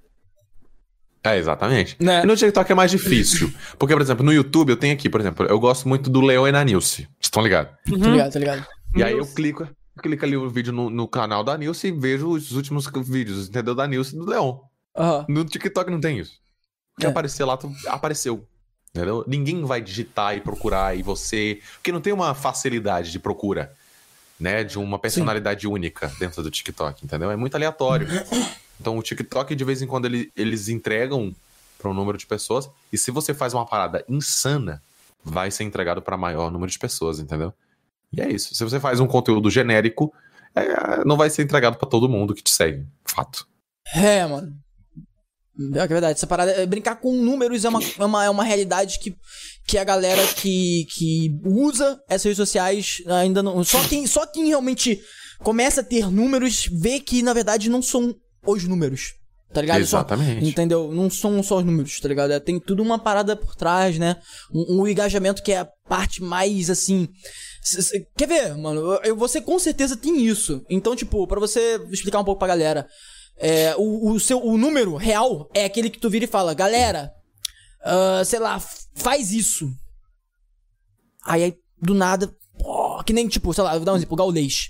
É, 1.24 1.38
exatamente. 1.38 1.96
Né? 2.00 2.22
E 2.24 2.26
no 2.26 2.34
TikTok 2.34 2.72
é 2.72 2.74
mais 2.74 2.90
difícil. 2.90 3.52
Porque, 3.78 3.94
por 3.94 4.02
exemplo, 4.02 4.24
no 4.24 4.32
YouTube 4.32 4.70
eu 4.70 4.76
tenho 4.76 4.92
aqui, 4.92 5.08
por 5.08 5.20
exemplo, 5.20 5.46
eu 5.46 5.60
gosto 5.60 5.88
muito 5.88 6.10
do 6.10 6.20
Leon 6.20 6.48
e 6.48 6.52
da 6.52 6.64
Nilce. 6.64 7.02
Vocês 7.02 7.08
estão 7.22 7.42
ligados? 7.42 7.72
Tá 7.88 8.08
ligado, 8.08 8.32
tá 8.32 8.38
ligado? 8.40 8.66
E 8.96 9.02
aí 9.02 9.16
eu 9.16 9.26
clico, 9.26 9.68
clico 10.00 10.24
ali 10.24 10.36
o 10.36 10.48
vídeo 10.48 10.72
no, 10.72 10.88
no 10.90 11.06
canal 11.08 11.42
da 11.44 11.56
Nilce 11.58 11.88
e 11.88 11.92
vejo 11.92 12.28
os 12.30 12.52
últimos 12.52 12.86
vídeos, 13.06 13.48
entendeu? 13.48 13.74
Da 13.74 13.86
Nilce 13.86 14.14
e 14.14 14.18
do 14.18 14.24
Leon. 14.26 14.58
Aham. 14.96 15.26
No 15.28 15.44
TikTok 15.44 15.90
não 15.90 16.00
tem 16.00 16.18
isso. 16.18 16.38
Que 16.98 17.06
É. 17.06 17.08
aparecer 17.08 17.44
lá, 17.44 17.56
tu- 17.56 17.72
apareceu. 17.86 18.46
Entendeu? 18.94 19.24
Ninguém 19.26 19.64
vai 19.64 19.80
digitar 19.80 20.36
e 20.36 20.40
procurar 20.40 20.96
e 20.96 21.02
você. 21.02 21.60
Porque 21.74 21.90
não 21.90 22.00
tem 22.00 22.12
uma 22.12 22.34
facilidade 22.34 23.10
de 23.10 23.18
procura, 23.18 23.72
né? 24.38 24.62
De 24.64 24.78
uma 24.78 24.98
personalidade 24.98 25.66
única 25.66 26.12
dentro 26.18 26.42
do 26.42 26.50
TikTok, 26.50 27.02
entendeu? 27.04 27.30
É 27.30 27.36
muito 27.36 27.54
aleatório. 27.54 28.06
Então 28.80 28.98
o 28.98 29.02
TikTok, 29.02 29.54
de 29.54 29.62
vez 29.64 29.80
em 29.80 29.86
quando, 29.86 30.06
ele- 30.06 30.32
eles 30.34 30.68
entregam 30.68 31.32
para 31.78 31.88
um 31.88 31.94
número 31.94 32.18
de 32.18 32.26
pessoas. 32.26 32.68
E 32.92 32.98
se 32.98 33.12
você 33.12 33.32
faz 33.32 33.54
uma 33.54 33.64
parada 33.64 34.04
insana, 34.08 34.82
vai 35.24 35.52
ser 35.52 35.62
entregado 35.62 36.02
para 36.02 36.16
maior 36.16 36.50
número 36.50 36.68
de 36.72 36.80
pessoas, 36.80 37.20
entendeu? 37.20 37.54
E 38.12 38.20
é 38.20 38.30
isso. 38.30 38.54
Se 38.54 38.62
você 38.64 38.78
faz 38.78 39.00
um 39.00 39.06
conteúdo 39.06 39.50
genérico, 39.50 40.12
é, 40.54 41.04
não 41.04 41.16
vai 41.16 41.30
ser 41.30 41.42
entregado 41.42 41.76
para 41.78 41.88
todo 41.88 42.08
mundo 42.08 42.34
que 42.34 42.42
te 42.42 42.50
segue. 42.50 42.84
Fato. 43.06 43.46
É, 43.94 44.24
mano. 44.26 44.52
É 45.74 45.78
é 45.80 45.86
verdade. 45.86 46.12
Essa 46.18 46.26
parada. 46.26 46.50
é, 46.52 46.66
Brincar 46.66 46.96
com 46.96 47.12
números 47.12 47.64
é 47.64 47.68
uma, 47.68 47.80
é 47.98 48.04
uma, 48.04 48.24
é 48.24 48.30
uma 48.30 48.44
realidade 48.44 48.98
que, 48.98 49.14
que 49.66 49.76
a 49.78 49.84
galera 49.84 50.22
que, 50.34 50.86
que 50.90 51.30
usa 51.44 52.00
essas 52.08 52.24
redes 52.24 52.36
sociais 52.38 53.02
ainda 53.06 53.42
não. 53.42 53.62
Só 53.64 53.82
quem, 53.86 54.06
só 54.06 54.26
quem 54.26 54.46
realmente 54.46 55.00
começa 55.40 55.80
a 55.80 55.84
ter 55.84 56.10
números 56.10 56.68
vê 56.72 57.00
que, 57.00 57.22
na 57.22 57.32
verdade, 57.34 57.68
não 57.68 57.82
são 57.82 58.14
os 58.46 58.64
números. 58.64 59.14
Tá 59.52 59.60
ligado? 59.60 59.84
Só- 59.84 59.98
Exatamente. 59.98 60.48
entendeu? 60.48 60.90
Não 60.92 61.10
são 61.10 61.42
só 61.42 61.58
os 61.58 61.64
números, 61.64 62.00
tá 62.00 62.08
ligado? 62.08 62.32
É, 62.32 62.40
Tem 62.40 62.58
tudo 62.58 62.82
uma 62.82 62.98
parada 62.98 63.36
por 63.36 63.54
trás, 63.54 63.98
né? 63.98 64.16
Um, 64.50 64.80
um 64.80 64.88
engajamento 64.88 65.42
que 65.42 65.52
é 65.52 65.68
parte 65.92 66.22
mais 66.22 66.70
assim. 66.70 67.06
Quer 68.16 68.26
ver, 68.26 68.56
mano? 68.56 68.94
Eu- 69.04 69.14
Você 69.16 69.42
com 69.42 69.58
certeza 69.58 69.94
tem 69.94 70.24
isso. 70.24 70.64
Então, 70.70 70.96
tipo, 70.96 71.26
pra 71.26 71.38
você 71.38 71.78
explicar 71.90 72.18
um 72.18 72.24
pouco 72.24 72.38
pra 72.38 72.48
galera. 72.48 72.88
É, 73.36 73.74
o, 73.76 74.12
o 74.12 74.18
seu 74.20 74.42
o 74.42 74.56
número 74.56 74.96
real 74.96 75.50
é 75.52 75.64
aquele 75.66 75.90
que 75.90 75.98
tu 75.98 76.08
vira 76.08 76.24
e 76.24 76.28
fala, 76.28 76.54
galera, 76.54 77.12
ah, 77.84 78.22
sei 78.24 78.38
lá, 78.38 78.58
faz 78.94 79.32
isso. 79.32 79.68
Aí, 81.24 81.44
aí, 81.44 81.54
do 81.80 81.94
nada, 81.94 82.34
pô, 82.58 83.02
que 83.04 83.12
nem 83.12 83.28
tipo, 83.28 83.52
sei 83.52 83.64
lá, 83.64 83.76
vou 83.76 83.84
dar 83.84 83.92
um 83.92 83.96
exemplo, 83.96 84.14
o 84.14 84.16
Gaulês. 84.16 84.68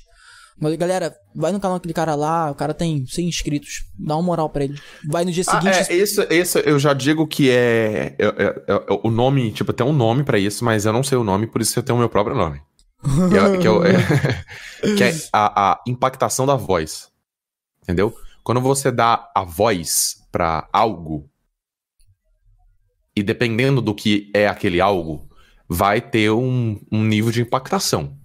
Mas, 0.61 0.77
Galera, 0.77 1.15
vai 1.35 1.51
no 1.51 1.59
canal 1.59 1.79
daquele 1.79 1.95
cara 1.95 2.15
lá, 2.15 2.51
o 2.51 2.55
cara 2.55 2.73
tem 2.75 3.05
100 3.07 3.29
inscritos. 3.29 3.85
Dá 3.99 4.15
uma 4.17 4.23
moral 4.23 4.49
pra 4.49 4.65
ele. 4.65 4.79
Vai 5.09 5.25
no 5.25 5.33
dia 5.33 5.43
Ah, 5.49 5.61
seguinte. 5.61 5.93
é, 5.93 5.97
isso, 5.97 6.23
isso 6.31 6.59
eu 6.61 6.79
já 6.79 6.93
digo 6.93 7.27
que 7.27 7.51
é, 7.51 8.15
é- 8.19 8.27
é- 8.27 8.63
é- 8.69 9.01
o 9.03 9.11
nome, 9.11 9.51
tipo, 9.53 9.73
tem 9.73 9.85
um 9.85 9.93
nome 9.93 10.23
pra 10.23 10.39
isso, 10.39 10.65
mas 10.65 10.85
eu 10.87 10.93
não 10.93 11.03
sei 11.03 11.19
o 11.19 11.25
nome, 11.25 11.47
por 11.47 11.61
isso 11.61 11.77
eu 11.79 11.83
tenho 11.83 11.97
o 11.97 11.99
meu 11.99 12.09
próprio 12.09 12.37
nome. 12.37 12.61
Que 13.03 13.37
é, 13.37 13.59
que 13.59 13.67
é 13.67 15.03
é- 15.03 15.11
é 15.11 15.29
a, 15.33 15.73
a 15.73 15.81
impactação 15.89 16.47
da 16.47 16.55
voz. 16.55 17.11
Entendeu? 17.83 18.15
Quando 18.45 18.61
você 18.61 18.93
dá 18.93 19.29
a 19.35 19.43
voz 19.43 20.17
pra 20.31 20.69
algo, 20.73 21.29
e 23.17 23.23
dependendo 23.23 23.81
do 23.83 23.95
que 23.95 24.31
é 24.35 24.47
aquele 24.49 24.81
algo, 24.81 25.29
vai 25.69 26.01
ter 26.01 26.31
um, 26.31 26.81
um 26.91 27.03
nível 27.05 27.31
de 27.31 27.43
impactação, 27.43 28.17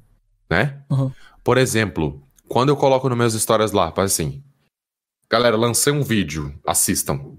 né? 0.49 0.81
Uhum. 0.89 1.11
Por 1.47 1.57
exemplo, 1.57 2.21
quando 2.49 2.67
eu 2.69 2.75
coloco 2.75 3.07
nos 3.07 3.17
meus 3.17 3.33
stories 3.33 3.71
lá, 3.71 3.89
faz 3.93 4.11
assim, 4.11 4.43
galera, 5.29 5.55
lancei 5.55 5.93
um 5.93 6.03
vídeo, 6.03 6.53
assistam. 6.67 7.37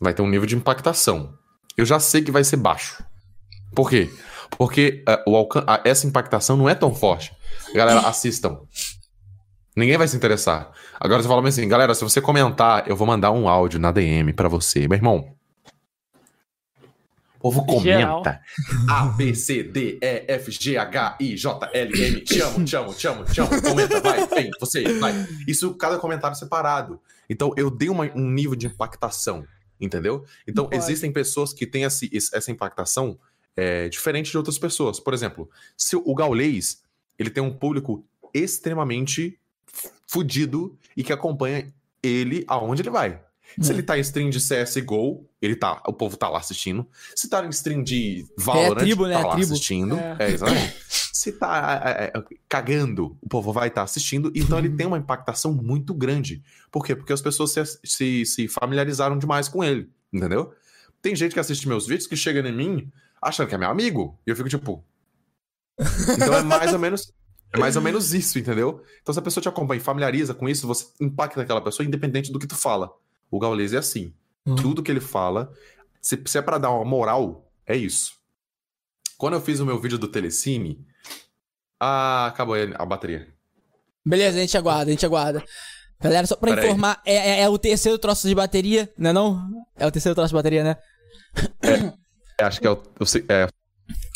Vai 0.00 0.14
ter 0.14 0.22
um 0.22 0.28
nível 0.28 0.46
de 0.46 0.54
impactação. 0.54 1.34
Eu 1.76 1.84
já 1.84 1.98
sei 1.98 2.22
que 2.22 2.30
vai 2.30 2.44
ser 2.44 2.58
baixo. 2.58 3.02
Por 3.74 3.90
quê? 3.90 4.08
Porque 4.56 5.02
ah, 5.08 5.20
o 5.26 5.34
alcan- 5.34 5.66
essa 5.84 6.06
impactação 6.06 6.56
não 6.56 6.68
é 6.68 6.74
tão 6.76 6.94
forte. 6.94 7.34
Galera, 7.74 7.98
assistam. 8.06 8.60
Ninguém 9.76 9.98
vai 9.98 10.06
se 10.06 10.16
interessar. 10.16 10.70
Agora 11.00 11.20
você 11.20 11.28
fala 11.28 11.48
assim, 11.48 11.66
galera, 11.66 11.96
se 11.96 12.04
você 12.04 12.20
comentar, 12.20 12.88
eu 12.88 12.94
vou 12.94 13.08
mandar 13.08 13.32
um 13.32 13.48
áudio 13.48 13.80
na 13.80 13.90
DM 13.90 14.32
pra 14.34 14.48
você. 14.48 14.86
Meu 14.86 14.96
irmão, 14.98 15.34
o 17.42 17.66
povo 17.66 17.82
Geral. 17.82 18.22
comenta. 18.22 18.40
A, 18.88 19.04
B, 19.06 19.34
C, 19.34 19.62
D, 19.62 19.98
E, 20.02 20.24
F, 20.34 20.50
G, 20.50 20.76
H, 20.76 21.16
I, 21.20 21.36
J, 21.36 21.70
L, 21.72 22.04
M. 22.06 22.20
Te 22.20 22.40
amo, 22.40 22.64
te 22.64 22.76
amo, 22.76 22.94
te 22.94 23.06
amo, 23.08 23.24
te 23.24 23.40
amo. 23.40 23.62
Comenta, 23.62 24.00
vai, 24.00 24.26
vem, 24.28 24.50
você, 24.60 24.82
vai. 24.98 25.12
Isso, 25.48 25.74
cada 25.74 25.98
comentário 25.98 26.36
separado. 26.36 27.00
Então, 27.28 27.52
eu 27.56 27.70
dei 27.70 27.88
uma- 27.88 28.10
um 28.14 28.30
nível 28.30 28.54
de 28.54 28.66
impactação, 28.66 29.46
entendeu? 29.80 30.24
Então, 30.46 30.64
Pode. 30.64 30.76
existem 30.76 31.12
pessoas 31.12 31.52
que 31.52 31.66
têm 31.66 31.84
esse- 31.84 32.10
essa 32.32 32.50
impactação 32.50 33.18
é, 33.56 33.86
diferente 33.88 34.30
de 34.30 34.36
outras 34.38 34.56
pessoas. 34.58 34.98
Por 34.98 35.12
exemplo, 35.12 35.50
se 35.76 35.94
o 35.94 36.14
Gaulês, 36.14 36.82
ele 37.18 37.28
tem 37.28 37.42
um 37.42 37.52
público 37.52 38.02
extremamente 38.32 39.38
fudido 40.06 40.78
e 40.96 41.02
que 41.02 41.12
acompanha 41.12 41.72
ele 42.02 42.44
aonde 42.48 42.82
ele 42.82 42.90
vai. 42.90 43.20
Se 43.60 43.70
É. 43.70 43.74
ele 43.74 43.82
tá 43.82 43.98
em 43.98 44.00
stream 44.00 44.30
de 44.30 44.38
CSGO, 44.38 45.28
ele 45.40 45.54
tá, 45.56 45.82
o 45.86 45.92
povo 45.92 46.16
tá 46.16 46.28
lá 46.28 46.38
assistindo. 46.38 46.86
Se 47.14 47.28
tá 47.28 47.44
em 47.44 47.48
stream 47.50 47.82
de 47.82 48.26
Valorant, 48.38 48.78
tribo, 48.80 49.06
né? 49.06 49.14
tá 49.14 49.20
É 49.20 49.24
lá 49.24 49.32
tribo. 49.34 49.52
assistindo. 49.52 49.96
É. 49.96 50.16
É, 50.20 50.30
exatamente. 50.30 50.76
Se 51.12 51.30
tá 51.32 51.80
é, 51.84 52.04
é, 52.06 52.22
cagando, 52.48 53.16
o 53.22 53.28
povo 53.28 53.52
vai 53.52 53.68
estar 53.68 53.82
assistindo. 53.82 54.32
Então 54.34 54.58
ele 54.58 54.70
tem 54.70 54.86
uma 54.88 54.98
impactação 54.98 55.52
muito 55.52 55.94
grande. 55.94 56.42
Por 56.70 56.84
quê? 56.84 56.96
Porque 56.96 57.12
as 57.12 57.20
pessoas 57.22 57.52
se, 57.52 57.62
se, 57.84 58.26
se 58.26 58.48
familiarizaram 58.48 59.16
demais 59.16 59.48
com 59.48 59.62
ele, 59.62 59.88
entendeu? 60.12 60.52
Tem 61.00 61.14
gente 61.14 61.32
que 61.32 61.38
assiste 61.38 61.68
meus 61.68 61.86
vídeos 61.86 62.08
que 62.08 62.16
chega 62.16 62.40
em 62.48 62.52
mim 62.52 62.90
achando 63.20 63.46
que 63.48 63.54
é 63.54 63.58
meu 63.58 63.70
amigo. 63.70 64.18
E 64.26 64.30
eu 64.30 64.36
fico 64.36 64.48
tipo... 64.48 64.84
Então 65.78 66.34
é 66.34 66.42
mais 66.42 66.72
ou 66.72 66.78
menos... 66.78 67.12
É 67.54 67.58
mais 67.58 67.76
ou 67.76 67.82
menos 67.82 68.14
isso, 68.14 68.38
entendeu? 68.38 68.82
Então, 69.02 69.12
se 69.12 69.18
a 69.18 69.22
pessoa 69.22 69.42
te 69.42 69.48
acompanha 69.48 69.78
e 69.78 69.84
familiariza 69.84 70.32
com 70.32 70.48
isso, 70.48 70.66
você 70.66 70.86
impacta 70.98 71.42
aquela 71.42 71.60
pessoa 71.60 71.86
independente 71.86 72.32
do 72.32 72.38
que 72.38 72.46
tu 72.46 72.56
fala. 72.56 72.90
O 73.32 73.38
Gaules 73.38 73.72
é 73.72 73.78
assim. 73.78 74.12
Hum. 74.46 74.54
Tudo 74.54 74.82
que 74.82 74.90
ele 74.90 75.00
fala, 75.00 75.50
se, 76.00 76.22
se 76.26 76.36
é 76.36 76.42
pra 76.42 76.58
dar 76.58 76.70
uma 76.70 76.84
moral, 76.84 77.50
é 77.66 77.74
isso. 77.74 78.12
Quando 79.16 79.34
eu 79.34 79.40
fiz 79.40 79.58
o 79.58 79.64
meu 79.66 79.78
vídeo 79.80 79.96
do 79.98 80.06
Telecine, 80.06 80.84
ah, 81.80 82.26
acabou 82.26 82.54
a 82.54 82.84
bateria. 82.86 83.32
Beleza, 84.04 84.36
a 84.36 84.40
gente 84.40 84.58
aguarda, 84.58 84.90
a 84.90 84.90
gente 84.90 85.06
aguarda. 85.06 85.42
Galera, 85.98 86.26
só 86.26 86.36
pra 86.36 86.54
Pera 86.54 86.66
informar, 86.66 87.00
é, 87.06 87.14
é- 87.14 87.40
é 87.42 87.48
o 87.48 87.56
terceiro 87.56 87.96
troço 87.98 88.28
de 88.28 88.34
bateria, 88.34 88.92
não 88.98 89.10
é 89.10 89.12
não? 89.12 89.64
É 89.76 89.86
o 89.86 89.90
terceiro 89.90 90.14
troço 90.14 90.28
de 90.30 90.34
bateria, 90.34 90.64
né? 90.64 90.76
É, 92.38 92.44
acho 92.44 92.60
que 92.60 92.66
é 92.66 92.70
o, 92.70 92.74
o 92.74 93.04
é, 93.28 93.46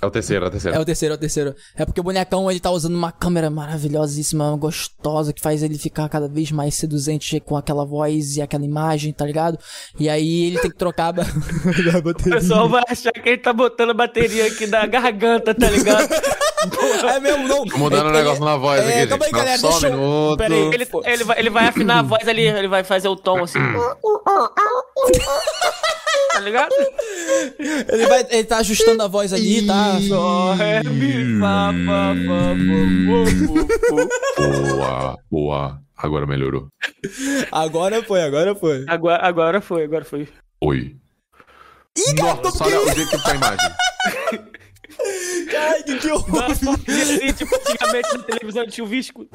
é 0.03 0.07
o 0.07 0.11
terceiro, 0.11 0.45
é 0.45 0.49
o 0.49 0.51
terceiro. 0.51 0.77
É 0.77 0.81
o 0.81 0.85
terceiro, 0.85 1.15
é 1.15 1.17
o 1.17 1.19
terceiro. 1.21 1.55
É 1.77 1.85
porque 1.87 2.01
o 2.01 2.05
bonecão, 2.05 2.51
ele 2.51 2.61
tá 2.61 2.71
usando 2.71 2.95
uma 2.95 3.11
câmera 3.13 3.49
maravilhosíssima, 3.51 4.57
gostosa, 4.57 5.33
que 5.33 5.41
faz 5.41 5.63
ele 5.63 5.79
ficar 5.79 6.09
cada 6.09 6.29
vez 6.29 6.51
mais 6.53 6.75
seduzente 6.75 7.41
com 7.41 7.57
aquela 7.57 7.85
voz 7.85 8.37
e 8.37 8.43
aquela 8.43 8.65
imagem, 8.65 9.13
tá 9.13 9.25
ligado? 9.25 9.59
E 9.99 10.09
aí 10.09 10.45
ele 10.47 10.59
tem 10.59 10.71
que 10.71 10.77
trocar 10.77 11.09
a 11.09 11.13
ba- 11.13 11.23
a 11.95 11.99
O 11.99 12.03
bateria. 12.03 12.39
pessoal 12.41 12.69
vai 12.69 12.83
achar 12.89 13.13
que 13.13 13.29
ele 13.29 13.39
tá 13.39 13.53
botando 13.53 13.91
a 13.91 13.95
bateria 13.95 14.47
aqui 14.47 14.67
da 14.67 14.85
garganta, 14.87 15.55
tá 15.55 15.69
ligado? 15.71 16.09
É 17.15 17.21
mesmo, 17.21 17.47
não. 17.49 17.65
Mudando 17.77 18.07
o 18.07 18.09
Ele- 18.11 18.19
negócio 18.19 18.45
na 18.45 18.57
voz 18.57 18.81
É, 18.83 19.01
aqui, 19.01 19.07
calma 19.09 19.25
aí, 19.27 19.33
galera, 19.33 19.59
Só 19.59 19.67
um 19.69 19.71
deixa 19.73 19.87
eu- 19.89 19.93
minuto. 19.93 20.39
pera 20.39 20.55
aí. 20.55 20.61
Ele, 20.61 20.89
ele, 21.05 21.25
vai, 21.25 21.39
ele 21.39 21.51
vai 21.51 21.67
afinar 21.67 21.99
a 21.99 22.03
voz 22.03 22.27
ali, 22.29 22.43
ele 22.47 22.69
vai 22.69 22.83
fazer 22.85 23.09
o 23.09 23.17
tom 23.17 23.43
assim. 23.45 23.59
tá 26.33 26.41
ligado? 26.41 26.75
Ele, 27.89 28.07
vai, 28.07 28.27
ele 28.31 28.45
tá 28.45 28.59
ajustando 28.59 29.03
a 29.03 29.07
voz 29.07 29.33
ali, 29.33 29.67
tá? 29.67 29.99
Boa, 34.37 35.19
boa. 35.31 35.81
Agora 35.97 36.27
melhorou. 36.27 36.69
Agora 37.51 38.03
foi, 38.03 38.23
agora 38.23 38.55
foi. 38.55 38.85
Agora, 38.87 39.27
agora 39.27 39.61
foi, 39.61 39.85
agora 39.85 40.05
foi. 40.05 40.29
Oi. 40.63 40.97
Ih, 41.97 42.13
Nossa, 42.21 42.65
olha 42.65 42.81
o 42.83 42.95
jeito 42.95 43.11
que 43.11 43.23
tá 43.23 43.33
a 43.33 43.35
imagem. 43.35 43.71
Ai, 45.55 45.83
que, 45.83 46.11
horror. 46.11 46.45
Assim, 46.45 47.33
tipo, 47.35 47.55
antigamente 47.55 48.17
na 48.17 48.23
televisão 48.23 48.67
tinha 48.67 48.85
o 48.85 48.89
visco. 48.89 49.27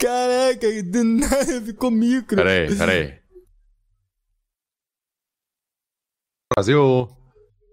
Caraca, 0.00 0.82
do 0.84 1.04
nada 1.04 1.62
ficou 1.62 1.90
micro. 1.90 2.36
Pera 2.36 2.50
aí, 2.50 2.76
pera 2.76 2.92
aí. 2.92 3.18
Brasil. 6.54 7.08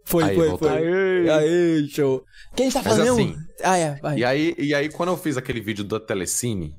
Foi, 0.05 0.23
Aí, 0.23 0.35
foi, 0.35 0.49
voltou. 0.49 0.67
foi. 0.67 0.77
Aê. 0.77 1.29
Aê, 1.29 1.87
show. 1.87 2.25
Quem 2.55 2.69
tá 2.69 2.81
Mas 2.83 2.97
falando 2.97 3.13
assim? 3.13 3.35
Ah, 3.63 3.77
é, 3.77 3.95
vai. 3.95 4.17
E 4.17 4.25
aí, 4.25 4.55
e 4.57 4.75
aí, 4.75 4.89
quando 4.89 5.09
eu 5.09 5.17
fiz 5.17 5.37
aquele 5.37 5.61
vídeo 5.61 5.83
da 5.83 5.99
Telecine, 5.99 6.75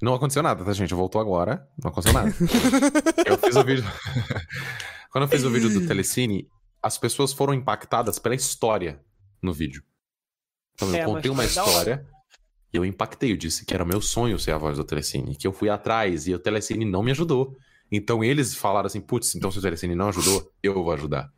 não 0.00 0.14
aconteceu 0.14 0.42
nada, 0.42 0.64
tá, 0.64 0.72
gente? 0.72 0.94
Voltou 0.94 1.20
agora, 1.20 1.66
não 1.82 1.90
aconteceu 1.90 2.12
nada. 2.12 2.30
eu 3.26 3.38
fiz 3.38 3.56
o 3.56 3.64
vídeo. 3.64 3.84
quando 5.10 5.24
eu 5.24 5.28
fiz 5.28 5.42
o 5.42 5.50
vídeo 5.50 5.68
do 5.70 5.86
Telecine, 5.86 6.48
as 6.80 6.96
pessoas 6.96 7.32
foram 7.32 7.54
impactadas 7.54 8.18
pela 8.18 8.34
história 8.34 9.00
no 9.42 9.52
vídeo. 9.52 9.82
Então 10.74 10.88
eu 10.88 10.94
É, 10.94 11.04
contei 11.04 11.30
mas 11.30 11.38
uma 11.38 11.44
história 11.44 12.06
e 12.72 12.76
eu 12.76 12.84
impactei. 12.84 13.32
Eu 13.32 13.36
disse 13.36 13.64
que 13.66 13.74
era 13.74 13.84
meu 13.84 14.00
sonho 14.00 14.38
ser 14.38 14.52
a 14.52 14.58
voz 14.58 14.76
do 14.78 14.84
Telecine, 14.84 15.36
que 15.36 15.46
eu 15.46 15.52
fui 15.52 15.68
atrás 15.68 16.26
e 16.26 16.34
o 16.34 16.38
Telecine 16.38 16.84
não 16.84 17.02
me 17.02 17.10
ajudou. 17.10 17.56
Então 17.90 18.22
eles 18.24 18.54
falaram 18.54 18.86
assim: 18.86 19.00
putz, 19.00 19.34
então 19.34 19.50
se 19.50 19.58
o 19.58 19.62
Telecine 19.62 19.94
não 19.94 20.08
ajudou, 20.08 20.50
eu 20.62 20.72
vou 20.74 20.92
ajudar. 20.92 21.30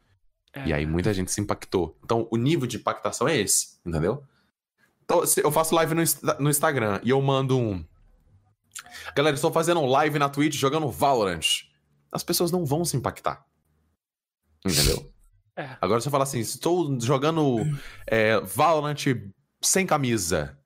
E 0.65 0.71
É. 0.71 0.77
aí 0.77 0.87
muita 0.87 1.13
gente 1.13 1.33
se 1.33 1.41
impactou. 1.41 1.99
Então 2.05 2.29
o 2.31 2.37
nível 2.37 2.67
de 2.67 2.77
impactação 2.77 3.27
é 3.27 3.37
esse, 3.37 3.79
entendeu? 3.85 4.23
Então, 5.05 5.27
se 5.27 5.43
eu 5.45 5.51
faço 5.53 5.75
live 5.75 5.95
no, 5.95 6.03
no 6.41 6.49
Instagram 6.49 7.01
e 7.03 7.11
eu 7.11 7.21
mando 7.21 7.59
um. 7.59 7.85
Galera, 9.15 9.35
estou 9.35 9.53
fazendo 9.53 9.85
live 9.85 10.19
na 10.19 10.29
Twitch 10.31 10.55
jogando 10.55 10.89
Valorant. 10.91 11.45
As 12.11 12.23
pessoas 12.23 12.51
não 12.51 12.65
vão 12.65 12.85
se 12.85 12.97
impactar. 12.97 13.45
Entendeu? 14.65 15.13
É. 15.57 15.69
Agora 15.81 16.01
você 16.01 16.11
fala 16.11 16.25
assim: 16.25 16.41
estou 16.41 16.99
jogando 17.01 17.59
é, 18.07 18.41
Valorant 18.41 19.05
sem 19.63 19.87
camisa. 19.87 20.57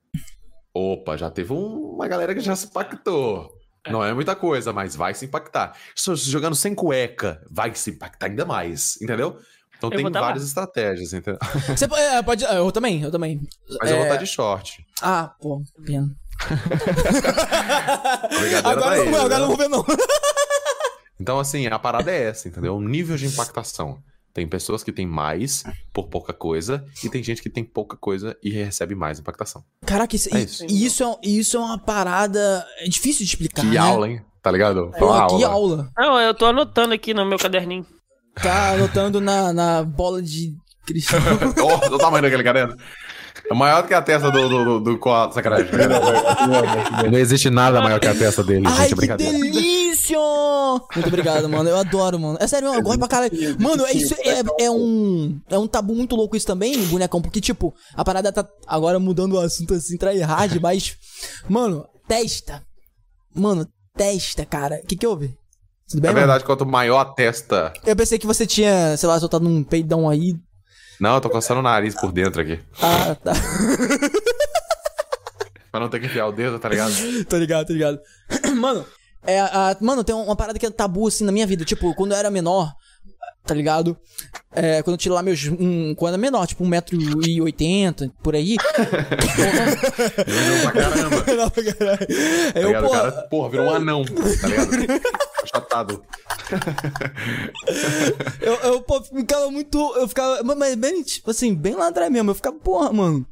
Opa, 0.74 1.16
já 1.16 1.30
teve 1.30 1.52
um- 1.52 1.94
uma 1.94 2.06
galera 2.08 2.34
que 2.34 2.40
já 2.40 2.54
se 2.56 2.66
impactou. 2.66 3.50
Não 3.90 4.04
é 4.04 4.12
muita 4.12 4.34
coisa, 4.36 4.72
mas 4.72 4.94
vai 4.94 5.14
se 5.14 5.24
impactar. 5.24 5.76
Estou 5.96 6.14
jogando 6.16 6.54
sem 6.54 6.74
cueca, 6.74 7.42
vai 7.50 7.74
se 7.74 7.90
impactar 7.90 8.26
ainda 8.26 8.44
mais, 8.44 9.00
entendeu? 9.00 9.38
Então 9.76 9.90
Eu 9.90 9.96
tem 9.96 10.10
tá 10.12 10.20
lá. 10.20 10.26
várias 10.28 10.44
estratégias, 10.44 11.12
entendeu? 11.12 11.38
Você 11.76 11.86
pode, 11.88 12.02
é, 12.02 12.22
pode. 12.22 12.44
Eu 12.44 12.70
também, 12.72 13.02
eu 13.02 13.10
também. 13.10 13.40
Mas 13.80 13.90
eu 13.90 13.96
vou 13.96 14.04
É, 14.06 14.08
estar 14.08 14.20
de 14.22 14.26
short. 14.26 14.84
Ah, 15.00 15.32
pô, 15.40 15.62
pena. 15.86 16.08
Brigadeiro 18.40 18.68
Agora 18.68 18.96
não, 18.96 19.02
ele, 19.04 19.16
agora 19.16 19.28
né? 19.28 19.38
não 19.38 19.46
vou 19.48 19.56
ver, 19.56 19.68
não. 19.68 19.84
Então, 21.20 21.38
assim, 21.40 21.66
a 21.66 21.78
parada 21.78 22.10
é 22.10 22.24
essa, 22.24 22.48
entendeu? 22.48 22.76
O 22.76 22.80
nível 22.80 23.16
de 23.16 23.26
impactação. 23.26 24.02
Tem 24.38 24.46
pessoas 24.46 24.84
que 24.84 24.92
têm 24.92 25.04
mais 25.04 25.64
por 25.92 26.06
pouca 26.06 26.32
coisa, 26.32 26.84
e 27.02 27.08
tem 27.10 27.24
gente 27.24 27.42
que 27.42 27.50
tem 27.50 27.64
pouca 27.64 27.96
coisa 27.96 28.36
e 28.40 28.50
recebe 28.50 28.94
mais 28.94 29.18
impactação. 29.18 29.64
Caraca, 29.84 30.14
isso, 30.14 30.32
É 30.32 30.40
isso. 30.40 30.64
isso. 30.64 31.02
é, 31.02 31.28
isso 31.28 31.56
é 31.56 31.60
uma 31.60 31.76
parada. 31.76 32.64
É 32.78 32.84
difícil 32.88 33.26
de 33.26 33.32
explicar. 33.32 33.62
Que 33.62 33.66
né? 33.72 33.78
aula, 33.78 34.08
hein? 34.08 34.22
Tá 34.40 34.52
ligado? 34.52 34.92
Uma 34.96 35.26
que 35.26 35.42
aula. 35.42 35.48
aula. 35.48 35.90
Não, 35.98 36.20
eu 36.20 36.32
tô 36.32 36.46
anotando 36.46 36.94
aqui 36.94 37.12
no 37.12 37.26
meu 37.26 37.36
caderninho. 37.36 37.84
Tá 38.40 38.74
anotando 38.74 39.20
na, 39.20 39.52
na 39.52 39.82
bola 39.82 40.22
de 40.22 40.54
cristal. 40.86 41.18
Ó, 41.60 41.94
o 41.96 41.98
tamanho 41.98 42.22
daquele 42.22 42.44
caderno. 42.44 42.76
É 43.50 43.54
maior 43.54 43.82
do 43.82 43.88
que 43.88 43.94
a 43.94 44.02
testa 44.02 44.30
do, 44.30 44.48
do, 44.48 44.64
do, 44.64 44.80
do 44.80 44.98
koala, 44.98 45.32
sacanagem. 45.32 45.68
Não 47.10 47.18
existe 47.18 47.48
nada 47.50 47.80
maior 47.80 47.98
que 47.98 48.06
a 48.06 48.14
testa 48.14 48.42
dele, 48.42 48.66
Ai, 48.66 48.72
gente, 48.74 48.84
é 48.84 48.88
que 48.88 48.94
brincadeira. 48.94 49.32
delícia! 49.32 49.52
Delícia! 49.60 50.18
Muito 50.94 51.08
obrigado, 51.08 51.48
mano. 51.48 51.68
Eu 51.68 51.76
adoro, 51.76 52.18
mano. 52.18 52.38
É 52.40 52.46
sério, 52.46 52.68
mano, 52.68 52.80
eu 52.80 52.84
gosto 52.84 52.98
pra 52.98 53.08
caralho. 53.08 53.32
Mano, 53.58 53.84
é 53.86 53.92
isso 53.92 54.14
é, 54.18 54.64
é 54.64 54.70
um. 54.70 55.40
É 55.48 55.58
um 55.58 55.66
tabu 55.66 55.94
muito 55.94 56.14
louco 56.16 56.36
isso 56.36 56.46
também, 56.46 56.78
bonecão. 56.86 57.20
Porque, 57.20 57.40
tipo, 57.40 57.74
a 57.94 58.04
parada 58.04 58.32
tá 58.32 58.46
agora 58.66 58.98
mudando 58.98 59.32
o 59.34 59.40
assunto 59.40 59.74
assim, 59.74 59.96
trai 59.96 60.18
hard, 60.20 60.58
mas. 60.62 60.96
Mano, 61.48 61.84
testa. 62.06 62.62
Mano, 63.34 63.66
testa, 63.96 64.44
cara. 64.46 64.80
O 64.82 64.86
que 64.86 64.96
que 64.96 65.06
houve? 65.06 65.34
Tudo 65.90 66.00
bem, 66.02 66.10
É 66.10 66.12
mano? 66.14 66.26
verdade, 66.26 66.44
quanto 66.44 66.66
maior 66.66 67.00
a 67.00 67.04
testa. 67.06 67.72
Eu 67.84 67.96
pensei 67.96 68.18
que 68.18 68.26
você 68.26 68.46
tinha, 68.46 68.96
sei 68.96 69.08
lá, 69.08 69.18
soltado 69.18 69.46
um 69.48 69.62
peidão 69.64 70.08
aí. 70.08 70.34
Não, 71.00 71.14
eu 71.14 71.20
tô 71.20 71.30
coçando 71.30 71.60
o 71.60 71.62
nariz 71.62 71.94
por 71.94 72.10
dentro 72.12 72.40
aqui. 72.40 72.58
Ah, 72.82 73.14
tá. 73.14 73.32
Pra 75.70 75.80
não 75.80 75.88
ter 75.88 76.00
que 76.00 76.06
enfiar 76.06 76.26
o 76.26 76.32
dedo, 76.32 76.58
tá 76.58 76.68
ligado? 76.68 76.92
tô 77.26 77.36
ligado, 77.36 77.66
tô 77.66 77.72
ligado. 77.72 78.00
Mano, 78.56 78.84
é, 79.22 79.40
a, 79.40 79.76
mano, 79.80 80.02
tem 80.02 80.14
uma 80.14 80.34
parada 80.34 80.58
que 80.58 80.64
é 80.64 80.70
tabu 80.70 81.06
assim 81.06 81.24
na 81.24 81.32
minha 81.32 81.46
vida. 81.46 81.64
Tipo, 81.64 81.94
quando 81.94 82.12
eu 82.12 82.18
era 82.18 82.30
menor, 82.30 82.72
tá 83.48 83.54
ligado? 83.54 83.96
É, 84.52 84.82
quando 84.82 84.94
eu 84.94 84.98
tinha 84.98 85.14
lá 85.14 85.22
meus. 85.22 85.46
Um, 85.46 85.94
quando 85.94 86.12
eu 86.12 86.14
era 86.14 86.18
menor, 86.18 86.46
tipo 86.46 86.62
1,80m, 86.64 88.12
por 88.22 88.34
aí. 88.34 88.56
Não, 90.26 90.60
pra 90.62 90.72
caramba. 90.72 91.24
Não, 91.34 91.50
pra 91.50 91.64
caralho. 91.64 92.06
Tá 92.52 92.60
Eu, 92.60 92.82
porra, 92.82 93.00
cara, 93.00 93.12
porra, 93.22 93.50
virou 93.50 93.66
um 93.66 93.74
anão, 93.74 94.04
tá 94.04 94.48
ligado? 94.48 94.70
Achatado. 95.42 96.02
eu, 98.40 98.54
eu, 98.54 98.82
pô, 98.82 99.02
ficava 99.02 99.50
muito. 99.50 99.78
Eu 99.96 100.06
ficava. 100.08 100.42
Mas, 100.44 100.58
mas 100.58 100.74
bem, 100.74 101.02
tipo 101.02 101.30
assim, 101.30 101.54
bem 101.54 101.74
lá 101.74 101.88
atrás 101.88 102.10
mesmo. 102.12 102.30
Eu 102.30 102.34
ficava, 102.34 102.56
porra, 102.56 102.92
mano. 102.92 103.26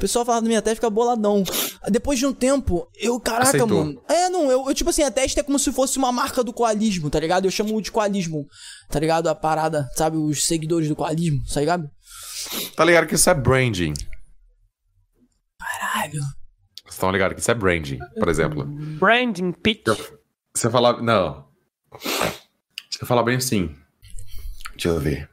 O 0.00 0.06
pessoal 0.08 0.24
falava 0.24 0.40
da 0.40 0.48
minha 0.48 0.62
testa 0.62 0.72
e 0.72 0.76
ficava 0.76 0.94
boladão. 0.94 1.44
Depois 1.90 2.18
de 2.18 2.24
um 2.24 2.32
tempo, 2.32 2.88
eu, 2.96 3.20
caraca, 3.20 3.48
Aceitou. 3.50 3.84
mano. 3.84 4.02
É, 4.08 4.30
não, 4.30 4.50
eu, 4.50 4.66
eu, 4.66 4.74
tipo 4.74 4.88
assim, 4.88 5.02
a 5.02 5.10
testa 5.10 5.40
é 5.40 5.42
como 5.42 5.58
se 5.58 5.70
fosse 5.70 5.98
uma 5.98 6.10
marca 6.10 6.42
do 6.42 6.54
coalismo, 6.54 7.10
tá 7.10 7.20
ligado? 7.20 7.44
Eu 7.44 7.50
chamo 7.50 7.78
de 7.82 7.92
coalismo, 7.92 8.46
tá 8.88 8.98
ligado? 8.98 9.28
A 9.28 9.34
parada, 9.34 9.86
sabe? 9.94 10.16
Os 10.16 10.46
seguidores 10.46 10.88
do 10.88 10.96
coalismo, 10.96 11.38
tá 11.52 11.60
ligado? 11.60 11.90
Tá 12.74 12.82
ligado 12.82 13.06
que 13.06 13.14
isso 13.14 13.28
é 13.28 13.34
branding. 13.34 13.92
Caralho. 15.58 16.20
Vocês 16.82 16.94
estão 16.94 17.10
ligados 17.12 17.34
que 17.34 17.42
isso 17.42 17.50
é 17.50 17.54
branding, 17.54 17.98
por 18.18 18.28
exemplo. 18.30 18.64
Branding 18.64 19.52
pitch. 19.52 19.86
Você 20.56 20.70
falar. 20.70 21.02
Não. 21.02 21.46
Você 22.90 23.04
falar 23.04 23.22
bem 23.22 23.36
assim. 23.36 23.76
Deixa 24.72 24.88
eu 24.88 24.98
ver. 24.98 25.28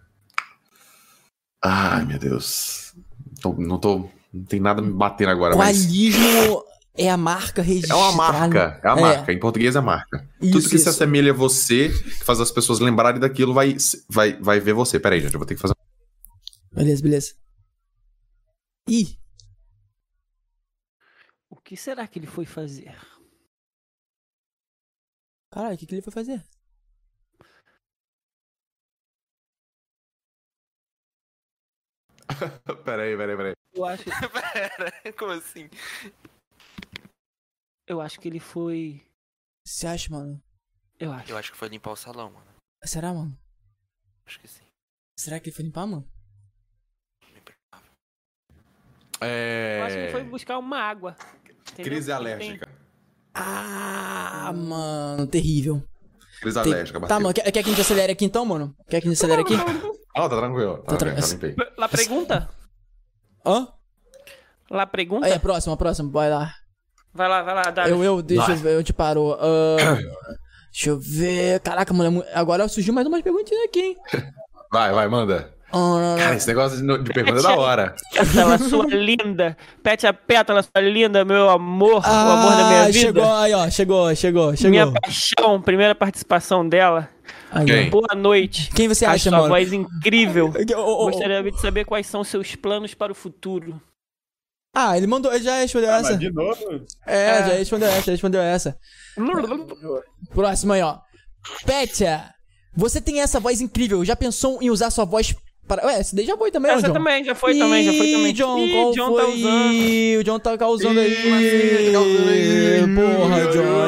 Ai, 1.63 2.05
meu 2.05 2.19
Deus. 2.19 2.93
Tô- 3.41 3.53
não 3.53 3.79
tô. 3.79 4.09
Não 4.37 4.45
tem 4.45 4.59
nada 4.59 4.81
me 4.81 4.91
batendo 4.91 5.29
agora, 5.31 5.55
mas. 5.55 5.85
Coalismo 5.85 6.63
é 6.95 7.09
a 7.09 7.17
marca 7.17 7.61
É 7.61 7.65
registrada. 7.65 8.01
uma 8.01 8.11
marca. 8.13 8.79
É 8.83 8.87
a 8.89 8.95
marca. 8.95 9.31
Em 9.33 9.39
português 9.39 9.75
é 9.75 9.81
marca. 9.81 10.27
Tudo 10.39 10.59
Isso, 10.59 10.69
que 10.69 10.77
se 10.77 10.81
isso. 10.81 10.89
assemelha 10.89 11.31
a 11.31 11.35
você, 11.35 11.89
que 11.89 12.23
faz 12.25 12.39
as 12.39 12.51
pessoas 12.51 12.79
lembrarem 12.79 13.19
daquilo, 13.19 13.53
vai, 13.53 13.75
vai, 14.09 14.33
vai 14.41 14.59
ver 14.59 14.73
você. 14.73 14.99
Pera 14.99 15.15
aí, 15.15 15.21
gente. 15.21 15.33
Eu 15.33 15.39
vou 15.39 15.45
ter 15.47 15.55
que 15.55 15.61
fazer. 15.61 15.75
Beleza, 16.71 17.01
beleza. 17.01 17.33
Ih, 18.89 19.17
O 21.49 21.55
que 21.57 21.75
será 21.75 22.07
que 22.07 22.17
ele 22.19 22.27
foi 22.27 22.45
fazer? 22.45 22.95
caralho, 25.51 25.75
o 25.75 25.77
que, 25.77 25.85
que 25.85 25.95
ele 25.95 26.01
foi 26.01 26.13
fazer? 26.13 26.43
pera 32.85 33.03
aí, 33.03 33.15
pera 33.17 33.31
aí, 33.31 33.37
pera 33.37 33.49
aí. 33.49 33.53
Eu 33.73 33.85
acho, 33.85 34.03
Pera, 34.53 35.13
como 35.17 35.31
assim? 35.31 35.69
eu 37.87 38.01
acho 38.01 38.19
que 38.19 38.27
ele 38.27 38.39
foi. 38.39 39.05
Você 39.65 39.87
acha, 39.87 40.09
mano? 40.11 40.41
Eu 40.99 41.11
acho. 41.11 41.31
Eu 41.31 41.37
acho 41.37 41.51
que 41.51 41.57
foi 41.57 41.67
limpar 41.69 41.91
o 41.91 41.95
salão, 41.95 42.31
mano. 42.31 42.45
Será, 42.83 43.13
mano? 43.13 43.37
Acho 44.25 44.39
que 44.39 44.47
sim. 44.47 44.63
Será 45.19 45.39
que 45.39 45.49
ele 45.49 45.55
foi 45.55 45.65
limpar, 45.65 45.85
mano? 45.85 46.07
É. 49.21 49.79
Eu 49.79 49.83
acho 49.85 49.95
que 49.95 50.01
ele 50.01 50.11
foi 50.11 50.23
buscar 50.23 50.57
uma 50.57 50.79
água. 50.79 51.15
entendeu? 51.71 51.85
Crise 51.85 52.07
tem- 52.07 52.15
alérgica. 52.15 52.67
Ah, 53.33 54.51
mano, 54.53 55.27
terrível. 55.27 55.83
Crise 56.41 56.61
Tem- 56.61 56.73
alérgica, 56.73 56.99
Tá, 57.07 57.19
mano, 57.19 57.33
quer, 57.33 57.43
quer 57.51 57.63
que 57.63 57.69
a 57.69 57.71
gente 57.71 57.81
acelere 57.81 58.11
aqui 58.13 58.25
então, 58.25 58.45
mano? 58.45 58.75
Quer 58.89 59.01
que 59.01 59.07
a 59.07 59.11
gente 59.11 59.17
acelere 59.17 59.41
aqui? 59.41 59.53
Ah, 60.17 60.29
tá 60.29 60.37
tranquilo. 60.37 60.77
Tá, 60.77 60.83
Tá 60.83 60.91
tá, 60.91 60.97
tran- 60.97 61.15
tá. 61.15 61.65
Lá 61.77 61.87
pergunta? 61.87 62.49
Hã? 63.45 63.67
Lá 64.69 64.85
pergunta? 64.85 65.25
Aí, 65.27 65.33
a 65.33 65.39
próxima, 65.39 65.73
a 65.73 65.77
próxima, 65.77 66.09
vai 66.11 66.29
lá. 66.29 66.53
Vai 67.13 67.27
lá, 67.29 67.41
vai 67.41 67.55
lá, 67.55 67.63
Davi. 67.71 67.89
Eu, 67.89 68.03
eu, 68.03 68.21
deixa 68.21 68.45
Vai. 68.47 68.55
eu 68.55 68.59
ver, 68.59 68.75
eu 68.75 68.83
te 68.83 68.93
paro. 68.93 69.37
Ah, 69.39 69.77
deixa 70.71 70.89
eu 70.89 70.99
ver. 70.99 71.59
Caraca, 71.61 71.93
mano, 71.93 72.23
é 72.27 72.37
agora 72.37 72.67
surgiu 72.67 72.93
mais 72.93 73.07
umas 73.07 73.21
perguntinhas 73.21 73.63
aqui, 73.63 73.79
hein? 73.81 73.97
Vai, 74.71 74.91
vai, 74.91 75.07
manda. 75.07 75.53
Ah, 75.71 76.15
Cara, 76.17 76.35
esse 76.35 76.45
negócio 76.47 76.77
de, 76.77 77.03
de 77.03 77.13
pergunta 77.13 77.39
é 77.39 77.41
da 77.41 77.55
hora. 77.55 77.95
Pétala, 78.13 78.57
sua 78.57 78.85
linda. 78.87 79.55
Pete 79.81 80.05
a 80.05 80.11
pétala, 80.13 80.61
sua 80.61 80.81
linda, 80.81 81.23
meu 81.23 81.49
amor. 81.49 82.01
o 82.01 82.05
amor 82.05 82.51
da 82.51 82.67
minha 82.67 82.81
Ah, 82.81 82.85
vida. 82.87 82.99
chegou 82.99 83.33
aí, 83.33 83.53
ó, 83.53 83.69
chegou, 83.69 84.13
chegou, 84.15 84.55
chegou. 84.57 84.69
Minha 84.71 84.91
paixão, 84.91 85.61
primeira 85.61 85.95
participação 85.95 86.67
dela. 86.67 87.07
Aí, 87.51 87.63
ó. 87.63 87.65
Quem? 87.65 87.89
Boa 87.89 88.15
noite. 88.15 88.69
Quem 88.75 88.87
você 88.87 89.05
A 89.05 89.11
acha, 89.11 89.29
sua 89.29 89.37
mano? 89.39 89.49
voz 89.49 89.71
incrível. 89.71 90.51
Ô, 90.75 90.79
ô, 90.79 91.03
ô. 91.07 91.11
Gostaria 91.11 91.43
de 91.43 91.59
saber 91.61 91.85
quais 91.85 92.07
são 92.07 92.23
seus 92.23 92.55
planos 92.55 92.93
para 92.93 93.11
o 93.11 93.15
futuro. 93.15 93.81
Ah, 94.75 94.95
ele 94.97 95.07
mandou, 95.07 95.33
ele 95.33 95.43
já 95.43 95.57
respondeu 95.59 95.89
Ah, 95.89 95.97
essa. 95.99 96.09
mas 96.11 96.19
de 96.19 96.31
novo? 96.31 96.85
É, 97.05 97.37
já 97.39 97.53
respondeu 97.55 97.87
essa, 97.89 98.01
já 98.05 98.11
respondeu 98.11 98.41
essa. 98.41 98.77
Próximo 100.33 100.73
aí, 100.73 100.81
ó. 100.81 100.97
Petia, 101.65 102.25
você 102.75 103.01
tem 103.01 103.21
essa 103.21 103.39
voz 103.39 103.59
incrível. 103.61 104.03
Já 104.05 104.15
pensou 104.15 104.61
em 104.61 104.69
usar 104.69 104.91
sua 104.91 105.05
voz 105.05 105.33
para. 105.67 105.85
Ué, 105.85 105.99
esse 105.99 106.15
daí 106.15 106.25
já 106.25 106.37
foi 106.37 106.51
também, 106.51 106.71
ó, 106.71 106.75
Essa 106.75 106.87
John? 106.87 106.93
também, 106.93 107.23
já 107.23 107.33
foi 107.33 107.57
também, 107.57 107.83
já 107.85 107.91
foi 107.93 108.11
também. 108.11 108.27
Ih, 108.29 108.33
John, 108.33 108.57
Ih, 108.59 108.71
qual 108.71 108.91
John 108.93 109.07
foi? 109.07 109.21
tá 109.21 109.27
usando. 109.29 109.73
Ih, 109.73 110.17
O 110.17 110.23
John 110.23 110.39
tá 110.39 110.57
causando 110.57 110.99
aí. 110.99 111.11
Ih, 111.13 111.91
tá. 111.91 111.99
Porra, 113.01 113.47
John. 113.51 113.87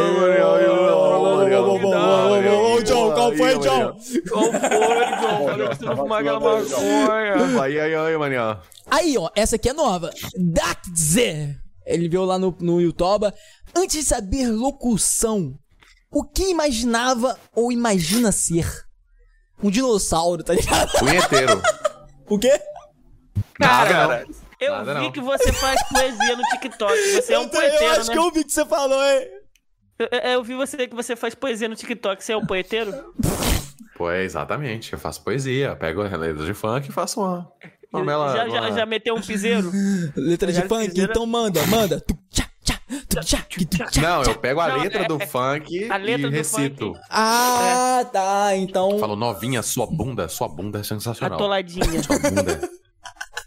Qual 3.36 3.38
foi, 3.38 3.60
John? 3.60 4.00
Qual 4.30 4.44
foi, 4.44 4.60
John? 4.60 5.46
Falei 5.48 5.68
que 5.70 5.76
você 5.76 5.86
não 5.86 5.96
fumar 5.96 6.22
aquela 6.22 6.40
maconha. 6.40 7.62
Aí, 7.64 7.80
aí, 7.80 7.96
aí, 7.96 8.18
maninho. 8.18 8.60
Aí, 8.90 9.18
ó, 9.18 9.30
essa 9.36 9.56
aqui 9.56 9.70
é 9.70 9.74
nova. 9.74 10.12
Dakze. 10.38 11.56
Ele 11.86 12.10
viu 12.10 12.26
lá 12.26 12.38
no, 12.38 12.56
no 12.60 12.80
YouTube. 12.82 13.32
Antes 13.76 14.00
de 14.00 14.04
saber 14.04 14.48
locução, 14.48 15.58
o 16.12 16.24
que 16.24 16.50
imaginava 16.50 17.38
ou 17.56 17.72
imagina 17.72 18.32
ser? 18.32 18.68
Um 19.62 19.70
dinossauro, 19.70 20.44
tá 20.44 20.54
ligado? 20.54 20.92
Punheteiro. 21.00 21.62
O 22.28 22.38
quê? 22.40 22.62
Cara, 23.60 24.26
eu 24.60 24.72
Nada 24.74 24.94
vi 24.96 25.06
não. 25.06 25.12
que 25.12 25.22
você 25.22 25.52
faz 25.54 25.82
poesia 25.88 26.36
no 26.36 26.44
TikTok. 26.44 26.94
Você 27.14 27.34
é 27.34 27.40
um 27.40 27.44
eu, 27.44 27.50
poeteiro, 27.50 27.92
acho 27.92 28.08
né? 28.08 28.14
que 28.14 28.20
eu 28.20 28.24
ouvi 28.24 28.44
que 28.44 28.52
você 28.52 28.66
falou, 28.66 29.04
hein? 29.04 29.28
Eu, 30.00 30.08
eu 30.32 30.44
vi 30.44 30.56
você 30.56 30.88
que 30.88 30.96
você 30.96 31.16
faz 31.16 31.36
poesia 31.36 31.68
no 31.68 31.76
TikTok. 31.76 32.24
Você 32.24 32.32
é 32.34 32.38
um 32.38 32.46
poeteiro? 32.46 32.94
Pô, 33.98 34.10
é 34.10 34.24
exatamente. 34.24 34.94
Eu 34.94 35.00
faço 35.00 35.22
poesia, 35.24 35.76
pego 35.76 36.02
letras 36.02 36.46
de 36.46 36.54
funk 36.54 36.90
e 36.90 36.92
faço 36.92 37.20
uma. 37.20 37.52
Uma 37.92 38.06
bela. 38.06 38.32
já, 38.36 38.48
já, 38.48 38.62
uma- 38.62 38.72
já 38.72 38.86
meteu 38.86 39.16
um 39.16 39.22
piseiro? 39.22 39.72
Letra 40.16 40.52
de 40.54 40.62
funk, 40.68 40.88
Piseira. 40.90 41.12
então 41.12 41.26
manda, 41.26 41.66
manda. 41.68 42.04
Não, 44.02 44.24
eu 44.24 44.36
pego 44.36 44.60
a 44.60 44.68
Não, 44.70 44.78
letra 44.84 45.04
é- 45.04 45.08
do 45.08 45.20
funk 45.20 45.90
a 45.92 45.98
letra 45.98 46.28
e 46.28 46.30
do 46.32 46.36
recito. 46.38 46.94
funk. 46.94 47.00
Ah, 47.10 48.06
tá, 48.12 48.56
então. 48.56 49.00
Falo, 49.00 49.16
novinha, 49.16 49.62
sua 49.62 49.86
bunda, 49.88 50.28
sua 50.30 50.48
bunda 50.48 50.80
é 50.80 50.84
sensacional. 50.84 51.38
Atoladinha. 51.38 52.02
Sua 52.04 52.20
bunda. 52.20 52.70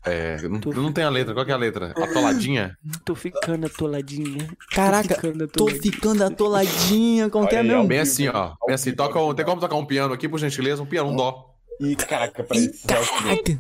É, 0.05 0.37
não, 0.49 0.59
não 0.59 0.93
tem 0.93 1.05
a 1.05 1.09
letra, 1.09 1.33
qual 1.33 1.47
que 1.47 1.53
é 1.53 1.55
a 1.55 1.59
letra? 1.59 1.93
Atoladinha? 1.97 2.77
Tô 3.05 3.15
ficando 3.15 3.67
atoladinha. 3.67 4.49
Caraca, 4.73 5.15
ficando 5.15 5.47
tô 5.47 5.69
ficando 5.69 6.25
atoladinha. 6.25 7.31
Como 7.31 7.47
que 7.47 7.55
é 7.55 7.63
mesmo? 7.63 7.87
Bem 7.87 8.01
assim, 8.01 8.27
ó. 8.29 8.55
Bem 8.67 8.75
assim, 8.75 8.93
toca 8.93 9.21
um, 9.21 9.33
tem 9.33 9.45
como 9.45 9.61
tocar 9.61 9.77
um 9.77 9.87
piano 9.87 10.13
aqui, 10.13 10.29
por 10.29 10.41
gentileza? 10.41 10.83
Um 10.83 10.87
piano, 10.87 11.11
um 11.11 11.17
dó. 11.17 11.51
Ih, 11.81 11.95
caraca, 11.97 12.45
esse 12.53 12.79
Celso. 12.79 13.11
caraca. 13.13 13.59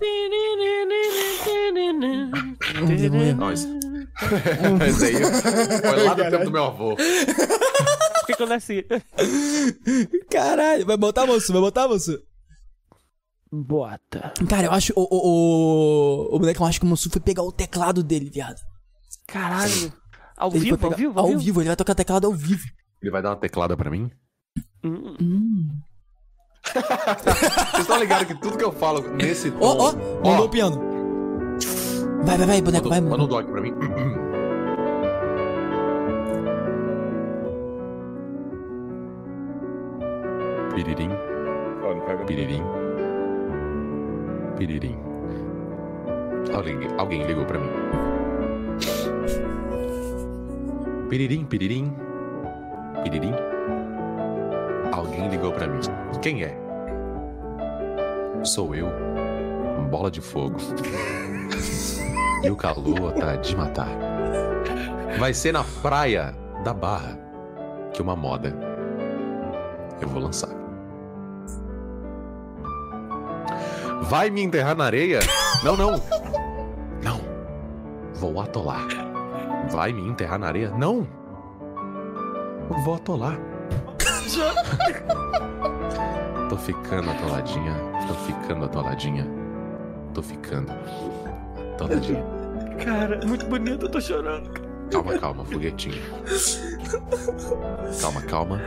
Não, 3.38 3.52
isso... 3.52 3.68
Esse 4.86 5.06
aí 5.06 5.14
foi 5.80 6.02
lá 6.02 6.14
do 6.14 6.22
tempo 6.30 6.44
do 6.44 6.50
meu 6.50 6.64
avô. 6.64 6.96
Por 6.96 8.26
que 8.26 8.34
que 8.34 8.42
eu 8.42 8.46
nasci? 8.46 8.84
Caralho, 10.30 10.86
vai 10.86 10.96
botar, 10.96 11.26
moço? 11.26 11.52
Vai 11.52 11.62
botar, 11.62 11.88
moço? 11.88 12.20
Bota. 13.52 14.32
Cara, 14.48 14.66
eu 14.66 14.72
acho. 14.72 14.92
O, 14.96 15.02
o, 15.02 15.18
o, 16.32 16.36
o 16.36 16.38
moleque, 16.38 16.58
eu 16.60 16.66
acho 16.66 16.80
que 16.80 16.86
o 16.86 16.88
Moço 16.88 17.10
foi 17.10 17.20
pegar 17.20 17.42
o 17.42 17.52
teclado 17.52 18.02
dele, 18.02 18.30
viado. 18.30 18.56
Caralho. 19.26 19.92
Ao 20.36 20.50
Ele 20.50 20.60
vivo, 20.60 20.78
foi 20.78 20.86
ao 20.86 20.90
pegar- 20.94 20.96
vivo, 21.08 21.20
ao 21.20 21.38
vivo. 21.38 21.60
ele 21.60 21.68
vai 21.68 21.76
tocar 21.76 21.94
teclado 21.94 22.26
ao 22.26 22.32
vivo. 22.32 22.64
Ele 23.02 23.10
vai 23.10 23.20
dar 23.22 23.30
uma 23.30 23.36
teclada 23.36 23.76
pra 23.76 23.90
mim? 23.90 24.10
Hum. 24.82 25.16
Hum. 25.20 25.68
Vocês 26.72 27.80
estão 27.80 27.98
ligados 27.98 28.26
que 28.26 28.40
tudo 28.40 28.56
que 28.56 28.64
eu 28.64 28.72
falo 28.72 29.02
nesse 29.16 29.50
tom... 29.50 29.58
Ó, 29.60 29.90
ó, 29.90 29.92
mandou 30.24 30.46
o 30.46 30.48
piano. 30.48 30.80
Vai, 32.24 32.38
vai, 32.38 32.46
vai, 32.46 32.62
boneco, 32.62 32.88
Manda, 32.88 32.88
vai, 32.88 33.00
manda 33.00 33.10
mano. 33.10 33.24
um 33.24 33.28
dó 33.28 33.38
aqui 33.40 33.50
pra 33.52 33.60
mim. 33.60 33.72
Piririm. 40.74 41.10
Piririm. 42.26 42.62
Piririm. 44.56 44.98
Alguém, 46.54 46.78
alguém 46.98 47.22
ligou 47.24 47.44
pra 47.44 47.58
mim. 47.58 47.70
Piririm, 51.08 51.44
piririm. 51.44 51.94
Piririm. 53.02 53.34
Alguém 54.92 55.28
ligou 55.28 55.52
pra 55.52 55.66
mim. 55.66 55.80
Quem 56.20 56.44
é? 56.44 56.56
Sou 58.44 58.74
eu. 58.74 58.88
Bola 59.90 60.10
de 60.10 60.20
fogo. 60.20 60.56
E 62.42 62.50
o 62.50 62.56
calor 62.56 63.12
tá 63.12 63.36
de 63.36 63.56
matar. 63.56 63.88
Vai 65.18 65.32
ser 65.32 65.52
na 65.52 65.64
praia 65.82 66.34
da 66.64 66.74
Barra 66.74 67.18
que 67.92 68.02
uma 68.02 68.16
moda 68.16 68.56
eu 70.00 70.08
vou 70.08 70.22
lançar. 70.22 70.61
Vai 74.02 74.30
me 74.30 74.42
enterrar 74.42 74.76
na 74.76 74.84
areia? 74.84 75.20
Não, 75.62 75.76
não. 75.76 75.92
Não. 77.02 77.20
Vou 78.14 78.40
atolar. 78.40 78.86
Vai 79.70 79.92
me 79.92 80.06
enterrar 80.06 80.38
na 80.38 80.48
areia? 80.48 80.70
Não. 80.70 81.06
Vou 82.84 82.94
atolar. 82.94 83.38
Tô 86.48 86.56
ficando 86.56 87.10
atoladinha. 87.10 87.74
Tô 88.08 88.14
ficando 88.14 88.64
atoladinha. 88.64 89.26
Tô 90.14 90.22
ficando 90.22 90.72
atoladinha. 91.74 92.24
Cara, 92.84 93.20
muito 93.26 93.46
bonito, 93.46 93.86
eu 93.86 93.90
tô 93.90 94.00
chorando. 94.00 94.50
Calma, 94.90 95.18
calma, 95.18 95.44
foguetinho. 95.44 96.02
Calma, 98.00 98.22
calma. 98.22 98.60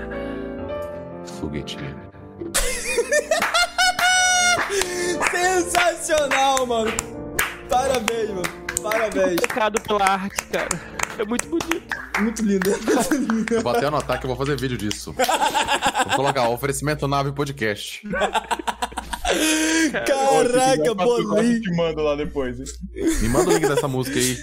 Foguetinho. 1.25 1.95
Sensacional, 5.31 6.65
mano. 6.65 6.91
Parabéns, 7.69 8.29
mano. 8.29 8.43
Parabéns. 8.81 9.41
Pecado 9.41 9.81
pela 9.81 10.05
arte, 10.05 10.43
cara. 10.51 10.69
É 11.17 11.25
muito 11.25 11.47
bonito. 11.47 11.95
Muito 12.19 12.41
lindo. 12.43 12.69
Muito 12.69 13.13
lindo. 13.15 13.53
Eu 13.53 13.61
vou 13.61 13.71
até 13.71 13.85
anotar 13.87 14.19
que 14.19 14.25
eu 14.25 14.29
vou 14.29 14.37
fazer 14.37 14.59
vídeo 14.59 14.77
disso. 14.77 15.13
Vou 15.13 16.15
colocar 16.15 16.49
oferecimento 16.49 17.07
nave 17.07 17.31
podcast. 17.31 18.01
Caraca, 19.91 20.85
Eu 20.85 20.95
bolinho. 20.95 21.61
te 21.61 21.71
mando 21.75 22.01
lá 22.01 22.15
depois. 22.15 22.59
hein? 22.59 22.65
Me 23.21 23.29
manda 23.29 23.49
o 23.49 23.53
link 23.53 23.67
dessa 23.67 23.87
música 23.87 24.17
aí. 24.19 24.37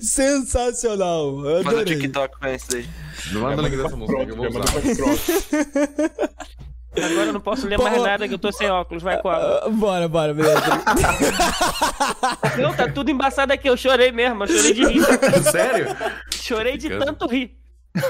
Sensacional. 0.00 1.44
Eu 1.44 1.62
Faz 1.64 1.76
o 1.76 1.80
adorei. 1.80 1.96
TikTok 1.96 2.38
com 2.38 2.46
esse 2.46 2.68
daí. 2.70 2.88
Me 3.32 3.38
manda 3.40 3.62
o 3.62 3.66
link 3.66 3.76
dessa 3.76 3.96
música 3.96 4.24
que 4.26 4.32
eu 4.32 4.36
vou 4.36 4.48
usar. 4.48 4.64
Agora 6.96 7.26
eu 7.26 7.32
não 7.32 7.40
posso 7.40 7.66
ler 7.66 7.76
Pô. 7.76 7.82
mais 7.82 8.00
nada 8.02 8.28
que 8.28 8.34
eu 8.34 8.38
tô 8.38 8.52
sem 8.52 8.70
óculos, 8.70 9.02
vai 9.02 9.20
com 9.20 9.28
água. 9.28 9.62
Ah, 9.64 9.68
Bora, 9.68 10.08
bora, 10.08 10.32
beleza. 10.34 10.60
Não, 12.60 12.72
tá 12.74 12.88
tudo 12.90 13.10
embaçado 13.10 13.52
aqui, 13.52 13.68
eu 13.68 13.76
chorei 13.76 14.12
mesmo, 14.12 14.44
eu 14.44 14.48
chorei 14.48 14.72
de 14.74 14.84
rir. 14.84 15.02
Sério? 15.50 15.86
Chorei 16.32 16.76
de 16.76 16.88
tanto 16.90 17.26
rir. 17.26 17.56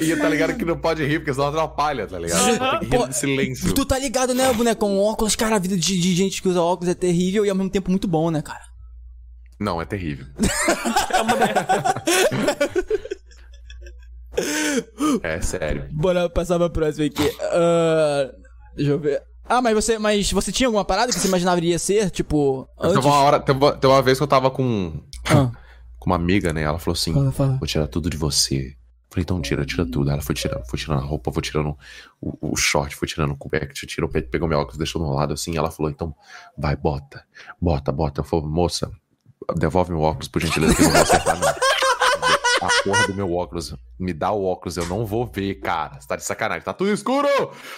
E, 0.00 0.12
e 0.12 0.16
tá 0.16 0.28
ligado 0.28 0.54
que 0.54 0.64
não 0.64 0.78
pode 0.78 1.04
rir, 1.04 1.18
porque 1.18 1.34
senão 1.34 1.48
atrapalha, 1.48 2.06
tá 2.06 2.16
ligado? 2.16 2.40
Aham. 2.40 2.78
Tem 2.78 2.88
que 2.88 2.96
rir 2.96 3.06
no 3.06 3.12
silêncio. 3.12 3.74
tu 3.74 3.84
tá 3.84 3.98
ligado, 3.98 4.32
né, 4.32 4.52
bonecão? 4.52 4.96
Óculos, 4.96 5.34
cara, 5.34 5.56
a 5.56 5.58
vida 5.58 5.76
de, 5.76 5.98
de 5.98 6.14
gente 6.14 6.40
que 6.40 6.48
usa 6.48 6.60
óculos 6.62 6.88
é 6.88 6.94
terrível 6.94 7.44
e 7.44 7.50
ao 7.50 7.56
mesmo 7.56 7.70
tempo 7.70 7.90
muito 7.90 8.06
bom, 8.06 8.30
né, 8.30 8.40
cara? 8.42 8.62
Não, 9.58 9.82
é 9.82 9.84
terrível. 9.84 10.26
É 11.10 11.20
uma 11.20 11.34
merda. 11.34 11.64
É 15.22 15.40
sério. 15.40 15.88
Bora 15.92 16.28
passar 16.28 16.58
pra 16.58 16.70
próxima 16.70 17.06
aqui. 17.06 17.30
Ah, 17.40 18.30
deixa 18.76 18.92
eu 18.92 18.98
ver. 18.98 19.22
Ah, 19.44 19.60
mas 19.60 19.74
você, 19.74 19.98
mas 19.98 20.30
você 20.32 20.50
tinha 20.52 20.68
alguma 20.68 20.84
parada 20.84 21.12
que 21.12 21.18
você 21.18 21.28
imaginava 21.28 21.58
iria 21.58 21.78
ser? 21.78 22.10
Tipo, 22.10 22.68
Teve 22.80 22.94
antes? 22.94 23.04
uma 23.04 23.16
hora, 23.16 23.40
teve 23.40 23.58
uma, 23.58 23.72
teve 23.72 23.92
uma 23.92 24.00
vez 24.02 24.16
que 24.18 24.22
eu 24.24 24.28
tava 24.28 24.50
com, 24.50 25.02
Ah, 25.26 25.50
com 25.98 26.06
uma 26.10 26.16
amiga, 26.16 26.52
né? 26.52 26.62
Ela 26.62 26.78
falou 26.78 26.94
assim: 26.94 27.12
fala, 27.12 27.32
fala. 27.32 27.56
Vou 27.58 27.66
tirar 27.66 27.86
tudo 27.88 28.08
de 28.08 28.16
você. 28.16 28.74
Falei, 29.10 29.24
então 29.24 29.42
tira, 29.42 29.62
tira 29.66 29.84
tudo. 29.84 30.10
Ela 30.10 30.22
foi 30.22 30.34
tirando, 30.34 30.64
foi 30.66 30.78
tirando 30.78 31.00
a 31.00 31.04
roupa, 31.04 31.30
foi 31.30 31.42
tirando 31.42 31.76
o, 32.18 32.52
o 32.52 32.56
short, 32.56 32.96
foi 32.96 33.06
tirando 33.06 33.32
o 33.32 33.36
coberto, 33.36 33.86
tirou, 33.86 34.08
pe- 34.08 34.22
pegou 34.22 34.48
meu 34.48 34.58
óculos, 34.58 34.78
deixou 34.78 35.02
do 35.02 35.06
meu 35.06 35.14
lado 35.16 35.34
assim. 35.34 35.54
Ela 35.58 35.70
falou, 35.70 35.90
então 35.90 36.14
vai, 36.56 36.74
bota, 36.76 37.22
bota, 37.60 37.92
bota. 37.92 38.20
Eu 38.20 38.24
falei, 38.24 38.46
moça, 38.46 38.90
devolve 39.58 39.90
meu 39.92 40.00
óculos, 40.00 40.28
por 40.28 40.40
gentileza, 40.40 40.74
que 40.74 40.80
eu 40.82 40.86
não 40.86 40.92
vou 40.94 41.02
acertar, 41.02 41.38
não. 41.38 41.52
A 42.62 42.82
porra 42.84 43.06
do 43.08 43.14
meu 43.14 43.32
óculos. 43.32 43.74
Me 43.98 44.12
dá 44.12 44.30
o 44.30 44.44
óculos, 44.44 44.76
eu 44.76 44.86
não 44.86 45.04
vou 45.04 45.26
ver, 45.26 45.56
cara. 45.56 46.00
Você 46.00 46.06
tá 46.06 46.16
de 46.16 46.24
sacanagem. 46.24 46.64
Tá 46.64 46.72
tudo 46.72 46.92
escuro! 46.92 47.28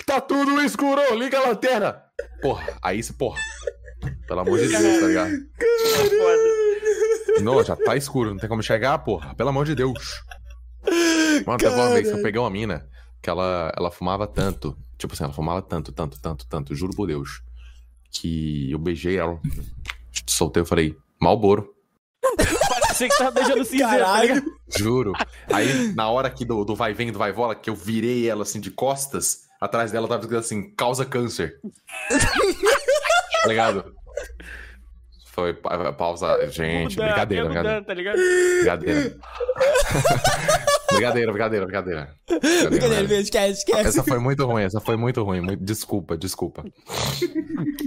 Tá 0.05 0.21
tudo 0.21 0.61
escuro! 0.61 1.01
Liga 1.15 1.39
a 1.39 1.49
lanterna! 1.49 2.03
Porra, 2.43 2.77
aí 2.83 3.03
você, 3.03 3.13
porra. 3.13 3.41
Pelo 4.27 4.41
amor 4.41 4.59
de 4.59 4.69
Deus, 4.69 5.01
tá 5.01 5.07
ligado? 5.07 5.33
Não, 7.43 7.65
já 7.65 7.75
tá 7.75 7.97
escuro, 7.97 8.31
não 8.31 8.39
tem 8.39 8.49
como 8.49 8.63
chegar, 8.63 8.99
porra. 8.99 9.35
Pelo 9.35 9.49
amor 9.49 9.65
de 9.65 9.75
Deus. 9.75 10.23
Mano, 11.47 11.59
teve 11.59 11.75
uma 11.75 11.91
vez 11.91 12.09
que 12.09 12.15
eu 12.15 12.23
peguei 12.23 12.41
uma 12.41 12.51
mina 12.51 12.87
que 13.23 13.31
ela, 13.31 13.73
ela 13.77 13.91
fumava 13.91 14.27
tanto. 14.27 14.77
Tipo 14.99 15.15
assim, 15.15 15.25
ela 15.25 15.33
fumava 15.33 15.63
tanto, 15.63 15.91
tanto, 15.93 16.21
tanto, 16.21 16.47
tanto, 16.47 16.75
juro 16.75 16.95
por 16.95 17.07
Deus. 17.07 17.43
Que 18.11 18.71
eu 18.71 18.79
beijei 18.79 19.17
ela, 19.17 19.41
soltei, 20.27 20.61
eu 20.61 20.67
falei, 20.67 20.97
Malboro, 21.21 21.74
Parecia 22.95 23.09
que 23.09 23.19
tava 23.19 23.31
beijando 23.33 23.65
cinzeiro, 23.65 24.05
tá 24.05 24.21
ligado? 24.23 24.45
juro. 24.77 25.13
Aí, 25.53 25.93
na 25.95 26.09
hora 26.09 26.29
aqui 26.29 26.45
do, 26.45 26.65
do 26.65 26.75
vai 26.77 26.95
vem, 26.95 27.11
do 27.11 27.19
vai 27.19 27.33
vola, 27.33 27.55
que 27.55 27.69
eu 27.69 27.75
virei 27.75 28.29
ela 28.29 28.43
assim 28.43 28.61
de 28.61 28.71
costas, 28.71 29.49
atrás 29.61 29.91
dela 29.91 30.07
tava 30.07 30.21
escrito 30.23 30.41
assim, 30.41 30.71
causa 30.75 31.05
câncer. 31.05 31.57
tá 33.43 33.49
ligado? 33.49 33.93
Foi 35.33 35.53
pa- 35.53 35.93
pausa. 35.93 36.39
Gente, 36.51 36.93
Mudando, 36.97 37.09
brincadeira, 37.09 37.43
ia 37.45 37.49
brincadeira. 37.49 37.81
mudando, 37.81 37.87
tá 37.87 37.95
ligado? 37.95 38.17
Brincadeira. 38.17 39.17
brincadeira, 40.95 41.33
brincadeira, 41.33 41.67
brincadeira. 41.67 42.15
Brincadeira, 42.29 42.71
Brincadeira. 42.71 43.15
esquece, 43.21 43.59
esquece. 43.61 43.89
Essa 43.89 44.03
foi 44.03 44.19
muito 44.19 44.45
ruim, 44.47 44.63
essa 44.63 44.81
foi 44.81 44.97
muito 44.97 45.23
ruim. 45.23 45.41
muito- 45.41 45.63
Desculpa, 45.65 46.17
desculpa. 46.17 46.65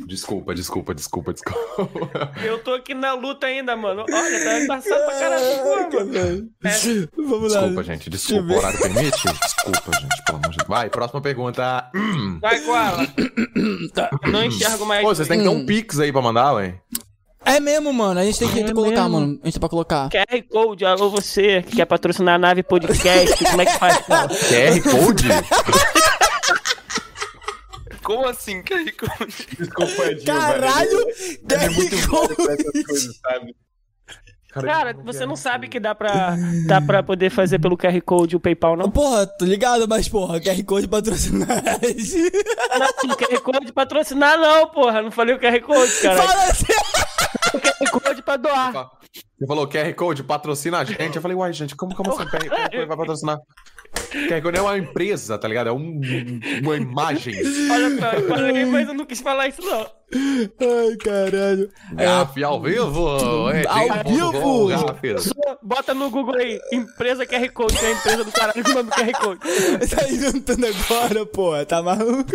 Desculpa, 0.08 0.54
desculpa, 0.56 0.94
desculpa, 0.96 1.34
desculpa. 1.34 2.32
Eu 2.44 2.60
tô 2.60 2.74
aqui 2.74 2.94
na 2.94 3.14
luta 3.14 3.48
ainda, 3.48 3.76
mano. 3.76 4.06
Olha, 4.10 4.44
tá 4.44 4.60
embaçado 4.62 5.06
pra 5.06 5.20
caralho, 5.20 5.90
pô, 5.92 6.06
mano. 6.06 6.50
Vamos 7.30 7.54
lá. 7.54 7.60
Desculpa, 7.62 7.84
gente, 7.84 8.10
desculpa. 8.10 8.54
O 8.54 8.58
horário 8.58 8.80
permite? 8.80 9.24
Desculpa, 9.24 10.00
gente, 10.00 10.24
pelo 10.26 10.38
amor 10.38 10.50
de 10.52 10.58
Deus. 10.58 10.68
Vai, 10.68 10.90
próxima 10.90 11.22
pergunta. 11.22 11.92
Vai 12.42 12.60
com 12.62 12.76
ela. 12.76 13.08
Eu 14.24 14.32
não 14.32 14.44
enxergo 14.46 14.86
mais. 14.86 15.02
Pô, 15.04 15.14
vocês 15.14 15.28
têm 15.28 15.38
que 15.40 15.44
ter 15.44 15.50
um 15.50 15.66
pix 15.66 16.00
aí 16.00 16.12
pra 16.12 16.22
mandar, 16.22 16.54
ué. 16.54 16.80
É 17.56 17.60
mesmo, 17.60 17.94
mano. 17.94 18.20
A 18.20 18.24
gente 18.26 18.40
tem 18.40 18.50
que 18.50 18.60
É 18.60 18.74
colocar, 18.74 19.04
mesmo. 19.04 19.10
mano. 19.20 19.40
A 19.42 19.46
gente 19.46 19.54
tem 19.54 19.60
pra 19.60 19.70
colocar. 19.70 20.10
QR 20.10 20.44
Code, 20.50 20.86
ou 20.86 21.10
você 21.10 21.62
que 21.64 21.78
quer 21.78 21.86
patrocinar 21.86 22.36
a 22.36 22.40
nave 22.40 22.62
podcast, 22.64 23.44
como 23.46 23.62
é 23.62 23.66
que 23.66 23.78
faz? 23.80 23.98
cara? 24.06 24.28
QR 24.30 24.82
Code? 24.84 25.28
Como 28.04 28.26
assim, 28.26 28.62
QR 28.64 28.86
Code? 28.98 29.48
Desculpa, 29.60 30.06
Edinho, 30.06 30.26
Caralho! 30.26 31.08
é 31.52 31.70
muito 31.70 31.96
QR 31.98 32.08
bom 32.08 32.28
pra 32.46 32.54
essas 32.54 32.84
coisas, 32.86 33.18
sabe? 33.18 33.56
Cara, 34.66 34.94
você 35.04 35.26
não 35.26 35.36
sabe 35.36 35.68
que 35.68 35.78
dá 35.80 35.94
pra, 35.94 36.36
dá 36.66 36.80
pra 36.82 37.04
poder 37.04 37.30
fazer 37.30 37.60
pelo 37.60 37.78
QR 37.78 38.02
Code 38.02 38.36
o 38.38 38.40
PayPal, 38.40 38.76
não? 38.78 38.90
Porra, 38.90 39.28
tô 39.28 39.44
ligado, 39.46 39.88
mas 39.90 40.08
porra, 40.08 40.40
QR 40.40 40.64
Code 40.64 40.88
patrocinar. 40.88 41.48
Não, 42.80 43.16
QR 43.18 43.42
Code 43.42 43.74
patrocinar 43.74 44.38
não, 44.40 44.68
porra. 44.70 45.02
Não 45.02 45.12
falei 45.12 45.36
o 45.36 45.40
QR 45.40 45.60
Code, 45.62 45.92
cara. 46.02 46.22
Fala 46.24 46.44
assim. 46.46 46.66
O 47.54 47.60
QR 47.60 48.02
Code 48.02 48.22
pra 48.22 48.38
doar. 48.38 48.74
Você 49.40 49.46
falou 49.48 49.68
QR 49.68 49.94
Code, 49.94 50.24
patrocina 50.24 50.80
a 50.80 50.84
gente. 50.84 51.16
Eu 51.16 51.22
falei, 51.22 51.38
uai, 51.38 51.54
gente, 51.54 51.76
como, 51.76 51.96
como 51.96 52.12
assim 52.12 52.26
QR 52.26 52.50
Code 52.50 52.86
vai 52.86 52.98
patrocinar? 52.98 53.38
QR 54.28 54.42
Code 54.42 54.58
é 54.58 54.62
uma 54.62 54.78
empresa, 54.78 55.38
tá 55.38 55.48
ligado? 55.48 55.70
É 55.70 55.72
um, 55.72 56.00
uma 56.64 56.76
imagem. 56.76 57.36
Olha 57.72 58.00
só, 58.00 58.12
eu 58.14 58.28
falei, 58.28 58.66
mas 58.66 58.88
eu 58.88 58.94
não 58.94 59.06
quis 59.06 59.22
falar 59.22 59.48
isso, 59.48 59.62
não. 59.62 59.82
Ai, 59.82 60.96
caralho. 61.04 61.70
Gaf 61.94 62.44
ao 62.44 62.62
vivo! 62.62 63.50
é, 63.52 63.64
Ao 63.68 64.04
vivo! 64.04 64.32
bom, 64.32 64.70
Bota 65.62 65.94
no 65.94 66.10
Google 66.10 66.36
aí, 66.38 66.60
empresa 66.72 67.26
QR 67.26 67.50
Code, 67.52 67.78
que 67.78 67.86
é 67.86 67.90
a 67.90 67.92
empresa 67.92 68.24
do 68.24 68.32
caralho 68.32 68.64
que 68.64 68.74
manda 68.74 68.90
o 68.92 68.96
QR 68.96 69.12
Code. 69.20 69.40
Tá 69.90 70.10
inventando 70.10 70.66
agora, 70.66 71.26
porra. 71.26 71.66
Tá 71.66 71.82
maluco? 71.84 72.32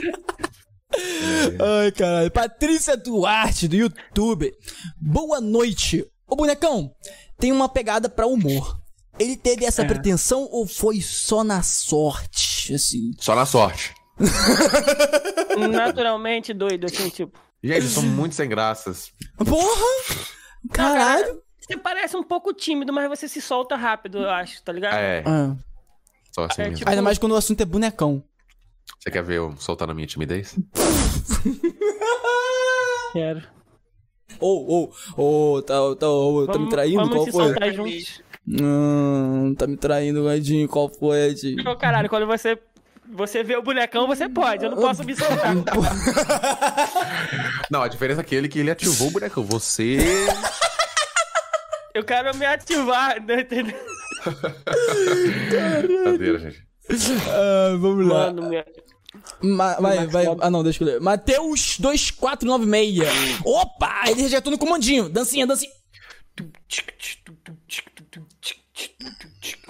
Ai, 1.82 1.92
caralho. 1.92 2.30
Patrícia 2.30 2.96
Duarte, 2.96 3.66
do 3.68 3.76
YouTube. 3.76 4.52
Boa 5.00 5.40
noite. 5.40 6.06
Ô, 6.26 6.36
bonecão, 6.36 6.94
tem 7.38 7.52
uma 7.52 7.68
pegada 7.68 8.08
pra 8.08 8.26
humor. 8.26 8.80
Ele 9.18 9.36
teve 9.36 9.64
essa 9.64 9.82
É. 9.82 9.84
pretensão 9.86 10.48
ou 10.50 10.66
foi 10.66 11.00
só 11.00 11.44
na 11.44 11.62
sorte? 11.62 12.74
Assim. 12.74 13.10
Só 13.18 13.34
na 13.34 13.44
sorte. 13.46 13.94
Naturalmente 15.70 16.52
doido, 16.52 16.86
assim, 16.86 17.08
tipo. 17.08 17.38
Gente, 17.62 17.86
são 17.88 18.02
muito 18.02 18.34
sem 18.34 18.48
graças. 18.48 19.12
Porra! 19.36 19.86
Caralho! 20.72 21.42
Você 21.60 21.76
parece 21.76 22.16
um 22.16 22.22
pouco 22.24 22.52
tímido, 22.52 22.92
mas 22.92 23.08
você 23.08 23.28
se 23.28 23.40
solta 23.40 23.76
rápido, 23.76 24.18
eu 24.18 24.30
acho, 24.30 24.62
tá 24.64 24.72
ligado? 24.72 24.94
É. 24.94 25.22
Ah. 25.24 25.54
Só 26.34 26.44
assim 26.44 26.62
É, 26.62 26.70
tipo- 26.72 26.88
Ainda 26.90 27.02
mais 27.02 27.18
quando 27.18 27.32
o 27.32 27.36
assunto 27.36 27.60
é 27.60 27.64
bonecão. 27.64 28.22
Você 29.02 29.10
quer 29.10 29.22
ver 29.24 29.38
eu 29.38 29.52
soltando 29.56 29.90
a 29.90 29.94
minha 29.96 30.06
timidez? 30.06 30.56
Quero. 33.12 33.42
Ô, 34.38 34.92
ô, 35.16 35.54
ô, 35.56 35.60
tá, 35.60 35.74
tá, 35.98 36.08
ô, 36.08 36.46
tá 36.46 36.56
me 36.56 36.68
traindo? 36.68 36.98
vamos 36.98 37.14
Qual 37.16 37.24
se 37.24 37.32
foi? 37.32 37.44
soltar 37.46 37.72
juntos. 37.72 38.22
Hum, 38.46 39.56
tá 39.58 39.66
me 39.66 39.76
traindo, 39.76 40.30
Edinho. 40.30 40.68
Qual 40.68 40.88
foi, 40.88 41.30
Edinho? 41.30 41.68
Ô, 41.68 41.76
caralho, 41.76 42.08
quando 42.08 42.28
você, 42.28 42.56
você 43.12 43.42
vê 43.42 43.56
o 43.56 43.62
bonecão, 43.62 44.06
você 44.06 44.28
pode. 44.28 44.66
Eu 44.66 44.70
não 44.70 44.78
posso 44.78 45.02
me 45.02 45.16
soltar. 45.16 45.52
Não, 47.68 47.82
a 47.82 47.88
diferença 47.88 48.20
é 48.20 48.22
aquele 48.22 48.48
que 48.48 48.60
ele 48.60 48.70
ativou 48.70 49.08
o 49.08 49.10
bonecão. 49.10 49.42
Você. 49.42 49.98
Eu 51.92 52.04
quero 52.04 52.36
me 52.36 52.46
ativar, 52.46 53.20
né, 53.20 53.40
entendeu? 53.40 53.80
Brincadeira, 55.82 56.38
gente. 56.38 56.64
Ah, 57.28 57.76
vamos 57.80 58.06
lá. 58.06 58.26
Mano, 58.26 58.48
minha... 58.48 58.64
Ma- 59.42 59.74
vai, 59.74 60.06
vai. 60.06 60.26
Ah, 60.40 60.50
não, 60.50 60.62
deixa 60.62 60.82
eu 60.82 60.86
ler. 60.86 61.00
Matheus 61.00 61.76
2496. 61.78 63.40
Opa! 63.44 64.02
Ele 64.08 64.22
rejeitou 64.22 64.50
no 64.50 64.58
comandinho. 64.58 65.08
Dancinha, 65.08 65.46
dancinha. 65.46 65.70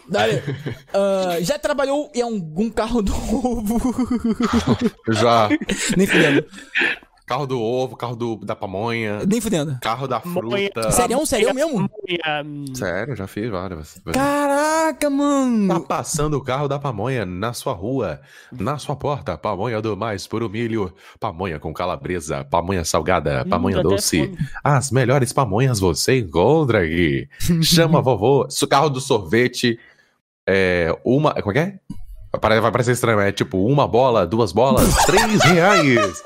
Dale. 0.08 0.42
Ah, 0.94 1.40
já 1.40 1.58
trabalhou 1.58 2.10
em 2.14 2.20
algum 2.20 2.68
carro 2.68 3.00
novo? 3.00 3.80
Já. 5.10 5.48
Nem 5.96 6.06
fudendo. 6.06 6.44
Carro 7.26 7.46
do 7.46 7.60
ovo, 7.60 7.96
carro 7.96 8.16
do, 8.16 8.36
da 8.36 8.54
pamonha, 8.54 9.20
Nem 9.26 9.40
fudendo. 9.40 9.78
carro 9.80 10.06
da 10.08 10.20
fruta. 10.20 10.90
Sério, 10.90 11.24
sério 11.24 11.54
mesmo? 11.54 11.88
Sério, 12.74 13.14
já 13.16 13.26
fiz 13.26 13.48
várias. 13.50 14.00
Caraca, 14.12 15.06
Tá 15.06 15.10
mano. 15.10 15.80
passando 15.82 16.34
o 16.36 16.42
carro 16.42 16.68
da 16.68 16.78
pamonha 16.78 17.24
na 17.24 17.52
sua 17.52 17.72
rua, 17.72 18.20
na 18.50 18.76
sua 18.76 18.96
porta, 18.96 19.38
pamonha 19.38 19.80
do 19.80 19.96
mais 19.96 20.26
puro 20.26 20.48
milho, 20.50 20.92
pamonha 21.18 21.58
com 21.58 21.72
calabresa, 21.72 22.44
pamonha 22.44 22.84
salgada, 22.84 23.44
pamonha 23.48 23.76
dá 23.76 23.80
até 23.82 23.88
doce. 23.90 24.32
As 24.62 24.90
melhores 24.90 25.32
pamonhas 25.32 25.78
você 25.80 26.18
encontra 26.18 26.82
aqui. 26.82 27.28
Chama 27.62 28.00
vovô. 28.02 28.46
Su- 28.50 28.66
Carro 28.66 28.90
do 28.90 29.00
sorvete, 29.00 29.78
é, 30.46 30.94
uma. 31.04 31.32
Como 31.34 31.50
é 31.50 31.54
que 31.54 31.58
é? 31.58 31.78
Vai 32.40 32.60
vai 32.60 32.72
parecer 32.72 32.92
estranho, 32.92 33.20
é 33.20 33.30
tipo 33.30 33.64
uma 33.66 33.86
bola, 33.86 34.26
duas 34.26 34.52
bolas, 34.52 34.94
três 35.04 35.42
reais. 35.44 36.22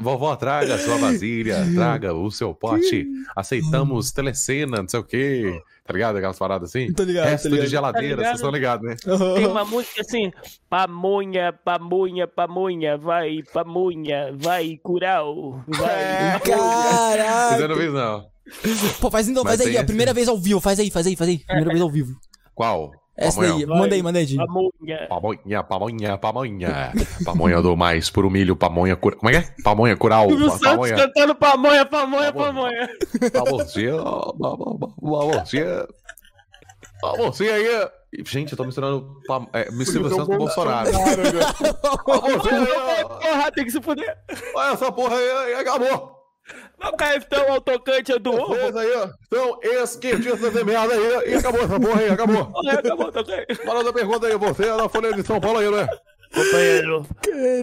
Vovó, 0.00 0.34
traga 0.36 0.74
a 0.74 0.78
sua 0.78 0.96
vasilha, 0.96 1.66
traga 1.74 2.14
o 2.14 2.30
seu 2.30 2.54
pote. 2.54 3.06
Aceitamos 3.36 4.10
telecena, 4.12 4.82
não 4.82 4.88
sei 4.88 5.00
o 5.00 5.04
quê. 5.04 5.60
Tá 5.84 5.92
ligado? 5.92 6.16
Aquelas 6.16 6.38
paradas 6.38 6.68
assim? 6.70 6.92
Tô 6.92 7.02
ligado, 7.02 7.26
Resto 7.28 7.44
tô 7.44 7.48
ligado. 7.50 7.64
de 7.66 7.70
geladeira, 7.70 8.16
Tá 8.16 8.22
vocês 8.28 8.34
estão 8.36 8.50
ligados, 8.50 8.86
né? 8.88 8.96
Tem 9.34 9.46
uma 9.46 9.64
música 9.64 10.00
assim, 10.00 10.30
pamonha, 10.70 11.52
pamonha, 11.52 12.28
pamonha, 12.28 12.96
vai, 12.96 13.42
pamonha, 13.52 14.32
vai, 14.38 14.78
curau, 14.82 15.60
vai. 15.66 16.38
Mas 16.40 17.60
eu 17.60 17.68
não 17.68 17.76
Caraca. 17.76 17.76
fiz, 17.76 17.92
não. 17.92 18.32
Pô, 19.00 19.10
faz 19.10 19.28
então, 19.28 19.42
Mas 19.44 19.56
faz 19.56 19.68
aí. 19.68 19.76
A 19.76 19.84
primeira 19.84 20.12
vez 20.14 20.28
ao 20.28 20.38
vivo. 20.38 20.60
Faz 20.60 20.78
aí, 20.78 20.90
faz 20.90 21.06
aí, 21.06 21.16
faz 21.16 21.28
aí. 21.30 21.38
Primeira 21.38 21.70
vez 21.70 21.80
ao 21.80 21.90
vivo. 21.90 22.14
Qual? 22.54 22.92
Essa 23.16 23.40
Pamonha. 23.42 23.66
daí. 23.66 23.78
Manda 23.78 23.94
aí, 23.94 24.02
manda 24.02 24.18
aí, 24.18 24.24
Edinho. 24.24 24.46
Pamonha. 24.46 25.06
Pamonha, 25.08 25.62
pamonha, 25.62 26.18
pamonha. 26.18 26.92
Pamonha 27.24 27.60
do 27.62 27.76
mais 27.76 28.08
puro 28.08 28.30
milho, 28.30 28.56
pamonha 28.56 28.96
cura... 28.96 29.16
Como 29.16 29.28
é 29.30 29.32
que 29.32 29.38
é? 29.48 29.54
Pamonha 29.62 29.96
cural. 29.96 30.28
Silvio 30.28 30.46
pa- 30.46 30.52
Santos 30.52 30.68
Pamonha. 30.70 30.96
cantando 30.96 31.34
pamonha, 31.34 31.84
pamonha, 31.86 32.32
pamonha. 32.32 32.88
Pamonha. 33.32 33.64
Pamonha. 34.38 35.86
Pamonha 37.00 37.54
aí. 37.54 37.88
Ih, 38.14 38.24
Gente, 38.26 38.52
eu 38.52 38.56
tô 38.58 38.64
misturando 38.64 39.16
pam... 39.26 39.46
é, 39.52 39.70
me 39.70 39.84
Silvio 39.86 40.10
Santos 40.10 40.26
com 40.26 40.38
Bolsonaro. 40.38 40.90
Pamonha. 40.92 42.34
Porra, 43.18 43.52
tem 43.54 43.64
que 43.64 43.70
se 43.70 43.80
fuder. 43.80 44.16
Olha 44.54 44.72
essa 44.72 44.92
porra 44.92 45.16
aí, 45.16 45.54
acabou. 45.54 46.21
O 46.84 46.96
cartão 46.96 47.52
autocante 47.52 48.12
é 48.12 48.18
do 48.18 48.30
ovo. 48.32 48.54
Vocês 48.54 48.76
aí, 48.76 48.92
ó. 48.96 49.08
Então, 49.26 49.58
esquerdistas 49.62 50.52
de 50.52 50.64
merda 50.64 50.94
aí. 50.94 51.30
E 51.30 51.34
acabou 51.34 51.62
essa 51.64 51.78
porra 51.80 52.00
aí, 52.00 52.08
acabou. 52.10 52.46
Porra, 52.46 52.72
acabou, 52.72 53.12
tá 53.12 53.20
ok. 53.20 53.46
Fala 53.64 53.84
da 53.84 53.92
pergunta 53.92 54.26
aí, 54.26 54.36
você 54.36 54.64
é 54.64 54.76
da 54.76 54.88
Folha 54.88 55.12
de 55.12 55.22
São 55.22 55.40
Paulo 55.40 55.58
aí, 55.58 55.70
né? 55.70 55.86
Companheiro, 56.34 57.06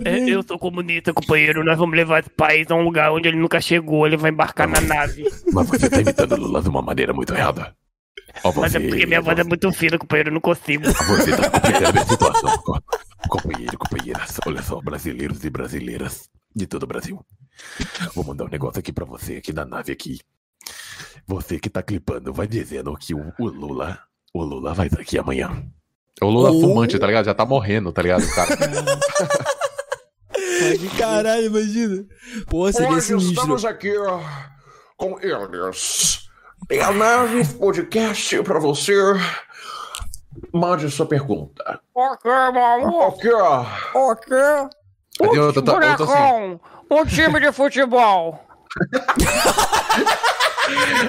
é, 0.05 0.29
eu 0.29 0.43
sou 0.47 0.59
comunista, 0.59 1.11
companheiro. 1.11 1.63
Nós 1.63 1.75
vamos 1.77 1.95
levar 1.97 2.19
esse 2.19 2.29
país 2.29 2.69
a 2.69 2.75
um 2.75 2.83
lugar 2.83 3.11
onde 3.11 3.27
ele 3.27 3.37
nunca 3.37 3.59
chegou. 3.59 4.05
Ele 4.05 4.15
vai 4.15 4.29
embarcar 4.31 4.67
na 4.67 4.79
nave. 4.79 5.25
Mas 5.51 5.67
você 5.67 5.89
tá 5.89 5.99
imitando 5.99 6.35
Lula 6.35 6.61
de 6.61 6.69
uma 6.69 6.81
maneira 6.81 7.11
muito 7.11 7.33
errada. 7.33 7.73
Ó, 8.43 8.53
Mas 8.55 8.75
é 8.75 8.79
você- 8.79 8.87
porque 8.87 9.05
minha 9.07 9.21
voz 9.21 9.39
é 9.39 9.43
muito 9.43 9.71
fina, 9.71 9.97
companheiro. 9.97 10.29
Eu 10.29 10.33
não 10.35 10.41
consigo. 10.41 10.83
Você 10.85 11.35
tá 11.35 11.49
complicando 11.49 11.99
a 11.99 12.05
situação. 12.05 12.57
co- 12.59 12.79
Companheiro, 13.27 13.77
companheiras, 13.77 14.37
olha 14.45 14.61
só, 14.61 14.79
brasileiros 14.81 15.43
e 15.43 15.49
brasileiras 15.49 16.29
de 16.55 16.67
todo 16.67 16.83
o 16.83 16.87
Brasil. 16.87 17.19
Vou 18.15 18.23
mandar 18.25 18.45
um 18.45 18.49
negócio 18.49 18.79
aqui 18.79 18.91
pra 18.91 19.05
você, 19.05 19.37
aqui 19.37 19.53
na 19.53 19.65
nave 19.65 19.91
aqui. 19.91 20.19
Você 21.27 21.59
que 21.59 21.69
tá 21.69 21.81
clipando, 21.81 22.33
vai 22.33 22.47
dizendo 22.47 22.95
que 22.97 23.13
o, 23.13 23.33
o 23.39 23.47
Lula, 23.47 23.99
o 24.33 24.43
Lula 24.43 24.73
vai 24.73 24.87
estar 24.87 25.01
aqui 25.01 25.17
amanhã. 25.17 25.65
É 26.21 26.25
o 26.25 26.29
Lula 26.29 26.51
Oh. 26.51 26.61
fumante, 26.61 26.99
tá 26.99 27.07
ligado? 27.07 27.25
Já 27.25 27.33
tá 27.33 27.45
morrendo, 27.45 27.91
tá 27.91 28.01
ligado, 28.01 28.23
cara? 28.35 28.55
Caralho, 30.97 31.45
imagina. 31.45 32.05
Pô, 32.47 32.71
seria 32.71 32.89
Hoje 32.89 33.07
sinistro. 33.07 33.33
estamos 33.33 33.65
aqui 33.65 33.95
ó, 33.97 34.19
com 34.97 35.17
eles. 35.21 36.27
E 36.69 36.79
a 36.79 36.91
nave 36.91 37.45
podcast 37.57 38.43
pra 38.43 38.59
você. 38.59 38.93
Mande 40.53 40.89
sua 40.89 41.05
pergunta. 41.05 41.79
Ok, 41.93 42.31
maluco. 42.53 42.97
Ok, 42.97 43.31
ó. 43.33 43.65
Ok. 43.93 44.37
Eu, 45.21 45.35
eu, 45.35 45.53
tô- 45.53 45.59
eu 45.59 45.63
tô 45.97 46.03
assim. 46.03 46.13
Bonecão, 46.13 46.59
um 46.91 47.05
time 47.05 47.39
de 47.39 47.51
futebol. 47.51 48.39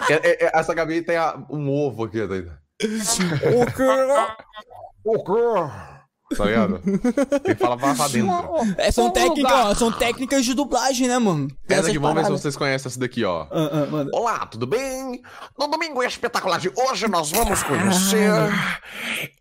É- 0.09 0.15
é- 0.15 0.45
é- 0.47 0.51
essa 0.59 0.73
Gabi 0.73 1.03
tem 1.03 1.17
a- 1.17 1.37
um 1.51 1.69
ovo 1.71 2.05
aqui, 2.05 2.27
tá 2.27 2.35
ligado? 2.35 2.59
Ok. 5.05 5.37
Tá 6.37 6.45
ligado? 6.45 6.81
Ele 7.45 7.55
fala 7.57 7.77
pra 7.77 7.95
pra 7.95 8.07
dentro. 8.09 8.33
É, 8.79 8.91
são 8.93 9.13
lugar. 9.13 9.67
ó, 9.67 9.75
são 9.75 9.91
técnicas 9.93 10.45
de 10.45 10.55
dublagem, 10.55 11.09
né, 11.09 11.19
mano? 11.19 11.49
Tem 11.67 11.77
Essa 11.77 11.89
aqui, 11.89 11.99
vamos 11.99 12.15
ver 12.17 12.25
se 12.25 12.31
vocês 12.31 12.57
conhecem 12.57 12.89
essa 12.89 13.01
daqui, 13.01 13.25
ó. 13.25 13.47
Ah, 13.51 13.87
manda. 13.91 14.11
Olá, 14.15 14.47
tudo 14.47 14.65
bem? 14.67 15.21
No 15.59 15.67
domingo 15.67 16.03
espetacular 16.05 16.59
de 16.61 16.71
hoje 16.75 17.09
nós 17.09 17.31
vamos 17.33 17.63
conhecer. 17.65 18.31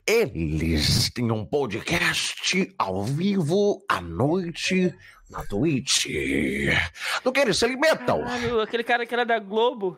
Eles 0.05 1.11
têm 1.13 1.31
um 1.31 1.45
podcast 1.45 2.73
ao 2.77 3.03
vivo 3.03 3.79
à 3.87 4.01
noite 4.01 4.93
na 5.29 5.43
Twitch. 5.45 6.05
Do 7.23 7.31
que 7.31 7.39
eles 7.39 7.57
se 7.57 7.65
alimentam? 7.65 8.23
Caralho, 8.23 8.61
aquele 8.61 8.83
cara 8.83 9.05
que 9.05 9.13
era 9.13 9.25
da 9.25 9.39
Globo. 9.39 9.97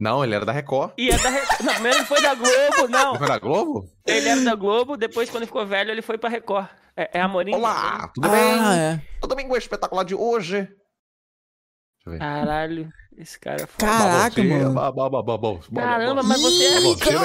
Não, 0.00 0.24
ele 0.24 0.34
era 0.34 0.44
da 0.44 0.52
Record. 0.52 0.92
E 0.98 1.10
é 1.10 1.18
da. 1.18 1.28
Re- 1.28 1.42
Não, 1.62 1.74
primeiro 1.74 1.98
ele 1.98 2.06
foi 2.06 2.20
da 2.20 2.34
Globo, 2.34 2.88
não. 2.88 3.12
Não 3.12 3.18
foi 3.18 3.28
da 3.28 3.38
Globo? 3.38 3.88
Ele 4.04 4.28
era 4.28 4.40
da 4.40 4.54
Globo, 4.56 4.96
depois, 4.96 5.30
quando 5.30 5.46
ficou 5.46 5.64
velho, 5.64 5.90
ele 5.92 6.02
foi 6.02 6.18
pra 6.18 6.28
Record. 6.28 6.66
É, 6.96 7.18
é 7.18 7.20
Amorim? 7.20 7.54
Olá, 7.54 8.10
tudo 8.14 8.26
Ah, 8.26 8.30
bem? 8.30 8.78
é. 8.80 9.02
No 9.22 9.28
domingo 9.28 9.56
espetacular 9.56 10.02
de 10.04 10.14
hoje. 10.14 10.56
Deixa 10.62 10.74
eu 12.06 12.12
ver. 12.12 12.18
Caralho, 12.18 12.92
esse 13.16 13.38
cara 13.38 13.62
é 13.62 13.66
foda. 13.66 13.86
Caraca, 13.86 14.30
você- 14.34 14.42
mano. 14.42 14.74
ba- 14.74 14.90
ba- 14.92 15.08
ba- 15.08 15.22
ba- 15.22 15.38
ba- 15.38 15.52
ba- 15.70 15.82
Caramba, 15.82 16.22
ba- 16.22 16.22
mas 16.28 16.40
você 16.42 16.64
é 16.64 16.72
dar 16.74 16.80
hoje. 16.80 16.98
Você 16.98 17.16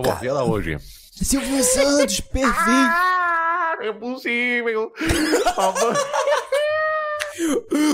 vai 0.00 0.28
dar 0.34 0.44
hoje. 0.44 0.78
Silvio 1.12 1.62
Santos, 1.64 2.20
perfeito. 2.20 2.92
É 3.82 3.92
possível. 3.92 4.92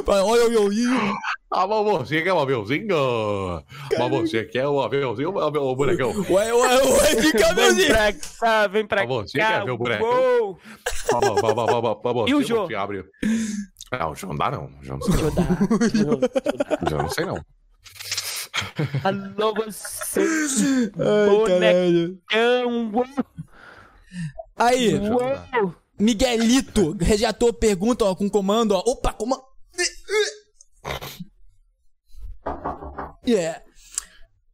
Olha 0.07 0.47
o 0.47 0.53
Yoinho. 0.53 1.15
Ah, 1.51 1.67
mas 1.67 1.85
você 2.09 2.21
quer 2.23 2.33
um 2.35 2.41
aviãozinho? 2.41 2.87
Mas 3.99 4.11
você 4.11 4.45
quer 4.45 4.69
um 4.69 4.81
aviãozinho 4.81 5.33
ou 5.35 5.73
um 5.73 5.77
bonecão? 5.77 6.11
Ué, 6.29 6.53
ué, 6.53 6.83
ué, 6.85 7.15
que 7.17 7.23
Vem 7.23 7.33
cabelzinho. 7.33 7.89
pra 7.89 8.13
cá, 8.13 8.67
vem 8.67 8.87
pra 8.87 9.03
Ah, 9.03 9.07
você 9.07 9.39
cá. 9.39 9.61
quer 9.61 9.65
ver 9.65 9.71
o 9.71 9.79
ba- 9.79 9.99
E 12.29 12.35
o 12.35 12.43
você 12.43 12.49
Jô? 12.49 12.69
abre. 12.77 13.05
Não, 13.93 14.11
o 14.11 14.15
Jô 14.15 14.27
não 14.29 14.37
dá, 14.37 14.51
não. 14.51 14.67
O 14.67 14.85
Jô 14.85 14.95
não 14.99 15.01
sei, 15.01 15.15
não. 15.17 15.29
O 16.83 16.91
Jô 16.91 16.97
não 16.99 17.09
sei, 17.09 17.25
não. 17.25 17.41
Alô, 19.05 19.55
você. 19.55 20.21
Ai, 20.99 21.47
caralho. 21.47 22.19
Aí. 24.59 24.95
Uou. 24.99 25.75
Miguelito, 25.99 26.93
redator, 26.93 27.53
pergunta, 27.55 28.05
ó, 28.05 28.15
com 28.15 28.29
comando, 28.29 28.73
ó. 28.73 28.79
Opa, 28.87 29.13
comando. 29.13 29.43
Yeah. 33.27 33.63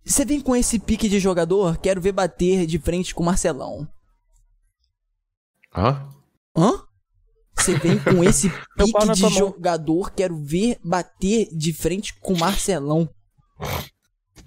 Você 0.04 0.24
vem 0.24 0.40
com 0.40 0.54
esse 0.56 0.78
pique 0.78 1.08
de 1.08 1.18
jogador? 1.20 1.78
Quero 1.78 2.00
ver 2.00 2.12
bater 2.12 2.66
de 2.66 2.78
frente 2.78 3.14
com 3.14 3.22
o 3.22 3.26
Marcelão. 3.26 3.88
Hã? 5.74 6.08
Hã? 6.56 6.82
Você 7.56 7.76
vem 7.78 7.98
com 7.98 8.22
esse 8.22 8.50
pique 8.76 8.92
de 8.92 9.20
tua 9.20 9.30
mão. 9.30 9.30
jogador? 9.30 10.10
Quero 10.12 10.36
ver 10.36 10.78
bater 10.84 11.48
de 11.56 11.72
frente 11.72 12.14
com 12.20 12.32
o 12.34 12.38
Marcelão. 12.38 13.08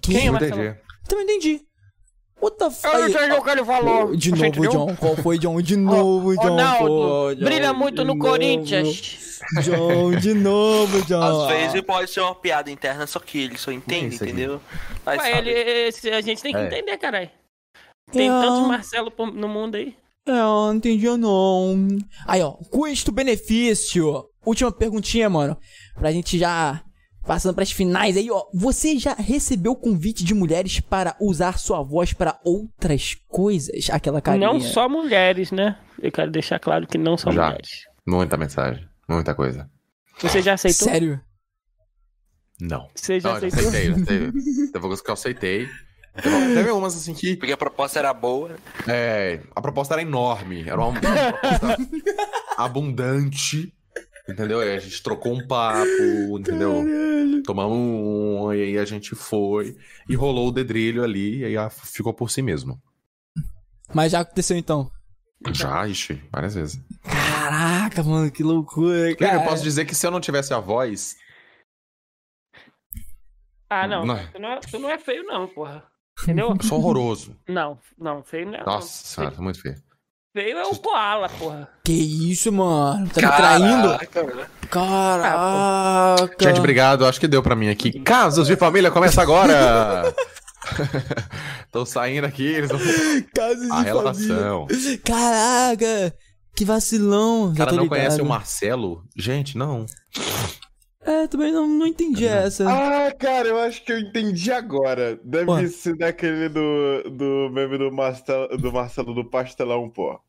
Quem 0.00 0.16
é 0.18 0.24
Não 0.26 0.32
Marcelo? 0.32 0.62
entendi. 0.62 0.80
Também 1.08 1.24
entendi. 1.24 1.67
What 2.40 2.56
the 2.56 2.66
f... 2.66 2.86
Eu 2.86 2.92
não 3.00 3.08
entendi 3.08 3.32
o 3.32 3.42
que 3.42 3.50
ele 3.50 3.64
falou. 3.64 4.16
De 4.16 4.30
novo, 4.30 4.46
entendeu? 4.46 4.70
John. 4.70 4.96
Qual 4.96 5.16
foi, 5.16 5.38
John? 5.38 5.60
De 5.60 5.76
novo, 5.76 6.34
John. 6.36 6.42
Ronaldo, 6.42 6.86
pô, 6.86 7.34
John, 7.34 7.44
brilha 7.44 7.72
de 7.72 7.78
muito 7.78 8.04
no 8.04 8.14
novo. 8.14 8.30
Corinthians. 8.30 9.40
John, 9.62 10.10
de 10.12 10.34
novo, 10.34 11.02
John. 11.06 11.20
Às 11.22 11.48
vezes 11.48 11.80
pode 11.82 12.10
ser 12.10 12.20
uma 12.20 12.34
piada 12.34 12.70
interna, 12.70 13.06
só 13.06 13.18
que 13.18 13.38
ele 13.44 13.56
só 13.58 13.72
entende, 13.72 14.16
aqui? 14.16 14.24
entendeu? 14.26 14.60
Vai 15.04 15.18
Ué, 15.18 15.38
ele, 15.38 15.50
esse- 15.88 16.10
a 16.10 16.20
gente 16.20 16.42
tem 16.42 16.52
que 16.52 16.58
É. 16.60 16.66
entender, 16.66 16.96
caralho. 16.98 17.30
Tem 18.12 18.28
É. 18.28 18.32
tantos 18.40 18.66
Marcelo 18.68 19.12
no 19.34 19.48
mundo 19.48 19.74
aí. 19.76 19.96
É, 20.26 20.30
eu 20.32 20.36
não 20.36 20.74
entendi 20.74 21.08
não. 21.16 21.88
Aí, 22.26 22.42
ó, 22.42 22.52
custo-benefício. 22.70 24.26
Última 24.44 24.70
perguntinha, 24.70 25.28
mano. 25.28 25.56
Pra 25.94 26.12
gente 26.12 26.38
já 26.38 26.82
passando 27.28 27.54
pras 27.54 27.70
finais 27.70 28.16
aí, 28.16 28.30
ó. 28.30 28.46
Você 28.54 28.98
já 28.98 29.12
recebeu 29.12 29.76
convite 29.76 30.24
de 30.24 30.32
mulheres 30.34 30.80
para 30.80 31.14
usar 31.20 31.58
sua 31.58 31.82
voz 31.82 32.14
para 32.14 32.40
outras 32.42 33.14
coisas? 33.28 33.90
Aquela 33.90 34.22
carinha. 34.22 34.46
Não 34.46 34.58
só 34.58 34.88
mulheres, 34.88 35.52
né? 35.52 35.78
Eu 36.02 36.10
quero 36.10 36.30
deixar 36.30 36.58
claro 36.58 36.86
que 36.86 36.96
não 36.96 37.18
só 37.18 37.30
Já. 37.30 37.44
mulheres. 37.48 37.82
Muita 38.06 38.38
mensagem. 38.38 38.88
Muita 39.06 39.34
coisa. 39.34 39.70
Você 40.18 40.40
já 40.40 40.54
aceitou? 40.54 40.88
Sério? 40.88 41.20
Não. 42.58 42.88
Você 42.94 43.20
já 43.20 43.28
Não, 43.28 43.38
eu 43.38 43.46
aceitou? 43.46 43.68
aceitei, 43.68 43.90
eu 43.90 43.94
aceitei. 43.94 44.32
Teve 44.72 44.80
coisas 44.80 45.00
que 45.02 45.10
eu 45.10 45.14
aceitei. 45.14 45.68
Teve, 46.22 46.54
teve 46.54 46.70
umas 46.70 46.96
assim 46.96 47.12
que. 47.14 47.36
Porque 47.36 47.52
a 47.52 47.56
proposta 47.58 47.98
era 47.98 48.12
boa. 48.14 48.56
É, 48.88 49.40
a 49.54 49.60
proposta 49.60 49.94
era 49.94 50.02
enorme. 50.02 50.62
Era 50.66 50.76
uma, 50.76 50.88
uma 50.88 51.00
proposta 51.32 51.76
abundante. 52.56 53.72
Entendeu? 54.28 54.60
Aí 54.60 54.74
a 54.76 54.78
gente 54.78 55.02
trocou 55.02 55.32
um 55.32 55.46
papo, 55.46 56.38
entendeu? 56.38 56.84
Tomamos 57.44 57.76
um, 57.78 58.52
e 58.52 58.60
aí 58.62 58.78
a 58.78 58.84
gente 58.84 59.14
foi. 59.14 59.76
E 60.08 60.14
rolou 60.14 60.48
o 60.48 60.52
dedrilho 60.52 61.02
ali, 61.02 61.38
e 61.38 61.44
aí 61.46 61.56
a- 61.56 61.70
ficou 61.70 62.12
por 62.12 62.30
si 62.30 62.42
mesmo. 62.42 62.80
Mas 63.94 64.12
já 64.12 64.20
aconteceu 64.20 64.56
então. 64.56 64.90
Já, 65.52 65.86
ixi, 65.88 66.20
várias 66.30 66.54
vezes. 66.54 66.78
Caraca, 67.04 68.02
mano, 68.02 68.30
que 68.30 68.42
loucura, 68.42 69.14
Cara, 69.16 69.36
eu 69.38 69.44
posso 69.44 69.62
dizer 69.62 69.84
que 69.86 69.94
se 69.94 70.06
eu 70.06 70.10
não 70.10 70.20
tivesse 70.20 70.52
a 70.52 70.58
voz. 70.58 71.16
Ah, 73.70 73.86
não. 73.86 74.04
Não. 74.04 74.16
Tu, 74.32 74.38
não 74.38 74.48
é, 74.52 74.60
tu 74.60 74.78
não 74.78 74.90
é 74.90 74.98
feio, 74.98 75.24
não, 75.24 75.46
porra. 75.46 75.84
Entendeu? 76.22 76.50
Eu 76.50 76.62
sou 76.66 76.78
horroroso. 76.78 77.36
Não, 77.48 77.78
não, 77.96 78.22
feio 78.24 78.46
não 78.46 78.54
é. 78.56 78.64
Nossa 78.64 79.06
senhora, 79.06 79.34
tá 79.34 79.40
muito 79.40 79.60
feio. 79.60 79.76
Feio 80.38 80.56
é 80.56 80.66
o 80.66 80.76
Koala, 80.76 81.28
porra. 81.30 81.68
Que 81.82 81.92
isso, 81.92 82.52
mano? 82.52 83.08
Tá 83.08 83.20
me 83.20 83.36
traindo? 83.36 83.98
Caraca. 84.70 86.32
Gente, 86.40 86.60
obrigado. 86.60 87.04
Acho 87.04 87.18
que 87.18 87.26
deu 87.26 87.42
pra 87.42 87.56
mim 87.56 87.68
aqui. 87.68 87.98
Casos 88.02 88.46
de 88.46 88.54
família 88.54 88.88
começa 88.88 89.20
agora! 89.20 90.14
Tô 91.72 91.84
saindo 91.84 92.24
aqui, 92.24 92.44
eles 92.46 92.70
vão. 92.70 92.78
Casos 93.34 93.66
de 93.66 93.72
A 93.72 93.80
relação. 93.80 94.68
família. 94.68 94.98
Caraca. 95.04 96.14
Que 96.54 96.64
vacilão. 96.64 97.50
O 97.50 97.56
cara 97.56 97.72
não 97.72 97.82
ligado. 97.82 97.98
conhece 97.98 98.22
o 98.22 98.24
Marcelo? 98.24 99.02
Gente, 99.16 99.58
não. 99.58 99.86
É, 101.02 101.26
também 101.26 101.50
não, 101.50 101.66
não 101.66 101.86
entendi 101.86 102.26
essa. 102.26 102.64
Ah, 102.70 103.10
cara, 103.12 103.48
eu 103.48 103.58
acho 103.58 103.82
que 103.84 103.90
eu 103.90 103.98
entendi 103.98 104.52
agora. 104.52 105.18
Deve 105.24 105.50
Ué. 105.50 105.66
ser 105.66 105.96
daquele 105.96 106.48
do, 106.48 107.10
do 107.10 107.50
meme 107.52 107.76
do 107.76 107.90
Marcelo, 107.90 108.56
do 108.56 108.72
Marcelo 108.72 109.12
do 109.12 109.28
Pastelão, 109.28 109.90
pô. 109.90 110.20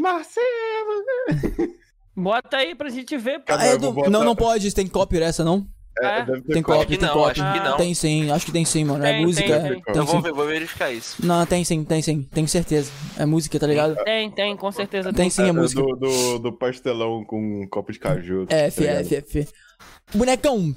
Marcelo! 0.00 1.04
Bota 2.16 2.56
aí 2.56 2.74
pra 2.74 2.88
gente 2.88 3.16
ver. 3.16 3.42
Ah, 3.48 3.66
é 3.66 3.72
eu 3.74 3.78
do- 3.78 3.84
vou 3.86 3.92
botar- 3.94 4.10
Não, 4.10 4.24
não 4.24 4.34
pode, 4.34 4.72
tem 4.74 4.86
copy 4.86 5.20
essa, 5.22 5.44
não? 5.44 5.66
É, 6.00 6.20
É? 6.20 6.24
deve 6.24 6.42
ter 6.42 6.52
Tem 6.54 6.62
copy, 6.62 6.96
tem 6.96 7.08
não, 7.08 7.14
copy. 7.14 7.40
acho 7.40 7.52
que 7.52 7.60
não. 7.68 7.76
Tem 7.76 7.94
sim, 7.94 8.30
acho 8.30 8.46
que 8.46 8.52
tem 8.52 8.64
sim, 8.64 8.84
mano. 8.84 9.04
é 9.04 9.12
Tem, 9.14 9.24
música. 9.26 9.60
tem, 9.60 9.82
tem. 9.82 9.96
Eu 9.96 10.04
vou, 10.04 10.16
sim. 10.16 10.22
ver, 10.22 10.32
vou 10.32 10.46
verificar 10.46 10.92
isso. 10.92 11.16
Não, 11.26 11.44
tem 11.46 11.64
sim, 11.64 11.84
tem 11.84 12.00
sim, 12.02 12.22
tenho 12.32 12.46
certeza. 12.48 12.90
É 13.16 13.24
música, 13.26 13.58
tá 13.58 13.66
ligado? 13.66 13.96
Tem, 14.04 14.30
tem, 14.30 14.56
com 14.56 14.70
certeza 14.70 15.12
Tem 15.12 15.28
sim, 15.30 15.42
é 15.42 15.48
É, 15.48 15.52
música. 15.52 15.80
do, 15.82 15.96
do, 15.96 16.38
do 16.38 16.52
pastelão 16.52 17.24
com 17.24 17.62
um 17.62 17.68
copo 17.68 17.92
de 17.92 17.98
caju. 17.98 18.46
F, 18.48 18.84
tá 18.84 18.90
F, 18.92 19.14
F. 19.16 19.48
Bonecão. 20.14 20.74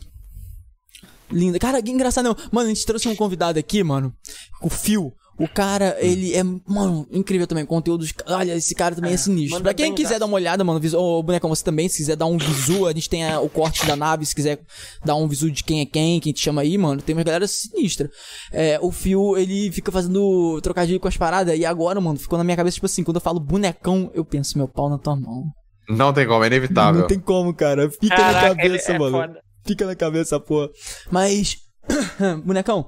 Linda. 1.32 1.58
Cara, 1.60 1.82
que 1.82 1.92
engraçado 1.92 2.26
não. 2.26 2.36
Mano, 2.52 2.70
a 2.70 2.74
gente 2.74 2.86
trouxe 2.86 3.08
um 3.08 3.16
convidado 3.16 3.58
aqui, 3.60 3.84
mano. 3.84 4.14
O 4.62 4.70
Phil. 4.70 5.14
O 5.44 5.48
cara, 5.48 5.98
ele 6.00 6.36
é, 6.36 6.44
mano, 6.44 7.08
incrível 7.12 7.48
também. 7.48 7.66
Conteúdos. 7.66 8.14
Olha, 8.28 8.56
esse 8.56 8.76
cara 8.76 8.94
também 8.96 9.14
é, 9.14 9.18
sinistro. 9.18 9.54
manda 9.56 9.64
Pra 9.64 9.74
quem 9.74 9.94
quiser 9.96 10.14
tá? 10.14 10.20
dar 10.20 10.26
uma 10.28 10.36
olhada, 10.36 10.64
mano, 10.64 10.80
visu... 10.80 10.98
ô, 11.00 11.24
bonecão, 11.24 11.50
você 11.50 11.64
também, 11.64 11.90
se 11.90 11.98
quiser 11.98 12.16
dar 12.16 12.28
um 12.28 12.38
visu, 12.38 12.86
a 12.86 12.94
gente 12.94 13.10
tem 13.10 13.26
a- 13.26 13.40
o 13.42 13.50
corte 13.50 13.86
da 13.88 13.96
nave, 13.96 14.26
se 14.26 14.36
quiser 14.36 14.60
dar 15.04 15.16
um 15.16 15.28
visu 15.28 15.50
de 15.50 15.64
quem 15.64 15.82
é 15.82 15.86
quem, 15.86 16.20
quem 16.20 16.32
te 16.32 16.40
chama 16.42 16.62
aí, 16.62 16.78
mano, 16.78 17.02
tem 17.02 17.16
uma 17.16 17.24
galera 17.24 17.48
sinistra. 17.48 18.10
É, 18.52 18.78
o 18.82 18.92
Phil, 18.92 19.38
ele 19.38 19.72
fica 19.72 19.92
fazendo 19.92 20.60
trocadilho 20.62 21.00
com 21.00 21.08
as 21.08 21.18
paradas, 21.18 21.58
e 21.58 21.66
agora, 21.66 22.00
mano, 22.00 22.20
ficou 22.20 22.38
na 22.38 22.44
minha 22.44 22.56
cabeça, 22.58 22.76
tipo 22.76 22.86
assim, 22.86 23.04
quando 23.04 23.16
eu 23.18 23.22
falo 23.22 23.40
bonecão, 23.40 24.12
eu 24.14 24.24
penso, 24.24 24.58
meu 24.58 24.68
pau 24.68 24.90
na 24.90 24.98
tua 25.00 25.16
mão. 25.16 25.46
Não 25.90 26.14
tem 26.14 26.28
como, 26.28 26.44
é 26.44 26.48
inevitável. 26.48 27.02
Não 27.02 27.08
tem 27.08 27.20
como, 27.20 27.54
cara. 27.54 27.90
Fica 27.90 28.10
na 28.10 28.16
Caraca, 28.16 28.56
cabeça, 28.56 28.92
ele 28.92 28.96
é 28.96 29.00
mano. 29.00 29.18
foda. 29.18 29.40
Fica 29.66 29.86
na 29.88 29.96
cabeça, 29.96 30.40
porra. 30.40 30.70
Mas, 31.10 31.58
bonecão, 32.46 32.80
hum, 32.82 32.86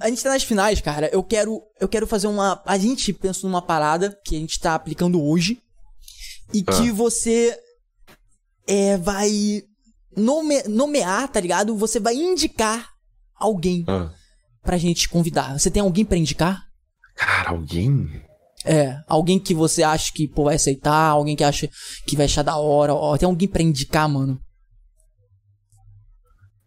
a 0.00 0.08
gente 0.08 0.22
tá 0.22 0.30
nas 0.30 0.42
finais, 0.42 0.80
cara. 0.80 1.08
Eu 1.12 1.22
quero, 1.22 1.60
eu 1.80 1.88
quero 1.88 2.06
fazer 2.06 2.26
uma. 2.26 2.62
A 2.66 2.76
gente 2.78 3.12
pensou 3.12 3.48
numa 3.48 3.62
parada 3.62 4.18
que 4.24 4.36
a 4.36 4.38
gente 4.38 4.58
tá 4.58 4.74
aplicando 4.74 5.22
hoje 5.22 5.60
e 6.52 6.62
que 6.62 6.90
você 6.90 7.56
é, 8.66 8.96
vai 8.96 9.62
nome- 10.16 10.62
nomear, 10.64 11.28
tá 11.28 11.40
ligado? 11.40 11.76
Você 11.76 12.00
vai 12.00 12.14
indicar 12.14 12.88
alguém 13.34 13.84
Ah. 13.86 14.10
pra 14.62 14.76
gente 14.78 15.08
convidar. 15.08 15.58
Você 15.58 15.70
tem 15.70 15.82
alguém 15.82 16.04
pra 16.04 16.16
indicar? 16.18 16.62
Cara, 17.16 17.50
alguém? 17.50 18.08
É, 18.64 18.96
alguém 19.06 19.38
que 19.38 19.54
você 19.54 19.82
acha 19.82 20.12
que 20.12 20.26
pô, 20.26 20.44
vai 20.44 20.56
aceitar, 20.56 21.10
alguém 21.10 21.36
que 21.36 21.44
acha 21.44 21.70
que 22.06 22.16
vai 22.16 22.26
achar 22.26 22.42
da 22.42 22.56
hora. 22.56 22.94
Ó, 22.94 23.16
tem 23.16 23.26
alguém 23.26 23.48
pra 23.48 23.62
indicar, 23.62 24.08
mano? 24.08 24.40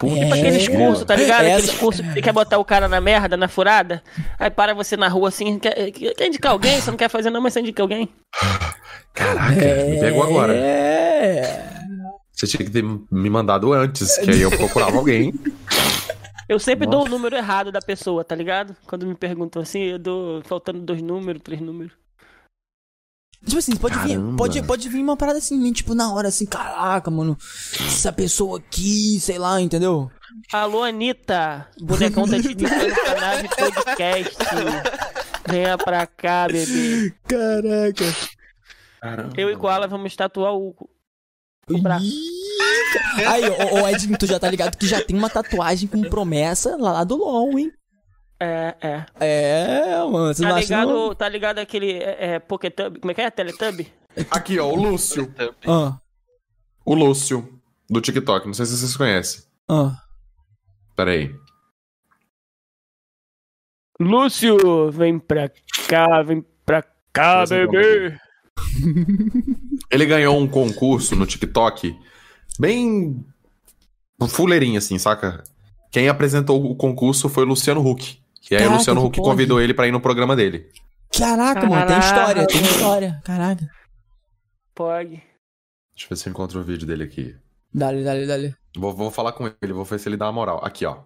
Puta 0.01 0.15
É. 0.15 0.23
Tipo 0.23 0.33
aqueles 0.33 0.67
cursos, 0.67 1.05
tá 1.05 1.15
ligado? 1.15 1.43
Essa- 1.45 1.57
Aqueles 1.57 1.79
cursos 1.79 2.05
que 2.05 2.13
você 2.13 2.21
quer 2.21 2.33
botar 2.33 2.57
o 2.57 2.65
cara 2.65 2.87
na 2.87 2.99
merda, 2.99 3.37
na 3.37 3.47
furada. 3.47 4.01
Aí 4.39 4.49
para 4.49 4.73
você 4.73 4.97
na 4.97 5.07
rua 5.07 5.29
assim, 5.29 5.59
quer, 5.59 5.91
quer 5.91 6.25
indicar 6.27 6.51
alguém? 6.53 6.81
Você 6.81 6.89
não 6.89 6.97
quer 6.97 7.09
fazer 7.09 7.29
não, 7.29 7.39
mas 7.39 7.53
você 7.53 7.59
indica 7.59 7.81
alguém. 7.83 8.09
Caraca, 9.13 9.53
me 9.85 9.99
pegou 9.99 10.23
agora. 10.23 10.53
É. 10.55 11.69
Você 12.33 12.47
tinha 12.47 12.65
que 12.65 12.71
ter 12.71 12.83
me 12.83 13.29
mandado 13.29 13.71
antes, 13.73 14.17
que 14.17 14.31
aí 14.31 14.41
eu 14.41 14.49
procurava 14.49 14.97
alguém. 14.97 15.31
Eu 16.49 16.57
sempre 16.59 16.87
dou 16.87 17.05
o 17.05 17.09
número 17.09 17.35
errado 17.35 17.71
da 17.71 17.79
pessoa, 17.79 18.23
tá 18.25 18.35
ligado? 18.35 18.75
Quando 18.87 19.05
me 19.05 19.13
perguntam 19.15 19.61
assim, 19.61 19.81
eu 19.83 19.99
dou 19.99 20.41
faltando 20.45 20.79
dois 20.79 21.01
números, 21.01 21.41
três 21.43 21.61
números. 21.61 21.93
Tipo 23.45 23.57
assim, 23.57 23.75
pode 23.75 23.97
vir, 23.99 24.19
pode, 24.37 24.61
pode 24.63 24.89
vir 24.89 25.01
uma 25.01 25.17
parada 25.17 25.39
assim, 25.39 25.71
tipo, 25.73 25.95
na 25.95 26.13
hora, 26.13 26.27
assim, 26.27 26.45
caraca, 26.45 27.09
mano, 27.09 27.35
essa 27.87 28.11
pessoa 28.11 28.59
aqui, 28.59 29.19
sei 29.19 29.39
lá, 29.39 29.59
entendeu? 29.59 30.11
Alô, 30.53 30.83
Anitta! 30.83 31.67
Bonecão 31.81 32.27
tá 32.27 32.39
te 32.39 32.49
indicando 32.53 32.93
pra 32.93 33.19
nave 33.19 33.49
podcast. 33.49 34.37
Venha 35.49 35.77
pra 35.77 36.05
cá, 36.05 36.47
bebê. 36.47 37.13
Caraca. 37.27 38.15
Caramba. 39.01 39.33
Eu 39.35 39.49
e 39.49 39.55
Koala 39.57 39.87
vamos 39.87 40.15
tatuar 40.15 40.53
o. 40.53 40.75
o 41.67 41.77
braço. 41.79 42.05
Aí, 43.27 43.43
ô, 43.49 43.81
ô 43.81 43.87
Edinho, 43.87 44.17
tu 44.17 44.27
já 44.27 44.39
tá 44.39 44.49
ligado 44.49 44.77
que 44.77 44.87
já 44.87 45.01
tem 45.01 45.17
uma 45.17 45.29
tatuagem 45.29 45.87
com 45.87 46.01
promessa 46.03 46.77
lá, 46.77 46.93
lá 46.93 47.03
do 47.03 47.17
LOL, 47.17 47.57
hein? 47.57 47.71
É, 48.43 48.75
é. 48.81 49.05
É, 49.19 49.97
mano, 49.99 50.33
você 50.33 50.41
Tá 50.41 50.49
não 50.49 50.55
acha 50.55 50.77
não? 50.77 50.87
ligado, 50.93 51.15
tá 51.15 51.29
ligado 51.29 51.59
aquele 51.59 51.91
é, 51.91 52.17
é, 52.33 52.39
Poketub? 52.39 52.97
Como 52.99 53.11
é 53.11 53.13
que 53.13 53.21
é? 53.21 53.29
Teletubby? 53.29 53.93
Aqui, 54.31 54.57
ó, 54.57 54.67
o 54.67 54.75
Lúcio. 54.75 55.31
Ah, 55.67 55.99
O 56.83 56.95
Lúcio, 56.95 57.61
do 57.87 58.01
TikTok. 58.01 58.47
Não 58.47 58.53
sei 58.55 58.65
se 58.65 58.77
vocês 58.77 58.97
conhecem. 58.97 59.43
ah. 59.69 59.95
Pera 60.95 61.11
aí. 61.11 61.33
Lúcio, 63.99 64.91
vem 64.91 65.19
pra 65.19 65.49
cá, 65.87 66.21
vem 66.23 66.43
pra 66.65 66.83
cá, 67.13 67.45
bebê. 67.45 68.17
Ele 69.91 70.05
ganhou 70.05 70.37
um 70.37 70.47
concurso 70.47 71.15
no 71.15 71.25
TikTok 71.27 71.95
bem 72.59 73.23
fuleirinho, 74.29 74.77
assim, 74.79 74.97
saca? 74.97 75.43
Quem 75.91 76.09
apresentou 76.09 76.63
o 76.65 76.75
concurso 76.75 77.29
foi 77.29 77.43
o 77.43 77.47
Luciano 77.47 77.87
Huck. 77.87 78.20
Que 78.51 78.55
aí 78.55 78.63
o 78.63 78.65
Caraca, 78.65 78.77
Luciano 78.79 78.99
que 78.99 79.07
Huck 79.07 79.15
pode. 79.15 79.29
convidou 79.29 79.61
ele 79.61 79.73
pra 79.73 79.87
ir 79.87 79.93
no 79.93 80.01
programa 80.01 80.35
dele. 80.35 80.69
Caraca, 81.17 81.65
mano, 81.65 81.87
tem 81.87 81.99
história, 81.99 82.45
tem 82.45 82.61
história. 82.61 83.21
Caraca. 83.23 83.65
Pode. 84.75 85.09
Deixa 85.95 86.05
eu 86.05 86.09
ver 86.09 86.15
se 86.17 86.27
eu 86.27 86.31
encontro 86.31 86.59
o 86.59 86.63
vídeo 86.63 86.85
dele 86.85 87.05
aqui. 87.05 87.33
Dale, 87.73 88.03
dale, 88.03 88.27
dale. 88.27 88.53
Vou, 88.75 88.93
vou 88.93 89.09
falar 89.09 89.31
com 89.31 89.49
ele, 89.61 89.71
vou 89.71 89.85
ver 89.85 89.97
se 90.01 90.09
ele 90.09 90.17
dá 90.17 90.25
uma 90.25 90.33
moral. 90.33 90.59
Aqui, 90.65 90.85
ó. 90.85 90.97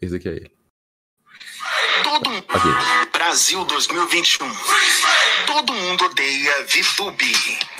Esse 0.00 0.16
aqui 0.16 0.30
é 0.30 0.32
ele. 0.32 0.50
Todo 2.02 2.30
mundo. 2.30 2.44
Aqui. 2.48 3.08
Brasil 3.12 3.62
2021. 3.66 4.48
Todo 5.46 5.74
mundo 5.74 6.04
odeia 6.06 6.64
VTube. 6.64 7.26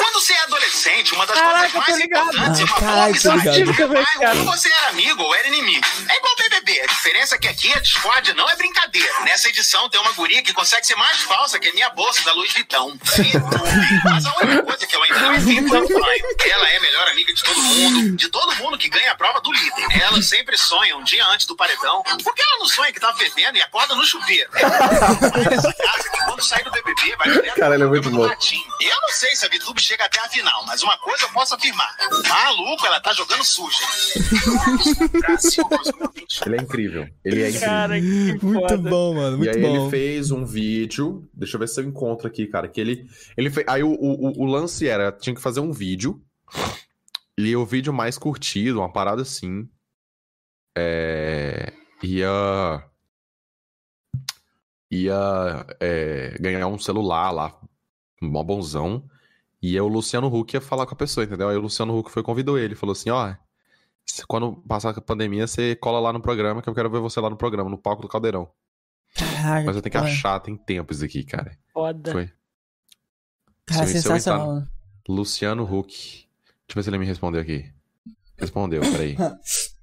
Quando 0.08 0.22
você 0.24 0.32
é 0.32 0.40
adolescente, 0.44 1.12
uma 1.14 1.26
das 1.26 1.38
Caraca, 1.38 1.58
coisas 1.70 1.72
tô 1.72 1.78
mais 1.92 2.00
importantes 2.00 2.60
é 2.60 2.62
Ah, 2.62 2.66
uma 2.66 2.80
caralho, 2.80 3.22
boa 3.22 3.34
amizade. 3.34 3.62
ligado. 3.64 3.98
Ah, 3.98 4.04
Quando 4.18 4.44
você 4.46 4.72
era 4.72 4.88
amigo 4.88 5.22
ou 5.22 5.34
era 5.34 5.48
inimigo. 5.48 5.86
É 6.08 6.16
igual 6.16 6.34
BBB. 6.36 6.80
A 6.80 6.86
diferença 6.86 7.34
é 7.34 7.38
que 7.38 7.46
aqui 7.48 7.72
a 7.74 7.78
discórdia 7.80 8.32
não 8.34 8.48
é 8.48 8.56
brincadeira. 8.56 9.20
Nessa 9.24 9.48
edição 9.50 9.86
tem 9.90 10.00
uma 10.00 10.12
guria 10.12 10.42
que 10.42 10.52
consegue 10.54 10.86
ser 10.86 10.94
mais 10.96 11.18
falsa 11.20 11.58
que 11.58 11.68
a 11.68 11.72
minha 11.74 11.90
bolsa 11.90 12.22
da 12.24 12.32
Louis 12.32 12.50
Vuitton. 12.54 12.96
Mas 14.04 14.24
a 14.24 14.34
única 14.42 14.62
coisa 14.62 14.86
que 14.86 14.96
eu 14.96 15.02
ainda 15.02 15.20
não 15.20 15.34
entendo 15.34 15.76
é 15.76 15.80
o 15.80 16.00
pai. 16.00 16.18
Ela 16.50 16.70
é 16.70 16.76
a 16.78 16.80
melhor 16.80 17.08
amiga 17.08 17.34
de 17.34 17.42
todo 17.42 17.60
mundo, 17.62 18.16
de 18.16 18.28
todo 18.30 18.56
mundo 18.56 18.78
que 18.78 18.88
ganha 18.88 19.12
a 19.12 19.14
prova 19.14 19.40
do 19.42 19.52
líder. 19.52 20.02
Ela 20.02 20.22
sempre 20.22 20.56
sonha 20.56 20.96
um 20.96 21.04
dia 21.04 21.24
antes 21.26 21.44
do 21.46 21.54
paredão. 21.54 22.02
Por 22.24 22.34
que 22.34 22.40
ela 22.42 22.58
não 22.60 22.66
sonha 22.66 22.90
que 22.92 22.98
tá 23.00 23.12
bebendo 23.12 23.58
e 23.58 23.62
acorda 23.62 23.94
no 23.94 24.04
chuveiro? 24.06 24.50
É 24.56 25.54
essa 25.54 25.72
casa 25.72 26.10
que 26.10 26.24
quando 26.24 26.42
sai 26.42 26.62
do 26.64 26.70
BBB 26.70 27.14
vai 27.16 27.30
direto 27.30 27.56
Cara, 27.56 27.74
ele 27.74 27.84
é 27.84 27.86
muito 27.86 28.10
bom. 28.10 28.24
Eu 28.80 29.00
não 29.02 29.08
sei 29.10 29.34
se 29.36 29.44
a 29.44 29.48
VTube 29.48 29.80
chega 29.82 29.97
até 30.02 30.20
a 30.20 30.28
final, 30.28 30.64
mas 30.66 30.82
uma 30.82 30.96
coisa 30.98 31.24
eu 31.24 31.32
posso 31.32 31.54
afirmar. 31.54 31.96
Maluco, 32.28 32.86
ela 32.86 33.00
tá 33.00 33.12
jogando 33.12 33.44
suja. 33.44 33.78
Ele 36.46 36.56
é 36.56 36.62
incrível. 36.62 37.08
Ele 37.24 37.42
é 37.42 37.48
incrível. 37.48 37.68
Cara, 37.68 38.00
que 38.00 38.38
Muito 38.44 38.78
bom, 38.78 39.14
mano. 39.14 39.36
E 39.36 39.38
Muito 39.38 39.56
aí 39.56 39.62
bom. 39.62 39.82
ele 39.82 39.90
fez 39.90 40.30
um 40.30 40.44
vídeo. 40.44 41.28
Deixa 41.34 41.56
eu 41.56 41.60
ver 41.60 41.68
se 41.68 41.80
eu 41.80 41.84
encontro 41.84 42.26
aqui, 42.26 42.46
cara. 42.46 42.68
Que 42.68 42.80
ele. 42.80 43.06
ele 43.36 43.50
fez, 43.50 43.66
aí 43.68 43.82
o, 43.82 43.90
o, 43.90 44.42
o 44.42 44.44
lance 44.44 44.88
era: 44.88 45.12
tinha 45.12 45.34
que 45.34 45.42
fazer 45.42 45.60
um 45.60 45.72
vídeo. 45.72 46.22
E 47.38 47.54
o 47.54 47.64
vídeo 47.64 47.92
mais 47.92 48.18
curtido, 48.18 48.80
uma 48.80 48.92
parada 48.92 49.22
assim. 49.22 49.68
É, 50.76 51.72
ia. 52.02 52.84
Ia 54.90 55.66
é, 55.80 56.36
ganhar 56.40 56.66
um 56.66 56.78
celular 56.78 57.30
lá, 57.30 57.60
um 58.22 58.30
bonzão. 58.42 59.08
E 59.60 59.74
aí 59.74 59.80
o 59.80 59.88
Luciano 59.88 60.28
Huck 60.32 60.54
ia 60.54 60.60
falar 60.60 60.86
com 60.86 60.94
a 60.94 60.96
pessoa, 60.96 61.24
entendeu? 61.24 61.48
Aí 61.48 61.56
o 61.56 61.60
Luciano 61.60 61.96
Huck 61.98 62.10
foi 62.10 62.22
e 62.22 62.24
convidou 62.24 62.58
ele. 62.58 62.74
Falou 62.74 62.92
assim: 62.92 63.10
ó. 63.10 63.34
se- 64.06 64.24
Quando 64.26 64.52
passar 64.68 64.90
a 64.96 65.00
pandemia, 65.00 65.46
você 65.46 65.74
cola 65.76 65.98
lá 66.00 66.12
no 66.12 66.20
programa, 66.20 66.62
que 66.62 66.68
eu 66.68 66.74
quero 66.74 66.88
ver 66.90 67.00
você 67.00 67.20
lá 67.20 67.28
no 67.28 67.36
programa, 67.36 67.68
no 67.68 67.76
palco 67.78 68.02
do 68.02 68.08
Caldeirão. 68.08 68.48
Mas 69.66 69.74
eu 69.76 69.82
tenho 69.82 69.90
que 69.90 69.98
achar, 69.98 70.38
tem 70.40 70.56
tempo 70.56 70.92
isso 70.92 71.04
aqui, 71.04 71.24
cara. 71.24 71.56
Foda. 71.72 72.12
Foi. 72.12 72.30
Cara, 73.66 73.86
Se 73.86 73.94
sensacional. 73.94 74.62
Luciano 75.08 75.62
Huck. 75.64 75.92
Deixa 75.92 76.26
eu 76.70 76.74
ver 76.76 76.82
se 76.82 76.90
ele 76.90 76.98
me 76.98 77.06
respondeu 77.06 77.40
aqui. 77.40 77.70
Respondeu, 78.36 78.80
peraí. 78.82 79.16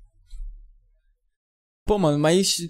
Pô, 1.88 2.00
mano, 2.00 2.18
mas 2.18 2.68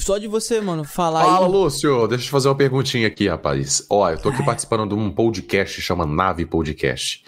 só 0.00 0.16
de 0.16 0.26
você, 0.26 0.58
mano, 0.58 0.82
falar 0.82 1.22
Fala, 1.22 1.46
aí. 1.46 1.52
Lúcio. 1.52 2.08
Deixa 2.08 2.22
eu 2.22 2.26
te 2.26 2.30
fazer 2.30 2.48
uma 2.48 2.54
perguntinha 2.54 3.06
aqui, 3.06 3.28
rapaz. 3.28 3.86
Ó, 3.90 4.08
eu 4.08 4.16
tô 4.16 4.30
aqui 4.30 4.42
participando 4.42 4.88
de 4.88 4.94
um 4.94 5.10
podcast 5.10 5.76
que 5.76 5.82
chama 5.82 6.06
Nave 6.06 6.46
Podcast. 6.46 7.22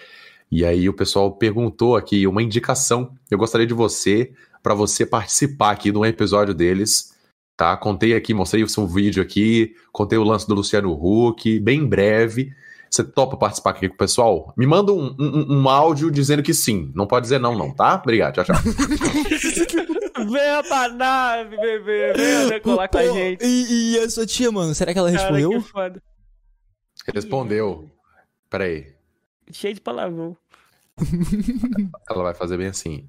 E 0.50 0.65
aí 0.65 0.89
o 0.89 0.94
pessoal 0.94 1.31
perguntou 1.31 1.94
aqui 1.94 2.26
uma 2.26 2.42
indicação. 2.42 3.12
Eu 3.31 3.36
gostaria 3.36 3.66
de 3.66 3.74
você, 3.74 4.32
pra 4.62 4.73
você 4.73 5.05
participar 5.05 5.73
aqui 5.73 5.92
de 5.92 5.99
um 5.99 6.07
episódio 6.07 6.55
deles. 6.55 7.12
Tá? 7.55 7.76
Contei 7.76 8.15
aqui, 8.15 8.32
mostrei 8.32 8.62
o 8.65 8.68
seu 8.68 8.86
vídeo 8.86 9.23
aqui, 9.23 9.74
contei 9.92 10.18
o 10.18 10.24
lance 10.24 10.49
do 10.49 10.55
Luciano 10.55 10.90
Huck, 10.90 11.60
bem 11.60 11.86
breve. 11.86 12.50
Você 12.90 13.05
topa 13.05 13.36
participar 13.36 13.70
aqui 13.73 13.90
com 13.90 13.94
o 13.94 13.99
pessoal? 13.99 14.55
Me 14.57 14.66
manda 14.66 14.90
um, 14.90 15.15
um- 15.20 15.60
um 15.60 15.68
áudio 15.68 16.10
dizendo 16.10 16.42
que 16.42 16.55
sim. 16.55 16.90
Não 16.94 17.07
pode 17.07 17.24
dizer 17.24 17.39
não, 17.39 17.55
não, 17.55 17.74
tá? 17.74 18.00
Obrigado, 18.02 18.36
tchau, 18.42 18.44
tchau. 18.47 18.57
Venha 20.16 20.62
pra 20.62 20.89
nave, 20.89 21.56
bebê. 21.56 22.12
Venha 22.14 22.48
decolar 22.48 22.89
com 22.89 22.98
a 22.98 23.06
gente. 23.06 23.44
E, 23.44 23.94
e 23.94 23.98
a 23.98 24.10
sua 24.10 24.26
tia, 24.26 24.50
mano, 24.50 24.74
será 24.74 24.92
que 24.92 24.98
ela 24.98 25.10
Cara, 25.12 25.22
respondeu? 25.22 25.50
que 25.62 25.68
foda. 25.68 26.02
Respondeu. 27.14 27.90
Peraí. 28.48 28.94
Cheio 29.52 29.74
de 29.74 29.80
palavrão. 29.80 30.36
Ela 32.08 32.22
vai 32.22 32.34
fazer 32.34 32.56
bem 32.56 32.66
assim. 32.68 33.08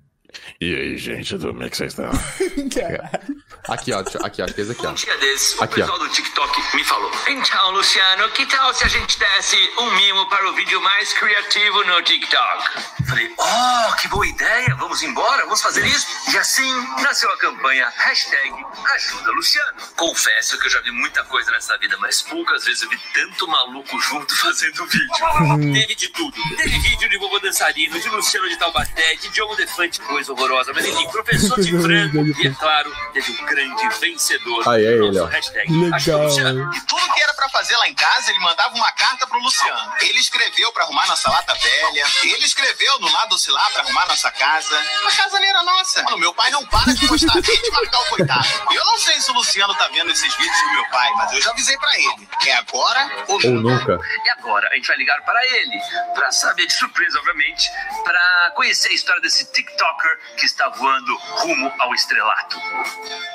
E 0.60 0.76
aí, 0.76 0.98
gente, 0.98 1.38
como 1.38 1.64
é 1.64 1.70
que 1.70 1.78
vocês 1.78 1.92
estão? 1.94 2.12
Aqui, 3.68 3.94
ó, 3.94 4.00
aqui, 4.00 4.42
ó, 4.42 4.48
fez 4.48 4.72
aqui, 4.72 4.86
ó. 4.88 4.90
Um 4.90 4.94
dia 4.96 5.16
desses, 5.18 5.58
o 5.58 5.64
Aqui, 5.64 5.82
ó. 5.82 5.86
pessoal 5.86 6.00
do 6.00 6.10
TikTok 6.10 6.76
me 6.76 6.84
falou: 6.84 7.12
Então, 7.28 7.72
Luciano, 7.72 8.28
que 8.30 8.46
tal 8.48 8.74
se 8.74 8.84
a 8.84 8.88
gente 8.88 9.20
desse 9.20 9.56
um 9.78 9.92
mimo 9.92 10.28
para 10.30 10.50
o 10.50 10.54
vídeo 10.56 10.82
mais 10.82 11.14
criativo 11.14 11.84
no 11.86 12.02
TikTok? 12.02 12.70
Falei: 13.08 13.32
Oh, 13.38 13.96
que 13.98 14.08
boa 14.08 14.26
ideia, 14.26 14.76
vamos 14.76 15.04
embora, 15.04 15.44
vamos 15.44 15.62
fazer 15.62 15.86
isso? 15.86 16.08
E 16.34 16.38
assim 16.38 16.74
nasceu 17.04 17.32
a 17.32 17.38
campanha 17.38 17.88
hashtag 17.98 18.52
Ajuda 18.96 19.32
Luciano. 19.32 19.74
Confesso 19.96 20.58
que 20.60 20.66
eu 20.66 20.72
já 20.72 20.82
vi 20.82 20.92
muita 20.92 21.24
coisa 21.26 21.52
nessa 21.52 21.78
vida, 21.78 21.96
mas 22.00 22.22
poucas 22.24 22.66
vezes 22.66 22.82
eu 22.82 22.90
vi 22.90 22.98
tanto 23.14 23.48
maluco 23.48 24.00
junto 24.02 24.36
fazendo 24.42 24.86
vídeo. 24.88 25.74
Teve 25.74 25.96
de 25.96 26.10
tudo. 26.10 26.36
Teve 26.58 26.80
vídeo 26.80 27.10
de 27.10 27.18
vovô 27.20 27.40
dançarino, 27.40 28.00
de 28.00 28.10
Luciano 28.10 28.50
de 28.50 28.58
Taubaté, 28.58 29.16
de 29.16 29.30
Diogo 29.30 29.56
Defante, 29.56 30.00
coisa 30.02 30.21
horrorosa. 30.30 30.72
Mas 30.74 30.86
enfim, 30.86 31.08
professor 31.10 31.60
de 31.60 31.72
frango. 31.82 32.26
E 32.26 32.48
é 32.48 32.54
claro, 32.54 32.92
teve 33.14 33.32
um 33.32 33.46
grande 33.46 33.90
vencedor. 34.00 34.68
Aí, 34.68 34.86
é 34.86 34.92
ele, 34.94 35.20
ó. 35.20 35.26
Hashtag 35.26 35.72
Luciano. 35.72 36.74
E 36.76 36.82
tudo 36.82 37.14
que 37.14 37.22
era 37.22 37.34
pra 37.34 37.50
fazer 37.50 37.76
lá 37.78 37.88
em 37.88 37.94
casa, 37.94 38.32
ele 38.32 38.40
mandava 38.40 38.74
uma 38.76 38.92
carta 38.92 39.26
pro 39.28 39.40
Luciano. 39.40 39.94
Ele 40.02 40.20
escreveu 40.20 40.72
pra 40.72 40.84
arrumar 40.84 41.08
nossa 41.08 41.30
lata 41.30 41.54
velha. 41.54 42.06
Ele 42.24 42.46
escreveu 42.46 43.00
no 43.00 43.12
lado 43.12 43.36
oscilar 43.36 43.72
pra 43.72 43.82
arrumar 43.84 44.08
nossa 44.08 44.32
casa. 44.32 44.80
A 45.08 45.16
casa 45.16 45.40
nem 45.40 45.50
era 45.50 45.64
nossa. 45.64 46.04
Mano, 46.04 46.18
meu 46.18 46.34
pai 46.34 46.50
não 46.52 46.66
para 46.68 46.94
de 46.94 47.08
gostar 47.08 47.40
dele 47.42 47.62
de 47.62 47.72
marcar 47.72 48.00
o 48.02 48.06
coitado. 48.06 48.48
Eu 48.72 48.86
não 48.86 48.98
sei 48.98 49.20
se 49.20 49.32
o 49.32 49.34
Luciano 49.34 49.74
tá 49.76 49.88
vendo 49.90 50.12
esses 50.12 50.36
vídeos 50.36 50.62
do 50.62 50.72
meu 50.74 50.86
pai, 50.90 51.12
mas 51.14 51.32
eu 51.34 51.42
já 51.42 51.52
avisei 51.52 51.78
pra 51.78 51.98
ele. 51.98 52.28
É 52.48 52.54
agora 52.56 53.26
ou 53.28 53.36
Ou 53.44 53.52
nunca. 53.52 54.00
E 54.26 54.30
agora 54.32 54.68
a 54.72 54.76
gente 54.76 54.88
vai 54.88 54.98
ligar 54.98 55.22
para 55.24 55.46
ele, 55.48 55.80
para 56.14 56.32
saber 56.32 56.66
de 56.66 56.74
surpresa, 56.74 57.20
obviamente, 57.20 57.70
para 58.04 58.52
conhecer 58.56 58.90
a 58.90 58.94
história 58.94 59.22
desse 59.22 59.52
TikToker 59.52 60.11
que 60.38 60.46
está 60.46 60.70
voando 60.70 61.18
rumo 61.18 61.74
ao 61.80 61.94
estrelato. 61.94 62.58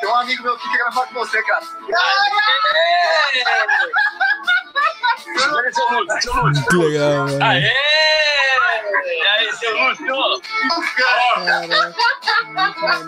Tem 0.00 0.08
um 0.08 0.14
amigo 0.16 0.42
meu 0.42 0.54
aqui 0.54 0.68
que 0.68 0.76
quer 0.76 0.92
falar 0.92 1.06
com 1.06 1.14
você, 1.14 1.42
cara. 1.42 1.64
Olha 5.52 5.72
seu 5.72 5.88
Lúcio, 5.90 6.22
seu 6.22 6.34
Lúcio. 6.34 6.66
Que 6.66 6.76
legal, 6.76 7.26
mano. 7.26 7.44
Aê! 7.44 7.72
E 9.06 9.26
aí, 9.26 9.52
seu 9.54 9.76
Lúcio? 9.76 10.42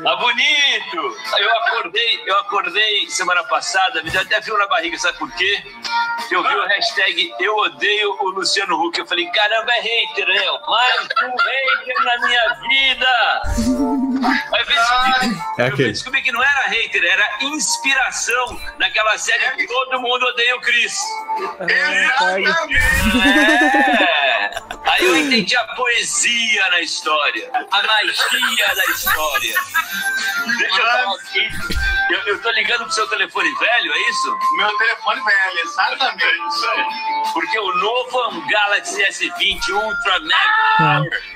Tá 0.03 0.17
bonito! 0.17 1.17
Eu 1.39 1.57
acordei, 1.59 2.23
eu 2.27 2.39
acordei 2.41 3.09
semana 3.09 3.45
passada, 3.45 4.03
me 4.03 4.11
deu 4.11 4.21
até 4.21 4.41
frio 4.43 4.59
na 4.59 4.67
barriga, 4.67 4.99
sabe 4.99 5.19
por 5.19 5.31
quê? 5.33 5.63
Eu 6.31 6.43
vi 6.43 6.55
o 6.55 6.67
hashtag 6.67 7.35
Eu 7.41 7.57
odeio 7.57 8.11
o 8.21 8.31
Luciano 8.31 8.77
Huck. 8.77 8.99
Eu 8.99 9.07
falei, 9.07 9.27
caramba, 9.31 9.73
é 9.73 9.81
hater, 9.81 10.27
né? 10.27 10.45
Mais 10.67 11.09
um 11.23 11.35
hater 11.37 12.05
na 12.05 12.27
minha 12.27 12.55
vida! 12.69 13.43
Descobri, 13.59 15.37
É 15.59 15.63
eu 15.63 15.67
aquele. 15.67 15.93
descobri 15.93 16.23
que 16.23 16.31
não 16.33 16.43
era 16.43 16.69
hater, 16.69 17.05
era 17.05 17.29
inspiração 17.43 18.59
naquela 18.79 19.19
série 19.19 19.51
que 19.57 19.67
todo 19.67 20.01
mundo 20.01 20.25
odeia 20.27 20.57
o 20.57 20.61
Chris. 20.61 20.97
É. 21.69 22.09
Aí 24.91 25.05
eu 25.05 25.17
entendi 25.17 25.57
a 25.57 25.65
poesia 25.75 26.71
na 26.71 26.81
história, 26.81 27.51
a 27.53 27.83
magia 27.83 28.75
da 28.75 28.85
história. 28.93 29.55
Deixa 30.59 30.81
eu 30.81 30.87
falar 30.87 31.15
aqui. 31.17 31.49
Eu, 32.11 32.21
eu 32.21 32.41
tô 32.43 32.51
ligando 32.53 32.85
pro 32.85 32.93
seu 32.93 33.07
telefone 33.09 33.53
velho, 33.59 33.93
é 33.93 33.99
isso? 34.11 34.39
Meu 34.57 34.79
telefone 34.79 35.21
velho, 35.23 35.59
exatamente. 35.63 36.25
Isso 36.49 36.71
aí. 36.71 36.85
Porque 37.35 37.59
o 37.59 37.73
novo 37.77 38.19
é 38.23 38.29
um 38.29 38.47
Galaxy 38.49 39.03
S20 39.05 39.69
Ultra 39.71 40.21
Mega 40.21 40.77
Power. 40.79 41.23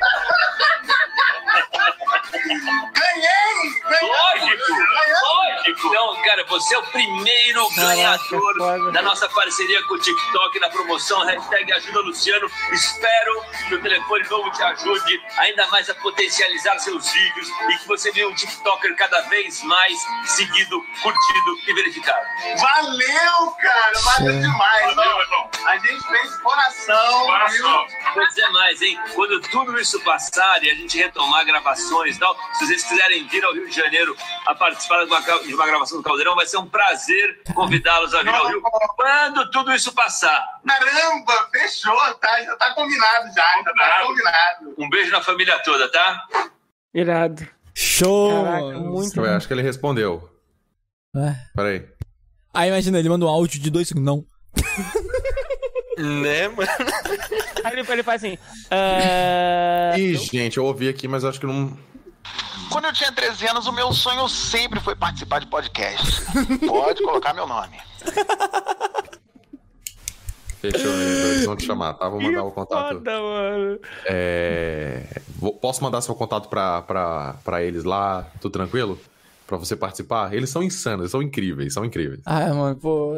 Ganhei! 2.33 3.83
Lógico, 4.03 4.73
lógico. 4.73 5.89
Então, 5.89 6.23
cara, 6.23 6.45
você 6.49 6.75
é 6.75 6.79
o 6.79 6.83
primeiro 6.87 7.69
ganhador 7.77 8.93
da 8.93 9.03
nossa 9.03 9.29
parceria 9.29 9.83
com 9.85 9.95
o 9.95 9.99
TikTok 9.99 10.61
na 10.61 10.69
promoção 10.71 11.25
hashtag 11.25 11.73
Ajuda 11.73 12.01
Luciano. 12.01 12.51
Espero 12.73 13.45
que 13.69 13.75
o 13.75 13.83
telefone 13.83 14.29
novo 14.29 14.51
te 14.51 14.63
ajude 14.63 15.23
ainda 15.39 15.67
mais 15.69 15.89
a 15.89 15.95
potencializar 15.95 16.79
seus 16.79 17.11
vídeos 17.13 17.49
e 17.49 17.79
que 17.79 17.89
você 17.89 18.11
vire 18.13 18.27
um 18.27 18.35
TikToker 18.35 18.97
cada 18.97 19.21
vez 19.23 19.63
mais 19.63 19.99
seguido, 20.27 20.83
curtido 21.03 21.59
e 21.69 21.75
verificado. 21.75 22.27
Valeu, 22.59 23.51
cara! 23.61 24.01
Valeu 24.01 24.41
demais! 24.41 24.95
Valeu, 24.95 25.21
irmão. 25.21 25.51
A 25.67 25.77
gente 25.79 26.09
fez 26.09 26.37
coração, 26.39 27.25
Coração. 27.27 27.87
Vou 28.15 28.27
dizer 28.27 28.49
mais, 28.51 28.83
hein? 28.83 28.99
Quando 29.15 29.41
tudo 29.43 29.79
isso 29.79 30.01
passar 30.01 30.63
e 30.65 30.71
a 30.71 30.75
gente 30.75 30.99
retomar 30.99 31.45
gravações 31.45 32.02
e 32.07 32.19
tal, 32.19 32.37
se 32.55 32.67
vocês 32.67 32.85
quiserem 32.85 33.27
vir 33.29 33.45
ao 33.45 33.53
Rio 33.53 33.69
de 33.69 33.75
Janeiro 33.75 34.17
a 34.47 34.55
participar 34.55 35.05
de 35.05 35.11
uma, 35.11 35.21
de 35.21 35.55
uma 35.55 35.67
gravação 35.67 35.99
do 35.99 36.05
Caldeirão, 36.05 36.35
vai 36.35 36.47
ser 36.47 36.59
um 36.59 36.67
prazer 36.67 37.41
convidá-los 37.55 38.15
a 38.15 38.23
vir 38.23 38.35
ao 38.35 38.49
Rio 38.49 38.63
quando 38.97 39.51
tudo 39.51 39.73
isso 39.73 39.93
passar. 39.95 40.45
Caramba, 40.67 41.49
fechou, 41.51 42.15
tá? 42.15 42.43
Já 42.43 42.57
tá 42.57 42.75
combinado 42.75 43.27
já, 43.35 43.63
já 43.65 43.73
tá 43.73 44.03
combinado. 44.07 44.75
Um 44.79 44.89
beijo 44.89 45.11
na 45.11 45.23
família 45.23 45.59
toda, 45.61 45.91
tá? 45.91 46.27
Irado. 46.95 47.47
Show! 47.75 48.45
Caraca, 48.45 48.79
muito 48.79 49.21
eu 49.21 49.37
acho 49.37 49.47
que 49.47 49.55
ele 49.55 49.63
respondeu. 49.63 50.29
É. 51.17 51.35
Peraí. 51.55 51.89
Aí 52.55 52.69
imagina, 52.69 52.99
ele 52.99 53.09
manda 53.09 53.25
um 53.25 53.29
áudio 53.29 53.61
de 53.61 53.71
dois 53.71 53.89
segundos. 53.89 54.07
Não. 54.07 54.25
Né, 55.99 56.49
mano? 56.49 56.69
Aí 57.65 57.73
ele, 57.79 57.93
ele 57.93 58.03
faz 58.03 58.25
assim. 58.25 58.39
ah, 58.71 59.95
Ih, 59.97 60.15
gente, 60.17 60.57
eu 60.57 60.65
ouvi 60.65 60.89
aqui, 60.89 61.07
mas 61.07 61.23
eu 61.23 61.29
acho 61.29 61.39
que 61.41 61.47
não. 61.47 61.77
Quando 62.73 62.87
eu 62.87 62.93
tinha 62.93 63.13
13 63.13 63.47
anos, 63.49 63.67
o 63.67 63.73
meu 63.73 63.93
sonho 63.93 64.29
sempre 64.29 64.81
foi 64.81 64.97
participar 64.97 65.39
de 65.41 65.47
podcast. 65.47 66.23
Pode 66.67 67.03
colocar 67.03 67.35
meu 67.35 67.47
nome. 67.47 67.77
Fechou, 70.61 70.93
né? 70.93 71.05
Eles 71.33 71.45
vão 71.47 71.57
te 71.57 71.67
chamar, 71.67 71.95
tá? 71.95 72.09
Vou 72.09 72.21
mandar 72.21 72.45
o 72.45 72.53
contato. 72.53 72.95
Foda, 72.99 73.21
mano. 73.21 73.79
É... 74.07 75.21
vou- 75.37 75.55
Posso 75.59 75.83
mandar 75.83 76.01
seu 76.03 76.15
contato 76.15 76.49
pra, 76.49 76.83
pra, 76.83 77.35
pra 77.45 77.63
eles 77.63 77.83
lá? 77.85 78.27
Tudo 78.41 78.53
tranquilo? 78.53 78.99
Pra 79.47 79.57
você 79.57 79.75
participar? 79.75 80.33
Eles 80.33 80.51
são 80.51 80.63
insanos, 80.63 81.01
eles 81.01 81.11
são 81.11 81.21
incríveis, 81.21 81.75
são 81.75 81.85
incríveis. 81.85 82.21
Ah, 82.25 82.55
mano, 82.55 82.77
pô. 82.77 83.13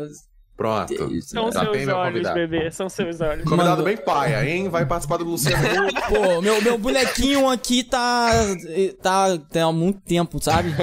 Pronto. 0.57 1.20
São 1.23 1.50
Já 1.50 1.65
tem 1.66 1.74
seus 1.74 1.86
meu 1.86 1.97
olhos, 1.97 2.12
convidado. 2.12 2.34
bebê. 2.34 2.70
São 2.70 2.89
seus 2.89 3.20
olhos. 3.20 3.44
Convidado 3.44 3.83
bem 3.83 3.97
paia, 3.97 4.49
hein? 4.49 4.68
Vai 4.68 4.86
participar 4.86 5.16
do 5.16 5.24
Luciano. 5.24 5.62
Pô, 6.08 6.41
meu, 6.41 6.62
meu 6.62 6.78
bonequinho 6.78 7.49
aqui 7.50 7.83
tá. 7.83 8.31
tá. 9.02 9.36
tem 9.50 9.62
há 9.62 9.73
muito 9.73 10.00
tempo, 10.02 10.42
sabe? 10.42 10.70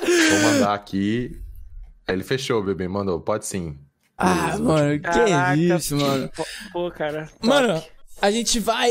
Vou 0.00 0.52
mandar 0.52 0.74
aqui. 0.74 1.38
Aí 2.06 2.14
Ele 2.14 2.24
fechou, 2.24 2.62
bebê, 2.62 2.88
mandou. 2.88 3.20
Pode 3.20 3.46
sim. 3.46 3.78
Ah, 4.16 4.56
mano, 4.58 4.92
que 4.92 5.00
Caraca, 5.00 5.56
isso, 5.56 5.96
mano. 5.96 6.30
Pô, 6.34 6.44
Pô, 6.72 6.90
cara. 6.90 7.28
Mano, 7.42 7.82
a 8.22 8.30
gente 8.30 8.58
vai 8.60 8.90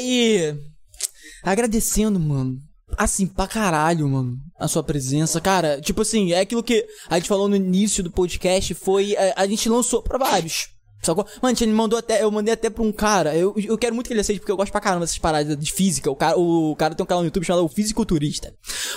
agradecendo, 1.44 2.20
mano. 2.20 2.60
Assim, 2.98 3.28
pra 3.28 3.48
caralho, 3.48 4.08
mano, 4.08 4.38
a 4.60 4.68
sua 4.68 4.84
presença. 4.84 5.40
Cara, 5.42 5.80
tipo 5.82 6.02
assim, 6.02 6.32
é 6.34 6.40
aquilo 6.42 6.64
que 6.64 6.86
a 7.10 7.16
gente 7.16 7.28
falou 7.28 7.48
no 7.48 7.56
início 7.56 8.04
do 8.04 8.12
podcast, 8.12 8.74
foi. 8.74 9.14
é, 9.14 9.34
A, 9.36 9.46
gente 9.48 9.68
lançou 9.70 10.02
pra 10.02 10.18
vários. 10.18 10.70
Sacou? 11.02 11.26
Mano, 11.42 11.54
a 11.54 11.60
gente 11.60 11.66
mandou 11.68 12.00
até. 12.00 12.24
Eu 12.24 12.32
mandei 12.32 12.54
até 12.54 12.70
pra 12.70 12.82
um 12.82 12.92
cara. 12.92 13.36
Eu, 13.36 13.54
eu 13.58 13.78
quero 13.78 13.94
muito 13.94 14.08
que 14.08 14.14
ele 14.14 14.22
aceite, 14.22 14.40
porque 14.40 14.52
eu 14.52 14.56
gosto 14.56 14.72
pra 14.72 14.80
caramba 14.80 15.02
dessas 15.02 15.18
paradas 15.18 15.58
de 15.58 15.72
física. 15.74 16.10
O 16.10 16.16
cara, 16.16 16.40
o 16.40 16.74
cara 16.78 16.96
tem 16.96 17.04
um 17.04 17.08
canal 17.08 17.22
no 17.22 17.28
YouTube 17.28 17.44
chamado 17.46 17.68
Fisiculturista. 17.68 18.54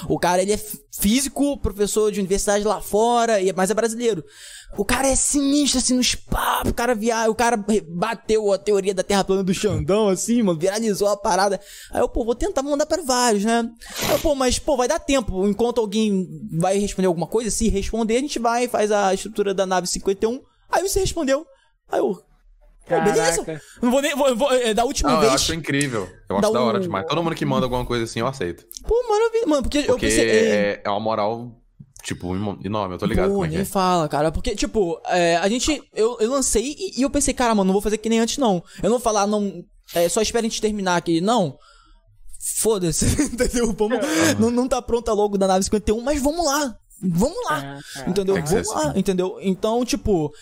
O 0.08 0.16
cara, 0.16 0.40
ele 0.40 0.52
é 0.52 0.60
físico, 1.00 1.58
professor 1.58 2.12
de 2.12 2.20
universidade 2.20 2.64
lá 2.64 2.80
fora, 2.80 3.40
e- 3.40 3.52
mas 3.52 3.70
é 3.72 3.74
brasileiro. 3.74 4.24
O 4.78 4.84
cara 4.84 5.08
é 5.08 5.16
sinistro, 5.16 5.78
assim, 5.78 5.94
nos 5.94 6.14
papos, 6.14 6.70
o 6.70 6.74
cara 6.74 6.94
via... 6.94 7.30
o 7.30 7.34
cara 7.34 7.56
bateu 7.88 8.52
a 8.52 8.58
teoria 8.58 8.92
da 8.94 9.02
Terra 9.02 9.24
plana 9.24 9.42
do 9.42 9.54
Xandão, 9.54 10.08
assim, 10.08 10.42
mano, 10.42 10.58
viralizou 10.58 11.08
a 11.08 11.16
parada. 11.16 11.58
Aí 11.90 12.00
eu, 12.00 12.08
pô, 12.08 12.24
vou 12.24 12.34
tentar 12.34 12.62
mandar 12.62 12.84
pra 12.84 13.00
vários, 13.02 13.44
né? 13.44 13.68
Aí 14.02 14.10
eu, 14.12 14.18
pô, 14.18 14.34
mas, 14.34 14.58
pô, 14.58 14.76
vai 14.76 14.86
dar 14.86 14.98
tempo, 14.98 15.46
enquanto 15.46 15.80
alguém 15.80 16.26
vai 16.58 16.76
responder 16.78 17.06
alguma 17.06 17.26
coisa, 17.26 17.50
se 17.50 17.68
responder, 17.70 18.16
a 18.16 18.20
gente 18.20 18.38
vai, 18.38 18.68
faz 18.68 18.92
a 18.92 19.14
estrutura 19.14 19.54
da 19.54 19.64
nave 19.64 19.86
51. 19.86 20.40
Aí 20.70 20.82
você 20.82 21.00
respondeu. 21.00 21.46
Aí 21.90 21.98
eu... 22.00 22.14
Pô, 22.88 23.00
beleza? 23.00 23.60
Não 23.82 23.90
vou 23.90 24.00
nem... 24.02 24.14
Vou, 24.14 24.36
vou- 24.36 24.52
é, 24.52 24.72
da 24.74 24.84
última 24.84 25.08
Não, 25.10 25.16
eu 25.16 25.22
vez... 25.22 25.32
acho 25.34 25.54
incrível. 25.54 26.08
Eu 26.28 26.36
acho 26.38 26.52
da 26.52 26.60
hora 26.60 26.78
um- 26.78 26.82
demais. 26.82 27.04
Todo 27.06 27.20
mundo 27.22 27.34
que 27.34 27.44
manda 27.44 27.66
alguma 27.66 27.84
coisa 27.84 28.04
assim, 28.04 28.20
eu 28.20 28.26
aceito. 28.28 28.64
Pô, 28.86 28.94
maravilha, 29.08 29.46
mano, 29.46 29.62
porque, 29.62 29.78
eu 29.78 29.86
Porque 29.86 30.06
pensei... 30.06 30.28
é, 30.28 30.44
é, 30.44 30.82
é 30.84 30.90
uma 30.90 31.00
moral, 31.00 31.50
tipo, 32.06 32.36
enorme. 32.64 32.94
Eu 32.94 32.98
tô 32.98 33.06
ligado 33.06 33.26
Pô, 33.28 33.32
como 33.34 33.44
é 33.44 33.48
que 33.48 33.54
nem 33.54 33.62
é. 33.62 33.64
fala, 33.64 34.08
cara. 34.08 34.30
Porque, 34.30 34.54
tipo, 34.54 35.00
é, 35.06 35.36
a 35.36 35.48
gente. 35.48 35.82
Eu, 35.92 36.16
eu 36.20 36.30
lancei 36.30 36.76
e, 36.78 37.00
e 37.00 37.02
eu 37.02 37.10
pensei, 37.10 37.34
cara, 37.34 37.54
mano, 37.54 37.66
não 37.66 37.72
vou 37.72 37.82
fazer 37.82 37.98
que 37.98 38.08
nem 38.08 38.20
antes, 38.20 38.38
não. 38.38 38.62
Eu 38.78 38.84
não 38.84 38.90
vou 38.90 39.00
falar, 39.00 39.26
não. 39.26 39.64
É, 39.92 40.08
só 40.08 40.22
espera 40.22 40.46
a 40.46 40.48
gente 40.48 40.60
terminar 40.60 40.96
aqui. 40.96 41.20
Não. 41.20 41.58
Foda-se, 42.58 43.06
entendeu? 43.26 43.72
Vamos, 43.72 43.98
não, 44.38 44.50
não 44.52 44.68
tá 44.68 44.80
pronta 44.80 45.12
logo 45.12 45.36
da 45.36 45.48
nave 45.48 45.64
51, 45.64 46.00
mas 46.00 46.22
vamos 46.22 46.46
lá. 46.46 46.76
Vamos 47.02 47.36
lá. 47.50 47.80
entendeu? 48.06 48.34
Tem 48.34 48.42
que 48.44 48.48
ser 48.48 48.62
Vamos 48.62 48.84
lá, 48.84 48.90
assim. 48.90 48.98
entendeu? 49.00 49.38
Então, 49.42 49.84
tipo, 49.84 50.32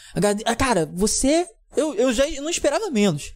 cara, 0.59 0.89
você. 0.93 1.47
Eu, 1.75 1.95
eu 1.95 2.13
já 2.13 2.29
não 2.43 2.51
esperava 2.51 2.91
menos. 2.91 3.33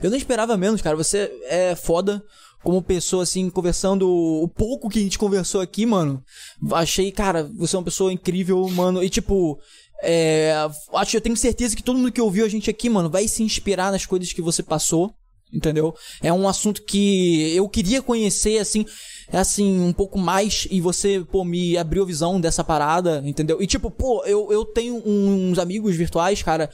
Eu 0.00 0.10
não 0.10 0.16
esperava 0.16 0.56
menos, 0.56 0.80
cara. 0.80 0.96
Você 0.96 1.30
é 1.44 1.74
foda 1.74 2.22
como 2.64 2.82
pessoa, 2.82 3.22
assim, 3.22 3.50
conversando 3.50 4.08
o 4.08 4.48
pouco 4.48 4.88
que 4.88 4.98
a 4.98 5.02
gente 5.02 5.18
conversou 5.18 5.60
aqui, 5.60 5.84
mano. 5.84 6.24
Achei, 6.72 7.12
cara, 7.12 7.48
você 7.54 7.76
é 7.76 7.78
uma 7.78 7.84
pessoa 7.84 8.12
incrível, 8.12 8.66
mano. 8.70 9.04
E, 9.04 9.10
tipo, 9.10 9.60
é, 10.02 10.54
acho 10.94 11.16
eu 11.16 11.20
tenho 11.20 11.36
certeza 11.36 11.76
que 11.76 11.82
todo 11.82 11.98
mundo 11.98 12.10
que 12.10 12.20
ouviu 12.20 12.44
a 12.44 12.48
gente 12.48 12.70
aqui, 12.70 12.88
mano, 12.88 13.10
vai 13.10 13.28
se 13.28 13.42
inspirar 13.42 13.92
nas 13.92 14.06
coisas 14.06 14.32
que 14.32 14.42
você 14.42 14.62
passou. 14.62 15.14
Entendeu? 15.52 15.94
É 16.20 16.32
um 16.32 16.48
assunto 16.48 16.82
que 16.82 17.54
eu 17.54 17.68
queria 17.68 18.02
conhecer, 18.02 18.58
assim, 18.58 18.84
assim, 19.32 19.80
um 19.80 19.92
pouco 19.92 20.18
mais. 20.18 20.66
E 20.70 20.80
você, 20.80 21.24
pô, 21.30 21.44
me 21.44 21.76
abriu 21.76 22.02
a 22.02 22.06
visão 22.06 22.40
dessa 22.40 22.62
parada, 22.64 23.22
entendeu? 23.24 23.60
E 23.62 23.66
tipo, 23.66 23.90
pô, 23.90 24.24
eu, 24.24 24.52
eu 24.52 24.64
tenho 24.64 25.02
uns 25.06 25.58
amigos 25.58 25.96
virtuais, 25.96 26.42
cara. 26.42 26.70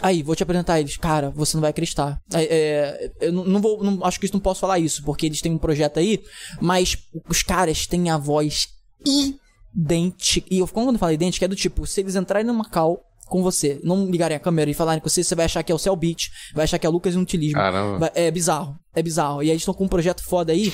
Aí, 0.00 0.22
vou 0.22 0.36
te 0.36 0.42
apresentar 0.42 0.80
eles. 0.80 0.96
Cara, 0.96 1.30
você 1.30 1.56
não 1.56 1.60
vai 1.62 1.70
acreditar. 1.70 2.20
É, 2.32 2.42
é, 2.42 3.12
eu 3.20 3.32
não, 3.32 3.60
vou. 3.60 3.82
não- 3.82 4.04
acho 4.04 4.20
que 4.20 4.32
não 4.32 4.40
posso 4.40 4.60
falar 4.60 4.78
isso, 4.78 5.02
porque 5.04 5.26
eles 5.26 5.40
têm 5.40 5.52
um 5.52 5.58
projeto 5.58 5.98
aí. 5.98 6.22
Mas 6.60 6.96
os 7.28 7.42
caras 7.42 7.86
têm 7.86 8.10
a 8.10 8.18
voz 8.18 8.68
idêntica. 9.76 10.46
E 10.50 10.58
eu, 10.58 10.68
quando 10.68 10.92
eu 10.92 10.98
falo 10.98 11.12
idêntica, 11.12 11.44
é 11.44 11.48
do 11.48 11.56
tipo, 11.56 11.86
se 11.86 12.00
eles 12.00 12.16
entrarem 12.16 12.46
numa 12.46 12.68
call 12.68 13.00
com 13.28 13.42
você, 13.42 13.80
não 13.84 14.10
ligarem 14.10 14.36
a 14.36 14.40
câmera 14.40 14.70
e 14.70 14.74
falarem 14.74 15.00
com 15.00 15.08
você, 15.08 15.22
você 15.22 15.34
vai 15.34 15.44
achar 15.44 15.62
que 15.62 15.70
é 15.70 15.74
o 15.74 15.78
Cell 15.78 15.94
Beat, 15.94 16.28
vai 16.54 16.64
achar 16.64 16.78
que 16.78 16.86
é 16.86 16.88
o 16.88 16.92
Lucas 16.92 17.14
Inutilismo. 17.14 17.58
Caramba. 17.58 18.10
É 18.14 18.30
bizarro, 18.30 18.76
é 18.94 19.02
bizarro. 19.02 19.42
E 19.42 19.46
aí 19.46 19.50
eles 19.50 19.62
estão 19.62 19.74
com 19.74 19.84
um 19.84 19.88
projeto 19.88 20.22
foda 20.24 20.52
aí. 20.52 20.72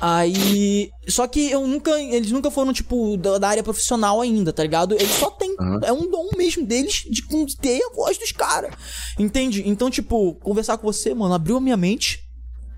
Aí. 0.00 0.90
Só 1.08 1.26
que 1.26 1.50
eu 1.50 1.66
nunca. 1.66 1.90
Eles 2.00 2.30
nunca 2.30 2.50
foram, 2.50 2.72
tipo, 2.72 3.16
da, 3.16 3.38
da 3.38 3.48
área 3.48 3.62
profissional 3.62 4.20
ainda, 4.20 4.52
tá 4.52 4.62
ligado? 4.62 4.94
Eles 4.94 5.12
só 5.12 5.30
têm. 5.30 5.54
É 5.82 5.92
um 5.92 6.10
dom 6.10 6.30
mesmo 6.36 6.66
deles 6.66 7.04
de 7.08 7.56
ter 7.56 7.80
a 7.82 7.94
voz 7.94 8.18
dos 8.18 8.32
caras. 8.32 8.74
Entende? 9.18 9.62
Então, 9.66 9.90
tipo, 9.90 10.34
conversar 10.36 10.76
com 10.78 10.86
você, 10.86 11.14
mano, 11.14 11.34
abriu 11.34 11.56
a 11.56 11.60
minha 11.60 11.76
mente. 11.76 12.20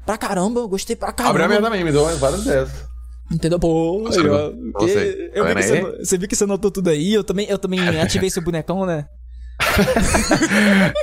Pra 0.05 0.17
caramba, 0.17 0.61
eu 0.61 0.69
gostei 0.69 0.97
pra 0.97 1.13
caramba. 1.13 1.31
Abre 1.31 1.43
a 1.43 1.49
minha 1.49 1.61
também, 1.61 1.85
me 1.85 1.93
deu 1.93 2.05
várias 2.17 2.45
dessas. 2.45 2.88
Entendeu? 3.31 3.59
Pô, 3.59 4.03
você. 4.05 5.31
Eu 5.35 5.45
Tá 5.45 5.49
vi 5.51 5.55
que 5.57 5.63
você, 5.63 5.83
você 5.99 6.19
viu 6.19 6.29
que 6.29 6.37
você 6.37 6.45
anotou 6.45 6.71
tudo 6.71 6.89
aí, 6.89 7.13
eu 7.13 7.23
também, 7.23 7.47
eu 7.49 7.59
também 7.59 7.81
ativei 8.01 8.31
seu 8.31 8.43
bonecão, 8.43 8.87
né? 8.87 9.07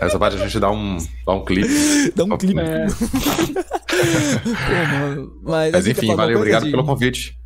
Essa 0.02 0.18
parte 0.18 0.38
a 0.38 0.40
gente 0.40 0.60
dá 0.60 0.72
um, 0.72 0.98
dá 1.26 1.34
um 1.34 1.44
clipe. 1.44 1.70
Dá 2.16 2.24
um 2.24 2.38
clipe. 2.38 2.60
É. 2.60 2.86
Pô, 3.96 4.98
mano. 4.98 5.40
Mas, 5.44 5.72
Mas 5.74 5.88
enfim, 5.88 6.16
valeu, 6.16 6.38
obrigado 6.38 6.64
Edinho? 6.64 6.78
pelo 6.78 6.86
convite. 6.86 7.38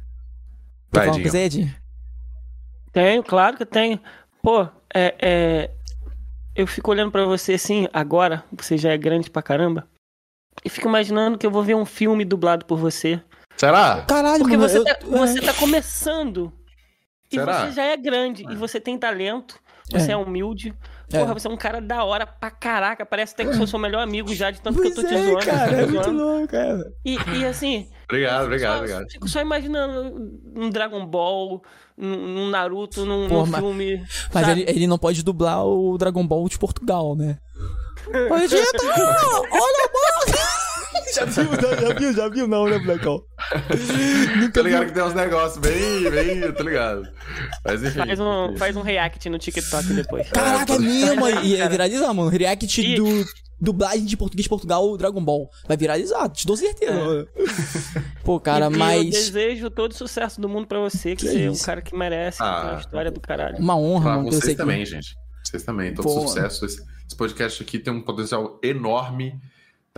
Vai, 0.92 1.08
falar 1.08 1.22
coisa, 1.22 1.40
Ed? 1.40 1.76
Tenho, 2.92 3.24
claro 3.24 3.58
que 3.58 3.66
tenho. 3.66 4.00
Pô, 4.42 4.68
é, 4.94 5.16
é, 5.20 5.72
eu 6.56 6.66
fico 6.66 6.92
olhando 6.92 7.12
pra 7.12 7.26
você 7.26 7.54
assim, 7.54 7.88
agora, 7.94 8.44
você 8.52 8.78
já 8.78 8.92
é 8.92 8.98
grande 8.98 9.30
pra 9.30 9.42
caramba, 9.42 9.88
e 10.64 10.70
fico 10.70 10.88
imaginando 10.88 11.38
que 11.38 11.46
eu 11.46 11.52
vou 11.52 11.64
ver 11.64 11.76
um 11.76 11.86
filme 11.86 12.26
dublado 12.26 12.66
por 12.66 12.78
você. 12.78 13.22
Será? 13.60 14.06
Caralho, 14.08 14.40
Porque 14.40 14.56
mano. 14.56 14.70
você, 14.70 14.78
eu- 14.78 14.86
tá, 14.86 14.98
você 15.04 15.42
tá 15.42 15.54
começando. 15.54 16.52
E 17.32 17.36
Será? 17.36 17.66
você 17.68 17.72
já 17.74 17.84
é 17.84 17.98
grande, 17.98 18.44
e 18.50 18.56
você 18.56 18.80
tem 18.80 18.98
talento, 18.98 19.60
você 19.92 20.12
É. 20.12 20.14
é, 20.14 20.18
humilde. 20.18 20.74
É. 21.12 21.20
Porra, 21.20 21.34
você 21.34 21.48
é 21.48 21.52
um 21.52 21.58
cara 21.58 21.82
da 21.82 22.04
hora 22.04 22.26
pra 22.26 22.50
caraca. 22.52 23.06
Parece 23.06 23.34
até 23.34 23.44
que 23.46 23.54
sou 23.56 23.66
seu 23.68 23.78
melhor 23.80 24.02
amigo 24.02 24.34
já, 24.34 24.50
de 24.52 24.62
tanto 24.62 24.80
que 24.82 24.88
eu 24.90 24.96
tô 24.96 25.02
Pois 25.02 25.08
te 25.14 25.16
é, 25.16 25.24
zoando. 25.26 25.46
cara, 25.46 25.72
é 25.74 25.86
muito 25.88 26.12
louco, 26.12 26.48
cara. 26.48 26.84
E, 27.04 27.18
e 27.40 27.46
assim, 27.46 27.88
Obrigado, 28.06 28.46
obrigado, 28.46 28.74
só, 28.74 28.80
obrigado. 28.80 29.12
fico 29.12 29.28
só 29.28 29.42
imaginando 29.42 30.32
um 30.56 30.70
Dragon 30.70 31.06
Ball, 31.06 31.62
num, 31.98 32.16
num 32.28 32.50
Naruto, 32.50 33.06
num, 33.06 33.28
Pô, 33.28 33.46
num 33.46 33.54
filme. 33.54 33.98
Mas 34.34 34.46
sabe? 34.46 34.62
ele, 34.62 34.70
ele 34.72 34.88
não 34.88 34.98
pode 35.00 35.22
dublar 35.24 35.66
o 35.66 35.98
Dragon 35.98 36.26
Ball 36.26 36.48
de 36.48 36.58
Portugal, 36.60 37.16
né? 37.16 37.38
Vegeta, 38.40 38.86
olha 38.86 39.86
a 39.86 39.90
bola! 39.92 40.59
já 41.16 41.26
viu, 41.26 41.50
já 41.54 41.94
viu, 41.94 42.14
já 42.14 42.30
viu 42.30 42.48
não, 42.48 42.66
né, 42.68 42.80
Blackão? 42.80 43.22
Tô 44.54 44.62
ligado 44.62 44.86
que 44.88 44.94
tem 44.94 45.04
uns 45.04 45.14
negócios 45.14 45.58
bem, 45.60 46.10
bem, 46.10 46.52
tô 46.54 46.64
ligado. 46.64 47.04
Mas 47.66 47.84
enfim. 47.84 47.98
Faz 48.00 48.20
um, 48.20 48.58
faz 48.58 48.76
um 48.76 48.82
react 48.82 49.30
no 49.30 49.38
TikTok 49.40 49.94
depois. 49.94 50.30
Caraca, 50.30 50.74
é 50.74 50.80
mesmo, 50.80 51.28
e 51.44 51.58
Cara. 51.58 51.70
viralizar, 51.70 52.14
mano. 52.14 52.30
React 52.30 52.82
E- 52.82 52.96
do 52.96 53.26
dublagem 53.62 54.06
de 54.06 54.16
português 54.16 54.44
de 54.44 54.50
Portugal, 54.50 54.96
Dragon 54.98 55.24
Ball. 55.24 55.50
Vai 55.68 55.76
viralizar, 55.78 56.30
te 56.30 56.46
dou 56.48 56.56
certeza, 56.56 56.94
mano. 56.94 57.28
Pô, 58.24 58.40
cara, 58.40 58.66
E- 58.68 58.70
e 58.70 58.74
Eu 58.74 58.80
mas... 58.80 59.10
desejo 59.10 59.70
todo 59.70 59.92
o 59.92 59.96
sucesso 59.96 60.40
do 60.40 60.48
mundo 60.48 60.68
pra 60.68 60.80
você, 60.80 61.16
que, 61.16 61.26
Que 61.26 61.32
você 61.32 61.44
é 61.46 61.52
um 61.52 61.58
cara 61.58 61.82
que 61.82 61.96
merece, 61.96 62.38
que 62.38 62.44
Ah. 62.44 62.62
tem 62.62 62.72
uma 62.72 62.80
história 62.80 63.12
do 63.12 63.20
caralho. 63.20 63.58
Uma 63.58 63.78
honra, 63.78 64.04
Pra 64.04 64.12
mano, 64.18 64.30
que 64.30 64.36
eu 64.36 64.40
sei 64.40 64.42
vocês 64.42 64.56
que... 64.56 64.62
também, 64.62 64.86
gente. 64.86 65.16
Vocês 65.44 65.64
também, 65.64 65.94
todo 65.94 66.04
Pô. 66.06 66.22
sucesso. 66.28 66.66
Esse, 66.66 66.78
esse 67.08 67.16
podcast 67.18 67.64
aqui 67.64 67.80
tem 67.80 67.92
um 67.94 68.02
potencial 68.02 68.60
enorme. 68.64 69.34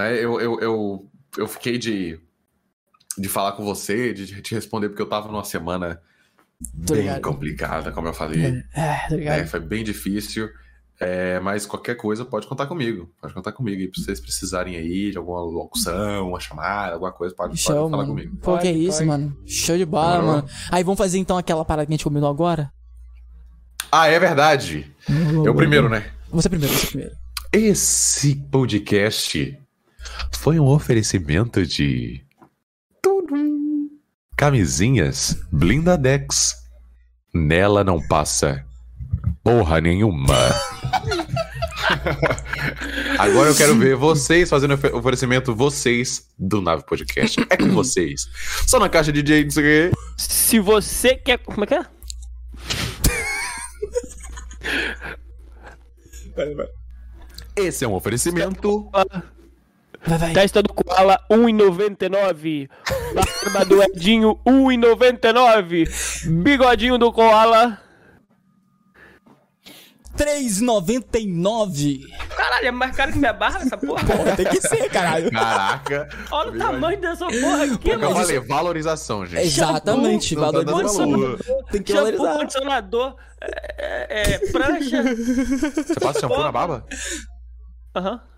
Né? 0.02 0.16
Eu, 0.16 0.40
eu, 0.40 0.60
eu, 0.60 1.10
eu 1.38 1.48
fiquei 1.48 1.78
de, 1.78 2.20
de 3.18 3.30
falar 3.30 3.54
com 3.54 3.64
você, 3.64 4.14
de 4.14 4.42
te 4.42 4.56
responder, 4.56 4.90
porque 4.90 5.02
eu 5.02 5.10
tava 5.10 5.28
numa 5.28 5.44
semana 5.44 6.02
Tô 6.86 6.94
bem 6.94 7.04
ligado. 7.04 7.22
complicada, 7.22 7.92
como 7.92 8.08
eu 8.08 8.14
falei. 8.14 8.64
É, 8.74 9.08
tá 9.10 9.16
ligado? 9.16 9.40
É, 9.40 9.46
foi 9.46 9.60
bem 9.60 9.84
difícil. 9.84 10.50
É, 11.00 11.40
mas 11.40 11.66
qualquer 11.66 11.96
coisa 11.96 12.24
pode 12.24 12.46
contar 12.46 12.68
comigo. 12.68 13.12
Pode 13.20 13.34
contar 13.34 13.52
comigo. 13.54 13.82
E 13.82 13.92
se 14.00 14.06
vocês 14.06 14.20
precisarem 14.20 14.76
aí 14.76 15.10
de 15.10 15.18
alguma 15.18 15.42
locução, 15.42 16.30
uma 16.30 16.40
chamada, 16.40 16.94
alguma 16.94 17.12
coisa, 17.12 17.34
pode, 17.34 17.54
pode 17.54 17.60
Show, 17.60 17.90
falar 17.90 18.04
mano. 18.04 18.10
comigo. 18.10 18.38
Pô, 18.38 18.56
que 18.60 18.68
é 18.68 18.72
isso, 18.72 18.98
pode. 18.98 19.08
mano. 19.08 19.36
Show 19.48 19.76
de 19.76 19.86
bola, 19.86 20.18
Demorou. 20.18 20.36
mano. 20.36 20.50
Aí, 20.72 20.84
vamos 20.84 21.00
fazer 21.00 21.18
então 21.18 21.40
aquela 21.40 21.66
parada 21.66 21.88
que 21.88 21.92
a 21.92 21.96
gente 21.96 22.04
combinou 22.04 22.30
agora? 22.30 22.72
Ah, 23.92 24.08
é 24.08 24.20
verdade. 24.20 24.94
Eu 25.44 25.56
primeiro, 25.56 25.90
né? 25.90 26.12
Você 26.30 26.48
primeiro, 26.48 26.72
você 26.74 26.88
primeiro. 26.88 27.16
Esse 27.52 28.36
podcast 28.36 29.60
foi 30.34 30.60
um 30.60 30.68
oferecimento 30.68 31.66
de. 31.66 32.22
Tudum. 33.02 33.90
Camisinhas 34.38 35.38
Blindadex. 35.52 36.56
Nela 37.34 37.84
não 37.84 38.06
passa 38.08 38.66
porra 39.44 39.80
nenhuma. 39.80 40.36
Agora 43.18 43.50
eu 43.50 43.56
quero 43.56 43.78
ver 43.78 43.96
vocês 43.96 44.50
fazendo 44.50 44.74
ofe- 44.74 44.92
oferecimento, 44.94 45.56
vocês 45.56 46.28
do 46.38 46.62
Nave 46.62 46.84
Podcast. 46.86 47.40
É 47.50 47.58
com 47.58 47.70
vocês. 47.70 48.28
Só 48.68 48.80
na 48.80 48.90
caixa 48.90 49.12
de 49.12 49.24
quê. 49.24 49.92
Se 50.18 50.60
você 50.60 51.16
quer. 51.16 51.38
Como 51.40 51.64
é 51.64 51.68
que 51.68 51.76
é? 51.76 51.86
Esse 57.56 57.86
é 57.86 57.88
um 57.88 57.94
oferecimento. 57.94 58.90
Testa 60.34 60.64
do 60.64 60.74
Koala 60.74 61.20
1,99. 61.32 62.68
Barba 63.14 63.66
do 63.66 63.84
Edinho 63.84 64.40
1,99. 64.46 65.88
Bigodinho 66.44 66.98
do 66.98 67.12
Koala. 67.14 67.80
3,99. 70.18 72.02
Caralho, 72.36 72.68
é 72.68 72.72
mais 72.72 72.96
caro 72.96 73.12
que 73.14 73.18
minha 73.20 73.32
barba 73.34 73.60
essa 73.60 73.78
porra? 73.78 74.04
Porra, 74.06 74.36
tem 74.36 74.46
que 74.46 74.60
ser, 74.62 74.90
caralho. 74.90 75.32
Caraca. 75.32 76.10
Olha 76.32 76.52
o 76.52 76.58
tamanho 76.58 77.00
dessa 77.00 77.26
porra 77.28 77.64
aqui, 77.64 77.90
eu 77.90 78.00
mano. 78.00 78.16
falei, 78.16 78.40
valorização, 78.40 79.26
gente. 79.26 79.46
Exatamente, 79.46 80.36
dando 80.36 80.66
valorização. 80.66 81.12
valor. 81.12 81.40
Tem 81.72 81.82
que 81.82 81.94
Shampoo, 81.94 82.12
valorizar. 82.18 82.38
condicionador, 82.38 83.16
é, 83.42 84.08
é, 84.10 84.34
é, 84.34 84.40
prancha. 84.52 85.02
Você 85.04 85.96
passa 86.00 86.20
shampoo 86.20 86.44
na 86.44 86.52
barba? 86.52 86.86
Aham. 87.96 88.18
Cara, 88.18 88.31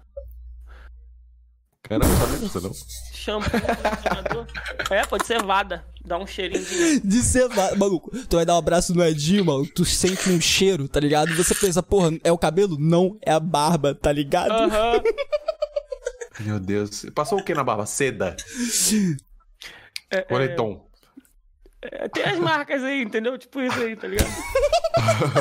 não 1.90 2.18
sabia 2.18 2.38
disso, 2.40 2.62
não. 2.62 2.72
Shampoo, 3.14 3.50
condicionador. 3.52 4.46
É, 4.90 5.06
pode 5.06 5.26
ser 5.26 5.42
vada. 5.44 5.86
Dá 6.06 6.18
um 6.18 6.26
cheirinho 6.28 6.64
de. 6.64 7.00
De 7.02 7.22
ser 7.22 7.48
va- 7.50 7.76
maluco, 7.76 8.12
tu 8.28 8.36
vai 8.38 8.46
dar 8.46 8.56
um 8.56 8.58
abraço 8.58 8.94
no 8.94 9.04
Edinho, 9.04 9.46
mano, 9.46 9.66
tu 9.68 9.86
sente 9.86 10.30
um 10.30 10.40
cheiro, 10.42 10.88
tá 10.88 11.00
ligado? 11.00 11.32
E 11.32 11.36
você 11.36 11.54
pensa, 11.56 11.82
porra, 11.84 12.12
é 12.24 12.32
o 12.32 12.38
cabelo? 12.38 12.78
Não, 12.80 13.18
é 13.22 13.32
a 13.32 13.40
barba, 13.40 13.94
tá 13.96 14.12
ligado? 14.12 14.52
Aham. 14.52 15.02
Meu 16.40 16.60
Deus. 16.60 17.06
Passou 17.14 17.40
o 17.40 17.44
que 17.44 17.54
na 17.54 17.64
barba? 17.64 17.86
Seda. 17.86 18.36
É, 20.10 20.22
Coletom. 20.22 20.86
é, 21.82 22.08
tem 22.10 22.24
as 22.24 22.40
marcas 22.40 22.84
aí, 22.84 23.02
entendeu? 23.02 23.38
Tipo 23.38 23.62
isso 23.62 23.80
aí, 23.80 23.96
tá 23.96 24.08
ligado? 24.08 24.32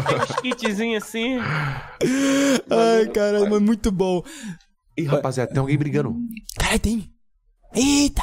tem 0.06 0.16
uns 0.16 0.40
kitzinhos 0.40 1.02
assim. 1.04 1.38
Ai, 2.70 3.06
caramba, 3.12 3.50
mas 3.50 3.60
muito 3.62 3.90
bom. 3.90 4.22
Ih, 4.96 5.04
rapaziada, 5.06 5.50
tem 5.52 5.60
alguém 5.60 5.78
brigando. 5.78 6.14
Caralho, 6.58 6.78
tem. 6.80 7.12
Eita! 7.74 8.22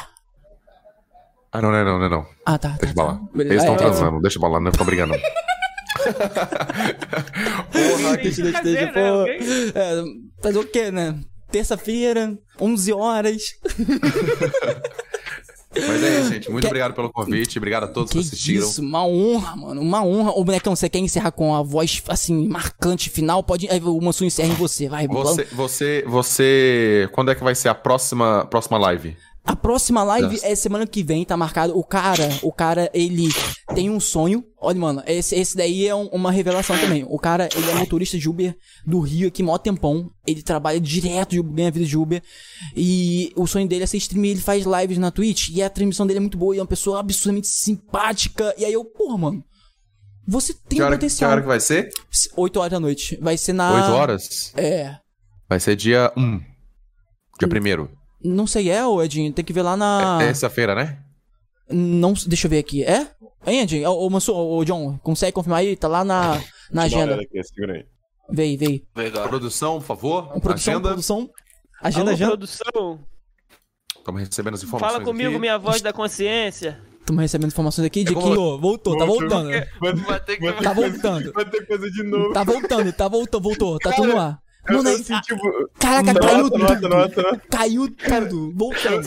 Ah, 1.52 1.60
não, 1.60 1.70
não, 1.72 1.78
é 1.78 1.84
não, 1.84 1.98
não, 1.98 2.06
é 2.06 2.08
não. 2.08 2.26
Ah, 2.46 2.56
tá. 2.58 2.76
Deixa 2.80 2.94
pra 2.94 3.04
lá. 3.04 3.20
Beleza. 3.34 3.54
Eles 3.54 3.62
estão 3.62 3.74
Ah, 3.74 3.76
é, 3.76 3.78
transando, 3.78 4.20
deixa 4.20 4.38
pra 4.38 4.48
lá, 4.48 4.60
não 4.60 4.70
estão 4.70 4.86
brigando. 4.86 5.14
Porra, 7.72 8.16
que 8.18 8.30
Deixa 8.30 8.62
deixa, 8.62 8.86
né? 8.86 8.92
pô. 8.92 9.26
É, 9.78 10.02
fazer 10.42 10.58
o 10.58 10.66
quê, 10.66 10.90
né? 10.90 11.18
Terça-feira, 11.50 12.38
11 12.60 12.92
horas. 12.92 13.42
Mas 15.72 16.02
é 16.02 16.20
isso, 16.20 16.32
gente. 16.32 16.50
Muito 16.50 16.66
obrigado 16.66 16.94
pelo 16.94 17.10
convite. 17.12 17.58
Obrigado 17.58 17.84
a 17.84 17.88
todos 17.88 18.10
que, 18.10 18.18
Que 18.18 18.24
assistiram. 18.24 18.66
isso, 18.66 18.82
uma 18.82 19.06
honra, 19.06 19.54
mano. 19.56 19.80
Uma 19.80 20.04
honra. 20.04 20.32
Ô, 20.32 20.42
bonecão, 20.44 20.74
você 20.74 20.88
quer 20.88 20.98
encerrar 20.98 21.30
com 21.30 21.54
a 21.54 21.62
voz, 21.62 22.02
assim, 22.08 22.48
marcante 22.48 23.08
final? 23.08 23.42
Pode. 23.42 23.68
Aí 23.70 23.80
o 23.80 24.00
Mansur 24.00 24.26
encerra 24.26 24.48
em 24.52 24.56
você, 24.56 24.88
vai. 24.88 25.06
Você, 25.06 25.44
você, 25.52 26.04
você. 26.06 27.08
Quando 27.12 27.30
é 27.30 27.34
que 27.34 27.44
vai 27.44 27.54
ser 27.54 27.68
a 27.68 27.74
próxima, 27.74 28.46
próxima 28.50 28.78
live? 28.78 29.16
A 29.42 29.56
próxima 29.56 30.02
live 30.02 30.34
Nossa. 30.34 30.46
é 30.46 30.54
semana 30.54 30.86
que 30.86 31.02
vem, 31.02 31.24
tá 31.24 31.34
marcado. 31.36 31.76
O 31.76 31.82
cara, 31.82 32.28
o 32.42 32.52
cara, 32.52 32.90
ele 32.92 33.28
tem 33.74 33.88
um 33.88 33.98
sonho. 33.98 34.44
Olha, 34.60 34.78
mano, 34.78 35.02
esse, 35.06 35.34
esse 35.34 35.56
daí 35.56 35.86
é 35.88 35.94
um- 35.94 36.08
uma 36.08 36.30
revelação 36.30 36.78
também. 36.78 37.04
O 37.08 37.18
cara, 37.18 37.48
ele 37.56 37.70
é 37.70 37.74
motorista 37.74 38.18
de 38.18 38.28
Uber 38.28 38.54
do 38.86 39.00
Rio 39.00 39.28
aqui, 39.28 39.42
mó 39.42 39.56
tempão. 39.56 40.10
Ele 40.26 40.42
trabalha 40.42 40.78
direto 40.78 41.30
de 41.30 41.40
Uber, 41.40 41.54
ganha 41.54 41.70
vida 41.70 41.86
de 41.86 41.96
Uber. 41.96 42.22
E 42.76 43.32
o 43.34 43.46
sonho 43.46 43.66
dele 43.66 43.82
é 43.84 43.86
ser 43.86 43.96
streamer, 43.96 44.32
ele 44.32 44.40
faz 44.40 44.64
lives 44.66 44.98
na 44.98 45.10
Twitch. 45.10 45.48
E 45.48 45.62
a 45.62 45.70
transmissão 45.70 46.06
dele 46.06 46.18
é 46.18 46.20
muito 46.20 46.36
boa, 46.38 46.54
e 46.54 46.58
é 46.58 46.62
uma 46.62 46.68
pessoa 46.68 47.00
absurdamente 47.00 47.48
simpática. 47.48 48.54
E 48.58 48.64
aí 48.64 48.72
eu, 48.72 48.84
porra, 48.84 49.16
mano. 49.16 49.44
Você 50.28 50.52
tem 50.52 50.76
Que 50.78 50.82
hora, 50.82 50.96
que 50.96 50.98
potencial. 50.98 51.30
hora 51.30 51.40
que 51.40 51.48
vai 51.48 51.58
ser? 51.60 51.88
8 52.36 52.60
horas 52.60 52.70
da 52.72 52.78
noite. 52.78 53.18
Vai 53.20 53.36
ser 53.38 53.54
na. 53.54 53.72
8 53.72 53.92
horas? 53.92 54.52
É. 54.54 54.96
Vai 55.48 55.58
ser 55.58 55.74
dia 55.74 56.12
1. 56.16 56.38
Dia 57.38 57.48
1 57.48 57.88
Não 58.22 58.46
sei, 58.46 58.70
é, 58.70 58.84
ô 58.86 59.02
Edinho. 59.02 59.32
Tem 59.32 59.44
que 59.44 59.52
ver 59.52 59.62
lá 59.62 59.76
na. 59.76 60.18
É 60.20 60.26
terça-feira, 60.26 60.74
né? 60.74 60.98
Não, 61.70 62.12
deixa 62.26 62.46
eu 62.46 62.50
ver 62.50 62.58
aqui. 62.58 62.84
É? 62.84 63.10
Hein, 63.46 63.60
Edinho? 63.60 63.88
Ô, 63.88 64.06
ô, 64.06 64.10
Mansur, 64.10 64.36
ô, 64.36 64.64
John, 64.64 64.98
consegue 64.98 65.32
confirmar 65.32 65.60
aí? 65.60 65.76
Tá 65.76 65.88
lá 65.88 66.04
na, 66.04 66.40
na 66.70 66.82
agenda. 66.82 67.14
Aqui, 67.14 67.42
segura 67.42 67.74
aí. 67.74 67.86
Vem, 68.30 68.56
vem. 68.56 68.86
Produção, 69.28 69.78
por 69.78 69.86
favor. 69.86 70.40
Produção, 70.40 70.74
agenda. 70.74 70.88
produção. 70.88 71.30
Agenda, 71.82 72.02
Alô, 72.02 72.10
agenda. 72.10 72.30
produção. 72.30 73.00
Estamos 73.96 74.20
recebendo 74.20 74.54
as 74.54 74.62
informações. 74.62 74.92
Fala 74.92 75.04
comigo, 75.04 75.30
aqui. 75.30 75.38
minha 75.38 75.58
voz 75.58 75.80
da 75.80 75.92
consciência. 75.92 76.80
Estamos 77.00 77.22
recebendo 77.22 77.48
informações 77.48 77.86
aqui 77.86 78.04
de 78.04 78.14
que 78.14 78.18
ô, 78.18 78.58
voltou, 78.58 78.96
tá 78.96 79.04
voltando. 79.04 79.50
Vai 79.80 80.20
ter 80.20 80.36
que 80.36 80.52
Tá 80.62 80.72
voltando. 80.72 81.32
Vai 81.32 81.44
ter 81.44 81.66
coisa 81.66 81.90
de 81.90 82.02
novo. 82.04 82.32
Tá 82.32 82.44
voltando, 82.44 82.92
tá 82.92 83.08
voltando, 83.08 83.42
voltou. 83.42 83.78
Tá 83.78 83.92
tudo. 83.92 84.10
Eu, 84.10 84.36
Mano, 84.68 84.88
eu 84.88 84.98
senti, 84.98 85.20
tipo... 85.22 85.70
Caraca, 85.78 86.12
Nota, 86.12 86.26
caiu 86.26 86.48
nota, 86.50 87.22
tudo. 87.22 87.42
Caiu 87.50 87.90
tudo. 87.90 88.52
Voltamos. 88.54 89.06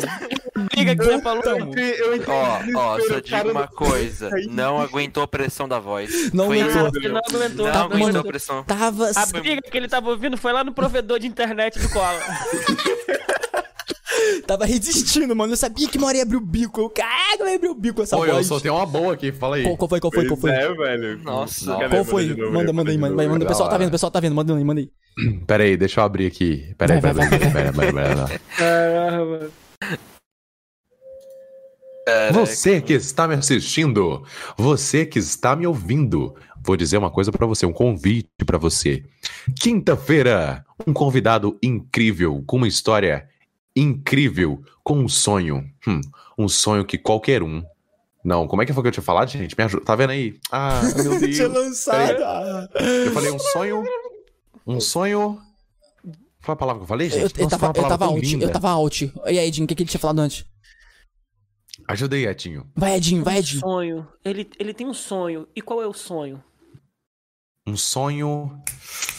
Briga 0.73 0.95
que 0.95 1.03
você 1.03 1.21
falou. 1.21 1.43
Voltamos. 1.43 1.77
Eu 1.77 2.15
entrei 2.15 2.35
Ó, 2.35 2.59
ó, 2.75 2.99
só 2.99 3.19
digo 3.19 3.51
uma 3.51 3.67
coisa. 3.67 4.29
Não 4.49 4.81
aguentou 4.81 5.23
a 5.23 5.27
pressão 5.27 5.67
da 5.67 5.79
voz. 5.79 6.31
Não 6.33 6.47
Foi 6.47 6.61
aguentou. 6.61 6.91
Ele 6.95 7.09
não 7.09 7.21
aguentou. 7.27 7.67
Não 7.67 7.81
aguentou 7.81 8.07
vendo? 8.07 8.19
a 8.19 8.23
pressão. 8.23 8.63
Tava. 8.63 9.11
A 9.15 9.25
briga 9.27 9.61
que 9.61 9.77
ele 9.77 9.87
tava 9.87 10.09
ouvindo 10.09 10.37
foi 10.37 10.51
lá 10.51 10.63
no 10.63 10.73
provedor 10.73 11.19
de 11.19 11.27
internet 11.27 11.79
do 11.79 11.89
Koala. 11.89 12.19
Tava 14.41 14.65
resistindo, 14.65 15.35
mano. 15.35 15.53
Eu 15.53 15.57
sabia 15.57 15.87
que 15.87 15.97
uma 15.97 16.07
hora 16.07 16.17
ia 16.17 16.23
abrir 16.23 16.37
o 16.37 16.41
bico. 16.41 16.81
Eu, 16.81 16.89
caraca, 16.89 17.43
vai 17.43 17.55
abrir 17.55 17.69
o 17.69 17.75
bico 17.75 18.01
essa 18.01 18.17
Oi, 18.17 18.29
eu 18.29 18.33
voz. 18.35 18.47
soltei 18.47 18.71
uma 18.71 18.85
boa 18.85 19.13
aqui, 19.13 19.31
fala 19.31 19.57
aí. 19.57 19.63
Qual, 19.63 19.77
qual 19.77 19.89
foi, 19.89 19.99
qual 19.99 20.13
foi, 20.13 20.27
qual 20.27 20.39
foi? 20.39 20.51
É, 20.51 20.73
velho. 20.73 21.19
Nossa. 21.19 21.77
Cadê? 21.77 21.89
Qual 21.89 22.05
foi? 22.05 22.27
de 22.27 22.35
novo, 22.35 22.53
Manda, 22.53 22.73
manda 22.73 22.91
aí, 22.91 22.97
manda, 22.97 23.27
manda. 23.27 23.45
O 23.45 23.47
pessoal 23.47 23.69
tá 23.69 23.77
vendo, 23.77 23.87
o 23.87 23.91
pessoal 23.91 24.11
tá 24.11 24.19
vendo. 24.19 24.35
Manda 24.35 24.55
aí, 24.55 24.63
manda 24.63 24.81
aí. 24.81 24.91
Pera 25.45 25.63
aí, 25.63 25.77
deixa 25.77 25.99
eu 25.99 26.03
abrir 26.03 26.27
aqui. 26.27 26.73
Pera 26.77 26.95
aí, 26.95 27.01
pera 27.01 27.23
aí. 27.23 27.29
Pera 27.29 27.45
aí, 27.45 27.73
pera 27.73 27.91
aí, 27.91 28.31
aí. 28.31 28.39
Caramba, 28.57 29.25
mano. 29.25 29.51
Você 32.33 32.81
que 32.81 32.93
está 32.93 33.27
me 33.27 33.35
assistindo, 33.35 34.23
você 34.57 35.05
que 35.05 35.19
está 35.19 35.55
me 35.55 35.65
ouvindo, 35.65 36.35
vou 36.61 36.75
dizer 36.75 36.97
uma 36.97 37.09
coisa 37.09 37.31
pra 37.31 37.47
você, 37.47 37.65
um 37.65 37.71
convite 37.71 38.27
pra 38.45 38.57
você. 38.57 39.03
Quinta-feira, 39.59 40.65
um 40.85 40.91
convidado 40.91 41.57
incrível, 41.63 42.43
com 42.45 42.57
uma 42.57 42.67
história 42.67 43.27
incrível, 43.75 44.63
com 44.83 44.97
um 44.99 45.07
sonho. 45.09 45.69
Hum, 45.87 46.01
um 46.37 46.47
sonho 46.47 46.85
que 46.85 46.97
qualquer 46.97 47.41
um. 47.43 47.63
Não, 48.23 48.47
como 48.47 48.61
é 48.61 48.65
que 48.65 48.71
foi 48.73 48.81
que 48.83 48.87
eu 48.87 48.91
tinha 48.93 49.03
falado, 49.03 49.29
gente? 49.29 49.55
Me 49.57 49.63
ajuda. 49.65 49.83
Tá 49.83 49.95
vendo 49.95 50.11
aí? 50.11 50.39
Ah, 50.51 50.81
meu 50.95 51.19
Deus. 51.19 51.35
Tinha 51.35 51.47
lançado. 51.47 52.17
Eu 52.79 53.11
falei 53.11 53.31
um 53.31 53.39
sonho. 53.39 53.83
Um 54.65 54.79
sonho. 54.79 55.41
Foi 56.39 56.53
a 56.53 56.55
palavra 56.55 56.79
que 56.79 56.83
eu 56.83 56.87
falei, 56.87 57.07
Eu, 57.07 57.11
gente? 57.11 57.39
eu 57.39 57.43
Nossa, 57.43 57.57
tava, 57.57 57.77
eu 57.77 57.83
tava 57.83 57.97
tão 57.97 58.13
out, 58.15 58.25
linda. 58.25 58.45
eu 58.45 58.51
tava 58.51 58.69
out. 58.69 59.13
E 59.25 59.39
aí, 59.39 59.47
Edinho, 59.47 59.65
o 59.65 59.67
que, 59.67 59.75
que 59.75 59.83
ele 59.83 59.89
tinha 59.89 59.99
falado 59.99 60.19
antes? 60.19 60.45
Ajuda 61.87 62.15
aí, 62.15 62.25
Etinho. 62.25 62.69
Vai, 62.75 62.95
Edinho, 62.95 63.23
vai, 63.23 63.39
Edinho. 63.39 63.59
Sonho. 63.59 64.07
Ele, 64.23 64.49
ele 64.59 64.73
tem 64.73 64.87
um 64.87 64.93
sonho. 64.93 65.47
E 65.55 65.61
qual 65.61 65.81
é 65.81 65.87
o 65.87 65.93
sonho? 65.93 66.41
Um 67.67 67.75
sonho. 67.75 68.57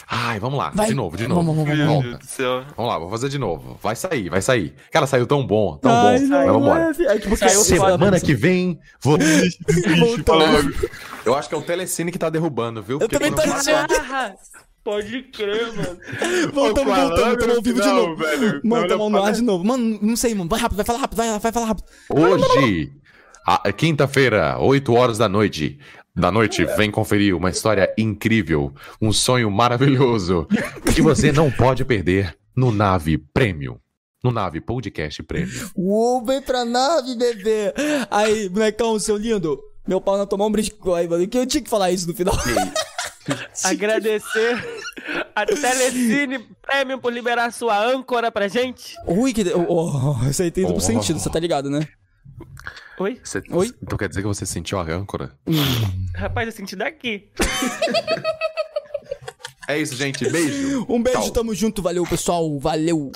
Ai, 0.07 0.39
vamos 0.39 0.57
lá. 0.59 0.71
Vai. 0.73 0.87
De 0.87 0.93
novo, 0.93 1.17
de 1.17 1.27
novo. 1.27 1.41
Vamos, 1.41 1.67
vamos, 1.67 1.85
vamos. 1.85 2.35
Vamos 2.77 2.91
lá, 2.91 2.99
vou 2.99 3.09
fazer 3.09 3.27
de 3.29 3.39
novo. 3.39 3.79
Vai 3.81 3.95
sair, 3.95 4.29
vai 4.29 4.41
sair. 4.41 4.73
Cara, 4.91 5.07
saiu 5.07 5.25
tão 5.25 5.45
bom, 5.45 5.77
tão 5.77 5.91
Ai, 5.91 6.19
bom. 6.19 6.25
não, 6.27 6.37
Mas 6.37 6.45
vamos 6.47 6.61
embora. 6.67 6.91
é, 7.11 7.15
é 7.15 7.19
tipo, 7.19 7.35
Saiu 7.37 7.61
Semana 7.61 8.19
que 8.19 8.33
vem, 8.35 8.79
vou... 9.01 9.17
Eu 11.25 11.35
acho 11.35 11.49
que 11.49 11.55
é 11.55 11.57
o 11.57 11.61
Telecine 11.61 12.11
que 12.11 12.19
tá 12.19 12.29
derrubando, 12.29 12.81
viu? 12.83 12.99
Eu 12.99 13.07
também 13.09 13.31
tô 13.33 13.41
achando. 13.41 13.93
Pode 14.83 15.23
crer, 15.23 15.73
mano. 15.73 15.97
Voltamos, 16.53 16.95
voltamos, 16.95 17.37
tamo 17.39 17.53
ao 17.55 17.61
vivo 17.63 17.81
de 17.81 17.87
no 17.87 17.93
novo. 17.95 18.15
velho. 18.17 18.61
Mano, 18.63 18.87
não 18.97 19.09
no 19.09 19.23
ar 19.23 19.33
de 19.33 19.41
novo. 19.41 19.63
Mano, 19.65 19.97
não 19.99 20.15
sei, 20.15 20.35
mano. 20.35 20.47
Vai 20.47 20.59
rápido, 20.59 20.75
vai 20.77 20.85
falar 20.85 20.99
rápido, 20.99 21.17
vai, 21.17 21.39
vai 21.39 21.51
falar 21.51 21.65
rápido. 21.65 21.85
Hoje, 22.07 22.91
a- 23.47 23.71
quinta-feira, 23.71 24.59
8 24.59 24.93
horas 24.93 25.17
da 25.17 25.27
noite. 25.27 25.79
Da 26.15 26.31
noite, 26.31 26.63
vem 26.77 26.89
conferir 26.89 27.35
uma 27.35 27.49
história 27.49 27.93
incrível, 27.97 28.73
um 29.01 29.11
sonho 29.11 29.51
maravilhoso 29.51 30.47
que 30.93 31.01
você 31.01 31.31
não 31.31 31.51
pode 31.51 31.83
perder 31.83 32.35
no 32.55 32.71
Nave 32.71 33.17
Premium. 33.17 33.77
No 34.23 34.31
Nave 34.31 34.61
Podcast 34.61 35.21
Premium. 35.23 35.69
Uou, 35.75 36.25
vem 36.25 36.41
pra 36.41 36.63
nave, 36.65 37.15
bebê. 37.15 37.73
Aí, 38.09 38.47
bonecão, 38.49 38.97
seu 38.97 39.17
lindo. 39.17 39.59
Meu 39.87 39.99
pau 40.01 40.17
não 40.17 40.25
tomou 40.25 40.47
um 40.47 40.51
brisco 40.51 40.93
aí, 40.93 41.07
mano. 41.07 41.27
Que 41.27 41.37
eu 41.37 41.45
tinha 41.45 41.61
que 41.61 41.69
falar 41.69 41.91
isso 41.91 42.07
no 42.07 42.15
final. 42.15 42.33
Agradecer 43.63 44.63
a 45.35 45.45
Telecine 45.45 46.39
Premium 46.61 46.99
por 46.99 47.11
liberar 47.13 47.51
sua 47.51 47.77
âncora 47.77 48.31
pra 48.31 48.47
gente. 48.47 48.95
Ui, 49.07 49.33
que. 49.33 49.43
Oh, 49.53 50.15
oh, 50.23 50.29
isso 50.29 50.41
aí 50.41 50.49
tem 50.51 50.63
duplo 50.63 50.77
Oh. 50.77 50.81
sentido, 50.81 51.19
você 51.19 51.29
tá 51.29 51.39
ligado, 51.39 51.69
né? 51.69 51.87
Oi? 52.99 53.19
Você- 53.23 53.43
Oi? 53.49 53.73
Então 53.83 53.97
quer 53.97 54.07
dizer 54.09 54.21
que 54.21 54.27
você 54.27 54.45
sentiu 54.45 54.79
a 54.79 54.83
âncora? 54.83 55.33
Rapaz, 56.15 56.47
eu 56.47 56.51
senti 56.51 56.75
daqui. 56.75 57.29
É 59.67 59.79
isso, 59.79 59.95
gente. 59.95 60.29
Beijo. 60.29 60.85
Um 60.87 61.01
beijo, 61.01 61.19
Tchau. 61.21 61.31
tamo 61.31 61.55
junto, 61.55 61.81
valeu, 61.81 62.03
pessoal, 62.05 62.59
valeu. 62.59 63.11